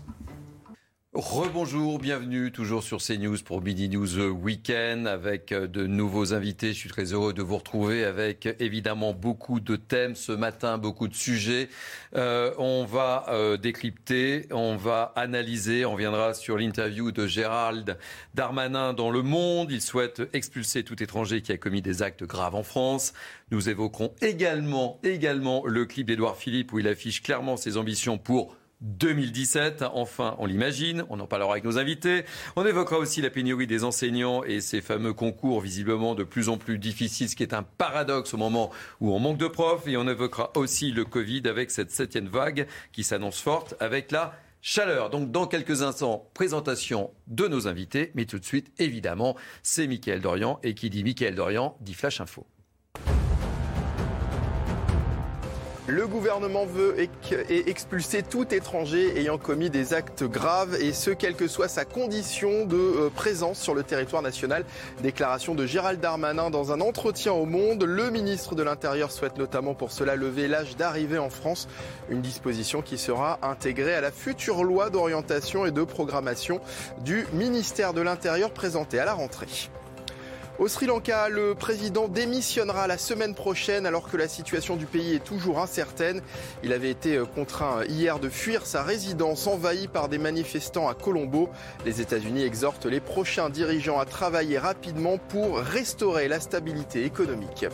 Rebonjour, 1.19 1.97
bienvenue 1.97 2.51
toujours 2.51 2.83
sur 2.83 2.99
CNews 2.99 3.39
pour 3.43 3.63
Midi 3.63 3.89
News 3.89 4.19
Weekend 4.19 5.07
avec 5.07 5.51
euh, 5.51 5.65
de 5.65 5.87
nouveaux 5.87 6.35
invités. 6.35 6.73
Je 6.73 6.77
suis 6.77 6.89
très 6.89 7.11
heureux 7.11 7.33
de 7.33 7.41
vous 7.41 7.57
retrouver 7.57 8.05
avec 8.05 8.47
évidemment 8.59 9.13
beaucoup 9.13 9.59
de 9.59 9.77
thèmes 9.77 10.13
ce 10.13 10.31
matin, 10.31 10.77
beaucoup 10.77 11.07
de 11.07 11.15
sujets. 11.15 11.69
Euh, 12.15 12.53
on 12.59 12.85
va 12.85 13.25
euh, 13.29 13.57
décrypter, 13.57 14.45
on 14.51 14.75
va 14.75 15.11
analyser, 15.15 15.87
on 15.87 15.95
viendra 15.95 16.35
sur 16.35 16.55
l'interview 16.55 17.11
de 17.11 17.25
Gérald 17.25 17.97
Darmanin 18.35 18.93
dans 18.93 19.09
Le 19.09 19.23
Monde. 19.23 19.71
Il 19.71 19.81
souhaite 19.81 20.21
expulser 20.33 20.83
tout 20.83 21.01
étranger 21.01 21.41
qui 21.41 21.51
a 21.51 21.57
commis 21.57 21.81
des 21.81 22.03
actes 22.03 22.25
graves 22.25 22.53
en 22.53 22.61
France. 22.61 23.13
Nous 23.49 23.69
évoquerons 23.69 24.13
également, 24.21 24.99
également 25.01 25.65
le 25.65 25.85
clip 25.85 26.05
d'Edouard 26.05 26.37
Philippe 26.37 26.73
où 26.73 26.77
il 26.77 26.87
affiche 26.87 27.23
clairement 27.23 27.57
ses 27.57 27.77
ambitions 27.77 28.19
pour 28.19 28.55
2017. 28.81 29.83
Enfin, 29.93 30.35
on 30.39 30.45
l'imagine, 30.45 31.03
on 31.09 31.19
en 31.19 31.27
parlera 31.27 31.53
avec 31.53 31.63
nos 31.63 31.77
invités. 31.77 32.25
On 32.55 32.65
évoquera 32.65 32.97
aussi 32.97 33.21
la 33.21 33.29
pénurie 33.29 33.67
des 33.67 33.83
enseignants 33.83 34.43
et 34.43 34.61
ces 34.61 34.81
fameux 34.81 35.13
concours 35.13 35.61
visiblement 35.61 36.15
de 36.15 36.23
plus 36.23 36.49
en 36.49 36.57
plus 36.57 36.77
difficiles, 36.77 37.29
ce 37.29 37.35
qui 37.35 37.43
est 37.43 37.53
un 37.53 37.63
paradoxe 37.63 38.33
au 38.33 38.37
moment 38.37 38.71
où 38.99 39.11
on 39.13 39.19
manque 39.19 39.37
de 39.37 39.47
profs. 39.47 39.87
Et 39.87 39.97
on 39.97 40.07
évoquera 40.07 40.51
aussi 40.55 40.91
le 40.91 41.05
Covid 41.05 41.43
avec 41.45 41.71
cette 41.71 41.91
septième 41.91 42.27
vague 42.27 42.67
qui 42.91 43.03
s'annonce 43.03 43.39
forte 43.39 43.75
avec 43.79 44.11
la 44.11 44.33
chaleur. 44.61 45.09
Donc 45.09 45.31
dans 45.31 45.47
quelques 45.47 45.81
instants, 45.81 46.29
présentation 46.33 47.11
de 47.27 47.47
nos 47.47 47.67
invités. 47.67 48.11
Mais 48.15 48.25
tout 48.25 48.39
de 48.39 48.45
suite, 48.45 48.71
évidemment, 48.79 49.35
c'est 49.63 49.87
Mickaël 49.87 50.21
Dorian. 50.21 50.59
Et 50.63 50.75
qui 50.75 50.89
dit 50.89 51.03
Mickaël 51.03 51.35
Dorian 51.35 51.77
dit 51.81 51.93
Flash 51.93 52.21
Info. 52.21 52.45
Le 55.87 56.05
gouvernement 56.05 56.65
veut 56.65 56.97
expulser 57.49 58.21
tout 58.21 58.53
étranger 58.53 59.17
ayant 59.17 59.37
commis 59.37 59.69
des 59.69 59.93
actes 59.93 60.25
graves 60.25 60.75
et 60.81 60.91
ce, 60.91 61.11
quelle 61.11 61.35
que 61.35 61.47
soit 61.47 61.69
sa 61.69 61.85
condition 61.85 62.65
de 62.65 62.75
euh, 62.75 63.09
présence 63.09 63.57
sur 63.57 63.73
le 63.73 63.83
territoire 63.83 64.21
national. 64.21 64.65
Déclaration 65.01 65.55
de 65.55 65.65
Gérald 65.65 66.01
Darmanin 66.01 66.49
dans 66.49 66.73
un 66.73 66.81
entretien 66.81 67.31
au 67.31 67.45
Monde. 67.45 67.85
Le 67.85 68.11
ministre 68.11 68.53
de 68.53 68.63
l'Intérieur 68.63 69.13
souhaite 69.13 69.37
notamment 69.37 69.75
pour 69.75 69.93
cela 69.93 70.17
lever 70.17 70.49
l'âge 70.49 70.75
d'arrivée 70.75 71.19
en 71.19 71.29
France, 71.29 71.69
une 72.09 72.21
disposition 72.21 72.81
qui 72.81 72.97
sera 72.97 73.39
intégrée 73.41 73.95
à 73.95 74.01
la 74.01 74.11
future 74.11 74.65
loi 74.65 74.89
d'orientation 74.89 75.65
et 75.65 75.71
de 75.71 75.83
programmation 75.85 76.59
du 77.05 77.25
ministère 77.31 77.93
de 77.93 78.01
l'Intérieur 78.01 78.51
présentée 78.51 78.99
à 78.99 79.05
la 79.05 79.13
rentrée. 79.13 79.47
Au 80.59 80.67
Sri 80.67 80.87
Lanka, 80.87 81.29
le 81.29 81.53
président 81.53 82.07
démissionnera 82.07 82.87
la 82.87 82.97
semaine 82.97 83.35
prochaine 83.35 83.85
alors 83.85 84.09
que 84.09 84.17
la 84.17 84.27
situation 84.27 84.75
du 84.75 84.87
pays 84.87 85.13
est 85.13 85.23
toujours 85.23 85.59
incertaine. 85.59 86.23
Il 86.63 86.73
avait 86.73 86.89
été 86.89 87.15
euh, 87.15 87.25
contraint 87.25 87.83
hier 87.85 88.17
de 88.19 88.27
fuir 88.27 88.65
sa 88.65 88.81
résidence 88.81 89.45
envahie 89.45 89.87
par 89.87 90.09
des 90.09 90.17
manifestants 90.17 90.89
à 90.89 90.95
Colombo. 90.95 91.49
Les 91.85 92.01
États-Unis 92.01 92.41
exhortent 92.41 92.87
les 92.87 92.99
prochains 92.99 93.51
dirigeants 93.51 93.99
à 93.99 94.05
travailler 94.05 94.57
rapidement 94.57 95.19
pour 95.19 95.59
restaurer 95.59 96.27
la 96.27 96.39
stabilité 96.39 97.05
économique. 97.05 97.67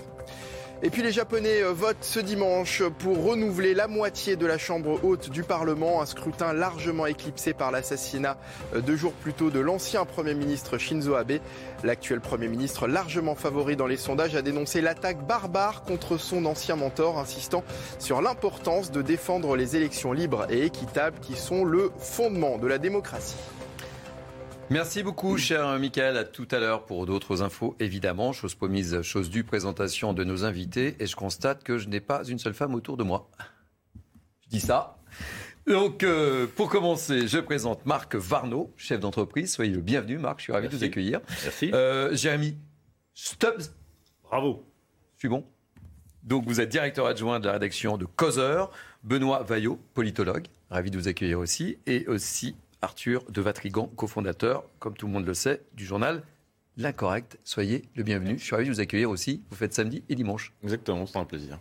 Et 0.85 0.89
puis 0.89 1.01
les 1.01 1.13
Japonais 1.13 1.63
euh, 1.63 1.71
votent 1.71 1.95
ce 2.03 2.19
dimanche 2.19 2.83
pour 2.99 3.23
renouveler 3.23 3.73
la 3.73 3.87
moitié 3.87 4.35
de 4.35 4.45
la 4.45 4.57
Chambre 4.57 4.99
haute 5.05 5.29
du 5.29 5.43
Parlement, 5.43 6.01
un 6.01 6.05
scrutin 6.05 6.51
largement 6.51 7.05
éclipsé 7.05 7.53
par 7.53 7.71
l'assassinat 7.71 8.35
euh, 8.75 8.81
deux 8.81 8.97
jours 8.97 9.13
plus 9.13 9.31
tôt 9.31 9.49
de 9.49 9.61
l'ancien 9.61 10.03
Premier 10.03 10.33
ministre 10.33 10.77
Shinzo 10.77 11.15
Abe. 11.15 11.39
L'actuel 11.85 12.19
Premier 12.19 12.49
ministre, 12.49 12.85
largement 12.85 13.33
favori 13.33 13.77
dans 13.77 13.87
les 13.87 13.95
sondages, 13.95 14.35
a 14.35 14.41
dénoncé 14.41 14.81
l'attaque 14.81 15.25
barbare 15.25 15.83
contre 15.83 16.17
son 16.17 16.45
ancien 16.45 16.75
mentor, 16.75 17.17
insistant 17.17 17.63
sur 17.97 18.21
l'importance 18.21 18.91
de 18.91 19.01
défendre 19.01 19.55
les 19.55 19.77
élections 19.77 20.11
libres 20.11 20.47
et 20.49 20.65
équitables 20.65 21.17
qui 21.21 21.37
sont 21.37 21.63
le 21.63 21.93
fondement 21.97 22.57
de 22.57 22.67
la 22.67 22.77
démocratie. 22.77 23.37
Merci 24.69 25.03
beaucoup, 25.03 25.37
cher 25.37 25.77
Michael. 25.77 26.17
À 26.17 26.23
tout 26.23 26.47
à 26.51 26.59
l'heure 26.59 26.85
pour 26.85 27.05
d'autres 27.05 27.41
infos, 27.43 27.75
évidemment. 27.79 28.33
Chose 28.33 28.55
promise, 28.55 29.01
chose 29.01 29.29
due, 29.29 29.43
présentation 29.43 30.13
de 30.13 30.23
nos 30.23 30.45
invités. 30.45 30.95
Et 30.99 31.05
je 31.05 31.15
constate 31.15 31.63
que 31.63 31.77
je 31.77 31.89
n'ai 31.89 31.99
pas 31.99 32.23
une 32.23 32.39
seule 32.39 32.53
femme 32.53 32.73
autour 32.73 32.97
de 32.97 33.03
moi. 33.03 33.29
Je 34.41 34.49
dis 34.49 34.59
ça. 34.59 34.97
Donc, 35.67 36.03
euh, 36.03 36.47
pour 36.47 36.69
commencer, 36.69 37.27
je 37.27 37.39
présente 37.39 37.85
Marc 37.85 38.15
Varno, 38.15 38.73
chef 38.75 38.99
d'entreprise. 38.99 39.53
Soyez 39.53 39.71
le 39.71 39.81
bienvenu, 39.81 40.17
Marc. 40.17 40.39
Je 40.39 40.43
suis 40.43 40.53
ravi 40.53 40.67
de 40.67 40.75
vous 40.75 40.83
accueillir. 40.83 41.21
Merci. 41.43 41.71
Euh, 41.73 42.15
Jérémy 42.15 42.57
Stubbs. 43.13 43.73
Bravo. 44.23 44.65
Je 45.15 45.19
suis 45.19 45.29
bon. 45.29 45.45
Donc, 46.23 46.45
vous 46.47 46.61
êtes 46.61 46.69
directeur 46.69 47.05
adjoint 47.05 47.39
de 47.39 47.47
la 47.47 47.53
rédaction 47.53 47.97
de 47.97 48.05
Causeur. 48.05 48.71
Benoît 49.03 49.43
Vaillot, 49.43 49.77
politologue. 49.93 50.47
Ravi 50.69 50.89
de 50.89 50.97
vous 50.97 51.07
accueillir 51.07 51.39
aussi. 51.39 51.77
Et 51.85 52.07
aussi 52.07 52.55
Arthur 52.83 53.23
de 53.29 53.41
Vatrigan, 53.41 53.87
cofondateur, 53.95 54.65
comme 54.79 54.95
tout 54.95 55.07
le 55.07 55.13
monde 55.13 55.25
le 55.25 55.33
sait, 55.33 55.61
du 55.73 55.85
journal 55.85 56.21
L'Incorrect. 56.75 57.39
Soyez 57.43 57.83
le 57.95 58.03
bienvenu. 58.03 58.37
Je 58.37 58.43
suis 58.43 58.55
ravi 58.55 58.67
de 58.67 58.73
vous 58.73 58.79
accueillir 58.79 59.09
aussi. 59.09 59.43
Vous 59.49 59.55
faites 59.55 59.73
samedi 59.73 60.03
et 60.09 60.15
dimanche. 60.15 60.53
Exactement, 60.63 61.05
c'est 61.05 61.17
un 61.17 61.25
plaisir. 61.25 61.59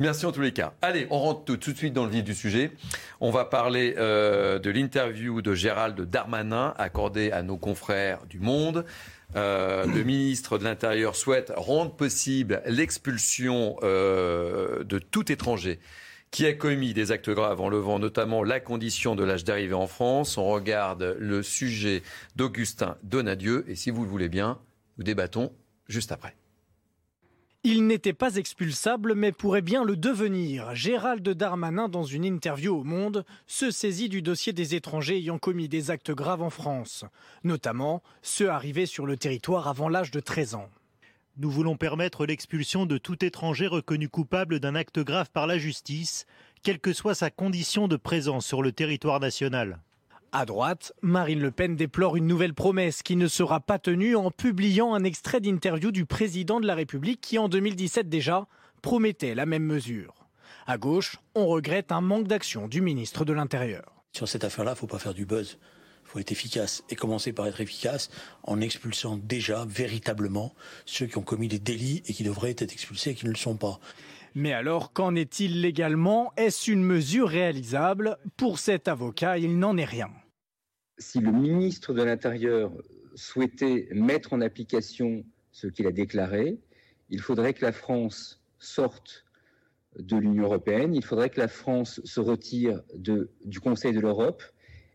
Merci 0.00 0.26
en 0.26 0.32
tous 0.32 0.40
les 0.40 0.52
cas. 0.52 0.72
Allez, 0.82 1.06
on 1.10 1.18
rentre 1.20 1.44
tout, 1.44 1.56
de 1.56 1.76
suite 1.76 1.92
dans 1.92 2.04
le 2.04 2.10
vif 2.10 2.24
du 2.24 2.34
sujet. 2.34 2.72
On 3.20 3.30
va 3.30 3.44
parler 3.44 3.94
euh, 3.98 4.58
de 4.58 4.70
l'interview 4.70 5.42
de 5.42 5.54
Gérald 5.54 6.00
Darmanin 6.00 6.74
accordée 6.78 7.30
à 7.30 7.42
nos 7.42 7.56
confrères 7.56 8.24
du 8.26 8.40
Monde. 8.40 8.84
Euh, 9.36 9.86
le 9.86 10.02
ministre 10.02 10.58
de 10.58 10.64
l'Intérieur 10.64 11.14
souhaite 11.14 11.52
rendre 11.56 11.94
possible 11.94 12.62
l'expulsion 12.66 13.76
euh, 13.82 14.82
de 14.84 14.98
tout 14.98 15.30
étranger 15.30 15.78
qui 16.34 16.46
a 16.46 16.52
commis 16.52 16.94
des 16.94 17.12
actes 17.12 17.30
graves 17.30 17.60
en 17.60 17.68
levant 17.68 18.00
notamment 18.00 18.42
la 18.42 18.58
condition 18.58 19.14
de 19.14 19.22
l'âge 19.22 19.44
d'arrivée 19.44 19.74
en 19.74 19.86
France. 19.86 20.36
On 20.36 20.48
regarde 20.48 21.14
le 21.20 21.44
sujet 21.44 22.02
d'Augustin 22.34 22.96
Donadieu 23.04 23.64
et 23.68 23.76
si 23.76 23.90
vous 23.90 24.02
le 24.02 24.10
voulez 24.10 24.28
bien, 24.28 24.58
nous 24.98 25.04
débattons 25.04 25.52
juste 25.86 26.10
après. 26.10 26.34
Il 27.62 27.86
n'était 27.86 28.12
pas 28.12 28.34
expulsable, 28.34 29.14
mais 29.14 29.30
pourrait 29.30 29.62
bien 29.62 29.84
le 29.84 29.94
devenir. 29.94 30.74
Gérald 30.74 31.26
Darmanin, 31.28 31.88
dans 31.88 32.02
une 32.02 32.24
interview 32.24 32.80
au 32.80 32.82
Monde, 32.82 33.24
se 33.46 33.70
saisit 33.70 34.08
du 34.08 34.20
dossier 34.20 34.52
des 34.52 34.74
étrangers 34.74 35.18
ayant 35.18 35.38
commis 35.38 35.68
des 35.68 35.92
actes 35.92 36.10
graves 36.10 36.42
en 36.42 36.50
France, 36.50 37.04
notamment 37.44 38.02
ceux 38.22 38.50
arrivés 38.50 38.86
sur 38.86 39.06
le 39.06 39.16
territoire 39.16 39.68
avant 39.68 39.88
l'âge 39.88 40.10
de 40.10 40.18
13 40.18 40.56
ans. 40.56 40.68
Nous 41.36 41.50
voulons 41.50 41.76
permettre 41.76 42.26
l'expulsion 42.26 42.86
de 42.86 42.96
tout 42.96 43.24
étranger 43.24 43.66
reconnu 43.66 44.08
coupable 44.08 44.60
d'un 44.60 44.76
acte 44.76 45.00
grave 45.00 45.30
par 45.32 45.48
la 45.48 45.58
justice, 45.58 46.26
quelle 46.62 46.78
que 46.78 46.92
soit 46.92 47.16
sa 47.16 47.28
condition 47.28 47.88
de 47.88 47.96
présence 47.96 48.46
sur 48.46 48.62
le 48.62 48.70
territoire 48.70 49.18
national. 49.18 49.80
À 50.30 50.46
droite, 50.46 50.92
Marine 51.02 51.40
Le 51.40 51.50
Pen 51.50 51.74
déplore 51.74 52.14
une 52.14 52.28
nouvelle 52.28 52.54
promesse 52.54 53.02
qui 53.02 53.16
ne 53.16 53.26
sera 53.26 53.58
pas 53.58 53.80
tenue 53.80 54.14
en 54.14 54.30
publiant 54.30 54.94
un 54.94 55.02
extrait 55.02 55.40
d'interview 55.40 55.90
du 55.90 56.06
président 56.06 56.60
de 56.60 56.68
la 56.68 56.76
République 56.76 57.20
qui, 57.20 57.36
en 57.36 57.48
2017 57.48 58.08
déjà, 58.08 58.46
promettait 58.80 59.34
la 59.34 59.44
même 59.44 59.64
mesure. 59.64 60.14
À 60.68 60.78
gauche, 60.78 61.16
on 61.34 61.46
regrette 61.46 61.90
un 61.90 62.00
manque 62.00 62.28
d'action 62.28 62.68
du 62.68 62.80
ministre 62.80 63.24
de 63.24 63.32
l'Intérieur. 63.32 64.04
Sur 64.12 64.28
cette 64.28 64.44
affaire-là, 64.44 64.70
il 64.72 64.74
ne 64.74 64.78
faut 64.78 64.86
pas 64.86 65.00
faire 65.00 65.14
du 65.14 65.26
buzz 65.26 65.58
faut 66.14 66.20
être 66.20 66.30
efficace 66.30 66.84
et 66.90 66.94
commencer 66.94 67.32
par 67.32 67.48
être 67.48 67.60
efficace 67.60 68.08
en 68.44 68.60
expulsant 68.60 69.16
déjà 69.16 69.64
véritablement 69.68 70.54
ceux 70.86 71.06
qui 71.06 71.18
ont 71.18 71.22
commis 71.22 71.48
des 71.48 71.58
délits 71.58 72.02
et 72.06 72.12
qui 72.12 72.22
devraient 72.22 72.52
être 72.52 72.72
expulsés 72.72 73.10
et 73.10 73.14
qui 73.14 73.26
ne 73.26 73.30
le 73.30 73.36
sont 73.36 73.56
pas. 73.56 73.80
Mais 74.36 74.52
alors, 74.52 74.92
qu'en 74.92 75.16
est-il 75.16 75.60
légalement? 75.60 76.32
Est-ce 76.36 76.70
une 76.70 76.84
mesure 76.84 77.28
réalisable? 77.28 78.16
Pour 78.36 78.60
cet 78.60 78.86
avocat, 78.86 79.38
il 79.38 79.58
n'en 79.58 79.76
est 79.76 79.84
rien. 79.84 80.10
Si 80.98 81.18
le 81.18 81.32
ministre 81.32 81.92
de 81.92 82.02
l'Intérieur 82.02 82.70
souhaitait 83.16 83.88
mettre 83.90 84.34
en 84.34 84.40
application 84.40 85.24
ce 85.50 85.66
qu'il 85.66 85.88
a 85.88 85.92
déclaré, 85.92 86.60
il 87.10 87.20
faudrait 87.20 87.54
que 87.54 87.64
la 87.64 87.72
France 87.72 88.40
sorte 88.60 89.24
de 89.98 90.16
l'Union 90.16 90.44
européenne, 90.44 90.94
il 90.94 91.04
faudrait 91.04 91.30
que 91.30 91.40
la 91.40 91.48
France 91.48 92.00
se 92.04 92.20
retire 92.20 92.82
de, 92.94 93.30
du 93.44 93.58
Conseil 93.58 93.92
de 93.92 94.00
l'Europe 94.00 94.42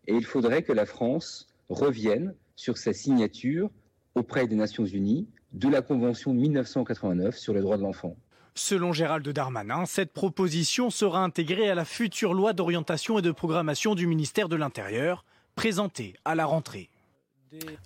et 0.10 0.14
il 0.14 0.26
faudrait 0.26 0.64
que 0.64 0.73
la 0.73 0.88
France 0.88 1.48
revienne 1.69 2.34
sur 2.56 2.80
sa 2.80 2.94
signature 2.94 3.69
auprès 4.15 4.48
des 4.48 4.56
Nations 4.56 4.86
Unies 4.86 5.27
de 5.53 5.69
la 5.69 5.84
Convention 5.84 6.34
de 6.34 6.40
1989 6.40 7.38
sur 7.38 7.53
les 7.53 7.61
droits 7.61 7.77
de 7.77 7.84
l'enfant. 7.84 8.15
Selon 8.56 8.91
Gérald 8.91 9.30
Darmanin, 9.30 9.86
cette 9.86 10.11
proposition 10.11 10.90
sera 10.90 11.23
intégrée 11.23 11.69
à 11.69 11.76
la 11.76 11.86
future 11.86 12.34
loi 12.34 12.53
d'orientation 12.53 13.19
et 13.19 13.22
de 13.22 13.31
programmation 13.31 13.94
du 13.94 14.07
ministère 14.07 14.49
de 14.49 14.56
l'Intérieur, 14.56 15.26
présentée 15.56 16.15
à 16.26 16.34
la 16.34 16.45
rentrée. 16.45 16.90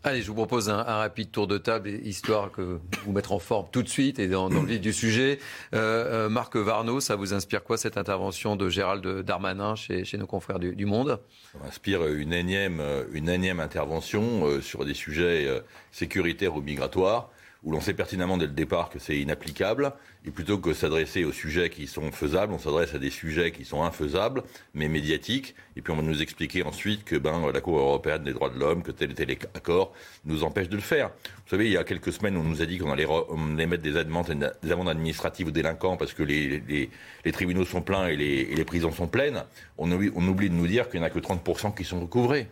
Allez, 0.03 0.21
je 0.21 0.27
vous 0.27 0.33
propose 0.33 0.69
un, 0.69 0.83
rapide 0.83 1.31
tour 1.31 1.47
de 1.47 1.57
table, 1.57 1.89
histoire 1.89 2.51
que 2.51 2.79
vous 3.05 3.11
mettre 3.13 3.31
en 3.31 3.39
forme 3.39 3.67
tout 3.71 3.81
de 3.81 3.87
suite 3.87 4.19
et 4.19 4.27
dans, 4.27 4.49
le 4.49 4.59
vif 4.59 4.81
du 4.81 4.91
sujet. 4.91 5.39
Euh, 5.73 6.25
euh, 6.25 6.29
Marc 6.29 6.57
Varno, 6.57 6.99
ça 6.99 7.15
vous 7.15 7.33
inspire 7.33 7.63
quoi 7.63 7.77
cette 7.77 7.97
intervention 7.97 8.57
de 8.57 8.67
Gérald 8.67 9.05
Darmanin 9.21 9.75
chez, 9.75 10.05
nos 10.17 10.27
confrères 10.27 10.59
du, 10.59 10.85
Monde? 10.85 11.19
Ça 11.53 11.59
m'inspire 11.63 12.05
une 12.07 12.33
énième, 12.33 12.81
une 13.13 13.29
énième 13.29 13.61
intervention 13.61 14.45
euh, 14.45 14.59
sur 14.59 14.83
des 14.83 14.93
sujets 14.93 15.47
sécuritaires 15.91 16.55
ou 16.55 16.61
migratoires 16.61 17.29
où 17.63 17.71
l'on 17.71 17.79
sait 17.79 17.93
pertinemment 17.93 18.37
dès 18.37 18.47
le 18.47 18.51
départ 18.51 18.89
que 18.89 18.99
c'est 18.99 19.17
inapplicable, 19.17 19.93
et 20.25 20.31
plutôt 20.31 20.57
que 20.57 20.73
s'adresser 20.73 21.25
aux 21.25 21.31
sujets 21.31 21.69
qui 21.69 21.87
sont 21.87 22.11
faisables, 22.11 22.53
on 22.53 22.59
s'adresse 22.59 22.95
à 22.95 22.99
des 22.99 23.09
sujets 23.09 23.51
qui 23.51 23.65
sont 23.65 23.83
infaisables, 23.83 24.43
mais 24.73 24.87
médiatiques, 24.87 25.55
et 25.75 25.81
puis 25.81 25.91
on 25.91 25.97
va 25.97 26.01
nous 26.01 26.21
expliquer 26.21 26.63
ensuite 26.63 27.03
que 27.03 27.17
ben, 27.17 27.51
la 27.51 27.61
Cour 27.61 27.77
européenne 27.77 28.23
des 28.23 28.33
droits 28.33 28.49
de 28.49 28.57
l'homme, 28.57 28.83
que 28.83 28.91
tel 28.91 29.11
et 29.11 29.13
tel 29.13 29.31
accord 29.53 29.93
nous 30.25 30.43
empêche 30.43 30.69
de 30.69 30.75
le 30.75 30.81
faire. 30.81 31.09
Vous 31.09 31.49
savez, 31.49 31.65
il 31.65 31.73
y 31.73 31.77
a 31.77 31.83
quelques 31.83 32.13
semaines, 32.13 32.37
on 32.37 32.43
nous 32.43 32.61
a 32.61 32.65
dit 32.65 32.77
qu'on 32.77 32.91
allait, 32.91 33.05
mettre 33.65 33.83
des 33.83 33.97
amendes, 33.97 34.53
des 34.63 34.71
amendes 34.71 34.89
administratives 34.89 35.47
aux 35.47 35.51
délinquants 35.51 35.97
parce 35.97 36.13
que 36.13 36.23
les, 36.23 36.63
les, 37.25 37.31
tribunaux 37.31 37.65
sont 37.65 37.81
pleins 37.81 38.07
et 38.07 38.15
les, 38.15 38.45
les, 38.45 38.65
prisons 38.65 38.91
sont 38.91 39.07
pleines. 39.07 39.43
On, 39.77 39.91
on 39.91 40.27
oublie 40.27 40.49
de 40.49 40.55
nous 40.55 40.67
dire 40.67 40.89
qu'il 40.89 41.01
n'y 41.01 41.05
en 41.05 41.07
a 41.07 41.11
que 41.11 41.19
30% 41.19 41.75
qui 41.75 41.83
sont 41.83 41.99
recouvrés. 41.99 42.47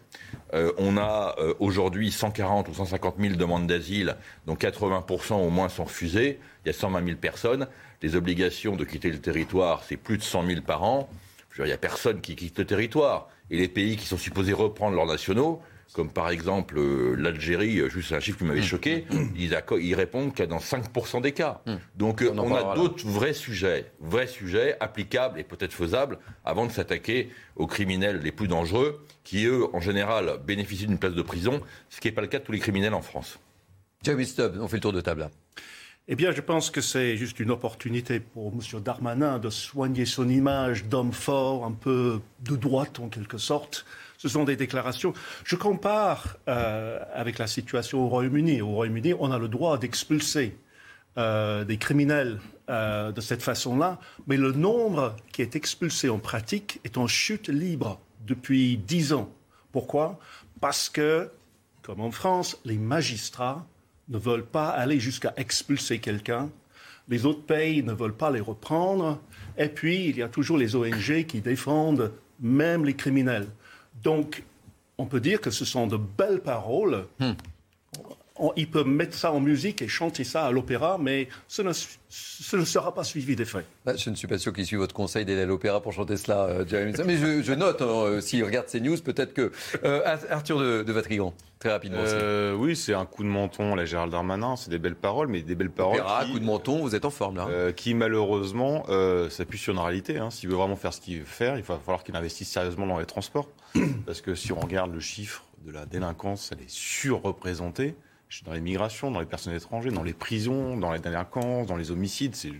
Euh, 0.53 0.73
on 0.77 0.97
a 0.97 1.35
euh, 1.39 1.53
aujourd'hui 1.59 2.11
140 2.11 2.67
ou 2.67 2.73
150 2.73 3.15
000 3.19 3.35
demandes 3.35 3.67
d'asile, 3.67 4.17
dont 4.45 4.55
80% 4.55 5.35
au 5.35 5.49
moins 5.49 5.69
sont 5.69 5.85
refusées. 5.85 6.39
Il 6.65 6.67
y 6.67 6.69
a 6.69 6.73
120 6.73 7.05
000 7.05 7.17
personnes. 7.17 7.67
Les 8.01 8.15
obligations 8.15 8.75
de 8.75 8.83
quitter 8.83 9.09
le 9.09 9.19
territoire, 9.19 9.83
c'est 9.87 9.97
plus 9.97 10.17
de 10.17 10.23
100 10.23 10.47
000 10.47 10.61
par 10.61 10.83
an. 10.83 11.09
il 11.57 11.65
n'y 11.65 11.71
a 11.71 11.77
personne 11.77 12.21
qui 12.21 12.35
quitte 12.35 12.59
le 12.59 12.65
territoire. 12.65 13.29
Et 13.49 13.57
les 13.57 13.67
pays 13.67 13.97
qui 13.97 14.05
sont 14.05 14.17
supposés 14.17 14.53
reprendre 14.53 14.95
leurs 14.95 15.05
nationaux, 15.05 15.61
comme 15.93 16.09
par 16.09 16.29
exemple 16.29 16.77
euh, 16.77 17.15
l'Algérie, 17.17 17.79
euh, 17.79 17.89
juste 17.89 18.13
un 18.13 18.19
chiffre 18.21 18.37
qui 18.37 18.45
m'avait 18.45 18.61
choqué, 18.61 19.05
ils, 19.35 19.53
ils, 19.81 19.95
répondent 19.95 20.33
qu'à 20.33 20.45
dans 20.45 20.59
5% 20.59 21.21
des 21.21 21.33
cas. 21.33 21.61
Mmh. 21.65 21.73
Donc 21.95 22.23
on, 22.25 22.37
on 22.37 22.55
a 22.55 22.75
d'autres 22.75 23.05
vrais 23.05 23.33
sujets, 23.33 23.91
vrais 23.99 24.27
sujets 24.27 24.77
applicables 24.79 25.39
et 25.39 25.43
peut-être 25.43 25.73
faisables 25.73 26.17
avant 26.45 26.65
de 26.65 26.71
s'attaquer 26.71 27.29
aux 27.57 27.67
criminels 27.67 28.21
les 28.23 28.31
plus 28.31 28.47
dangereux, 28.47 29.05
qui 29.23 29.45
eux, 29.45 29.65
en 29.73 29.81
général, 29.81 30.39
bénéficient 30.45 30.87
d'une 30.87 30.97
place 30.97 31.13
de 31.13 31.21
prison, 31.21 31.61
ce 31.89 31.99
qui 31.99 32.07
n'est 32.07 32.13
pas 32.13 32.21
le 32.21 32.27
cas 32.27 32.39
de 32.39 32.45
tous 32.45 32.53
les 32.53 32.59
criminels 32.59 32.93
en 32.93 33.01
France. 33.01 33.37
Jamie 34.03 34.25
Stubb, 34.25 34.57
on 34.59 34.67
fait 34.67 34.77
le 34.77 34.81
tour 34.81 34.93
de 34.93 35.01
table 35.01 35.21
là. 35.21 35.31
Eh 36.07 36.15
bien, 36.15 36.31
je 36.31 36.41
pense 36.41 36.71
que 36.71 36.81
c'est 36.81 37.15
juste 37.15 37.39
une 37.39 37.51
opportunité 37.51 38.19
pour 38.19 38.51
M. 38.51 38.81
Darmanin 38.81 39.37
de 39.37 39.51
soigner 39.51 40.05
son 40.05 40.27
image 40.27 40.85
d'homme 40.85 41.13
fort, 41.13 41.63
un 41.63 41.73
peu 41.73 42.21
de 42.39 42.55
droite 42.55 42.99
en 42.99 43.07
quelque 43.07 43.37
sorte. 43.37 43.85
Ce 44.17 44.27
sont 44.27 44.43
des 44.43 44.55
déclarations. 44.55 45.13
Je 45.43 45.55
compare 45.55 46.37
euh, 46.47 46.99
avec 47.13 47.37
la 47.37 47.45
situation 47.45 48.03
au 48.03 48.07
Royaume-Uni. 48.07 48.61
Au 48.61 48.69
Royaume-Uni, 48.69 49.13
on 49.19 49.31
a 49.31 49.37
le 49.37 49.47
droit 49.47 49.77
d'expulser 49.77 50.57
euh, 51.17 51.65
des 51.65 51.77
criminels 51.77 52.39
euh, 52.69 53.11
de 53.11 53.21
cette 53.21 53.43
façon-là, 53.43 53.99
mais 54.25 54.37
le 54.37 54.53
nombre 54.53 55.15
qui 55.31 55.43
est 55.43 55.55
expulsé 55.55 56.09
en 56.09 56.17
pratique 56.19 56.79
est 56.83 56.97
en 56.97 57.05
chute 57.05 57.47
libre 57.47 57.99
depuis 58.25 58.77
dix 58.77 59.13
ans. 59.13 59.29
Pourquoi? 59.71 60.19
Parce 60.61 60.89
que, 60.89 61.29
comme 61.83 62.01
en 62.01 62.11
France, 62.11 62.57
les 62.65 62.77
magistrats 62.77 63.67
ne 64.11 64.17
veulent 64.17 64.45
pas 64.45 64.69
aller 64.69 64.99
jusqu'à 64.99 65.33
expulser 65.37 65.99
quelqu'un. 65.99 66.49
Les 67.07 67.25
autres 67.25 67.43
pays 67.43 67.81
ne 67.81 67.93
veulent 67.93 68.15
pas 68.15 68.29
les 68.29 68.39
reprendre. 68.39 69.19
Et 69.57 69.69
puis, 69.69 70.05
il 70.05 70.17
y 70.17 70.21
a 70.21 70.27
toujours 70.27 70.57
les 70.57 70.75
ONG 70.75 71.25
qui 71.25 71.41
défendent 71.41 72.11
même 72.39 72.85
les 72.85 72.93
criminels. 72.93 73.47
Donc, 74.03 74.43
on 74.97 75.05
peut 75.05 75.19
dire 75.19 75.41
que 75.41 75.49
ce 75.49 75.65
sont 75.65 75.87
de 75.87 75.97
belles 75.97 76.41
paroles. 76.41 77.05
Hmm 78.39 78.49
il 78.55 78.69
peut 78.69 78.83
mettre 78.83 79.15
ça 79.15 79.31
en 79.31 79.39
musique 79.39 79.81
et 79.81 79.87
chanter 79.87 80.23
ça 80.23 80.45
à 80.45 80.51
l'opéra, 80.51 80.97
mais 80.99 81.27
ce 81.47 81.61
ne, 81.61 81.73
sera 82.65 82.93
pas 82.93 83.03
suivi 83.03 83.35
des 83.35 83.45
faits. 83.45 83.65
Bah, 83.85 83.95
je 83.95 84.09
ne 84.09 84.15
suis 84.15 84.27
pas 84.27 84.37
sûr 84.37 84.53
qu'il 84.53 84.65
suive 84.65 84.79
votre 84.79 84.95
conseil 84.95 85.25
d'aller 85.25 85.41
à 85.41 85.45
l'opéra 85.45 85.81
pour 85.81 85.93
chanter 85.93 86.17
cela, 86.17 86.45
euh, 86.45 86.65
Jeremy. 86.65 86.93
Mais 87.05 87.17
je, 87.17 87.53
note, 87.53 87.81
hein, 87.81 87.85
euh, 87.87 88.21
s'il 88.21 88.43
regarde 88.43 88.67
ces 88.67 88.79
news, 88.79 88.97
peut-être 88.97 89.33
que. 89.33 89.51
Euh, 89.83 90.17
Arthur 90.29 90.59
de, 90.59 90.83
de 90.83 90.91
Vatrigan, 90.93 91.33
très 91.59 91.71
rapidement. 91.71 92.03
oui, 92.57 92.75
c'est 92.75 92.93
un 92.93 93.05
coup 93.05 93.23
de 93.23 93.29
menton, 93.29 93.75
la 93.75 93.85
Gérald 93.85 94.11
Darmanin, 94.11 94.55
c'est 94.55 94.69
des 94.69 94.79
belles 94.79 94.95
paroles, 94.95 95.27
mais 95.27 95.41
des 95.41 95.55
belles 95.55 95.69
paroles. 95.69 95.99
Opéra, 95.99 96.25
coup 96.25 96.39
de 96.39 96.45
menton, 96.45 96.79
vous 96.81 96.95
êtes 96.95 97.05
en 97.05 97.09
forme 97.09 97.37
là. 97.37 97.71
qui 97.73 97.93
malheureusement 97.93 98.85
s'appuie 99.29 99.59
sur 99.59 99.73
une 99.73 99.79
réalité. 99.79 100.17
Hein. 100.17 100.29
S'il 100.29 100.49
veut 100.49 100.55
vraiment 100.55 100.75
faire 100.75 100.93
ce 100.93 101.01
qu'il 101.01 101.19
veut 101.19 101.25
faire, 101.25 101.57
il 101.57 101.63
va 101.63 101.77
falloir 101.77 102.03
qu'il 102.03 102.15
investisse 102.15 102.49
sérieusement 102.49 102.87
dans 102.87 102.99
les 102.99 103.05
transports. 103.05 103.49
Parce 104.05 104.21
que 104.21 104.35
si 104.35 104.51
on 104.51 104.59
regarde 104.59 104.93
le 104.93 104.99
chiffre 104.99 105.45
de 105.65 105.71
la 105.71 105.85
délinquance, 105.85 106.51
elle 106.51 106.63
est 106.63 106.69
surreprésentée 106.69 107.95
dans 108.45 108.53
les 108.53 108.61
migrations, 108.61 109.11
dans 109.11 109.19
les 109.19 109.25
personnes 109.25 109.53
étrangères, 109.53 109.91
dans 109.91 110.03
les 110.03 110.13
prisons, 110.13 110.77
dans 110.77 110.91
les 110.91 110.99
délinquances, 110.99 111.67
dans 111.67 111.75
les 111.75 111.91
homicides. 111.91 112.35
C'est 112.35 112.51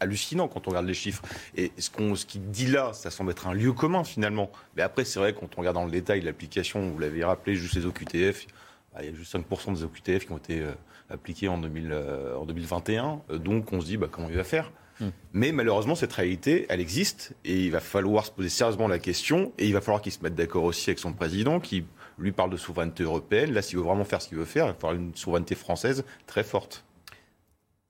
hallucinant 0.00 0.48
quand 0.48 0.66
on 0.66 0.70
regarde 0.70 0.86
les 0.86 0.94
chiffres. 0.94 1.22
Et 1.56 1.72
ce 1.78 1.90
qu'on 1.90 2.14
ce 2.14 2.26
qu'il 2.26 2.50
dit 2.50 2.66
là, 2.66 2.92
ça 2.92 3.10
semble 3.10 3.30
être 3.30 3.46
un 3.46 3.54
lieu 3.54 3.72
commun 3.72 4.04
finalement. 4.04 4.50
Mais 4.76 4.82
après, 4.82 5.04
c'est 5.04 5.18
vrai, 5.18 5.34
quand 5.34 5.48
on 5.56 5.60
regarde 5.60 5.76
dans 5.76 5.84
le 5.84 5.90
détail 5.90 6.20
l'application, 6.22 6.90
vous 6.90 6.98
l'avez 6.98 7.24
rappelé, 7.24 7.56
juste 7.56 7.74
les 7.74 7.86
OQTF, 7.86 8.46
bah, 8.94 9.00
il 9.02 9.10
y 9.10 9.12
a 9.12 9.14
juste 9.14 9.34
5% 9.34 9.74
des 9.74 9.84
OQTF 9.84 10.26
qui 10.26 10.32
ont 10.32 10.38
été 10.38 10.60
euh, 10.60 10.72
appliqués 11.10 11.48
en, 11.48 11.58
2000, 11.58 11.90
euh, 11.92 12.36
en 12.36 12.44
2021. 12.44 13.22
Euh, 13.30 13.38
donc 13.38 13.72
on 13.72 13.80
se 13.80 13.86
dit, 13.86 13.96
bah, 13.96 14.08
comment 14.10 14.28
il 14.28 14.36
va 14.36 14.44
faire? 14.44 14.72
Hmm. 15.00 15.08
mais 15.32 15.50
malheureusement, 15.50 15.96
cette 15.96 16.12
réalité, 16.12 16.66
elle 16.68 16.80
existe 16.80 17.34
et 17.44 17.64
il 17.64 17.72
va 17.72 17.80
falloir 17.80 18.24
se 18.24 18.30
poser 18.30 18.48
sérieusement 18.48 18.86
la 18.86 19.00
question 19.00 19.52
et 19.58 19.66
il 19.66 19.72
va 19.72 19.80
falloir 19.80 20.00
qu'il 20.00 20.12
se 20.12 20.22
mette 20.22 20.36
d'accord 20.36 20.62
aussi 20.62 20.88
avec 20.88 21.00
son 21.00 21.12
président 21.12 21.58
qui 21.58 21.84
lui 22.18 22.32
parle 22.32 22.50
de 22.50 22.56
souveraineté 22.56 23.02
européenne. 23.02 23.52
Là, 23.52 23.62
s'il 23.62 23.78
veut 23.78 23.84
vraiment 23.84 24.04
faire 24.04 24.22
ce 24.22 24.28
qu'il 24.28 24.38
veut 24.38 24.44
faire, 24.44 24.66
il 24.66 24.68
va 24.68 24.74
falloir 24.74 24.94
une 24.94 25.14
souveraineté 25.14 25.54
française 25.54 26.04
très 26.26 26.44
forte. 26.44 26.84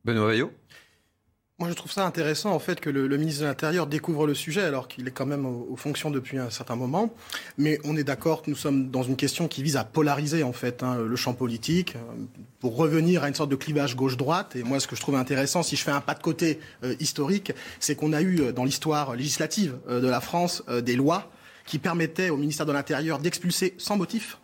Benoît 0.05 0.27
Vaillot 0.27 0.53
moi, 1.61 1.69
je 1.69 1.75
trouve 1.75 1.93
ça 1.93 2.05
intéressant, 2.05 2.51
en 2.51 2.59
fait, 2.59 2.81
que 2.81 2.91
le, 2.91 3.17
ministre 3.17 3.43
de 3.43 3.47
l'Intérieur 3.47 3.87
découvre 3.87 4.27
le 4.27 4.35
sujet, 4.35 4.63
alors 4.63 4.89
qu'il 4.89 5.07
est 5.07 5.13
quand 5.13 5.25
même 5.25 5.47
aux, 5.47 5.77
fonctions 5.77 6.11
depuis 6.11 6.37
un 6.37 6.51
certain 6.51 6.75
moment. 6.75 7.15
Mais 7.59 7.79
on 7.85 7.97
est 7.97 8.03
d'accord 8.03 8.43
que 8.43 8.51
nous 8.51 8.57
sommes 8.57 8.91
dans 8.91 9.05
une 9.05 9.15
question 9.15 9.47
qui 9.47 9.63
vise 9.63 9.77
à 9.77 9.85
polariser, 9.85 10.43
en 10.43 10.53
fait, 10.53 10.83
hein, 10.83 10.97
le 10.97 11.15
champ 11.15 11.33
politique, 11.33 11.95
euh, 11.95 12.25
pour 12.59 12.77
revenir 12.77 13.23
à 13.23 13.29
une 13.29 13.35
sorte 13.35 13.51
de 13.51 13.57
clivage 13.57 13.95
gauche-droite. 13.95 14.57
Et 14.57 14.65
moi, 14.65 14.81
ce 14.81 14.89
que 14.89 14.97
je 14.97 15.01
trouve 15.01 15.15
intéressant, 15.15 15.63
si 15.63 15.77
je 15.77 15.85
fais 15.85 15.93
un 15.93 16.01
pas 16.01 16.15
de 16.15 16.23
côté 16.23 16.59
euh, 16.83 16.97
historique, 16.99 17.53
c'est 17.79 17.95
qu'on 17.95 18.13
a 18.13 18.21
eu, 18.21 18.41
euh, 18.41 18.53
dans 18.53 18.65
l'histoire 18.65 19.15
législative 19.15 19.79
de 19.89 20.09
la 20.09 20.21
France, 20.21 20.65
des 20.83 20.97
lois 20.97 21.31
qui 21.67 21.79
permettait 21.79 22.31
au 22.31 22.37
ministère 22.37 22.67
de 22.67 22.73
l'Intérieur 22.73 23.19
d'expulser 23.19 23.75
sans 23.79 23.97
motif 23.97 24.39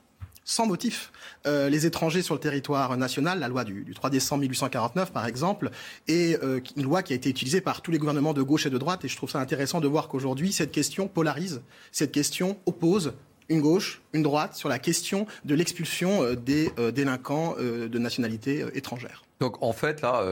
sans 0.50 0.66
motif 0.66 1.12
euh, 1.46 1.68
les 1.68 1.86
étrangers 1.86 2.22
sur 2.22 2.34
le 2.34 2.40
territoire 2.40 2.96
national, 2.96 3.38
la 3.38 3.48
loi 3.48 3.64
du, 3.64 3.92
3 3.94 4.10
décembre 4.10 4.40
1849 4.42 5.12
par 5.12 5.26
exemple, 5.26 5.70
et 6.08 6.36
euh, 6.42 6.60
une 6.76 6.82
loi 6.82 7.02
qui 7.02 7.12
a 7.12 7.16
été 7.16 7.30
utilisée 7.30 7.60
par 7.60 7.82
tous 7.82 7.90
les 7.90 7.98
gouvernements 7.98 8.34
de 8.34 8.42
gauche 8.42 8.66
et 8.66 8.70
de 8.70 8.78
droite, 8.78 9.04
et 9.04 9.08
je 9.08 9.16
trouve 9.16 9.30
ça 9.30 9.38
intéressant 9.38 9.80
de 9.80 9.88
voir 9.88 10.08
qu'aujourd'hui 10.08 10.52
cette 10.52 10.72
question 10.72 11.08
polarise, 11.08 11.62
cette 11.92 12.12
question 12.12 12.58
oppose 12.66 13.14
une 13.48 13.60
gauche, 13.60 14.00
une 14.12 14.22
droite 14.22 14.54
sur 14.54 14.68
la 14.68 14.78
question 14.78 15.26
de 15.44 15.54
l'expulsion 15.54 16.22
euh, 16.22 16.34
des 16.34 16.70
délinquants 16.92 17.54
de 17.58 17.98
nationalité 17.98 18.64
étrangère. 18.74 19.24
Donc 19.40 19.62
en 19.62 19.72
fait, 19.72 20.02
là, 20.02 20.24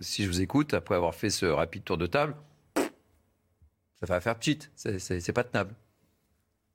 si 0.00 0.24
je 0.24 0.28
vous 0.28 0.40
écoute, 0.40 0.74
après 0.74 0.94
avoir 0.94 1.14
fait 1.14 1.30
ce 1.30 1.46
rapide 1.46 1.84
tour 1.84 1.98
de 1.98 2.06
table, 2.06 2.34
ça 2.74 4.06
va 4.06 4.20
faire 4.20 4.36
pchit, 4.36 4.58
c'est 4.76 5.32
pas 5.32 5.44
tenable. 5.44 5.74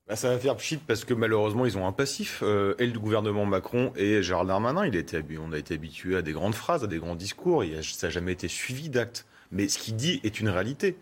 Bah, 0.08 0.16
ça 0.16 0.30
va 0.30 0.38
faire 0.38 0.56
pchit 0.56 0.78
parce 0.78 1.04
que 1.04 1.16
malheureusement, 1.16 1.66
ils 1.66 1.80
ont 1.80 1.88
un 1.88 1.92
passif. 1.92 2.42
Euh, 2.44 2.76
et 2.78 2.86
le 2.86 3.00
gouvernement 3.00 3.46
Macron 3.46 3.92
et 3.96 4.22
Gérald 4.22 4.48
Darmanin, 4.48 4.86
il 4.86 5.40
on 5.40 5.52
a 5.52 5.58
été 5.58 5.74
habitué 5.74 6.16
à 6.16 6.22
des 6.22 6.32
grandes 6.32 6.54
phrases, 6.54 6.84
à 6.84 6.88
des 6.88 7.00
grands 7.00 7.16
discours. 7.16 7.64
Ça 7.82 8.08
n'a 8.08 8.12
jamais 8.12 8.34
été 8.34 8.48
suivi 8.48 8.90
d'actes. 8.90 9.26
Mais 9.52 9.68
ce 9.68 9.80
qu'il 9.80 9.96
dit 9.96 10.20
est 10.24 10.40
une 10.40 10.50
réalité. 10.50 10.98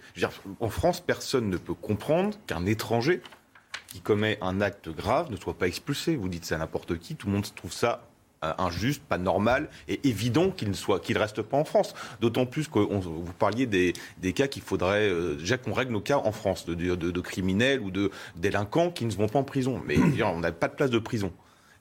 en 0.59 0.69
France, 0.69 1.01
personne 1.01 1.49
ne 1.49 1.57
peut 1.57 1.73
comprendre 1.73 2.37
qu'un 2.47 2.65
étranger 2.65 3.21
qui 3.87 3.99
commet 3.99 4.37
un 4.41 4.61
acte 4.61 4.89
grave 4.89 5.31
ne 5.31 5.35
soit 5.35 5.57
pas 5.57 5.67
expulsé. 5.67 6.15
Vous 6.15 6.29
dites 6.29 6.45
ça 6.45 6.55
à 6.55 6.57
n'importe 6.59 6.97
qui, 6.97 7.15
tout 7.15 7.27
le 7.27 7.33
monde 7.33 7.45
trouve 7.55 7.73
ça 7.73 8.07
injuste, 8.57 9.01
pas 9.03 9.17
normal 9.17 9.69
et 9.87 9.99
évident 10.07 10.49
qu'il 10.49 10.69
ne 10.69 10.73
soit, 10.73 10.99
qu'il 10.99 11.17
reste 11.17 11.41
pas 11.41 11.57
en 11.57 11.65
France. 11.65 11.93
D'autant 12.21 12.45
plus 12.45 12.67
que 12.67 12.79
vous 12.79 13.33
parliez 13.37 13.65
des, 13.65 13.93
des 14.19 14.33
cas 14.33 14.47
qu'il 14.47 14.61
faudrait 14.61 15.09
déjà 15.37 15.57
qu'on 15.57 15.73
règle 15.73 15.91
nos 15.93 16.01
cas 16.01 16.17
en 16.17 16.31
France 16.31 16.65
de, 16.65 16.73
de, 16.73 16.95
de, 16.95 17.21
criminels 17.21 17.79
ou 17.79 17.91
de 17.91 18.11
délinquants 18.35 18.89
qui 18.91 19.05
ne 19.05 19.11
vont 19.11 19.27
pas 19.27 19.39
en 19.39 19.43
prison. 19.43 19.81
Mais 19.85 19.97
on 20.23 20.39
n'a 20.39 20.51
pas 20.51 20.67
de 20.67 20.75
place 20.75 20.89
de 20.89 20.99
prison. 20.99 21.31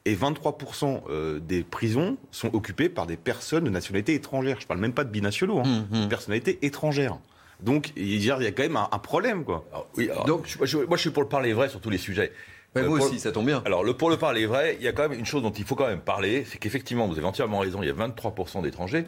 Et 0.05 0.17
23% 0.17 1.41
des 1.41 1.63
prisons 1.63 2.17
sont 2.31 2.55
occupées 2.55 2.89
par 2.89 3.07
des 3.07 3.17
personnes 3.17 3.65
de 3.65 3.71
nationalité 3.71 4.15
étrangère. 4.15 4.57
Je 4.59 4.65
ne 4.65 4.69
parle 4.69 4.81
même 4.81 4.93
pas 4.93 5.05
de 5.05 5.11
binationaux, 5.11 5.61
hein, 5.61 5.87
mmh, 5.91 5.97
mmh. 5.97 6.03
de 6.03 6.09
personnalité 6.09 6.59
étrangère. 6.63 7.19
Donc, 7.63 7.93
il 7.97 8.23
y 8.25 8.31
a 8.31 8.37
quand 8.51 8.63
même 8.63 8.77
un, 8.77 8.99
problème, 8.99 9.45
quoi. 9.45 9.65
oui, 9.97 10.11
Donc, 10.27 10.49
moi, 10.59 10.67
je 10.67 10.97
suis 11.01 11.11
pour 11.11 11.23
le 11.23 11.29
parler 11.29 11.53
vrai 11.53 11.69
sur 11.69 11.81
tous 11.81 11.91
les 11.91 11.99
sujets. 11.99 12.33
Mais 12.75 12.83
moi 12.83 12.99
aussi, 13.01 13.21
ça 13.21 13.33
tombe 13.33 13.47
bien. 13.47 13.63
Alors, 13.67 13.85
le, 13.85 13.95
pour 13.95 14.11
le 14.11 14.17
parler 14.17 14.47
vrai, 14.47 14.77
il 14.79 14.85
y 14.85 14.89
a 14.89 14.93
quand 14.93 15.09
même 15.09 15.19
une 15.19 15.27
chose 15.27 15.43
dont 15.43 15.51
il 15.51 15.65
faut 15.65 15.75
quand 15.75 15.89
même 15.89 16.01
parler, 16.01 16.47
c'est 16.49 16.59
qu'effectivement, 16.59 17.07
vous 17.07 17.19
avez 17.19 17.27
entièrement 17.27 17.59
raison, 17.59 17.83
il 17.83 17.87
y 17.87 17.91
a 17.91 17.95
23% 17.95 18.63
d'étrangers, 18.63 19.07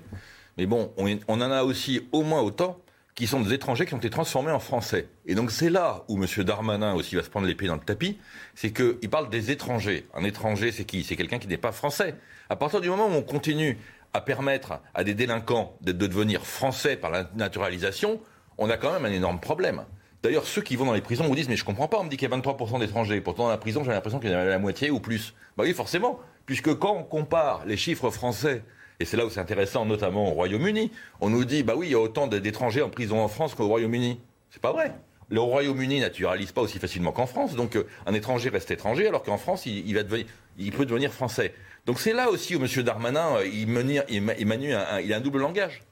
mais 0.58 0.66
bon, 0.66 0.92
on, 0.96 1.08
on, 1.28 1.40
en 1.40 1.50
a 1.50 1.62
aussi 1.62 2.06
au 2.12 2.22
moins 2.22 2.42
autant 2.42 2.78
qui 3.14 3.26
sont 3.26 3.40
des 3.40 3.52
étrangers 3.52 3.86
qui 3.86 3.94
ont 3.94 3.98
été 3.98 4.10
transformés 4.10 4.50
en 4.50 4.58
français. 4.58 5.08
Et 5.24 5.34
donc 5.34 5.52
c'est 5.52 5.70
là 5.70 6.04
où 6.08 6.22
M. 6.22 6.44
Darmanin 6.44 6.94
aussi 6.94 7.14
va 7.14 7.22
se 7.22 7.30
prendre 7.30 7.46
les 7.46 7.54
pieds 7.54 7.68
dans 7.68 7.76
le 7.76 7.80
tapis, 7.80 8.18
c'est 8.54 8.72
qu'il 8.72 9.08
parle 9.08 9.30
des 9.30 9.50
étrangers. 9.50 10.06
Un 10.14 10.24
étranger, 10.24 10.72
c'est 10.72 10.84
qui? 10.84 11.04
C'est 11.04 11.16
quelqu'un 11.16 11.38
qui 11.38 11.46
n'est 11.46 11.56
pas 11.56 11.72
français. 11.72 12.16
À 12.50 12.56
partir 12.56 12.80
du 12.80 12.88
moment 12.88 13.06
où 13.06 13.12
on 13.12 13.22
continue 13.22 13.78
à 14.12 14.20
permettre 14.20 14.80
à 14.94 15.04
des 15.04 15.14
délinquants 15.14 15.76
de 15.80 15.92
devenir 15.92 16.44
français 16.44 16.96
par 16.96 17.10
la 17.10 17.30
naturalisation, 17.36 18.20
on 18.58 18.68
a 18.68 18.76
quand 18.76 18.92
même 18.92 19.04
un 19.04 19.12
énorme 19.12 19.40
problème. 19.40 19.84
D'ailleurs, 20.24 20.46
ceux 20.46 20.62
qui 20.62 20.74
vont 20.76 20.86
dans 20.86 20.94
les 20.94 21.02
prisons 21.02 21.24
vous 21.24 21.34
disent 21.34 21.50
Mais 21.50 21.56
je 21.56 21.66
comprends 21.66 21.86
pas, 21.86 21.98
on 21.98 22.04
me 22.04 22.08
dit 22.08 22.16
qu'il 22.16 22.30
y 22.30 22.32
a 22.32 22.36
23% 22.36 22.80
d'étrangers. 22.80 23.20
Pourtant, 23.20 23.44
dans 23.44 23.50
la 23.50 23.58
prison, 23.58 23.84
j'ai 23.84 23.90
l'impression 23.90 24.18
qu'il 24.18 24.30
y 24.30 24.34
en 24.34 24.38
a 24.38 24.44
la 24.46 24.58
moitié 24.58 24.90
ou 24.90 24.98
plus. 24.98 25.34
Bah 25.58 25.64
oui, 25.66 25.74
forcément. 25.74 26.18
Puisque 26.46 26.74
quand 26.78 26.96
on 26.96 27.02
compare 27.02 27.66
les 27.66 27.76
chiffres 27.76 28.08
français, 28.08 28.64
et 29.00 29.04
c'est 29.04 29.18
là 29.18 29.26
où 29.26 29.30
c'est 29.30 29.40
intéressant, 29.40 29.84
notamment 29.84 30.30
au 30.30 30.32
Royaume-Uni, 30.32 30.90
on 31.20 31.28
nous 31.28 31.44
dit 31.44 31.62
Bah 31.62 31.74
oui, 31.76 31.88
il 31.88 31.92
y 31.92 31.94
a 31.94 32.00
autant 32.00 32.26
d'étrangers 32.26 32.80
en 32.80 32.88
prison 32.88 33.20
en 33.20 33.28
France 33.28 33.54
qu'au 33.54 33.68
Royaume-Uni. 33.68 34.18
C'est 34.48 34.62
pas 34.62 34.72
vrai. 34.72 34.94
Le 35.28 35.40
Royaume-Uni 35.42 36.00
naturalise 36.00 36.52
pas 36.52 36.62
aussi 36.62 36.78
facilement 36.78 37.12
qu'en 37.12 37.26
France. 37.26 37.54
Donc, 37.54 37.76
euh, 37.76 37.86
un 38.06 38.14
étranger 38.14 38.48
reste 38.48 38.70
étranger, 38.70 39.06
alors 39.06 39.24
qu'en 39.24 39.36
France, 39.36 39.66
il, 39.66 39.94
va 39.94 40.04
devenir, 40.04 40.24
il 40.56 40.72
peut 40.72 40.86
devenir 40.86 41.12
français. 41.12 41.52
Donc, 41.84 42.00
c'est 42.00 42.14
là 42.14 42.30
aussi 42.30 42.56
où 42.56 42.64
M. 42.64 42.82
Darmanin, 42.82 43.36
euh, 43.36 43.46
il, 43.46 43.66
manie, 43.66 43.98
il, 44.08 44.72
un, 44.72 45.00
il 45.00 45.12
a 45.12 45.16
un 45.18 45.20
double 45.20 45.40
langage. 45.40 45.82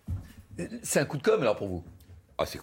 C'est 0.82 1.00
un 1.00 1.04
coup 1.04 1.18
de 1.18 1.22
com' 1.22 1.42
alors 1.42 1.56
pour 1.56 1.68
vous? 1.68 1.84
Ah, 2.38 2.46
c'est 2.46 2.58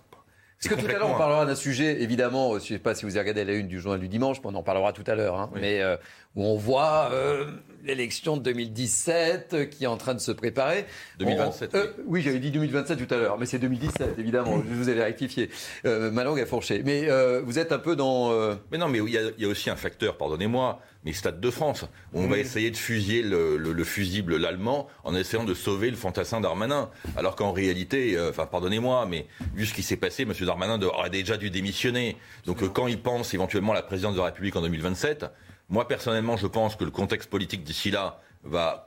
parce 0.62 0.76
que 0.76 0.82
tout 0.82 0.94
à 0.94 1.00
l'heure, 1.00 1.10
on 1.10 1.18
parlera 1.18 1.46
d'un 1.46 1.56
sujet, 1.56 2.02
évidemment, 2.02 2.52
je 2.52 2.56
ne 2.56 2.60
sais 2.60 2.80
pas 2.80 2.94
si 2.94 3.06
vous 3.06 3.12
avez 3.12 3.30
regardé 3.30 3.46
la 3.46 3.58
une 3.58 3.68
du 3.68 3.80
journal 3.80 4.00
du 4.00 4.10
dimanche, 4.10 4.38
on 4.44 4.54
en 4.56 4.64
parlera 4.64 4.92
tout 4.92 5.06
à 5.08 5.16
l'heure, 5.16 5.36
hein, 5.36 5.50
mais 5.56 5.82
euh, 5.82 5.96
où 6.36 6.44
on 6.44 6.58
voit 6.58 7.12
euh, 7.14 7.46
l'élection 7.86 8.36
de 8.36 8.42
2017 8.42 9.70
qui 9.70 9.86
est 9.86 9.88
en 9.88 9.96
train 9.96 10.14
de 10.14 10.20
se 10.20 10.34
préparer. 10.34 10.86
2027. 11.20 11.76
Euh, 11.76 11.94
oui, 12.06 12.22
j'avais 12.22 12.40
dit 12.40 12.52
2027 12.52 13.08
tout 13.08 13.14
à 13.14 13.18
l'heure, 13.18 13.38
mais 13.38 13.46
c'est 13.46 13.60
2017, 13.60 14.20
évidemment, 14.20 14.62
je 14.70 14.74
vous 14.74 14.90
avais 14.90 15.04
rectifié. 15.04 15.50
ma 15.86 16.26
langue 16.26 16.42
a 16.42 16.46
fourché. 16.46 16.84
Mais 16.84 17.08
vous 17.42 17.58
êtes 17.58 17.72
un 17.72 17.80
peu 17.80 17.96
dans... 17.96 18.32
Mais 18.72 18.78
non, 18.78 18.90
mais 18.90 19.00
il 19.00 19.10
y, 19.10 19.42
y, 19.42 19.46
a 19.46 19.48
aussi 19.48 19.70
un 19.70 19.78
facteur, 19.78 20.18
pardonnez-moi, 20.18 20.82
mais 21.06 21.14
Stade 21.14 21.40
de 21.40 21.50
France. 21.50 21.86
On 22.14 22.28
va 22.28 22.38
essayer 22.38 22.72
de 22.72 22.78
fusiller 22.78 23.22
le, 23.22 23.84
fusible 23.84 24.38
l'allemand 24.38 24.88
en 25.04 25.16
essayant 25.16 25.46
de 25.46 25.54
sauver 25.54 25.90
le 25.90 25.96
fantassin 25.96 26.42
Darmanin. 26.42 26.90
Alors 27.16 27.36
qu'en 27.36 27.52
réalité, 27.52 28.18
euh, 28.18 28.30
enfin 28.30 28.46
pardonnez-moi, 28.46 29.06
mais 29.06 29.28
vu 29.56 29.66
ce 29.66 29.74
qui 29.74 29.84
s'est 29.84 29.98
passé, 29.98 30.24
M. 30.24 30.34
Darmanin 30.42 30.82
aurait 30.82 31.10
déjà 31.10 31.38
dû 31.38 31.50
démissionner. 31.50 32.18
Donc 32.46 32.62
euh, 32.64 32.68
quand 32.68 32.88
il 32.88 33.02
pense 33.02 33.34
éventuellement 33.34 33.72
à 33.72 33.76
la 33.76 33.84
présidence 33.84 34.14
de 34.14 34.20
la 34.20 34.26
République 34.26 34.56
en 34.56 34.62
2027, 34.62 35.26
moi 35.70 35.88
personnellement 35.88 36.36
je 36.36 36.48
pense 36.48 36.76
que 36.76 36.84
le 36.84 36.92
contexte 36.92 37.30
politique 37.30 37.64
d'ici 37.64 37.92
là 37.92 38.22
va, 38.44 38.86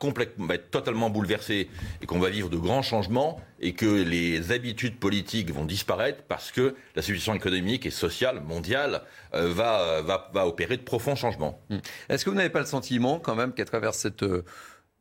être 0.50 0.70
totalement 0.70 1.10
bouleversé 1.10 1.68
et 2.00 2.06
qu'on 2.06 2.18
va 2.18 2.30
vivre 2.30 2.48
de 2.48 2.56
grands 2.56 2.82
changements 2.82 3.40
et 3.60 3.74
que 3.74 3.86
les 3.86 4.52
habitudes 4.52 4.98
politiques 4.98 5.50
vont 5.52 5.64
disparaître 5.64 6.22
parce 6.26 6.50
que 6.50 6.74
la 6.96 7.02
situation 7.02 7.34
économique 7.34 7.86
et 7.86 7.90
sociale 7.90 8.40
mondiale 8.40 9.02
euh, 9.34 9.52
va, 9.52 10.00
va, 10.02 10.30
va, 10.32 10.46
opérer 10.46 10.76
de 10.76 10.82
profonds 10.82 11.16
changements. 11.16 11.60
Hmm. 11.68 11.78
Est-ce 12.08 12.24
que 12.24 12.30
vous 12.30 12.36
n'avez 12.36 12.50
pas 12.50 12.60
le 12.60 12.66
sentiment 12.66 13.18
quand 13.18 13.34
même 13.34 13.52
qu'à 13.52 13.64
travers 13.64 13.94
cette 13.94 14.22
euh, 14.22 14.44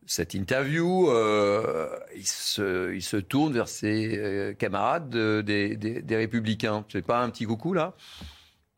cette 0.07 0.33
interview, 0.33 1.09
euh, 1.11 1.87
il, 2.15 2.27
se, 2.27 2.91
il, 2.93 3.03
se, 3.03 3.17
tourne 3.17 3.53
vers 3.53 3.69
ses 3.69 4.55
camarades 4.57 5.15
des, 5.45 5.77
des, 5.77 6.01
des 6.01 6.15
Républicains? 6.17 6.83
C'est 6.91 7.05
pas 7.05 7.21
un 7.21 7.29
petit 7.29 7.45
coucou 7.45 7.73
là? 7.73 7.93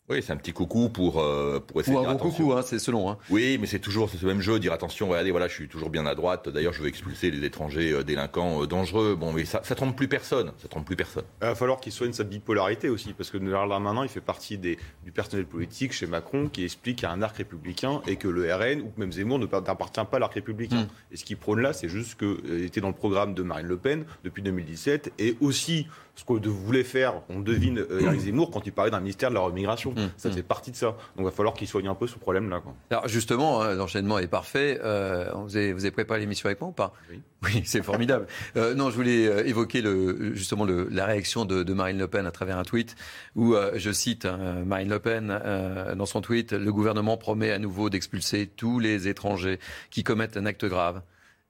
Oui, 0.09 0.21
c'est 0.21 0.33
un 0.33 0.37
petit 0.37 0.51
coucou 0.51 0.89
pour, 0.89 1.21
euh, 1.21 1.61
pour 1.65 1.79
essayer 1.79 1.95
Ou 1.95 2.01
de 2.01 2.05
dire 2.05 2.13
un 2.13 2.17
coucou, 2.17 2.51
hein, 2.51 2.61
c'est 2.61 2.77
selon. 2.77 3.09
Hein. 3.09 3.17
Oui, 3.29 3.57
mais 3.59 3.67
c'est 3.67 3.79
toujours 3.79 4.09
ce 4.09 4.25
même 4.25 4.41
jeu, 4.41 4.59
dire 4.59 4.73
attention, 4.73 5.07
regardez, 5.07 5.31
voilà, 5.31 5.47
je 5.47 5.53
suis 5.53 5.69
toujours 5.69 5.89
bien 5.89 6.05
à 6.05 6.13
droite. 6.13 6.49
D'ailleurs, 6.49 6.73
je 6.73 6.81
veux 6.81 6.89
expulser 6.89 7.31
les 7.31 7.45
étrangers 7.45 7.93
euh, 7.93 8.03
délinquants 8.03 8.63
euh, 8.63 8.67
dangereux. 8.67 9.15
Bon, 9.15 9.31
mais 9.31 9.45
ça, 9.45 9.61
ça 9.63 9.75
trompe 9.75 9.95
plus 9.95 10.09
personne. 10.09 10.51
Ça 10.61 10.67
trompe 10.67 10.85
plus 10.85 10.97
personne. 10.97 11.23
Il 11.41 11.47
va 11.47 11.55
falloir 11.55 11.79
qu'il 11.79 11.93
soigne 11.93 12.11
sa 12.11 12.25
bipolarité 12.25 12.89
aussi, 12.89 13.13
parce 13.13 13.29
que 13.29 13.37
là 13.37 13.79
maintenant, 13.79 14.03
il 14.03 14.09
fait 14.09 14.19
partie 14.19 14.57
des, 14.57 14.77
du 15.05 15.13
personnel 15.13 15.45
politique 15.45 15.93
chez 15.93 16.05
Macron 16.05 16.49
qui 16.49 16.65
explique 16.65 16.97
qu'il 16.97 17.07
y 17.07 17.11
a 17.11 17.13
un 17.13 17.21
arc 17.21 17.37
républicain 17.37 18.01
et 18.05 18.17
que 18.17 18.27
le 18.27 18.53
RN 18.53 18.81
ou 18.81 18.91
même 18.97 19.13
Zemmour 19.13 19.39
n'appartient 19.39 20.01
pas 20.11 20.17
à 20.17 20.19
l'arc 20.19 20.33
républicain. 20.33 20.81
Mm. 20.81 21.13
Et 21.13 21.17
ce 21.17 21.23
qu'il 21.23 21.37
prône 21.37 21.61
là, 21.61 21.71
c'est 21.71 21.87
juste 21.87 22.19
qu'il 22.19 22.65
était 22.65 22.81
dans 22.81 22.89
le 22.89 22.93
programme 22.93 23.33
de 23.33 23.41
Marine 23.41 23.67
Le 23.67 23.77
Pen 23.77 24.03
depuis 24.25 24.41
2017 24.41 25.13
et 25.17 25.37
aussi 25.39 25.87
ce 26.15 26.23
que 26.25 26.47
voulait 26.47 26.83
faire, 26.83 27.21
on 27.29 27.39
devine, 27.39 27.79
euh, 27.79 28.01
Eric 28.01 28.19
Zemmour 28.25 28.51
quand 28.51 28.65
il 28.65 28.71
parlait 28.71 28.91
d'un 28.91 28.99
ministère 28.99 29.29
de 29.29 29.35
la 29.35 29.41
remigration. 29.41 29.91
Mmh, 29.91 30.11
ça 30.17 30.29
mmh. 30.29 30.33
fait 30.33 30.43
partie 30.43 30.71
de 30.71 30.75
ça. 30.75 30.87
Donc 30.87 31.19
il 31.19 31.23
va 31.25 31.31
falloir 31.31 31.55
qu'il 31.55 31.67
soigne 31.67 31.87
un 31.87 31.95
peu 31.95 32.07
ce 32.07 32.17
problème-là. 32.17 32.61
Alors 32.91 33.07
justement, 33.07 33.61
hein, 33.61 33.73
l'enchaînement 33.73 34.19
est 34.19 34.27
parfait. 34.27 34.79
Euh, 34.83 35.31
vous, 35.35 35.57
avez, 35.57 35.73
vous, 35.73 35.81
avez, 35.81 35.91
préparé 35.91 36.19
l'émission 36.19 36.47
avec 36.47 36.61
moi 36.61 36.69
ou 36.69 36.73
pas? 36.73 36.93
Oui. 37.09 37.21
Oui, 37.43 37.61
c'est 37.65 37.83
formidable. 37.83 38.27
euh, 38.55 38.73
non, 38.73 38.89
je 38.89 38.95
voulais 38.95 39.27
euh, 39.27 39.45
évoquer 39.45 39.81
le, 39.81 40.33
justement 40.33 40.63
le, 40.63 40.87
la 40.89 41.05
réaction 41.05 41.43
de, 41.43 41.61
de, 41.63 41.73
Marine 41.73 41.97
Le 41.97 42.07
Pen 42.07 42.25
à 42.25 42.31
travers 42.31 42.57
un 42.57 42.63
tweet 42.63 42.95
où, 43.35 43.53
je 43.75 43.91
cite 43.91 44.23
hein, 44.23 44.63
Marine 44.65 44.87
Le 44.87 44.99
Pen 44.99 45.93
dans 45.97 46.05
son 46.05 46.21
tweet, 46.21 46.53
le 46.53 46.71
gouvernement 46.71 47.17
promet 47.17 47.51
à 47.51 47.59
nouveau 47.59 47.89
d'expulser 47.89 48.47
tous 48.47 48.79
les 48.79 49.09
étrangers 49.09 49.59
qui 49.89 50.05
commettent 50.05 50.37
un 50.37 50.45
acte 50.45 50.63
grave. 50.63 51.01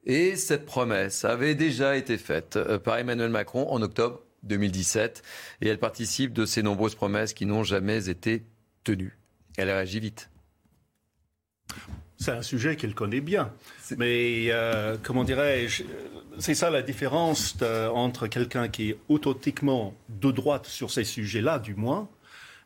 Et 0.06 0.36
cette 0.36 0.66
promesse 0.66 1.26
avait 1.26 1.54
déjà 1.54 1.96
été 1.96 2.18
faite 2.18 2.58
par 2.80 2.98
Emmanuel 2.98 3.30
Macron 3.30 3.68
en 3.70 3.80
octobre 3.84 4.23
2017 4.44 5.24
et 5.62 5.68
elle 5.68 5.80
participe 5.80 6.34
de 6.34 6.46
ces 6.46 6.64
nombreuses 6.64 6.96
promesses 6.96 7.34
qui 7.34 7.46
n'ont 7.46 7.64
jamais 7.64 8.10
été 8.10 8.44
tenues. 8.84 9.18
Elle 9.58 9.70
réagit 9.70 10.00
vite. 10.00 10.30
C'est 12.18 12.32
un 12.32 12.42
sujet 12.42 12.76
qu'elle 12.76 12.96
connaît 12.96 13.20
bien. 13.20 13.52
Mais 13.98 14.48
euh, 14.50 14.96
comment 15.02 15.24
dirais-je 15.24 15.84
C'est 16.40 16.56
ça 16.56 16.70
la 16.70 16.82
différence 16.82 17.58
entre 17.62 18.28
quelqu'un 18.28 18.70
qui 18.70 18.92
est 18.92 18.98
authentiquement 19.10 19.94
de 20.08 20.32
droite 20.32 20.66
sur 20.66 20.90
ces 20.90 21.04
sujets-là, 21.04 21.60
du 21.60 21.76
moins, 21.76 22.08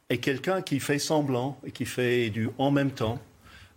et 0.10 0.20
quelqu'un 0.20 0.62
qui 0.62 0.80
fait 0.80 1.00
semblant 1.00 1.60
et 1.66 1.72
qui 1.72 1.86
fait 1.86 2.30
du 2.30 2.50
en 2.58 2.70
même 2.72 2.92
temps. 2.92 3.20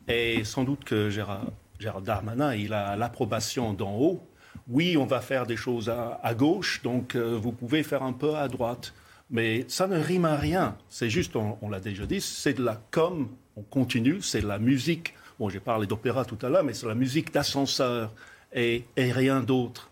Et 0.07 0.45
sans 0.45 0.65
doute 0.65 0.85
que 0.85 1.09
Gérard, 1.09 1.47
Gérard 1.79 2.03
Darmanin, 2.03 2.55
il 2.55 2.75
a 2.75 2.97
l'approbation 2.97 3.73
d'en 3.73 3.97
haut 3.97 4.23
oui, 4.71 4.97
on 4.97 5.05
va 5.05 5.21
faire 5.21 5.47
des 5.47 5.57
choses 5.57 5.89
à, 5.89 6.35
gauche, 6.35 6.81
donc 6.83 7.15
euh, 7.17 7.37
vous 7.37 7.53
pouvez 7.53 7.83
faire 7.83 8.03
un 8.03 8.13
peu 8.13 8.37
à 8.37 8.49
droite. 8.49 8.95
Mais 9.31 9.65
ça 9.69 9.87
ne 9.87 9.97
rime 9.97 10.25
à 10.25 10.37
rien. 10.37 10.77
C'est 10.89 11.11
juste, 11.11 11.37
on, 11.37 11.69
l'a 11.69 11.79
déjà 11.79 12.05
dit, 12.05 12.21
c'est 12.21 12.55
de 12.55 12.65
la 12.65 12.81
com, 12.91 13.29
on 13.57 13.63
continue, 13.63 14.21
c'est 14.23 14.41
de 14.41 14.49
la 14.49 14.59
musique. 14.59 15.15
Bon, 15.39 15.49
j'ai 15.49 15.61
parlé 15.61 15.87
d'opéra 15.87 16.25
tout 16.25 16.39
à 16.43 16.49
l'heure, 16.49 16.65
mais 16.65 16.75
c'est 16.75 16.87
la 16.87 16.97
musique 16.97 17.33
d'ascenseur 17.33 18.13
et, 18.53 18.85
rien 18.97 19.41
d'autre. 19.41 19.91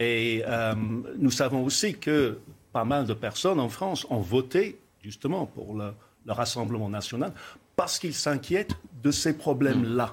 Et 0.00 0.42
euh, 0.46 0.74
nous 1.18 1.30
savons 1.30 1.64
aussi 1.64 1.94
que 1.94 2.38
pas 2.72 2.84
mal 2.84 3.06
de 3.06 3.14
personnes 3.14 3.60
en 3.60 3.68
France 3.68 4.04
ont 4.10 4.20
voté 4.20 4.78
justement 5.00 5.46
pour 5.46 5.76
le, 5.76 5.92
le 6.26 6.32
Rassemblement 6.32 6.88
national 6.88 7.32
parce 7.76 7.98
qu'ils 7.98 8.14
s'inquiètent 8.14 8.76
de 9.02 9.10
ces 9.10 9.36
problèmes-là. 9.36 10.12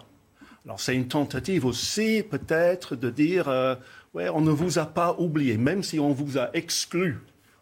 Alors 0.66 0.80
c'est 0.80 0.96
une 0.96 1.08
tentative 1.08 1.66
aussi 1.66 2.24
peut-être 2.30 2.96
de 2.96 3.10
dire, 3.10 3.48
euh, 3.48 3.76
ouais, 4.14 4.30
on 4.30 4.42
ne 4.42 4.52
vous 4.52 4.80
a 4.80 4.86
pas 4.86 5.16
oublié, 5.18 5.58
même 5.58 5.84
si 5.84 6.00
on 6.00 6.12
vous 6.12 6.38
a 6.38 6.50
exclu 6.54 7.20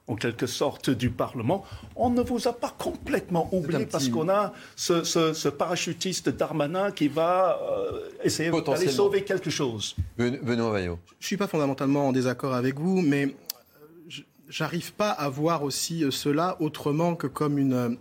en 0.07 0.15
quelque 0.15 0.47
sorte 0.47 0.89
du 0.89 1.09
Parlement, 1.09 1.65
on 1.95 2.09
ne 2.09 2.21
vous 2.21 2.47
a 2.47 2.53
pas 2.53 2.73
complètement 2.77 3.49
oublié 3.53 3.85
parce 3.85 4.07
qu'on 4.07 4.29
a 4.29 4.53
ce, 4.75 5.49
parachutiste 5.49 6.29
Darmanin 6.29 6.91
qui 6.91 7.09
va 7.09 7.59
euh, 7.61 8.09
essayer 8.23 8.49
d'aller 8.49 8.87
sauver 8.87 9.23
quelque 9.23 9.49
chose. 9.49 9.95
Benoît 10.17 10.71
Vaillot. 10.71 10.99
Je 11.19 11.25
ne 11.25 11.27
suis 11.27 11.37
pas 11.37 11.47
fondamentalement 11.47 12.07
en 12.07 12.11
désaccord 12.13 12.53
avec 12.53 12.79
vous, 12.79 13.01
mais 13.01 13.25
euh, 13.25 14.21
j'arrive 14.47 14.93
pas 14.93 15.11
à 15.11 15.27
voir 15.27 15.63
aussi 15.63 16.05
cela 16.09 16.55
autrement 16.61 17.15
que 17.15 17.27
comme 17.27 17.57
une, 17.57 17.97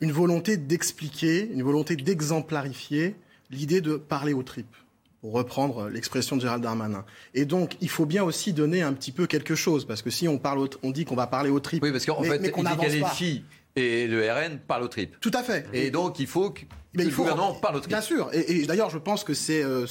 une 0.00 0.12
volonté 0.12 0.56
d'expliquer, 0.56 1.50
une 1.52 1.64
volonté 1.64 1.96
d'exemplarifier 1.96 3.16
l'idée 3.50 3.80
de 3.80 3.96
parler 3.96 4.34
aux 4.34 4.44
tripes 4.44 4.76
pour 5.20 5.32
reprendre 5.32 5.88
l'expression 5.88 6.36
de 6.36 6.40
Gérald 6.40 6.62
Darmanin. 6.62 7.04
Et 7.34 7.44
donc, 7.44 7.76
il 7.80 7.90
faut 7.90 8.06
bien 8.06 8.24
aussi 8.24 8.52
donner 8.52 8.82
un 8.82 8.92
petit 8.92 9.12
peu 9.12 9.26
quelque 9.26 9.54
chose, 9.54 9.84
parce 9.84 10.02
que 10.02 10.10
si 10.10 10.28
on, 10.28 10.38
parle 10.38 10.68
on 10.82 10.90
dit 10.90 11.04
qu'on 11.04 11.16
va 11.16 11.26
parler 11.26 11.50
aux 11.50 11.60
tripes, 11.60 11.82
oui, 11.82 11.92
parce 11.92 12.06
qu'en 12.06 12.22
fait, 12.22 12.40
il 12.42 12.90
dit 12.90 13.04
filles 13.14 13.44
et 13.76 14.06
le 14.06 14.30
RN 14.30 14.58
parle 14.58 14.82
aux 14.82 14.88
tripes. 14.88 15.16
Tout 15.20 15.30
à 15.34 15.42
fait. 15.42 15.66
Et 15.72 15.90
donc, 15.90 16.18
il 16.18 16.26
faut 16.26 16.50
que 16.50 16.62
le 16.94 17.08
gouvernement 17.10 17.54
parle 17.54 17.76
aux 17.76 17.80
tripes. 17.80 17.90
Bien 17.90 18.00
sûr. 18.00 18.30
Et, 18.32 18.66
d'ailleurs, 18.66 18.90
je 18.90 18.98
pense 18.98 19.24
que 19.24 19.34
c'est 19.34 19.62
euh, 19.62 19.86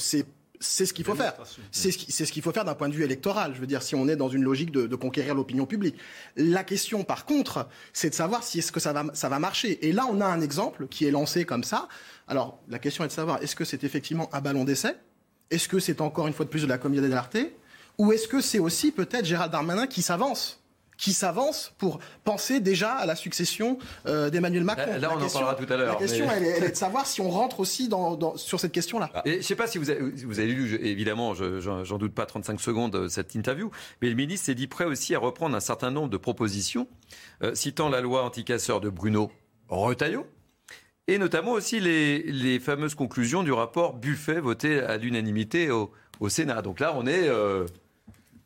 c'est 0.62 0.86
ce 0.86 0.94
qu'il 0.94 1.06
faut 1.06 1.16
faire. 1.16 1.36
C'est 1.72 1.92
ce 1.92 2.32
qu'il 2.32 2.42
faut 2.42 2.52
faire 2.52 2.66
d'un 2.66 2.76
point 2.76 2.90
de 2.90 2.94
vue 2.94 3.04
électoral. 3.04 3.54
Je 3.56 3.62
veux 3.62 3.68
dire, 3.68 3.82
si 3.82 3.96
on 3.96 4.08
est 4.08 4.16
dans 4.16 4.30
une 4.30 4.44
logique 4.44 4.72
de, 4.72 4.96
conquérir 4.96 5.36
l'opinion 5.36 5.66
publique. 5.66 5.96
La 6.36 6.64
question, 6.64 7.04
par 7.04 7.26
contre, 7.26 7.70
c'est 7.94 8.10
de 8.10 8.16
savoir 8.16 8.44
si 8.44 8.60
est-ce 8.60 8.72
que 8.72 8.82
ça 8.82 8.92
va, 8.92 9.06
ça 9.14 9.30
va 9.30 9.40
marcher. 9.40 9.88
Et 9.88 9.94
là, 9.94 10.06
on 10.12 10.20
a 10.20 10.26
un 10.26 10.42
exemple 10.42 10.88
qui 10.88 11.06
est 11.06 11.12
lancé 11.12 11.46
comme 11.46 11.64
ça. 11.64 11.88
Alors, 12.28 12.62
la 12.68 12.80
question 12.80 13.06
est 13.06 13.08
de 13.08 13.14
savoir 13.14 13.42
est-ce 13.42 13.56
que 13.56 13.64
c'est 13.64 13.84
effectivement 13.86 14.30
un 14.34 14.42
ballon 14.42 14.66
d'essai 14.66 14.96
Est-ce 15.52 15.68
que 15.68 15.80
c'est 15.80 16.02
encore 16.02 16.28
une 16.28 16.34
fois 16.34 16.46
de 16.46 16.50
plus 16.50 16.64
de 16.64 16.68
la 16.68 16.78
comédie 16.78 17.10
d'arté 17.10 17.56
Ou 17.98 18.12
est-ce 18.12 18.28
que 18.28 18.42
c'est 18.42 18.60
aussi 18.60 18.92
peut-être 18.92 19.26
Gérald 19.26 19.52
Darmanin 19.52 19.88
qui 19.88 20.02
s'avance 20.02 20.60
qui 21.00 21.14
s'avance 21.14 21.74
pour 21.78 22.00
penser 22.26 22.60
déjà 22.60 22.92
à 22.92 23.06
la 23.06 23.16
succession 23.16 23.80
euh, 24.06 24.30
d'Emmanuel 24.30 24.66
Macron? 24.66 25.00
Là, 25.00 25.10
on 25.16 25.24
en 25.24 25.30
parlera 25.30 25.56
tout 25.56 25.72
à 25.72 25.78
l'heure. 25.78 25.94
La 25.94 25.96
question, 25.96 26.28
elle, 26.30 26.44
est, 26.44 26.72
de 26.72 26.76
savoir 26.76 27.08
si 27.08 27.22
on 27.22 27.30
rentre 27.30 27.62
aussi 27.62 27.88
dans, 27.88 28.36
sur 28.36 28.60
cette 28.60 28.74
question-là. 28.74 29.10
Et 29.24 29.32
je 29.32 29.38
ne 29.38 29.42
sais 29.42 29.56
pas 29.56 29.66
si 29.66 29.78
vous 29.78 29.90
avez, 29.90 30.02
vous 30.02 30.40
avez 30.40 30.52
lu, 30.52 30.78
évidemment, 30.84 31.34
j'en 31.34 31.98
doute 31.98 32.14
pas 32.14 32.26
35 32.26 32.60
secondes, 32.60 32.96
euh, 32.96 33.08
cette 33.08 33.34
interview, 33.34 33.72
mais 34.02 34.10
le 34.10 34.16
ministre 34.16 34.48
s'est 34.48 34.56
dit 34.56 34.68
prêt 34.68 34.86
aussi 34.86 35.16
à 35.16 35.20
reprendre 35.20 35.56
un 35.56 35.62
certain 35.62 35.90
nombre 35.90 36.10
de 36.10 36.18
propositions, 36.18 36.88
euh, 37.44 37.56
citant 37.56 37.88
la 37.88 38.02
loi 38.02 38.26
anticasseur 38.26 38.82
de 38.82 38.90
Bruno 38.90 39.32
Retailleau, 39.70 40.28
et 41.14 41.18
notamment 41.18 41.52
aussi 41.52 41.80
les, 41.80 42.24
les, 42.24 42.60
fameuses 42.60 42.96
conclusions 42.96 43.44
du 43.44 43.52
rapport 43.52 43.94
Buffet 43.94 44.40
voté 44.40 44.80
à 44.80 44.98
l'unanimité 44.98 45.72
au, 45.72 45.92
au, 46.20 46.30
Sénat. 46.30 46.62
Donc 46.62 46.80
là, 46.80 46.94
on 46.96 47.08
est... 47.08 47.30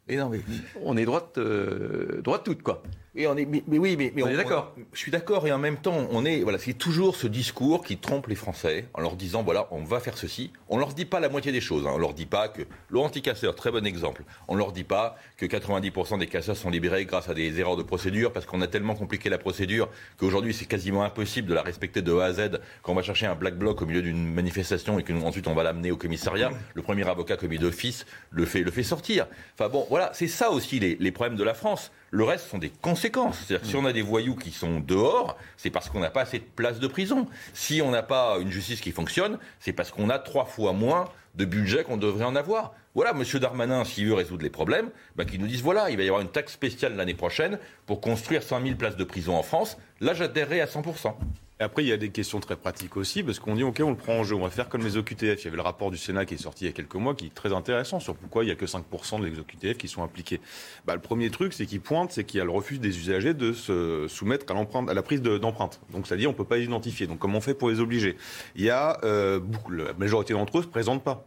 Et 0.08 0.18
non, 0.18 0.30
mais... 0.30 0.42
On 0.84 0.98
est 0.98 1.06
droite, 1.06 1.38
euh, 1.38 2.22
droite 2.22 2.44
toute, 2.44 2.62
quoi. 2.62 2.84
Et 3.16 3.28
on 3.28 3.38
est, 3.38 3.46
mais, 3.46 3.64
oui, 3.68 3.96
mais, 3.96 4.12
on, 4.24 4.28
est 4.28 4.36
d'accord. 4.36 4.74
Je 4.92 4.98
suis 4.98 5.12
d'accord 5.12 5.46
et 5.46 5.52
en 5.52 5.60
même 5.60 5.78
temps, 5.78 6.08
on 6.10 6.26
est, 6.26 6.42
voilà, 6.42 6.58
c'est 6.58 6.74
toujours 6.74 7.16
ce 7.16 7.28
discours 7.28 7.84
qui 7.84 7.98
trompe 7.98 8.26
les 8.26 8.34
Français 8.34 8.88
en 8.96 9.02
leur 9.02 9.16
disant 9.16 9.44
voilà, 9.44 9.68
on 9.70 9.84
va 9.84 10.00
faire 10.00 10.18
ceci. 10.18 10.52
On 10.68 10.80
leur 10.80 10.96
dit 10.96 11.06
pas 11.06 11.20
la 11.20 11.30
moitié 11.30 11.52
des 11.52 11.62
choses. 11.62 11.86
Hein. 11.86 11.92
On 11.94 12.00
leur 12.00 12.16
dit 12.16 12.26
pas 12.26 12.48
que 12.48 12.64
l'anti-casseur, 12.90 13.54
très 13.54 13.70
bon 13.70 13.86
exemple. 13.86 14.24
On 14.48 14.56
leur 14.56 14.72
dit 14.72 14.84
pas 14.84 15.16
que 15.38 15.46
90% 15.46 16.18
des 16.18 16.26
casseurs 16.26 16.58
sont 16.58 16.72
libérés 16.72 17.06
grâce 17.06 17.30
à 17.30 17.36
des 17.36 17.60
erreurs 17.60 17.78
de 17.78 17.84
procédure 17.84 18.34
parce 18.34 18.48
qu'on 18.48 18.62
a 18.62 18.68
tellement 18.68 18.96
compliqué 18.96 19.30
la 19.30 19.38
procédure 19.38 19.90
qu'aujourd'hui 20.18 20.56
c'est 20.56 20.66
quasiment 20.66 21.04
impossible 21.04 21.48
de 21.48 21.54
la 21.54 21.62
respecter 21.62 22.02
de 22.02 22.18
A 22.18 22.26
à 22.26 22.34
Z. 22.34 22.60
Quand 22.82 22.94
on 22.94 22.96
va 22.96 23.04
chercher 23.04 23.28
un 23.28 23.36
black 23.36 23.60
bloc 23.60 23.80
au 23.84 23.86
milieu 23.86 24.02
d'une 24.02 24.34
manifestation 24.34 24.98
et 24.98 25.04
qu'ensuite 25.04 25.48
on 25.48 25.54
va 25.54 25.62
l'amener 25.62 25.92
au 25.92 25.98
commissariat, 25.98 26.50
le 26.74 26.82
premier 26.82 27.08
avocat 27.08 27.38
commis 27.38 27.60
d'office 27.60 28.08
le 28.32 28.46
fait, 28.46 28.64
le 28.64 28.72
fait 28.72 28.82
sortir. 28.82 29.28
Enfin 29.54 29.70
bon, 29.70 29.86
voilà, 29.88 30.10
c'est 30.16 30.28
ça 30.28 30.50
aussi 30.50 30.80
les, 30.80 30.98
les 31.00 31.12
problèmes 31.12 31.38
de 31.38 31.44
la 31.44 31.54
France. 31.54 31.92
Le 32.14 32.24
reste 32.24 32.48
sont 32.48 32.60
des 32.60 32.70
conséquences. 32.70 33.40
C'est-à-dire 33.40 33.62
que 33.62 33.68
si 33.68 33.76
on 33.76 33.86
a 33.86 33.92
des 33.92 34.04
voyous 34.04 34.36
qui 34.36 34.52
sont 34.52 34.80
dehors, 34.80 35.36
c'est 35.58 35.72
parce 35.72 35.90
qu'on 35.90 36.00
n'a 36.00 36.12
pas 36.12 36.22
assez 36.22 36.38
de 36.38 36.44
places 36.44 36.80
de 36.80 36.86
prison. 36.86 37.28
Si 37.56 37.82
on 37.82 37.90
n'a 37.90 38.04
pas 38.04 38.38
une 38.40 38.52
justice 38.52 38.82
qui 38.82 38.92
fonctionne, 38.92 39.40
c'est 39.60 39.74
parce 39.74 39.90
qu'on 39.90 40.12
a 40.12 40.20
trois 40.20 40.46
fois 40.46 40.74
moins 40.74 41.06
de 41.36 41.46
budget 41.46 41.84
qu'on 41.84 41.98
devrait 41.98 42.26
en 42.26 42.36
avoir. 42.36 42.74
Voilà, 42.96 43.12
M. 43.12 43.24
Darmanin, 43.40 43.86
s'il 43.86 44.08
veut 44.08 44.14
résoudre 44.14 44.44
les 44.44 44.50
problèmes, 44.50 44.90
bah, 45.16 45.26
qu'il 45.26 45.42
nous 45.42 45.48
dise 45.48 45.62
voilà, 45.62 45.90
il 45.90 45.98
va 45.98 46.04
y 46.04 46.08
avoir 46.08 46.22
une 46.22 46.30
taxe 46.30 46.54
spéciale 46.54 46.96
l'année 46.96 47.16
prochaine 47.16 47.58
pour 47.86 48.02
construire 48.02 48.44
100 48.44 48.62
000 48.62 48.76
places 48.76 48.98
de 48.98 49.04
prison 49.04 49.36
en 49.36 49.44
France. 49.44 49.78
Là, 50.00 50.14
j'adhérerai 50.14 50.62
à 50.62 50.66
100% 50.66 51.16
après, 51.64 51.84
il 51.84 51.88
y 51.88 51.94
a 51.94 51.98
des 51.98 52.10
questions 52.10 52.40
très 52.40 52.56
pratiques 52.56 52.98
aussi, 52.98 53.24
parce 53.24 53.40
qu'on 53.40 53.56
dit, 53.56 53.64
OK, 53.64 53.80
on 53.84 53.92
le 53.92 53.96
prend 53.96 54.14
en 54.14 54.24
jeu, 54.24 54.36
on 54.36 54.42
va 54.42 54.50
faire 54.50 54.70
comme 54.70 54.84
les 54.84 54.98
OQTF. 54.98 55.42
Il 55.42 55.46
y 55.46 55.48
avait 55.48 55.56
le 55.56 55.62
rapport 55.62 55.92
du 55.92 55.98
Sénat 55.98 56.26
qui 56.26 56.36
est 56.36 56.38
sorti 56.38 56.66
il 56.66 56.68
y 56.68 56.70
a 56.70 56.74
quelques 56.74 56.96
mois, 56.96 57.16
qui 57.16 57.28
est 57.28 57.34
très 57.34 57.54
intéressant 57.54 58.00
sur 58.00 58.16
pourquoi 58.16 58.44
il 58.44 58.48
n'y 58.48 58.52
a 58.52 58.56
que 58.56 58.66
5% 58.66 59.22
de 59.22 59.40
OQTF 59.40 59.78
qui 59.78 59.88
sont 59.88 60.04
impliqués. 60.04 60.42
Bah, 60.86 60.94
le 60.96 61.02
premier 61.02 61.30
truc, 61.30 61.54
c'est 61.54 61.66
qu'il 61.66 61.82
pointe, 61.82 62.12
c'est 62.12 62.24
qu'il 62.24 62.38
y 62.38 62.42
a 62.42 62.44
le 62.44 62.52
refus 62.52 62.80
des 62.80 62.98
usagers 62.98 63.34
de 63.34 63.54
se 63.54 64.08
soumettre 64.08 64.46
à, 64.54 64.92
à 64.92 64.94
la 64.94 65.04
prise 65.04 65.22
d'empreinte. 65.22 65.80
Donc, 65.92 66.08
c'est-à-dire, 66.08 66.30
on 66.30 66.34
ne 66.34 66.38
peut 66.38 66.44
pas 66.44 66.58
les 66.58 66.66
identifier. 66.66 67.08
Donc, 67.08 67.20
comment 67.20 67.38
on 67.38 67.42
fait 67.42 67.54
pour 67.54 67.70
les 67.70 67.80
obliger? 67.80 68.18
Il 68.56 68.64
y 68.64 68.70
a, 68.70 69.00
euh, 69.04 69.40
la 69.70 69.94
majorité 69.94 70.34
d'entre 70.34 70.58
eux 70.58 70.62
ne 70.62 70.66
se 70.66 70.70
présentent 70.70 71.04
pas. 71.04 71.23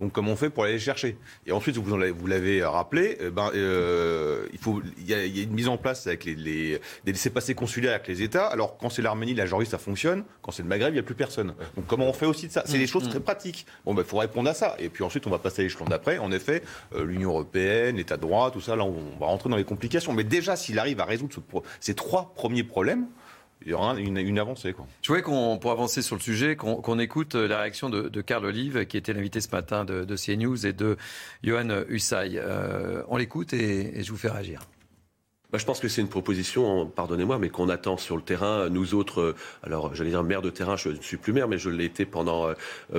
Donc 0.00 0.12
comment 0.12 0.32
on 0.32 0.36
fait 0.36 0.48
pour 0.50 0.64
aller 0.64 0.74
les 0.74 0.78
chercher 0.78 1.16
Et 1.46 1.52
ensuite, 1.52 1.76
vous 1.76 2.26
l'avez 2.26 2.62
rappelé, 2.62 3.18
euh, 3.20 3.30
ben, 3.30 3.50
euh, 3.54 4.46
il, 4.52 4.58
faut, 4.58 4.80
il, 4.96 5.08
y 5.08 5.14
a, 5.14 5.24
une 5.24 5.52
mise 5.52 5.66
en 5.66 5.76
place 5.76 6.06
avec 6.06 6.24
les, 6.24 6.36
les 6.36 6.80
des 7.04 7.12
laissés-passer 7.12 7.54
consulaires 7.54 7.94
avec 7.94 8.06
les 8.06 8.22
États. 8.22 8.46
Alors 8.46 8.78
quand 8.78 8.90
c'est 8.90 9.02
l'Arménie, 9.02 9.34
la 9.34 9.46
Géorgie, 9.46 9.68
ça 9.68 9.78
fonctionne. 9.78 10.24
Quand 10.42 10.52
c'est 10.52 10.62
le 10.62 10.68
Maghreb, 10.68 10.90
il 10.90 10.94
n'y 10.94 11.00
a 11.00 11.02
plus 11.02 11.16
personne. 11.16 11.54
Donc 11.76 11.86
comment 11.86 12.06
on 12.06 12.12
fait 12.12 12.26
aussi 12.26 12.46
de 12.46 12.52
ça? 12.52 12.62
C'est 12.64 12.78
des 12.78 12.86
choses 12.86 13.06
mm. 13.06 13.10
très 13.10 13.20
pratiques. 13.20 13.66
Bon, 13.84 13.92
il 13.92 13.96
ben, 13.96 14.04
faut 14.04 14.18
répondre 14.18 14.48
à 14.48 14.54
ça. 14.54 14.76
Et 14.78 14.88
puis 14.88 15.02
ensuite, 15.02 15.26
on 15.26 15.30
va 15.30 15.38
passer 15.38 15.62
à 15.62 15.64
l'échelon 15.64 15.86
d'après. 15.86 16.18
En 16.18 16.30
effet, 16.30 16.62
euh, 16.94 17.04
l'Union 17.04 17.30
européenne, 17.30 17.96
l'État 17.96 18.16
de 18.16 18.22
droit, 18.22 18.52
tout 18.52 18.60
ça, 18.60 18.76
là, 18.76 18.84
on 18.84 19.18
va 19.18 19.26
rentrer 19.26 19.50
dans 19.50 19.56
les 19.56 19.64
complications. 19.64 20.12
Mais 20.12 20.24
déjà, 20.24 20.54
s'il 20.54 20.78
arrive 20.78 21.00
à 21.00 21.04
résoudre 21.04 21.34
ces 21.80 21.94
trois 21.94 22.32
premiers 22.36 22.62
problèmes, 22.62 23.06
il 23.62 23.70
y 23.70 23.74
aura 23.74 23.98
une, 23.98 24.38
avancée. 24.38 24.74
Je 25.02 25.08
voulais 25.08 25.22
qu'on, 25.22 25.58
pour 25.58 25.72
avancer 25.72 26.02
sur 26.02 26.16
le 26.16 26.20
sujet, 26.20 26.56
qu'on, 26.56 26.98
écoute 26.98 27.34
euh, 27.34 27.48
la 27.48 27.60
réaction 27.60 27.90
de, 27.90 28.08
de 28.08 28.20
Carl 28.20 28.44
Olive, 28.44 28.86
qui 28.86 28.96
était 28.96 29.12
l'invité 29.12 29.40
ce 29.40 29.50
matin 29.50 29.84
de, 29.84 30.16
CNews, 30.16 30.66
et 30.66 30.72
de 30.72 30.96
Johan 31.42 31.68
Hussay. 31.88 32.32
Euh, 32.36 33.02
on 33.08 33.16
l'écoute 33.16 33.52
et 33.52 34.02
je 34.02 34.10
vous 34.10 34.18
fais 34.18 34.30
réagir. 34.30 34.60
Bah, 35.50 35.56
je 35.56 35.64
pense 35.64 35.80
que 35.80 35.88
c'est 35.88 36.02
une 36.02 36.10
proposition, 36.10 36.84
pardonnez-moi, 36.84 37.38
mais 37.38 37.48
qu'on 37.48 37.70
attend 37.70 37.96
sur 37.96 38.16
le 38.16 38.22
terrain. 38.22 38.68
Nous 38.68 38.94
autres, 38.94 39.22
euh, 39.22 39.36
alors 39.62 39.94
j'allais 39.94 40.10
dire 40.10 40.22
maire 40.22 40.42
de 40.42 40.50
terrain, 40.50 40.76
je 40.76 40.90
ne 40.90 41.00
suis 41.00 41.16
plus 41.16 41.32
maire, 41.32 41.48
mais 41.48 41.56
je 41.56 41.70
l'ai 41.70 41.86
été 41.86 42.04
pendant 42.04 42.48
euh, 42.48 42.54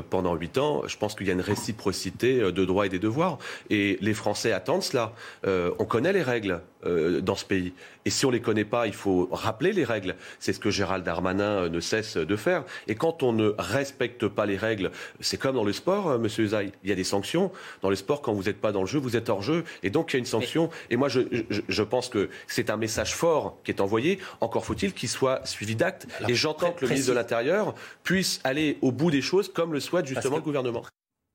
pendant 0.10 0.34
huit 0.34 0.58
ans. 0.58 0.82
Je 0.88 0.98
pense 0.98 1.14
qu'il 1.14 1.28
y 1.28 1.30
a 1.30 1.34
une 1.34 1.42
réciprocité 1.42 2.42
euh, 2.42 2.52
de 2.52 2.66
droits 2.66 2.88
et 2.88 2.90
des 2.90 2.98
devoirs, 2.98 3.38
et 3.70 4.00
les 4.02 4.16
Français 4.16 4.52
attendent 4.52 4.82
cela. 4.82 5.14
on 5.46 5.86
connaît 5.86 6.12
les 6.12 6.24
règles 6.24 6.62
dans 6.84 7.36
ce 7.36 7.44
pays, 7.44 7.74
et 8.06 8.10
si 8.10 8.26
on 8.26 8.32
les 8.32 8.40
connaît 8.40 8.66
pas, 8.66 8.88
il 8.88 8.94
faut 8.94 9.28
rappeler 9.32 9.74
les 9.74 9.84
règles. 9.84 10.16
C'est 10.40 10.54
ce 10.54 10.60
que 10.60 10.72
Gérald 10.72 11.04
Darmanin 11.04 11.68
ne 11.68 11.80
cesse 11.82 12.16
de 12.16 12.36
faire. 12.38 12.64
Et 12.88 12.96
quand 12.96 13.22
on 13.22 13.34
ne 13.34 13.54
respecte 13.60 14.28
pas 14.28 14.46
les 14.46 14.56
règles, 14.56 14.92
c'est 15.20 15.38
comme 15.38 15.56
dans 15.56 15.66
le 15.66 15.74
sport, 15.74 16.18
Monsieur 16.18 16.46
Usaï. 16.46 16.72
Il 16.84 16.90
y 16.90 16.94
a 16.94 16.96
des 16.96 17.04
sanctions 17.04 17.52
dans 17.82 17.90
le 17.90 17.98
sport. 17.98 18.22
Quand 18.22 18.34
vous 18.34 18.44
n'êtes 18.44 18.62
pas 18.62 18.72
dans 18.72 18.82
le 18.82 18.88
jeu, 18.88 18.98
vous 18.98 19.18
êtes 19.18 19.30
hors 19.30 19.42
jeu, 19.42 19.66
et 19.84 19.90
donc 19.90 20.14
il 20.14 20.16
y 20.16 20.18
a 20.18 20.20
une 20.20 20.26
sanction. 20.26 20.70
Et 20.90 20.96
moi, 20.96 21.10
je, 21.10 21.22
je, 21.50 21.62
je 21.68 21.84
pense 21.84 22.08
que 22.08 22.30
c'est 22.48 22.70
un 22.70 22.78
message 22.78 23.16
fort 23.16 23.58
qui 23.64 23.72
est 23.72 23.82
envoyé. 23.82 24.20
Encore 24.42 24.66
faut-il 24.66 24.94
qu'il 24.94 25.10
soit 25.10 25.46
suivi 25.46 25.76
d'actes. 25.76 26.08
Et 26.28 26.36
j'entends 26.36 26.72
que 26.72 26.86
le 26.86 26.90
ministre 26.90 27.12
de 27.12 27.16
l'Intérieur 27.16 27.76
puisse 28.04 28.40
aller 28.44 28.78
au 28.82 28.92
bout 28.92 29.12
des 29.12 29.22
choses 29.22 29.52
comme 29.52 29.74
le 29.74 29.80
souhaite 29.80 30.06
justement 30.06 30.38
le 30.38 30.42
gouvernement. 30.42 30.84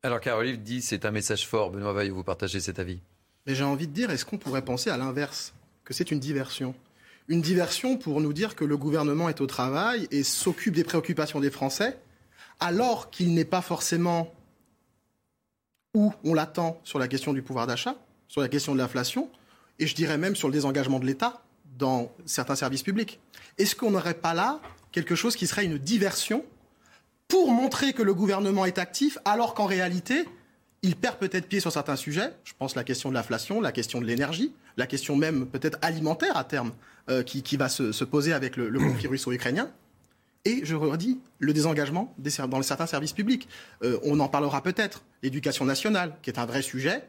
Alors 0.02 0.20
Caroline 0.20 0.56
dit 0.56 0.82
c'est 0.82 1.04
un 1.04 1.10
message 1.10 1.46
fort. 1.46 1.70
Benoît 1.70 1.92
Vaille, 1.92 2.10
vous 2.10 2.24
partagez 2.24 2.60
cet 2.60 2.78
avis? 2.78 3.00
Mais 3.46 3.54
j'ai 3.54 3.64
envie 3.64 3.86
de 3.86 3.92
dire, 3.92 4.10
est-ce 4.10 4.24
qu'on 4.24 4.38
pourrait 4.38 4.64
penser 4.64 4.90
à 4.90 4.96
l'inverse? 4.96 5.52
Que 5.84 5.92
c'est 5.92 6.10
une 6.10 6.18
diversion 6.18 6.74
Une 7.28 7.42
diversion 7.42 7.96
pour 7.96 8.20
nous 8.20 8.32
dire 8.32 8.56
que 8.56 8.64
le 8.64 8.76
gouvernement 8.76 9.28
est 9.28 9.40
au 9.40 9.46
travail 9.46 10.08
et 10.10 10.22
s'occupe 10.22 10.74
des 10.74 10.84
préoccupations 10.84 11.40
des 11.40 11.50
Français, 11.50 11.98
alors 12.60 13.10
qu'il 13.10 13.34
n'est 13.34 13.44
pas 13.44 13.60
forcément 13.60 14.32
où 15.94 16.12
on 16.24 16.34
l'attend 16.34 16.80
sur 16.84 16.98
la 16.98 17.06
question 17.08 17.32
du 17.32 17.42
pouvoir 17.42 17.66
d'achat, 17.66 17.96
sur 18.28 18.40
la 18.40 18.48
question 18.48 18.72
de 18.72 18.78
l'inflation, 18.78 19.28
et 19.78 19.86
je 19.86 19.94
dirais 19.94 20.18
même 20.18 20.36
sur 20.36 20.48
le 20.48 20.54
désengagement 20.54 20.98
de 20.98 21.06
l'État 21.06 21.42
dans 21.78 22.12
certains 22.24 22.54
services 22.54 22.82
publics. 22.82 23.20
Est-ce 23.58 23.74
qu'on 23.74 23.90
n'aurait 23.90 24.14
pas 24.14 24.34
là 24.34 24.60
quelque 24.92 25.14
chose 25.14 25.36
qui 25.36 25.46
serait 25.46 25.64
une 25.64 25.78
diversion 25.78 26.44
pour 27.28 27.50
montrer 27.50 27.92
que 27.92 28.02
le 28.02 28.14
gouvernement 28.14 28.64
est 28.64 28.78
actif, 28.78 29.18
alors 29.24 29.54
qu'en 29.54 29.66
réalité, 29.66 30.24
il 30.82 30.94
perd 30.94 31.18
peut-être 31.18 31.48
pied 31.48 31.60
sur 31.60 31.72
certains 31.72 31.96
sujets? 31.96 32.30
Je 32.44 32.52
pense 32.58 32.76
la 32.76 32.84
question 32.84 33.08
de 33.08 33.14
l'inflation, 33.14 33.60
la 33.60 33.72
question 33.72 34.00
de 34.00 34.06
l'énergie, 34.06 34.52
la 34.76 34.86
question 34.86 35.16
même 35.16 35.46
peut-être 35.46 35.78
alimentaire 35.82 36.36
à 36.36 36.44
terme, 36.44 36.72
euh, 37.10 37.22
qui, 37.22 37.56
va 37.56 37.68
se, 37.68 38.04
poser 38.04 38.32
avec 38.32 38.56
le, 38.56 38.78
conflit 38.78 39.08
russo-ukrainien. 39.08 39.70
Et 40.44 40.60
je 40.62 40.74
redis, 40.74 41.20
le 41.38 41.54
désengagement 41.54 42.14
dans 42.18 42.62
certains 42.62 42.86
services 42.86 43.12
publics. 43.12 43.48
Euh, 43.82 43.98
on 44.04 44.20
en 44.20 44.28
parlera 44.28 44.62
peut-être. 44.62 45.02
L'éducation 45.22 45.64
nationale, 45.64 46.14
qui 46.22 46.28
est 46.28 46.38
un 46.38 46.44
vrai 46.44 46.60
sujet 46.60 47.02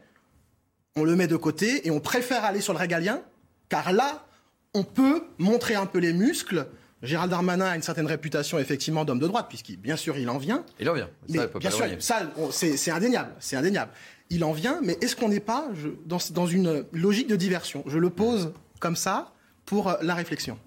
on 0.96 1.04
le 1.04 1.14
met 1.14 1.26
de 1.26 1.36
côté 1.36 1.86
et 1.86 1.90
on 1.90 2.00
préfère 2.00 2.44
aller 2.44 2.60
sur 2.60 2.72
le 2.72 2.78
régalien, 2.78 3.22
car 3.68 3.92
là, 3.92 4.26
on 4.74 4.82
peut 4.82 5.22
montrer 5.38 5.74
un 5.74 5.86
peu 5.86 5.98
les 5.98 6.12
muscles. 6.12 6.66
Gérald 7.02 7.30
Darmanin 7.30 7.66
a 7.66 7.76
une 7.76 7.82
certaine 7.82 8.06
réputation 8.06 8.58
effectivement 8.58 9.04
d'homme 9.04 9.18
de 9.18 9.26
droite, 9.26 9.46
puisqu'il, 9.48 9.76
bien 9.76 9.96
sûr, 9.96 10.16
il 10.16 10.28
en 10.30 10.38
vient. 10.38 10.64
Il 10.80 10.88
en 10.88 10.94
vient. 10.94 11.10
Ça, 11.28 11.46
bien 11.58 11.70
sûr, 11.70 11.86
ça, 12.00 12.22
c'est 12.50 12.90
indéniable, 12.90 13.32
c'est 13.38 13.56
indéniable. 13.56 13.92
Il 14.30 14.42
en 14.42 14.52
vient, 14.52 14.80
mais 14.82 14.96
est-ce 15.02 15.14
qu'on 15.14 15.28
n'est 15.28 15.38
pas 15.38 15.68
dans, 16.06 16.46
une 16.46 16.84
logique 16.92 17.28
de 17.28 17.36
diversion? 17.36 17.84
Je 17.86 17.98
le 17.98 18.10
pose 18.10 18.52
comme 18.80 18.96
ça 18.96 19.32
pour 19.66 19.96
la 20.00 20.14
réflexion. 20.14 20.58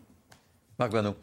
Marc 0.77 0.93
Vano. 0.93 1.15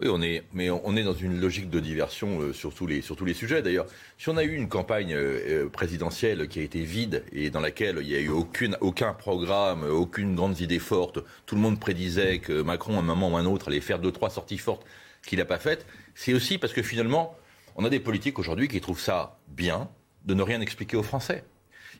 Oui, 0.00 0.08
on 0.10 0.22
est, 0.22 0.44
mais 0.54 0.70
on 0.70 0.96
est 0.96 1.02
dans 1.02 1.12
une 1.12 1.38
logique 1.38 1.68
de 1.68 1.78
diversion 1.78 2.40
euh, 2.40 2.52
sur, 2.54 2.72
tous 2.72 2.86
les, 2.86 3.02
sur 3.02 3.16
tous 3.16 3.26
les 3.26 3.34
sujets. 3.34 3.60
D'ailleurs, 3.60 3.84
si 4.16 4.30
on 4.30 4.38
a 4.38 4.44
eu 4.44 4.54
une 4.54 4.68
campagne 4.68 5.12
euh, 5.12 5.64
euh, 5.64 5.68
présidentielle 5.68 6.48
qui 6.48 6.58
a 6.58 6.62
été 6.62 6.80
vide 6.80 7.22
et 7.32 7.50
dans 7.50 7.60
laquelle 7.60 7.98
il 8.00 8.08
n'y 8.08 8.14
a 8.14 8.20
eu 8.20 8.30
aucune, 8.30 8.78
aucun 8.80 9.12
programme, 9.12 9.84
aucune 9.84 10.34
grande 10.34 10.58
idée 10.58 10.78
forte, 10.78 11.18
tout 11.44 11.54
le 11.54 11.60
monde 11.60 11.78
prédisait 11.78 12.38
que 12.38 12.62
Macron, 12.62 12.96
à 12.96 13.00
un 13.00 13.02
moment 13.02 13.28
ou 13.28 13.36
un 13.36 13.44
autre, 13.44 13.68
allait 13.68 13.82
faire 13.82 13.98
deux, 13.98 14.10
trois 14.10 14.30
sorties 14.30 14.56
fortes 14.56 14.86
qu'il 15.26 15.38
n'a 15.38 15.44
pas 15.44 15.58
faites, 15.58 15.84
c'est 16.14 16.32
aussi 16.32 16.56
parce 16.56 16.72
que 16.72 16.82
finalement, 16.82 17.36
on 17.76 17.84
a 17.84 17.90
des 17.90 18.00
politiques 18.00 18.38
aujourd'hui 18.38 18.68
qui 18.68 18.80
trouvent 18.80 19.00
ça 19.00 19.38
bien 19.48 19.90
de 20.24 20.32
ne 20.32 20.42
rien 20.42 20.62
expliquer 20.62 20.96
aux 20.96 21.02
Français 21.02 21.44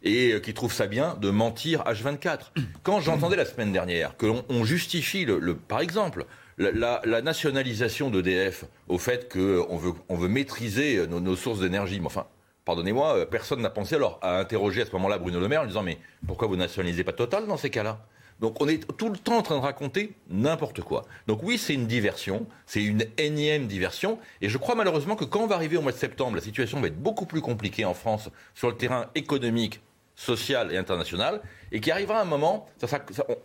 et 0.03 0.41
qui 0.43 0.55
trouvent 0.55 0.73
ça 0.73 0.87
bien 0.87 1.17
de 1.21 1.29
mentir 1.29 1.83
H24. 1.83 2.53
Quand 2.83 3.01
j'entendais 3.01 3.37
la 3.37 3.45
semaine 3.45 3.73
dernière 3.73 4.17
que 4.17 4.25
l'on 4.25 4.65
justifie, 4.65 5.27
le, 5.27 5.55
par 5.55 5.81
exemple, 5.81 6.25
la, 6.61 7.23
nationalisation 7.23 8.11
d'EDF 8.11 8.65
au 8.89 8.99
fait 8.99 9.33
qu'on 9.33 9.77
veut, 9.77 9.93
on 10.09 10.17
veut 10.17 10.29
maîtriser 10.29 11.07
nos, 11.07 11.37
sources 11.37 11.61
d'énergie. 11.61 12.01
Mais 12.01 12.07
enfin, 12.07 12.27
pardonnez-moi, 12.65 13.17
euh, 13.17 13.27
personne 13.27 13.61
n'a 13.61 13.71
pensé 13.71 13.95
alors 13.95 14.19
à 14.23 14.39
interroger 14.39 14.83
à 14.83 14.87
ce 14.87 14.93
moment-là 14.93 15.19
Bruno 15.19 15.41
Le 15.41 15.49
Maire 15.49 15.63
en 15.63 15.67
disant 15.67 15.83
mais 15.83 15.99
pourquoi 16.27 16.49
vous 16.49 16.57
nationalisez 16.57 17.05
pas 17.05 17.13
Total 17.13 17.47
dans 17.47 17.57
ces 17.57 17.71
cas-là? 17.71 18.01
Donc 18.41 18.61
on 18.63 18.69
est 18.69 18.87
tout 18.97 19.11
le 19.11 19.19
temps 19.19 19.37
en 19.37 19.43
train 19.43 19.57
de 19.57 19.63
raconter 19.63 20.15
n'importe 20.31 20.81
quoi. 20.81 21.05
Donc 21.27 21.43
oui, 21.43 21.59
c'est 21.59 21.75
une 21.75 21.87
diversion, 21.87 22.47
c'est 22.65 22.83
une 22.83 23.05
énième 23.19 23.67
diversion, 23.67 24.19
et 24.41 24.49
je 24.49 24.57
crois 24.57 24.75
malheureusement 24.75 25.15
que 25.15 25.27
quand 25.27 25.41
on 25.41 25.47
va 25.47 25.57
arriver 25.57 25.77
au 25.77 25.83
mois 25.83 25.93
de 25.93 25.99
septembre, 25.99 26.37
la 26.37 26.43
situation 26.43 26.81
va 26.81 26.87
être 26.87 27.01
beaucoup 27.01 27.27
plus 27.27 27.43
compliquée 27.43 27.85
en 27.85 27.93
France 27.93 28.31
sur 28.55 28.71
le 28.71 28.77
terrain 28.79 29.11
économique, 29.15 29.81
social 30.17 30.73
et 30.73 30.79
international, 30.79 31.43
et 31.71 31.81
qu'il 31.81 31.93
arrivera 31.93 32.19
un 32.19 32.25
moment, 32.25 32.67
ça 32.79 32.87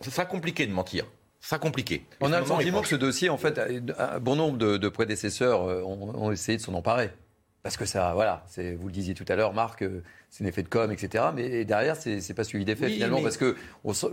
sera 0.00 0.24
compliqué 0.24 0.66
de 0.66 0.72
mentir. 0.72 1.04
Ça 1.46 1.60
compliqué. 1.60 2.02
On 2.20 2.32
a 2.32 2.40
le 2.40 2.46
sentiment 2.46 2.82
que 2.82 2.88
ce 2.88 2.96
dossier, 2.96 3.30
en 3.30 3.36
fait, 3.38 3.60
un 3.96 4.18
bon 4.18 4.34
nombre 4.34 4.58
de, 4.58 4.88
prédécesseurs 4.88 5.62
euh, 5.62 5.80
ont, 5.84 6.32
essayé 6.32 6.58
de 6.58 6.62
s'en 6.62 6.74
emparer. 6.74 7.10
Parce 7.62 7.76
que 7.76 7.84
ça, 7.84 8.14
voilà, 8.14 8.44
vous 8.56 8.88
le 8.88 8.92
disiez 8.92 9.14
tout 9.14 9.24
à 9.28 9.36
l'heure, 9.36 9.52
Marc, 9.52 9.82
euh, 9.82 10.02
c'est 10.28 10.42
un 10.42 10.48
effet 10.48 10.64
de 10.64 10.68
com, 10.68 10.90
etc. 10.90 11.26
Mais 11.36 11.64
derrière, 11.64 11.94
c'est 11.94 12.34
pas 12.34 12.42
suivi 12.42 12.64
d'effet 12.64 12.88
finalement, 12.88 13.22
parce 13.22 13.36
que 13.36 13.54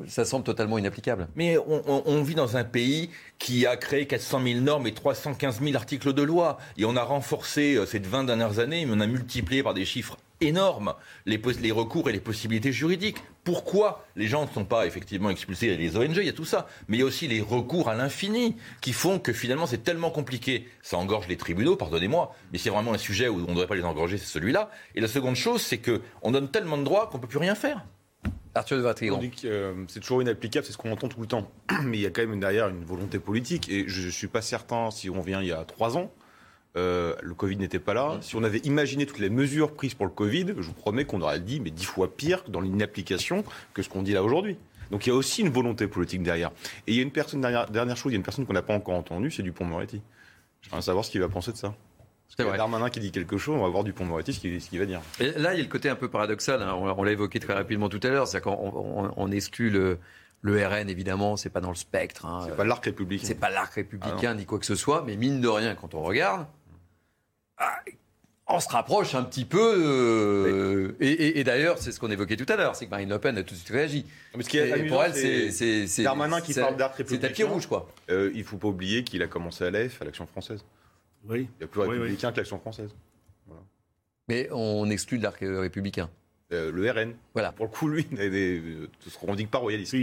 ça 0.07 0.25
semble 0.25 0.43
totalement 0.43 0.77
inapplicable. 0.77 1.27
Mais 1.35 1.57
on, 1.57 2.21
vit 2.21 2.35
dans 2.35 2.55
un 2.55 2.63
pays 2.63 3.09
qui 3.39 3.65
a 3.65 3.77
créé 3.77 4.05
400 4.05 4.43
000 4.43 4.59
normes 4.59 4.85
et 4.85 4.93
315 4.93 5.59
000 5.59 5.75
articles 5.75 6.13
de 6.13 6.21
loi. 6.21 6.59
Et 6.77 6.85
on 6.85 6.95
a 6.95 7.03
renforcé 7.03 7.77
euh, 7.77 7.87
ces 7.87 7.97
20 7.97 8.25
dernières 8.25 8.59
années, 8.59 8.85
mais 8.85 8.93
on 8.95 8.99
a 8.99 9.07
multiplié 9.07 9.63
par 9.63 9.73
des 9.73 9.85
chiffres 9.85 10.17
énorme, 10.41 10.93
les, 11.25 11.41
les, 11.61 11.71
recours 11.71 12.09
et 12.09 12.11
les 12.11 12.19
possibilités 12.19 12.71
juridiques. 12.71 13.17
Pourquoi 13.43 14.05
les 14.15 14.27
gens 14.27 14.45
ne 14.45 14.51
sont 14.51 14.65
pas 14.65 14.85
effectivement 14.85 15.29
expulsés 15.29 15.67
Il 15.67 15.71
y 15.71 15.75
a 15.75 15.77
les 15.77 15.97
ONG, 15.97 16.17
il 16.17 16.25
y 16.25 16.29
a 16.29 16.33
tout 16.33 16.45
ça. 16.45 16.67
Mais 16.87 16.97
il 16.97 16.99
y 17.01 17.03
a 17.03 17.05
aussi 17.05 17.27
les 17.27 17.41
recours 17.41 17.89
à 17.89 17.95
l'infini 17.95 18.55
qui 18.81 18.93
font 18.93 19.19
que 19.19 19.33
finalement 19.33 19.65
c'est 19.65 19.83
tellement 19.83 20.11
compliqué. 20.11 20.67
Ça 20.81 20.97
engorge 20.97 21.27
les 21.27 21.37
tribunaux, 21.37 21.75
pardonnez-moi, 21.75 22.35
mais 22.51 22.57
c'est 22.57 22.69
vraiment 22.69 22.93
un 22.93 22.97
sujet 22.97 23.27
où 23.27 23.35
on 23.35 23.41
ne 23.41 23.47
devrait 23.47 23.67
pas 23.67 23.75
les 23.75 23.83
engorger, 23.83 24.17
c'est 24.17 24.25
celui-là. 24.25 24.69
Et 24.95 25.01
la 25.01 25.07
seconde 25.07 25.35
chose, 25.35 25.61
c'est 25.61 25.79
qu'on 25.79 26.31
donne 26.31 26.49
tellement 26.49 26.77
de 26.77 26.83
droits 26.83 27.07
qu'on 27.07 27.17
ne 27.17 27.21
peut 27.21 27.29
plus 27.29 27.39
rien 27.39 27.55
faire. 27.55 27.85
Arthur 28.55 28.77
de 28.77 29.11
On 29.11 29.17
dit 29.17 29.31
que 29.31 29.47
euh, 29.47 29.73
c'est 29.87 29.99
toujours 29.99 30.21
inapplicable, 30.21 30.63
c'est 30.65 30.73
ce 30.73 30.77
qu'on 30.77 30.91
entend 30.91 31.07
tout 31.07 31.19
le 31.19 31.25
temps. 31.25 31.49
Mais 31.83 31.97
il 31.97 32.01
y 32.01 32.05
a 32.05 32.11
quand 32.11 32.25
même 32.25 32.39
derrière 32.39 32.69
une 32.69 32.85
volonté 32.85 33.17
politique. 33.17 33.67
Et 33.69 33.85
je 33.87 34.05
ne 34.05 34.11
suis 34.11 34.27
pas 34.27 34.43
certain, 34.43 34.91
si 34.91 35.09
on 35.09 35.21
vient 35.21 35.41
il 35.41 35.47
y 35.47 35.51
a 35.51 35.65
trois 35.65 35.97
ans, 35.97 36.11
euh, 36.75 37.15
le 37.21 37.33
Covid 37.35 37.57
n'était 37.57 37.79
pas 37.79 37.93
là. 37.93 38.17
Si 38.21 38.35
on 38.35 38.43
avait 38.43 38.59
imaginé 38.59 39.05
toutes 39.05 39.19
les 39.19 39.29
mesures 39.29 39.73
prises 39.73 39.93
pour 39.93 40.05
le 40.05 40.11
Covid, 40.11 40.47
je 40.57 40.63
vous 40.63 40.73
promets 40.73 41.05
qu'on 41.05 41.21
aurait 41.21 41.39
dit, 41.39 41.59
mais 41.59 41.69
dix 41.69 41.85
fois 41.85 42.15
pire 42.15 42.43
dans 42.47 42.61
l'inapplication 42.61 43.43
que 43.73 43.83
ce 43.83 43.89
qu'on 43.89 44.01
dit 44.01 44.13
là 44.13 44.23
aujourd'hui. 44.23 44.57
Donc 44.91 45.05
il 45.05 45.09
y 45.09 45.11
a 45.11 45.15
aussi 45.15 45.41
une 45.41 45.49
volonté 45.49 45.87
politique 45.87 46.23
derrière. 46.23 46.51
Et 46.87 46.93
il 46.93 46.95
y 46.95 46.99
a 46.99 47.03
une 47.03 47.11
personne, 47.11 47.41
dernière, 47.41 47.69
dernière 47.69 47.97
chose, 47.97 48.11
il 48.11 48.15
y 48.15 48.17
a 48.17 48.19
une 48.19 48.23
personne 48.23 48.45
qu'on 48.45 48.53
n'a 48.53 48.61
pas 48.61 48.73
encore 48.73 48.95
entendue, 48.95 49.31
c'est 49.31 49.43
Dupont-Moretti. 49.43 50.01
J'aimerais 50.61 50.81
savoir 50.81 51.05
ce 51.05 51.11
qu'il 51.11 51.21
va 51.21 51.29
penser 51.29 51.51
de 51.51 51.57
ça. 51.57 51.73
C'est 52.35 52.43
Darmanin 52.43 52.89
qui 52.89 52.99
dit 52.99 53.11
quelque 53.11 53.37
chose, 53.37 53.55
on 53.55 53.61
va 53.61 53.69
voir 53.69 53.83
Dupont-Moretti 53.83 54.33
ce 54.33 54.39
qu'il 54.39 54.79
va 54.79 54.85
dire. 54.85 55.01
Et 55.19 55.31
là, 55.33 55.53
il 55.53 55.57
y 55.57 55.59
a 55.59 55.63
le 55.63 55.69
côté 55.69 55.89
un 55.89 55.95
peu 55.95 56.09
paradoxal, 56.09 56.61
hein. 56.63 56.73
on, 56.73 57.03
l'a 57.03 57.11
évoqué 57.11 57.39
très 57.39 57.53
rapidement 57.53 57.89
tout 57.89 57.99
à 58.01 58.07
l'heure, 58.07 58.27
c'est 58.27 58.41
qu'on 58.41 59.11
on, 59.15 59.31
exclut 59.31 59.69
le, 59.69 59.99
le 60.41 60.65
RN, 60.65 60.89
évidemment, 60.89 61.37
c'est 61.37 61.51
pas 61.51 61.61
dans 61.61 61.69
le 61.69 61.75
spectre. 61.75 62.25
Hein. 62.25 62.45
C'est 62.47 62.55
pas 62.55 62.63
l'arc 62.63 62.83
républicain. 62.85 63.27
C'est 63.27 63.39
pas 63.39 63.51
l'arc 63.51 63.73
républicain 63.75 64.31
ah 64.31 64.33
ni 64.33 64.45
quoi 64.45 64.57
que 64.57 64.65
ce 64.65 64.73
soit, 64.73 65.03
mais 65.05 65.15
mine 65.15 65.41
de 65.41 65.47
rien, 65.47 65.75
quand 65.75 65.93
on 65.93 66.01
regarde, 66.01 66.47
on 68.47 68.59
se 68.59 68.69
rapproche 68.69 69.15
un 69.15 69.23
petit 69.23 69.45
peu. 69.45 69.75
Euh, 69.77 70.95
et, 70.99 71.43
d'ailleurs, 71.43 71.77
c'est 71.77 71.91
ce 71.91 71.99
qu'on 71.99 72.11
évoquait 72.11 72.35
tout 72.35 72.51
à 72.51 72.55
l'heure, 72.55 72.75
c'est 72.75 72.85
que 72.85 72.91
Marine 72.91 73.09
Le 73.09 73.19
Pen 73.19 73.37
a 73.37 73.43
tout 73.43 73.53
de 73.53 73.59
suite 73.59 73.69
réagi. 73.69 74.05
Mais 74.35 74.43
ce 74.43 74.49
qui 74.49 74.57
est 74.57 74.87
pour 74.87 75.03
elle, 75.03 75.13
c'est 75.13 76.03
Darmanin 76.03 76.41
qui 76.41 76.53
parle 76.53 76.75
d'art 76.75 76.93
républicain. 76.93 77.27
C'est 77.27 77.29
tapis 77.29 77.43
rouge, 77.43 77.67
quoi. 77.67 77.89
Euh, 78.09 78.31
il 78.33 78.39
ne 78.39 78.43
faut 78.43 78.57
pas 78.57 78.67
oublier 78.67 79.03
qu'il 79.03 79.21
a 79.23 79.27
commencé 79.27 79.63
à 79.63 79.71
l'AF, 79.71 80.01
à 80.01 80.05
l'Action 80.05 80.25
française. 80.27 80.63
Oui. 81.25 81.47
Il 81.59 81.61
y 81.61 81.65
a 81.65 81.67
plus 81.67 81.81
républicain 81.81 82.31
que 82.31 82.37
l'Action 82.37 82.59
française. 82.59 82.89
Mais 84.29 84.47
on 84.51 84.89
exclut 84.89 85.17
l'arc 85.17 85.39
républicain. 85.41 86.09
Euh, 86.51 86.71
le 86.71 86.89
RN. 86.89 87.13
Voilà. 87.33 87.51
Pour 87.51 87.65
le 87.65 87.71
coup, 87.71 87.87
lui, 87.87 88.07
il 88.11 88.17
ne 88.17 89.09
se 89.09 89.19
revendique 89.19 89.49
pas 89.49 89.57
royaliste. 89.57 89.95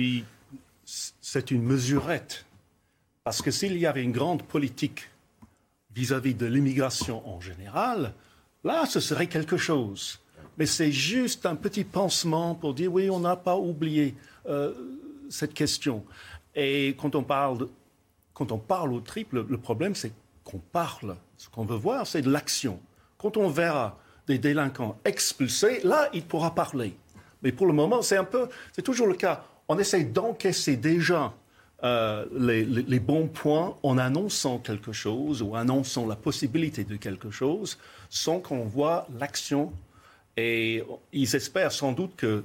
c'est 0.85 1.51
une 1.51 1.63
mesurette. 1.63 2.45
Parce 3.25 3.43
que 3.43 3.51
s'il 3.51 3.77
y 3.79 3.87
avait 3.87 4.03
une 4.03 4.13
grande 4.13 4.43
politique 4.43 5.10
vis-à-vis 6.01 6.35
de 6.35 6.47
l'immigration 6.47 7.17
en 7.29 7.41
général, 7.41 8.15
là, 8.65 8.87
ce 8.87 9.01
serait 9.01 9.27
quelque 9.27 9.59
chose. 9.59 10.19
Mais 10.57 10.65
c'est 10.65 10.93
juste 10.93 11.45
un 11.45 11.57
petit 11.57 11.85
pansement 11.85 12.55
pour 12.55 12.73
dire 12.73 12.91
oui, 12.93 13.11
on 13.11 13.21
n'a 13.21 13.37
pas 13.37 13.57
oublié 13.57 14.15
euh, 14.49 14.73
cette 15.29 15.53
question. 15.53 16.03
Et 16.55 16.97
quand 16.99 17.15
on 17.15 17.23
parle, 17.23 17.69
quand 18.33 18.51
on 18.51 18.59
parle 18.59 18.93
au 18.95 19.01
triple, 19.01 19.45
le 19.47 19.59
problème, 19.59 19.95
c'est 19.95 20.13
qu'on 20.43 20.59
parle. 20.59 21.17
Ce 21.37 21.49
qu'on 21.51 21.67
veut 21.67 21.77
voir, 21.77 22.07
c'est 22.07 22.23
de 22.23 22.31
l'action. 22.31 22.81
Quand 23.19 23.37
on 23.37 23.49
verra 23.49 23.99
des 24.27 24.39
délinquants 24.39 24.97
expulsés, 25.05 25.81
là, 25.85 26.09
il 26.15 26.25
pourra 26.25 26.55
parler. 26.55 26.95
Mais 27.43 27.53
pour 27.53 27.67
le 27.67 27.75
moment, 27.75 28.01
c'est 28.01 28.17
un 28.17 28.25
peu, 28.25 28.49
c'est 28.73 28.83
toujours 28.83 29.07
le 29.07 29.15
cas. 29.15 29.45
On 29.69 29.79
essaie 29.79 30.05
d'encaisser 30.05 30.77
déjà 30.77 31.35
euh, 31.83 32.27
les, 32.37 33.01
bons 33.01 33.27
points 33.27 33.75
en 33.83 33.97
annonçant 33.97 34.59
quelque 34.59 34.93
chose 34.93 35.41
ou 35.41 35.57
annonçant 35.57 36.07
la 36.07 36.17
possibilité 36.17 36.85
de 36.85 36.97
quelque 36.97 37.31
chose 37.31 37.79
sans 38.11 38.39
qu'on 38.39 38.65
voit 38.65 39.07
l'action. 39.19 39.73
Et 40.37 40.85
ils 41.13 41.35
espèrent 41.35 41.73
sans 41.73 41.93
doute 41.93 42.17
que 42.17 42.45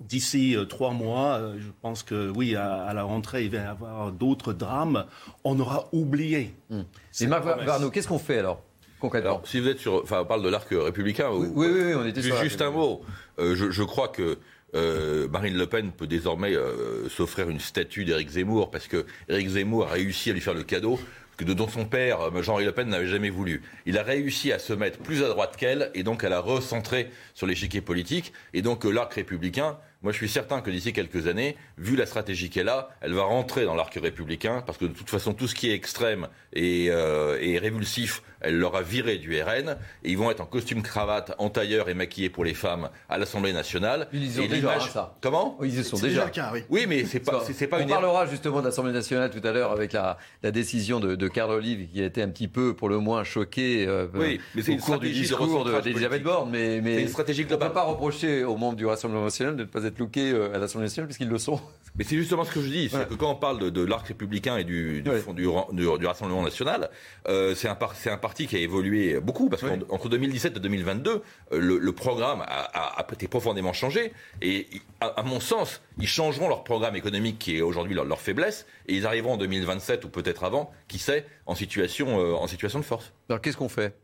d'ici 0.00 0.56
euh, 0.56 0.64
trois 0.64 0.90
mois, 0.90 1.34
euh, 1.34 1.58
je 1.60 1.68
pense 1.80 2.02
que 2.02 2.30
oui, 2.30 2.56
à, 2.56 2.92
la 2.92 3.04
rentrée, 3.04 3.44
il 3.44 3.50
va 3.52 3.58
y 3.58 3.60
avoir 3.60 4.10
d'autres 4.10 4.52
drames. 4.52 5.06
On 5.44 5.60
aura 5.60 5.88
oublié. 5.92 6.52
Hum. 6.70 6.84
Et 7.20 7.26
Marc 7.28 7.44
Varno, 7.44 7.90
qu'est-ce 7.90 8.08
qu'on 8.08 8.18
fait 8.18 8.38
alors 8.38 8.62
Concrètement. 8.98 9.40
si 9.44 9.60
vous 9.60 9.68
êtes 9.68 9.78
sur, 9.78 10.02
enfin, 10.02 10.22
on 10.22 10.26
parle 10.26 10.42
de 10.42 10.48
l'arc 10.48 10.68
républicain. 10.70 11.30
Oui, 11.30 11.48
oui, 11.54 11.68
oui, 11.70 11.94
on 11.94 12.04
était 12.04 12.20
sur. 12.20 12.36
Juste 12.36 12.60
un 12.60 12.70
mot. 12.70 13.02
je, 13.38 13.70
je, 13.70 13.82
crois 13.82 14.08
que 14.08 14.38
euh, 14.74 15.28
Marine 15.28 15.56
Le 15.56 15.66
Pen 15.66 15.90
peut 15.92 16.06
désormais 16.06 16.54
euh, 16.54 17.08
s'offrir 17.08 17.50
une 17.50 17.60
statue 17.60 18.04
d'Éric 18.04 18.30
Zemmour 18.30 18.70
parce 18.70 18.86
que 18.86 19.04
Éric 19.28 19.48
Zemmour 19.48 19.88
a 19.88 19.92
réussi 19.92 20.30
à 20.30 20.32
lui 20.32 20.40
faire 20.40 20.54
le 20.54 20.62
cadeau 20.62 20.98
que 21.36 21.44
dont 21.44 21.68
son 21.68 21.86
père, 21.86 22.20
euh, 22.20 22.42
Jean-Marie 22.42 22.66
Le 22.66 22.72
Pen, 22.72 22.88
n'avait 22.88 23.06
jamais 23.06 23.30
voulu. 23.30 23.62
Il 23.86 23.98
a 23.98 24.02
réussi 24.02 24.52
à 24.52 24.58
se 24.58 24.72
mettre 24.72 24.98
plus 24.98 25.24
à 25.24 25.28
droite 25.28 25.56
qu'elle 25.56 25.90
et 25.94 26.02
donc 26.02 26.22
à 26.22 26.28
la 26.28 26.40
recentrer 26.40 27.10
sur 27.34 27.46
l'échiquier 27.46 27.80
politique. 27.80 28.32
Et 28.52 28.62
donc 28.62 28.84
l'arc 28.84 29.14
républicain, 29.14 29.78
moi 30.02 30.12
je 30.12 30.16
suis 30.16 30.28
certain 30.28 30.60
que 30.60 30.70
d'ici 30.70 30.92
quelques 30.92 31.26
années, 31.26 31.56
vu 31.78 31.96
la 31.96 32.06
stratégie 32.06 32.50
qu'elle 32.50 32.68
a, 32.68 32.90
elle 33.00 33.12
va 33.12 33.22
rentrer 33.22 33.64
dans 33.64 33.74
l'arc 33.74 33.94
républicain 33.94 34.62
parce 34.64 34.78
que 34.78 34.86
de 34.86 34.92
toute 34.92 35.10
façon 35.10 35.34
tout 35.34 35.48
ce 35.48 35.54
qui 35.54 35.70
est 35.70 35.74
extrême 35.74 36.28
et, 36.52 36.86
et 36.86 37.58
révulsif 37.58 38.22
elle 38.40 38.58
leur 38.58 38.74
a 38.76 38.82
viré 38.82 39.18
du 39.18 39.40
RN 39.40 39.76
et 40.02 40.10
ils 40.10 40.18
vont 40.18 40.30
être 40.30 40.40
en 40.40 40.46
costume 40.46 40.82
cravate, 40.82 41.34
en 41.38 41.50
tailleur 41.50 41.88
et 41.88 41.94
maquillés 41.94 42.30
pour 42.30 42.44
les 42.44 42.54
femmes 42.54 42.88
à 43.08 43.18
l'Assemblée 43.18 43.52
nationale. 43.52 44.08
Ils 44.12 44.24
y 44.24 44.30
sont 44.30 44.46
déjà, 44.46 44.76
hein, 44.76 44.80
ça. 44.80 45.16
Comment? 45.20 45.58
Ils 45.62 45.78
y 45.80 45.84
sont 45.84 45.98
déjà. 45.98 46.30
oui. 46.70 46.86
mais 46.88 47.04
c'est 47.04 47.20
pas, 47.20 47.42
c'est 47.52 47.66
pas 47.66 47.80
On 47.80 47.86
parlera 47.86 48.26
justement 48.26 48.60
de 48.60 48.66
l'Assemblée 48.66 48.92
nationale 48.92 49.30
tout 49.30 49.46
à 49.46 49.52
l'heure 49.52 49.72
avec 49.72 49.92
la, 49.92 50.18
la 50.42 50.50
décision 50.50 51.00
de, 51.00 51.14
de 51.14 51.28
Carl 51.28 51.50
Olive 51.50 51.88
qui 51.90 52.02
a 52.02 52.06
été 52.06 52.22
un 52.22 52.28
petit 52.28 52.48
peu, 52.48 52.74
pour 52.74 52.88
le 52.88 52.98
moins, 52.98 53.24
choqué 53.24 53.86
euh, 53.86 54.06
oui, 54.14 54.40
mais 54.54 54.68
au 54.70 54.76
cours 54.76 54.98
du 54.98 55.10
discours 55.10 55.64
d'Elisabeth 55.82 56.22
Borne. 56.22 56.50
Mais, 56.50 56.80
mais 56.80 57.02
une 57.02 57.08
stratégie 57.08 57.44
globale. 57.44 57.60
On 57.60 57.70
ne 57.70 57.74
peut 57.74 57.74
pas 57.74 57.84
reprocher 57.84 58.44
aux 58.44 58.56
membres 58.56 58.76
du 58.76 58.86
Rassemblement 58.86 59.24
national 59.24 59.56
de 59.56 59.62
ne 59.62 59.68
pas 59.68 59.84
être 59.84 59.89
euh, 60.16 60.54
à 60.54 60.58
l'Assemblée 60.58 60.86
nationale 60.86 61.06
puisqu'ils 61.06 61.28
le 61.28 61.38
sont. 61.38 61.60
Mais 61.96 62.04
c'est 62.04 62.16
justement 62.16 62.44
ce 62.44 62.52
que 62.52 62.62
je 62.62 62.68
dis, 62.68 62.88
c'est 62.88 63.08
que 63.08 63.14
quand 63.14 63.30
on 63.30 63.34
parle 63.34 63.70
de, 63.70 63.84
l'arc 63.84 64.06
républicain 64.06 64.56
et 64.56 64.64
du, 64.64 65.02
du, 65.02 65.10
du, 65.34 66.06
Rassemblement 66.06 66.42
national, 66.42 66.90
euh, 67.28 67.54
c'est 67.54 67.68
un, 67.68 67.76
un 68.06 68.16
parti 68.16 68.46
qui 68.46 68.56
a 68.56 68.60
évolué 68.60 69.18
beaucoup, 69.20 69.48
parce 69.48 69.62
qu'entre 69.62 70.08
2017 70.08 70.56
et 70.56 70.60
2022, 70.60 71.10
euh, 71.52 71.58
le, 71.58 71.92
programme 71.92 72.42
a, 72.46 73.04
été 73.12 73.26
profondément 73.26 73.72
changé, 73.72 74.12
et 74.40 74.68
à, 75.00 75.22
mon 75.22 75.40
sens, 75.40 75.82
ils 75.98 76.06
changeront 76.06 76.48
leur 76.48 76.62
programme 76.64 76.94
économique 76.94 77.38
qui 77.38 77.56
est 77.56 77.60
aujourd'hui 77.60 77.94
leur, 77.94 78.20
faiblesse, 78.20 78.66
et 78.86 78.94
ils 78.94 79.06
arriveront 79.06 79.32
en 79.32 79.38
2027 79.38 80.04
ou 80.04 80.08
peut-être 80.08 80.44
avant, 80.44 80.70
qui 80.86 80.98
sait, 80.98 81.26
en 81.46 81.54
situation, 81.54 82.20
euh, 82.20 82.34
en 82.34 82.46
situation 82.46 82.78
de 82.78 82.84
force. 82.84 83.12
Alors 83.28 83.40
qu'est-ce 83.40 83.56
qu'on 83.56 83.68
fait? 83.68 83.96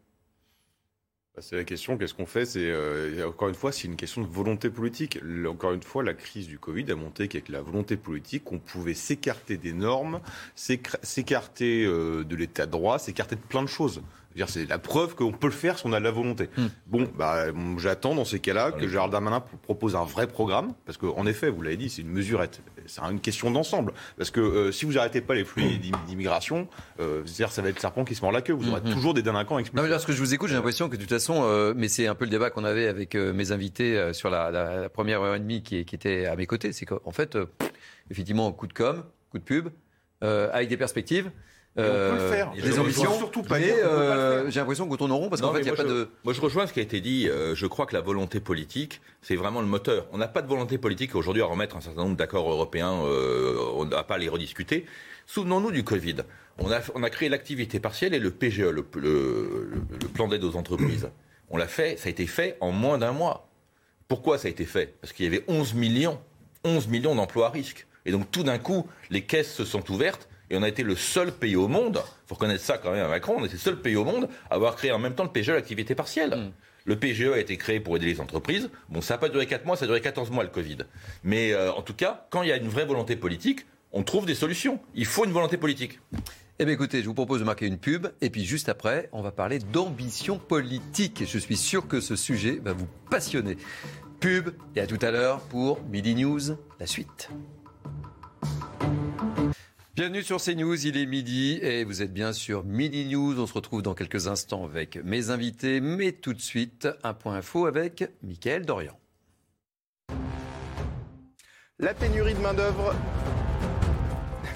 C'est 1.40 1.56
la 1.56 1.64
question, 1.64 1.98
qu'est-ce 1.98 2.14
qu'on 2.14 2.26
fait? 2.26 2.46
C'est 2.46 2.70
euh, 2.70 3.28
encore 3.28 3.48
une 3.48 3.54
fois, 3.54 3.70
c'est 3.70 3.84
une 3.84 3.96
question 3.96 4.22
de 4.22 4.26
volonté 4.26 4.70
politique. 4.70 5.18
Encore 5.46 5.72
une 5.72 5.82
fois, 5.82 6.02
la 6.02 6.14
crise 6.14 6.46
du 6.46 6.58
Covid 6.58 6.90
a 6.90 6.94
montré 6.94 7.28
qu'avec 7.28 7.50
la 7.50 7.60
volonté 7.60 7.96
politique, 7.96 8.50
on 8.52 8.58
pouvait 8.58 8.94
s'écarter 8.94 9.58
des 9.58 9.74
normes, 9.74 10.20
s'écarter 10.54 11.84
euh, 11.84 12.24
de 12.24 12.36
l'état 12.36 12.64
de 12.64 12.70
droit, 12.70 12.98
s'écarter 12.98 13.36
de 13.36 13.40
plein 13.42 13.62
de 13.62 13.68
choses. 13.68 14.00
C'est 14.46 14.68
la 14.68 14.78
preuve 14.78 15.14
qu'on 15.14 15.32
peut 15.32 15.46
le 15.46 15.52
faire 15.52 15.78
si 15.78 15.86
on 15.86 15.92
a 15.92 15.98
de 15.98 16.04
la 16.04 16.10
volonté. 16.10 16.48
Hmm. 16.56 16.66
Bon, 16.86 17.08
bah, 17.16 17.46
j'attends 17.78 18.14
dans 18.14 18.24
ces 18.24 18.40
cas-là 18.40 18.72
que 18.72 18.86
Gérald 18.86 19.12
Darmanin 19.12 19.40
propose 19.62 19.96
un 19.96 20.04
vrai 20.04 20.26
programme, 20.26 20.74
parce 20.84 20.98
qu'en 20.98 21.26
effet, 21.26 21.48
vous 21.48 21.62
l'avez 21.62 21.76
dit, 21.76 21.88
c'est 21.88 22.02
une 22.02 22.10
mesurette. 22.10 22.60
C'est 22.86 23.00
une 23.02 23.20
question 23.20 23.50
d'ensemble. 23.50 23.92
Parce 24.16 24.30
que 24.30 24.40
euh, 24.40 24.72
si 24.72 24.84
vous 24.84 24.92
n'arrêtez 24.92 25.20
pas 25.20 25.34
les 25.34 25.44
flux 25.44 25.78
d'immigration, 26.06 26.68
euh, 27.00 27.22
c'est-à-dire 27.24 27.52
ça 27.52 27.62
va 27.62 27.70
être 27.70 27.76
le 27.76 27.80
serpent 27.80 28.04
qui 28.04 28.14
se 28.14 28.22
mord 28.22 28.32
la 28.32 28.42
queue. 28.42 28.52
Vous 28.52 28.68
aurez 28.68 28.80
hmm, 28.80 28.88
hmm. 28.88 28.94
toujours 28.94 29.14
des 29.14 29.22
délinquants 29.22 29.58
expulsés. 29.58 29.76
Non, 29.76 29.82
mais 29.82 29.90
lorsque 29.90 30.12
je 30.12 30.18
vous 30.18 30.34
écoute, 30.34 30.48
j'ai 30.48 30.54
l'impression 30.54 30.88
que 30.88 30.96
de 30.96 31.00
toute 31.00 31.10
façon, 31.10 31.42
euh, 31.44 31.72
mais 31.76 31.88
c'est 31.88 32.06
un 32.06 32.14
peu 32.14 32.24
le 32.24 32.30
débat 32.30 32.50
qu'on 32.50 32.64
avait 32.64 32.86
avec 32.86 33.14
mes 33.14 33.52
invités 33.52 34.12
sur 34.12 34.30
la, 34.30 34.88
première 34.88 35.22
heure 35.22 35.34
et 35.34 35.40
demie 35.40 35.62
qui, 35.62 35.84
qui 35.84 35.94
était 35.94 36.26
à 36.26 36.36
mes 36.36 36.46
côtés, 36.46 36.72
c'est 36.72 36.86
qu'en 36.86 37.10
fait, 37.10 37.38
effectivement, 38.10 38.52
coup 38.52 38.66
de 38.66 38.72
com, 38.72 39.02
coup 39.30 39.38
de 39.38 39.44
pub, 39.44 39.68
avec 40.20 40.68
des 40.68 40.76
perspectives. 40.76 41.30
Euh, 41.78 42.44
des 42.54 42.78
ambitions, 42.78 43.18
surtout 43.18 43.42
pas 43.42 43.58
mais 43.58 43.70
euh, 43.70 44.50
j'ai 44.50 44.60
l'impression 44.60 44.88
qu'on 44.88 44.96
tourne 44.96 45.12
en 45.12 45.18
rond 45.18 45.28
parce 45.28 45.42
qu'en 45.42 45.52
fait, 45.52 45.60
il 45.60 45.64
n'y 45.64 45.70
a 45.70 45.74
pas 45.74 45.84
de. 45.84 46.08
Moi, 46.24 46.32
je 46.32 46.40
rejoins 46.40 46.66
ce 46.66 46.72
qui 46.72 46.80
a 46.80 46.82
été 46.82 47.00
dit. 47.00 47.28
Euh, 47.28 47.54
je 47.54 47.66
crois 47.66 47.84
que 47.84 47.94
la 47.94 48.00
volonté 48.00 48.40
politique, 48.40 49.02
c'est 49.20 49.36
vraiment 49.36 49.60
le 49.60 49.66
moteur. 49.66 50.06
On 50.12 50.18
n'a 50.18 50.28
pas 50.28 50.40
de 50.40 50.48
volonté 50.48 50.78
politique 50.78 51.14
aujourd'hui 51.14 51.42
à 51.42 51.46
remettre 51.46 51.76
un 51.76 51.80
certain 51.82 52.02
nombre 52.04 52.16
d'accords 52.16 52.50
européens. 52.50 52.92
on 52.92 53.84
n'a 53.84 54.02
pas 54.04 54.14
à 54.14 54.18
les 54.18 54.28
rediscuter. 54.28 54.86
Souvenons-nous 55.26 55.70
du 55.72 55.84
Covid. 55.84 56.16
On 56.58 56.72
a, 56.72 56.80
on 56.94 57.02
a 57.02 57.10
créé 57.10 57.28
l'activité 57.28 57.80
partielle 57.80 58.14
et 58.14 58.18
le 58.18 58.30
PGE, 58.30 58.60
le, 58.60 58.86
le, 58.94 59.70
le 60.00 60.08
plan 60.08 60.28
d'aide 60.28 60.44
aux 60.44 60.56
entreprises. 60.56 61.10
On 61.50 61.58
l'a 61.58 61.68
fait, 61.68 61.98
ça 61.98 62.08
a 62.08 62.10
été 62.10 62.26
fait 62.26 62.56
en 62.60 62.72
moins 62.72 62.96
d'un 62.96 63.12
mois. 63.12 63.48
Pourquoi 64.08 64.38
ça 64.38 64.48
a 64.48 64.50
été 64.50 64.64
fait? 64.64 64.94
Parce 65.00 65.12
qu'il 65.12 65.24
y 65.24 65.28
avait 65.28 65.44
11 65.48 65.74
millions, 65.74 66.18
11 66.64 66.88
millions 66.88 67.14
d'emplois 67.14 67.48
à 67.48 67.50
risque. 67.50 67.86
Et 68.06 68.12
donc 68.12 68.30
tout 68.30 68.44
d'un 68.44 68.58
coup, 68.58 68.86
les 69.10 69.22
caisses 69.22 69.52
se 69.52 69.64
sont 69.64 69.90
ouvertes 69.90 70.28
et 70.50 70.56
on 70.56 70.62
a 70.62 70.68
été 70.68 70.82
le 70.82 70.96
seul 70.96 71.32
pays 71.32 71.56
au 71.56 71.68
monde, 71.68 72.02
il 72.04 72.28
faut 72.28 72.34
reconnaître 72.34 72.62
ça 72.62 72.78
quand 72.78 72.92
même 72.92 73.04
à 73.04 73.08
Macron, 73.08 73.36
on 73.38 73.44
était 73.44 73.54
le 73.54 73.58
seul 73.58 73.80
pays 73.80 73.96
au 73.96 74.04
monde 74.04 74.28
à 74.50 74.54
avoir 74.54 74.76
créé 74.76 74.92
en 74.92 74.98
même 74.98 75.14
temps 75.14 75.24
le 75.24 75.30
PGE 75.30 75.50
l'activité 75.50 75.94
partielle. 75.94 76.30
Mm. 76.30 76.52
Le 76.84 76.96
PGE 76.96 77.32
a 77.34 77.38
été 77.38 77.56
créé 77.56 77.80
pour 77.80 77.96
aider 77.96 78.06
les 78.06 78.20
entreprises. 78.20 78.70
Bon, 78.88 79.00
ça 79.00 79.14
n'a 79.14 79.18
pas 79.18 79.28
duré 79.28 79.46
4 79.46 79.66
mois, 79.66 79.76
ça 79.76 79.84
a 79.84 79.88
duré 79.88 80.00
14 80.00 80.30
mois 80.30 80.44
le 80.44 80.50
Covid. 80.50 80.78
Mais 81.24 81.52
euh, 81.52 81.72
en 81.72 81.82
tout 81.82 81.94
cas, 81.94 82.26
quand 82.30 82.42
il 82.42 82.48
y 82.48 82.52
a 82.52 82.56
une 82.56 82.68
vraie 82.68 82.84
volonté 82.84 83.16
politique, 83.16 83.66
on 83.92 84.04
trouve 84.04 84.24
des 84.24 84.36
solutions. 84.36 84.78
Il 84.94 85.06
faut 85.06 85.24
une 85.24 85.32
volonté 85.32 85.56
politique. 85.56 85.98
Eh 86.58 86.64
bien 86.64 86.74
écoutez, 86.74 87.02
je 87.02 87.06
vous 87.06 87.14
propose 87.14 87.40
de 87.40 87.44
marquer 87.44 87.66
une 87.66 87.76
pub 87.76 88.06
et 88.20 88.30
puis 88.30 88.44
juste 88.44 88.68
après, 88.68 89.08
on 89.12 89.20
va 89.20 89.32
parler 89.32 89.58
d'ambition 89.58 90.38
politique. 90.38 91.24
Je 91.26 91.38
suis 91.38 91.56
sûr 91.56 91.88
que 91.88 92.00
ce 92.00 92.14
sujet 92.14 92.60
va 92.64 92.72
vous 92.72 92.88
passionner. 93.10 93.56
Pub 94.20 94.50
et 94.74 94.80
à 94.80 94.86
tout 94.86 94.98
à 95.02 95.10
l'heure 95.10 95.40
pour 95.40 95.82
Midi 95.90 96.14
News, 96.14 96.56
la 96.78 96.86
suite. 96.86 97.30
Bienvenue 99.96 100.22
sur 100.22 100.42
CNews, 100.42 100.86
il 100.86 100.98
est 100.98 101.06
midi 101.06 101.58
et 101.62 101.82
vous 101.84 102.02
êtes 102.02 102.12
bien 102.12 102.34
sur 102.34 102.64
Midi 102.64 103.06
News. 103.06 103.40
On 103.40 103.46
se 103.46 103.54
retrouve 103.54 103.80
dans 103.80 103.94
quelques 103.94 104.26
instants 104.26 104.66
avec 104.66 105.02
mes 105.02 105.30
invités, 105.30 105.80
mais 105.80 106.12
tout 106.12 106.34
de 106.34 106.38
suite, 106.38 106.86
un 107.02 107.14
point 107.14 107.36
info 107.36 107.64
avec 107.64 108.04
Mickaël 108.22 108.66
Dorian. 108.66 109.00
La 111.78 111.94
pénurie 111.94 112.34
de 112.34 112.40
main-d'œuvre 112.40 112.94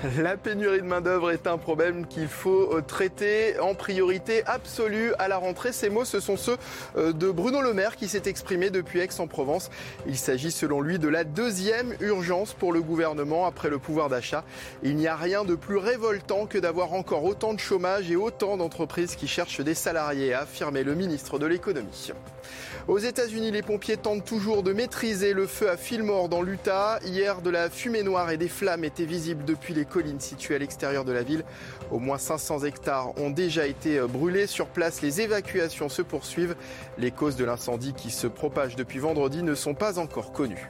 la 0.18 0.36
pénurie 0.36 0.80
de 0.80 0.86
main-d'œuvre 0.86 1.30
est 1.30 1.46
un 1.46 1.58
problème 1.58 2.06
qu'il 2.06 2.28
faut 2.28 2.74
euh, 2.74 2.80
traiter 2.80 3.58
en 3.60 3.74
priorité 3.74 4.42
absolue 4.46 5.12
à 5.18 5.28
la 5.28 5.36
rentrée. 5.36 5.72
Ces 5.72 5.90
mots, 5.90 6.04
ce 6.04 6.20
sont 6.20 6.36
ceux 6.36 6.56
euh, 6.96 7.12
de 7.12 7.30
Bruno 7.30 7.60
Le 7.60 7.74
Maire 7.74 7.96
qui 7.96 8.08
s'est 8.08 8.22
exprimé 8.24 8.70
depuis 8.70 9.00
Aix-en-Provence. 9.00 9.70
Il 10.06 10.16
s'agit 10.16 10.52
selon 10.52 10.80
lui 10.80 10.98
de 10.98 11.08
la 11.08 11.24
deuxième 11.24 11.94
urgence 12.00 12.54
pour 12.54 12.72
le 12.72 12.80
gouvernement 12.80 13.46
après 13.46 13.68
le 13.68 13.78
pouvoir 13.78 14.08
d'achat. 14.08 14.44
Il 14.82 14.96
n'y 14.96 15.06
a 15.06 15.16
rien 15.16 15.44
de 15.44 15.54
plus 15.54 15.76
révoltant 15.76 16.46
que 16.46 16.56
d'avoir 16.56 16.94
encore 16.94 17.24
autant 17.24 17.52
de 17.52 17.60
chômage 17.60 18.10
et 18.10 18.16
autant 18.16 18.56
d'entreprises 18.56 19.16
qui 19.16 19.28
cherchent 19.28 19.60
des 19.60 19.74
salariés, 19.74 20.32
a 20.32 20.40
affirmé 20.40 20.82
le 20.82 20.94
ministre 20.94 21.38
de 21.38 21.46
l'économie. 21.46 22.12
Aux 22.90 22.98
États-Unis, 22.98 23.52
les 23.52 23.62
pompiers 23.62 23.96
tentent 23.96 24.24
toujours 24.24 24.64
de 24.64 24.72
maîtriser 24.72 25.32
le 25.32 25.46
feu 25.46 25.70
à 25.70 25.76
Fillmore 25.76 26.28
dans 26.28 26.42
l'Utah. 26.42 26.98
Hier, 27.04 27.40
de 27.40 27.48
la 27.48 27.70
fumée 27.70 28.02
noire 28.02 28.32
et 28.32 28.36
des 28.36 28.48
flammes 28.48 28.82
étaient 28.82 29.04
visibles 29.04 29.44
depuis 29.44 29.74
les 29.74 29.84
collines 29.84 30.18
situées 30.18 30.56
à 30.56 30.58
l'extérieur 30.58 31.04
de 31.04 31.12
la 31.12 31.22
ville. 31.22 31.44
Au 31.92 32.00
moins 32.00 32.18
500 32.18 32.64
hectares 32.64 33.16
ont 33.16 33.30
déjà 33.30 33.68
été 33.68 34.00
brûlés. 34.00 34.48
Sur 34.48 34.66
place, 34.66 35.02
les 35.02 35.20
évacuations 35.20 35.88
se 35.88 36.02
poursuivent. 36.02 36.56
Les 36.98 37.12
causes 37.12 37.36
de 37.36 37.44
l'incendie 37.44 37.94
qui 37.94 38.10
se 38.10 38.26
propage 38.26 38.74
depuis 38.74 38.98
vendredi 38.98 39.44
ne 39.44 39.54
sont 39.54 39.74
pas 39.74 40.00
encore 40.00 40.32
connues. 40.32 40.68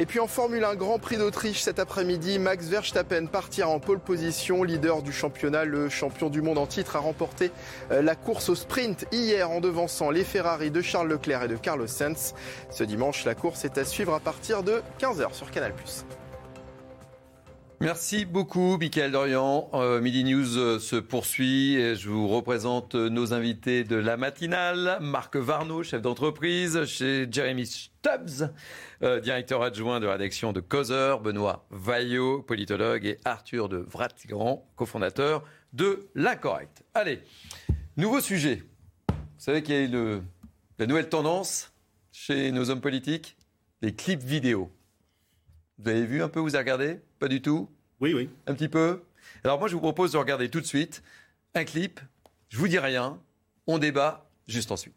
Et 0.00 0.06
puis 0.06 0.20
en 0.20 0.28
Formule 0.28 0.62
1, 0.62 0.76
Grand 0.76 1.00
Prix 1.00 1.16
d'Autriche 1.16 1.60
cet 1.60 1.80
après-midi, 1.80 2.38
Max 2.38 2.66
Verstappen 2.66 3.26
partira 3.26 3.68
en 3.68 3.80
pole 3.80 3.98
position, 3.98 4.62
leader 4.62 5.02
du 5.02 5.10
championnat. 5.10 5.64
Le 5.64 5.88
champion 5.88 6.30
du 6.30 6.40
monde 6.40 6.58
en 6.58 6.66
titre 6.66 6.94
a 6.94 7.00
remporté 7.00 7.50
euh, 7.90 8.00
la 8.00 8.14
course 8.14 8.48
au 8.48 8.54
sprint 8.54 9.06
hier 9.10 9.50
en 9.50 9.60
devançant 9.60 10.10
les 10.10 10.22
Ferrari 10.22 10.70
de 10.70 10.82
Charles 10.82 11.08
Leclerc 11.08 11.42
et 11.42 11.48
de 11.48 11.56
Carlos 11.56 11.88
Sainz. 11.88 12.34
Ce 12.70 12.84
dimanche, 12.84 13.24
la 13.24 13.34
course 13.34 13.64
est 13.64 13.76
à 13.76 13.84
suivre 13.84 14.14
à 14.14 14.20
partir 14.20 14.62
de 14.62 14.82
15h 15.00 15.34
sur 15.34 15.50
Canal+. 15.50 15.72
Merci 17.80 18.24
beaucoup, 18.24 18.76
Michael 18.76 19.12
Dorian. 19.12 19.70
Euh, 19.72 20.00
Midi 20.00 20.24
News 20.24 20.58
euh, 20.58 20.78
se 20.80 20.96
poursuit. 20.96 21.76
Et 21.76 21.94
je 21.94 22.08
vous 22.08 22.26
représente 22.26 22.96
euh, 22.96 23.08
nos 23.08 23.32
invités 23.32 23.84
de 23.84 23.94
la 23.94 24.16
matinale. 24.16 24.98
Marc 25.00 25.36
Varno, 25.36 25.84
chef 25.84 26.02
d'entreprise 26.02 26.84
chez 26.86 27.28
Jeremy 27.30 27.66
Stubbs, 27.66 28.52
directeur 29.00 29.62
adjoint 29.62 30.00
de 30.00 30.08
rédaction 30.08 30.52
de 30.52 30.58
Causeur, 30.58 31.20
Benoît 31.20 31.66
Vaillot, 31.70 32.42
politologue, 32.42 33.06
et 33.06 33.18
Arthur 33.24 33.68
de 33.68 33.76
Vratgrand, 33.76 34.68
cofondateur 34.74 35.44
de 35.72 36.08
L'Incorrect. 36.16 36.82
Allez, 36.94 37.22
nouveau 37.96 38.20
sujet. 38.20 38.64
Vous 39.08 39.14
savez 39.44 39.62
qu'il 39.62 39.74
y 39.74 39.78
a 39.78 39.82
eu 39.82 40.20
la 40.78 40.86
nouvelle 40.86 41.08
tendance 41.08 41.72
chez 42.10 42.50
nos 42.50 42.70
hommes 42.70 42.80
politiques? 42.80 43.36
Les 43.82 43.94
clips 43.94 44.24
vidéo. 44.24 44.72
Vous 45.78 45.88
avez 45.88 46.04
vu 46.04 46.22
un 46.22 46.28
peu, 46.28 46.40
vous 46.40 46.56
avez 46.56 46.64
regardé? 46.64 47.00
Pas 47.18 47.28
du 47.28 47.42
tout 47.42 47.68
Oui, 48.00 48.14
oui. 48.14 48.28
Un 48.46 48.54
petit 48.54 48.68
peu 48.68 49.02
Alors 49.44 49.58
moi, 49.58 49.68
je 49.68 49.74
vous 49.74 49.80
propose 49.80 50.12
de 50.12 50.18
regarder 50.18 50.48
tout 50.48 50.60
de 50.60 50.66
suite 50.66 51.02
un 51.54 51.64
clip. 51.64 52.00
Je 52.48 52.58
vous 52.58 52.68
dis 52.68 52.78
rien. 52.78 53.18
On 53.66 53.78
débat 53.78 54.26
juste 54.46 54.70
ensuite. 54.70 54.94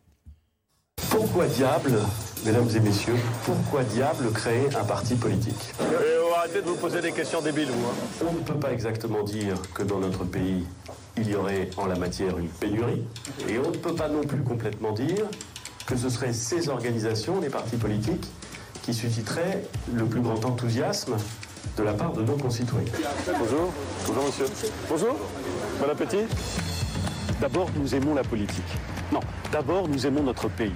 Pourquoi 1.10 1.48
diable, 1.48 1.99
mesdames 2.45 2.69
et 2.76 2.80
messieurs, 2.80 3.18
pourquoi 3.43 3.84
diable 3.84 4.31
créer 4.31 4.73
un 4.76 4.84
parti 4.84 5.15
politique 5.15 5.73
euh, 5.81 6.22
Arrêtez 6.41 6.61
de 6.61 6.68
vous 6.68 6.76
poser 6.76 7.02
des 7.02 7.11
questions 7.11 7.39
débiles, 7.39 7.68
vous. 7.68 7.88
Hein. 7.88 8.27
On 8.27 8.34
ne 8.34 8.39
peut 8.39 8.60
pas 8.60 8.72
exactement 8.72 9.22
dire 9.22 9.56
que 9.76 9.84
dans 9.84 9.99
notre 9.99 10.23
pays, 10.23 10.65
il 11.15 11.30
y 11.30 11.35
aurait 11.35 11.69
en 11.77 11.85
la 11.85 11.95
matière 11.95 12.39
une 12.39 12.48
pénurie. 12.48 13.03
Et 13.48 13.60
on 13.60 13.69
ne 13.69 13.77
peut 13.77 13.93
pas 13.93 14.10
non 14.10 14.23
plus 14.23 14.41
complètement 14.41 14.91
dire 14.91 15.27
que 15.85 15.95
ce 15.95 16.10
seraient 16.10 16.34
ces 16.34 16.69
organisations, 16.69 17.39
les 17.39 17.49
partis 17.49 17.77
politiques, 17.77 18.26
qui 18.81 18.91
susciterait 18.93 19.64
le 19.93 20.06
plus 20.06 20.22
grand 20.22 20.43
enthousiasme 20.43 21.15
de 21.77 21.83
la 21.83 21.93
part 21.93 22.13
de 22.13 22.23
nos 22.23 22.38
concitoyens. 22.38 22.91
Bonjour. 23.39 23.73
Bonjour 24.07 24.25
monsieur. 24.25 24.45
Bonjour. 24.89 25.15
Bon 25.79 25.89
appétit. 25.89 26.25
D'abord, 27.39 27.69
nous 27.75 27.95
aimons 27.95 28.13
la 28.13 28.23
politique. 28.23 28.77
Non, 29.11 29.21
d'abord, 29.51 29.88
nous 29.88 30.05
aimons 30.05 30.23
notre 30.23 30.47
pays. 30.47 30.73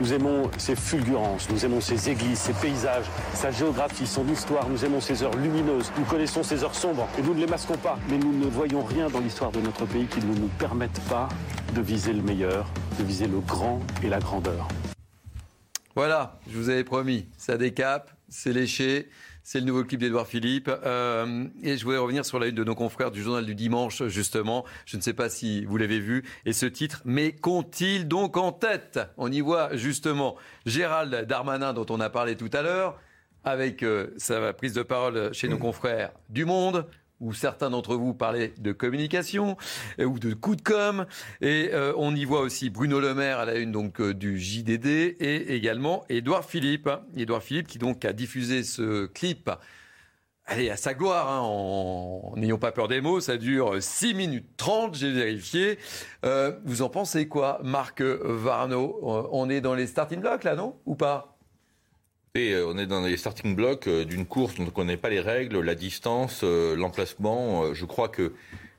Nous 0.00 0.12
aimons 0.12 0.48
ses 0.58 0.76
fulgurances, 0.76 1.50
nous 1.50 1.64
aimons 1.64 1.80
ses 1.80 2.08
églises, 2.08 2.38
ses 2.38 2.52
paysages, 2.52 3.06
sa 3.34 3.50
géographie, 3.50 4.06
son 4.06 4.26
histoire, 4.28 4.68
nous 4.68 4.84
aimons 4.84 5.00
ses 5.00 5.24
heures 5.24 5.34
lumineuses, 5.34 5.90
nous 5.98 6.04
connaissons 6.04 6.44
ses 6.44 6.62
heures 6.62 6.74
sombres 6.76 7.08
et 7.18 7.22
nous 7.22 7.34
ne 7.34 7.40
les 7.40 7.48
masquons 7.48 7.76
pas. 7.76 7.98
Mais 8.08 8.16
nous 8.16 8.32
ne 8.32 8.46
voyons 8.46 8.84
rien 8.84 9.08
dans 9.10 9.18
l'histoire 9.18 9.50
de 9.50 9.60
notre 9.60 9.86
pays 9.86 10.06
qui 10.06 10.20
ne 10.20 10.34
nous 10.34 10.48
permette 10.58 11.00
pas 11.08 11.28
de 11.74 11.80
viser 11.80 12.12
le 12.12 12.22
meilleur, 12.22 12.66
de 12.98 13.04
viser 13.04 13.26
le 13.26 13.40
grand 13.40 13.80
et 14.04 14.08
la 14.08 14.20
grandeur. 14.20 14.68
Voilà, 15.96 16.38
je 16.48 16.56
vous 16.56 16.68
avais 16.68 16.84
promis, 16.84 17.26
ça 17.36 17.56
décape, 17.56 18.12
c'est 18.28 18.52
léché. 18.52 19.08
C'est 19.50 19.60
le 19.60 19.64
nouveau 19.64 19.82
clip 19.82 19.98
d'Edouard 19.98 20.26
Philippe. 20.26 20.70
Euh, 20.84 21.46
et 21.62 21.78
je 21.78 21.84
voulais 21.86 21.96
revenir 21.96 22.22
sur 22.26 22.38
la 22.38 22.48
une 22.48 22.54
de 22.54 22.64
nos 22.64 22.74
confrères 22.74 23.10
du 23.10 23.22
journal 23.22 23.46
du 23.46 23.54
dimanche, 23.54 24.06
justement. 24.08 24.66
Je 24.84 24.98
ne 24.98 25.00
sais 25.00 25.14
pas 25.14 25.30
si 25.30 25.64
vous 25.64 25.78
l'avez 25.78 26.00
vu. 26.00 26.22
Et 26.44 26.52
ce 26.52 26.66
titre, 26.66 27.00
mais 27.06 27.32
qu'ont-ils 27.32 28.06
donc 28.06 28.36
en 28.36 28.52
tête? 28.52 29.00
On 29.16 29.32
y 29.32 29.40
voit 29.40 29.74
justement 29.74 30.36
Gérald 30.66 31.24
Darmanin, 31.26 31.72
dont 31.72 31.86
on 31.88 31.98
a 31.98 32.10
parlé 32.10 32.36
tout 32.36 32.50
à 32.52 32.60
l'heure, 32.60 33.00
avec 33.42 33.82
euh, 33.82 34.12
sa 34.18 34.52
prise 34.52 34.74
de 34.74 34.82
parole 34.82 35.32
chez 35.32 35.48
nos 35.48 35.56
confrères 35.56 36.10
du 36.28 36.44
Monde, 36.44 36.84
où 37.20 37.32
certains 37.32 37.70
d'entre 37.70 37.96
vous 37.96 38.14
parlaient 38.14 38.54
de 38.58 38.72
communication 38.72 39.56
euh, 39.98 40.04
ou 40.04 40.18
de 40.18 40.34
coup 40.34 40.56
de 40.56 40.62
com. 40.62 41.06
Et 41.40 41.70
euh, 41.72 41.92
on 41.96 42.14
y 42.14 42.24
voit 42.24 42.40
aussi 42.40 42.70
Bruno 42.70 43.00
Le 43.00 43.14
Maire 43.14 43.38
à 43.38 43.44
la 43.44 43.56
une 43.56 43.72
donc 43.72 44.00
euh, 44.00 44.14
du 44.14 44.38
JDD 44.38 44.86
et 44.86 45.54
également 45.54 46.04
Édouard 46.08 46.44
Philippe. 46.44 46.88
Édouard 47.16 47.42
Philippe 47.42 47.68
qui 47.68 47.78
donc 47.78 48.04
a 48.04 48.12
diffusé 48.12 48.62
ce 48.62 49.06
clip. 49.06 49.50
Allez, 50.50 50.70
à 50.70 50.78
sa 50.78 50.94
gloire, 50.94 51.30
hein, 51.30 51.40
en 51.42 52.32
n'ayons 52.36 52.56
pas 52.56 52.72
peur 52.72 52.88
des 52.88 53.02
mots, 53.02 53.20
ça 53.20 53.36
dure 53.36 53.82
6 53.82 54.14
minutes 54.14 54.48
30, 54.56 54.94
j'ai 54.94 55.12
vérifié. 55.12 55.78
vous 56.64 56.80
en 56.80 56.88
pensez 56.88 57.28
quoi, 57.28 57.60
Marc 57.62 58.00
Varno? 58.00 58.98
On 59.30 59.50
est 59.50 59.60
dans 59.60 59.74
les 59.74 59.86
starting 59.86 60.20
blocks 60.20 60.44
là, 60.44 60.56
non? 60.56 60.76
Ou 60.86 60.94
pas? 60.94 61.37
Euh, 62.38 62.66
on 62.66 62.78
est 62.78 62.86
dans 62.86 63.00
les 63.00 63.16
starting 63.16 63.54
blocks 63.54 63.86
euh, 63.86 64.04
d'une 64.04 64.26
course 64.26 64.54
dont 64.54 64.62
on 64.62 64.66
ne 64.66 64.70
connaît 64.70 64.96
pas 64.96 65.08
les 65.08 65.20
règles, 65.20 65.60
la 65.60 65.74
distance, 65.74 66.40
euh, 66.44 66.76
l'emplacement. 66.76 67.74
Je 67.74 67.84
crois 67.84 68.08
que 68.08 68.32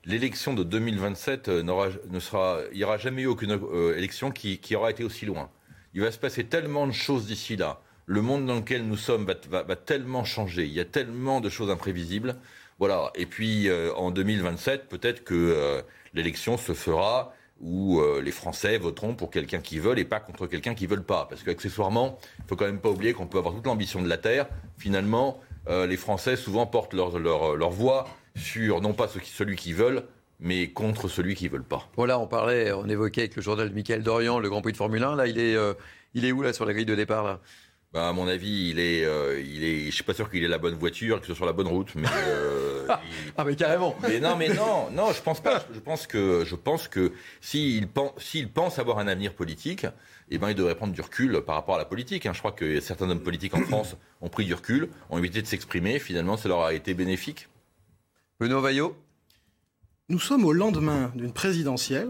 l'élection 0.05 0.53
de 0.53 0.63
2027 0.63 1.49
ne 1.49 2.19
sera, 2.19 2.59
il 2.71 2.77
n'y 2.77 2.83
aura 2.83 2.97
jamais 2.97 3.23
eu 3.23 3.27
aucune 3.27 3.59
élection 3.95 4.31
qui, 4.31 4.75
aura 4.75 4.91
été 4.91 5.03
aussi 5.03 5.25
loin. 5.25 5.49
Il 5.93 6.01
va 6.01 6.11
se 6.11 6.17
passer 6.17 6.45
tellement 6.45 6.87
de 6.87 6.91
choses 6.91 7.25
d'ici 7.27 7.55
là. 7.55 7.81
Le 8.05 8.21
monde 8.21 8.45
dans 8.45 8.55
lequel 8.55 8.87
nous 8.87 8.97
sommes 8.97 9.31
va, 9.49 9.75
tellement 9.75 10.23
changer. 10.23 10.65
Il 10.65 10.73
y 10.73 10.79
a 10.79 10.85
tellement 10.85 11.41
de 11.41 11.49
choses 11.49 11.69
imprévisibles. 11.69 12.37
Voilà. 12.79 13.11
Et 13.13 13.27
puis 13.27 13.69
en 13.95 14.09
2027, 14.09 14.87
peut-être 14.89 15.23
que 15.23 15.83
l'élection 16.15 16.57
se 16.57 16.73
fera 16.73 17.35
où 17.61 17.99
euh, 17.99 18.21
les 18.21 18.31
Français 18.31 18.77
voteront 18.77 19.15
pour 19.15 19.31
quelqu'un 19.31 19.59
qui 19.59 19.79
veulent 19.79 19.99
et 19.99 20.05
pas 20.05 20.19
contre 20.19 20.47
quelqu'un 20.47 20.73
qui 20.73 20.85
ne 20.85 20.89
veulent 20.89 21.03
pas. 21.03 21.27
Parce 21.29 21.43
qu'accessoirement, 21.43 22.17
il 22.39 22.45
faut 22.47 22.55
quand 22.55 22.65
même 22.65 22.79
pas 22.79 22.89
oublier 22.89 23.13
qu'on 23.13 23.27
peut 23.27 23.37
avoir 23.37 23.53
toute 23.53 23.65
l'ambition 23.65 24.01
de 24.01 24.07
la 24.07 24.17
Terre. 24.17 24.47
Finalement, 24.77 25.39
euh, 25.67 25.85
les 25.85 25.97
Français 25.97 26.35
souvent 26.35 26.65
portent 26.65 26.93
leur, 26.93 27.19
leur, 27.19 27.69
voix 27.69 28.07
sur 28.35 28.81
non 28.81 28.93
pas 28.93 29.07
celui 29.07 29.55
qui 29.55 29.73
veulent, 29.73 30.03
mais 30.39 30.69
contre 30.69 31.09
celui 31.09 31.35
qui 31.35 31.45
ne 31.45 31.49
veulent 31.49 31.63
pas. 31.63 31.87
Voilà, 31.97 32.17
on 32.17 32.27
parlait, 32.27 32.71
on 32.71 32.87
évoquait 32.87 33.21
avec 33.21 33.35
le 33.35 33.41
journal 33.41 33.69
de 33.69 33.73
Michael 33.73 34.03
Dorian 34.03 34.39
le 34.39 34.49
Grand 34.49 34.61
Prix 34.61 34.71
de 34.71 34.77
Formule 34.77 35.03
1. 35.03 35.15
Là, 35.15 35.27
il 35.27 35.37
est, 35.37 35.55
euh, 35.55 35.73
il 36.13 36.25
est 36.25 36.31
où 36.31 36.41
là 36.41 36.53
sur 36.53 36.65
la 36.65 36.73
grille 36.73 36.85
de 36.85 36.95
départ 36.95 37.23
là? 37.23 37.39
Bah, 37.91 38.09
à 38.09 38.13
mon 38.13 38.27
avis, 38.27 38.69
il 38.69 38.79
est, 38.79 39.03
euh, 39.03 39.41
il 39.41 39.63
est, 39.63 39.85
je 39.85 39.91
suis 39.91 40.03
pas 40.03 40.13
sûr 40.13 40.29
qu'il 40.29 40.43
ait 40.43 40.47
la 40.47 40.59
bonne 40.59 40.75
voiture, 40.75 41.19
que 41.19 41.25
ce 41.25 41.33
soit 41.33 41.37
sur 41.37 41.45
la 41.47 41.53
bonne 41.53 41.67
route, 41.67 41.95
mais. 41.95 42.07
Euh, 42.27 42.87
ah 43.37 43.43
mais 43.43 43.55
carrément. 43.55 43.95
Mais 44.03 44.19
non, 44.19 44.35
mais 44.35 44.49
non, 44.49 44.91
non, 44.91 45.11
je 45.11 45.21
pense 45.23 45.41
pas. 45.41 45.65
Je 45.73 45.79
pense 45.79 46.05
que, 46.05 46.45
je 46.45 46.55
pense 46.55 46.87
que 46.87 47.11
s'il 47.41 47.87
pense, 47.87 48.11
s'il 48.19 48.51
pense 48.51 48.77
avoir 48.77 48.99
un 48.99 49.07
avenir 49.07 49.33
politique, 49.33 49.87
eh 50.29 50.37
ben, 50.37 50.49
il 50.49 50.55
devrait 50.55 50.75
prendre 50.75 50.93
du 50.93 51.01
recul 51.01 51.41
par 51.41 51.55
rapport 51.55 51.75
à 51.75 51.77
la 51.79 51.85
politique. 51.85 52.27
Hein. 52.27 52.33
Je 52.33 52.39
crois 52.39 52.51
que 52.51 52.79
certains 52.79 53.09
hommes 53.09 53.23
politiques 53.23 53.55
en 53.55 53.61
France 53.61 53.95
ont 54.21 54.29
pris 54.29 54.45
du 54.45 54.53
recul, 54.53 54.89
ont 55.09 55.17
évité 55.17 55.41
de 55.41 55.47
s'exprimer. 55.47 55.97
Finalement, 55.97 56.37
ça 56.37 56.47
leur 56.47 56.61
a 56.61 56.73
été 56.75 56.93
bénéfique. 56.93 57.47
Benoît 58.39 58.61
Vaillot 58.61 58.95
Nous 60.09 60.19
sommes 60.19 60.45
au 60.45 60.53
lendemain 60.53 61.11
d'une 61.15 61.33
présidentielle, 61.33 62.09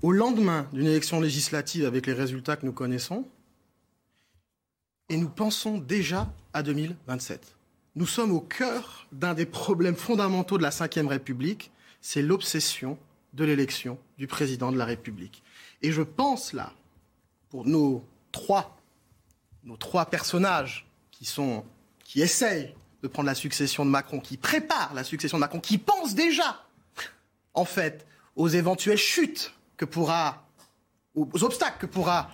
au 0.00 0.12
lendemain 0.12 0.66
d'une 0.72 0.86
élection 0.86 1.20
législative 1.20 1.84
avec 1.84 2.06
les 2.06 2.14
résultats 2.14 2.56
que 2.56 2.64
nous 2.64 2.72
connaissons 2.72 3.26
et 5.08 5.16
nous 5.16 5.28
pensons 5.28 5.78
déjà 5.78 6.32
à 6.52 6.62
2027. 6.62 7.54
Nous 7.94 8.06
sommes 8.06 8.32
au 8.32 8.40
cœur 8.40 9.06
d'un 9.12 9.34
des 9.34 9.46
problèmes 9.46 9.96
fondamentaux 9.96 10.58
de 10.58 10.62
la 10.62 10.70
Ve 10.70 11.08
République, 11.08 11.70
c'est 12.00 12.22
l'obsession 12.22 12.98
de 13.32 13.44
l'élection 13.44 13.98
du 14.18 14.26
président 14.26 14.72
de 14.72 14.78
la 14.78 14.84
République. 14.84 15.42
Et 15.82 15.92
je 15.92 16.02
pense 16.02 16.52
là, 16.52 16.72
pour 17.50 17.66
nos 17.66 18.04
trois, 18.32 18.76
nos 19.64 19.76
trois 19.76 20.06
personnages 20.06 20.86
qui 21.10 21.24
sont, 21.24 21.64
qui 22.04 22.20
essayent 22.20 22.74
de 23.02 23.08
prendre 23.08 23.26
la 23.26 23.34
succession 23.34 23.84
de 23.84 23.90
Macron, 23.90 24.20
qui 24.20 24.36
préparent 24.36 24.94
la 24.94 25.04
succession 25.04 25.38
de 25.38 25.40
Macron, 25.40 25.60
qui 25.60 25.78
pensent 25.78 26.14
déjà, 26.14 26.64
en 27.54 27.64
fait, 27.64 28.06
aux 28.34 28.48
éventuelles 28.48 28.98
chutes 28.98 29.52
que 29.76 29.84
pourra 29.84 30.42
aux 31.14 31.44
obstacles 31.44 31.78
que 31.78 31.86
pourra 31.86 32.30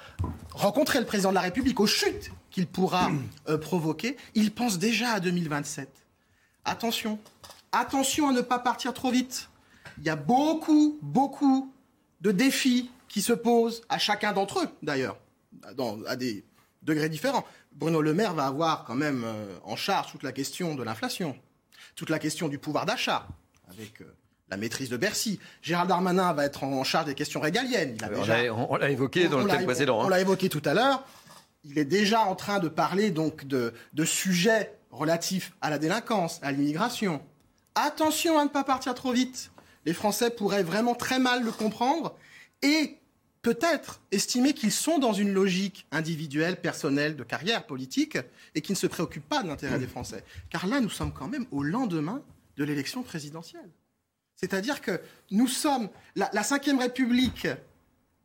rencontrer 0.51 0.99
le 0.99 1.07
président 1.07 1.31
de 1.31 1.37
la 1.37 1.43
République, 1.43 1.79
aux 1.79 1.87
chutes 1.87 2.33
qu'il 2.53 2.67
pourra 2.67 3.11
euh, 3.49 3.59
provoquer, 3.59 4.17
il 4.35 4.53
pense 4.53 4.79
déjà 4.79 5.13
à 5.13 5.21
2027. 5.21 5.89
Attention, 6.65 7.19
attention 7.73 8.29
à 8.29 8.33
ne 8.33 8.43
pas 8.43 8.61
partir 8.61 8.95
trop 8.95 9.11
vite. 9.11 9.49
Il 9.99 10.05
y 10.05 10.11
a 10.11 10.17
beaucoup, 10.17 10.99
beaucoup 11.03 11.73
de 12.21 12.31
défis 12.31 12.91
qui 13.09 13.21
se 13.23 13.33
posent 13.33 13.83
à 13.89 13.99
chacun 13.99 14.33
d'entre 14.33 14.61
eux, 14.61 14.69
d'ailleurs, 14.83 15.19
à 16.07 16.17
des 16.17 16.45
degrés 16.83 17.09
différents. 17.09 17.45
Bruno 17.73 18.01
Le 18.01 18.15
Maire 18.15 18.35
va 18.35 18.47
avoir 18.47 18.85
quand 18.85 18.95
même 18.95 19.25
euh, 19.25 19.57
en 19.65 19.77
charge 19.77 20.13
toute 20.13 20.23
la 20.23 20.33
question 20.33 20.75
de 20.75 20.83
l'inflation, 20.83 21.37
toute 21.97 22.11
la 22.11 22.19
question 22.19 22.49
du 22.49 22.59
pouvoir 22.59 22.87
d'achat, 22.87 23.27
avec 23.69 24.03
euh, 24.03 24.15
la 24.51 24.57
maîtrise 24.57 24.91
de 24.91 24.97
Bercy. 24.97 25.41
Gérald 25.63 25.89
Darmanin 25.89 26.33
va 26.35 26.45
être 26.45 26.65
en 26.65 26.85
charge 26.85 27.07
des 27.07 27.15
questions 27.15 27.41
régaliennes. 27.41 27.97
on 28.51 28.77
l'a 28.77 28.91
évoqué 28.91 29.29
dans 29.29 29.41
le 29.41 29.49
thème 29.49 29.65
précédent. 29.65 30.01
On, 30.01 30.05
hein. 30.05 30.11
l'a 30.11 30.21
évoqué 30.21 30.49
tout 30.49 30.63
à 30.65 30.75
l'heure. 30.75 31.05
Il 31.65 31.79
est 31.79 31.85
déjà 31.85 32.21
en 32.23 32.35
train 32.35 32.59
de 32.59 32.69
parler 32.69 33.11
donc 33.11 33.47
de, 33.47 33.73
sujets 34.05 34.75
relatifs 34.91 35.53
à 35.61 35.71
la 35.71 35.79
délinquance, 35.79 36.39
à 36.43 36.53
l'immigration. 36.53 37.23
Attention 37.75 38.39
à 38.39 38.45
ne 38.45 38.51
pas 38.51 38.65
partir 38.65 38.95
trop 38.95 39.13
vite. 39.13 39.51
Les 39.87 39.95
Français 39.95 40.31
pourraient 40.31 40.63
vraiment 40.63 40.95
très 40.95 41.19
mal 41.19 41.45
le 41.45 41.53
comprendre 41.53 42.17
et 42.63 42.99
peut-être 43.43 44.01
estimer 44.13 44.55
qu'ils 44.55 44.73
sont 44.73 44.99
dans 44.99 45.13
une 45.13 45.33
logique 45.33 45.87
individuelle, 45.91 46.61
personnelle, 46.61 47.17
de 47.17 47.25
carrière 47.25 47.67
politique 47.67 48.19
et 48.55 48.61
qui 48.61 48.73
ne 48.73 48.77
se 48.77 48.87
préoccupent 48.87 49.29
pas 49.29 49.43
de 49.43 49.49
l'intérêt 49.49 49.79
des 49.79 49.87
Français. 49.87 50.25
Car 50.51 50.67
là, 50.67 50.81
nous 50.81 50.91
sommes 50.91 51.13
quand 51.13 51.29
même 51.29 51.47
au 51.51 51.63
lendemain 51.63 52.23
de 52.57 52.65
l'élection 52.65 53.03
présidentielle. 53.03 53.71
C'est-à-dire 54.37 54.81
que 54.81 55.01
nous 55.31 55.47
sommes. 55.47 55.89
La, 56.17 56.29
Ve 56.29 56.79
République, 56.79 57.47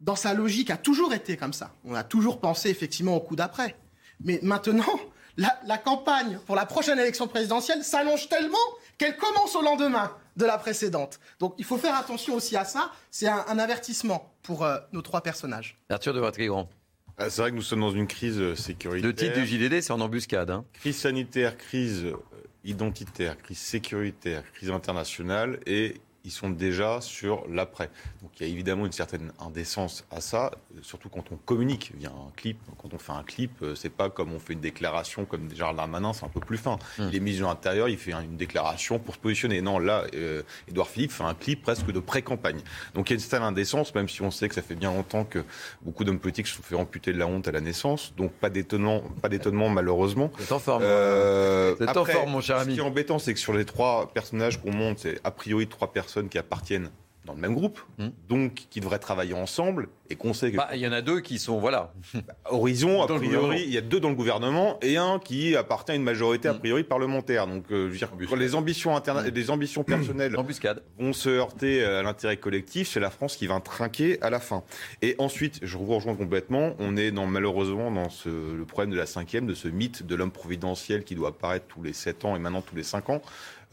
dans 0.02 0.15
sa 0.15 0.34
logique, 0.34 0.69
a 0.69 0.78
toujours 0.78 1.14
été 1.14 1.38
comme 1.38 1.53
ça. 1.53 1.72
On 1.86 1.95
a 1.95 2.03
toujours 2.03 2.40
pensé 2.40 2.69
effectivement 2.69 3.15
au 3.15 3.19
coup 3.19 3.36
d'après. 3.36 3.76
Mais 4.24 4.40
maintenant, 4.44 4.99
la, 5.38 5.78
campagne 5.78 6.40
pour 6.45 6.56
la 6.56 6.65
prochaine 6.65 6.99
élection 6.99 7.28
présidentielle 7.28 7.84
s'allonge 7.84 8.30
tellement 8.30 8.57
qu'elle 8.98 9.18
commence 9.18 9.56
au 9.56 9.61
lendemain 9.61 10.11
de 10.36 10.45
la 10.45 10.57
précédente. 10.57 11.19
Donc 11.40 11.56
il 11.57 11.65
faut 11.65 11.78
faire 11.78 11.95
attention 11.95 12.36
aussi 12.36 12.56
à 12.56 12.65
ça. 12.65 12.91
C'est 13.11 13.28
un, 13.28 13.60
avertissement 13.60 14.34
pour 14.44 14.64
euh, 14.64 14.78
nos 14.94 15.02
trois 15.02 15.22
personnages. 15.22 15.78
Arthur 15.90 16.14
de 16.14 16.19
Vatrigan. 16.19 16.69
Ah, 17.18 17.30
c'est 17.32 17.41
vrai 17.41 17.52
que 17.52 17.56
nous 17.56 17.64
sommes 17.64 17.80
dans 17.80 17.91
une 17.91 18.07
crise 18.07 18.40
euh, 18.40 18.56
sécuritaire. 18.56 19.07
Le 19.07 19.15
titre 19.15 19.34
du 19.34 19.45
JDD, 19.45 19.82
c'est 19.82 19.91
en 19.91 20.02
embuscade. 20.02 20.52
Hein. 20.52 20.65
Crise 20.74 20.98
sanitaire, 20.98 21.57
crise 21.57 22.06
euh, 22.06 22.15
identitaire, 22.64 23.38
crise 23.38 23.57
sécuritaire, 23.57 24.44
crise 24.53 24.69
internationale 24.69 25.60
et 25.65 25.95
ils 26.27 26.31
sont 26.31 26.49
déjà 26.49 26.99
sur 26.99 27.45
l'après. 27.49 27.89
Donc 28.21 28.31
il 28.37 28.45
y 28.45 28.49
a 28.49 28.51
évidemment 28.51 28.85
une 28.85 28.91
certaine 28.91 29.31
indécence 29.39 30.05
à 30.11 30.19
ça, 30.19 30.51
surtout 30.81 31.07
quand 31.07 31.31
on 31.31 31.37
communique 31.37 31.93
via 31.97 32.09
un 32.09 32.31
clip. 32.35 32.59
Quand 32.77 32.93
on 32.93 32.99
fait 32.99 33.13
un 33.13 33.23
clip, 33.23 33.51
euh, 33.61 33.75
c'est 33.75 33.89
pas 33.89 34.09
comme 34.09 34.33
on 34.33 34.39
fait 34.39 34.51
une 34.51 34.59
déclaration 34.59 35.23
comme 35.23 35.49
Gérald 35.55 35.77
Darmanin, 35.77 36.11
c'est 36.11 36.25
un 36.25 36.29
peu 36.29 36.41
plus 36.41 36.57
fin. 36.57 36.79
Hum. 36.99 37.07
Il 37.09 37.15
est 37.15 37.21
mis 37.21 37.37
à 37.37 37.43
l'intérieur, 37.43 37.87
il 37.87 37.97
fait 37.97 38.11
une 38.11 38.35
déclaration 38.35 38.99
pour 38.99 39.15
se 39.15 39.19
positionner. 39.19 39.61
Non, 39.61 39.79
là, 39.79 40.03
euh, 40.15 40.43
Édouard 40.67 40.89
Philippe 40.89 41.13
fait 41.13 41.23
un 41.23 41.33
clip 41.33 41.61
presque 41.61 41.89
de 41.89 41.99
pré-campagne. 41.99 42.59
Donc 42.93 43.09
il 43.09 43.13
y 43.13 43.15
a 43.15 43.15
une 43.15 43.21
certaine 43.21 43.43
indécence, 43.47 43.95
même 43.95 44.09
si 44.09 44.21
on 44.21 44.29
sait 44.29 44.49
que 44.49 44.55
ça 44.55 44.61
fait 44.61 44.75
bien 44.75 44.91
longtemps 44.91 45.23
que 45.23 45.45
beaucoup 45.81 46.03
d'hommes 46.03 46.19
politiques 46.19 46.47
se 46.47 46.57
sont 46.57 46.63
fait 46.63 46.75
amputer 46.75 47.13
de 47.13 47.19
la 47.19 47.27
honte 47.27 47.47
à 47.47 47.53
la 47.53 47.61
naissance. 47.61 48.13
Donc 48.17 48.33
pas 48.33 48.49
d'étonnement, 48.49 49.01
pas 49.21 49.29
d'étonnement 49.29 49.69
malheureusement. 49.69 50.29
C'est 50.39 50.51
en 50.51 50.59
forme. 50.59 50.83
Euh, 50.83 51.73
en 51.87 52.03
forme, 52.03 52.31
mon 52.31 52.41
cher 52.41 52.57
ami. 52.57 52.71
Ce 52.71 52.75
qui 52.75 52.79
est 52.81 52.89
embêtant, 52.89 53.17
c'est 53.17 53.33
que 53.33 53.39
sur 53.39 53.53
les 53.53 53.63
trois 53.63 54.11
personnages 54.13 54.61
qu'on 54.61 54.73
monte, 54.73 54.99
c'est 54.99 55.21
a 55.23 55.31
priori 55.31 55.67
trois 55.67 55.93
personnes 55.93 56.16
qui 56.23 56.38
appartiennent 56.38 56.89
dans 57.27 57.34
le 57.34 57.39
même 57.39 57.53
groupe, 57.53 57.80
hmm. 57.99 58.07
donc 58.30 58.53
qui 58.69 58.80
devraient 58.80 58.99
travailler 58.99 59.34
ensemble, 59.34 59.89
et 60.10 60.15
qu'on 60.15 60.34
sait 60.34 60.52
que... 60.52 60.57
Bah, 60.57 60.69
il 60.73 60.80
y 60.80 60.88
en 60.88 60.94
a 60.94 61.02
deux 61.02 61.19
qui 61.19 61.38
sont, 61.38 61.60
voilà. 61.60 61.94
Bah, 62.14 62.22
Horizon, 62.45 63.03
a 63.03 63.07
priori, 63.07 63.64
il 63.64 63.73
y 63.73 63.77
a 63.77 63.81
deux 63.81 63.99
dans 63.99 64.10
le 64.10 64.15
gouvernement, 64.15 64.80
et 64.81 64.95
un 64.98 65.19
qui 65.19 65.56
appartient 65.56 65.91
à 65.91 65.95
une 65.95 66.03
majorité, 66.03 66.48
a 66.48 66.53
hmm. 66.53 66.60
priori, 66.60 66.84
parlementaire. 66.84 67.45
Donc, 67.45 67.65
euh, 67.72 67.91
je 67.91 68.06
veux 68.06 68.26
dire, 68.26 68.35
les 68.35 68.56
ambitions, 68.56 68.95
interna... 68.95 69.23
Hmm. 69.23 69.34
les 69.34 69.49
ambitions 69.52 69.84
personnelles 69.84 70.35
vont 70.98 71.14
se 71.14 71.30
heurter 71.30 71.84
à 71.84 72.02
l'intérêt 72.02 72.38
collectif, 72.38 72.88
c'est 72.88 73.02
la 73.02 73.11
France 73.11 73.35
qui 73.35 73.45
va 73.45 73.60
trinquer 73.60 74.19
à 74.22 74.30
la 74.30 74.39
fin. 74.39 74.64
Et 75.02 75.15
ensuite, 75.19 75.60
je 75.61 75.77
vous 75.77 75.85
rejoins 75.85 76.15
complètement, 76.15 76.76
on 76.80 76.95
est 76.95 77.11
dans, 77.11 77.26
malheureusement 77.26 77.91
dans 77.91 78.10
ce, 78.10 78.30
le 78.30 78.65
problème 78.65 78.91
de 78.91 78.98
la 78.98 79.06
cinquième, 79.06 79.45
de 79.45 79.53
ce 79.53 79.68
mythe 79.68 80.06
de 80.06 80.15
l'homme 80.15 80.31
providentiel 80.31 81.03
qui 81.03 81.15
doit 81.15 81.30
apparaître 81.30 81.65
tous 81.68 81.84
les 81.84 81.94
sept 81.94 82.23
ans 82.23 82.38
et 82.38 82.39
maintenant 82.39 82.61
tous 82.61 82.76
les 82.76 82.84
cinq 82.84 83.10
ans. 83.10 83.22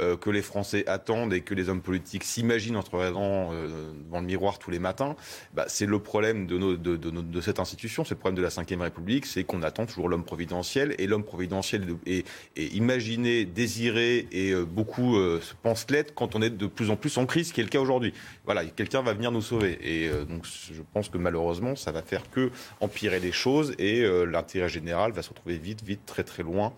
Euh, 0.01 0.17
que 0.17 0.29
les 0.29 0.43
Français 0.43 0.83
attendent 0.89 1.33
et 1.33 1.43
que 1.43 1.55
les 1.55 1.69
hommes 1.69 1.81
politiques 1.81 2.25
s'imaginent 2.25 2.77
entre 2.77 2.99
raisons 2.99 3.53
euh, 3.53 3.93
devant 4.07 4.19
le 4.19 4.27
miroir 4.27 4.59
tous 4.59 4.73
les 4.73 4.81
matins, 4.81 5.15
bah, 5.53 5.67
c'est 5.69 5.87
le 5.87 6.01
problème 6.01 6.49
de, 6.49 6.59
nos, 6.59 6.77
de, 6.77 6.97
de, 6.97 7.11
de, 7.11 7.41
cette 7.41 7.61
institution, 7.61 8.05
c'est 8.05 8.15
le 8.15 8.19
problème 8.19 8.37
de 8.37 8.43
la 8.43 8.49
Ve 8.49 8.81
République, 8.81 9.25
c'est 9.25 9.45
qu'on 9.45 9.63
attend 9.63 9.87
toujours 9.87 10.09
l'homme 10.09 10.25
providentiel 10.25 10.97
et 10.99 11.07
l'homme 11.07 11.23
providentiel 11.23 11.95
est, 12.07 12.27
imaginé, 12.57 13.45
désiré 13.45 14.27
et 14.33 14.51
euh, 14.51 14.65
beaucoup 14.65 15.15
se 15.15 15.55
pensent 15.63 15.89
l'être 15.89 16.13
quand 16.13 16.35
on 16.35 16.43
est 16.43 16.51
de 16.51 16.67
plus 16.67 16.91
en 16.91 16.97
plus 16.97 17.17
en 17.17 17.25
crise, 17.25 17.51
ce 17.51 17.53
qui 17.53 17.61
est 17.61 17.65
le 17.65 17.71
cas 17.71 17.81
aujourd'hui. 17.81 18.13
Voilà, 18.47 18.65
quelqu'un 18.65 19.01
va 19.01 19.13
venir 19.13 19.31
nous 19.31 19.43
sauver 19.43 19.79
et 19.81 20.11
donc 20.29 20.45
je 20.45 20.83
pense 20.93 21.09
que 21.09 21.19
malheureusement 21.19 21.77
ça 21.77 21.93
va 21.93 22.03
faire 22.03 22.29
que 22.33 22.51
empirer 22.81 23.21
les 23.21 23.33
choses 23.33 23.75
et 23.79 24.05
l'intérêt 24.27 24.69
général 24.69 25.13
va 25.13 25.23
se 25.23 25.29
retrouver 25.29 25.57
vite, 25.57 25.85
vite, 25.85 26.01
très 26.05 26.25
très 26.25 26.43
loin 26.43 26.73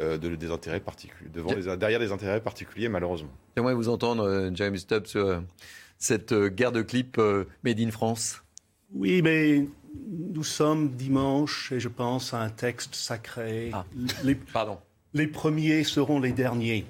euh, 0.00 0.16
de, 0.16 0.34
des 0.34 0.50
intérêts 0.50 0.80
particuliers, 0.80 1.30
devant 1.30 1.52
derrière 1.76 1.98
des 1.98 2.10
intérêts 2.10 2.40
particuliers, 2.40 2.88
malheureusement. 2.88 3.30
J'aimerais 3.54 3.74
vous 3.74 3.90
entendre, 3.90 4.24
euh, 4.24 4.50
James 4.54 4.76
Stubbs, 4.76 5.06
sur 5.06 5.26
euh, 5.26 5.40
cette 5.98 6.32
guerre 6.32 6.72
de 6.72 6.80
clips 6.80 7.20
Made 7.62 7.80
in 7.80 7.90
France. 7.90 8.42
Oui, 8.94 9.20
mais 9.20 9.66
nous 10.08 10.44
sommes 10.44 10.90
dimanche 10.90 11.70
et 11.72 11.80
je 11.80 11.88
pense 11.88 12.32
à 12.32 12.40
un 12.40 12.48
texte 12.48 12.94
sacré. 12.94 13.70
Ah. 13.74 13.84
Les, 14.24 14.36
Pardon. 14.36 14.78
Les 15.12 15.26
premiers 15.26 15.84
seront 15.84 16.18
les 16.18 16.32
derniers. 16.32 16.86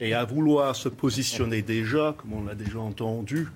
Et 0.00 0.14
à 0.14 0.24
vouloir 0.24 0.74
se 0.74 0.88
positionner 0.88 1.60
déjà, 1.60 2.14
comme 2.16 2.32
on 2.32 2.44
l'a 2.44 2.54
déjà 2.54 2.78
entendu, 2.78 3.48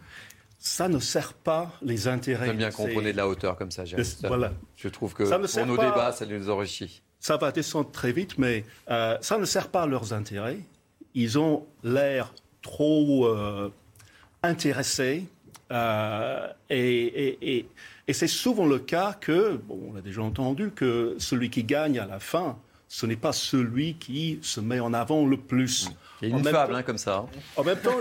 ça 0.59 0.89
ne 0.89 0.99
sert 0.99 1.33
pas 1.33 1.73
les 1.81 2.09
intérêts. 2.09 2.47
J'aime 2.47 2.57
bien 2.59 2.71
qu'on 2.71 2.89
prenait 2.89 3.13
de 3.13 3.17
la 3.17 3.29
hauteur 3.29 3.57
comme 3.57 3.71
ça, 3.71 3.85
James. 3.87 4.05
Voilà. 4.25 4.53
Je 4.77 4.89
trouve 4.89 5.15
que 5.15 5.23
pour 5.23 5.67
nos 5.67 5.77
débats, 5.77 6.13
ça 6.13 6.27
nous 6.27 6.51
enrichit 6.51 7.03
ça 7.21 7.37
va 7.37 7.53
descendre 7.53 7.91
très 7.91 8.13
vite, 8.13 8.39
mais 8.39 8.65
euh, 8.91 9.17
ça 9.21 9.39
ne 9.39 9.45
sert 9.45 9.69
pas 9.69 9.83
à 9.83 9.87
leurs 9.87 10.13
intérêts. 10.13 10.61
Ils 11.15 11.39
ont 11.39 11.67
l'air 11.83 12.33
trop 12.63 13.27
euh, 13.27 13.71
intéressés. 14.43 15.25
Euh, 15.71 16.49
et, 16.71 17.67
c'est 18.11 18.27
souvent 18.27 18.67
le 18.67 18.79
cas 18.79 19.15
que, 19.21 19.57
bon, 19.57 19.93
on 19.93 19.97
a 19.97 20.01
déjà 20.01 20.23
entendu, 20.23 20.71
que 20.71 21.17
celui 21.19 21.51
qui 21.51 21.65
gagne 21.65 21.99
à 21.99 22.07
la 22.07 22.21
fin, 22.21 22.57
ce 22.89 23.05
n'est 23.05 23.17
pas 23.17 23.33
celui 23.33 23.95
qui 23.95 24.39
se 24.41 24.61
met 24.61 24.81
en 24.81 24.95
avant 24.95 25.27
le 25.27 25.37
plus. 25.37 25.91
Il 26.23 26.31
y 26.31 26.33
a 26.33 26.39
une 26.39 26.45
fable 26.45 26.75
hein, 26.75 26.83
comme 26.83 26.97
ça. 26.97 27.19
Hein. 27.19 27.39
En 27.57 27.65
même 27.65 27.79
temps, 27.79 27.97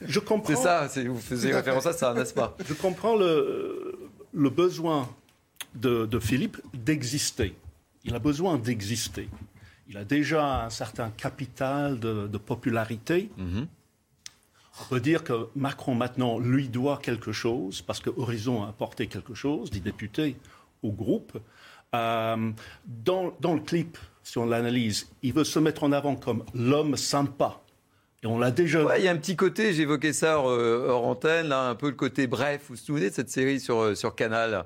je 0.00 0.20
comprends. 0.20 0.54
C'est 0.54 0.62
ça, 0.62 0.86
vous 1.08 1.18
faisiez 1.18 1.52
référence 1.52 1.86
à 1.86 1.92
ça, 1.92 2.14
n'est-ce 2.14 2.34
pas? 2.34 2.56
Je 2.64 2.74
comprends 2.74 3.16
le, 3.16 3.98
le 4.32 4.50
besoin 4.50 5.08
de, 5.74 6.06
de 6.06 6.20
Philippe 6.20 6.58
d'exister 6.72 7.56
il 8.08 8.14
a 8.14 8.18
besoin 8.18 8.56
d'exister. 8.56 9.28
Il 9.88 9.96
a 9.98 10.04
déjà 10.04 10.64
un 10.64 10.70
certain 10.70 11.10
capital 11.10 12.00
de, 12.00 12.38
popularité. 12.38 13.30
Mhm. 13.36 13.66
On 14.80 14.84
peut 14.88 15.00
dire 15.00 15.24
que 15.24 15.48
Macron 15.56 15.94
maintenant 15.94 16.38
lui 16.38 16.68
doit 16.68 16.98
quelque 16.98 17.32
chose, 17.32 17.82
parce 17.82 18.00
que 18.00 18.10
Horizon 18.16 18.62
a 18.64 18.68
apporté 18.68 19.08
quelque 19.08 19.34
chose, 19.34 19.70
des 19.70 19.80
députés 19.80 20.36
au 20.82 20.90
groupe. 20.90 21.38
Euh, 21.94 22.50
dans, 22.86 23.34
dans, 23.40 23.54
le 23.54 23.60
clip, 23.60 23.98
si 24.22 24.38
on 24.38 24.46
l'analyse, 24.46 25.08
il 25.22 25.32
veut 25.32 25.44
se 25.44 25.58
mettre 25.58 25.84
en 25.84 25.92
avant 25.92 26.16
comme 26.16 26.44
l'homme 26.54 26.96
sympa. 26.96 27.60
Et 28.22 28.26
on 28.26 28.38
l'a 28.38 28.50
déjà. 28.50 28.98
il 28.98 29.04
y 29.04 29.08
a 29.08 29.12
un 29.12 29.16
petit 29.16 29.36
côté, 29.36 29.72
j'évoquais 29.72 30.12
ça 30.12 30.40
hors, 30.40 31.06
antenne, 31.06 31.48
là, 31.48 31.68
un 31.68 31.74
peu 31.74 31.88
le 31.88 31.94
côté 31.96 32.26
bref. 32.26 32.62
Vous 32.68 32.74
vous 32.74 32.80
souvenez 32.80 33.10
de 33.10 33.14
cette 33.14 33.30
série 33.30 33.60
sur, 33.60 33.78
euh, 33.80 33.94
sur 33.94 34.14
Canal? 34.14 34.64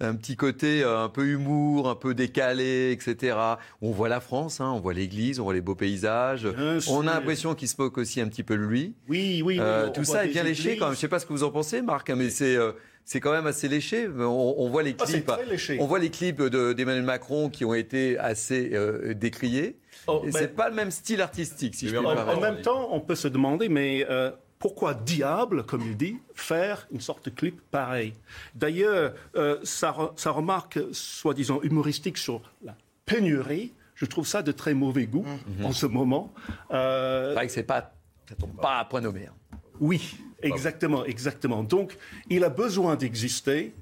Un 0.00 0.14
petit 0.14 0.36
côté 0.36 0.82
euh, 0.82 1.04
un 1.04 1.08
peu 1.08 1.26
humour, 1.26 1.88
un 1.88 1.94
peu 1.94 2.14
décalé, 2.14 2.92
etc. 2.92 3.36
On 3.80 3.90
voit 3.90 4.08
la 4.08 4.20
France, 4.20 4.60
hein, 4.60 4.70
on 4.74 4.80
voit 4.80 4.94
l'église, 4.94 5.40
on 5.40 5.44
voit 5.44 5.54
les 5.54 5.60
beaux 5.60 5.74
paysages. 5.74 6.46
on 6.88 7.06
a 7.06 7.14
l'impression 7.14 7.54
qu'il 7.54 7.68
se 7.68 7.76
moque 7.78 7.98
aussi 7.98 8.20
un 8.20 8.28
petit 8.28 8.42
peu 8.42 8.56
de 8.56 8.62
lui. 8.62 8.94
Oui, 9.08 9.42
oui. 9.44 9.60
oui 9.60 9.92
tout 9.92 10.04
ça 10.04 10.24
est 10.24 10.28
bien 10.28 10.42
léché 10.42 10.76
quand 10.76 10.86
même. 10.86 10.94
Je 10.94 10.98
ne 10.98 11.00
sais 11.00 11.08
pas 11.08 11.18
ce 11.18 11.26
que 11.26 11.32
vous 11.32 11.44
en 11.44 11.50
pensez, 11.50 11.82
Marc, 11.82 12.10
hein, 12.10 12.16
mais 12.16 12.30
c'est 12.30 12.58
c'est 13.04 13.20
quand 13.20 13.32
même 13.32 13.46
assez 13.46 13.68
léché. 13.68 14.08
On, 14.08 14.68
voit 14.70 14.82
les 14.82 14.96
ah, 14.98 15.04
clips, 15.04 15.30
on 15.78 15.86
voit 15.86 15.98
les 15.98 16.10
clips 16.10 16.42
d'Emmanuel 16.42 17.04
Macron 17.04 17.50
qui 17.50 17.64
ont 17.64 17.74
été 17.74 18.18
assez 18.18 18.70
euh, 18.72 19.14
décriés. 19.14 19.76
Oh, 20.06 20.22
Ce 20.24 20.38
c'est 20.38 20.54
pas 20.54 20.68
le 20.68 20.74
même 20.74 20.90
style 20.90 21.20
artistique, 21.20 21.74
si 21.74 21.88
je 21.88 21.96
puis 21.96 22.06
En, 22.06 22.16
en 22.16 22.40
même 22.40 22.62
temps, 22.62 22.88
on 22.92 23.00
peut 23.00 23.14
se 23.14 23.28
demander, 23.28 23.68
mais 23.68 24.06
euh, 24.08 24.30
pourquoi 24.64 24.94
diable, 24.94 25.64
comme 25.64 25.82
il 25.82 25.94
dit, 25.94 26.16
faire 26.34 26.88
une 26.90 27.02
sorte 27.02 27.26
de 27.26 27.30
clip 27.30 27.60
pareil? 27.70 28.14
D'ailleurs, 28.54 29.12
euh, 29.36 29.58
sa, 29.62 29.90
remarque, 29.90 30.78
soi-disant 30.90 31.60
humoristique 31.60 32.16
sur 32.16 32.40
la 32.62 32.74
pénurie, 33.04 33.74
je 33.94 34.06
trouve 34.06 34.26
ça 34.26 34.40
de 34.40 34.52
très 34.52 34.72
mauvais 34.72 35.04
goût 35.04 35.26
mhm. 35.58 35.66
en 35.66 35.72
ce 35.72 35.84
moment. 35.84 36.32
Euh, 36.70 37.28
c'est 37.28 37.34
vrai 37.34 37.46
que 37.46 37.52
c'est 37.52 37.62
pas, 37.62 37.92
ça 38.26 38.36
tombe 38.36 38.58
pas 38.58 38.78
à 38.78 38.86
point 38.86 39.02
nommé. 39.02 39.26
Hein. 39.26 39.58
Oui, 39.80 40.16
Exactement, 40.40 41.04
exactement. 41.04 41.62
Donc, 41.62 41.98
il 42.30 42.42
a 42.42 42.48
besoin 42.48 42.96
d'exister. 42.96 43.74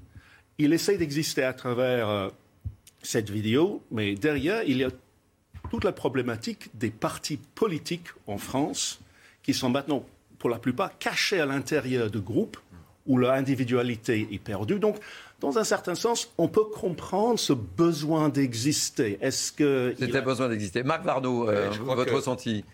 Il 0.57 0.73
essaie 0.73 0.97
d'exister 0.97 1.43
à 1.43 1.53
travers 1.53 2.09
euh, 2.09 2.29
cette 3.01 3.29
vidéo, 3.29 3.81
mais 3.89 4.15
derrière, 4.15 4.63
il 4.63 4.79
y 4.79 4.83
a 4.83 4.89
toute 5.71 5.85
la 5.85 5.93
problématique 5.93 6.71
des 6.73 6.89
partis 6.89 7.37
politiques 7.55 8.09
en 8.27 8.37
France 8.37 8.99
qui 9.43 9.53
sont 9.53 9.69
maintenant, 9.69 10.05
pour 10.43 10.49
la 10.49 10.59
plupart, 10.59 10.97
cachés 10.97 11.39
à 11.39 11.45
l'intérieur 11.45 12.11
de 12.11 12.19
groupes 12.19 12.57
où 13.05 13.17
leur 13.17 13.31
individualité 13.31 14.27
est 14.29 14.43
perdue. 14.43 14.77
Donc, 14.77 14.97
dans 15.39 15.57
un 15.57 15.63
certain 15.63 15.95
sens, 15.95 16.33
on 16.37 16.49
peut 16.49 16.65
comprendre 16.65 17.39
ce 17.39 17.53
besoin 17.53 18.27
d'exister. 18.27 19.17
Est-ce 19.21 19.53
que... 19.53 19.95
C'était 19.97 20.21
besoin 20.21 20.49
d'exister. 20.49 20.83
Marc 20.83 21.05
Varno, 21.05 21.49
euh, 21.49 21.69
votre 21.79 22.13
ressenti? 22.13 22.65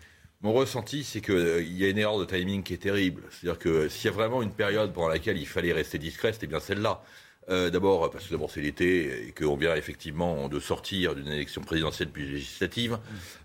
mon 0.42 0.52
ressenti, 0.52 1.04
c'est 1.04 1.20
qu'il 1.20 1.34
euh, 1.36 1.62
y 1.62 1.84
a 1.84 1.88
une 1.90 1.98
erreur 1.98 2.18
de 2.18 2.24
timing 2.24 2.64
qui 2.64 2.74
est 2.74 2.78
terrible. 2.82 3.22
C'est-à-dire 3.30 3.60
que 3.60 3.88
s'il 3.88 4.06
y 4.06 4.08
a 4.08 4.16
vraiment 4.16 4.42
une 4.42 4.50
période 4.50 4.92
pendant 4.92 5.08
laquelle 5.08 5.38
il 5.38 5.46
fallait 5.46 5.72
rester 5.72 5.98
discret, 5.98 6.32
c'était 6.32 6.48
bien 6.48 6.58
celle-là. 6.58 7.02
Euh, 7.50 7.70
d'abord, 7.70 8.10
parce 8.10 8.26
que 8.26 8.32
d'abord 8.32 8.50
c'est 8.50 8.62
l'été 8.62 9.28
et 9.28 9.32
qu'on 9.32 9.56
vient 9.56 9.76
effectivement 9.76 10.48
de 10.48 10.58
sortir 10.58 11.14
d'une 11.14 11.28
élection 11.28 11.62
présidentielle 11.62 12.08
puis 12.08 12.26
législative. 12.26 12.98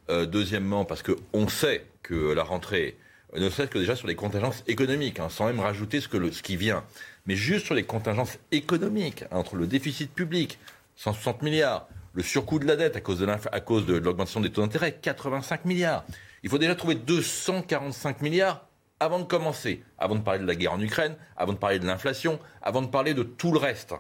Euh, 0.10 0.26
deuxièmement, 0.26 0.84
parce 0.84 1.04
qu'on 1.04 1.48
sait 1.48 1.86
que 2.02 2.34
la 2.34 2.44
rentrée, 2.44 2.98
ne 3.36 3.50
serait-ce 3.50 3.70
que 3.70 3.80
déjà 3.80 3.96
sur 3.96 4.08
les 4.08 4.16
contingences 4.16 4.64
économiques, 4.68 5.20
hein, 5.20 5.30
sans 5.30 5.48
même 5.48 5.60
rajouter 5.60 6.02
ce, 6.02 6.08
qui 6.42 6.56
vient, 6.56 6.84
mais 7.26 7.36
juste 7.36 7.66
sur 7.66 7.76
les 7.76 7.84
contingences 7.84 8.38
économiques, 8.52 9.26
entre 9.32 9.56
le 9.56 9.68
déficit 9.68 10.14
public, 10.14 10.60
160 10.96 11.42
milliards, 11.42 11.88
le 12.14 12.24
surcoût 12.24 12.60
de 12.60 12.66
la 12.66 12.76
dette 12.76 12.96
à 12.96 13.02
cause 13.02 13.86
de 13.86 13.96
l'augmentation 13.96 14.40
des 14.40 14.52
taux 14.52 14.62
d'intérêt, 14.62 14.98
85 15.02 15.66
milliards. 15.66 16.06
Il 16.44 16.50
faut 16.50 16.58
déjà 16.58 16.76
trouver 16.76 16.96
245 16.96 18.22
milliards 18.22 18.68
avant 19.00 19.20
de 19.20 19.26
commencer, 19.26 19.84
avant 19.98 20.16
de 20.16 20.22
parler 20.22 20.40
de 20.40 20.48
la 20.48 20.56
guerre 20.56 20.74
en 20.74 20.82
Ukraine, 20.82 21.16
avant 21.36 21.54
de 21.54 21.58
parler 21.58 21.80
de 21.80 21.86
l'inflation, 21.86 22.40
avant 22.62 22.82
de 22.82 22.88
parler 22.88 23.14
de 23.14 23.24
tout 23.24 23.52
le 23.52 23.60
reste. 23.60 23.94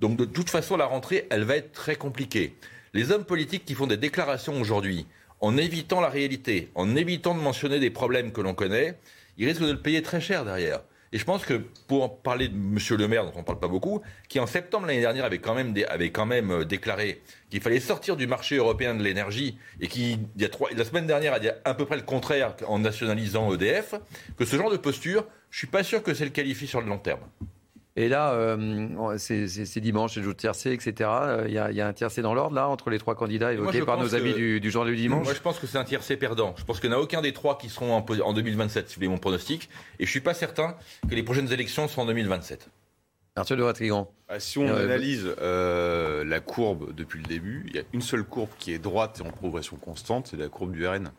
Donc 0.00 0.16
de 0.16 0.24
toute 0.24 0.50
façon, 0.50 0.76
la 0.76 0.86
rentrée, 0.86 1.28
elle 1.30 1.44
va 1.44 1.56
être 1.56 1.72
très 1.72 1.94
compliquée. 1.94 2.56
Les 2.92 3.12
hommes 3.12 3.24
politiques 3.24 3.64
qui 3.64 3.74
font 3.74 3.86
des 3.86 3.96
déclarations 3.96 4.60
aujourd'hui, 4.60 5.06
en 5.42 5.56
évitant 5.56 6.00
la 6.00 6.08
réalité, 6.08 6.70
en 6.76 6.94
évitant 6.94 7.34
de 7.34 7.40
mentionner 7.40 7.80
des 7.80 7.90
problèmes 7.90 8.32
que 8.32 8.40
l'on 8.40 8.54
connaît, 8.54 8.96
ils 9.36 9.46
risquent 9.46 9.62
de 9.62 9.72
le 9.72 9.82
payer 9.82 10.00
très 10.00 10.20
cher 10.20 10.44
derrière. 10.44 10.80
Et 11.12 11.18
je 11.18 11.24
pense 11.26 11.44
que 11.44 11.54
pour 11.88 12.22
parler 12.22 12.48
de 12.48 12.54
M. 12.54 12.78
Le 12.90 13.08
Maire, 13.08 13.24
dont 13.24 13.32
on 13.34 13.40
ne 13.40 13.44
parle 13.44 13.58
pas 13.58 13.68
beaucoup, 13.68 14.00
qui 14.28 14.40
en 14.40 14.46
septembre 14.46 14.86
l'année 14.86 15.00
dernière 15.00 15.26
avait 15.26 15.40
quand 15.40 15.54
même, 15.54 16.50
euh, 16.50 16.64
déclaré 16.64 17.20
qu'il 17.50 17.60
fallait 17.60 17.80
sortir 17.80 18.16
du 18.16 18.26
marché 18.26 18.56
européen 18.56 18.94
de 18.94 19.02
l'énergie 19.02 19.58
et 19.80 19.88
qui, 19.88 20.18
il 20.36 20.48
la 20.76 20.84
semaine 20.84 21.06
dernière, 21.06 21.34
a 21.34 21.40
dit 21.40 21.50
à 21.64 21.74
peu 21.74 21.84
près 21.84 21.96
le 21.96 22.02
contraire 22.02 22.54
en 22.66 22.78
nationalisant 22.78 23.52
EDF, 23.52 23.96
que 24.38 24.46
ce 24.46 24.56
genre 24.56 24.70
de 24.70 24.78
posture, 24.78 25.26
je 25.50 25.56
ne 25.56 25.58
suis 25.58 25.66
pas 25.66 25.82
sûr 25.82 26.02
que 26.02 26.14
c'est 26.14 26.24
le 26.24 26.30
qualifie 26.30 26.68
sur 26.68 26.80
le 26.80 26.86
long 26.86 26.98
terme. 26.98 27.20
Et 27.94 28.08
là, 28.08 28.32
euh, 28.32 29.16
c'est 29.18 29.80
dimanche, 29.80 30.14
c'est 30.14 30.20
le 30.20 30.24
jour 30.24 30.32
de 30.32 30.38
tiercé, 30.38 30.72
etc. 30.72 31.10
Il 31.46 31.52
y, 31.52 31.58
a, 31.58 31.86
un 31.86 31.92
tiercé 31.92 32.22
dans 32.22 32.32
l'ordre, 32.32 32.54
là, 32.54 32.68
entre 32.68 32.88
les 32.88 32.98
trois 32.98 33.14
candidats 33.14 33.52
évoqués 33.52 33.82
par 33.82 33.98
nos 33.98 34.14
amis 34.14 34.32
du, 34.32 34.60
du 34.60 34.70
jour 34.70 34.84
du 34.84 34.96
dimanche 34.96 35.24
Moi, 35.24 35.34
je 35.34 35.40
pense 35.40 35.58
que 35.58 35.66
c'est 35.66 35.78
un 35.78 35.84
tiercé 35.84 36.16
perdant. 36.16 36.54
Je 36.56 36.64
pense 36.64 36.80
qu'il 36.80 36.88
n'y 36.88 36.96
en 36.96 36.98
a 36.98 37.02
aucun 37.02 37.20
des 37.20 37.32
trois 37.32 37.58
qui 37.58 37.68
seront 37.68 37.94
en, 37.94 38.04
en 38.04 38.32
2027, 38.32 38.88
si 38.88 38.94
vous 38.94 39.00
voulez 39.00 39.08
mon 39.08 39.18
pronostic. 39.18 39.68
Et 39.98 40.04
je 40.04 40.08
ne 40.08 40.10
suis 40.10 40.20
pas 40.20 40.34
certain 40.34 40.76
que 41.08 41.14
les 41.14 41.22
prochaines 41.22 41.52
élections 41.52 41.86
seront 41.86 42.02
en 42.02 42.06
2027. 42.06 42.70
Arthur 43.34 43.56
de 43.56 43.62
Vatrigan. 43.62 44.10
Bah, 44.28 44.40
si 44.40 44.58
on 44.58 44.68
euh, 44.68 44.84
analyse 44.84 45.34
euh, 45.40 46.22
la 46.24 46.40
courbe 46.40 46.94
depuis 46.94 47.18
le 47.18 47.26
début, 47.26 47.64
il 47.68 47.76
y 47.76 47.78
a 47.78 47.82
une 47.92 48.02
seule 48.02 48.24
courbe 48.24 48.50
qui 48.58 48.72
est 48.72 48.78
droite 48.78 49.22
et 49.22 49.26
en 49.26 49.30
progression 49.30 49.76
constante, 49.76 50.28
c'est 50.30 50.36
la 50.36 50.48
courbe 50.48 50.72
du 50.72 50.86
RN. 50.86 51.10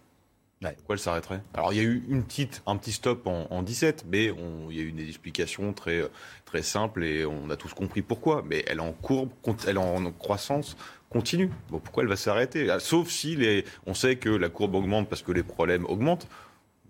Pourquoi 0.62 0.96
elle 0.96 1.00
s'arrêterait? 1.00 1.42
Alors 1.54 1.74
il 1.74 1.78
y 1.78 1.80
a 1.80 1.84
eu 1.84 2.06
une 2.08 2.24
petite, 2.24 2.64
un 2.66 2.78
petit 2.78 2.94
stop 2.94 3.28
en, 3.28 3.64
17, 3.64 4.06
mais 4.08 4.32
il 4.70 4.76
y 4.76 4.80
a 4.80 4.84
eu 4.84 4.92
des 4.94 5.10
explications 5.10 5.74
très, 5.74 6.10
très 6.54 6.62
simples 6.62 7.04
et 7.04 7.26
on 7.26 7.50
a 7.50 7.56
tous 7.56 7.74
compris 7.74 8.04
pourquoi. 8.04 8.44
Mais 8.48 8.64
elle 8.68 8.78
est 8.78 8.82
en 8.82 8.94
courbe, 8.94 9.32
elle 9.68 9.78
est 9.78 9.80
en 9.80 10.12
croissance 10.12 10.78
continue. 11.10 11.52
Bon, 11.70 11.80
pourquoi 11.80 12.04
elle 12.04 12.10
va 12.10 12.16
s'arrêter? 12.16 12.70
Ah, 12.70 12.80
Sauf 12.80 13.10
si 13.10 13.36
les, 13.36 13.66
on 13.86 13.94
sait 13.94 14.16
que 14.16 14.30
la 14.30 14.50
courbe 14.50 14.76
augmente 14.76 15.08
parce 15.08 15.22
que 15.22 15.32
les 15.32 15.44
problèmes 15.44 15.86
augmentent. 15.86 16.28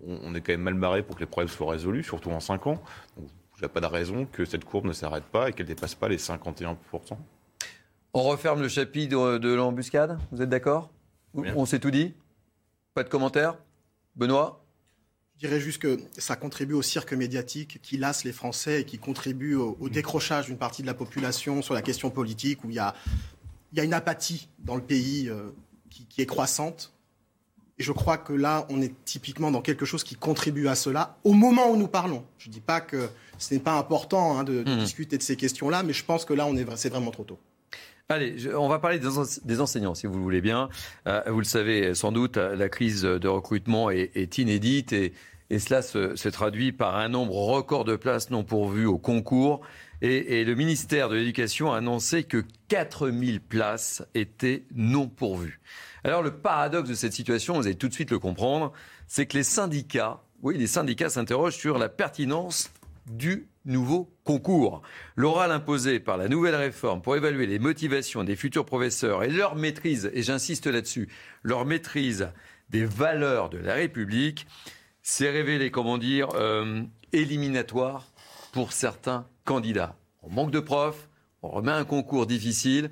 On, 0.06 0.34
est 0.34 0.40
quand 0.40 0.52
même 0.52 0.62
mal 0.62 0.74
barré 0.74 1.02
pour 1.02 1.14
que 1.14 1.20
les 1.20 1.26
problèmes 1.26 1.48
soient 1.48 1.70
résolus, 1.70 2.02
surtout 2.02 2.30
en 2.30 2.40
5 2.40 2.66
ans. 2.66 2.82
Donc, 3.16 3.28
il 3.56 3.60
n'y 3.60 3.64
a 3.64 3.68
pas 3.68 3.80
de 3.80 3.86
raison 3.86 4.26
que 4.26 4.44
cette 4.44 4.64
courbe 4.64 4.86
ne 4.86 4.92
s'arrête 4.92 5.24
pas 5.24 5.48
et 5.48 5.52
qu'elle 5.52 5.66
ne 5.66 5.72
dépasse 5.72 5.94
pas 5.94 6.08
les 6.08 6.18
51%. 6.18 6.76
On 8.12 8.22
referme 8.22 8.60
le 8.60 8.68
chapitre 8.68 9.38
de 9.38 9.54
l'embuscade, 9.54 10.18
vous 10.30 10.42
êtes 10.42 10.48
d'accord? 10.48 10.90
On 11.34 11.64
s'est 11.64 11.80
tout 11.80 11.90
dit? 11.90 12.14
Pas 12.92 13.02
de 13.02 13.08
commentaires? 13.08 13.56
Benoît? 14.14 14.63
Je 15.44 15.48
dirais 15.50 15.60
juste 15.60 15.82
que 15.82 16.00
ça 16.16 16.36
contribue 16.36 16.72
au 16.72 16.80
cirque 16.80 17.12
médiatique 17.12 17.78
qui 17.82 17.98
lasse 17.98 18.24
les 18.24 18.32
Français 18.32 18.80
et 18.80 18.84
qui 18.84 18.96
contribue 18.96 19.56
au, 19.56 19.76
décrochage 19.90 20.46
d'une 20.46 20.56
partie 20.56 20.80
de 20.80 20.86
la 20.86 20.94
population 20.94 21.60
sur 21.60 21.74
la 21.74 21.82
question 21.82 22.08
politique 22.08 22.64
où 22.64 22.70
il 22.70 22.76
y 22.76 22.78
a, 22.78 22.94
il 23.70 23.76
y 23.76 23.80
a 23.82 23.84
une 23.84 23.92
apathie 23.92 24.48
dans 24.60 24.74
le 24.74 24.80
pays 24.80 25.28
euh, 25.28 25.50
qui, 25.90 26.22
est 26.22 26.24
croissante. 26.24 26.94
Et 27.78 27.82
je 27.82 27.92
crois 27.92 28.16
que 28.16 28.32
là, 28.32 28.66
on 28.70 28.80
est 28.80 28.94
typiquement 29.04 29.50
dans 29.50 29.60
quelque 29.60 29.84
chose 29.84 30.02
qui 30.02 30.14
contribue 30.14 30.66
à 30.66 30.74
cela 30.74 31.18
au 31.24 31.34
moment 31.34 31.68
où 31.70 31.76
nous 31.76 31.88
parlons. 31.88 32.24
Je 32.38 32.48
ne 32.48 32.54
dis 32.54 32.62
pas 32.62 32.80
que 32.80 33.10
ce 33.36 33.52
n'est 33.52 33.60
pas 33.60 33.76
important 33.76 34.38
hein, 34.38 34.44
de, 34.44 34.62
mmh. 34.62 34.78
discuter 34.78 35.18
de 35.18 35.22
ces 35.22 35.36
questions-là, 35.36 35.82
mais 35.82 35.92
je 35.92 36.06
pense 36.06 36.24
que 36.24 36.32
là, 36.32 36.48
c'est 36.76 36.88
vraiment 36.88 37.10
trop 37.10 37.24
tôt. 37.24 37.38
Allez, 38.08 38.54
on 38.54 38.68
va 38.68 38.78
parler 38.78 38.98
des, 38.98 39.60
enseignants, 39.60 39.94
si 39.94 40.06
vous 40.06 40.14
le 40.14 40.22
voulez 40.22 40.42
bien. 40.42 40.70
Euh, 41.06 41.22
vous 41.26 41.38
le 41.38 41.44
savez 41.44 41.94
sans 41.94 42.12
doute, 42.12 42.36
la 42.38 42.68
crise 42.70 43.02
de 43.02 43.28
recrutement 43.28 43.90
est, 43.90 44.38
inédite 44.38 44.92
et, 44.94 45.12
cela 45.58 45.82
se, 45.82 46.28
traduit 46.28 46.72
par 46.72 46.96
un 46.96 47.08
nombre 47.08 47.34
record 47.34 47.84
de 47.84 47.96
places 47.96 48.30
non 48.30 48.44
pourvues 48.44 48.86
au 48.86 48.98
concours. 48.98 49.60
Et, 50.00 50.44
le 50.44 50.54
ministère 50.54 51.08
de 51.08 51.16
l'Éducation 51.16 51.72
a 51.72 51.78
annoncé 51.78 52.24
que 52.24 52.44
4000 52.68 53.40
places 53.40 54.04
étaient 54.14 54.64
non 54.74 55.08
pourvues. 55.08 55.60
Alors 56.02 56.22
le 56.22 56.32
paradoxe 56.32 56.90
de 56.90 56.94
cette 56.94 57.14
situation, 57.14 57.54
vous 57.54 57.66
allez 57.66 57.76
tout 57.76 57.88
de 57.88 57.94
suite 57.94 58.10
le 58.10 58.18
comprendre, 58.18 58.72
c'est 59.06 59.24
que 59.26 59.38
les 59.38 59.44
syndicats, 59.44 60.22
oui, 60.42 60.58
les 60.58 60.66
syndicats 60.66 61.08
s'interrogent 61.08 61.56
sur 61.56 61.78
la 61.78 61.88
pertinence 61.88 62.70
du 63.10 63.46
nouveau 63.64 64.10
concours. 64.24 64.82
L'oral 65.16 65.50
imposé 65.50 66.00
par 66.00 66.18
la 66.18 66.28
nouvelle 66.28 66.54
réforme 66.54 67.00
pour 67.00 67.16
évaluer 67.16 67.46
les 67.46 67.58
motivations 67.58 68.24
des 68.24 68.36
futurs 68.36 68.66
professeurs 68.66 69.24
et 69.24 69.30
leur 69.30 69.56
maîtrise, 69.56 70.10
et 70.12 70.22
j'insiste 70.22 70.66
là-dessus, 70.66 71.08
leur 71.42 71.64
maîtrise 71.64 72.28
des 72.70 72.84
valeurs 72.84 73.50
de 73.50 73.58
la 73.58 73.74
République, 73.74 74.46
s'est 75.04 75.30
révélé, 75.30 75.70
comment 75.70 75.98
dire, 75.98 76.30
euh, 76.34 76.82
éliminatoire 77.12 78.10
pour 78.52 78.72
certains 78.72 79.28
candidats. 79.44 79.94
On 80.22 80.30
manque 80.30 80.50
de 80.50 80.60
profs, 80.60 81.08
on 81.42 81.50
remet 81.50 81.70
un 81.70 81.84
concours 81.84 82.26
difficile 82.26 82.90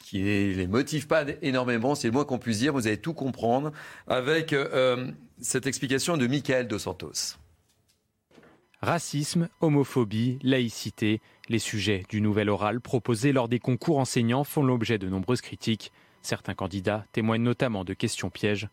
qui 0.00 0.18
ne 0.18 0.54
les 0.54 0.66
motive 0.66 1.06
pas 1.06 1.24
énormément, 1.40 1.94
c'est 1.94 2.08
le 2.08 2.12
moins 2.12 2.26
qu'on 2.26 2.38
puisse 2.38 2.58
dire, 2.58 2.74
vous 2.74 2.86
allez 2.88 3.00
tout 3.00 3.14
comprendre, 3.14 3.72
avec 4.06 4.52
euh, 4.52 5.10
cette 5.40 5.66
explication 5.66 6.18
de 6.18 6.26
Michael 6.26 6.68
Dos 6.68 6.80
Santos. 6.80 7.38
Racisme, 8.82 9.48
homophobie, 9.62 10.38
laïcité, 10.42 11.22
les 11.48 11.58
sujets 11.58 12.02
du 12.10 12.20
nouvel 12.20 12.50
oral 12.50 12.80
proposé 12.80 13.32
lors 13.32 13.48
des 13.48 13.60
concours 13.60 13.98
enseignants 13.98 14.44
font 14.44 14.62
l'objet 14.62 14.98
de 14.98 15.08
nombreuses 15.08 15.40
critiques. 15.40 15.90
Certains 16.20 16.54
candidats 16.54 17.06
témoignent 17.12 17.44
notamment 17.44 17.84
de 17.84 17.94
questions 17.94 18.28
pièges. 18.28 18.68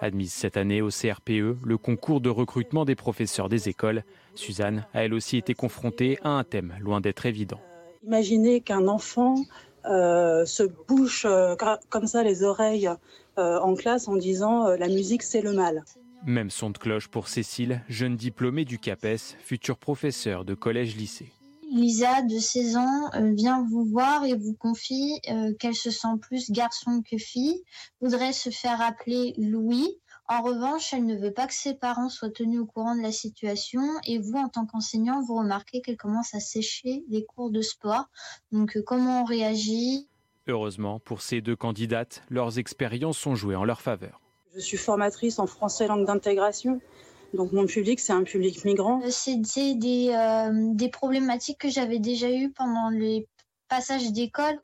Admise 0.00 0.32
cette 0.32 0.56
année 0.56 0.82
au 0.82 0.88
CRPE, 0.88 1.56
le 1.64 1.78
concours 1.78 2.20
de 2.20 2.28
recrutement 2.28 2.84
des 2.84 2.94
professeurs 2.94 3.48
des 3.48 3.68
écoles, 3.68 4.04
Suzanne 4.34 4.86
a 4.92 5.04
elle 5.04 5.14
aussi 5.14 5.36
été 5.36 5.54
confrontée 5.54 6.18
à 6.22 6.30
un 6.30 6.44
thème 6.44 6.74
loin 6.80 7.00
d'être 7.00 7.26
évident. 7.26 7.60
Imaginez 8.04 8.60
qu'un 8.60 8.88
enfant 8.88 9.36
euh, 9.86 10.44
se 10.44 10.64
bouche 10.88 11.24
euh, 11.24 11.54
comme 11.88 12.06
ça 12.06 12.22
les 12.22 12.42
oreilles 12.42 12.90
euh, 13.38 13.58
en 13.58 13.74
classe 13.74 14.08
en 14.08 14.16
disant 14.16 14.68
la 14.68 14.88
musique 14.88 15.22
c'est 15.22 15.42
le 15.42 15.52
mal. 15.52 15.84
Même 16.24 16.50
son 16.50 16.70
de 16.70 16.78
cloche 16.78 17.08
pour 17.08 17.28
Cécile, 17.28 17.82
jeune 17.88 18.16
diplômée 18.16 18.64
du 18.64 18.78
CAPES, 18.78 19.36
futur 19.38 19.76
professeur 19.76 20.44
de 20.44 20.54
collège-lycée. 20.54 21.32
Lisa, 21.72 22.22
de 22.22 22.38
16 22.38 22.76
ans, 22.76 23.10
vient 23.34 23.66
vous 23.68 23.84
voir 23.84 24.24
et 24.24 24.34
vous 24.34 24.54
confie 24.54 25.20
qu'elle 25.58 25.74
se 25.74 25.90
sent 25.90 26.16
plus 26.20 26.50
garçon 26.50 27.02
que 27.02 27.18
fille, 27.18 27.62
voudrait 28.00 28.32
se 28.32 28.50
faire 28.50 28.80
appeler 28.80 29.34
Louis. 29.36 29.98
En 30.28 30.42
revanche, 30.42 30.92
elle 30.92 31.06
ne 31.06 31.16
veut 31.16 31.32
pas 31.32 31.46
que 31.46 31.54
ses 31.54 31.74
parents 31.74 32.08
soient 32.08 32.30
tenus 32.30 32.60
au 32.60 32.66
courant 32.66 32.96
de 32.96 33.02
la 33.02 33.12
situation 33.12 33.82
et 34.04 34.18
vous, 34.18 34.36
en 34.36 34.48
tant 34.48 34.66
qu'enseignant, 34.66 35.22
vous 35.22 35.36
remarquez 35.36 35.82
qu'elle 35.82 35.96
commence 35.96 36.34
à 36.34 36.40
sécher 36.40 37.04
les 37.08 37.24
cours 37.24 37.50
de 37.50 37.62
sport. 37.62 38.06
Donc, 38.50 38.76
comment 38.86 39.22
on 39.22 39.24
réagit? 39.24 40.08
Heureusement, 40.48 40.98
pour 41.00 41.22
ces 41.22 41.40
deux 41.40 41.56
candidates, 41.56 42.22
leurs 42.28 42.58
expériences 42.58 43.18
sont 43.18 43.34
jouées 43.34 43.56
en 43.56 43.64
leur 43.64 43.80
faveur. 43.80 44.20
Je 44.54 44.60
suis 44.60 44.78
formatrice 44.78 45.38
en 45.38 45.46
français 45.46 45.86
langue 45.86 46.06
d'intégration. 46.06 46.80
Donc 47.36 47.52
mon 47.52 47.66
public, 47.66 48.00
c'est 48.00 48.14
un 48.14 48.22
public 48.22 48.64
migrant. 48.64 49.02
C'était 49.10 49.74
des, 49.74 50.08
euh, 50.08 50.72
des 50.74 50.88
problématiques 50.88 51.58
que 51.58 51.68
j'avais 51.68 51.98
déjà 51.98 52.30
eues 52.30 52.50
pendant 52.50 52.88
les 52.88 53.26
passages 53.68 54.10
d'école. 54.10 54.58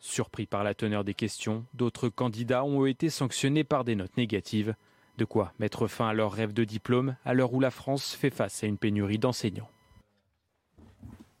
Surpris 0.00 0.46
par 0.46 0.64
la 0.64 0.74
teneur 0.74 1.04
des 1.04 1.14
questions, 1.14 1.64
d'autres 1.74 2.08
candidats 2.08 2.64
ont 2.64 2.84
été 2.84 3.10
sanctionnés 3.10 3.64
par 3.64 3.84
des 3.84 3.94
notes 3.94 4.16
négatives. 4.16 4.74
De 5.18 5.24
quoi 5.24 5.52
mettre 5.58 5.86
fin 5.86 6.08
à 6.08 6.12
leur 6.12 6.32
rêve 6.32 6.52
de 6.52 6.64
diplôme 6.64 7.16
à 7.24 7.32
l'heure 7.32 7.54
où 7.54 7.60
la 7.60 7.70
France 7.70 8.14
fait 8.14 8.30
face 8.30 8.62
à 8.64 8.66
une 8.66 8.76
pénurie 8.76 9.18
d'enseignants. 9.18 9.70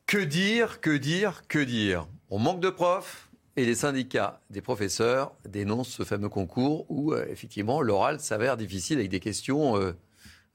Que 0.06 0.18
dire, 0.18 0.80
que 0.80 0.96
dire, 0.96 1.42
que 1.48 1.58
dire? 1.58 2.06
On 2.30 2.38
manque 2.38 2.60
de 2.60 2.70
profs 2.70 3.28
et 3.56 3.66
les 3.66 3.74
syndicats 3.74 4.40
des 4.50 4.60
professeurs 4.60 5.34
dénoncent 5.48 5.88
ce 5.88 6.04
fameux 6.04 6.28
concours 6.28 6.86
où 6.88 7.12
euh, 7.12 7.26
effectivement 7.28 7.82
l'oral 7.82 8.20
s'avère 8.20 8.56
difficile 8.56 8.98
avec 8.98 9.10
des 9.10 9.20
questions. 9.20 9.76
Euh, 9.76 9.92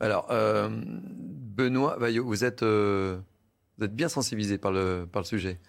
alors, 0.01 0.27
euh, 0.31 0.69
Benoît 0.69 1.97
vous 1.97 2.43
êtes, 2.43 2.63
vous 2.63 3.83
êtes 3.85 3.95
bien 3.95 4.09
sensibilisé 4.09 4.57
par 4.57 4.71
le, 4.71 5.07
par 5.11 5.21
le 5.21 5.27
sujet. 5.27 5.59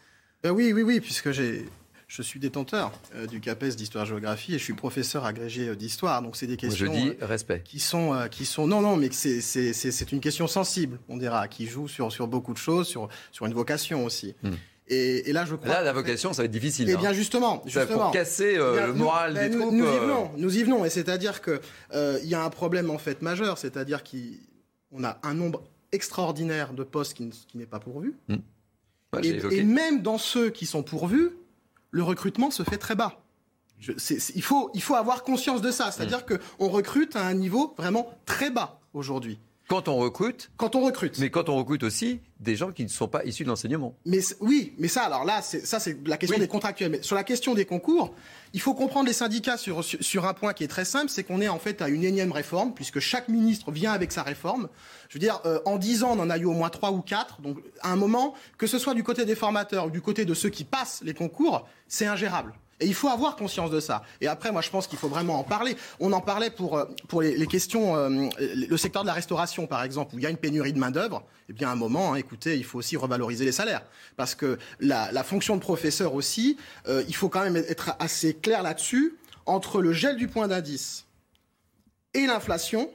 oui, 0.45 0.73
oui, 0.73 0.83
oui, 0.83 1.01
puisque 1.01 1.31
j'ai 1.31 1.67
je 2.13 2.21
suis 2.21 2.39
détenteur 2.39 2.93
euh, 3.15 3.27
du 3.27 3.41
CAPES 3.41 3.75
d'histoire-géographie 3.75 4.55
et 4.55 4.59
je 4.59 4.65
suis 4.65 4.75
professeur 4.75 5.25
agrégé 5.25 5.69
euh, 5.69 5.75
d'histoire. 5.75 6.21
Donc 6.21 6.37
c'est 6.37 6.47
des 6.47 6.59
questions. 6.59 6.93
Je 6.93 6.99
dis 6.99 7.09
euh, 7.09 7.27
respect. 7.27 7.63
Qui 7.65 7.81
sont, 7.81 8.29
qui 8.31 8.45
sont. 8.45 8.67
Non, 8.67 8.83
non, 8.83 8.97
mais 8.97 9.09
c'est 9.11 10.13
une 10.13 10.21
question 10.21 10.47
sensible, 10.47 10.99
on 11.09 11.17
dira, 11.17 11.49
qui 11.49 11.67
joue 11.67 11.89
sur, 11.89 12.13
sur 12.13 12.29
beaucoup 12.29 12.53
de 12.53 12.59
choses, 12.59 12.87
sur, 12.87 13.09
sur 13.31 13.47
une 13.47 13.55
vocation 13.55 14.05
aussi. 14.05 14.35
Hmm. 14.43 14.51
Et, 14.93 15.33
là, 15.33 15.45
je 15.45 15.55
crois. 15.55 15.69
Là, 15.69 15.83
la 15.83 15.93
vocation, 15.93 16.33
ça 16.33 16.43
va 16.43 16.47
être 16.47 16.51
difficile. 16.51 16.89
Eh 16.91 16.97
bien, 16.97 17.13
justement, 17.13 17.63
justement. 17.67 18.05
Pour 18.05 18.11
casser 18.13 18.57
le 18.57 18.93
moral 18.93 19.35
des 19.35 19.49
nous, 19.49 19.61
troupes. 19.61 19.75
Nous 19.75 19.87
y 19.87 19.99
venons, 19.99 20.31
nous 20.37 20.59
y 20.59 20.63
venons. 20.63 20.85
Et 20.85 20.91
c'est-à-dire 20.91 21.41
qu'il 21.43 21.61
il 21.93 22.29
y 22.29 22.35
a 22.35 22.43
un 22.43 22.51
problème 22.51 22.91
en 22.91 22.99
fait 22.99 23.23
majeur, 23.23 23.59
c'est-à-dire 23.59 24.03
qu'on 24.05 25.05
a 25.05 25.19
un 25.23 25.35
nombre 25.35 25.63
extraordinaire 25.93 26.73
de 26.73 26.85
postes 26.85 27.15
qui, 27.15 27.31
n'est 27.55 27.67
pas 27.67 27.79
pourvu. 27.79 28.15
Hmm. 28.29 28.37
et, 29.23 29.63
même 29.63 30.03
dans 30.03 30.19
ceux 30.19 30.51
qui 30.51 30.67
sont 30.67 30.83
pourvus, 30.83 31.31
le 31.91 32.03
recrutement 32.03 32.51
se 32.51 32.63
fait 32.63 32.79
très 32.79 32.95
bas. 32.95 33.23
il, 34.35 34.43
faut, 34.43 34.71
il 34.75 34.83
faut 34.83 34.95
avoir 34.95 35.23
conscience 35.23 35.61
de 35.61 35.71
ça. 35.71 35.91
C'est-à-dire 35.93 36.25
mm. 36.29 36.39
qu'on 36.59 36.69
recrute 36.69 37.15
à 37.17 37.27
un 37.27 37.35
niveau 37.35 37.75
vraiment 37.77 38.11
très 38.25 38.51
bas 38.51 38.81
aujourd'hui. 38.95 39.39
Quand 39.73 39.89
on 39.89 39.97
recrute 39.97 40.51
Quand 40.59 40.77
on 40.77 40.83
recrute. 40.83 41.19
Mais 41.19 41.31
quand 41.31 41.49
on 41.49 41.57
recrute 41.57 41.83
aussi 41.83 42.21
des 42.41 42.57
gens 42.57 42.73
qui 42.73 42.83
ne 42.83 42.89
sont 42.89 43.09
pas 43.09 43.25
issus 43.25 43.45
de 43.45 43.49
l'enseignement. 43.49 43.97
Mais 44.05 44.19
oui, 44.41 44.75
mais 44.77 44.87
ça, 44.87 45.05
alors 45.05 45.25
là, 45.25 45.41
ça 45.41 45.81
c'est 45.81 45.97
la 46.07 46.19
question 46.19 46.39
des 46.39 46.47
contractuels. 46.47 46.91
Mais 46.91 47.03
sur 47.03 47.17
la 47.17 47.25
question 47.25 47.55
des 47.55 47.65
concours, 47.65 48.15
il 48.53 48.61
faut 48.61 48.75
comprendre 48.75 49.07
les 49.07 49.15
syndicats 49.15 49.57
sur, 49.57 49.83
sur, 49.83 50.27
un 50.27 50.35
point 50.35 50.53
qui 50.53 50.63
est 50.63 50.69
très 50.69 50.85
simple, 50.85 51.09
c'est 51.09 51.25
qu'on 51.25 51.41
est 51.41 51.49
en 51.49 51.59
fait 51.59 51.81
à 51.81 51.89
une 51.89 52.05
énième 52.05 52.33
réforme, 52.33 52.75
puisque 52.75 53.01
chaque 53.01 53.31
ministre 53.31 53.71
vient 53.71 53.93
avec 53.93 54.13
sa 54.13 54.23
réforme. 54.23 54.69
Je 55.09 55.15
veux 55.15 55.21
dire, 55.21 55.41
euh, 55.47 55.61
en 55.65 55.79
dix 55.79 56.03
ans, 56.03 56.19
on 56.19 56.21
en 56.21 56.29
a 56.29 56.37
eu 56.37 56.45
au 56.45 56.53
moins 56.53 56.69
trois 56.69 56.91
ou 56.91 57.01
quatre. 57.01 57.41
Donc, 57.41 57.57
à 57.81 57.93
un 57.93 57.97
moment, 57.97 58.35
que 58.59 58.67
ce 58.67 58.79
soit 58.79 58.93
du 58.93 59.03
côté 59.03 59.25
des 59.25 59.37
formateurs 59.37 59.87
ou 59.87 59.91
du 59.91 60.03
côté 60.03 60.27
de 60.27 60.35
ceux 60.35 60.51
qui 60.51 60.65
passent 60.65 61.01
les 61.03 61.15
concours, 61.15 61.67
c'est 61.89 62.07
ingérable. 62.07 62.53
Et 62.83 62.87
il 62.87 62.95
faut 62.95 63.09
avoir 63.09 63.37
conscience 63.37 63.71
de 63.71 63.79
ça. 63.79 64.03
Et 64.21 64.27
après, 64.27 64.51
moi, 64.51 64.61
je 64.61 64.69
pense 64.69 64.89
qu'il 64.89 64.99
faut 64.99 65.09
vraiment 65.09 65.39
en 65.39 65.45
parler. 65.45 65.77
On 66.01 66.13
en 66.13 66.21
parlait 66.21 66.51
pour, 66.51 66.77
euh, 66.77 66.85
pour 67.09 67.23
les, 67.23 67.47
questions, 67.47 67.97
euh, 67.97 68.29
le 68.39 68.77
secteur 68.77 69.03
de 69.03 69.07
la 69.07 69.13
restauration, 69.13 69.69
par 69.69 69.85
exemple, 69.85 70.17
où 70.17 70.19
il 70.19 70.25
y 70.25 70.27
a 70.27 70.31
une 70.31 70.37
pénurie 70.37 70.73
de 70.73 70.81
main-d'œuvre. 70.81 71.23
Eh 71.49 71.53
bien, 71.53 71.69
à 71.69 71.73
un 71.73 71.77
moment, 71.77 72.13
hein, 72.13 72.17
écoutez, 72.17 72.57
il 72.57 72.65
faut 72.65 72.79
aussi 72.79 72.97
revaloriser 72.97 73.45
les 73.45 73.53
salaires. 73.53 73.83
Parce 74.17 74.35
que 74.35 74.59
la, 74.81 75.23
fonction 75.23 75.55
de 75.55 75.61
professeur 75.61 76.15
aussi, 76.15 76.57
euh, 76.89 77.05
il 77.07 77.15
faut 77.15 77.29
quand 77.29 77.45
même 77.45 77.57
être 77.57 77.95
assez 78.01 78.35
clair 78.35 78.63
là-dessus. 78.65 79.17
Entre 79.47 79.81
le 79.81 79.93
gel 79.93 80.17
du 80.17 80.27
point 80.27 80.49
d'indice 80.49 81.07
et 82.15 82.27
l'inflation, 82.27 82.91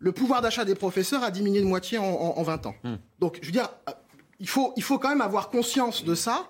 le 0.00 0.12
pouvoir 0.12 0.42
d'achat 0.42 0.64
des 0.64 0.74
professeurs 0.74 1.22
a 1.22 1.30
diminué 1.30 1.60
de 1.60 1.66
moitié 1.66 1.98
en, 1.98 2.42
20 2.42 2.66
ans. 2.66 2.74
Hmm. 2.82 2.96
Donc, 3.20 3.38
je 3.40 3.46
veux 3.46 3.52
dire, 3.52 3.70
il 4.40 4.48
faut, 4.48 4.72
il 4.76 4.82
faut 4.82 4.98
quand 4.98 5.08
même 5.08 5.20
avoir 5.20 5.50
conscience 5.50 6.04
de 6.04 6.14
ça. 6.14 6.48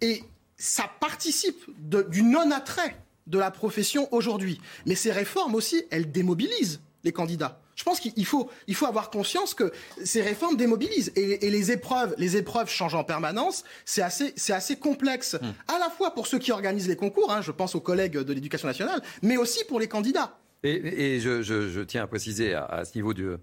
Et 0.00 0.24
ça 0.56 0.90
participe 1.00 1.64
du 2.10 2.22
non-attrait 2.22 2.96
de 3.26 3.38
la 3.38 3.50
profession 3.50 4.08
aujourd'hui. 4.12 4.60
Mais 4.86 4.94
ces 4.94 5.12
réformes 5.12 5.54
aussi, 5.54 5.84
elles 5.90 6.10
démobilisent 6.10 6.80
les 7.04 7.12
candidats. 7.12 7.60
Je 7.74 7.82
pense 7.82 7.98
qu'il 7.98 8.26
faut, 8.26 8.50
il 8.68 8.74
faut 8.74 8.86
avoir 8.86 9.10
conscience 9.10 9.52
que 9.52 9.72
ces 10.04 10.22
réformes 10.22 10.56
démobilisent 10.56 11.12
et, 11.16 11.50
les 11.50 11.72
épreuves, 11.72 12.14
les 12.18 12.36
épreuves 12.36 12.70
changent 12.70 12.94
en 12.94 13.02
permanence. 13.02 13.64
C'est 13.84 14.02
assez, 14.02 14.32
c'est 14.36 14.52
assez 14.52 14.76
complexe, 14.76 15.34
hmm. 15.34 15.74
à 15.74 15.78
la 15.78 15.90
fois 15.90 16.14
pour 16.14 16.26
ceux 16.26 16.38
qui 16.38 16.52
organisent 16.52 16.88
les 16.88 16.96
concours, 16.96 17.32
hein, 17.32 17.42
je 17.42 17.50
pense 17.50 17.74
aux 17.74 17.80
collègues 17.80 18.18
de 18.18 18.32
l'Éducation 18.32 18.68
nationale, 18.68 19.02
mais 19.22 19.36
aussi 19.36 19.64
pour 19.64 19.80
les 19.80 19.88
candidats. 19.88 20.38
Et, 20.62 21.20
je, 21.20 21.82
tiens 21.82 22.04
à 22.04 22.06
préciser 22.06 22.54
à, 22.54 22.84
ce 22.84 22.96
niveau 22.96 23.12
de 23.12 23.40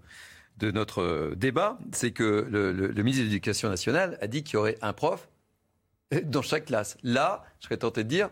notre 0.60 1.34
débat, 1.36 1.78
c'est 1.92 2.10
que 2.10 2.46
le, 2.50 2.72
le 2.72 3.02
ministre 3.02 3.24
de 3.24 3.28
l'Éducation 3.28 3.68
nationale 3.68 4.18
a 4.20 4.26
dit 4.26 4.42
qu'il 4.42 4.54
y 4.54 4.56
aurait 4.56 4.78
un 4.80 4.92
prof 4.92 5.28
dans 6.24 6.42
chaque 6.42 6.66
classe. 6.66 6.96
Là, 7.02 7.44
je 7.60 7.66
serais 7.66 7.76
tenté 7.76 8.04
de 8.04 8.08
dire, 8.08 8.30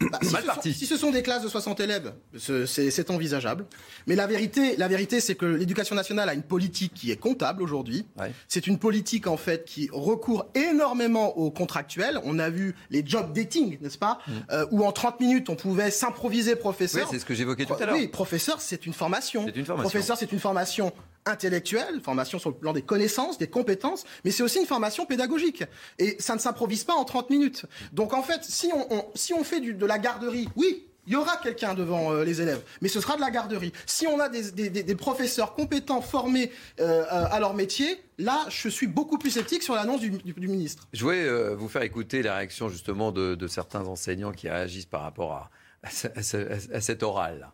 bah, 0.00 0.18
si, 0.22 0.32
Mal 0.32 0.44
parti. 0.44 0.72
si 0.72 0.86
ce 0.86 0.96
sont 0.96 1.10
des 1.10 1.22
classes 1.22 1.42
de 1.42 1.48
60 1.48 1.80
élèves, 1.80 2.14
c'est 2.36 3.10
envisageable. 3.10 3.66
Mais 4.06 4.14
la 4.14 4.26
vérité, 4.26 4.76
la 4.76 4.86
vérité, 4.88 5.20
c'est 5.20 5.34
que 5.34 5.46
l'éducation 5.46 5.96
nationale 5.96 6.28
a 6.28 6.34
une 6.34 6.42
politique 6.42 6.94
qui 6.94 7.10
est 7.10 7.16
comptable 7.16 7.62
aujourd'hui. 7.62 8.06
C'est 8.48 8.66
une 8.66 8.78
politique 8.78 9.26
en 9.26 9.36
fait 9.36 9.64
qui 9.64 9.88
recourt 9.92 10.46
énormément 10.54 11.36
aux 11.36 11.50
contractuels. 11.50 12.20
On 12.24 12.38
a 12.38 12.50
vu 12.50 12.74
les 12.90 13.04
job 13.04 13.32
dating, 13.32 13.78
n'est-ce 13.80 13.98
pas, 13.98 14.18
mm. 14.26 14.32
euh, 14.52 14.66
où 14.70 14.84
en 14.84 14.92
30 14.92 15.20
minutes 15.20 15.50
on 15.50 15.56
pouvait 15.56 15.90
s'improviser 15.90 16.56
professeur. 16.56 17.02
Oui, 17.04 17.08
c'est 17.10 17.18
ce 17.18 17.24
que 17.24 17.34
j'évoquais 17.34 17.64
tout 17.64 17.74
à 17.74 17.86
l'heure. 17.86 17.96
Oui, 17.96 18.08
professeur, 18.08 18.60
c'est 18.60 18.86
une 18.86 18.92
formation. 18.92 19.46
Une 19.46 19.64
formation. 19.64 19.90
Professeur, 19.90 20.16
c'est 20.16 20.32
une 20.32 20.38
formation 20.38 20.92
intellectuelle, 21.26 22.00
formation 22.02 22.38
sur 22.38 22.50
le 22.50 22.56
plan 22.56 22.72
des 22.72 22.82
connaissances, 22.82 23.38
des 23.38 23.46
compétences, 23.48 24.04
mais 24.24 24.30
c'est 24.30 24.42
aussi 24.42 24.58
une 24.58 24.66
formation 24.66 25.06
pédagogique. 25.06 25.64
Et 25.98 26.16
ça 26.18 26.34
ne 26.34 26.40
s'improvise 26.40 26.84
pas 26.84 26.94
en 26.94 27.04
30 27.04 27.30
minutes. 27.30 27.66
Donc 27.92 28.12
en 28.12 28.22
fait, 28.22 28.44
si 28.44 28.70
on, 28.74 29.06
si 29.14 29.32
on 29.32 29.44
fait 29.44 29.60
du, 29.60 29.74
de 29.74 29.86
la 29.86 29.98
garderie, 29.98 30.48
oui, 30.56 30.86
il 31.06 31.12
y 31.12 31.16
aura 31.16 31.36
quelqu'un 31.36 31.74
devant 31.74 32.12
euh, 32.12 32.24
les 32.24 32.40
élèves, 32.40 32.62
mais 32.80 32.88
ce 32.88 33.00
sera 33.00 33.16
de 33.16 33.20
la 33.20 33.30
garderie. 33.30 33.72
Si 33.86 34.06
on 34.06 34.20
a 34.20 34.28
des, 34.28 34.50
des, 34.52 34.70
des 34.70 34.94
professeurs 34.94 35.54
compétents, 35.54 36.00
formés 36.00 36.50
euh, 36.80 37.04
à 37.08 37.38
leur 37.40 37.54
métier, 37.54 38.02
là, 38.18 38.46
je 38.48 38.68
suis 38.68 38.86
beaucoup 38.86 39.18
plus 39.18 39.30
sceptique 39.30 39.62
sur 39.62 39.74
l'annonce 39.74 40.00
du, 40.00 40.10
du, 40.10 40.48
ministre. 40.48 40.88
Je 40.92 41.04
voulais 41.04 41.24
euh, 41.24 41.54
vous 41.54 41.68
faire 41.68 41.82
écouter 41.82 42.22
la 42.22 42.36
réaction 42.36 42.68
justement 42.68 43.12
de, 43.12 43.34
de, 43.34 43.46
certains 43.46 43.86
enseignants 43.86 44.32
qui 44.32 44.48
réagissent 44.48 44.86
par 44.86 45.02
rapport 45.02 45.32
à, 45.32 45.50
à, 45.82 45.88
à, 45.88 46.76
à 46.76 46.80
cet 46.80 47.02
oral. 47.02 47.50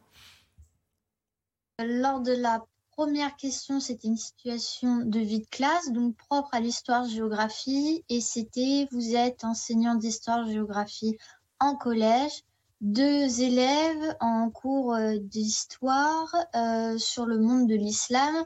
Lors 1.83 2.21
de 2.21 2.33
la 2.33 2.63
première 3.01 3.35
question, 3.35 3.81
c'était 3.81 4.09
une 4.09 4.19
situation 4.19 4.99
de 4.99 5.21
vie 5.21 5.41
de 5.41 5.47
classe, 5.47 5.91
donc 5.91 6.15
propre 6.17 6.51
à 6.53 6.61
l'histoire-géographie. 6.61 8.05
Et 8.11 8.21
c'était, 8.21 8.89
vous 8.93 9.17
êtes 9.17 9.43
enseignant 9.43 9.95
d'histoire-géographie 9.95 11.17
en 11.61 11.77
collège, 11.77 12.45
deux 12.83 13.41
élèves 13.41 14.17
en 14.21 14.51
cours 14.51 14.93
euh, 14.93 15.17
d'histoire 15.19 16.29
euh, 16.55 16.99
sur 16.99 17.25
le 17.25 17.39
monde 17.39 17.67
de 17.71 17.75
l'islam 17.75 18.45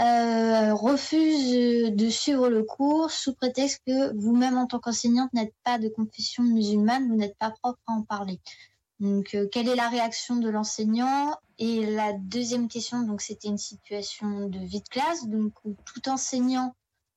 euh, 0.00 0.72
refusent 0.72 1.94
de 1.94 2.08
suivre 2.08 2.48
le 2.48 2.62
cours 2.62 3.10
sous 3.10 3.34
prétexte 3.34 3.82
que 3.86 4.16
vous-même 4.16 4.56
en 4.56 4.66
tant 4.66 4.78
qu'enseignante 4.78 5.30
n'êtes 5.34 5.54
pas 5.62 5.78
de 5.78 5.90
confession 5.90 6.42
musulmane, 6.42 7.06
vous 7.06 7.16
n'êtes 7.16 7.36
pas 7.36 7.50
propre 7.50 7.80
à 7.86 7.92
en 7.92 8.02
parler. 8.02 8.40
Donc, 9.00 9.34
euh, 9.34 9.48
quelle 9.50 9.68
est 9.68 9.74
la 9.74 9.88
réaction 9.88 10.36
de 10.36 10.48
l'enseignant? 10.48 11.36
Et 11.58 11.86
la 11.86 12.12
deuxième 12.12 12.68
question, 12.68 13.02
donc, 13.02 13.20
c'était 13.20 13.48
une 13.48 13.58
situation 13.58 14.48
de 14.48 14.58
vie 14.58 14.80
de 14.80 14.88
classe, 14.88 15.26
donc 15.26 15.52
tout 15.84 16.08
enseignant, 16.08 16.74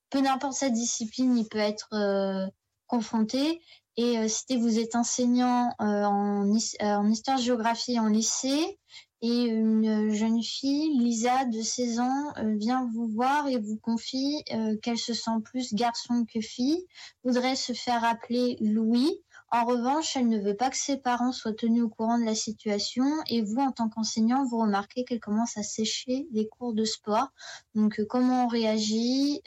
peu 0.10 0.20
n'importe 0.20 0.54
sa 0.54 0.70
discipline, 0.70 1.38
il 1.38 1.48
peut 1.48 1.58
être 1.58 1.90
euh, 1.94 2.48
confronté. 2.88 3.62
Et 3.96 4.18
euh, 4.18 4.28
si 4.28 4.58
vous 4.58 4.80
êtes 4.80 4.96
enseignant 4.96 5.74
en, 5.80 6.52
en 6.82 7.10
histoire-géographie 7.10 8.00
en 8.00 8.08
lycée 8.08 8.78
et 9.22 9.46
une 9.46 10.14
jeune 10.14 10.44
fille, 10.44 10.96
Lisa, 11.00 11.46
de 11.46 11.62
16 11.62 12.00
ans, 12.00 12.34
euh, 12.38 12.56
vient 12.56 12.88
vous 12.94 13.08
voir 13.08 13.48
et 13.48 13.58
vous 13.58 13.78
confie 13.78 14.44
euh, 14.54 14.78
qu'elle 14.78 14.98
se 14.98 15.14
sent 15.14 15.42
plus 15.44 15.74
garçon 15.74 16.26
que 16.32 16.40
fille, 16.40 16.86
voudrait 17.24 17.56
se 17.56 17.74
faire 17.74 18.04
appeler 18.04 18.58
Louis. 18.62 19.24
En 19.50 19.66
revanche, 19.66 20.18
elle 20.18 20.28
ne 20.28 20.40
veut 20.40 20.56
pas 20.56 20.70
que 20.70 20.78
ses 20.78 20.98
parents 20.98 21.32
soient 21.32 21.54
tenus 21.54 21.84
au 21.84 21.90
courant 21.90 22.20
de 22.20 22.26
la 22.26 22.36
situation 22.36 23.06
et 23.30 23.42
vous, 23.42 23.60
en 23.60 23.72
tant 23.72 23.88
qu'enseignant, 23.88 24.46
vous 24.46 24.60
remarquez 24.60 25.06
qu'elle 25.06 25.22
commence 25.22 25.58
à 25.58 25.64
sécher 25.64 26.28
les 26.34 26.48
cours 26.48 26.74
de 26.74 26.84
sport. 26.84 27.30
Donc, 27.74 28.00
euh, 28.00 28.06
comment 28.06 28.46
on 28.46 28.48
réagit? 28.48 29.42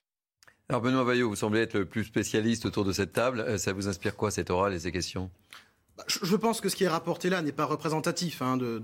Alors 0.71 0.81
Benoît 0.81 1.05
Vaillot, 1.05 1.29
vous 1.29 1.37
semblez 1.37 1.61
être 1.61 1.75
le 1.75 1.85
plus 1.85 2.05
spécialiste 2.05 2.65
autour 2.65 2.85
de 2.85 2.93
cette 2.93 3.13
table. 3.13 3.59
Ça 3.59 3.73
vous 3.73 3.89
inspire 3.89 4.17
quoi 4.17 4.31
cette 4.31 4.51
oral 4.51 4.73
et 4.73 4.79
ces 4.79 4.93
questions? 4.93 5.29
Bah, 5.99 6.05
je 6.07 6.37
pense 6.37 6.63
que 6.63 6.71
ce 6.71 6.77
qui 6.77 6.85
est 6.85 6.89
rapporté 6.89 7.29
là 7.29 7.43
n'est 7.43 7.53
pas 7.53 7.67
représentatif 7.67 8.41
hein, 8.41 8.57
de, 8.57 8.79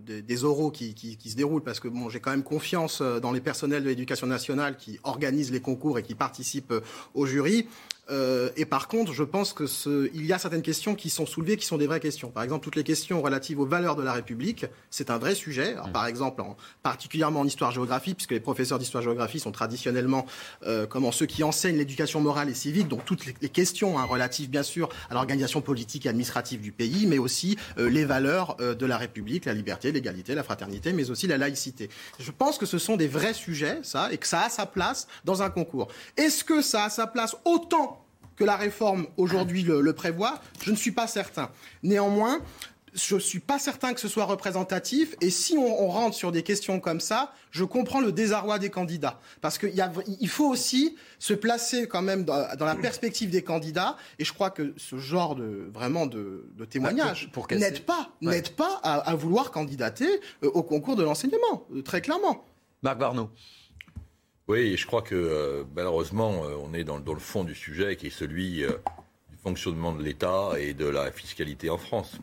des 0.00 0.44
oraux 0.44 0.70
qui, 0.70 0.94
qui, 0.94 1.30
se 1.30 1.36
déroulent, 1.36 1.62
parce 1.62 1.80
que 1.80 1.88
bon, 1.88 2.08
j'ai 2.08 2.20
quand 2.20 2.30
même 2.30 2.44
confiance 2.44 3.00
euh, 3.02 3.20
dans 3.20 3.32
les 3.32 3.40
personnels 3.40 3.82
de 3.82 3.88
l'éducation 3.88 4.26
nationale 4.26 4.76
qui 4.78 4.98
organisent 5.02 5.52
les 5.52 5.60
concours 5.60 5.98
et 5.98 6.02
qui 6.02 6.14
participent 6.14 6.72
euh, 6.72 6.80
au 7.12 7.26
jury. 7.26 7.68
Euh, 8.12 8.50
et 8.56 8.66
par 8.66 8.88
contre, 8.88 9.12
je 9.12 9.24
pense 9.24 9.52
que 9.52 9.66
ce, 9.66 10.10
il 10.14 10.26
y 10.26 10.32
a 10.32 10.38
certaines 10.38 10.62
questions 10.62 10.94
qui 10.94 11.10
sont 11.10 11.26
soulevées, 11.26 11.56
qui 11.56 11.66
sont 11.66 11.78
des 11.78 11.86
vraies 11.86 12.00
questions. 12.00 12.30
Par 12.30 12.42
exemple, 12.42 12.62
toutes 12.62 12.76
les 12.76 12.84
questions 12.84 13.22
relatives 13.22 13.58
aux 13.58 13.66
valeurs 13.66 13.96
de 13.96 14.02
la 14.02 14.12
République, 14.12 14.66
c'est 14.90 15.10
un 15.10 15.18
vrai 15.18 15.34
sujet. 15.34 15.72
Alors, 15.72 15.90
Par 15.90 16.06
exemple, 16.06 16.42
en, 16.42 16.56
particulièrement 16.82 17.40
en 17.40 17.46
histoire-géographie, 17.46 18.14
puisque 18.14 18.32
les 18.32 18.40
professeurs 18.40 18.78
d'histoire-géographie 18.78 19.40
sont 19.40 19.52
traditionnellement 19.52 20.26
euh, 20.66 20.86
comment 20.86 21.10
ceux 21.10 21.26
qui 21.26 21.42
enseignent 21.42 21.78
l'éducation 21.78 22.20
morale 22.20 22.50
et 22.50 22.54
civique, 22.54 22.88
donc 22.88 23.04
toutes 23.04 23.24
les, 23.26 23.48
questions 23.48 23.98
hein, 23.98 24.04
relatives, 24.04 24.50
bien 24.50 24.62
sûr, 24.62 24.88
à 25.10 25.14
l'organisation 25.14 25.60
politique 25.62 26.06
et 26.06 26.08
administrative 26.08 26.60
du 26.60 26.72
pays, 26.72 27.06
mais 27.06 27.18
aussi 27.18 27.56
euh, 27.78 27.88
les 27.88 28.04
valeurs 28.04 28.56
euh, 28.60 28.74
de 28.74 28.86
la 28.86 28.98
République, 28.98 29.46
la 29.46 29.54
liberté, 29.54 29.90
l'égalité, 29.90 30.34
la 30.34 30.42
fraternité, 30.42 30.92
mais 30.92 31.10
aussi 31.10 31.26
la 31.26 31.38
laïcité. 31.38 31.88
Je 32.18 32.30
pense 32.30 32.58
que 32.58 32.66
ce 32.66 32.78
sont 32.78 32.96
des 32.96 33.08
vrais 33.08 33.34
sujets, 33.34 33.78
ça, 33.82 34.12
et 34.12 34.18
que 34.18 34.26
ça 34.26 34.42
a 34.42 34.48
sa 34.50 34.66
place 34.66 35.06
dans 35.24 35.42
un 35.42 35.50
concours. 35.50 35.88
Est-ce 36.16 36.44
que 36.44 36.60
ça 36.60 36.84
a 36.84 36.90
sa 36.90 37.06
place 37.06 37.36
autant 37.44 38.01
que 38.42 38.46
la 38.46 38.56
réforme 38.56 39.06
aujourd'hui 39.16 39.62
le, 39.62 39.92
prévoit, 39.92 40.40
je 40.64 40.72
ne 40.72 40.76
suis 40.76 40.90
pas 40.90 41.06
certain. 41.06 41.48
Néanmoins, 41.84 42.40
je 42.92 43.14
ne 43.14 43.20
suis 43.20 43.38
pas 43.38 43.60
certain 43.60 43.94
que 43.94 44.00
ce 44.00 44.08
soit 44.08 44.24
représentatif. 44.24 45.14
Et 45.20 45.30
si 45.30 45.56
on, 45.56 45.86
rentre 45.86 46.16
sur 46.16 46.32
des 46.32 46.42
questions 46.42 46.80
comme 46.80 46.98
ça, 46.98 47.32
je 47.52 47.62
comprends 47.62 48.00
le 48.00 48.10
désarroi 48.10 48.58
des 48.58 48.68
candidats. 48.68 49.20
Parce 49.42 49.58
qu'il 49.58 50.28
faut 50.28 50.48
aussi 50.48 50.96
se 51.20 51.34
placer 51.34 51.86
quand 51.86 52.02
même 52.02 52.24
dans, 52.24 52.48
la 52.58 52.74
perspective 52.74 53.30
des 53.30 53.44
candidats. 53.44 53.96
Et 54.18 54.24
je 54.24 54.32
crois 54.32 54.50
que 54.50 54.74
ce 54.76 54.98
genre 54.98 55.36
de, 55.36 55.70
vraiment 55.72 56.06
de, 56.06 56.44
témoignage 56.68 57.30
ah, 57.36 57.54
n'aide 57.54 57.84
pas, 57.84 58.10
pas 58.56 58.80
à, 58.82 59.14
vouloir 59.14 59.52
candidater 59.52 60.08
euh, 60.42 60.48
au 60.48 60.64
concours 60.64 60.96
de 60.96 61.04
l'enseignement, 61.04 61.68
euh, 61.72 61.82
très 61.82 62.00
clairement. 62.00 62.44
Marc 62.82 62.98
Barneau. 62.98 63.30
Oui, 64.48 64.76
je 64.76 64.86
crois 64.86 65.02
que 65.02 65.14
euh, 65.14 65.64
malheureusement, 65.76 66.44
euh, 66.44 66.56
on 66.60 66.74
est 66.74 66.82
dans, 66.82 66.98
le 66.98 67.20
fond 67.20 67.44
du 67.44 67.54
sujet 67.54 67.94
qui 67.94 68.08
est 68.08 68.10
celui 68.10 68.64
euh, 68.64 68.70
du 69.30 69.36
fonctionnement 69.36 69.92
de 69.92 70.02
l'État 70.02 70.50
et 70.58 70.74
de 70.74 70.86
la 70.86 71.12
fiscalité 71.12 71.70
en 71.70 71.78
France. 71.78 72.18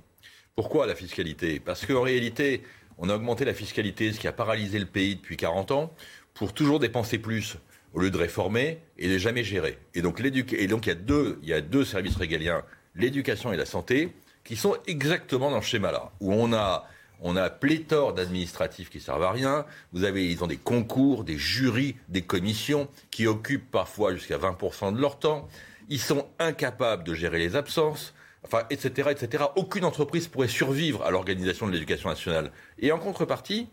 Pourquoi 0.53 0.85
la 0.85 0.95
fiscalité? 0.95 1.61
Parce 1.61 1.85
qu'en 1.85 2.01
réalité, 2.01 2.63
on 2.97 3.07
a 3.07 3.15
augmenté 3.15 3.45
la 3.45 3.53
fiscalité, 3.53 4.11
ce 4.11 4.19
qui 4.19 4.27
a 4.27 4.33
paralysé 4.33 4.79
le 4.79 4.85
pays 4.85 5.15
depuis 5.15 5.37
40 5.37 5.71
ans, 5.71 5.93
pour 6.33 6.53
toujours 6.53 6.79
dépenser 6.79 7.19
plus 7.19 7.57
au 7.93 8.01
lieu 8.01 8.11
de 8.11 8.17
réformer 8.17 8.79
et 8.97 9.07
de 9.07 9.17
jamais 9.17 9.45
gérer. 9.45 9.77
Et 9.95 10.01
donc, 10.01 10.19
et 10.19 10.67
donc 10.67 10.85
il, 10.85 10.89
y 10.89 10.91
a 10.91 10.95
deux, 10.95 11.39
il 11.41 11.47
y 11.47 11.53
a 11.53 11.61
deux 11.61 11.85
services 11.85 12.17
régaliens, 12.17 12.63
l'éducation 12.95 13.53
et 13.53 13.57
la 13.57 13.65
santé, 13.65 14.13
qui 14.43 14.57
sont 14.57 14.75
exactement 14.87 15.51
dans 15.51 15.61
ce 15.61 15.67
schéma-là, 15.69 16.11
où 16.19 16.33
on 16.33 16.51
a 16.51 16.85
on 17.21 17.35
a 17.35 17.49
pléthore 17.49 18.13
d'administratifs 18.13 18.89
qui 18.89 18.99
servent 18.99 19.23
à 19.23 19.31
rien. 19.31 19.65
Vous 19.93 20.03
avez, 20.03 20.29
ils 20.31 20.43
ont 20.43 20.47
des 20.47 20.57
concours, 20.57 21.23
des 21.23 21.37
jurys, 21.37 21.95
des 22.07 22.21
commissions 22.21 22.87
qui 23.11 23.27
occupent 23.27 23.71
parfois 23.71 24.13
jusqu'à 24.13 24.37
20% 24.37 24.95
de 24.95 25.01
leur 25.01 25.19
temps. 25.19 25.47
Ils 25.89 25.99
sont 25.99 26.27
incapables 26.39 27.03
de 27.03 27.13
gérer 27.13 27.39
les 27.39 27.55
absences, 27.55 28.13
enfin, 28.43 28.63
etc., 28.69 29.09
etc. 29.11 29.45
Aucune 29.55 29.85
entreprise 29.85 30.27
pourrait 30.27 30.47
survivre 30.47 31.03
à 31.03 31.11
l'organisation 31.11 31.67
de 31.67 31.71
l'éducation 31.71 32.09
nationale. 32.09 32.51
Et 32.77 32.91
en 32.91 32.99
contrepartie, 32.99 33.67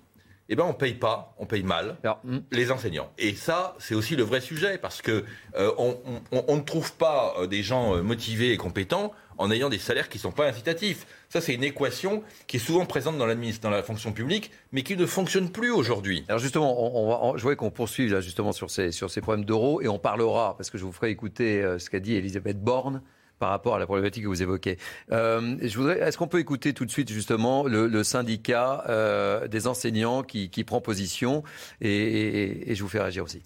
eh 0.48 0.54
ben 0.54 0.64
on 0.64 0.74
paye 0.74 0.94
pas, 0.94 1.34
on 1.38 1.46
paye 1.46 1.62
mal 1.62 1.96
hmm. 2.24 2.38
les 2.52 2.70
enseignants. 2.70 3.10
Et 3.18 3.34
ça, 3.34 3.74
c'est 3.78 3.94
aussi 3.94 4.16
le 4.16 4.22
vrai 4.22 4.40
sujet 4.40 4.78
parce 4.78 5.02
que 5.02 5.24
euh, 5.56 5.72
on, 5.78 6.56
ne 6.56 6.62
trouve 6.62 6.92
pas 6.94 7.34
euh, 7.38 7.46
des 7.46 7.62
gens 7.62 7.96
euh, 7.96 8.02
motivés 8.02 8.52
et 8.52 8.56
compétents 8.56 9.12
en 9.38 9.50
ayant 9.50 9.68
des 9.68 9.78
salaires 9.78 10.08
qui 10.08 10.18
ne 10.18 10.22
sont 10.22 10.32
pas 10.32 10.46
incitatifs. 10.46 11.06
Ça, 11.28 11.40
c'est 11.40 11.54
une 11.54 11.64
équation 11.64 12.22
qui 12.46 12.56
est 12.56 12.60
souvent 12.60 12.86
présente 12.86 13.18
dans, 13.18 13.26
la 13.26 13.82
fonction 13.82 14.12
publique, 14.12 14.50
mais 14.72 14.82
qui 14.82 14.96
ne 14.96 15.06
fonctionne 15.06 15.50
plus 15.50 15.70
aujourd'hui. 15.70 16.24
Alors 16.28 16.38
justement, 16.38 17.34
je 17.36 17.42
voudrais 17.42 17.56
qu'on 17.56 17.70
poursuive 17.70 18.12
là 18.12 18.20
justement 18.20 18.52
sur 18.52 18.70
ces, 18.70 18.90
problèmes 19.20 19.44
d'euros 19.44 19.80
et 19.82 19.88
on 19.88 19.98
parlera, 19.98 20.56
parce 20.56 20.70
que 20.70 20.78
je 20.78 20.84
vous 20.84 20.92
ferai 20.92 21.10
écouter 21.10 21.62
ce 21.78 21.90
qu'a 21.90 22.00
dit 22.00 22.14
Elisabeth 22.14 22.60
Borne 22.60 23.02
par 23.38 23.50
rapport 23.50 23.74
à 23.74 23.78
la 23.78 23.86
problématique 23.86 24.22
que 24.22 24.28
vous 24.28 24.42
évoquez. 24.42 24.78
Euh, 25.12 25.56
est-ce 25.60 26.16
qu'on 26.16 26.28
peut 26.28 26.38
écouter 26.38 26.72
tout 26.72 26.84
de 26.84 26.90
suite 26.90 27.10
justement 27.10 27.64
le, 27.64 28.02
syndicat 28.02 28.84
euh, 28.88 29.48
des 29.48 29.66
enseignants 29.66 30.22
qui, 30.22 30.48
prend 30.64 30.80
position 30.80 31.42
et, 31.80 32.74
je 32.74 32.82
vous 32.82 32.88
fais 32.88 33.00
réagir 33.00 33.24
aussi. 33.24 33.42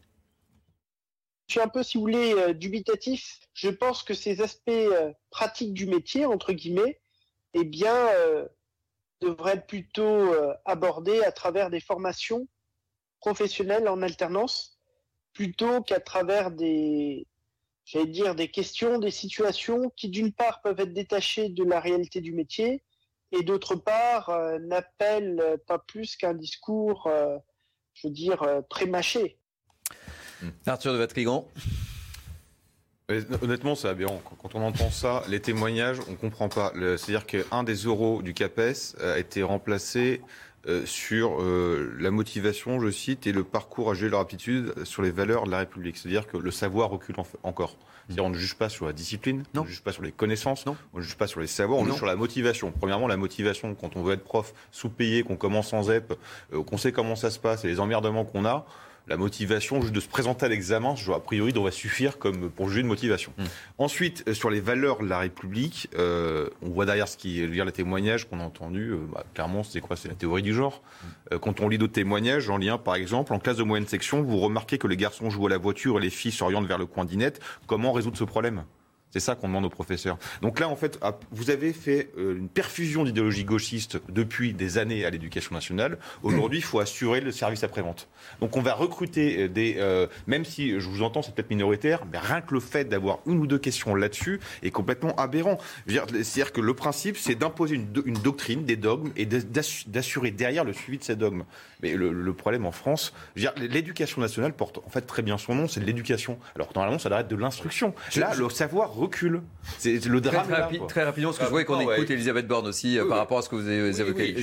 Je 1.51 1.55
suis 1.55 1.61
un 1.61 1.69
peu, 1.69 1.83
si 1.83 1.99
vous 1.99 2.05
voulez, 2.05 2.33
euh, 2.35 2.55
dubitatif. 2.55 3.41
Je 3.55 3.71
pense 3.71 4.05
que 4.05 4.15
ces 4.15 4.41
aspects 4.41 4.71
pratiques 5.31 5.75
du 5.75 5.87
métier, 5.87 6.25
entre 6.25 6.53
guillemets, 6.53 7.01
eh 7.55 7.65
bien, 7.65 8.09
devraient 9.21 9.55
être 9.55 9.67
plutôt 9.67 10.33
abordés 10.65 11.25
à 11.25 11.33
travers 11.33 11.69
des 11.69 11.81
formations 11.81 12.47
professionnelles 13.19 13.89
en 13.89 14.01
alternance, 14.01 14.79
plutôt 15.33 15.83
qu'à 15.83 15.99
travers 15.99 16.53
des, 16.53 17.27
j'allais 17.85 18.07
dire, 18.07 18.37
des 18.37 18.49
questions, 18.49 19.01
des 19.01 19.11
situations 19.11 19.91
qui, 19.97 20.09
d'une 20.09 20.33
part, 20.33 20.63
peuvent 20.63 20.79
être 20.79 20.93
détachées 20.93 21.49
de 21.49 21.65
la 21.65 21.81
réalité 21.81 22.21
du 22.21 22.33
métier 22.33 22.85
et, 23.33 23.43
d'autre 23.43 23.75
part, 23.75 24.29
euh, 24.29 24.59
n'appellent 24.61 25.59
pas 25.67 25.81
plus 25.81 26.17
qu'un 26.17 26.35
discours, 26.35 27.09
euh, 27.09 27.37
je 27.95 28.07
veux 28.07 28.13
dire, 28.13 28.43
euh, 28.45 28.61
prémâché. 28.63 29.40
Arthur 30.67 30.93
de 30.93 30.99
Vatrigan. 30.99 31.47
Honnêtement, 33.43 33.75
c'est 33.75 33.89
aberrant. 33.89 34.23
Quand 34.41 34.55
on 34.55 34.62
entend 34.62 34.91
ça, 34.91 35.25
les 35.29 35.41
témoignages, 35.41 35.99
on 36.09 36.12
ne 36.12 36.17
comprend 36.17 36.49
pas. 36.49 36.73
C'est-à-dire 36.75 37.27
qu'un 37.27 37.65
des 37.65 37.75
euros 37.75 38.23
du 38.23 38.35
CAPES 38.35 38.97
a 39.03 39.19
été 39.19 39.43
remplacé 39.43 40.21
euh, 40.67 40.85
sur 40.85 41.41
euh, 41.41 41.97
la 41.99 42.11
motivation, 42.11 42.81
je 42.81 42.91
cite, 42.91 43.27
et 43.27 43.33
le 43.33 43.45
parcours 43.45 43.91
à 43.91 43.95
gérer 43.95 44.11
leur 44.11 44.21
aptitude 44.21 44.75
sur 44.85 45.01
les 45.01 45.11
valeurs 45.11 45.45
de 45.45 45.51
la 45.51 45.59
République. 45.59 45.97
C'est-à-dire 45.97 46.27
que 46.27 46.37
le 46.37 46.51
savoir 46.51 46.91
recule 46.91 47.17
encore. 47.43 47.77
C'est-à-dire 48.07 48.25
on 48.27 48.31
ne 48.31 48.37
juge 48.37 48.57
pas 48.57 48.69
sur 48.69 48.85
la 48.85 48.93
discipline, 48.93 49.45
on 49.57 49.62
ne 49.62 49.67
juge 49.67 49.81
pas 49.81 49.93
sur 49.93 50.03
les 50.03 50.12
connaissances, 50.12 50.67
on 50.67 50.99
ne 50.99 51.03
juge 51.03 51.17
pas 51.17 51.27
sur 51.27 51.41
les 51.41 51.47
savoirs, 51.47 51.79
on 51.79 51.87
juge 51.87 51.95
sur 51.95 52.07
la 52.07 52.17
motivation. 52.17 52.73
Premièrement, 52.73 53.09
la 53.09 53.17
motivation, 53.17 53.75
quand 53.75 53.97
on 53.97 54.03
veut 54.03 54.12
être 54.15 54.25
prof 54.25 54.53
sous-payé, 54.71 55.23
qu'on 55.23 55.37
commence 55.37 55.69
sans 55.69 55.85
ZEP, 55.85 56.12
euh, 56.53 56.62
qu'on 56.62 56.77
sait 56.77 56.93
comment 56.93 57.17
ça 57.17 57.31
se 57.31 57.39
passe 57.39 57.65
et 57.65 57.69
les 57.69 57.81
emmerdements 57.81 58.27
qu'on 58.27 58.45
a, 58.45 58.67
la 59.11 59.16
motivation 59.16 59.82
juste 59.82 59.93
de 59.93 60.01
se 60.01 60.09
présenter 60.09 60.47
à 60.47 60.49
l'examen, 60.49 60.95
a 61.12 61.19
priori, 61.19 61.53
devrait 61.53 61.73
suffire 61.73 62.19
comme 62.19 62.49
pour 62.49 62.69
juger 62.69 62.82
de 62.82 62.87
motivation. 62.87 63.32
Hmm. 63.37 63.45
Ensuite, 63.78 64.23
euh, 64.28 64.35
sur 64.35 64.51
les 64.51 64.61
valeurs 64.61 65.01
de 65.03 65.09
la 65.09 65.19
République, 65.19 65.89
euh, 65.99 66.49
on 66.62 66.70
voit 66.70 66.87
derrière 66.87 67.09
ce 67.09 67.16
qui 67.16 67.45
lire 67.47 67.65
les 67.65 67.73
témoignages 67.73 68.28
qu'on 68.28 68.39
a 68.39 68.45
entendus, 68.45 68.93
euh, 68.93 68.99
bah, 69.12 69.24
clairement, 69.35 69.65
c'est 69.65 69.81
quoi 69.81 69.97
C'est 69.97 70.09
la 70.09 70.15
théorie 70.15 70.43
du 70.43 70.55
genre. 70.55 70.81
Hmm. 71.03 71.39
quand 71.39 71.61
on 71.61 71.69
lit 71.69 71.77
d'autres 71.77 71.93
témoignages, 71.93 72.49
en 72.49 72.57
lien, 72.57 72.78
par 72.78 72.95
exemple, 72.95 73.32
en 73.32 73.41
classe 73.41 73.57
de 73.57 73.65
moyenne 73.65 73.89
section, 73.89 74.23
vous 74.23 74.39
remarquez 74.39 74.78
que 74.78 74.87
les 74.87 74.97
garçons 74.97 75.28
jouent 75.28 75.49
à 75.49 75.51
la 75.51 75.59
voiture 75.59 75.99
et 75.99 76.03
les 76.03 76.11
filles 76.11 76.32
s'orientent 76.32 76.66
vers 76.66 76.78
le 76.78 76.87
coin 76.87 77.05
d'inette. 77.05 77.41
Comment 77.66 77.93
résoudre 77.93 78.16
ce 78.16 78.24
problème? 78.24 78.62
C'est 79.11 79.20
ça 79.20 79.35
qu'on 79.35 79.49
demande 79.49 79.65
aux 79.65 79.70
professeurs. 79.70 80.19
Donc 80.41 80.61
là, 80.61 80.69
en 80.69 80.77
fait, 80.77 80.99
vous 81.32 81.51
avez 81.51 81.73
fait 81.73 82.11
euh, 82.16 82.37
une 82.37 82.49
perfusion 82.49 83.05
d'idéologie 83.05 83.45
gauchiste 83.45 84.01
depuis 84.09 84.53
des 84.53 84.78
années 84.78 85.05
à 85.05 85.11
l'éducation 85.11 85.55
nationale. 85.55 85.99
Aujourd'hui, 86.23 86.59
il 86.59 86.65
faut 86.65 86.78
assurer 86.78 87.20
le 87.20 87.32
service 87.32 87.65
après-vente. 87.65 88.09
Donc 88.41 88.57
on 88.57 88.62
va 88.62 88.74
recruter 88.74 89.43
euh, 89.43 89.49
des... 89.49 89.77
Euh, 89.78 90.07
même 90.27 90.45
si, 90.45 90.78
je 90.78 90.89
vous 90.89 91.03
entends, 91.03 91.23
c'est 91.23 91.35
peut-être 91.35 91.51
minoritaire, 91.51 92.05
mais 92.11 92.19
rien 92.19 92.41
que 92.41 92.55
le 92.55 92.61
fait 92.61 92.85
d'avoir 92.85 93.19
une 93.27 93.39
ou 93.39 93.47
deux 93.47 93.59
questions 93.59 93.95
là-dessus 93.95 94.41
est 94.62 94.70
complètement 94.70 95.15
aberrant. 95.16 95.59
C'est-à-dire 95.89 96.53
que 96.53 96.61
le 96.61 96.74
principe, 96.74 97.16
c'est 97.16 97.35
d'imposer 97.35 97.77
une, 97.77 98.15
doctrine, 98.15 98.65
des 98.65 98.77
dogmes, 98.77 99.11
et 99.16 99.27
d'assurer 99.27 100.31
derrière 100.31 100.65
le 100.65 100.73
suivi 100.73 100.99
de 100.99 101.05
ces 101.05 101.16
dogmes. 101.16 101.45
Mais 101.82 101.94
le, 101.94 102.32
problème 102.32 102.66
en 102.66 102.73
France, 102.73 103.12
l'éducation 103.36 104.20
nationale 104.20 104.52
porte 104.52 104.78
en 104.78 104.90
fait 104.90 105.02
très 105.02 105.23
bien 105.23 105.39
son 105.39 105.55
nom, 105.55 105.69
c'est 105.69 105.81
de 105.81 105.85
l'éducation. 105.85 106.39
Alors 106.55 106.70
normalement, 106.74 106.98
ça 106.98 107.09
doit 107.09 107.20
être 107.20 107.28
de 107.28 107.36
l'instruction. 107.36 107.94
Là, 108.16 108.35
le 108.35 108.48
savoir 108.48 108.94
recule. 108.94 109.43
C'est 109.78 110.05
le 110.07 110.20
drame. 110.20 110.47
Très, 110.89 111.05
rapidement, 111.05 111.31
parce 111.31 111.39
que 111.39 111.44
je 111.44 111.48
voudrais 111.48 111.65
qu'on 111.65 111.81
écoute 111.81 112.11
Elisabeth 112.11 112.47
Borne 112.47 112.66
aussi 112.66 112.98
euh, 112.98 113.09
par 113.09 113.19
rapport 113.19 113.39
à 113.39 113.43
ce 113.43 113.48
que 113.48 113.57
vous 113.57 113.69
avez 113.69 114.01
évoqué. 114.01 114.36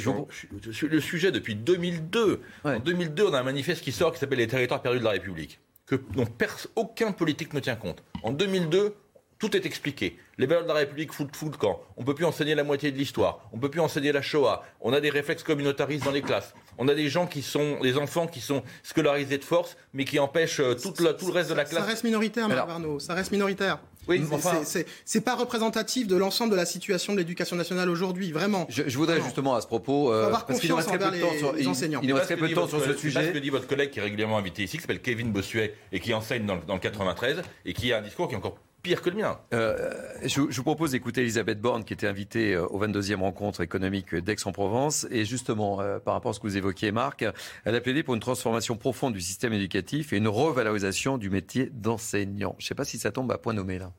le 0.90 1.00
sujet 1.00 1.32
depuis 1.32 1.56
2002. 1.56 2.42
En 2.64 2.80
2002, 2.80 3.28
on 3.28 3.34
a 3.34 3.40
un 3.40 3.44
manifeste 3.44 3.84
qui 3.84 3.92
sort 3.92 4.14
qui 4.14 4.20
s'appelle 4.20 4.40
Les 4.40 4.48
territoires 4.48 4.82
perdus 4.82 5.00
de 5.00 5.04
la 5.04 5.12
République, 5.12 5.60
que 5.86 5.96
dont 5.96 6.28
aucun 6.76 7.12
politique 7.12 7.54
ne 7.54 7.60
tient 7.60 7.76
compte. 7.76 8.04
En 8.24 8.32
2002, 8.32 8.96
Tout 9.40 9.56
est 9.56 9.68
expliqué. 9.68 10.18
Les 10.40 10.48
valeurs 10.48 10.64
de 10.64 10.70
la 10.70 10.74
République 10.74 11.14
foutent 11.14 11.40
le 11.44 11.58
camp. 11.58 11.80
On 11.96 12.02
ne 12.02 12.06
peut 12.08 12.16
plus 12.16 12.26
enseigner 12.26 12.56
la 12.56 12.64
moitié 12.64 12.92
de 12.92 12.98
l'histoire. 12.98 13.48
On 13.54 13.58
ne 13.58 13.62
peut 13.62 13.70
plus 13.70 13.82
enseigner 13.82 14.12
la 14.12 14.24
Shoah. 14.24 14.64
On 14.82 14.94
a 14.94 15.00
des 15.00 15.12
réflexes 15.12 15.44
communautaristes 15.44 16.04
dans 16.04 16.12
les 16.12 16.24
classes. 16.24 16.56
On 16.78 16.88
a 16.88 16.96
des 16.96 17.10
gens 17.10 17.28
qui 17.28 17.42
sont, 17.42 17.80
des 17.82 17.98
enfants 17.98 18.28
qui 18.28 18.42
sont 18.42 18.64
scolarisés 18.84 19.38
de 19.38 19.44
force, 19.44 19.78
mais 19.94 20.06
qui 20.06 20.20
empêchent 20.20 20.60
euh, 20.60 20.76
tout 20.76 20.94
le, 21.00 21.14
tout 21.14 21.28
le 21.28 21.34
reste 21.34 21.50
de 21.50 21.56
la 21.56 21.66
classe. 21.66 21.84
Ça 21.84 21.90
reste 21.90 22.04
minoritaire, 22.04 22.48
Marc 22.48 22.70
Arnaud. 22.70 23.00
Ça 23.00 23.14
reste 23.14 23.32
minoritaire. 23.32 23.80
Oui, 24.08 24.24
enfin... 24.32 24.62
c'est 24.64 25.22
pas 25.22 25.36
représentatif 25.36 26.08
de 26.08 26.16
l'ensemble 26.16 26.52
de 26.52 26.56
la 26.56 26.66
situation 26.66 27.12
de 27.14 27.18
l'éducation 27.18 27.56
nationale 27.56 27.90
aujourd'hui, 27.90 28.32
vraiment. 28.32 28.66
Je, 28.70 28.98
voudrais 28.98 29.22
justement 29.22 29.56
à 29.56 29.62
ce 29.62 29.68
propos, 29.68 30.14
euh, 30.14 30.32
parce 30.32 30.60
qu'il 30.60 30.70
nous 30.70 30.78
reste 30.78 30.88
très 30.88 30.98
peu 30.98 31.12
de 31.12 31.20
temps 31.20 31.34
sur, 31.38 31.60
il, 31.60 31.68
enseignants. 31.68 32.00
Il 32.02 32.10
nous 32.10 32.16
reste 32.16 32.28
très 32.28 32.38
peu 32.38 32.48
de 32.48 32.54
temps 32.54 32.68
sur 32.68 32.84
ce 32.84 32.94
sujet. 32.94 33.20
C'est 33.20 33.28
ce 33.28 33.34
que 33.34 33.40
dit 33.40 33.50
votre 33.50 33.68
collègue 33.68 33.90
qui 33.90 34.00
est 34.00 34.04
régulièrement 34.04 34.38
invité 34.38 34.64
ici, 34.64 34.78
qui 34.78 34.82
s'appelle 34.82 35.02
Kevin 35.02 35.32
Bossuet 35.32 35.76
et 35.92 36.00
qui 36.00 36.14
enseigne 36.14 36.46
dans, 36.46 36.58
dans 36.58 36.76
le 36.76 36.80
93 36.80 37.42
et 37.66 37.74
qui 37.74 37.92
a 37.92 37.98
un 37.98 38.02
discours 38.02 38.28
qui 38.28 38.36
est 38.36 38.38
encore 38.38 38.58
pire 38.88 39.02
que 39.02 39.10
le 39.10 39.18
mien. 39.18 39.38
Euh, 39.54 39.92
je, 40.24 40.40
vous 40.40 40.64
propose 40.64 40.92
d'écouter 40.92 41.20
Elisabeth 41.20 41.60
Borne, 41.60 41.84
qui 41.84 41.92
était 41.92 42.08
invitée 42.08 42.54
euh, 42.54 42.66
au 42.68 42.80
22e 42.80 43.20
rencontre 43.20 43.60
économique 43.60 44.16
d'Aix-en-Provence. 44.16 45.06
Et 45.12 45.26
justement, 45.26 45.82
euh, 45.82 46.00
par 46.00 46.14
rapport 46.14 46.32
à 46.32 46.34
ce 46.34 46.40
que 46.40 46.48
vous 46.48 46.56
évoquiez, 46.56 46.94
Marc, 46.94 47.26
elle 47.66 47.76
a 47.76 47.82
plaidé 47.82 48.02
pour 48.02 48.14
une 48.14 48.22
transformation 48.22 48.78
profonde 48.78 49.14
du 49.14 49.20
système 49.20 49.52
éducatif 49.52 50.14
et 50.14 50.18
une 50.18 50.30
revalorisation 50.30 51.18
du 51.18 51.30
métier 51.30 51.70
d'enseignant. 51.74 52.56
Je 52.60 52.64
ne 52.64 52.68
sais 52.70 52.76
pas 52.76 52.86
si 52.86 52.98
ça 52.98 53.12
tombe 53.12 53.30
à 53.30 53.38
point 53.38 53.54
nommé 53.54 53.78
là. 53.78 53.92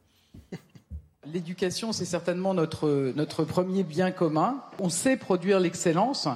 L'éducation, 1.27 1.93
c'est 1.93 2.06
certainement 2.06 2.55
notre, 2.55 3.12
notre 3.15 3.44
premier 3.44 3.82
bien 3.82 4.10
commun. 4.10 4.65
On 4.78 4.89
sait 4.89 5.19
produire 5.19 5.60
l'excellence. 5.60 6.28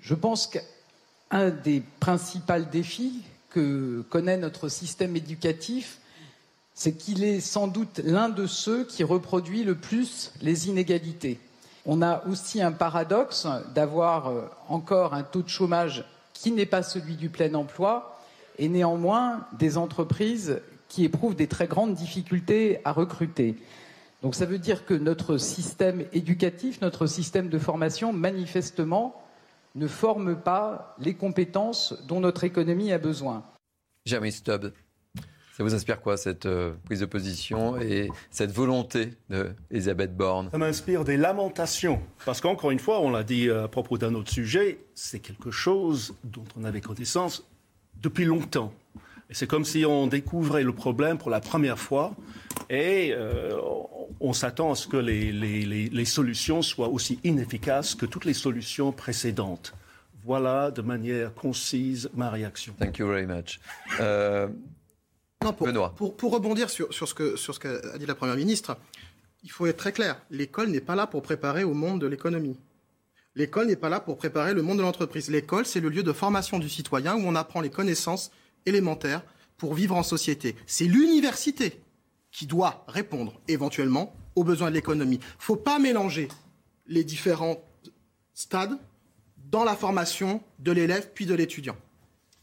Je 0.00 0.14
pense 0.14 0.46
qu'un 0.46 1.50
des 1.50 1.82
principaux 1.98 2.60
défis 2.70 3.22
que 3.50 4.04
connaît 4.10 4.36
notre 4.36 4.68
système 4.68 5.16
éducatif, 5.16 5.98
c'est 6.78 6.92
qu'il 6.92 7.24
est 7.24 7.40
sans 7.40 7.66
doute 7.66 8.00
l'un 8.04 8.28
de 8.28 8.46
ceux 8.46 8.84
qui 8.84 9.02
reproduit 9.02 9.64
le 9.64 9.74
plus 9.74 10.32
les 10.40 10.68
inégalités. 10.68 11.40
On 11.86 12.02
a 12.02 12.24
aussi 12.26 12.62
un 12.62 12.70
paradoxe 12.70 13.48
d'avoir 13.74 14.28
euh, 14.28 14.42
encore 14.68 15.12
un 15.12 15.24
taux 15.24 15.42
de 15.42 15.48
chômage 15.48 16.04
qui 16.34 16.52
n'est 16.52 16.66
pas 16.66 16.84
celui 16.84 17.16
du 17.16 17.30
plein 17.30 17.52
emploi 17.54 18.20
et 18.58 18.68
néanmoins 18.68 19.44
des 19.58 19.76
entreprises 19.76 20.60
qui 20.88 21.04
éprouvent 21.04 21.34
des 21.34 21.48
très 21.48 21.66
grandes 21.66 21.94
difficultés 21.94 22.80
à 22.84 22.92
recruter. 22.92 23.56
Donc 24.22 24.36
ça 24.36 24.46
veut 24.46 24.60
dire 24.60 24.86
que 24.86 24.94
notre 24.94 25.36
système 25.36 26.04
éducatif, 26.12 26.80
notre 26.80 27.08
système 27.08 27.48
de 27.48 27.58
formation, 27.58 28.12
manifestement, 28.12 29.20
ne 29.74 29.88
forme 29.88 30.36
pas 30.36 30.94
les 31.00 31.14
compétences 31.14 31.92
dont 32.06 32.20
notre 32.20 32.44
économie 32.44 32.92
a 32.92 32.98
besoin. 32.98 33.42
Jamais 34.06 34.30
Stubb. 34.30 34.72
Ça 35.58 35.64
vous 35.64 35.74
inspire 35.74 36.00
quoi, 36.00 36.16
cette 36.16 36.46
euh, 36.46 36.74
prise 36.84 37.00
de 37.00 37.04
position 37.04 37.80
et 37.80 38.10
cette 38.30 38.52
volonté 38.52 39.14
d'Elisabeth 39.28 40.16
Borne? 40.16 40.50
Ça 40.52 40.58
m'inspire 40.58 41.02
des 41.02 41.16
lamentations. 41.16 42.00
Parce 42.24 42.40
qu'encore 42.40 42.70
une 42.70 42.78
fois, 42.78 43.00
on 43.00 43.10
l'a 43.10 43.24
dit 43.24 43.48
euh, 43.48 43.64
à 43.64 43.68
propos 43.68 43.98
d'un 43.98 44.14
autre 44.14 44.30
sujet, 44.30 44.78
c'est 44.94 45.18
quelque 45.18 45.50
chose 45.50 46.14
dont 46.22 46.44
on 46.56 46.62
avait 46.62 46.80
connaissance 46.80 47.44
depuis 48.00 48.24
longtemps. 48.24 48.72
Et 49.30 49.34
c'est 49.34 49.48
comme 49.48 49.64
si 49.64 49.84
on 49.84 50.06
découvrait 50.06 50.62
le 50.62 50.72
problème 50.72 51.18
pour 51.18 51.28
la 51.28 51.40
première 51.40 51.80
fois 51.80 52.14
et 52.70 53.12
euh, 53.12 53.56
on 54.20 54.32
s'attend 54.32 54.70
à 54.70 54.74
ce 54.76 54.86
que 54.86 54.96
les, 54.96 55.32
les, 55.32 55.88
les, 55.88 56.04
solutions 56.04 56.62
soient 56.62 56.88
aussi 56.88 57.18
inefficaces 57.24 57.96
que 57.96 58.06
toutes 58.06 58.26
les 58.26 58.32
solutions 58.32 58.92
précédentes. 58.92 59.74
Voilà 60.24 60.70
de 60.70 60.82
manière 60.82 61.34
concise 61.34 62.10
ma 62.14 62.30
réaction. 62.30 62.74
Thank 62.78 62.98
you 62.98 63.08
very 63.08 63.26
much. 63.26 63.58
Non, 65.44 65.52
pour, 65.52 66.16
Pour, 66.16 66.32
rebondir 66.32 66.68
sur, 66.68 66.92
sur 66.92 67.06
ce 67.06 67.14
qu'a 67.14 67.36
sur 67.36 67.54
ce 67.54 67.98
dit 67.98 68.06
la 68.06 68.16
Première 68.16 68.34
ministre, 68.34 68.76
il 69.44 69.50
faut 69.50 69.66
être 69.66 69.76
très 69.76 69.92
clair. 69.92 70.20
L'école 70.30 70.68
n'est 70.68 70.80
pas 70.80 70.96
là 70.96 71.06
pour 71.06 71.22
préparer 71.22 71.62
au 71.62 71.74
monde 71.74 72.00
de 72.00 72.08
l'économie. 72.08 72.58
L'école 73.36 73.68
n'est 73.68 73.76
pas 73.76 73.88
là 73.88 74.00
pour 74.00 74.16
préparer 74.16 74.52
le 74.52 74.62
monde 74.62 74.78
de 74.78 74.82
l'entreprise. 74.82 75.30
L'école, 75.30 75.64
c'est 75.64 75.78
le 75.78 75.90
lieu 75.90 76.02
de 76.02 76.12
formation 76.12 76.58
du 76.58 76.68
citoyen 76.68 77.14
où 77.14 77.20
on 77.20 77.36
apprend 77.36 77.60
les 77.60 77.70
connaissances 77.70 78.32
élémentaires 78.66 79.22
pour 79.58 79.74
vivre 79.74 79.94
en 79.94 80.02
société. 80.02 80.56
C'est 80.66 80.86
l'université 80.86 81.80
qui 82.32 82.46
doit 82.46 82.84
répondre 82.88 83.40
éventuellement 83.46 84.14
aux 84.34 84.42
besoins 84.42 84.70
de 84.70 84.74
l'économie. 84.74 85.16
Il 85.16 85.38
ne 85.38 85.42
faut 85.42 85.56
pas 85.56 85.78
mélanger 85.78 86.28
les 86.88 87.04
différents 87.04 87.62
stades 88.34 88.76
dans 89.50 89.62
la 89.62 89.76
formation 89.76 90.42
de 90.58 90.72
l'élève 90.72 91.10
puis 91.14 91.26
de 91.26 91.34
l'étudiant. 91.34 91.76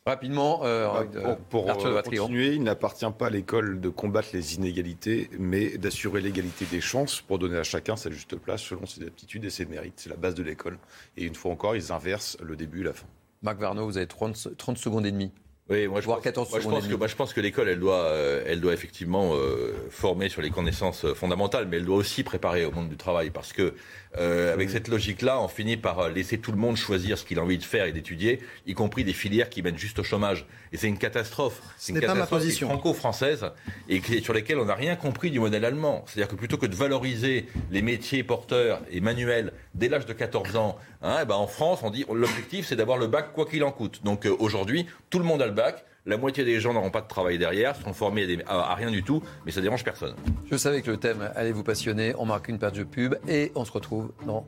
Rapidement, 0.08 0.60
euh, 0.64 1.04
bah, 1.04 1.36
pour, 1.50 1.68
euh, 1.68 2.02
continuer, 2.04 2.54
il 2.54 2.62
n'appartient 2.62 3.08
pas 3.18 3.26
à 3.26 3.30
l'école 3.32 3.82
de 3.82 3.90
combattre 3.90 4.28
les 4.34 4.54
inégalités, 4.54 5.32
mais 5.40 5.80
d'assurer 5.80 6.22
l'égalité 6.22 6.66
des 6.66 6.80
chances 6.80 7.22
pour 7.22 7.40
donner 7.40 7.58
à 7.58 7.64
chacun 7.64 7.96
sa 7.96 8.12
juste 8.12 8.36
place 8.36 8.62
selon 8.62 8.86
ses 8.86 9.02
aptitudes 9.02 9.46
et 9.46 9.50
ses 9.50 9.66
mérites. 9.66 9.96
C'est 9.96 10.12
la 10.12 10.16
base 10.16 10.36
de 10.36 10.44
l'école. 10.44 10.78
Et 11.18 11.24
une 11.24 11.34
fois 11.34 11.52
encore, 11.52 11.76
ils 11.76 11.92
inversent 11.92 12.38
le 12.40 12.56
début 12.56 12.82
et 12.82 12.84
la 12.84 12.94
fin. 12.94 13.08
Marc 13.42 13.58
Varno, 13.58 13.84
vous 13.84 13.98
avez 13.98 14.06
30, 14.06 14.56
30 14.56 14.78
secondes 14.78 15.08
et 15.08 15.12
demie. 15.12 15.32
Oui, 15.68 15.88
moi 15.88 16.00
je, 16.00 16.06
pense, 16.06 16.22
14 16.22 16.48
je 16.48 16.54
pense, 16.70 16.88
que, 16.88 16.94
moi, 16.94 17.08
je 17.08 17.16
pense 17.16 17.34
que 17.34 17.42
l'école, 17.42 17.68
elle 17.68 17.80
doit, 17.80 18.04
euh, 18.04 18.44
elle 18.46 18.62
doit 18.62 18.74
effectivement 18.74 19.32
euh, 19.34 19.74
former 19.90 20.30
sur 20.30 20.44
les 20.44 20.52
connaissances 20.52 21.12
fondamentales, 21.14 21.68
mais 21.68 21.78
elle 21.78 21.86
doit 21.86 21.98
aussi 21.98 22.22
préparer 22.22 22.66
au 22.66 22.72
monde 22.72 22.88
du 22.88 22.98
travail, 22.98 23.32
parce 23.32 23.52
que 23.52 23.74
euh, 24.18 24.54
avec 24.54 24.70
cette 24.70 24.88
logique-là, 24.88 25.42
on 25.42 25.48
finit 25.48 25.78
par 25.78 26.10
laisser 26.10 26.38
tout 26.38 26.52
le 26.52 26.58
monde 26.58 26.78
choisir 26.78 27.18
ce 27.18 27.26
qu'il 27.26 27.40
a 27.40 27.44
envie 27.44 27.58
de 27.58 27.64
faire 27.64 27.86
et 27.86 27.92
d'étudier, 27.92 28.40
y 28.66 28.74
compris 28.74 29.04
des 29.04 29.14
filières 29.14 29.50
qui 29.50 29.62
mènent 29.62 29.78
juste 29.78 30.00
au 30.00 30.04
chômage. 30.04 30.46
Et 30.72 30.78
c'est 30.78 30.88
une 30.88 30.98
catastrophe. 30.98 31.62
C'est 31.78 31.94
une 31.94 32.00
catastrophe 32.00 32.50
franco-française 32.62 33.52
et 33.90 34.02
sur 34.22 34.34
lesquelles 34.34 34.60
on 34.60 34.66
n'a 34.66 34.76
rien 34.76 34.96
compris 34.96 35.32
du 35.32 35.40
modèle 35.40 35.66
allemand. 35.66 36.04
C'est-à-dire 36.08 36.30
que 36.30 36.36
plutôt 36.36 36.58
que 36.58 36.66
de 36.66 36.76
valoriser 36.76 37.48
les 37.72 37.82
métiers 37.82 38.24
porteurs 38.24 38.82
et 38.92 39.02
manuels 39.02 39.54
dès 39.74 39.90
l'âge 39.90 40.06
de 40.06 40.14
14 40.14 40.56
ans, 40.56 40.78
hein, 41.02 41.20
eh 41.22 41.26
ben 41.26 41.36
en 41.36 41.48
France, 41.48 41.80
on 41.84 41.90
dit 41.90 42.06
l'objectif 42.12 42.68
c'est 42.68 42.76
d'avoir 42.76 42.98
le 42.98 43.08
bac 43.08 43.34
quoi 43.34 43.46
qu'il 43.46 43.64
en 43.64 43.72
coûte. 43.72 44.02
Donc 44.04 44.28
aujourd'hui, 44.40 44.86
tout 45.10 45.20
le 45.20 45.26
monde 45.26 45.42
a 45.42 45.46
le 45.46 45.54
bac. 45.54 45.86
La 46.08 46.18
moitié 46.18 46.46
des 46.46 46.60
gens 46.60 46.72
n'auront 46.72 46.92
pas 46.92 47.02
de 47.02 47.08
travail 47.08 47.40
derrière, 47.40 47.76
seront 47.76 47.94
formés 47.94 48.38
à, 48.46 48.76
rien 48.76 48.92
du 48.92 49.02
tout, 49.02 49.24
mais 49.44 49.52
ça 49.52 49.60
dérange 49.62 49.84
personne. 49.84 50.16
Je 50.52 50.56
savais 50.56 50.84
que 50.84 50.92
le 50.92 50.98
thème 50.98 51.32
allait 51.36 51.52
vous 51.52 51.64
passionner. 51.64 52.14
On 52.20 52.28
marque 52.28 52.48
une 52.48 52.60
page 52.60 52.74
de 52.74 52.84
pub 52.84 53.16
et 53.28 53.52
on 53.56 53.66
se 53.66 53.72
retrouve 53.72 54.14
dans 54.28 54.46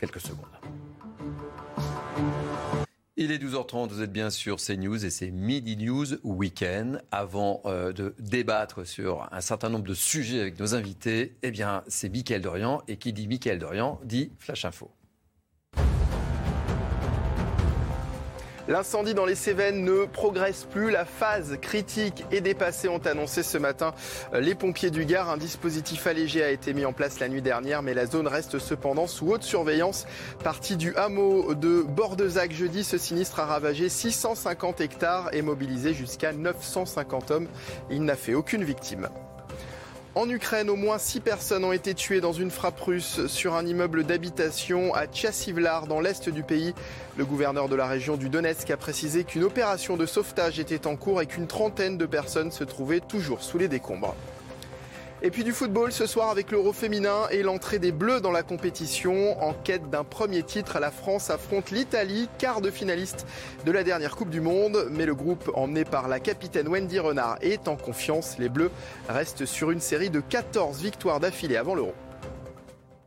quelques 0.00 0.20
secondes. 0.20 0.46
Il 3.18 3.30
est 3.30 3.36
12h30, 3.36 3.88
vous 3.88 4.02
êtes 4.02 4.12
bien 4.12 4.30
sûr 4.30 4.56
CNews 4.56 5.04
et 5.04 5.10
c'est 5.10 5.30
Midi 5.30 5.76
News 5.76 6.06
Weekend. 6.22 7.02
Avant 7.10 7.60
euh, 7.66 7.92
de 7.92 8.14
débattre 8.18 8.86
sur 8.86 9.28
un 9.32 9.40
certain 9.42 9.68
nombre 9.68 9.84
de 9.84 9.94
sujets 9.94 10.40
avec 10.40 10.58
nos 10.58 10.74
invités, 10.74 11.36
eh 11.42 11.50
bien 11.50 11.82
c'est 11.88 12.08
Mickaël 12.08 12.40
Dorian 12.40 12.82
et 12.88 12.96
qui 12.96 13.12
dit 13.12 13.26
Mickaël 13.26 13.58
Dorian 13.58 14.00
dit 14.02 14.32
Flash 14.38 14.64
Info. 14.64 14.90
L'incendie 18.68 19.14
dans 19.14 19.26
les 19.26 19.36
Cévennes 19.36 19.84
ne 19.84 20.06
progresse 20.06 20.64
plus. 20.64 20.90
La 20.90 21.04
phase 21.04 21.56
critique 21.60 22.24
est 22.32 22.40
dépassée, 22.40 22.88
ont 22.88 22.98
annoncé 22.98 23.44
ce 23.44 23.58
matin 23.58 23.94
les 24.32 24.56
pompiers 24.56 24.90
du 24.90 25.04
Gard. 25.04 25.30
Un 25.30 25.36
dispositif 25.36 26.06
allégé 26.08 26.42
a 26.42 26.50
été 26.50 26.74
mis 26.74 26.84
en 26.84 26.92
place 26.92 27.20
la 27.20 27.28
nuit 27.28 27.42
dernière, 27.42 27.82
mais 27.82 27.94
la 27.94 28.06
zone 28.06 28.26
reste 28.26 28.58
cependant 28.58 29.06
sous 29.06 29.30
haute 29.30 29.44
surveillance. 29.44 30.06
Parti 30.42 30.76
du 30.76 30.96
hameau 30.96 31.54
de 31.54 31.82
Bordezac 31.82 32.52
jeudi, 32.52 32.82
ce 32.82 32.98
sinistre 32.98 33.38
a 33.38 33.46
ravagé 33.46 33.88
650 33.88 34.80
hectares 34.80 35.28
et 35.32 35.42
mobilisé 35.42 35.94
jusqu'à 35.94 36.32
950 36.32 37.30
hommes. 37.30 37.48
Il 37.90 38.02
n'a 38.02 38.16
fait 38.16 38.34
aucune 38.34 38.64
victime. 38.64 39.08
En 40.16 40.30
Ukraine, 40.30 40.70
au 40.70 40.76
moins 40.76 40.96
six 40.96 41.20
personnes 41.20 41.62
ont 41.62 41.72
été 41.72 41.92
tuées 41.92 42.22
dans 42.22 42.32
une 42.32 42.50
frappe 42.50 42.80
russe 42.80 43.26
sur 43.26 43.54
un 43.54 43.66
immeuble 43.66 44.02
d'habitation 44.02 44.94
à 44.94 45.06
Tchassivlar, 45.06 45.86
dans 45.86 46.00
l'est 46.00 46.30
du 46.30 46.42
pays. 46.42 46.72
Le 47.18 47.26
gouverneur 47.26 47.68
de 47.68 47.76
la 47.76 47.86
région 47.86 48.16
du 48.16 48.30
Donetsk 48.30 48.70
a 48.70 48.78
précisé 48.78 49.24
qu'une 49.24 49.44
opération 49.44 49.98
de 49.98 50.06
sauvetage 50.06 50.58
était 50.58 50.86
en 50.86 50.96
cours 50.96 51.20
et 51.20 51.26
qu'une 51.26 51.46
trentaine 51.46 51.98
de 51.98 52.06
personnes 52.06 52.50
se 52.50 52.64
trouvaient 52.64 53.00
toujours 53.00 53.42
sous 53.42 53.58
les 53.58 53.68
décombres. 53.68 54.16
Et 55.26 55.30
puis 55.30 55.42
du 55.42 55.52
football 55.52 55.90
ce 55.90 56.06
soir 56.06 56.30
avec 56.30 56.52
l'Euro 56.52 56.72
féminin 56.72 57.22
et 57.32 57.42
l'entrée 57.42 57.80
des 57.80 57.90
Bleus 57.90 58.20
dans 58.20 58.30
la 58.30 58.44
compétition. 58.44 59.42
En 59.42 59.54
quête 59.54 59.90
d'un 59.90 60.04
premier 60.04 60.44
titre, 60.44 60.78
la 60.78 60.92
France 60.92 61.30
affronte 61.30 61.72
l'Italie, 61.72 62.28
quart 62.38 62.60
de 62.60 62.70
finaliste 62.70 63.26
de 63.64 63.72
la 63.72 63.82
dernière 63.82 64.14
Coupe 64.14 64.30
du 64.30 64.40
Monde. 64.40 64.86
Mais 64.92 65.04
le 65.04 65.16
groupe 65.16 65.50
emmené 65.54 65.84
par 65.84 66.06
la 66.06 66.20
capitaine 66.20 66.68
Wendy 66.68 67.00
Renard 67.00 67.38
est 67.40 67.66
en 67.66 67.74
confiance. 67.74 68.36
Les 68.38 68.48
Bleus 68.48 68.70
restent 69.08 69.46
sur 69.46 69.72
une 69.72 69.80
série 69.80 70.10
de 70.10 70.20
14 70.20 70.80
victoires 70.80 71.18
d'affilée 71.18 71.56
avant 71.56 71.74
l'Euro. 71.74 71.92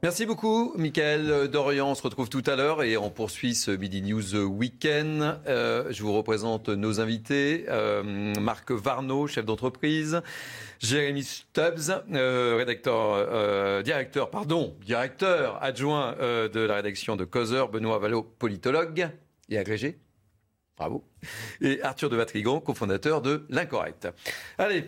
Merci 0.01 0.25
beaucoup, 0.25 0.73
Michael 0.77 1.49
Dorian. 1.49 1.89
On 1.89 1.95
se 1.95 2.03
retrouve 2.03 2.29
tout 2.29 2.43
à 2.45 2.55
l'heure 2.55 2.83
et 2.83 2.95
on 2.95 3.09
poursuit 3.09 3.53
ce 3.53 3.69
Midi 3.69 4.01
News 4.01 4.33
Weekend. 4.33 5.41
Euh, 5.45 5.87
je 5.89 6.03
vous 6.03 6.13
représente 6.13 6.69
nos 6.69 7.01
invités. 7.01 7.65
Euh, 7.67 8.33
Marc 8.39 8.71
Varno, 8.71 9.27
chef 9.27 9.43
d'entreprise. 9.43 10.21
Jérémy 10.79 11.23
Stubbs, 11.23 11.91
euh, 12.13 12.55
rédacteur, 12.57 13.83
directeur, 13.83 14.29
pardon, 14.29 14.73
directeur 14.85 15.61
adjoint 15.61 16.15
de 16.17 16.59
la 16.61 16.75
rédaction 16.75 17.17
de 17.17 17.25
Causeur. 17.25 17.67
Benoît 17.67 17.99
Vallot, 17.99 18.23
politologue 18.23 19.09
et 19.49 19.57
agrégé. 19.57 19.99
Bravo. 20.77 21.03
Et 21.59 21.81
Arthur 21.81 22.09
de 22.09 22.15
Vatrigan, 22.15 22.61
cofondateur 22.61 23.21
de 23.21 23.45
L'Incorrect. 23.49 24.07
Allez, 24.57 24.85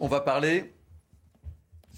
on 0.00 0.08
va 0.08 0.20
parler 0.20 0.72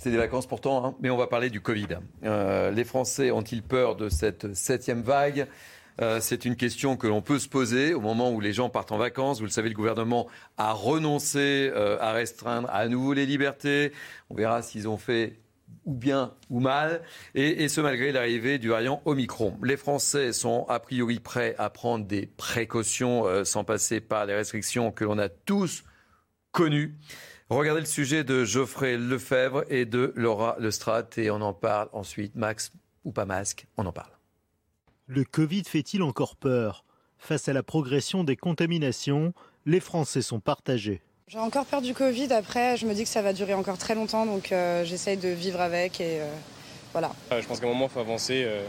C'est 0.04 0.10
des 0.10 0.18
vacances 0.18 0.46
pourtant, 0.46 0.84
hein. 0.84 0.94
mais 1.00 1.08
on 1.08 1.16
va 1.16 1.26
parler 1.26 1.48
du 1.48 1.62
Covid. 1.62 1.96
Euh, 2.24 2.70
les 2.70 2.84
Français 2.84 3.30
ont-ils 3.30 3.62
peur 3.62 3.96
de 3.96 4.10
cette 4.10 4.52
septième 4.52 5.00
vague? 5.00 5.46
Euh, 6.02 6.18
c'est 6.20 6.44
une 6.44 6.56
question 6.56 6.98
que 6.98 7.06
l'on 7.06 7.22
peut 7.22 7.38
se 7.38 7.48
poser 7.48 7.94
au 7.94 8.02
moment 8.02 8.30
où 8.30 8.38
les 8.38 8.52
gens 8.52 8.68
partent 8.68 8.92
en 8.92 8.98
vacances. 8.98 9.38
Vous 9.38 9.46
le 9.46 9.50
savez, 9.50 9.70
le 9.70 9.74
gouvernement 9.74 10.28
a 10.58 10.72
renoncé 10.74 11.70
euh, 11.74 11.96
à 12.02 12.12
restreindre 12.12 12.68
à 12.70 12.86
nouveau 12.86 13.14
les 13.14 13.24
libertés. 13.24 13.92
On 14.28 14.34
verra 14.34 14.60
s'ils 14.60 14.88
ont 14.88 14.98
fait 14.98 15.40
ou 15.86 15.94
bien 15.94 16.34
ou 16.50 16.60
mal, 16.60 17.00
et, 17.34 17.66
ce 17.68 17.80
malgré 17.80 18.12
l'arrivée 18.12 18.58
du 18.58 18.68
variant 18.68 19.00
Omicron. 19.06 19.56
Les 19.62 19.78
Français 19.78 20.34
sont 20.34 20.66
a 20.68 20.80
priori 20.80 21.18
prêts 21.18 21.54
à 21.56 21.70
prendre 21.70 22.04
des 22.04 22.26
précautions 22.26 23.24
sans 23.46 23.64
passer 23.64 24.00
par 24.00 24.26
les 24.26 24.34
restrictions 24.34 24.92
que 24.92 25.04
l'on 25.04 25.18
a 25.18 25.30
tous 25.30 25.82
connues. 26.52 26.94
Regardez 27.50 27.80
le 27.80 27.86
sujet 27.86 28.24
de 28.24 28.44
Geoffrey 28.44 28.96
Lefebvre 28.96 29.64
et 29.68 29.84
de 29.84 30.14
Laura 30.16 30.56
Lestrade 30.58 31.08
et 31.18 31.30
on 31.30 31.42
en 31.42 31.52
parle 31.52 31.88
ensuite. 31.92 32.34
Max 32.34 32.72
ou 33.04 33.12
pas 33.12 33.26
masque, 33.26 33.66
on 33.76 33.84
en 33.84 33.92
parle. 33.92 34.10
Le 35.06 35.24
Covid 35.24 35.64
fait-il 35.64 36.02
encore 36.02 36.36
peur? 36.36 36.84
Face 37.18 37.48
à 37.48 37.52
la 37.52 37.62
progression 37.62 38.24
des 38.24 38.36
contaminations, 38.36 39.34
les 39.66 39.80
Français 39.80 40.22
sont 40.22 40.40
partagés. 40.40 41.02
J'ai 41.28 41.38
encore 41.38 41.66
peur 41.66 41.82
du 41.82 41.92
Covid. 41.92 42.32
Après, 42.32 42.78
je 42.78 42.86
me 42.86 42.94
dis 42.94 43.02
que 43.02 43.08
ça 43.08 43.20
va 43.20 43.34
durer 43.34 43.54
encore 43.54 43.76
très 43.76 43.94
longtemps, 43.94 44.24
donc 44.24 44.50
euh, 44.52 44.84
j'essaye 44.84 45.18
de 45.18 45.28
vivre 45.28 45.60
avec 45.60 46.00
et 46.00 46.20
euh, 46.20 46.34
voilà. 46.92 47.12
je 47.30 47.46
pense 47.46 47.60
qu'à 47.60 47.66
un 47.66 47.70
moment, 47.70 47.86
il 47.86 47.90
faut 47.90 48.00
avancer. 48.00 48.44
Euh, 48.46 48.66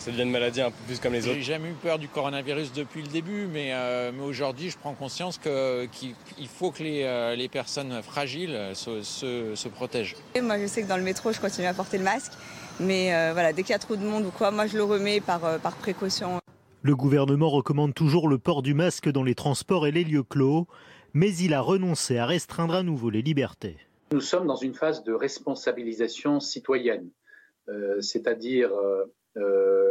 ça 0.00 0.10
devient 0.10 0.24
une 0.24 0.30
maladie 0.30 0.60
un 0.60 0.70
peu 0.70 0.82
plus 0.86 0.98
comme 0.98 1.12
les 1.12 1.26
autres. 1.26 1.36
J'ai 1.36 1.42
jamais 1.42 1.70
eu 1.70 1.74
peur 1.74 1.98
du 1.98 2.08
coronavirus 2.08 2.72
depuis 2.72 3.02
le 3.02 3.08
début, 3.08 3.46
mais, 3.46 3.72
mais 4.12 4.22
aujourd'hui, 4.24 4.70
je 4.70 4.78
prends 4.78 4.94
conscience 4.94 5.38
qu'il 5.38 6.48
faut 6.48 6.72
que 6.72 6.82
les, 6.82 7.36
les 7.36 7.48
personnes 7.48 8.02
fragiles 8.02 8.58
se, 8.74 9.02
se, 9.02 9.54
se 9.54 9.68
protègent. 9.68 10.16
Et 10.34 10.40
moi, 10.40 10.58
je 10.58 10.66
sais 10.66 10.82
que 10.82 10.88
dans 10.88 10.96
le 10.96 11.02
métro, 11.02 11.32
je 11.32 11.40
continue 11.40 11.66
à 11.66 11.74
porter 11.74 11.98
le 11.98 12.04
masque. 12.04 12.32
Mais 12.80 13.14
euh, 13.14 13.32
voilà, 13.34 13.52
dès 13.52 13.62
qu'il 13.62 13.72
y 13.72 13.74
a 13.74 13.78
trop 13.78 13.94
de 13.94 14.02
monde 14.02 14.24
ou 14.24 14.30
quoi, 14.30 14.50
moi 14.50 14.66
je 14.66 14.76
le 14.76 14.84
remets 14.84 15.20
par, 15.20 15.44
euh, 15.44 15.58
par 15.58 15.76
précaution. 15.76 16.38
Le 16.82 16.96
gouvernement 16.96 17.50
recommande 17.50 17.92
toujours 17.92 18.26
le 18.26 18.38
port 18.38 18.62
du 18.62 18.72
masque 18.72 19.10
dans 19.10 19.22
les 19.22 19.34
transports 19.34 19.86
et 19.86 19.90
les 19.90 20.02
lieux 20.02 20.22
clos, 20.22 20.66
mais 21.12 21.34
il 21.36 21.52
a 21.52 21.60
renoncé 21.60 22.16
à 22.16 22.24
restreindre 22.24 22.74
à 22.74 22.82
nouveau 22.82 23.10
les 23.10 23.20
libertés. 23.20 23.76
Nous 24.12 24.22
sommes 24.22 24.46
dans 24.46 24.56
une 24.56 24.72
phase 24.72 25.04
de 25.04 25.12
responsabilisation 25.12 26.40
citoyenne, 26.40 27.10
euh, 27.68 28.00
c'est-à-dire 28.00 28.70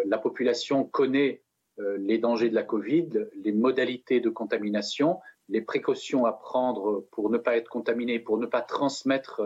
la 0.05 0.17
population 0.17 0.83
connaît 0.83 1.41
les 1.97 2.17
dangers 2.17 2.49
de 2.49 2.55
la 2.55 2.63
Covid, 2.63 3.09
les 3.43 3.51
modalités 3.51 4.19
de 4.19 4.29
contamination, 4.29 5.19
les 5.47 5.61
précautions 5.61 6.25
à 6.25 6.33
prendre 6.33 7.05
pour 7.11 7.29
ne 7.29 7.37
pas 7.37 7.57
être 7.57 7.69
contaminé, 7.69 8.19
pour 8.19 8.37
ne 8.37 8.45
pas 8.45 8.61
transmettre 8.61 9.41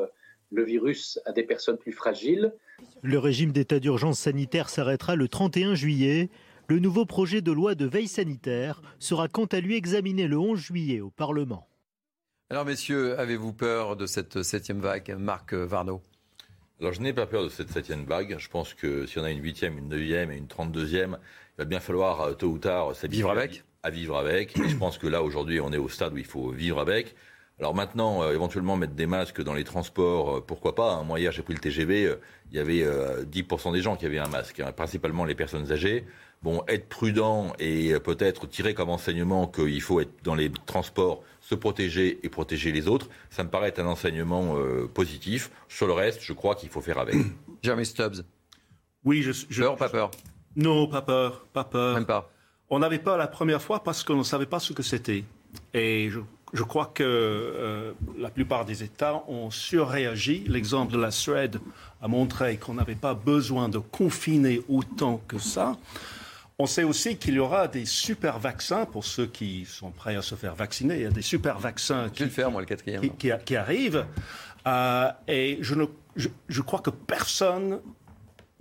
le 0.52 0.64
virus 0.64 1.20
à 1.26 1.32
des 1.32 1.44
personnes 1.44 1.78
plus 1.78 1.92
fragiles. 1.92 2.54
Le 3.02 3.20
régime 3.20 3.52
d'état 3.52 3.80
d'urgence 3.80 4.20
sanitaire 4.20 4.70
s'arrêtera 4.70 5.16
le 5.16 5.28
31 5.28 5.76
juillet. 5.76 6.30
Le 6.68 6.80
nouveau 6.80 7.06
projet 7.06 7.42
de 7.42 7.52
loi 7.52 7.76
de 7.76 7.86
veille 7.86 8.08
sanitaire 8.08 8.82
sera 9.00 9.28
quant 9.28 9.46
à 9.46 9.60
lui 9.60 9.76
examiné 9.76 10.28
le 10.28 10.38
11 10.38 10.60
juillet 10.60 11.02
au 11.02 11.10
Parlement. 11.10 11.68
Alors 12.50 12.66
messieurs, 12.66 13.18
avez-vous 13.18 13.54
peur 13.54 13.96
de 13.96 14.06
cette 14.06 14.44
septième 14.44 14.80
vague 14.80 15.16
Marc 15.18 15.54
Varno 15.54 16.02
Alors 16.84 16.92
je 16.92 17.00
n'ai 17.00 17.14
pas 17.14 17.26
peur 17.26 17.46
de 17.46 17.48
cette 17.48 17.70
septième 17.70 18.04
vague. 18.04 18.36
Je 18.38 18.50
pense 18.50 18.74
que 18.74 19.06
si 19.06 19.18
on 19.18 19.24
a 19.24 19.32
une 19.32 19.42
huitième, 19.42 19.78
une 19.78 19.88
neuvième 19.88 20.34
et 20.34 20.36
une 20.36 20.48
trente-deuxième, 20.48 21.18
il 21.56 21.62
va 21.62 21.64
bien 21.64 21.80
falloir 21.80 22.20
euh, 22.20 22.34
tôt 22.34 22.48
ou 22.48 22.58
tard 22.58 22.92
vivre 23.04 23.32
avec. 23.32 23.64
À 23.84 23.90
vivre 23.90 24.18
avec. 24.18 24.60
Et 24.60 24.68
je 24.68 24.76
pense 24.76 24.98
que 24.98 25.08
là 25.08 25.24
aujourd'hui 25.24 25.62
on 25.62 25.72
est 25.72 25.78
au 25.78 25.88
stade 25.88 26.12
où 26.12 26.18
il 26.18 26.26
faut 26.26 26.50
vivre 26.50 26.82
avec. 26.82 27.16
Alors 27.60 27.76
maintenant, 27.76 28.24
euh, 28.24 28.34
éventuellement 28.34 28.76
mettre 28.76 28.94
des 28.94 29.06
masques 29.06 29.42
dans 29.42 29.54
les 29.54 29.64
transports, 29.64 30.38
euh, 30.38 30.42
pourquoi 30.42 30.74
pas. 30.76 30.92
Hein. 30.92 31.04
Moi 31.04 31.20
hier 31.20 31.32
j'ai 31.32 31.44
pris 31.44 31.54
le 31.54 31.60
TGV, 31.60 32.06
euh, 32.06 32.16
il 32.52 32.58
y 32.58 32.60
avait 32.60 32.84
10% 33.26 33.72
des 33.72 33.82
gens 33.82 33.96
qui 33.96 34.06
avaient 34.06 34.20
un 34.20 34.28
masque, 34.28 34.60
hein, 34.60 34.72
principalement 34.72 35.24
les 35.24 35.36
personnes 35.36 35.72
âgées. 35.72 36.06
Bon, 36.44 36.64
être 36.68 36.90
prudent 36.90 37.54
et 37.58 37.94
peut-être 38.00 38.48
tirer 38.48 38.74
comme 38.74 38.90
enseignement 38.90 39.48
qu'il 39.48 39.82
faut 39.82 40.02
être 40.02 40.12
dans 40.24 40.36
les 40.36 40.52
transports, 40.66 41.24
se 41.40 41.56
protéger 41.56 42.20
et 42.24 42.30
protéger 42.30 42.72
les 42.72 42.88
autres, 42.88 43.08
ça 43.30 43.44
me 43.44 43.50
paraît 43.50 43.70
être 43.70 43.80
un 43.80 43.88
enseignement 43.88 44.56
positif. 44.94 45.52
Sur 45.70 45.88
le 45.88 45.94
reste, 45.94 46.20
je 46.22 46.34
crois 46.34 46.56
qu'il 46.56 46.70
faut 46.70 46.82
faire 46.82 47.00
avec. 47.00 47.16
Jeremy 47.64 47.86
Stubbs. 47.86 48.26
Oui, 49.06 49.22
je, 49.22 49.32
je 49.50 49.64
peur, 49.64 49.78
pas 49.78 49.90
peur? 49.90 50.12
Non, 50.56 50.88
pas 50.88 51.02
peur, 51.02 51.46
pas 51.54 51.64
peur. 51.64 51.96
Même 51.96 52.06
pas. 52.06 52.30
On 52.70 52.80
n'avait 52.80 53.00
pas 53.00 53.18
la 53.18 53.28
première 53.28 53.62
fois 53.62 53.84
parce 53.84 54.04
qu'on 54.04 54.18
ne 54.18 54.24
savait 54.24 54.46
pas 54.46 54.60
ce 54.60 54.74
que 54.74 54.84
c'était. 54.84 55.24
Et 55.74 56.10
je 56.10 56.20
je 56.54 56.62
crois 56.62 56.92
que 56.94 57.04
euh, 57.04 57.94
la 58.18 58.30
plupart 58.30 58.64
des 58.64 58.84
États 58.84 59.24
ont 59.28 59.50
surréagi. 59.50 60.44
L'exemple 60.48 60.94
de 60.94 61.00
la 61.00 61.10
Suède 61.10 61.60
a 62.00 62.08
montré 62.08 62.58
qu'on 62.58 62.76
n'avait 62.76 62.94
pas 62.94 63.16
besoin 63.16 63.70
de 63.70 63.80
confiner 63.80 64.62
autant 64.70 65.20
que 65.28 65.40
ça. 65.40 65.78
On 66.64 66.66
sait 66.66 66.86
aussi 66.86 67.18
qu'il 67.18 67.34
y 67.34 67.40
aura 67.40 67.68
des 67.68 67.84
super 67.84 68.40
vaccins 68.40 68.86
pour 68.86 69.04
ceux 69.04 69.26
qui 69.26 69.66
sont 69.66 69.92
prêts 69.92 70.16
à 70.16 70.22
se 70.22 70.36
faire 70.36 70.56
vacciner. 70.56 70.96
Il 70.96 71.02
y 71.02 71.06
a 71.06 71.10
des 71.10 71.22
super 71.22 71.60
vaccins 71.60 72.08
qui, 72.08 72.30
qui, 73.44 73.56
arrivent. 73.58 74.06
Euh, 74.66 75.12
et 75.28 75.58
je, 75.60 75.76
ne, 75.76 75.84
je 76.16 76.62
crois 76.62 76.80
que 76.80 76.90
personne 76.90 77.82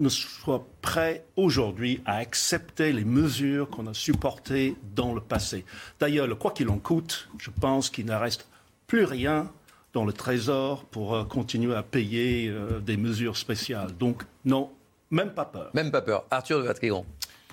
ne 0.01 0.09
soit 0.09 0.67
prêt 0.81 1.25
aujourd'hui 1.37 2.03
à 2.05 2.17
accepter 2.17 2.93
les 2.93 3.05
mesures 3.05 3.71
qu'on 3.71 3.87
a 3.87 3.95
supportées 3.95 4.75
dans 4.97 5.15
le 5.15 5.21
passé. 5.21 5.65
D'ailleurs, 6.01 6.37
quoi 6.41 6.51
qu'il 6.51 6.71
en 6.71 6.79
coûte, 6.79 7.29
je 7.39 7.51
pense 7.51 7.89
qu'il 7.89 8.07
ne 8.07 8.17
reste 8.17 8.49
plus 8.89 9.05
rien 9.05 9.49
dans 9.93 10.05
le 10.05 10.13
Trésor 10.13 10.87
pour 10.87 11.15
euh, 11.15 11.23
continuer 11.23 11.77
à 11.77 11.85
payer 11.85 12.49
euh, 12.49 12.81
des 12.81 12.97
mesures 12.97 13.37
spéciales. 13.37 13.97
Donc, 13.97 14.25
non, 14.45 14.73
même 15.13 15.35
pas 15.35 15.45
peur. 15.45 15.71
Même 15.75 15.93
pas 15.93 16.03
peur. 16.03 16.25
Arthur 16.31 16.59
de 16.59 16.65
Vatrigan. 16.65 17.07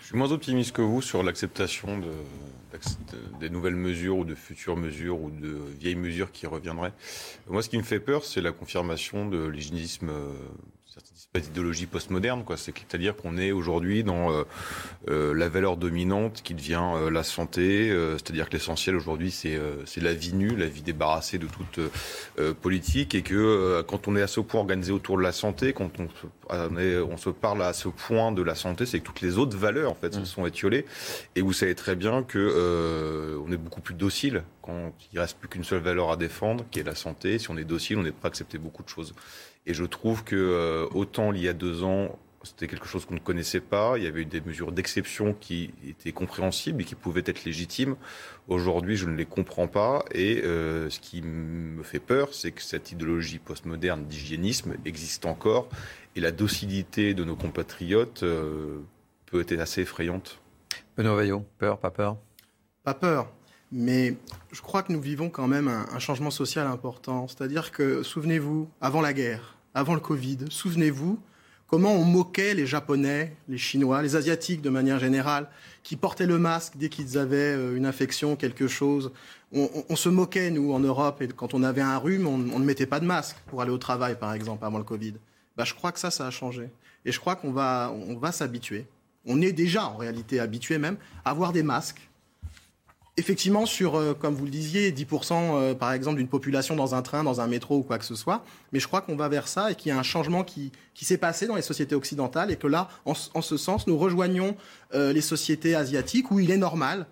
Je 0.09 0.13
suis 0.15 0.17
moins 0.17 0.31
optimiste 0.31 0.71
que 0.71 0.81
vous 0.81 1.03
sur 1.03 1.21
l'acceptation 1.21 1.99
de, 1.99 2.09
des 3.39 3.51
nouvelles 3.51 3.75
mesures 3.75 4.17
ou 4.17 4.25
de 4.25 4.33
futures 4.33 4.75
mesures 4.75 5.21
ou 5.21 5.29
de 5.29 5.55
vieilles 5.79 5.93
mesures 5.93 6.31
qui 6.31 6.47
reviendraient. 6.47 6.93
Moi, 7.47 7.61
ce 7.61 7.69
qui 7.69 7.77
me 7.77 7.83
fait 7.83 7.99
peur, 7.99 8.25
c'est 8.25 8.41
la 8.41 8.51
confirmation 8.51 9.29
de 9.29 9.45
l'hygiénisme 9.45 10.09
euh, 11.29 11.39
pas 11.39 11.39
d'idéologie 11.39 11.85
postmoderne, 11.85 12.43
quoi. 12.43 12.57
C'est-à-dire 12.57 13.15
qu'on 13.15 13.37
est 13.37 13.51
aujourd'hui 13.51 14.03
dans 14.03 14.31
euh, 14.31 14.43
euh, 15.09 15.33
la 15.33 15.49
valeur 15.49 15.77
dominante 15.77 16.41
qui 16.43 16.53
devient 16.53 16.81
euh, 16.95 17.11
la 17.11 17.23
santé. 17.23 17.89
C'est-à-dire 18.13 18.49
que 18.49 18.53
l'essentiel 18.53 18.95
aujourd'hui, 18.95 19.31
c'est 19.31 19.59
c'est 19.85 20.01
la 20.01 20.13
vie 20.13 20.33
nue, 20.33 20.55
la 20.55 20.67
vie 20.67 20.81
débarrassée 20.81 21.37
de 21.37 21.47
toute 21.47 21.79
politique, 22.61 23.15
et 23.15 23.21
que 23.21 23.81
quand 23.87 24.07
on 24.07 24.15
est 24.15 24.21
à 24.21 24.27
ce 24.27 24.39
point 24.39 24.59
organisé 24.59 24.91
autour 24.91 25.17
de 25.17 25.23
la 25.23 25.31
santé, 25.31 25.73
quand 25.73 25.99
on, 25.99 26.07
on, 26.49 26.77
est, 26.77 26.97
on 26.97 27.17
se 27.17 27.29
parle 27.29 27.61
à 27.63 27.73
ce 27.73 27.89
point 27.89 28.31
de 28.31 28.41
la 28.41 28.55
santé, 28.55 28.85
c'est 28.85 28.99
que 28.99 29.05
toutes 29.05 29.21
les 29.21 29.37
autres 29.37 29.57
valeurs 29.57 29.91
en 29.91 29.95
fait 29.95 30.13
se 30.13 30.19
mmh. 30.19 30.25
sont 30.25 30.45
étiolées. 30.45 30.85
Et 31.35 31.41
vous 31.41 31.53
savez 31.53 31.75
très 31.75 31.95
bien 31.95 32.23
que 32.23 33.39
on 33.45 33.51
est 33.51 33.57
beaucoup 33.57 33.81
plus 33.81 33.95
docile 33.95 34.43
quand 34.61 34.93
il 35.13 35.19
reste 35.19 35.37
plus 35.37 35.49
qu'une 35.49 35.63
seule 35.63 35.81
valeur 35.81 36.11
à 36.11 36.17
défendre, 36.17 36.65
qui 36.71 36.79
est 36.79 36.83
la 36.83 36.95
santé. 36.95 37.39
Si 37.39 37.49
on 37.49 37.57
est 37.57 37.63
docile, 37.63 37.97
on 37.97 38.05
est 38.05 38.11
prêt 38.11 38.27
à 38.27 38.29
accepter 38.29 38.57
beaucoup 38.57 38.83
de 38.83 38.89
choses. 38.89 39.13
Et 39.65 39.73
je 39.73 39.83
trouve 39.83 40.23
que 40.23 40.35
euh, 40.35 40.87
autant 40.93 41.31
il 41.33 41.41
y 41.41 41.47
a 41.47 41.53
deux 41.53 41.83
ans, 41.83 42.17
c'était 42.43 42.67
quelque 42.67 42.87
chose 42.87 43.05
qu'on 43.05 43.15
ne 43.15 43.19
connaissait 43.19 43.59
pas. 43.59 43.97
Il 43.97 44.03
y 44.03 44.07
avait 44.07 44.21
eu 44.21 44.25
des 44.25 44.41
mesures 44.41 44.71
d'exception 44.71 45.33
qui 45.33 45.71
étaient 45.87 46.11
compréhensibles 46.11 46.81
et 46.81 46.85
qui 46.85 46.95
pouvaient 46.95 47.23
être 47.25 47.43
légitimes. 47.43 47.95
Aujourd'hui, 48.47 48.95
je 48.95 49.05
ne 49.05 49.15
les 49.15 49.25
comprends 49.25 49.67
pas. 49.67 50.05
Et 50.11 50.41
euh, 50.43 50.89
ce 50.89 50.99
qui 50.99 51.21
me 51.21 51.83
fait 51.83 51.99
peur, 51.99 52.33
c'est 52.33 52.51
que 52.51 52.61
cette 52.61 52.91
idéologie 52.91 53.39
postmoderne 53.39 54.05
d'hygiénisme 54.05 54.75
existe 54.85 55.25
encore. 55.25 55.69
Et 56.15 56.21
la 56.21 56.31
docilité 56.31 57.13
de 57.13 57.23
nos 57.23 57.35
compatriotes 57.35 58.23
euh, 58.23 58.79
peut 59.25 59.45
être 59.47 59.59
assez 59.59 59.81
effrayante. 59.81 60.39
Benoît 60.97 61.15
Vaillot, 61.15 61.45
peur, 61.57 61.77
pas 61.77 61.91
peur? 61.91 62.17
Pas 62.83 62.93
peur. 62.93 63.31
Mais 63.71 64.17
je 64.51 64.61
crois 64.61 64.81
que 64.81 64.91
nous 64.91 65.01
vivons 65.01 65.29
quand 65.29 65.47
même 65.47 65.67
un, 65.67 65.99
changement 65.99 66.31
social 66.31 66.65
important. 66.67 67.27
C'est-à-dire 67.27 67.71
que, 67.71 68.01
souvenez-vous, 68.03 68.67
avant 68.81 69.01
la 69.01 69.13
guerre, 69.13 69.57
avant 69.73 69.93
le 69.93 69.99
Covid, 69.99 70.37
souvenez-vous 70.49 71.19
comment 71.67 71.93
on 71.93 72.03
moquait 72.03 72.55
les 72.55 72.65
Japonais, 72.65 73.35
les 73.47 73.59
Chinois, 73.59 74.01
les 74.01 74.15
Asiatiques 74.15 74.61
de 74.61 74.71
manière 74.71 74.97
générale, 74.97 75.47
qui 75.83 75.95
portaient 75.95 76.25
le 76.25 76.39
masque 76.39 76.73
dès 76.77 76.89
qu'ils 76.89 77.19
avaient 77.19 77.55
euh, 77.55 77.75
une 77.75 77.85
infection, 77.85 78.35
quelque 78.35 78.67
chose. 78.67 79.11
On, 79.51 79.95
se 79.95 80.09
moquait, 80.09 80.51
nous, 80.51 80.73
en 80.73 80.79
Europe, 80.79 81.23
et 81.23 81.27
quand 81.27 81.55
on 81.55 81.63
avait 81.63 81.81
un 81.81 81.97
rhume, 81.97 82.27
on, 82.27 82.37
ne 82.37 82.65
mettait 82.65 82.85
pas 82.85 82.99
de 82.99 83.05
masque 83.05 83.35
pour 83.47 83.63
aller 83.63 83.71
au 83.71 83.79
travail, 83.79 84.17
par 84.17 84.33
exemple, 84.33 84.63
avant 84.63 84.77
le 84.77 84.83
Covid. 84.83 85.13
Bah, 85.57 85.63
je 85.63 85.73
crois 85.73 85.91
que 85.91 85.99
ça, 85.99 86.11
ça 86.11 86.27
a 86.27 86.31
changé. 86.31 86.69
Et 87.03 87.11
je 87.11 87.19
crois 87.19 87.35
qu'on 87.35 87.51
va, 87.51 87.91
on 87.91 88.15
va 88.15 88.31
s'habituer. 88.31 88.85
On 89.25 89.41
est 89.41 89.51
déjà, 89.51 89.85
en 89.85 89.97
réalité, 89.97 90.39
habitué 90.39 90.77
même 90.77 90.97
à 91.25 91.31
avoir 91.31 91.51
des 91.51 91.63
masques 91.63 92.08
effectivement, 93.19 93.65
sur, 93.65 93.95
euh, 93.95 94.13
comme 94.13 94.33
vous 94.33 94.45
le 94.45 94.51
disiez, 94.51 94.91
10% 94.91 95.33
euh, 95.33 95.75
par 95.75 95.91
exemple 95.91 96.17
d'une 96.17 96.27
population 96.27 96.75
dans 96.75 96.95
un 96.95 97.01
train, 97.01 97.23
dans 97.23 97.41
un 97.41 97.47
métro 97.47 97.77
ou 97.77 97.83
quoi 97.83 97.99
que 97.99 98.05
ce 98.05 98.15
soit. 98.15 98.43
Mais 98.71 98.79
je 98.79 98.87
crois 98.87 99.01
qu'on 99.01 99.15
va 99.15 99.27
vers 99.27 99.47
ça 99.47 99.71
et 99.71 99.75
qu'il 99.75 99.89
y 99.89 99.91
a 99.91 99.99
un 99.99 100.03
changement 100.03 100.43
qui, 100.43 100.71
qui 100.93 101.05
s'est 101.05 101.17
passé 101.17 101.45
dans 101.45 101.55
les 101.55 101.61
sociétés 101.61 101.95
occidentales 101.95 102.49
et 102.49 102.55
que 102.55 102.67
là, 102.67 102.87
en, 103.05 103.13
ce 103.13 103.57
sens, 103.57 103.87
nous 103.87 103.97
rejoignons 103.97 104.55
euh, 104.93 105.11
les 105.13 105.21
sociétés 105.21 105.75
asiatiques 105.75 106.31
où 106.31 106.39
il 106.39 106.49
est 106.49 106.57
normal 106.57 107.05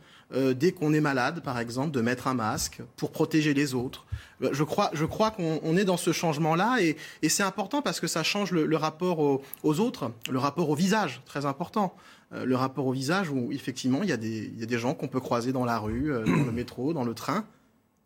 dès 0.56 0.74
qu'on 0.74 0.92
est 0.92 1.00
malade, 1.00 1.42
par 1.42 1.58
exemple, 1.58 1.92
de 1.92 2.02
mettre 2.02 2.28
un 2.28 2.34
masque 2.34 2.82
pour 2.98 3.14
protéger 3.14 3.54
les 3.54 3.74
autres. 3.74 4.06
Je 4.42 4.64
crois, 4.66 4.90
je 4.92 5.06
crois 5.06 5.32
qu'on 5.32 5.78
est 5.78 5.86
dans 5.86 5.96
ce 5.96 6.12
changement-là 6.12 6.80
et, 6.82 6.98
c'est 7.30 7.44
important 7.44 7.82
parce 7.82 8.02
que 8.02 8.08
ça 8.08 8.24
change 8.24 8.52
le, 8.52 8.76
rapport 8.76 9.20
aux, 9.20 9.80
autres, 9.80 10.12
le 10.30 10.38
rapport 10.38 10.70
au 10.70 10.76
visage, 10.76 11.22
très 11.26 11.46
important. 11.46 11.96
Euh, 12.34 12.46
le 12.46 12.56
rapport 12.56 12.86
au 12.86 12.92
visage 12.92 13.30
où 13.30 13.52
effectivement 13.52 14.04
il 14.04 14.10
y 14.10 14.12
a 14.12 14.18
des, 14.18 14.52
il 14.54 14.60
y 14.60 14.64
a 14.64 14.66
des 14.66 14.78
gens 14.78 14.94
qu'on 14.94 15.08
peut 15.08 15.22
croiser 15.22 15.54
dans 15.54 15.64
la 15.64 15.80
rue, 15.80 16.12
dans 16.12 16.46
le 16.46 16.52
métro, 16.52 16.94
dans 16.94 17.06
le 17.06 17.14
train 17.14 17.46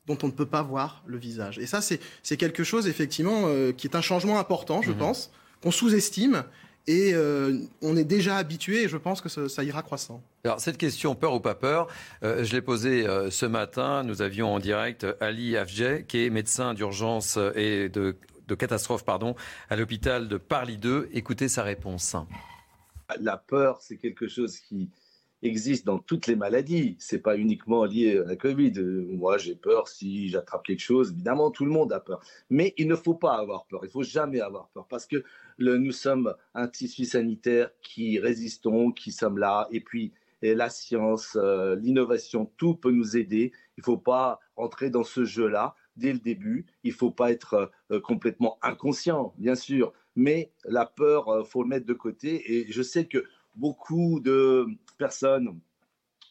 dont 0.08 0.18
on 0.24 0.28
ne 0.28 0.32
peut 0.32 0.48
pas 0.48 0.64
voir 0.64 1.04
le 1.06 1.18
visage. 1.18 1.60
Et 1.60 1.68
ça, 1.68 1.80
c'est 1.80 2.38
quelque 2.38 2.64
chose, 2.64 2.88
effectivement, 2.88 3.44
qui 3.78 3.86
est 3.86 3.96
un 3.96 4.02
changement 4.02 4.40
important, 4.40 4.82
je 4.82 4.92
mmh 4.92 4.98
pense, 4.98 5.32
qu'on 5.62 5.70
sous-estime 5.70 6.44
et 6.88 7.12
euh, 7.14 7.60
on 7.82 7.96
est 7.96 8.04
déjà 8.04 8.38
habitué 8.38 8.84
et 8.84 8.88
je 8.88 8.98
pense 8.98 9.22
que 9.22 9.30
ça, 9.30 9.64
ira 9.64 9.84
croissant. 9.84 10.24
Alors 10.44 10.60
cette 10.60 10.78
question, 10.78 11.14
peur 11.14 11.34
ou 11.34 11.40
pas 11.40 11.56
peur, 11.56 11.88
euh, 12.24 12.44
je 12.44 12.54
l'ai 12.54 12.62
posée 12.62 13.08
euh, 13.08 13.30
ce 13.30 13.46
matin. 13.46 14.04
Nous 14.04 14.22
avions 14.22 14.54
en 14.54 14.60
direct 14.60 15.06
Ali 15.20 15.58
Afjeh, 15.58 16.06
qui 16.08 16.26
est 16.26 16.30
médecin 16.30 16.74
d'urgence 16.74 17.38
et 17.56 17.90
de, 17.90 18.16
de, 18.48 18.56
catastrophe 18.56 19.06
pardon, 19.06 19.36
à 19.70 19.76
l'hôpital 19.76 20.28
de 20.28 20.38
Paris 20.38 20.78
2. 20.78 21.10
Écoutez 21.14 21.48
sa 21.48 21.64
réponse. 21.64 22.16
La 23.20 23.38
peur, 23.38 23.82
c'est 23.82 23.98
quelque 23.98 24.28
chose 24.28 24.60
qui, 24.60 24.90
existe 25.44 25.86
dans 25.86 26.00
toutes 26.00 26.28
les 26.28 26.36
maladies. 26.36 26.96
C'est 27.00 27.20
pas 27.20 27.38
uniquement 27.38 27.86
lié 27.86 28.20
à 28.20 28.24
la 28.26 28.36
Covid. 28.36 28.74
Moi, 28.80 29.38
j'ai 29.38 29.56
peur 29.56 29.88
si 29.88 30.30
j'attrape 30.30 30.64
quelque 30.64 30.82
chose. 30.82 31.12
Évidemment, 31.12 31.52
tout 31.52 31.66
le 31.66 31.72
monde 31.72 31.92
a 31.94 32.00
peur. 32.00 32.22
Mais 32.50 32.74
il 32.78 32.88
ne 32.88 32.96
faut 32.96 33.16
pas 33.16 33.36
avoir 33.36 33.66
peur. 33.66 33.82
Il 33.84 33.90
faut 33.90 34.04
jamais 34.04 34.42
avoir 34.42 34.70
peur 34.70 34.88
parce 34.88 35.06
que 35.06 35.24
nous 35.58 35.92
sommes 35.92 36.34
un 36.54 36.68
tissu 36.68 37.06
sanitaire 37.06 37.72
qui 37.82 38.20
résistons, 38.20 38.92
qui 38.92 39.12
sommes 39.12 39.38
là. 39.38 39.68
Et 39.72 39.80
puis, 39.80 40.14
la 40.42 40.70
science, 40.70 41.38
euh, 41.40 41.76
l'innovation, 41.76 42.52
tout 42.58 42.76
peut 42.76 42.92
nous 42.92 43.16
aider. 43.16 43.52
Il 43.78 43.82
ne 43.82 43.84
faut 43.84 43.98
pas 43.98 44.40
rentrer 44.56 44.90
dans 44.90 45.04
ce 45.04 45.24
jeu-là 45.24 45.76
dès 45.96 46.14
le 46.14 46.20
début. 46.20 46.66
Il 46.84 46.92
ne 46.92 46.96
faut 46.96 47.12
pas 47.12 47.32
être 47.32 47.72
euh, 47.92 48.00
complètement 48.00 48.58
inconscient, 48.62 49.34
bien 49.38 49.56
sûr. 49.56 49.94
Mais 50.16 50.52
la 50.66 50.86
peur, 50.86 51.26
il 51.28 51.42
euh, 51.42 51.44
faut 51.44 51.64
le 51.64 51.70
mettre 51.70 51.86
de 51.86 51.94
côté. 51.94 52.54
Et 52.54 52.72
je 52.72 52.82
sais 52.82 53.06
que 53.06 53.24
beaucoup 53.56 54.20
de 54.20 54.66
personnes, 54.98 55.60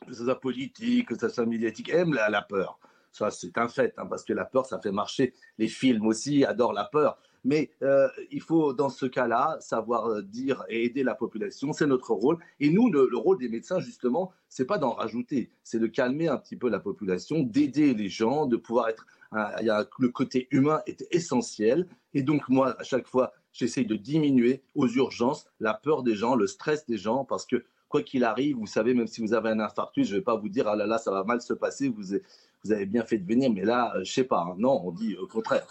que 0.07 0.15
ce 0.15 0.24
soit 0.24 0.40
politique, 0.40 1.09
que 1.09 1.19
ce 1.19 1.28
soit 1.28 1.47
médiatique, 1.47 1.90
aiment 1.90 2.15
la, 2.15 2.43
peur. 2.43 2.78
Ça, 3.12 3.31
c'est 3.31 3.57
un 3.59 3.69
fait, 3.69 3.94
hein, 3.97 4.07
parce 4.07 4.24
que 4.24 4.32
la 4.32 4.44
peur, 4.44 4.66
ça 4.66 4.81
fait 4.81 4.93
marcher. 4.93 5.35
Les 5.59 5.69
films 5.69 6.07
aussi 6.07 6.44
adorent 6.44 6.73
la 6.73 6.85
peur. 6.85 7.19
Mais 7.43 7.70
euh, 7.82 8.09
il 8.31 8.43
faut, 8.43 8.74
dans 8.74 8.90
ce 8.90 9.07
cas-là, 9.07 9.57
savoir 9.61 10.07
euh, 10.07 10.23
dire 10.23 10.62
et 10.69 10.85
aider 10.85 11.02
la 11.02 11.15
population. 11.15 11.73
C'est 11.73 11.86
notre 11.86 12.12
rôle. 12.12 12.39
Et 12.61 12.69
nous, 12.69 12.90
le, 12.90 13.09
rôle 13.16 13.39
des 13.39 13.48
médecins, 13.48 13.81
justement, 13.81 14.32
c'est 14.48 14.66
pas 14.66 14.77
d'en 14.77 14.90
rajouter. 14.90 15.51
C'est 15.62 15.78
de 15.78 15.86
calmer 15.86 16.28
un 16.28 16.36
petit 16.36 16.57
peu 16.57 16.69
la 16.69 16.81
population, 16.81 17.40
d'aider 17.43 17.94
les 17.94 18.09
gens, 18.09 18.47
de 18.47 18.57
pouvoir 18.57 18.90
être. 18.90 19.07
Le 19.32 20.09
côté 20.09 20.48
humain 20.51 20.82
est 20.86 21.07
essentiel. 21.12 21.86
Et 22.15 22.23
donc, 22.23 22.48
moi, 22.48 22.78
à 22.78 22.82
chaque 22.82 23.07
fois, 23.07 23.32
j'essaye 23.52 23.86
de 23.86 23.97
diminuer 23.97 24.62
aux 24.74 24.89
urgences 24.89 25.47
la 25.60 25.74
peur 25.74 26.02
des 26.02 26.14
gens, 26.14 26.35
le 26.35 26.47
stress 26.47 26.86
des 26.86 26.98
gens, 26.98 27.24
parce 27.24 27.47
que 27.47 27.64
quoi 27.89 28.02
qu'il 28.02 28.24
arrive, 28.24 28.56
vous 28.56 28.66
savez, 28.66 28.94
même 28.94 29.06
si 29.06 29.20
vous 29.20 29.35
avez 29.35 29.51
un 29.51 29.60
infarctus, 29.60 30.06
je 30.06 30.14
ne 30.14 30.18
vais 30.18 30.24
pas 30.24 30.36
vous 30.36 30.48
dire, 30.48 30.68
ah 30.68 30.77
là 30.77 30.86
là, 30.86 30.98
ça 30.98 31.10
va 31.10 31.24
mal 31.24 31.43
se 31.43 31.52
passer, 31.52 31.89
vous, 31.89 32.16
vous 32.64 32.72
avez 32.72 32.86
bien 32.86 33.05
fait 33.05 33.18
de 33.18 33.27
venir, 33.27 33.51
mais 33.52 33.64
là, 33.64 33.90
euh, 33.90 33.94
je 33.97 34.10
ne 34.10 34.14
sais 34.14 34.24
pas. 34.24 34.47
Hein. 34.48 34.55
Non, 34.59 34.81
on 34.85 34.93
dit 34.93 35.16
au 35.16 35.27
contraire. 35.27 35.66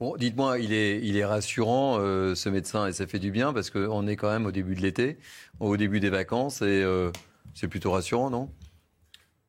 Bon, 0.00 0.16
dites-moi, 0.16 0.58
il 0.58 0.72
est, 0.72 1.00
il 1.02 1.16
est 1.16 1.24
rassurant, 1.24 1.96
euh, 1.98 2.34
ce 2.34 2.48
médecin, 2.48 2.86
et 2.86 2.92
ça 2.92 3.06
fait 3.06 3.18
du 3.18 3.30
bien, 3.30 3.52
parce 3.52 3.70
qu'on 3.70 4.06
est 4.06 4.16
quand 4.16 4.30
même 4.30 4.44
au 4.44 4.52
début 4.52 4.74
de 4.74 4.82
l'été, 4.82 5.18
au 5.60 5.76
début 5.76 6.00
des 6.00 6.10
vacances, 6.10 6.62
et 6.62 6.82
euh, 6.82 7.10
c'est 7.54 7.68
plutôt 7.68 7.92
rassurant, 7.92 8.28
non? 8.28 8.50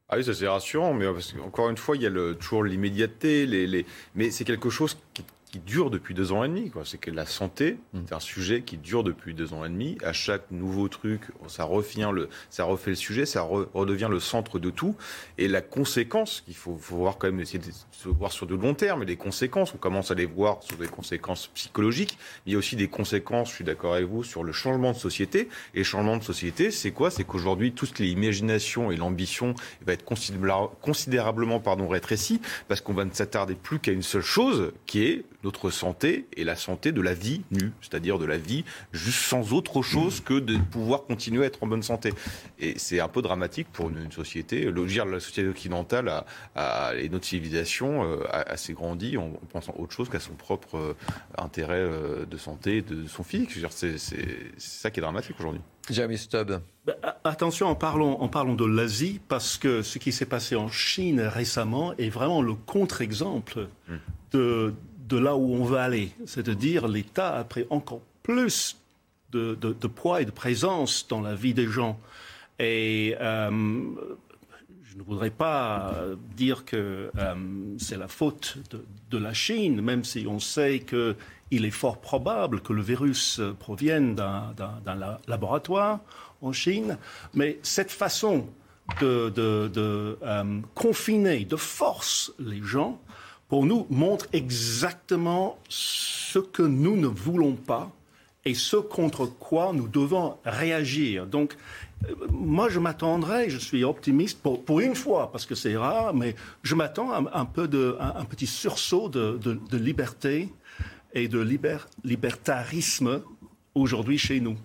Ah 0.08 0.18
oui, 0.18 0.24
ça 0.24 0.34
c'est 0.36 0.48
rassurant, 0.48 0.94
mais 0.94 1.08
encore 1.44 1.70
une 1.70 1.78
fois, 1.78 1.96
il 1.96 2.04
y 2.04 2.06
a 2.06 2.10
le, 2.10 2.36
toujours 2.36 2.64
l'immédiateté, 2.64 3.48
les, 3.48 3.66
les... 3.66 3.88
mais 4.14 4.30
c'est 4.30 4.46
quelque 4.46 4.70
chose 4.70 4.96
qui, 5.14 5.24
qui 5.56 5.60
dure 5.60 5.90
depuis 5.90 6.14
deux 6.14 6.34
ans 6.34 6.44
et 6.44 6.50
demi. 6.50 6.70
C'est 6.84 6.98
que 6.98 7.12
la 7.12 7.26
santé, 7.26 7.78
mm. 7.94 8.00
c'est 8.08 8.14
un 8.14 8.20
sujet 8.20 8.62
qui 8.64 8.76
dure 8.76 9.06
depuis 9.06 9.34
deux 9.34 9.54
ans 9.54 9.64
et 9.64 9.70
demi. 9.70 9.98
À 10.04 10.12
chaque 10.12 10.52
nouveau 10.52 10.90
truc, 10.90 11.22
ça 11.48 11.64
refait 11.64 12.02
le, 12.12 12.28
ça 12.50 12.66
refait 12.66 12.90
le 12.90 12.98
sujet, 12.98 13.26
ça 13.26 13.42
redevient 13.42 14.10
le 14.10 14.20
centre 14.20 14.60
de 14.60 14.70
tout. 14.70 14.98
Et 15.38 15.48
la 15.48 15.62
conséquence, 15.62 16.42
qu'il 16.42 16.56
faut, 16.56 16.76
faut, 16.76 16.98
voir 16.98 17.18
quand 17.18 17.28
même, 17.28 17.40
essayer 17.40 17.60
de 17.60 17.72
se 17.92 18.10
voir 18.10 18.34
sur 18.34 18.48
de 18.48 18.56
long 18.56 18.74
terme, 18.74 19.04
et 19.04 19.06
les 19.06 19.16
conséquences, 19.16 19.74
on 19.74 19.78
commence 19.78 20.12
à 20.12 20.16
les 20.16 20.26
voir 20.26 20.62
sur 20.62 20.76
des 20.76 20.88
conséquences 20.88 21.48
psychologiques. 21.48 22.18
il 22.46 22.52
y 22.52 22.56
a 22.56 22.60
aussi 22.60 22.76
des 22.76 22.90
conséquences, 22.90 23.50
je 23.50 23.56
suis 23.56 23.64
d'accord 23.64 23.94
avec 23.94 24.08
vous, 24.08 24.26
sur 24.26 24.44
le 24.44 24.52
changement 24.52 24.92
de 24.92 24.98
société. 24.98 25.48
Et 25.74 25.80
le 25.80 25.84
changement 25.86 26.18
de 26.18 26.24
société, 26.24 26.70
c'est 26.70 26.92
quoi? 26.92 27.10
C'est 27.10 27.24
qu'aujourd'hui, 27.24 27.72
tout 27.72 27.86
ce 27.86 27.94
qui 27.94 28.04
est 28.04 28.10
imagination 28.10 28.92
et 28.92 28.98
l'ambition 28.98 29.56
va 29.86 29.94
être 29.94 30.04
considérablement 30.04 31.62
pardon, 31.62 31.88
rétréci, 31.88 32.42
parce 32.68 32.82
qu'on 32.82 32.94
va 32.94 33.06
ne 33.06 33.14
s'attarder 33.14 33.56
plus 33.56 33.80
qu'à 33.80 33.94
une 33.94 34.04
seule 34.04 34.22
chose, 34.22 34.74
qui 34.86 35.06
est 35.06 35.24
notre 35.46 35.70
santé 35.70 36.28
et 36.36 36.44
la 36.44 36.56
santé 36.56 36.92
de 36.92 37.02
la 37.02 37.14
vie 37.14 37.44
nue, 37.52 37.72
c'est-à-dire 37.80 38.18
de 38.18 38.26
la 38.26 38.38
vie 38.38 38.66
juste 38.92 39.20
sans 39.20 39.54
autre 39.54 39.84
chose 39.84 40.20
que 40.20 40.40
de 40.40 40.58
pouvoir 40.58 41.04
continuer 41.04 41.44
à 41.44 41.46
être 41.46 41.64
en 41.64 41.68
bonne 41.68 41.84
santé. 41.84 42.12
Et 42.60 42.78
c'est 42.78 43.00
un 43.00 43.08
peu 43.08 43.22
dramatique 43.22 43.68
pour 43.72 43.90
une, 43.90 44.12
société. 44.12 44.66
Le, 44.66 44.86
dire, 44.86 45.06
la 45.06 45.20
société 45.20 45.48
occidentale 45.48 46.24
a, 46.56 46.94
et 46.98 47.10
notre 47.10 47.26
civilisation 47.26 48.04
euh, 48.04 48.24
a, 48.32 48.52
assez 48.52 48.74
grandi 48.74 49.18
en, 49.18 49.30
pensant 49.52 49.76
autre 49.78 49.94
chose 49.94 50.10
qu'à 50.10 50.20
son 50.20 50.34
propre 50.34 50.78
euh, 50.78 50.94
intérêt 51.38 51.76
euh, 51.76 52.26
de 52.26 52.38
santé, 52.38 52.82
de 52.82 53.08
son 53.08 53.24
physique. 53.24 53.52
C'est 53.70 53.98
ça 54.58 54.90
qui 54.90 55.00
est 55.00 55.04
dramatique 55.04 55.36
aujourd'hui. 55.40 55.62
Jamie 55.92 56.18
Stubb. 56.18 56.62
Ben, 56.86 56.96
attention, 57.24 57.68
en 57.68 57.76
parlant, 57.76 58.20
en 58.20 58.28
parlant 58.28 58.56
de 58.56 58.66
l'Asie, 58.66 59.22
parce 59.28 59.58
que 59.58 59.84
ce 59.84 60.00
qui 60.00 60.12
s'est 60.12 60.26
passé 60.26 60.56
en 60.56 60.70
Chine 60.70 61.22
récemment 61.22 61.94
est 61.98 62.10
vraiment 62.10 62.42
le 62.42 62.56
contre-exemple 62.56 63.68
hmm. 63.88 63.96
de, 64.32 64.74
de 65.08 65.18
là 65.18 65.36
où 65.36 65.54
on 65.54 65.64
veut 65.64 65.78
aller. 65.78 66.12
C'est-à-dire 66.26 66.88
l'État 66.88 67.36
a 67.36 67.44
pris 67.44 67.66
encore 67.70 68.02
plus 68.24 68.78
de, 69.32 69.88
poids 69.88 70.22
et 70.22 70.26
de 70.26 70.32
présence 70.32 71.08
dans 71.08 71.22
la 71.22 71.36
vie 71.36 71.54
des 71.54 71.68
gens. 71.68 72.00
Et 72.58 73.16
euh, 73.20 73.50
je 74.84 74.98
ne 74.98 75.04
voudrais 75.04 75.30
pas 75.30 75.94
dire 76.38 76.64
que 76.64 77.12
euh, 77.18 77.36
c'est 77.78 77.98
la 77.98 78.08
faute 78.08 78.58
de, 79.12 79.18
la 79.18 79.34
Chine, 79.34 79.82
même 79.82 80.04
si 80.04 80.26
on 80.28 80.40
sait 80.40 80.80
qu'il 80.80 81.66
est 81.66 81.72
fort 81.72 82.00
probable 82.00 82.62
que 82.62 82.74
le 82.74 82.82
virus 82.82 83.42
provienne 83.60 84.16
d'un 84.16 85.18
laboratoire 85.28 86.00
en 86.42 86.54
Chine. 86.54 86.98
Mais 87.34 87.60
cette 87.62 87.92
façon 87.92 88.48
de, 89.02 89.34
euh, 90.24 90.62
confiner 90.74 91.46
de 91.46 91.56
force 91.56 92.34
les 92.40 92.62
gens 92.62 93.00
pour 93.48 93.66
nous, 93.66 93.86
montre 93.90 94.28
exactement 94.34 95.58
ce 95.70 96.40
que 96.40 96.64
nous 96.64 96.96
ne 96.98 97.08
voulons 97.08 97.54
pas 97.54 97.92
et 98.46 98.54
ce 98.54 98.78
contre 98.78 99.26
quoi 99.26 99.72
nous 99.74 99.88
devons 99.88 100.38
réagir. 100.46 101.26
Donc, 101.26 101.56
euh, 102.08 102.14
moi, 102.30 102.70
je 102.70 102.80
m'attendrais, 102.80 103.50
je 103.50 103.58
suis 103.58 103.84
optimiste 103.84 104.40
pour, 104.42 104.80
une 104.80 104.96
fois, 104.96 105.32
parce 105.32 105.46
que 105.46 105.56
c'est 105.56 105.76
rare, 105.76 106.14
mais 106.14 106.36
je 106.62 106.76
m'attends 106.76 107.12
à 107.12 107.40
un, 107.40 107.46
peu 107.46 107.68
de, 107.68 107.98
un, 108.00 108.26
petit 108.26 108.48
sursaut 108.48 109.10
de, 109.10 109.38
de, 109.42 109.78
liberté 109.78 110.54
et 111.14 111.28
de 111.28 111.40
libertarisme 112.04 113.22
aujourd'hui 113.74 114.18
chez 114.18 114.40
nous. 114.40 114.58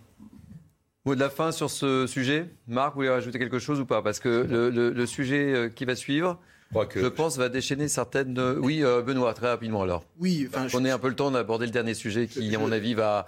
Mot 1.07 1.15
de 1.15 1.21
la 1.21 1.31
fin 1.31 1.51
sur 1.51 1.71
ce 1.71 2.07
sujet 2.07 2.51
Marc, 2.69 2.91
vous 2.91 2.97
voulez 2.97 3.09
rajouter 3.09 3.39
quelque 3.39 3.59
chose 3.59 3.81
ou 3.81 3.87
pas? 3.87 4.03
Parce 4.03 4.21
que 4.21 4.29
le 4.71 5.07
sujet 5.07 5.55
euh, 5.55 5.69
qui 5.71 5.87
va 5.87 5.97
suivre, 5.97 6.39
je 6.73 7.07
pense, 7.07 7.37
va 7.37 7.49
déchaîner 7.49 7.89
certaines. 7.89 8.39
Oui, 8.59 8.83
euh, 8.83 9.03
Benoît, 9.03 9.35
très 9.35 9.49
rapidement 9.49 9.83
alors. 9.83 10.05
Oui, 10.19 10.49
enfin. 10.49 10.67
On 10.75 10.85
ait 10.85 10.91
un 10.91 10.99
peu 10.99 11.09
le 11.09 11.17
temps 11.17 11.31
d'aborder 11.31 11.67
le 11.67 11.73
dernier 11.73 11.95
sujet 11.95 12.27
qui, 12.27 12.55
à 12.55 12.59
mon 12.59 12.73
avis, 12.73 12.95
va 12.95 13.27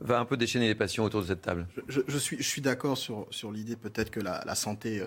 va 0.00 0.18
un 0.18 0.24
peu 0.24 0.36
déchaîner 0.36 0.66
les 0.66 0.74
passions 0.74 1.04
autour 1.04 1.22
de 1.22 1.26
cette 1.28 1.42
table. 1.42 1.68
Je, 1.86 2.18
suis, 2.18 2.36
je 2.38 2.42
suis 2.42 2.60
d'accord 2.60 2.98
sur, 2.98 3.28
sur 3.30 3.52
l'idée 3.52 3.76
peut-être 3.76 4.10
que 4.10 4.18
la, 4.18 4.54
santé 4.56 4.98
euh, 4.98 5.06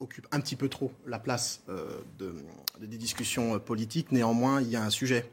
occupe 0.00 0.26
un 0.32 0.40
petit 0.40 0.56
peu 0.56 0.68
trop 0.68 0.90
la 1.06 1.20
place 1.20 1.62
euh, 1.68 1.86
de, 2.18 2.34
des 2.80 2.98
discussions 2.98 3.60
politiques. 3.60 4.10
Néanmoins, 4.10 4.60
il 4.60 4.68
y 4.68 4.74
a 4.74 4.82
un 4.82 4.90
sujet. 4.90 5.30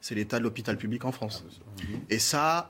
C'est 0.00 0.14
l'état 0.14 0.38
de 0.38 0.44
l'hôpital 0.44 0.76
public 0.76 1.04
en 1.06 1.10
France. 1.10 1.44
Ah, 1.50 1.82
Et 2.08 2.20
ça, 2.20 2.68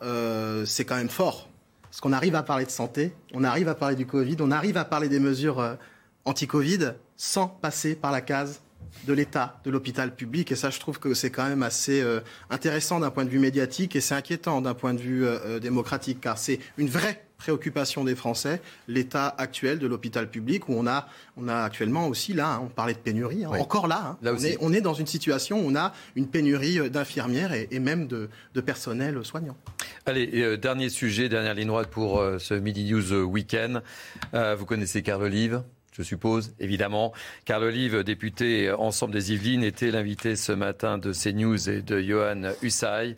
c'est 0.64 0.86
quand 0.86 0.96
même 0.96 1.10
fort. 1.10 1.50
Parce 1.82 2.00
qu'on 2.00 2.14
arrive 2.14 2.34
à 2.34 2.42
parler 2.42 2.64
de 2.64 2.70
santé, 2.70 3.12
on 3.34 3.44
arrive 3.44 3.68
à 3.68 3.74
parler 3.74 3.96
du 3.96 4.06
Covid, 4.06 4.36
on 4.40 4.50
arrive 4.50 4.78
à 4.78 4.86
parler 4.86 5.10
des 5.10 5.20
mesures 5.20 5.76
anti-Covid 6.24 6.94
sans 7.18 7.48
passer 7.48 7.94
par 7.94 8.12
la 8.12 8.22
case 8.22 8.62
de 9.06 9.12
l'État, 9.12 9.60
de 9.64 9.70
l'hôpital 9.70 10.14
public. 10.14 10.50
Et 10.52 10.56
ça, 10.56 10.70
je 10.70 10.80
trouve 10.80 10.98
que 10.98 11.12
c'est 11.14 11.30
quand 11.30 11.46
même 11.46 11.62
assez 11.62 12.00
euh, 12.00 12.20
intéressant 12.48 13.00
d'un 13.00 13.10
point 13.10 13.24
de 13.24 13.30
vue 13.30 13.38
médiatique 13.38 13.96
et 13.96 14.00
c'est 14.00 14.14
inquiétant 14.14 14.60
d'un 14.62 14.74
point 14.74 14.94
de 14.94 15.00
vue 15.00 15.26
euh, 15.26 15.38
euh, 15.44 15.58
démocratique, 15.58 16.20
car 16.20 16.38
c'est 16.38 16.58
une 16.78 16.88
vraie 16.88 17.24
préoccupation 17.36 18.02
des 18.02 18.16
Français, 18.16 18.60
l'état 18.88 19.28
actuel 19.38 19.78
de 19.78 19.86
l'hôpital 19.86 20.28
public, 20.28 20.68
où 20.68 20.74
on 20.76 20.88
a, 20.88 21.06
on 21.36 21.46
a 21.46 21.56
actuellement 21.62 22.08
aussi, 22.08 22.32
là, 22.32 22.54
hein, 22.54 22.60
on 22.64 22.68
parlait 22.68 22.94
de 22.94 22.98
pénurie, 22.98 23.44
hein, 23.44 23.50
encore 23.60 23.86
là, 23.86 24.02
hein. 24.04 24.18
là 24.22 24.32
on, 24.34 24.42
est, 24.42 24.56
on, 24.60 24.72
est, 24.72 24.80
dans 24.80 24.94
une 24.94 25.06
situation 25.06 25.60
où 25.60 25.68
on 25.68 25.76
a 25.76 25.92
une 26.16 26.26
pénurie 26.26 26.90
d'infirmières 26.90 27.52
et, 27.52 27.78
même 27.78 28.08
de, 28.08 28.28
personnel 28.60 29.24
soignant. 29.24 29.56
Allez, 30.04 30.58
dernier 30.58 30.88
sujet, 30.88 31.28
dernière 31.28 31.54
ligne 31.54 31.68
droite 31.68 31.90
pour 31.90 32.20
ce 32.40 32.54
Midi 32.54 32.92
News 32.92 33.12
Weekend. 33.22 33.84
vous 34.32 34.64
connaissez 34.66 35.02
Carl 35.02 35.22
Olive? 35.22 35.62
Je 35.98 36.02
suppose, 36.02 36.54
évidemment. 36.60 37.12
Carl 37.44 37.64
Olive, 37.64 38.02
député 38.04 38.70
Ensemble 38.70 39.12
des 39.12 39.32
Yvelines, 39.32 39.64
était 39.64 39.90
l'invité 39.90 40.36
ce 40.36 40.52
matin 40.52 40.96
de 40.96 41.12
CNews 41.12 41.68
et 41.68 41.82
de 41.82 42.00
Johan 42.00 42.52
Hussay. 42.62 43.16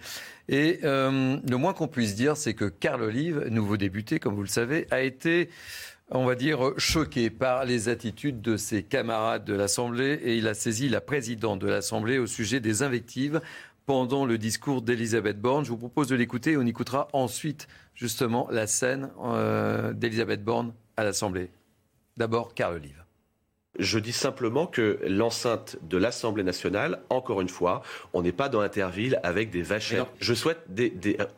Et 0.49 0.81
euh, 0.83 1.37
le 1.49 1.57
moins 1.57 1.75
qu'on 1.75 1.89
puisse 1.89 2.17
dire, 2.17 2.37
c'est 2.37 2.55
que 2.55 2.65
Carl 2.65 3.03
Olive, 3.03 3.47
nouveau 3.51 3.77
député, 3.77 4.19
comme 4.19 4.35
vous 4.35 4.43
le 4.43 4.49
savez, 4.49 4.87
a 4.91 5.03
été 5.03 5.51
on 6.13 6.25
va 6.25 6.35
dire, 6.35 6.73
choqué 6.77 7.31
par 7.31 7.65
les 7.65 7.89
attitudes 7.89 8.41
de 8.41 8.57
ses 8.57 8.83
camarades 8.83 9.45
de 9.45 9.55
l'Assemblée 9.55 10.19
et 10.25 10.37
il 10.37 10.49
a 10.49 10.55
saisi 10.55 10.89
la 10.89 11.01
présidente 11.01 11.61
de 11.61 11.69
l'Assemblée 11.69 12.19
au 12.19 12.27
sujet 12.27 12.59
des 12.59 12.83
invectives 12.83 13.41
pendant 13.87 14.25
le 14.25 14.39
discours 14.39 14.83
d'Elisabeth 14.83 15.41
Borne. 15.41 15.65
Je 15.65 15.71
vous 15.71 15.77
propose 15.77 16.09
de 16.09 16.17
l'écouter 16.17 16.53
et 16.53 16.57
on 16.57 16.67
écoutera 16.67 17.09
ensuite 17.13 17.69
justement 17.95 18.49
la 18.51 18.67
scène 18.67 19.11
euh, 19.23 19.93
d'Elisabeth 19.93 20.43
Borne 20.43 20.73
à 20.97 21.05
l'Assemblée. 21.05 21.51
D'abord, 22.17 22.55
Carl 22.55 22.75
Olive. 22.75 23.00
Je 23.81 23.99
dis 23.99 24.13
simplement 24.13 24.67
que 24.67 24.99
l'enceinte 25.09 25.79
de 25.81 25.97
l'Assemblée 25.97 26.43
nationale, 26.43 27.01
encore 27.09 27.41
une 27.41 27.49
fois, 27.49 27.83
on 28.13 28.21
n'est 28.21 28.31
pas 28.31 28.51
dans 28.51 28.61
Interville 28.61 29.19
avec 29.23 29.51
des 29.51 29.63
vachettes. 29.63 30.05
Je 30.21 30.35
souhaite 30.35 30.59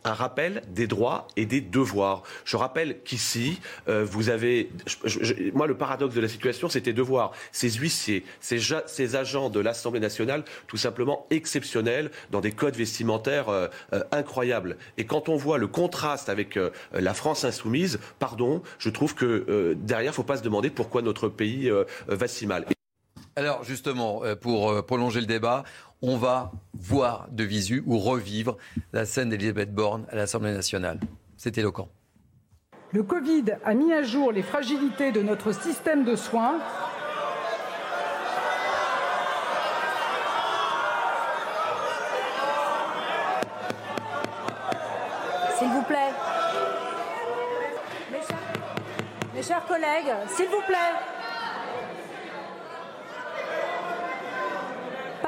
un 0.03 0.13
rappel 0.13 0.63
des 0.69 0.89
droits 0.89 1.29
et 1.37 1.47
des 1.47 1.61
devoirs. 1.61 2.25
Je 2.45 2.57
rappelle 2.57 3.01
qu'ici, 3.05 3.61
euh, 3.89 4.05
vous 4.05 4.29
avez... 4.29 4.71
moi, 5.55 5.69
le 5.69 5.77
paradoxe 5.77 6.17
de 6.17 6.21
la 6.21 6.27
situation, 6.27 6.69
c'était 6.69 6.93
de 6.93 7.01
voir 7.01 7.31
ces 7.53 7.71
huissiers, 7.71 8.25
ces, 8.41 8.59
ces 8.87 9.15
agents 9.15 9.49
de 9.49 9.61
l'Assemblée 9.61 10.01
nationale, 10.01 10.45
tout 10.67 10.77
simplement 10.77 11.29
exceptionnels, 11.31 12.11
dans 12.33 12.41
des 12.41 12.51
codes 12.51 12.75
vestimentaires 12.75 13.51
euh, 13.51 13.69
euh, 13.93 14.03
incroyables. 14.11 14.79
Et 14.99 15.07
quand 15.07 15.29
on 15.29 15.37
voit 15.37 15.59
le 15.59 15.69
contraste 15.69 16.29
avec 16.29 16.59
la 16.93 17.15
France 17.15 17.45
insoumise, 17.45 18.01
pardon, 18.19 18.63
je 18.81 18.91
trouve 18.91 19.15
que 19.15 19.77
derrière, 19.79 20.11
il 20.11 20.15
ne 20.15 20.17
faut 20.17 20.23
pas 20.25 20.39
se 20.39 20.43
demander 20.43 20.71
pourquoi 20.71 21.03
notre 21.03 21.29
pays 21.29 21.71
si 22.33 22.47
mal. 22.47 22.67
Alors 23.37 23.65
justement, 23.65 24.25
euh, 24.25 24.35
pour 24.35 24.71
euh, 24.71 24.83
prolonger 24.83 25.21
le 25.21 25.27
débat, 25.27 25.65
on 26.03 26.17
va 26.17 26.53
voir 26.75 27.29
de 27.31 27.45
visu 27.45 27.83
ou 27.87 27.99
revivre 27.99 28.57
la 28.93 29.07
scène 29.07 29.31
d'Elisabeth 29.31 29.73
Borne 29.73 30.07
à 30.11 30.17
l'Assemblée 30.17 30.53
nationale. 30.53 31.01
C'est 31.37 31.57
éloquent. 31.57 31.89
Le 32.93 33.03
Covid 33.03 33.45
a 33.65 33.73
mis 33.73 33.93
à 33.93 34.03
jour 34.03 34.33
les 34.33 34.43
fragilités 34.43 35.13
de 35.13 35.23
notre 35.23 35.53
système 35.53 36.05
de 36.05 36.15
soins. 36.15 36.59
S'il 45.59 45.69
vous 45.69 45.83
plaît. 45.85 46.13
Mes 49.35 49.43
chers 49.43 49.65
collègues, 49.65 50.13
s'il 50.37 50.49
vous 50.49 50.61
plaît. 50.67 51.12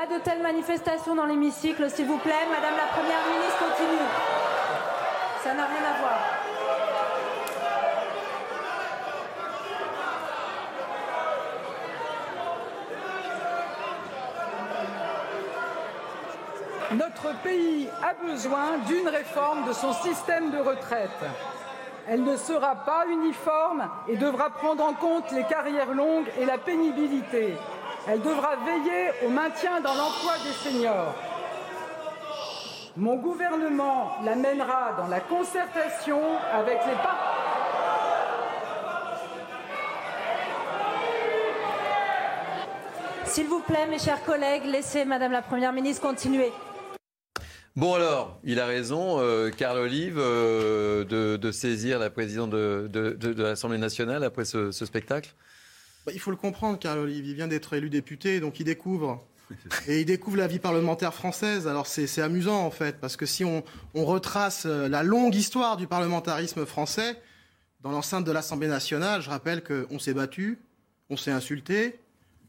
De 0.07 0.19
telles 0.19 0.43
manifestations 0.43 1.15
dans 1.15 1.25
l'hémicycle, 1.25 1.89
s'il 1.91 2.07
vous 2.07 2.19
plaît. 2.19 2.47
Madame 2.51 2.77
la 2.77 2.93
Première 2.93 3.25
ministre, 3.27 3.59
continue. 3.59 4.09
Ça 5.43 5.55
n'a 5.55 5.65
rien 5.67 5.83
à 5.83 6.01
voir. 6.01 6.19
Notre 16.93 17.35
pays 17.43 17.89
a 18.03 18.15
besoin 18.15 18.79
d'une 18.87 19.09
réforme 19.09 19.67
de 19.67 19.73
son 19.73 19.93
système 19.95 20.51
de 20.51 20.59
retraite. 20.59 21.11
Elle 22.07 22.23
ne 22.23 22.37
sera 22.37 22.75
pas 22.77 23.07
uniforme 23.11 23.89
et 24.09 24.17
devra 24.17 24.51
prendre 24.51 24.85
en 24.85 24.93
compte 24.93 25.33
les 25.33 25.45
carrières 25.45 25.93
longues 25.93 26.31
et 26.39 26.45
la 26.45 26.59
pénibilité. 26.59 27.57
Elle 28.07 28.21
devra 28.21 28.57
veiller 28.57 29.13
au 29.25 29.31
maintien 29.31 29.81
dans 29.81 29.95
l'emploi 29.95 30.35
des 30.45 30.53
seniors. 30.53 31.15
Mon 32.97 33.17
gouvernement 33.17 34.13
l'amènera 34.23 34.93
dans 34.99 35.09
la 35.09 35.21
concertation 35.21 36.21
avec 36.53 36.79
les 36.87 36.93
partenaires. 36.93 37.31
S'il 43.25 43.47
vous 43.47 43.61
plaît, 43.61 43.87
mes 43.87 43.99
chers 43.99 44.23
collègues, 44.25 44.65
laissez 44.67 45.07
Madame 45.07 45.33
la 45.33 45.43
Première 45.43 45.73
ministre 45.73 46.03
continuer. 46.03 46.53
Bon 47.75 47.95
alors, 47.95 48.39
il 48.45 48.61
a 48.61 48.67
raison, 48.67 49.19
euh, 49.19 49.51
Carl 49.51 49.79
Olive, 49.79 50.19
euh, 50.19 51.05
de, 51.05 51.51
saisir 51.51 51.99
la 51.99 52.11
présidente 52.11 52.51
de, 52.51 53.43
l'Assemblée 53.43 53.79
nationale 53.79 54.23
après 54.23 54.45
ce 54.45 54.71
spectacle 54.71 55.35
bah, 56.07 56.13
il 56.15 56.21
faut 56.21 56.31
le 56.31 56.37
comprendre, 56.37 56.79
Olive, 56.99 57.27
il 57.27 57.35
vient 57.35 57.49
d'être 57.49 57.75
élu 57.75 57.91
député, 57.91 58.41
donc 58.41 58.61
il 58.61 58.65
découvre. 58.65 59.25
Et 59.89 60.01
il 60.01 60.07
découvre 60.07 60.39
la 60.39 60.47
vie 60.47 60.59
parlementaire 60.59 61.13
française. 61.13 61.69
Alors 61.69 61.87
c'est 61.87 62.21
amusant 62.21 62.65
en 62.65 62.71
fait, 62.71 62.99
parce 63.01 63.17
que 63.17 63.27
si 63.27 63.45
on, 63.45 63.63
on, 63.95 64.05
retrace 64.05 64.65
euh, 64.67 64.89
la 64.89 65.03
longue 65.03 65.35
histoire 65.35 65.77
du 65.77 65.87
parlementarisme 65.87 66.65
français, 66.65 67.21
dans 67.83 67.91
l'enceinte 67.91 68.25
de 68.25 68.33
l'Assemblée 68.33 68.69
nationale, 68.69 69.21
je 69.21 69.29
rappelle 69.29 69.63
qu'on 69.63 69.99
s'est 69.99 70.15
battu, 70.15 70.59
on 71.11 71.17
s'est 71.19 71.31
insulté, 71.31 71.99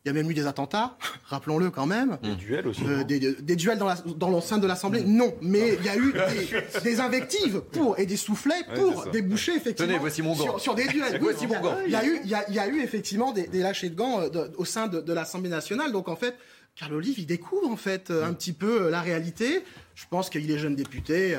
il 0.05 0.09
y 0.09 0.11
a 0.11 0.13
même 0.13 0.29
eu 0.29 0.35
des 0.35 0.45
attentats, 0.45 0.97
rappelons-le 1.25 1.71
quand 1.71 1.87
même. 1.87 2.19
Des 2.21 2.35
duels 2.35 2.67
aussi. 2.67 2.83
Euh, 2.85 3.03
des, 3.03 3.55
duels 3.55 3.79
dans 3.79 4.29
l'enceinte 4.29 4.61
de 4.61 4.67
l'Assemblée, 4.67 5.03
non. 5.03 5.33
Mais 5.41 5.77
il 5.79 5.85
y 5.85 5.89
a 5.89 5.97
eu 5.97 6.13
des, 6.83 6.99
invectives 6.99 7.61
pour, 7.71 7.97
et 7.97 8.05
des 8.05 8.15
soufflets 8.15 8.63
pour 8.75 9.07
déboucher 9.07 9.55
effectivement 9.55 9.87
Tenez, 9.87 9.99
voici 9.99 10.21
mon 10.21 10.35
gant. 10.35 10.59
Sur, 10.59 10.75
des 10.75 10.87
duels. 10.87 11.17
voici 11.21 11.47
mon 11.47 11.59
gant. 11.59 11.77
Il 11.85 11.91
y, 11.91 11.95
a 11.95 12.05
eu, 12.05 12.19
il, 12.23 12.29
y 12.29 12.59
a, 12.59 12.67
eu 12.67 12.81
effectivement 12.81 13.31
des, 13.31 13.47
lâchers 13.51 13.89
de 13.89 13.95
gants 13.95 14.21
euh, 14.21 14.47
au 14.57 14.65
sein 14.65 14.87
de, 14.87 15.11
l'Assemblée 15.11 15.49
nationale. 15.49 15.91
Donc 15.91 16.07
en 16.07 16.15
fait, 16.15 16.35
Carl 16.75 16.93
Olive, 16.93 17.17
il 17.17 17.25
découvre 17.25 17.67
en 17.71 17.77
fait 17.77 18.11
euh, 18.11 18.27
un 18.27 18.33
petit 18.33 18.53
peu 18.53 18.91
la 18.91 19.01
réalité. 19.01 19.63
Je 19.95 20.05
pense 20.07 20.29
qu'il 20.29 20.51
est 20.51 20.59
jeune 20.59 20.75
député 20.75 21.35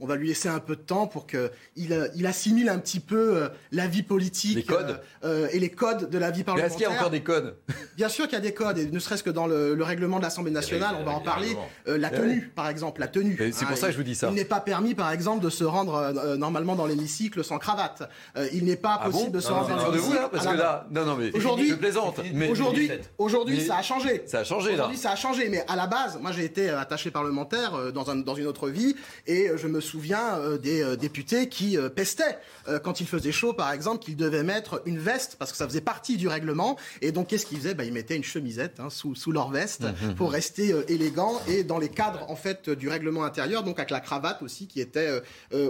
on 0.00 0.06
va 0.06 0.16
lui 0.16 0.28
laisser 0.28 0.48
un 0.48 0.58
peu 0.58 0.76
de 0.76 0.80
temps 0.80 1.06
pour 1.06 1.26
qu'il 1.26 1.50
il 1.76 2.26
assimile 2.26 2.68
un 2.68 2.78
petit 2.78 3.00
peu 3.00 3.36
euh, 3.36 3.48
la 3.70 3.86
vie 3.86 4.02
politique 4.02 4.70
euh, 4.70 4.94
euh, 5.24 5.48
et 5.52 5.58
les 5.58 5.68
codes 5.68 6.10
de 6.10 6.18
la 6.18 6.30
vie 6.30 6.42
parlementaire. 6.42 6.70
Est-ce 6.70 6.82
qu'il 6.82 6.90
y 6.90 6.96
a 6.96 6.98
encore 6.98 7.10
des 7.10 7.22
codes? 7.22 7.56
Bien 7.96 8.08
sûr 8.08 8.24
qu'il 8.24 8.34
y 8.34 8.36
a 8.36 8.40
des 8.40 8.54
codes, 8.54 8.78
et 8.78 8.86
ne 8.86 8.98
serait-ce 8.98 9.22
que 9.22 9.30
dans 9.30 9.46
le, 9.46 9.76
règlement 9.80 10.18
de 10.18 10.22
l'Assemblée 10.22 10.50
nationale, 10.50 10.96
on 11.00 11.04
va 11.04 11.12
en 11.12 11.20
parler. 11.20 11.56
la 11.86 12.10
tenue, 12.10 12.50
par 12.54 12.68
exemple, 12.68 13.00
la 13.00 13.08
tenue. 13.08 13.38
C'est 13.52 13.66
pour 13.66 13.76
ça 13.76 13.86
que 13.86 13.92
je 13.92 13.98
vous 13.98 14.04
dis 14.04 14.14
ça. 14.14 14.28
Il 14.28 14.34
n'est 14.34 14.44
pas 14.44 14.60
permis, 14.60 14.94
par 14.94 15.10
exemple, 15.12 15.44
de 15.44 15.50
se 15.50 15.64
rendre 15.64 16.36
normalement 16.36 16.76
dans 16.76 16.86
l'hémicycle 16.86 17.44
sans 17.44 17.58
cravate. 17.58 18.08
il 18.52 18.64
n'est 18.64 18.76
pas 18.76 18.98
ah 19.00 19.06
possible 19.06 19.32
de 19.32 19.40
se 19.40 19.52
rendre 19.52 19.68
dans 19.68 19.90
l'hémicycle. 19.90 20.28
Parce 20.32 20.46
que 20.46 20.56
là, 20.56 20.86
non, 20.90 21.04
non, 21.04 21.16
mais 21.16 21.34
aujourd'hui, 21.36 21.70
je 21.70 21.74
plaisante. 21.74 22.20
Aujourd'hui, 22.50 22.90
aujourd'hui, 23.18 23.60
ça 23.60 23.78
a 23.78 23.82
changé. 23.82 24.22
Ça 24.26 24.40
a 24.40 24.44
changé 24.44 24.70
là. 24.70 24.74
Aujourd'hui, 24.74 24.98
ça 24.98 25.12
a 25.12 25.16
changé, 25.16 25.48
mais 25.48 25.64
à 25.68 25.76
la 25.76 25.86
base, 25.86 26.18
moi, 26.20 26.32
j'ai 26.32 26.44
été 26.44 26.70
attaché 26.70 27.10
parlementaire 27.10 27.92
dans, 27.92 28.10
un, 28.10 28.16
dans 28.16 28.34
une 28.34 28.46
autre 28.46 28.68
vie, 28.68 28.94
et 29.26 29.50
je 29.56 29.66
me 29.66 29.80
souviens 29.90 30.38
euh, 30.38 30.58
des 30.58 30.82
euh, 30.82 30.96
députés 30.96 31.48
qui 31.48 31.76
euh, 31.76 31.88
pestaient 31.88 32.38
quand 32.84 33.00
il 33.00 33.06
faisait 33.06 33.32
chaud, 33.32 33.52
par 33.52 33.72
exemple, 33.72 34.04
qu'ils 34.04 34.16
devaient 34.16 34.44
mettre 34.44 34.80
une 34.86 34.98
veste 34.98 35.34
parce 35.38 35.50
que 35.50 35.56
ça 35.56 35.66
faisait 35.66 35.80
partie 35.80 36.16
du 36.16 36.28
règlement. 36.28 36.76
Et 37.00 37.10
donc, 37.10 37.26
qu'est-ce 37.26 37.44
qu'ils 37.44 37.58
faisaient? 37.58 37.74
Bah, 37.74 37.84
Ils 37.84 37.92
mettaient 37.92 38.14
une 38.14 38.22
chemisette 38.22 38.78
hein, 38.78 38.90
sous, 38.90 39.16
sous, 39.16 39.32
leur 39.32 39.50
veste 39.50 39.82
mmh, 39.82 40.10
mmh, 40.10 40.14
pour 40.14 40.30
rester 40.30 40.72
élégants 40.86 41.40
et 41.48 41.64
dans 41.64 41.78
les 41.78 41.88
cadres 41.88 42.24
en 42.30 42.36
fait 42.36 42.70
du 42.70 42.88
règlement 42.88 43.24
intérieur, 43.24 43.64
donc 43.64 43.80
avec 43.80 43.90
la 43.90 43.98
cravate 43.98 44.40
aussi 44.42 44.68
qui 44.68 44.80
était 44.80 45.20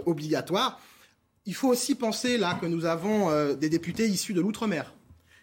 obligatoire. 0.04 0.78
Il 1.46 1.54
faut 1.54 1.68
aussi 1.68 1.94
penser 1.94 2.36
là 2.36 2.58
que 2.60 2.66
nous 2.66 2.84
avons 2.84 3.54
des 3.54 3.70
députés 3.70 4.06
issus 4.06 4.34
de 4.34 4.42
l'outre-mer 4.42 4.92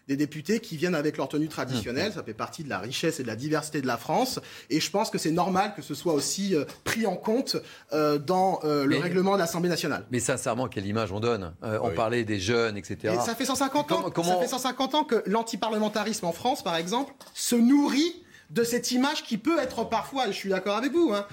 des 0.08 0.16
députés 0.16 0.60
qui 0.60 0.78
viennent 0.78 0.96
avec 0.96 1.18
leur 1.18 1.28
tenue 1.28 1.48
traditionnelle. 1.48 2.14
Ça 2.14 2.24
fait 2.24 2.34
partie 2.34 2.64
de 2.64 2.70
la 2.70 2.80
richesse 2.80 3.20
et 3.20 3.24
de 3.24 3.28
la 3.28 3.36
diversité 3.36 3.82
de 3.82 3.88
la 3.88 3.98
France. 3.98 4.40
Et 4.70 4.80
je 4.80 4.90
pense 4.90 5.10
que 5.10 5.18
c'est 5.18 5.32
normal 5.32 5.74
que 5.76 5.82
ce 5.82 5.96
soit 5.96 6.14
aussi 6.14 6.56
euh, 6.56 6.66
pris 6.84 7.06
en 7.06 7.16
compte 7.16 7.58
euh, 7.94 8.18
dans 8.18 8.60
euh, 8.64 8.86
le 8.86 8.98
règlement 8.98 9.34
de 9.34 9.40
l'Assemblée 9.40 9.70
nationale. 9.70 10.06
Mais 10.12 10.20
sincèrement, 10.20 10.68
quelle 10.68 10.86
image 10.86 11.12
on 11.12 11.20
donne 11.20 11.54
On 11.62 11.92
parlait 11.92 12.24
des 12.24 12.40
jeunes, 12.40 12.78
etc. 12.78 13.16
Et 13.16 13.26
ça 13.26 13.36
fait 13.36 13.46
150 13.46 13.92
ans. 13.92 14.12
Ça 14.24 14.38
fait 14.40 14.48
150 14.48 14.96
ans 14.96 15.04
que 15.04 15.24
l'antiparlementarisme 15.26 16.26
en 16.26 16.32
France, 16.32 16.64
par 16.64 16.76
exemple, 16.76 17.14
se 17.34 17.56
nourrit 17.56 18.24
de 18.50 18.64
cette 18.64 18.92
image 18.92 19.24
qui 19.24 19.38
peut 19.38 19.60
être 19.60 19.84
parfois, 19.84 20.28
je 20.28 20.32
suis 20.32 20.50
d'accord 20.50 20.78
avec 20.78 20.94
vous, 20.94 21.14
hein, 21.14 21.26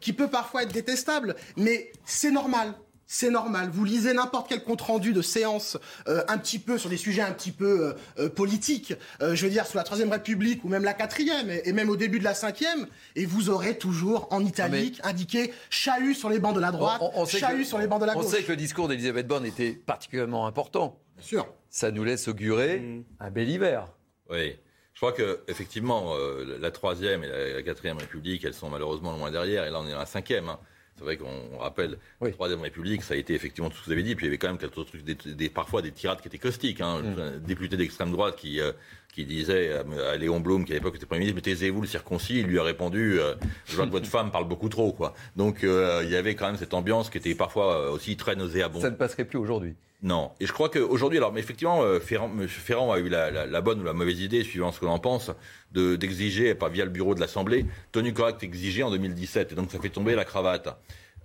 qui 0.00 0.12
peut 0.12 0.28
parfois 0.28 0.62
être 0.62 0.72
détestable, 0.72 1.36
mais 1.56 1.90
c'est 2.04 2.30
normal 2.30 2.74
c'est 3.06 3.30
normal. 3.30 3.70
Vous 3.72 3.84
lisez 3.84 4.12
n'importe 4.12 4.48
quel 4.48 4.62
compte 4.62 4.80
rendu 4.80 5.12
de 5.12 5.22
séance 5.22 5.78
euh, 6.08 6.22
un 6.28 6.38
petit 6.38 6.58
peu 6.58 6.78
sur 6.78 6.90
des 6.90 6.96
sujets 6.96 7.22
un 7.22 7.32
petit 7.32 7.52
peu 7.52 7.88
euh, 7.88 7.92
euh, 8.18 8.28
politiques, 8.28 8.94
je 9.20 9.44
veux 9.44 9.50
dire 9.50 9.66
sous 9.66 9.76
la 9.76 9.84
Troisième 9.84 10.10
République 10.10 10.64
ou 10.64 10.68
même 10.68 10.84
la 10.84 10.94
Quatrième 10.94 11.50
et, 11.50 11.72
même 11.72 11.90
au 11.90 11.96
début 11.96 12.18
de 12.18 12.24
la 12.24 12.34
Cinquième, 12.34 12.86
et 13.16 13.26
vous 13.26 13.50
aurez 13.50 13.78
toujours 13.78 14.28
en 14.30 14.44
italique 14.44 15.00
indiqué 15.04 15.52
chahut 15.70 16.14
sur 16.14 16.30
les 16.30 16.38
bancs 16.38 16.54
de 16.54 16.60
la 16.60 16.70
droite, 16.70 17.02
chahut 17.28 17.64
sur 17.64 17.78
les 17.78 17.86
bancs 17.86 18.00
de 18.00 18.06
la 18.06 18.14
gauche. 18.14 18.24
On 18.26 18.28
sait 18.28 18.42
que 18.42 18.52
le 18.52 18.56
discours 18.56 18.88
d'Elisabeth 18.88 19.26
Borne 19.26 19.46
était 19.46 19.72
particulièrement 19.72 20.46
important. 20.46 21.00
Bien 21.16 21.26
sûr. 21.26 21.48
Ça 21.70 21.90
nous 21.90 22.04
laisse 22.04 22.28
augurer 22.28 22.80
mmh. 22.80 23.04
un 23.20 23.30
bel 23.30 23.48
hiver. 23.48 23.88
Oui. 24.30 24.56
Je 24.94 25.00
crois 25.00 25.12
que 25.12 25.40
effectivement, 25.48 26.14
la 26.60 26.70
troisième 26.70 27.24
et 27.24 27.52
la, 27.52 27.62
quatrième 27.62 27.98
République, 27.98 28.44
elles 28.44 28.54
sont 28.54 28.70
malheureusement 28.70 29.16
loin 29.16 29.30
derrière, 29.30 29.64
et 29.64 29.70
là 29.70 29.80
on 29.80 29.86
est 29.86 29.92
dans 29.92 29.98
la 29.98 30.06
cinquième. 30.06 30.48
Hein. 30.48 30.60
C'est 30.96 31.04
vrai 31.04 31.16
qu'on 31.16 31.58
rappelle, 31.58 31.98
la 32.20 32.30
Troisième 32.30 32.60
République, 32.60 33.02
ça 33.02 33.14
a 33.14 33.16
été 33.16 33.34
effectivement 33.34 33.68
tout 33.68 33.76
ce 33.76 33.80
que 33.80 33.86
vous 33.86 33.92
avez 33.92 34.04
dit, 34.04 34.14
puis 34.14 34.26
il 34.26 34.28
y 34.28 34.30
avait 34.30 34.38
quand 34.38 34.48
même 34.48 34.58
quelques 34.58 34.86
trucs, 34.86 35.04
des, 35.04 35.48
parfois 35.48 35.82
des 35.82 35.90
tirades 35.90 36.20
qui 36.20 36.28
étaient 36.28 36.38
caustiques. 36.38 36.80
Hein. 36.80 37.02
Mm. 37.02 37.18
Un 37.18 37.38
député 37.38 37.76
d'extrême 37.76 38.12
droite 38.12 38.36
qui, 38.36 38.60
euh, 38.60 38.72
qui 39.12 39.24
disait 39.24 39.72
à, 39.72 40.16
Léon 40.16 40.40
Blum, 40.40 40.64
qui 40.64 40.72
à 40.72 40.74
l'époque 40.74 40.96
était 40.96 41.06
Premier 41.06 41.20
ministre, 41.20 41.36
mais 41.36 41.42
taisez-vous 41.42 41.80
le 41.80 41.86
circoncis, 41.86 42.40
il 42.40 42.46
lui 42.46 42.58
a 42.58 42.62
répondu, 42.62 43.20
euh, 43.20 43.34
je 43.66 43.76
vois 43.76 43.86
que 43.86 43.92
votre 43.92 44.06
femme 44.06 44.30
parle 44.30 44.48
beaucoup 44.48 44.68
trop. 44.68 44.92
quoi. 44.92 45.14
Donc 45.36 45.62
euh, 45.62 46.02
il 46.04 46.10
y 46.10 46.16
avait 46.16 46.34
quand 46.34 46.46
même 46.46 46.56
cette 46.56 46.74
ambiance 46.74 47.10
qui 47.10 47.18
était 47.18 47.34
parfois 47.34 47.90
aussi 47.90 48.16
très 48.16 48.34
nauséabonde. 48.36 48.82
Ça 48.82 48.90
ne 48.90 48.96
passerait 48.96 49.24
plus 49.24 49.38
aujourd'hui. 49.38 49.74
Non. 50.02 50.32
Et 50.40 50.46
je 50.46 50.52
crois 50.52 50.68
qu'aujourd'hui, 50.68 51.18
alors, 51.18 51.32
mais 51.32 51.40
effectivement, 51.40 51.82
Ferrand, 52.00 52.30
M. 52.38 52.46
Ferrand 52.46 52.92
a 52.92 52.98
eu 52.98 53.08
la, 53.08 53.60
bonne 53.62 53.80
ou 53.80 53.84
la 53.84 53.94
mauvaise 53.94 54.20
idée, 54.20 54.44
suivant 54.44 54.70
ce 54.70 54.78
que 54.78 54.84
l'on 54.84 54.98
pense, 54.98 55.30
d'exiger, 55.72 56.54
pas 56.54 56.68
via 56.68 56.84
le 56.84 56.90
bureau 56.90 57.14
de 57.14 57.20
l'Assemblée, 57.20 57.64
tenue 57.90 58.12
correcte 58.12 58.42
exigée 58.42 58.82
en 58.82 58.90
2017. 58.90 59.52
Et 59.52 59.54
donc 59.54 59.70
ça 59.70 59.78
fait 59.78 59.88
tomber 59.88 60.14
la 60.14 60.26
cravate. 60.26 60.76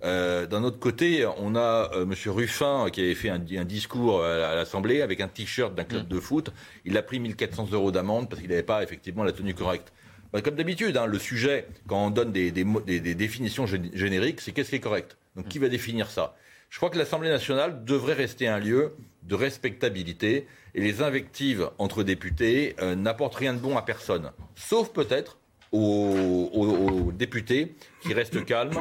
Euh, 0.02 0.46
d'un 0.46 0.64
autre 0.64 0.78
côté, 0.78 1.26
on 1.38 1.54
a 1.54 1.90
euh, 1.94 2.02
M. 2.04 2.14
Ruffin 2.26 2.88
qui 2.90 3.00
avait 3.00 3.14
fait 3.14 3.28
un, 3.28 3.38
discours 3.38 4.24
à, 4.24 4.54
l'Assemblée 4.54 5.02
avec 5.02 5.20
un 5.20 5.28
t-shirt 5.28 5.74
d'un 5.74 5.84
club 5.84 6.06
mm. 6.06 6.08
de 6.08 6.20
foot. 6.20 6.50
Il 6.84 6.96
a 6.96 7.02
pris 7.02 7.20
1400 7.20 7.68
euros 7.72 7.92
d'amende 7.92 8.28
parce 8.28 8.40
qu'il 8.40 8.50
n'avait 8.50 8.62
pas 8.62 8.82
effectivement 8.82 9.24
la 9.24 9.32
tenue 9.32 9.54
correcte. 9.54 9.92
Bah, 10.32 10.40
comme 10.40 10.54
d'habitude, 10.54 10.96
hein, 10.96 11.06
le 11.06 11.18
sujet, 11.18 11.66
quand 11.88 12.06
on 12.06 12.10
donne 12.10 12.32
des, 12.32 12.50
définitions 12.52 13.66
génériques, 13.66 14.40
c'est 14.40 14.52
qu'est-ce 14.52 14.70
qui 14.70 14.76
est 14.76 14.80
correct. 14.80 15.16
Donc 15.36 15.48
qui 15.48 15.58
va 15.58 15.68
définir 15.68 16.10
ça? 16.10 16.36
Je 16.70 16.76
crois 16.76 16.88
que 16.88 16.98
l'Assemblée 16.98 17.30
nationale 17.30 17.84
devrait 17.84 18.14
rester 18.14 18.46
un 18.46 18.60
lieu 18.60 18.94
de 19.24 19.34
respectabilité 19.34 20.46
et 20.74 20.80
les 20.80 21.02
invectives 21.02 21.68
entre 21.78 22.04
députés 22.04 22.76
euh, 22.80 22.94
n'apportent 22.94 23.34
rien 23.34 23.54
de 23.54 23.58
bon 23.58 23.76
à 23.76 23.82
personne, 23.82 24.30
sauf 24.54 24.90
peut-être 24.90 25.38
aux 25.72 27.12
députés 27.14 27.74
qui 28.02 28.12
restent 28.12 28.44
calmes 28.44 28.74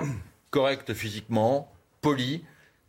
correct 0.52 0.94
physiquement, 0.94 1.72
poli. 2.02 2.44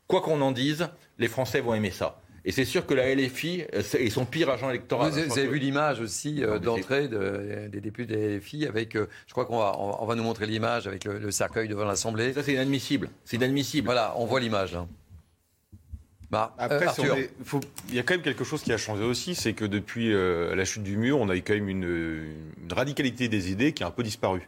Quoi 0.07 0.21
qu'on 0.21 0.41
en 0.41 0.53
dise, 0.53 0.89
les 1.19 1.29
Français 1.29 1.61
vont 1.61 1.75
aimer 1.75 1.91
ça. 1.91 2.21
Et 2.45 2.53
c'est 2.53 2.65
sûr 2.65 2.87
que 2.87 2.95
la 2.95 3.15
LFI 3.15 3.65
est 3.73 4.11
son 4.11 4.25
pire 4.25 4.49
agent 4.49 4.71
électoral. 4.71 5.11
Vous, 5.11 5.39
avez 5.39 5.47
vu 5.47 5.59
l'image 5.59 6.01
aussi 6.01 6.43
euh, 6.43 6.59
d'entrée 6.59 7.09
des 7.09 7.81
députés 7.81 8.17
de 8.17 8.21
la 8.21 8.37
LFI 8.37 8.67
avec, 8.67 8.97
euh, 8.97 9.09
je 9.27 9.33
crois 9.33 9.45
qu'on 9.45 9.59
va, 9.59 9.77
on 9.79 10.07
va 10.07 10.15
nous 10.15 10.23
montrer 10.23 10.47
l'image 10.47 10.87
avec 10.87 11.05
le, 11.05 11.31
cercueil 11.31 11.69
devant 11.69 11.85
l'Assemblée. 11.85 12.33
Ça 12.33 12.43
c'est 12.43 12.53
inadmissible. 12.53 13.11
C'est 13.25 13.37
inadmissible. 13.37 13.85
Voilà, 13.85 14.15
on 14.17 14.25
voit 14.25 14.41
l'image. 14.41 14.77
Bah, 16.31 16.55
Après, 16.59 16.87
euh, 17.01 17.27
il 17.89 17.95
y 17.95 17.99
a 17.99 18.05
quand 18.05 18.15
même 18.15 18.23
quelque 18.23 18.45
chose 18.45 18.63
qui 18.63 18.73
a 18.73 18.79
changé 18.79 19.03
aussi, 19.03 19.35
c'est 19.35 19.53
que 19.53 19.65
depuis 19.65 20.13
la 20.13 20.65
chute 20.65 20.85
du 20.85 20.97
mur, 20.97 21.19
on 21.19 21.29
a 21.29 21.37
eu 21.37 21.43
quand 21.43 21.55
même 21.55 21.69
une, 21.69 21.85
une, 21.85 22.73
radicalité 22.73 23.29
des 23.29 23.51
idées 23.51 23.73
qui 23.73 23.83
a 23.83 23.89
un 23.89 23.91
peu 23.91 24.05
disparu. 24.05 24.41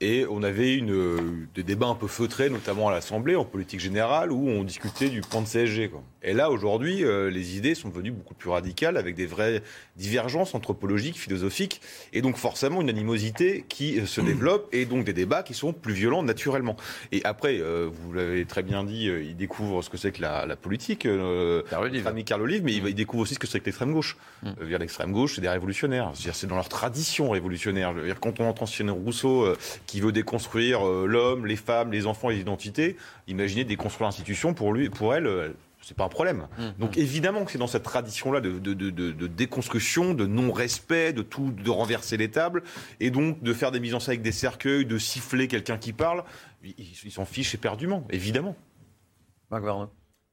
Et 0.00 0.26
on 0.30 0.44
avait 0.44 0.74
une, 0.74 0.92
euh, 0.92 1.18
des 1.56 1.64
débats 1.64 1.88
un 1.88 1.96
peu 1.96 2.06
feutrés, 2.06 2.50
notamment 2.50 2.88
à 2.88 2.92
l'Assemblée, 2.92 3.34
en 3.34 3.44
politique 3.44 3.80
générale, 3.80 4.30
où 4.30 4.48
on 4.48 4.62
discutait 4.62 5.08
du 5.08 5.22
plan 5.22 5.42
de 5.42 5.46
CSG. 5.46 5.88
Quoi. 5.88 6.02
Et 6.22 6.34
là, 6.34 6.50
aujourd'hui, 6.50 7.04
euh, 7.04 7.30
les 7.30 7.56
idées 7.56 7.74
sont 7.74 7.88
devenues 7.88 8.12
beaucoup 8.12 8.34
plus 8.34 8.50
radicales, 8.50 8.96
avec 8.96 9.16
des 9.16 9.26
vraies 9.26 9.62
divergences 9.96 10.54
anthropologiques, 10.54 11.18
philosophiques, 11.18 11.80
et 12.12 12.22
donc 12.22 12.36
forcément 12.36 12.80
une 12.80 12.90
animosité 12.90 13.64
qui 13.68 13.98
euh, 13.98 14.06
se 14.06 14.20
développe, 14.20 14.68
et 14.72 14.84
donc 14.84 15.04
des 15.04 15.12
débats 15.12 15.42
qui 15.42 15.54
sont 15.54 15.72
plus 15.72 15.94
violents 15.94 16.22
naturellement. 16.22 16.76
Et 17.10 17.24
après, 17.24 17.60
vous 17.60 18.12
l'avez 18.12 18.44
très 18.44 18.62
bien 18.62 18.84
dit, 18.84 19.06
il 19.06 19.36
découvre 19.36 19.82
ce 19.82 19.90
que 19.90 19.96
c'est 19.96 20.12
que 20.12 20.22
la, 20.22 20.46
la 20.46 20.56
politique, 20.56 21.06
euh, 21.06 21.62
ami 22.06 22.24
Carl 22.24 22.42
Olive, 22.42 22.62
mais 22.64 22.74
il, 22.74 22.94
découvre 22.94 23.22
aussi 23.22 23.34
ce 23.34 23.38
que 23.38 23.46
c'est 23.46 23.60
que 23.60 23.66
l'extrême 23.66 23.92
gauche. 23.92 24.16
Mm. 24.42 24.50
l'extrême 24.78 25.12
gauche, 25.12 25.34
c'est 25.34 25.40
des 25.40 25.48
révolutionnaires. 25.48 26.12
C'est 26.14 26.46
dans 26.46 26.56
leur 26.56 26.68
tradition 26.68 27.30
révolutionnaire. 27.30 27.92
Je 27.94 28.00
veux 28.00 28.06
dire, 28.06 28.20
quand 28.20 28.40
on 28.40 28.48
entend 28.48 28.66
Rousseau 29.04 29.54
qui 29.88 30.00
veut 30.02 30.12
déconstruire 30.12 30.86
euh, 30.86 31.06
l'homme, 31.06 31.46
les 31.46 31.56
femmes, 31.56 31.90
les 31.90 32.06
enfants, 32.06 32.28
les 32.28 32.38
identités. 32.38 32.96
Imaginez 33.26 33.64
déconstruire 33.64 34.06
l'institution 34.06 34.52
pour 34.52 34.72
lui, 34.72 34.90
pour 34.90 35.14
elle. 35.14 35.26
Euh, 35.26 35.48
c'est 35.80 35.96
pas 35.96 36.04
un 36.04 36.10
problème. 36.10 36.46
Mmh. 36.58 36.62
Donc 36.78 36.98
évidemment 36.98 37.44
que 37.44 37.50
c'est 37.50 37.58
dans 37.58 37.66
cette 37.66 37.84
tradition-là 37.84 38.40
de, 38.42 38.58
de, 38.58 39.26
déconstruction, 39.26 40.12
de 40.12 40.26
non-respect, 40.26 41.14
de 41.14 41.22
tout, 41.22 41.52
de 41.52 41.70
renverser 41.70 42.18
les 42.18 42.30
tables, 42.30 42.62
et 43.00 43.10
donc 43.10 43.42
de 43.42 43.52
faire 43.54 43.70
des 43.70 43.80
mises 43.80 43.94
en 43.94 44.00
scène 44.00 44.12
avec 44.12 44.22
des 44.22 44.32
cercueils, 44.32 44.84
de 44.84 44.98
siffler 44.98 45.48
quelqu'un 45.48 45.78
qui 45.78 45.94
parle. 45.94 46.24
Ils 46.62 47.12
s'en 47.12 47.24
fichent 47.24 47.54
éperdument, 47.54 48.06
évidemment. 48.10 48.56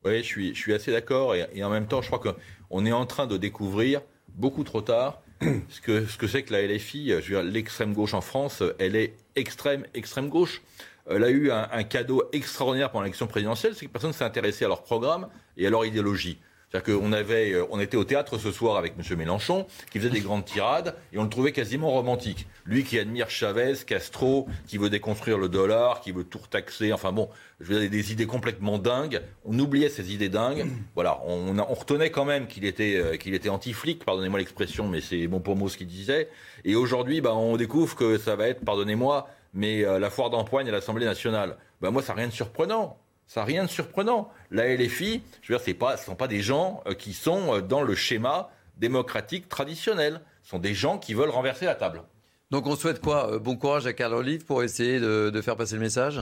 Oui, 0.04 0.18
je 0.18 0.24
suis, 0.24 0.54
je 0.54 0.60
suis 0.60 0.74
assez 0.74 0.92
d'accord, 0.92 1.36
et, 1.36 1.48
et, 1.54 1.64
en 1.64 1.70
même 1.70 1.88
temps, 1.88 2.02
je 2.02 2.08
crois 2.12 2.20
qu'on 2.20 2.86
est 2.86 2.92
en 2.92 3.06
train 3.06 3.28
de 3.28 3.38
découvrir 3.38 4.02
beaucoup 4.36 4.64
trop 4.64 4.82
tard 4.82 5.22
ce 5.70 5.82
que 5.82 6.06
ce 6.06 6.18
que 6.18 6.28
c'est 6.28 6.44
que 6.44 6.54
la 6.54 6.66
LFI, 6.66 7.14
l'extrême 7.44 7.94
gauche 7.94 8.14
en 8.14 8.22
France, 8.22 8.64
elle 8.80 8.96
est 8.96 9.14
extrême 9.36 9.86
extrême 9.94 10.30
gauche. 10.30 10.62
Elle 11.10 11.24
a 11.24 11.30
eu 11.30 11.52
un, 11.52 11.68
un 11.72 11.84
cadeau 11.84 12.24
extraordinaire 12.32 12.90
pendant 12.90 13.04
l'élection 13.04 13.28
présidentielle, 13.28 13.76
c'est 13.76 13.86
que 13.86 13.92
personne 13.92 14.10
ne 14.10 14.16
s'est 14.16 14.24
intéressé 14.24 14.66
à 14.66 14.68
leur 14.68 14.84
programme 14.84 15.28
et 15.56 15.68
à 15.68 15.70
leur 15.70 15.86
idéologie. 15.86 16.40
C'est-à-dire 16.76 17.00
qu'on 17.00 17.14
avait, 17.14 17.54
euh, 17.54 17.66
on 17.70 17.80
était 17.80 17.96
au 17.96 18.04
théâtre 18.04 18.38
ce 18.38 18.52
soir 18.52 18.76
avec 18.76 18.96
M. 19.00 19.18
Mélenchon, 19.18 19.66
qui 19.92 20.00
faisait 20.00 20.10
des 20.10 20.20
grandes 20.20 20.44
tirades, 20.44 20.96
et 21.14 21.18
on 21.18 21.24
le 21.24 21.30
trouvait 21.30 21.54
quasiment 21.54 21.90
romantique. 21.92 22.48
Lui 22.66 22.84
qui 22.84 23.00
admire 23.00 23.30
Chavez, 23.30 23.76
Castro, 23.88 24.48
qui 24.68 24.78
veut 24.78 24.90
déconstruire 24.90 25.38
le 25.38 25.48
dollar, 25.48 26.02
qui 26.02 26.12
veut 26.12 26.26
tout 26.26 26.40
taxer, 26.50 26.92
enfin 26.92 27.14
bon, 27.14 27.30
je 27.62 27.72
veux 27.72 27.80
dire, 27.80 27.90
des 27.90 28.12
idées 28.12 28.26
complètement 28.26 28.78
dingues. 28.78 29.22
On 29.46 29.58
oubliait 29.58 29.88
ces 29.88 30.14
idées 30.14 30.28
dingues. 30.28 30.66
Voilà, 30.96 31.22
on, 31.26 31.58
on 31.58 31.74
retenait 31.74 32.10
quand 32.10 32.26
même 32.26 32.46
qu'il 32.48 32.66
était, 32.66 32.98
euh, 32.98 33.16
qu'il 33.16 33.34
était 33.36 33.50
anti-flic, 33.50 34.04
pardonnez-moi 34.04 34.40
l'expression, 34.40 34.90
mais 34.90 35.00
c'est 35.00 35.28
bon 35.28 35.40
pour 35.40 35.56
moi 35.56 35.70
ce 35.70 35.78
qu'il 35.78 35.88
disait. 35.88 36.28
Et 36.66 36.76
aujourd'hui, 36.76 37.22
bah, 37.22 37.36
on 37.36 37.56
découvre 37.56 37.96
que 37.96 38.18
ça 38.18 38.36
va 38.36 38.50
être, 38.50 38.66
pardonnez-moi, 38.66 39.30
mais 39.54 39.86
euh, 39.86 39.98
la 39.98 40.10
foire 40.10 40.30
d'empoigne 40.30 40.68
à 40.68 40.72
l'Assemblée 40.74 41.06
nationale. 41.06 41.56
Bah, 41.80 41.90
moi, 41.92 42.02
ça 42.02 42.14
n'a 42.14 42.20
rien 42.20 42.28
de 42.28 42.34
surprenant. 42.34 42.98
Ça 43.28 43.42
n'a 43.42 43.46
rien 43.46 43.64
de 43.64 43.70
surprenant. 43.70 44.32
La 44.52 44.74
LFI, 44.76 45.22
je 45.42 45.54
veux 45.54 45.60
dire, 45.60 45.78
pas, 45.78 45.98
ce 45.98 46.04
ne 46.04 46.06
sont 46.06 46.16
pas 46.16 46.28
des 46.28 46.42
gens 46.42 46.84
euh, 46.88 46.94
qui 46.94 47.14
sont 47.14 47.56
euh, 47.56 47.62
dans 47.62 47.82
le 47.82 47.96
schéma 47.96 48.50
démocratique 48.78 49.50
traditionnel. 49.50 50.22
Ce 50.44 50.52
sont 50.52 50.60
des 50.60 50.74
gens 50.74 50.98
qui 50.98 51.14
veulent 51.14 51.30
renverser 51.30 51.66
la 51.66 51.76
table. 51.76 52.04
Donc 52.52 52.68
on 52.68 52.76
souhaite 52.76 53.02
quoi 53.02 53.32
euh, 53.32 53.40
Bon 53.40 53.56
courage 53.56 53.88
à 53.88 53.94
Carl 53.94 54.14
Olive 54.14 54.46
pour 54.46 54.64
essayer 54.64 55.00
de, 55.00 55.42
faire 55.42 55.56
passer 55.56 55.76
le 55.76 55.82
message? 55.82 56.22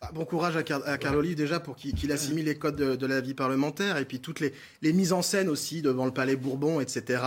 Ah, 0.00 0.10
Bon 0.14 0.24
courage 0.24 0.56
à, 0.56 0.62
Carl, 0.62 1.16
Olive 1.16 1.36
déjà 1.36 1.60
pour 1.60 1.76
qu'il 1.76 2.10
assimile 2.10 2.46
les 2.46 2.56
codes 2.56 2.76
de, 2.76 3.06
la 3.06 3.20
vie 3.20 3.34
parlementaire 3.34 3.98
et 3.98 4.06
puis 4.06 4.20
toutes 4.20 4.40
les, 4.40 4.52
mises 4.82 5.12
en 5.12 5.20
scène 5.20 5.50
aussi 5.50 5.82
devant 5.82 6.06
le 6.06 6.12
Palais 6.12 6.36
Bourbon, 6.36 6.80
etc. 6.80 7.22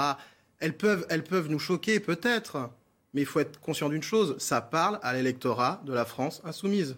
Elles 0.59 0.75
peuvent, 0.75 1.05
elles 1.09 1.23
peuvent 1.23 1.49
nous 1.49 1.59
choquer 1.59 1.99
peut-être, 1.99 2.71
mais 3.13 3.21
il 3.21 3.27
faut 3.27 3.39
être 3.39 3.59
conscient 3.59 3.89
d'une 3.89 4.01
chose, 4.01 4.35
ça 4.39 4.59
parle 4.59 4.99
à 5.03 5.13
l'électorat 5.13 5.83
de 5.85 5.93
la 5.93 6.05
France 6.05 6.41
insoumise. 6.43 6.95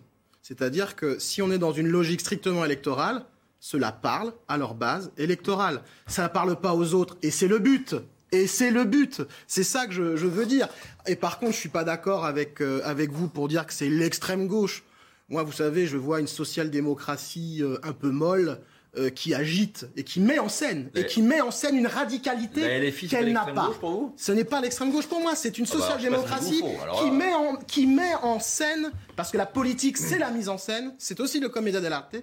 C'est-à-dire 0.48 0.96
que 0.96 1.18
si 1.18 1.42
on 1.42 1.52
est 1.52 1.58
dans 1.58 1.72
une 1.72 1.88
logique 1.88 2.22
strictement 2.22 2.64
électorale, 2.64 3.26
cela 3.60 3.92
parle 3.92 4.32
à 4.48 4.58
leur 4.58 4.76
base 4.76 5.12
électorale. 5.18 5.82
Ça 6.06 6.22
ne 6.22 6.28
parle 6.28 6.62
pas 6.62 6.76
aux 6.76 6.94
autres, 6.94 7.18
et 7.24 7.32
c'est 7.32 7.48
le 7.48 7.58
but. 7.58 7.96
Et 8.32 8.46
c'est 8.46 8.70
le 8.70 8.84
but. 8.84 9.24
C'est 9.48 9.64
ça 9.64 9.88
que 9.88 9.92
je, 9.94 10.28
veux 10.28 10.46
dire. 10.46 10.68
Et 11.08 11.16
par 11.16 11.40
contre, 11.40 11.54
je 11.54 11.58
ne 11.58 11.62
suis 11.62 11.70
pas 11.70 11.84
d'accord 11.84 12.26
avec, 12.26 12.62
euh, 12.62 12.80
avec 12.84 13.12
vous 13.12 13.28
pour 13.28 13.48
dire 13.48 13.66
que 13.66 13.74
c'est 13.74 13.90
l'extrême 13.90 14.46
gauche. 14.46 14.84
Moi, 15.30 15.42
vous 15.42 15.52
savez, 15.52 15.88
je 15.88 15.98
vois 15.98 16.20
une 16.20 16.28
social-démocratie 16.28 17.64
euh, 17.64 17.80
un 17.82 17.94
peu 17.94 18.12
molle. 18.12 18.60
Euh, 18.98 19.10
qui 19.10 19.34
agite 19.34 19.88
et 19.98 20.06
qui 20.06 20.22
met 20.22 20.40
en 20.40 20.48
scène 20.48 20.90
et 20.96 21.06
qui 21.06 21.22
met 21.22 21.42
en 21.42 21.52
scène 21.52 21.76
une 21.76 21.88
radicalité 21.88 22.94
qu'elle 23.10 23.34
n'a 23.34 23.46
pas. 23.46 23.72
Ce 24.16 24.32
n'est 24.32 24.46
pas 24.46 24.62
l'extrême 24.62 24.90
gauche 24.92 25.08
pour 25.08 25.20
moi, 25.20 25.36
c'est 25.36 25.58
une 25.58 25.66
ah 25.70 25.74
bah, 25.74 25.80
social-démocratie 25.80 26.64
qui 27.00 27.12
met 27.12 27.34
en 27.34 27.56
qui 27.58 27.88
met 27.88 28.14
en 28.24 28.40
scène 28.40 28.92
parce 29.18 29.32
que 29.32 29.38
la 29.38 29.46
politique 29.46 29.98
c'est 29.98 30.18
la 30.18 30.32
mise 30.32 30.48
en 30.48 30.58
scène, 30.58 30.94
c'est 30.98 31.20
aussi 31.20 31.42
le 31.42 31.50
comédia 31.50 31.82
dell'arte. 31.82 32.16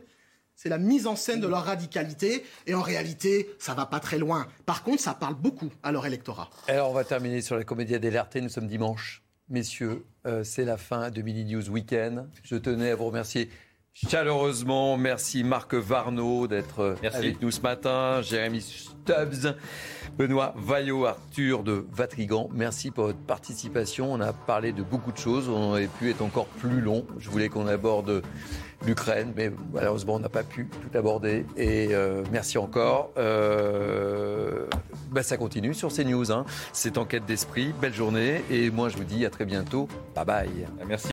C'est 0.54 0.70
la 0.70 0.78
mise 0.78 1.06
en 1.06 1.16
scène 1.16 1.40
de 1.40 1.48
leur 1.48 1.64
radicalité. 1.64 2.44
Et 2.66 2.74
en 2.74 2.82
réalité, 2.82 3.50
ça 3.58 3.74
va 3.74 3.84
pas 3.84 4.00
très 4.00 4.18
loin. 4.18 4.46
Par 4.64 4.84
contre, 4.84 5.02
ça 5.02 5.12
parle 5.12 5.34
beaucoup 5.34 5.70
à 5.82 5.90
leur 5.90 6.06
électorat. 6.06 6.50
Alors, 6.68 6.90
on 6.90 6.94
va 6.94 7.04
terminer 7.04 7.40
sur 7.40 7.56
la 7.56 7.64
comédia 7.64 7.98
dell'arte. 7.98 8.36
Nous 8.36 8.48
sommes 8.48 8.68
dimanche. 8.68 9.22
Messieurs, 9.48 10.04
euh, 10.26 10.44
c'est 10.44 10.64
la 10.64 10.76
fin 10.76 11.10
de 11.10 11.20
Mini 11.20 11.44
News 11.44 11.68
Weekend. 11.68 12.28
Je 12.44 12.56
tenais 12.56 12.90
à 12.90 12.94
vous 12.94 13.06
remercier 13.06 13.50
Chaleureusement, 13.94 14.96
merci 14.96 15.44
Marc 15.44 15.74
Varnaud 15.74 16.48
d'être 16.48 16.96
avec 17.02 17.42
nous 17.42 17.50
ce 17.50 17.60
matin, 17.60 18.22
Jérémy 18.22 18.62
Stubbs, 18.62 19.54
Benoît 20.16 20.54
Vaillot, 20.56 21.04
Arthur 21.06 21.62
de 21.62 21.86
Vatrigan. 21.92 22.48
Merci 22.52 22.90
pour 22.90 23.04
votre 23.04 23.18
participation. 23.18 24.12
On 24.12 24.20
a 24.20 24.32
parlé 24.32 24.72
de 24.72 24.82
beaucoup 24.82 25.12
de 25.12 25.18
choses. 25.18 25.48
On 25.48 25.70
aurait 25.70 25.88
pu 25.88 26.10
être 26.10 26.22
encore 26.22 26.46
plus 26.46 26.80
long. 26.80 27.06
Je 27.18 27.30
voulais 27.30 27.48
qu'on 27.48 27.66
aborde 27.66 28.22
l'Ukraine, 28.86 29.32
mais 29.36 29.52
malheureusement, 29.72 30.14
on 30.14 30.20
n'a 30.20 30.28
pas 30.28 30.42
pu 30.42 30.66
tout 30.66 30.96
aborder. 30.96 31.46
Et 31.56 31.88
euh, 31.92 32.22
merci 32.32 32.58
encore. 32.58 33.10
Euh, 33.18 34.66
bah, 35.10 35.22
ça 35.22 35.36
continue 35.36 35.74
sur 35.74 35.92
CNews. 35.92 36.32
Hein. 36.32 36.44
C'est 36.72 36.98
Enquête 36.98 37.26
d'esprit. 37.26 37.72
Belle 37.80 37.94
journée. 37.94 38.42
Et 38.50 38.70
moi, 38.70 38.88
je 38.88 38.96
vous 38.96 39.04
dis 39.04 39.24
à 39.26 39.30
très 39.30 39.44
bientôt. 39.44 39.88
Bye 40.14 40.24
bye. 40.24 40.66
Merci. 40.86 41.11